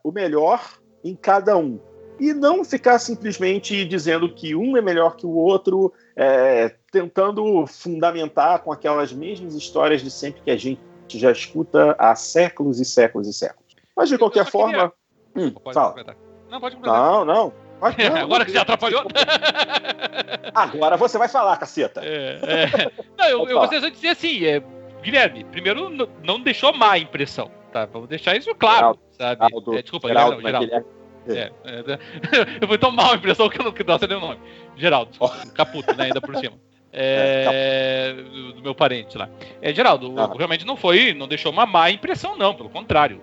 o 0.03 0.11
melhor 0.11 0.61
em 1.03 1.15
cada 1.15 1.57
um. 1.57 1.80
E 2.19 2.34
não 2.34 2.64
ficar 2.64 2.99
simplesmente 2.99 3.85
dizendo 3.85 4.34
que 4.34 4.55
um 4.55 4.76
é 4.76 4.81
melhor 4.81 5.15
que 5.15 5.26
o 5.26 5.31
outro, 5.31 5.93
é, 6.15 6.76
tentando 6.98 7.68
fundamentar 7.68 8.60
com 8.64 8.72
aquelas 8.72 9.14
mesmas 9.14 9.53
histórias 9.53 10.02
de 10.02 10.10
sempre 10.10 10.41
que 10.41 10.49
a 10.49 10.57
gente 10.57 10.80
já 11.10 11.32
escuta 11.32 11.95
há 11.99 12.15
séculos 12.15 12.80
e 12.80 12.86
séculos 12.86 13.28
e 13.28 13.34
séculos. 13.34 13.76
Mas 13.95 14.10
de 14.10 14.18
qualquer 14.18 14.45
forma. 14.45 14.91
Queria... 15.34 15.48
Hum, 15.48 15.52
pode 15.52 15.76
fala. 15.76 15.95
Não, 16.49 16.60
pode 16.60 16.76
completar. 16.76 16.99
Não, 16.99 17.26
não. 17.26 17.53
Não 17.80 18.22
Agora 18.24 18.44
que 18.44 18.52
já 18.52 18.64
atrapalhou. 18.64 19.03
Agora 20.56 20.98
você 20.98 21.19
vai 21.19 21.30
falar, 21.30 21.57
caceta. 21.57 22.02
É, 22.03 22.40
é. 22.41 22.91
Não, 23.15 23.26
eu, 23.30 23.48
eu 23.48 23.60
gostaria 23.60 23.91
de 23.91 23.91
dizer 23.91 24.07
assim, 24.07 24.44
é, 24.45 24.64
Guilherme, 25.03 25.44
primeiro 25.44 25.91
não 26.24 26.41
deixou 26.41 26.74
má 26.74 26.98
impressão, 26.98 27.52
tá? 27.72 27.86
Vamos 27.86 28.10
deixar 28.10 28.36
isso 28.36 28.56
claro, 28.56 28.78
Geraldo, 28.78 28.99
sabe? 29.11 29.45
Geraldo, 29.45 29.78
é, 29.78 29.82
desculpa, 29.84 30.07
Geraldo, 30.07 30.41
Geraldo, 30.41 30.65
Geraldo. 30.65 30.98
É, 31.28 31.52
é, 31.65 31.99
eu 32.61 32.68
fui 32.68 32.80
tão 32.80 32.91
mal 32.91 33.11
a 33.11 33.15
impressão 33.15 33.48
que 33.48 33.60
eu 33.60 33.65
não 33.65 33.72
queria 33.72 33.95
nem 34.07 34.18
o 34.18 34.22
nome. 34.22 34.40
Geraldo, 34.76 35.11
oh. 35.19 35.30
Caputo, 35.53 35.95
né? 35.95 36.06
Ainda 36.06 36.19
por 36.19 36.36
cima. 36.38 36.57
É, 36.91 38.15
é 38.18 38.53
do 38.53 38.61
meu 38.61 38.73
parente 38.73 39.18
lá. 39.18 39.30
É, 39.61 39.73
Geraldo, 39.73 40.14
ah. 40.18 40.34
realmente 40.35 40.65
não 40.65 40.77
foi, 40.77 41.14
não 41.14 41.27
deixou 41.27 41.51
uma 41.51 41.66
má 41.66 41.91
impressão, 41.91 42.38
não, 42.38 42.56
pelo 42.56 42.69
contrário. 42.69 43.22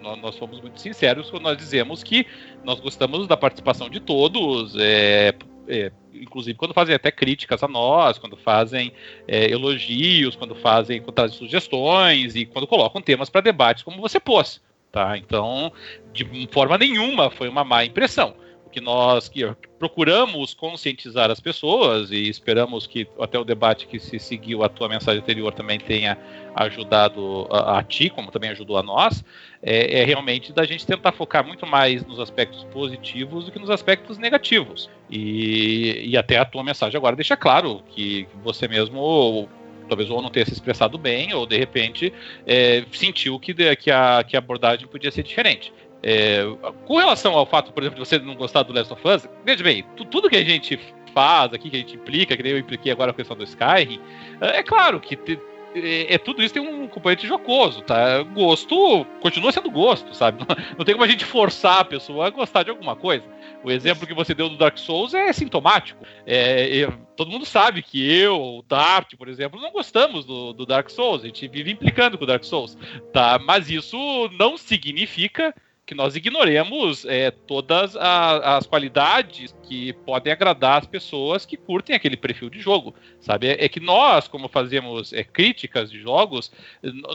Nós, 0.00 0.20
nós 0.20 0.36
fomos 0.36 0.60
muito 0.60 0.80
sinceros 0.80 1.30
quando 1.30 1.44
nós 1.44 1.56
dizemos 1.56 2.02
que 2.02 2.26
nós 2.64 2.80
gostamos 2.80 3.26
da 3.26 3.36
participação 3.36 3.88
de 3.88 4.00
todos, 4.00 4.74
é, 4.78 5.34
é, 5.68 5.92
inclusive 6.12 6.58
quando 6.58 6.74
fazem 6.74 6.94
até 6.94 7.10
críticas 7.10 7.62
a 7.62 7.68
nós, 7.68 8.18
quando 8.18 8.36
fazem 8.36 8.92
é, 9.26 9.50
elogios, 9.50 10.36
quando 10.36 10.54
fazem 10.54 11.00
quando 11.00 11.14
trazem 11.14 11.38
sugestões 11.38 12.34
e 12.36 12.44
quando 12.44 12.66
colocam 12.66 13.00
temas 13.00 13.30
para 13.30 13.40
debates, 13.40 13.82
como 13.82 14.00
você 14.00 14.18
pôs. 14.18 14.62
Tá? 14.90 15.18
Então, 15.18 15.72
de 16.12 16.48
forma 16.52 16.78
nenhuma 16.78 17.30
foi 17.30 17.48
uma 17.48 17.64
má 17.64 17.84
impressão. 17.84 18.36
Que 18.74 18.80
nós 18.80 19.28
que 19.28 19.48
procuramos 19.78 20.52
conscientizar 20.52 21.30
as 21.30 21.38
pessoas 21.38 22.10
e 22.10 22.28
esperamos 22.28 22.88
que 22.88 23.06
até 23.20 23.38
o 23.38 23.44
debate 23.44 23.86
que 23.86 24.00
se 24.00 24.18
seguiu 24.18 24.64
a 24.64 24.68
tua 24.68 24.88
mensagem 24.88 25.22
anterior 25.22 25.54
também 25.54 25.78
tenha 25.78 26.18
ajudado 26.56 27.46
a, 27.52 27.78
a 27.78 27.82
ti, 27.84 28.10
como 28.10 28.32
também 28.32 28.50
ajudou 28.50 28.76
a 28.76 28.82
nós, 28.82 29.24
é, 29.62 30.00
é, 30.00 30.04
realmente 30.04 30.52
da 30.52 30.64
gente 30.64 30.84
tentar 30.84 31.12
focar 31.12 31.46
muito 31.46 31.64
mais 31.64 32.04
nos 32.04 32.18
aspectos 32.18 32.64
positivos 32.64 33.44
do 33.44 33.52
que 33.52 33.60
nos 33.60 33.70
aspectos 33.70 34.18
negativos. 34.18 34.90
E, 35.08 36.10
e 36.10 36.16
até 36.16 36.36
a 36.38 36.44
tua 36.44 36.64
mensagem 36.64 36.98
agora 36.98 37.14
deixa 37.14 37.36
claro 37.36 37.80
que 37.90 38.26
você 38.42 38.66
mesmo 38.66 39.48
talvez 39.88 40.10
ou 40.10 40.20
não 40.20 40.30
tenha 40.30 40.46
se 40.46 40.52
expressado 40.52 40.98
bem, 40.98 41.32
ou 41.32 41.46
de 41.46 41.56
repente 41.56 42.12
é, 42.46 42.84
sentiu 42.92 43.38
que, 43.38 43.54
que, 43.76 43.90
a, 43.90 44.24
que 44.26 44.36
a 44.36 44.38
abordagem 44.38 44.88
podia 44.88 45.10
ser 45.10 45.22
diferente. 45.22 45.72
É, 46.06 46.44
com 46.84 46.98
relação 46.98 47.32
ao 47.32 47.46
fato, 47.46 47.72
por 47.72 47.82
exemplo, 47.82 48.02
de 48.02 48.06
você 48.06 48.18
não 48.18 48.34
gostar 48.34 48.62
do 48.62 48.74
Last 48.74 48.92
of 48.92 49.08
Us, 49.08 49.26
veja 49.42 49.64
bem, 49.64 49.82
tudo 50.10 50.28
que 50.28 50.36
a 50.36 50.44
gente 50.44 50.78
faz 51.14 51.54
aqui, 51.54 51.70
que 51.70 51.76
a 51.76 51.78
gente 51.78 51.96
implica, 51.96 52.36
que 52.36 52.42
nem 52.42 52.52
eu 52.52 52.58
impliquei 52.58 52.92
agora 52.92 53.10
a 53.10 53.14
questão 53.14 53.34
do 53.34 53.42
Skyrim, 53.42 53.98
é, 54.38 54.58
é 54.58 54.62
claro 54.62 55.00
que 55.00 55.16
te, 55.16 55.40
é, 55.74 56.14
é, 56.14 56.18
tudo 56.18 56.42
isso 56.42 56.52
tem 56.52 56.62
um 56.62 56.86
componente 56.86 57.26
jocoso, 57.26 57.80
tá? 57.80 58.22
Gosto 58.22 59.06
continua 59.20 59.50
sendo 59.50 59.70
gosto, 59.70 60.14
sabe? 60.14 60.38
Não, 60.40 60.56
não, 60.78 60.84
tem 60.84 60.94
como 60.94 61.04
a 61.04 61.08
gente 61.08 61.24
forçar 61.24 61.80
a 61.80 61.84
pessoa 61.84 62.26
a 62.26 62.30
gostar 62.30 62.64
de 62.64 62.70
alguma 62.70 62.94
coisa. 62.94 63.24
O 63.64 63.70
exemplo 63.70 64.06
que 64.06 64.14
você 64.14 64.34
deu 64.34 64.50
do 64.50 64.58
Dark 64.58 64.76
Souls 64.76 65.14
é 65.14 65.32
sintomático. 65.32 66.04
É, 66.26 66.82
é, 66.82 66.92
todo 67.16 67.30
mundo 67.30 67.46
sabe 67.46 67.82
que 67.82 68.06
eu, 68.08 68.58
o 68.58 68.62
Dart, 68.62 69.16
por 69.16 69.26
exemplo, 69.26 69.60
não 69.60 69.72
gostamos 69.72 70.26
do, 70.26 70.52
do, 70.52 70.66
Dark 70.66 70.90
Souls. 70.90 71.22
A 71.22 71.26
gente 71.26 71.48
vive 71.48 71.72
implicando 71.72 72.18
com 72.18 72.24
o 72.24 72.26
Dark 72.26 72.44
Souls, 72.44 72.76
tá? 73.12 73.40
Mas 73.42 73.70
isso 73.70 73.96
não 74.38 74.56
significa 74.56 75.54
que 75.86 75.94
nós 75.94 76.16
ignoremos 76.16 77.04
é, 77.04 77.30
todas 77.30 77.94
a, 77.96 78.56
as 78.56 78.66
qualidades 78.66 79.54
que 79.62 79.92
podem 79.92 80.32
agradar 80.32 80.78
as 80.78 80.86
pessoas 80.86 81.44
que 81.44 81.56
curtem 81.56 81.94
aquele 81.94 82.16
perfil 82.16 82.48
de 82.48 82.60
jogo, 82.60 82.94
sabe? 83.20 83.48
É, 83.48 83.64
é 83.64 83.68
que 83.68 83.80
nós, 83.80 84.26
como 84.26 84.48
fazemos 84.48 85.12
é, 85.12 85.22
críticas 85.22 85.90
de 85.90 86.00
jogos, 86.00 86.50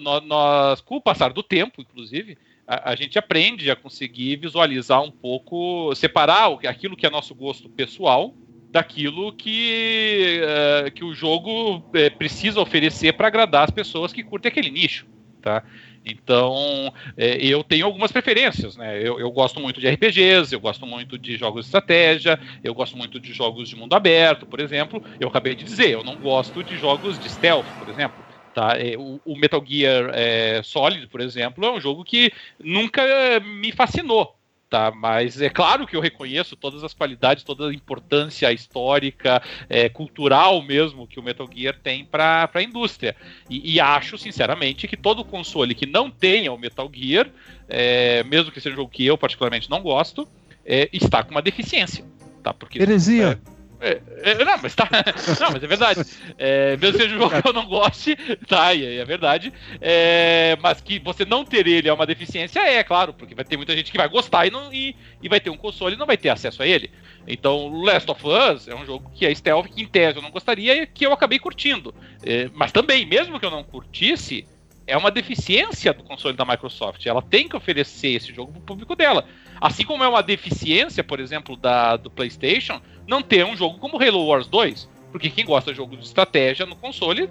nós, 0.02 0.24
nós, 0.24 0.82
com 0.82 0.98
o 0.98 1.02
passar 1.02 1.34
do 1.34 1.42
tempo, 1.42 1.82
inclusive, 1.82 2.38
a, 2.68 2.92
a, 2.92 2.96
gente 2.96 3.18
aprende 3.18 3.72
a 3.72 3.76
conseguir 3.76 4.36
visualizar 4.36 5.02
um 5.02 5.12
pouco, 5.12 5.94
separar 5.96 6.52
aquilo 6.68 6.96
que 6.96 7.08
é 7.08 7.10
nosso 7.10 7.34
gosto 7.34 7.68
pessoal 7.70 8.36
daquilo 8.70 9.34
que, 9.34 10.42
uh, 10.44 10.92
que 10.92 11.04
o 11.04 11.14
jogo 11.14 11.78
uh, 11.78 12.18
precisa 12.18 12.62
oferecer 12.62 13.14
para 13.14 13.28
agradar 13.28 13.64
as 13.64 13.72
pessoas 13.72 14.14
que 14.14 14.24
curtem 14.24 14.52
aquele 14.52 14.70
nicho, 14.70 15.08
tá? 15.42 15.64
Então, 16.06 16.94
é, 17.18 17.38
eu 17.46 17.64
tenho 17.64 17.86
algumas 17.86 18.12
preferências, 18.12 18.76
né? 18.76 18.98
Eu, 19.00 19.20
eu, 19.20 19.32
gosto 19.32 19.60
muito 19.60 19.80
de 19.80 19.88
RPGs, 19.88 20.54
eu 20.54 20.60
gosto 20.60 20.86
muito 20.86 21.18
de 21.18 21.38
jogos 21.38 21.66
de 21.66 21.68
estratégia, 21.68 22.40
eu 22.64 22.74
gosto 22.74 22.98
muito 22.98 23.20
de 23.20 23.34
jogos 23.34 23.70
de 23.70 23.76
mundo 23.76 23.94
aberto, 23.94 24.46
por 24.46 24.60
exemplo. 24.60 25.04
Eu 25.20 25.28
acabei 25.28 25.56
de 25.56 25.64
dizer, 25.64 25.90
eu 25.90 26.04
não 26.04 26.18
gosto 26.18 26.64
de 26.64 26.78
jogos 26.78 27.20
de 27.20 27.30
stealth, 27.30 27.68
por 27.78 27.90
exemplo. 27.90 28.26
Tá? 28.54 28.78
É, 28.78 28.98
o, 28.98 29.22
o 29.24 29.38
Metal 29.38 29.64
Gear 29.66 30.12
é, 30.14 30.62
Solid, 30.64 31.06
por 31.08 31.22
exemplo, 31.22 31.66
é 31.66 31.72
um 31.72 31.80
jogo 31.80 32.04
que 32.04 32.32
nunca 32.60 33.04
me 33.40 33.72
fascinou. 33.72 34.39
Tá, 34.70 34.92
mas 34.92 35.42
é 35.42 35.50
claro 35.50 35.88
que 35.88 35.96
eu 35.96 36.00
reconheço 36.00 36.56
todas 36.56 36.84
as 36.84 36.94
qualidades, 36.94 37.44
toda 37.44 37.70
a 37.70 37.74
importância 37.74 38.54
histórica, 38.54 39.42
é, 39.68 39.90
cultural 39.90 40.62
mesmo 40.62 41.08
que 41.08 41.20
o 41.20 41.24
Metal 41.24 41.50
Gear 41.52 41.76
tem 41.82 42.06
para 42.06 42.48
a 42.54 42.62
indústria. 42.62 43.16
E, 43.50 43.74
e, 43.74 43.80
acho, 43.80 44.16
sinceramente, 44.16 44.88
que 44.88 44.96
todo 44.96 45.26
console 45.26 45.74
que 45.74 45.88
não 45.88 46.12
tenha 46.12 46.54
o 46.54 46.58
Metal 46.58 46.88
Gear, 46.94 47.32
é, 47.68 48.24
mesmo 48.26 48.52
que 48.52 48.62
seja 48.62 48.76
um 48.76 48.78
jogo 48.78 48.92
que 48.92 49.04
eu 49.04 49.18
particularmente 49.18 49.72
não 49.72 49.82
gosto, 49.82 50.28
é, 50.64 50.88
está 50.94 51.24
com 51.24 51.32
uma 51.32 51.42
deficiência. 51.42 52.06
Tá? 52.44 52.54
Porque, 52.54 52.80
Heresia! 52.80 53.42
É, 53.44 53.59
é, 53.82 54.02
é, 54.24 54.46
não, 54.46 54.58
mas 54.62 54.76
tá. 54.76 54.90
Não, 55.40 55.52
mas 55.52 55.64
é 55.64 55.68
verdade. 55.68 56.02
É, 56.38 56.76
mesmo 56.78 56.98
seja 56.98 57.16
um 57.16 57.20
jogo 57.20 57.42
que 57.42 57.48
eu 57.48 57.54
não 57.54 57.66
goste, 57.66 58.16
tá, 58.46 58.76
é, 58.76 58.96
é 58.98 59.06
verdade. 59.06 59.54
É, 59.80 60.58
mas 60.62 60.82
que 60.82 61.00
você 61.00 61.24
não 61.24 61.46
ter 61.46 61.66
ele 61.66 61.88
é 61.88 61.94
uma 61.94 62.06
deficiência, 62.06 62.60
é, 62.60 62.84
claro, 62.84 63.14
porque 63.14 63.34
vai 63.34 63.46
ter 63.46 63.56
muita 63.56 63.76
gente 63.76 63.92
que 63.92 63.98
vai 63.98 64.10
gostar 64.10 64.46
e, 64.46 64.52
não, 64.52 64.74
e, 64.74 64.96
e 65.22 65.30
vai 65.30 65.40
ter 65.40 65.50
um 65.50 65.58
console 65.58 65.96
e 65.96 65.98
não 65.98 66.06
vai 66.06 66.18
ter 66.18 66.30
acesso 66.30 66.62
a 66.62 66.68
ele. 66.68 66.92
Então, 67.26 67.82
Last 67.82 68.10
of 68.12 68.22
Us 68.28 68.68
é 68.68 68.76
um 68.76 68.86
jogo 68.86 69.10
que 69.16 69.26
é 69.26 69.34
stealth, 69.34 69.68
que 69.68 69.82
em 69.82 69.88
tese 69.88 70.18
eu 70.18 70.22
não 70.22 70.32
gostaria 70.32 70.84
e 70.84 70.88
que 70.88 71.06
eu 71.06 71.14
acabei 71.14 71.40
curtindo. 71.40 71.94
É, 72.24 72.50
mas 72.54 72.72
também, 72.72 73.06
mesmo 73.06 73.40
que 73.40 73.46
eu 73.46 73.52
não 73.52 73.64
curtisse, 73.64 74.46
é 74.90 74.98
uma 74.98 75.12
deficiência 75.12 75.94
do 75.94 76.04
console 76.04 76.36
da 76.36 76.44
Microsoft. 76.44 77.06
Ela 77.06 77.22
tem 77.22 77.48
que 77.48 77.56
oferecer 77.56 78.10
esse 78.10 78.34
jogo 78.34 78.52
para 78.52 78.60
o 78.60 78.64
público 78.64 78.96
dela. 78.96 79.26
Assim 79.62 79.84
como 79.84 80.04
é 80.04 80.08
uma 80.08 80.24
deficiência, 80.24 81.04
por 81.04 81.20
exemplo, 81.20 81.56
da, 81.56 81.96
do 81.96 82.10
PlayStation, 82.10 82.82
não 83.10 83.24
ter 83.24 83.44
um 83.44 83.58
jogo 83.58 83.80
como 83.80 84.02
Halo 84.02 84.26
Wars 84.28 84.48
2. 84.48 84.88
Porque 85.12 85.30
quem 85.30 85.44
gosta 85.44 85.72
de 85.72 85.78
jogo 85.78 85.98
de 85.98 86.06
estratégia 86.06 86.68
no 86.68 86.76
console, 86.76 87.28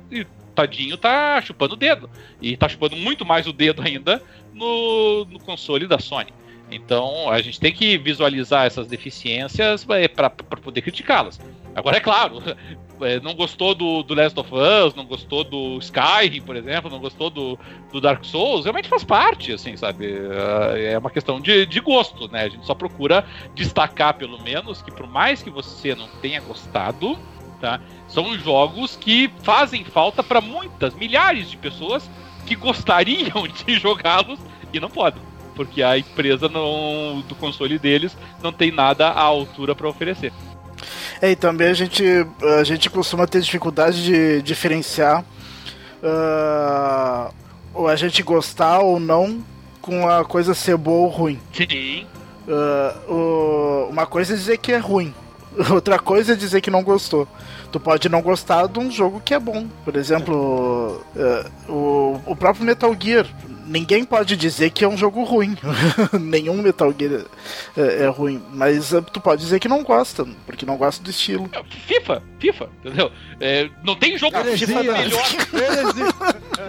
tadinho, 0.55 0.99
tá 0.99 1.41
chupando 1.41 1.75
o 1.75 1.77
dedo. 1.77 2.11
E 2.43 2.57
tá 2.57 2.69
chupando 2.69 2.97
muito 2.97 3.25
mais 3.25 3.47
o 3.47 3.53
dedo 3.53 3.81
ainda 3.81 4.21
no, 4.53 5.25
no 5.27 5.39
console 5.39 5.87
da 5.87 6.01
Sony. 6.01 6.33
Então 6.71 7.31
a 7.31 7.41
gente 7.41 7.61
tem 7.61 7.73
que 7.73 7.97
visualizar 7.97 8.67
essas 8.67 8.89
deficiências 8.89 9.87
é, 9.89 10.09
para 10.09 10.29
poder 10.29 10.83
criticá-las. 10.83 11.41
Agora, 11.75 11.99
é 11.99 12.01
claro, 12.01 12.43
é, 13.01 13.21
não 13.21 13.35
gostou 13.35 13.75
do, 13.75 14.03
do 14.03 14.15
Last 14.15 14.39
of 14.39 14.51
Us, 14.53 14.95
não 14.95 15.05
gostou 15.05 15.45
do 15.45 15.79
Skyrim, 15.79 16.43
por 16.43 16.57
exemplo, 16.57 16.91
não 16.91 16.99
gostou 16.99 17.31
do, 17.31 17.59
do 17.93 18.01
Dark 18.01 18.25
Souls, 18.25 18.65
realmente 18.65 18.89
faz 18.89 19.05
parte, 19.05 19.53
assim, 19.53 19.77
sabe? 19.77 20.07
É, 20.75 20.93
é 20.93 20.99
uma 20.99 21.11
questão 21.11 21.41
de, 21.41 21.67
de 21.67 21.81
gosto, 21.81 22.31
né? 22.31 22.45
A 22.45 22.49
gente 22.49 22.67
só 22.67 22.75
procura 22.75 23.25
destacar, 23.55 24.15
pelo 24.15 24.43
menos, 24.43 24.83
que 24.83 24.91
por 24.91 25.07
mais 25.07 25.43
que 25.43 25.51
você 25.51 25.95
não 25.95 26.09
tenha 26.21 26.41
gostado, 26.41 27.19
tá? 27.61 27.81
São 28.07 28.37
jogos 28.39 28.97
que 28.97 29.31
fazem 29.43 29.85
falta 29.85 30.23
para 30.23 30.41
muitas, 30.41 30.95
milhares 30.95 31.51
de 31.51 31.57
pessoas 31.57 32.09
que 32.47 32.55
gostariam 32.55 33.47
de 33.67 33.79
jogá-los 33.79 34.39
e 34.73 34.81
não 34.81 34.91
podem 34.91 35.29
porque 35.59 35.83
a 35.83 35.99
empresa 35.99 36.49
não, 36.49 37.21
do 37.27 37.35
console 37.35 37.81
deles 37.81 38.17
não 38.41 38.53
tem 38.53 38.71
nada 38.71 39.09
à 39.09 39.23
altura 39.23 39.75
para 39.75 39.89
oferecer. 39.89 40.33
É, 41.21 41.33
e 41.33 41.37
também 41.37 41.69
a 41.69 41.75
gente, 41.75 42.05
a 42.61 42.65
gente 42.65 42.89
costuma 42.89 43.27
ter 43.27 43.41
dificuldade 43.41 44.05
de 44.05 44.43
diferenciar 44.43 45.25
uh, 46.03 47.35
ou 47.75 47.89
a 47.89 47.97
gente 47.97 48.23
gostar 48.23 48.81
ou 48.81 49.01
não 49.01 49.43
com 49.81 50.09
a 50.09 50.25
coisa 50.25 50.55
ser 50.55 50.77
boa 50.77 51.07
ou 51.07 51.09
ruim. 51.09 51.41
Sim. 51.53 52.07
Uh, 52.47 53.13
o, 53.13 53.89
uma 53.91 54.07
coisa 54.07 54.35
é 54.35 54.37
dizer 54.37 54.59
que 54.59 54.73
é 54.73 54.79
ruim, 54.79 55.13
outra 55.71 55.99
coisa 55.99 56.33
é 56.33 56.37
dizer 56.37 56.61
que 56.61 56.71
não 56.71 56.83
gostou. 56.83 57.27
Tu 57.71 57.79
pode 57.79 58.09
não 58.09 58.23
gostar 58.23 58.67
de 58.67 58.79
um 58.79 58.91
jogo 58.91 59.21
que 59.23 59.35
é 59.35 59.39
bom. 59.39 59.67
Por 59.85 59.97
exemplo, 59.97 61.05
uh, 61.15 61.71
o, 61.71 62.21
o 62.27 62.37
próprio 62.37 62.65
Metal 62.65 62.95
Gear 62.99 63.27
ninguém 63.69 64.05
pode 64.05 64.37
dizer 64.37 64.71
que 64.71 64.85
é 64.85 64.89
um 64.89 64.97
jogo 64.97 65.23
ruim. 65.23 65.57
Nenhum 66.19 66.63
Metal 66.63 66.93
Gear 66.99 67.25
é, 67.77 68.05
é, 68.05 68.09
ruim. 68.09 68.43
Mas 68.53 68.93
uh, 68.93 69.03
tu 69.03 69.21
pode 69.21 69.43
dizer 69.43 69.61
que 69.61 69.69
não 69.69 69.83
gosta, 69.83 70.27
porque 70.47 70.67
não 70.67 70.77
gosta 70.77 71.03
do 71.03 71.11
estilo. 71.11 71.49
É, 71.53 71.63
FIFA, 71.63 72.23
FIFA, 72.39 72.71
entendeu? 72.81 73.13
É, 73.41 73.69
não 73.85 73.95
tem 73.95 74.17
jogo 74.19 74.37
FIFA 74.39 74.83
melhor. 74.83 75.23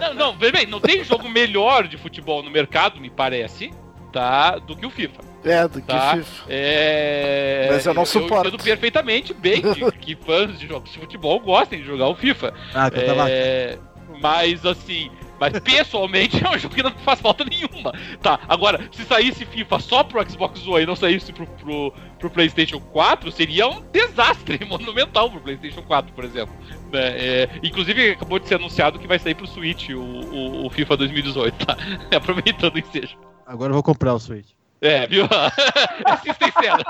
não, 0.00 0.14
não, 0.14 0.36
bem, 0.36 0.66
não 0.66 0.80
tem 0.80 1.02
jogo 1.02 1.28
melhor 1.28 1.88
de 1.88 1.96
futebol 1.96 2.42
no 2.42 2.50
mercado, 2.50 3.00
me 3.00 3.10
parece, 3.10 3.72
tá? 4.12 4.58
Do 4.58 4.76
que 4.76 4.86
o 4.86 4.90
FIFA. 4.90 5.30
É, 5.42 5.66
do 5.66 5.80
tá? 5.80 6.10
que 6.10 6.18
FIFA. 6.18 6.44
É... 6.48 7.68
Mas 7.70 7.86
eu 7.86 7.94
não 7.94 8.04
suporto. 8.04 8.44
Eu 8.44 8.48
entendo 8.48 8.62
perfeitamente 8.62 9.32
bem 9.32 9.62
que, 9.62 9.92
que 9.98 10.16
fãs 10.16 10.58
de 10.58 10.66
jogos 10.66 10.92
de 10.92 10.98
futebol 10.98 11.40
gostem 11.40 11.80
de 11.80 11.86
jogar 11.86 12.08
o 12.08 12.14
FIFA. 12.14 12.52
Ah, 12.74 12.90
tá 12.90 13.00
é... 13.28 13.78
Mas 14.20 14.66
assim, 14.66 15.10
mas 15.40 15.58
pessoalmente 15.58 16.44
é 16.44 16.50
um 16.50 16.58
jogo 16.58 16.74
que 16.74 16.82
não 16.82 16.90
faz 16.90 17.18
falta 17.18 17.44
nenhuma. 17.44 17.92
Tá, 18.20 18.38
agora, 18.46 18.86
se 18.92 19.04
saísse 19.04 19.46
FIFA 19.46 19.80
só 19.80 20.04
pro 20.04 20.30
Xbox 20.30 20.66
One 20.66 20.82
e 20.82 20.86
não 20.86 20.94
saísse 20.94 21.32
pro, 21.32 21.46
pro, 21.46 21.92
pro 22.18 22.30
PlayStation 22.30 22.78
4, 22.78 23.32
seria 23.32 23.66
um 23.66 23.80
desastre 23.90 24.62
monumental 24.68 25.30
pro 25.30 25.40
PlayStation 25.40 25.80
4, 25.82 26.12
por 26.12 26.24
exemplo. 26.24 26.54
É, 26.92 27.48
é, 27.54 27.60
inclusive, 27.62 28.10
acabou 28.10 28.38
de 28.38 28.46
ser 28.46 28.56
anunciado 28.56 28.98
que 28.98 29.06
vai 29.06 29.18
sair 29.18 29.34
pro 29.34 29.46
Switch 29.46 29.88
o, 29.88 29.98
o, 29.98 30.66
o 30.66 30.70
FIFA 30.70 30.98
2018, 30.98 31.66
tá? 31.66 31.76
Aproveitando 32.14 32.74
o 32.74 32.78
ensejo. 32.78 33.16
Agora 33.46 33.70
eu 33.70 33.74
vou 33.74 33.82
comprar 33.82 34.12
o 34.12 34.20
Switch. 34.20 34.50
É, 34.82 35.06
viu? 35.06 35.24
Assistem 36.04 36.52
cena. 36.52 36.84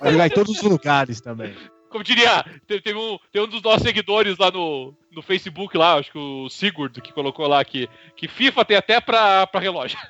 Vai 0.00 0.12
jogar 0.12 0.26
em 0.26 0.30
todos 0.30 0.56
os 0.56 0.62
lugares 0.62 1.20
também 1.20 1.54
como 1.92 2.02
diria, 2.02 2.44
tem, 2.66 2.96
um, 2.96 3.18
tem 3.30 3.42
um 3.42 3.46
dos 3.46 3.62
nossos 3.62 3.82
seguidores 3.82 4.38
lá 4.38 4.50
no, 4.50 4.92
no 5.12 5.22
Facebook, 5.22 5.76
lá, 5.76 5.94
acho 5.94 6.10
que 6.10 6.18
o 6.18 6.48
Sigurd, 6.48 7.00
que 7.00 7.12
colocou 7.12 7.46
lá 7.46 7.62
que, 7.64 7.88
que 8.16 8.26
FIFA 8.26 8.64
tem 8.64 8.76
até 8.78 9.00
pra, 9.00 9.46
pra 9.46 9.60
relógio. 9.60 9.98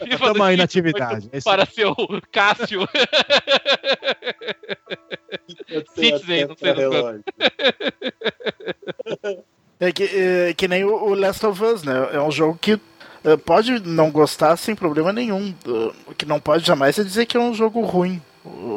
FIFA 0.00 0.14
Estamos 0.14 0.40
aí 0.40 0.56
na 0.56 0.64
atividade. 0.64 1.28
Para 1.44 1.66
seu 1.66 1.94
Cássio. 2.32 2.88
Citizen, 5.94 6.46
não 6.46 6.56
sei 6.56 6.72
É 9.80 9.92
que, 9.92 10.04
é, 10.04 10.54
que 10.54 10.66
nem 10.68 10.84
o 10.84 11.14
Last 11.14 11.44
of 11.44 11.62
Us, 11.62 11.82
né? 11.82 11.92
É 12.12 12.20
um 12.20 12.30
jogo 12.30 12.56
que 12.58 12.78
pode 13.44 13.80
não 13.86 14.10
gostar 14.10 14.56
sem 14.56 14.74
problema 14.74 15.12
nenhum. 15.12 15.54
Uh, 15.66 15.92
o 16.06 16.14
que 16.14 16.26
não 16.26 16.40
pode 16.40 16.66
jamais 16.66 16.98
é 16.98 17.04
dizer 17.04 17.26
que 17.26 17.36
é 17.36 17.40
um 17.40 17.54
jogo 17.54 17.80
ruim 17.82 18.20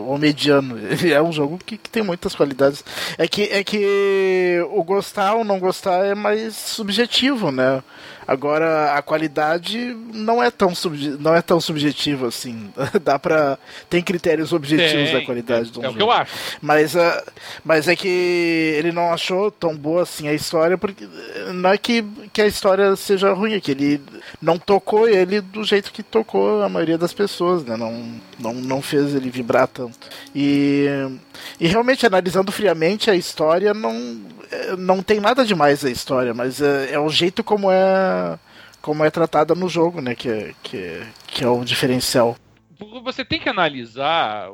ou 0.06 0.18
mediano. 0.18 0.76
É 1.16 1.22
um 1.22 1.32
jogo 1.32 1.60
que, 1.64 1.78
que, 1.78 1.90
tem 1.90 2.04
muitas 2.04 2.36
qualidades. 2.36 2.84
É 3.18 3.28
que, 3.28 3.44
é 3.44 3.64
que 3.64 4.60
o 4.72 4.84
gostar 4.84 5.36
ou 5.36 5.44
não 5.44 5.60
gostar 5.60 6.06
é 6.06 6.16
mais 6.16 6.56
subjetivo, 6.56 7.52
né? 7.52 7.82
Agora, 8.28 8.94
a 8.94 9.02
qualidade 9.04 9.96
não 10.12 10.42
é 10.42 10.50
tão, 10.50 10.74
não 11.20 11.36
é 11.36 11.42
tão 11.42 11.62
subjetiva 11.62 12.28
assim. 12.28 12.72
Dá 13.04 13.20
pra. 13.20 13.58
Tem 13.88 14.02
critérios 14.02 14.52
objetivos 14.52 15.12
da 15.12 15.22
qualidade 15.24 15.72
do 15.72 15.84
é, 15.84 15.86
é 15.86 15.88
jogo. 15.88 15.88
É 15.88 15.90
o 15.90 15.96
que 15.96 16.04
eu 16.04 16.12
acho. 16.12 16.34
Mas, 16.60 16.96
uh, 16.96 17.32
mas 17.64 17.88
é 17.88 17.96
que 17.96 18.08
ele 18.08 18.92
não 18.92 19.14
achou 19.14 19.52
tão 19.52 19.78
boa 19.78 20.02
assim 20.02 20.28
a 20.28 20.34
história, 20.34 20.76
porque 20.76 21.08
não 21.54 21.70
é 21.70 21.78
que, 21.78 22.04
que 22.34 22.42
a 22.42 22.48
história 22.48 22.96
seja 22.96 23.32
ruim, 23.32 23.54
é 23.54 23.60
que 23.60 23.72
ele 23.72 24.02
não 24.42 24.58
tocou 24.58 25.08
ele 25.08 25.40
do 25.40 25.64
jeito 25.64 25.92
que 25.92 26.02
tocou 26.02 26.64
a 26.64 26.70
maioria 26.70 26.98
das 26.98 27.14
pessoas, 27.14 27.64
né? 27.64 27.78
Não, 27.78 28.20
não, 28.40 28.54
não 28.54 28.82
fez 28.82 29.16
ele 29.16 29.30
vibrar 29.30 29.68
tanto. 29.68 30.10
E, 30.34 30.88
e 31.60 31.68
realmente, 31.68 32.06
analisando 32.06 32.52
friamente 32.52 33.10
a 33.10 33.16
história, 33.16 33.74
não, 33.74 34.22
é, 34.52 34.76
não 34.76 35.02
tem 35.02 35.20
nada 35.20 35.46
demais 35.46 35.84
a 35.84 35.90
história, 35.90 36.34
mas 36.34 36.62
é, 36.62 36.94
é 36.94 37.00
o 37.00 37.10
jeito 37.10 37.44
como 37.44 37.72
é 37.72 38.38
como 38.82 39.04
é 39.04 39.10
tratada 39.10 39.56
no 39.56 39.68
jogo, 39.68 40.00
né? 40.00 40.14
Que, 40.14 40.30
é, 40.30 40.54
que, 40.62 41.02
que 41.26 41.44
é 41.44 41.48
o 41.48 41.66
diferencial. 41.66 42.38
Você 43.04 43.26
tem 43.26 43.40
que 43.40 43.50
analisar 43.50 44.50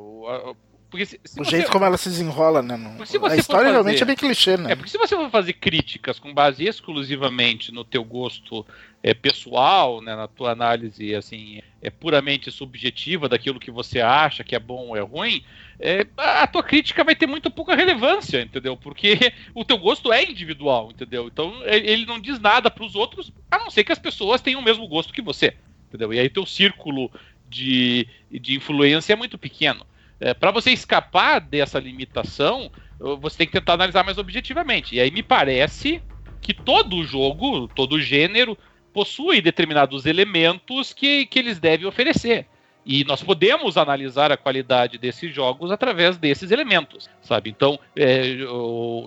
porque 0.91 1.05
se, 1.05 1.17
se 1.23 1.39
o 1.39 1.45
você... 1.45 1.51
jeito 1.51 1.71
como 1.71 1.85
ela 1.85 1.97
se 1.97 2.09
desenrola, 2.09 2.61
né? 2.61 2.75
No... 2.75 3.01
a 3.01 3.05
história 3.05 3.37
fazer... 3.37 3.71
realmente 3.71 4.03
é 4.03 4.05
bem 4.05 4.15
clichê, 4.15 4.57
né? 4.57 4.73
É, 4.73 4.75
porque 4.75 4.91
se 4.91 4.97
você 4.97 5.15
for 5.15 5.31
fazer 5.31 5.53
críticas 5.53 6.19
com 6.19 6.33
base 6.33 6.65
exclusivamente 6.65 7.71
no 7.71 7.85
teu 7.85 8.03
gosto 8.03 8.65
é, 9.01 9.13
pessoal, 9.13 10.01
né, 10.01 10.13
na 10.17 10.27
tua 10.27 10.51
análise 10.51 11.15
assim, 11.15 11.61
é 11.81 11.89
puramente 11.89 12.51
subjetiva 12.51 13.29
daquilo 13.29 13.57
que 13.57 13.71
você 13.71 14.01
acha 14.01 14.43
que 14.43 14.53
é 14.53 14.59
bom 14.59 14.89
ou 14.89 14.97
é 14.97 14.99
ruim, 14.99 15.41
é, 15.79 16.05
a 16.17 16.45
tua 16.45 16.61
crítica 16.61 17.05
vai 17.05 17.15
ter 17.15 17.25
muito 17.25 17.49
pouca 17.49 17.73
relevância, 17.73 18.41
entendeu? 18.41 18.75
Porque 18.75 19.17
o 19.55 19.63
teu 19.63 19.77
gosto 19.77 20.11
é 20.11 20.29
individual, 20.29 20.91
entendeu? 20.91 21.25
Então 21.27 21.53
ele 21.63 22.05
não 22.05 22.19
diz 22.19 22.37
nada 22.37 22.69
para 22.69 22.83
os 22.83 22.95
outros, 22.95 23.31
a 23.49 23.57
não 23.59 23.71
ser 23.71 23.85
que 23.85 23.93
as 23.93 23.99
pessoas 23.99 24.41
tenham 24.41 24.59
o 24.59 24.63
mesmo 24.63 24.85
gosto 24.89 25.13
que 25.13 25.21
você, 25.21 25.53
entendeu? 25.87 26.13
E 26.13 26.19
aí 26.19 26.29
teu 26.29 26.45
círculo 26.45 27.09
de, 27.49 28.05
de 28.29 28.55
influência 28.55 29.13
é 29.13 29.15
muito 29.15 29.37
pequeno. 29.37 29.85
É, 30.21 30.35
para 30.35 30.51
você 30.51 30.71
escapar 30.71 31.41
dessa 31.41 31.79
limitação, 31.79 32.71
você 33.19 33.39
tem 33.39 33.47
que 33.47 33.53
tentar 33.53 33.73
analisar 33.73 34.05
mais 34.05 34.19
objetivamente. 34.19 34.95
E 34.95 34.99
aí 34.99 35.09
me 35.09 35.23
parece 35.23 36.01
que 36.39 36.53
todo 36.53 37.03
jogo, 37.03 37.67
todo 37.67 37.99
gênero, 37.99 38.55
possui 38.93 39.41
determinados 39.41 40.05
elementos 40.05 40.93
que, 40.93 41.25
que 41.25 41.39
eles 41.39 41.59
devem 41.59 41.87
oferecer. 41.87 42.45
E 42.85 43.03
nós 43.03 43.21
podemos 43.23 43.77
analisar 43.77 44.31
a 44.31 44.37
qualidade 44.37 44.97
desses 44.97 45.33
jogos 45.33 45.71
através 45.71 46.17
desses 46.17 46.51
elementos, 46.51 47.09
sabe? 47.21 47.49
Então, 47.49 47.79
é, 47.95 48.37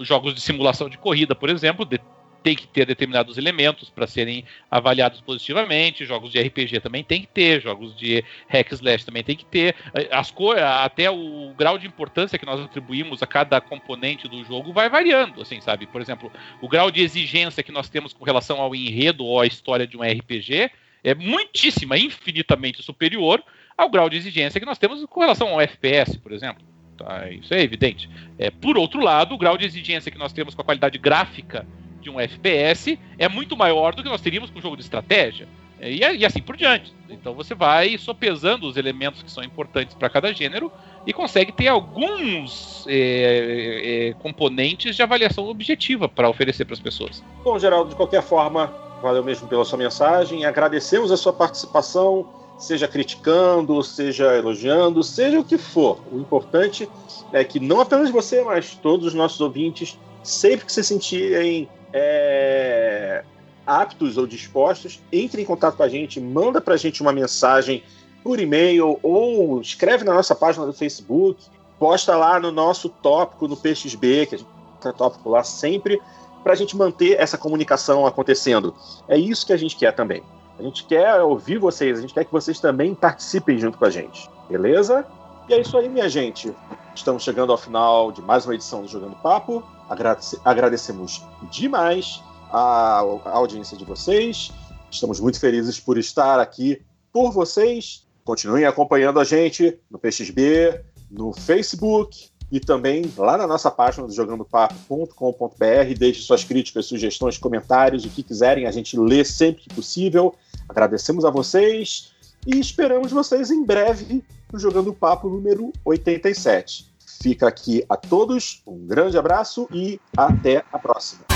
jogos 0.03 0.35
de 0.35 0.41
simulação 0.41 0.89
de 0.89 0.99
corrida, 0.99 1.35
por 1.35 1.49
exemplo, 1.49 1.85
de, 1.85 2.01
tem 2.45 2.55
que 2.55 2.67
ter 2.67 2.85
determinados 2.85 3.39
elementos 3.39 3.89
para 3.89 4.07
serem 4.07 4.45
avaliados 4.71 5.19
positivamente. 5.23 6.05
Jogos 6.05 6.31
de 6.31 6.39
RPG 6.39 6.79
também 6.81 7.03
tem 7.03 7.23
que 7.23 7.27
ter, 7.27 7.63
jogos 7.63 7.97
de 7.97 8.23
hack 8.47 8.71
slash 8.71 9.07
também 9.07 9.25
tem 9.25 9.35
que 9.35 9.47
ter. 9.47 9.75
As 10.11 10.31
cores, 10.31 10.63
até 10.63 11.11
o 11.11 11.55
grau 11.57 11.79
de 11.79 11.87
importância 11.87 12.39
que 12.39 12.45
nós 12.45 12.61
atribuímos 12.61 13.23
a 13.23 13.27
cada 13.27 13.63
componente 13.63 14.29
do 14.29 14.45
jogo 14.45 14.75
vai 14.75 14.91
variando, 14.91 15.41
assim, 15.41 15.59
sabe? 15.63 15.87
Por 15.87 16.03
exemplo, 16.03 16.31
o 16.61 16.69
grau 16.69 16.91
de 16.91 17.01
exigência 17.01 17.63
que 17.63 17.73
nós 17.73 17.89
temos 17.89 18.13
com 18.13 18.27
relação 18.27 18.61
ao 18.61 18.75
enredo 18.75 19.25
ou 19.25 19.41
à 19.41 19.47
história 19.47 19.87
de 19.87 19.97
um 19.97 20.03
RPG 20.03 20.71
é 21.03 21.15
muitíssima, 21.15 21.97
infinitamente 21.97 22.83
superior 22.83 23.43
ao 23.77 23.89
grau 23.89 24.11
de 24.11 24.19
exigência 24.19 24.61
que 24.61 24.67
nós 24.67 24.79
temos 24.79 25.03
com 25.07 25.21
relação 25.21 25.49
ao 25.49 25.61
FPS, 25.63 26.19
por 26.19 26.31
exemplo. 26.31 26.63
Tá, 26.99 27.29
isso 27.31 27.53
é 27.55 27.63
evidente. 27.63 28.09
É, 28.39 28.51
por 28.51 28.77
outro 28.77 29.01
lado, 29.01 29.35
o 29.35 29.39
grau 29.39 29.57
de 29.57 29.65
exigência 29.65 30.13
que 30.13 30.19
nós 30.19 30.33
temos 30.33 30.55
com 30.55 30.61
a 30.61 30.65
qualidade 30.65 30.99
gráfica 30.99 31.67
de 32.05 32.11
um 32.11 32.21
FPS 32.21 32.99
é 33.19 33.29
muito 33.29 33.57
maior 33.57 33.95
do 33.95 34.03
que 34.03 34.09
nós 34.09 34.21
teríamos 34.21 34.51
com 34.51 34.59
um 34.59 34.63
jogo 34.63 34.77
de 34.77 34.83
estratégia. 34.83 35.49
É, 35.81 35.91
e, 35.91 36.19
e 36.19 36.25
assim 36.25 36.41
por 36.41 36.57
diante. 36.57 36.95
Então 37.11 37.35
você 37.35 37.55
vai 37.55 37.99
sopesando 37.99 38.69
os 38.69 38.77
elementos 38.77 39.23
que 39.23 39.31
são 39.31 39.43
importantes 39.43 39.95
para 39.95 40.09
cada 40.09 40.33
gênero 40.33 40.71
e 41.07 41.13
consegue 41.13 41.51
ter 41.51 41.69
alguns 41.69 42.87
é, 42.89 44.11
é, 44.11 44.15
componentes 44.23 44.95
de 44.95 45.03
avaliação 45.03 45.49
objetiva 45.49 46.09
para 46.09 46.29
oferecer 46.29 46.65
para 46.65 46.75
as 46.75 46.81
pessoas. 46.81 47.23
Bom, 47.43 47.59
Geraldo, 47.59 47.91
de 47.91 47.97
qualquer 47.97 48.23
forma, 48.23 48.73
valeu 49.03 49.25
mesmo 49.25 49.49
pela 49.49 49.65
sua 49.65 49.79
mensagem. 49.79 50.45
Agradecemos 50.45 51.11
a 51.11 51.17
sua 51.17 51.33
participação 51.33 52.27
seja 52.59 52.87
criticando, 52.87 53.83
seja 53.83 54.37
elogiando, 54.37 55.03
seja 55.03 55.41
o 55.41 55.45
que 55.45 55.59
for. 55.59 55.99
O 56.11 56.19
importante 56.19 56.89
é 57.33 57.43
que 57.45 57.59
não 57.59 57.81
apenas 57.81 58.11
você, 58.11 58.43
mas 58.43 58.75
todos 58.75 59.09
os 59.09 59.15
nossos 59.15 59.41
ouvintes, 59.41 59.99
sempre 60.23 60.65
que 60.65 60.73
se 60.73 60.85
sentirem 60.85 61.69
é, 61.97 63.23
aptos 63.65 64.19
ou 64.19 64.27
dispostos, 64.27 65.01
entre 65.13 65.41
em 65.41 65.45
contato 65.45 65.77
com 65.77 65.85
a 65.85 65.89
gente, 65.89 66.21
manda 66.21 66.61
para 66.61 66.75
a 66.75 66.77
gente 66.77 67.01
uma 67.01 67.13
mensagem 67.13 67.85
por 68.25 68.41
e-mail 68.41 68.99
ou 69.01 69.61
escreve 69.61 70.03
na 70.03 70.13
nossa 70.13 70.35
página 70.35 70.67
do 70.67 70.73
Facebook, 70.73 71.45
posta 71.79 72.17
lá 72.17 72.41
no 72.41 72.51
nosso 72.51 72.89
tópico 72.89 73.47
no 73.47 73.57
PXB, 73.57 74.27
que 74.27 74.35
a 74.35 74.39
gente 74.39 74.51
tem 74.81 74.93
tópico 74.93 75.31
lá 75.31 75.45
sempre, 75.45 76.03
para 76.43 76.53
a 76.53 76.57
gente 76.57 76.77
manter 76.77 77.19
essa 77.19 77.39
comunicação 77.39 78.05
acontecendo. 78.07 78.75
É 79.09 79.17
isso 79.17 79.47
que 79.47 79.53
a 79.53 79.57
gente 79.57 79.77
quer 79.77 79.93
também. 79.93 80.23
A 80.59 80.63
gente 80.63 80.85
quer 80.85 81.21
ouvir 81.23 81.59
vocês, 81.59 81.99
a 81.99 82.01
gente 82.01 82.13
quer 82.13 82.25
que 82.25 82.33
vocês 82.33 82.59
também 82.61 82.95
participem 82.95 83.59
junto 83.59 83.79
com 83.79 83.85
a 83.85 83.91
gente, 83.91 84.29
beleza? 84.49 85.07
E 85.49 85.55
é 85.55 85.61
isso 85.61 85.77
aí, 85.77 85.89
minha 85.89 86.09
gente. 86.09 86.53
Estamos 86.95 87.23
chegando 87.23 87.53
ao 87.53 87.59
final 87.59 88.11
de 88.11 88.23
mais 88.23 88.45
uma 88.47 88.55
edição 88.55 88.83
do 88.83 88.89
Jogando 88.89 89.17
Papo. 89.17 89.63
Agradece 89.89 90.41
agradecemos 90.45 91.23
demais 91.51 92.23
a, 92.51 93.01
a 93.25 93.31
audiência 93.31 93.77
de 93.77 93.85
vocês. 93.85 94.51
Estamos 94.91 95.21
muito 95.21 95.41
felizes 95.41 95.81
por 95.81 95.99
estar 95.99 96.39
aqui 96.41 96.83
por 97.13 97.33
vocês. 97.33 98.07
Continuem 98.25 98.65
acompanhando 98.65 99.21
a 99.21 99.25
gente 99.25 99.79
no 99.91 99.99
PXB, 99.99 100.81
no 101.11 101.33
Facebook 101.33 102.31
e 102.51 102.61
também 102.61 103.13
lá 103.17 103.37
na 103.37 103.47
nossa 103.47 103.71
página 103.71 104.07
do 104.07 104.13
jogandopapo.com.br. 104.13 105.99
Deixe 105.99 106.23
suas 106.23 106.45
críticas, 106.45 106.87
sugestões, 106.87 107.37
comentários, 107.37 108.05
o 108.05 108.09
que 108.09 108.23
quiserem, 108.23 108.67
a 108.67 108.71
gente 108.71 108.99
lê 108.99 109.25
sempre 109.25 109.63
que 109.63 109.75
possível. 109.75 110.35
Agradecemos 110.69 111.25
a 111.25 111.31
vocês 111.31 112.13
e 112.47 112.59
esperamos 112.59 113.11
vocês 113.11 113.51
em 113.51 113.65
breve 113.65 114.25
no 114.53 114.59
Jogando 114.59 114.93
Papo 114.95 115.29
número 115.29 115.73
87. 115.85 116.94
Fica 117.25 117.49
aqui 117.49 117.83
a 117.89 117.97
todos 117.97 118.63
um 118.67 118.87
grande 118.87 119.17
abraço 119.17 119.67
e 119.73 119.99
até 120.15 120.63
a 120.71 120.79
próxima. 120.79 121.34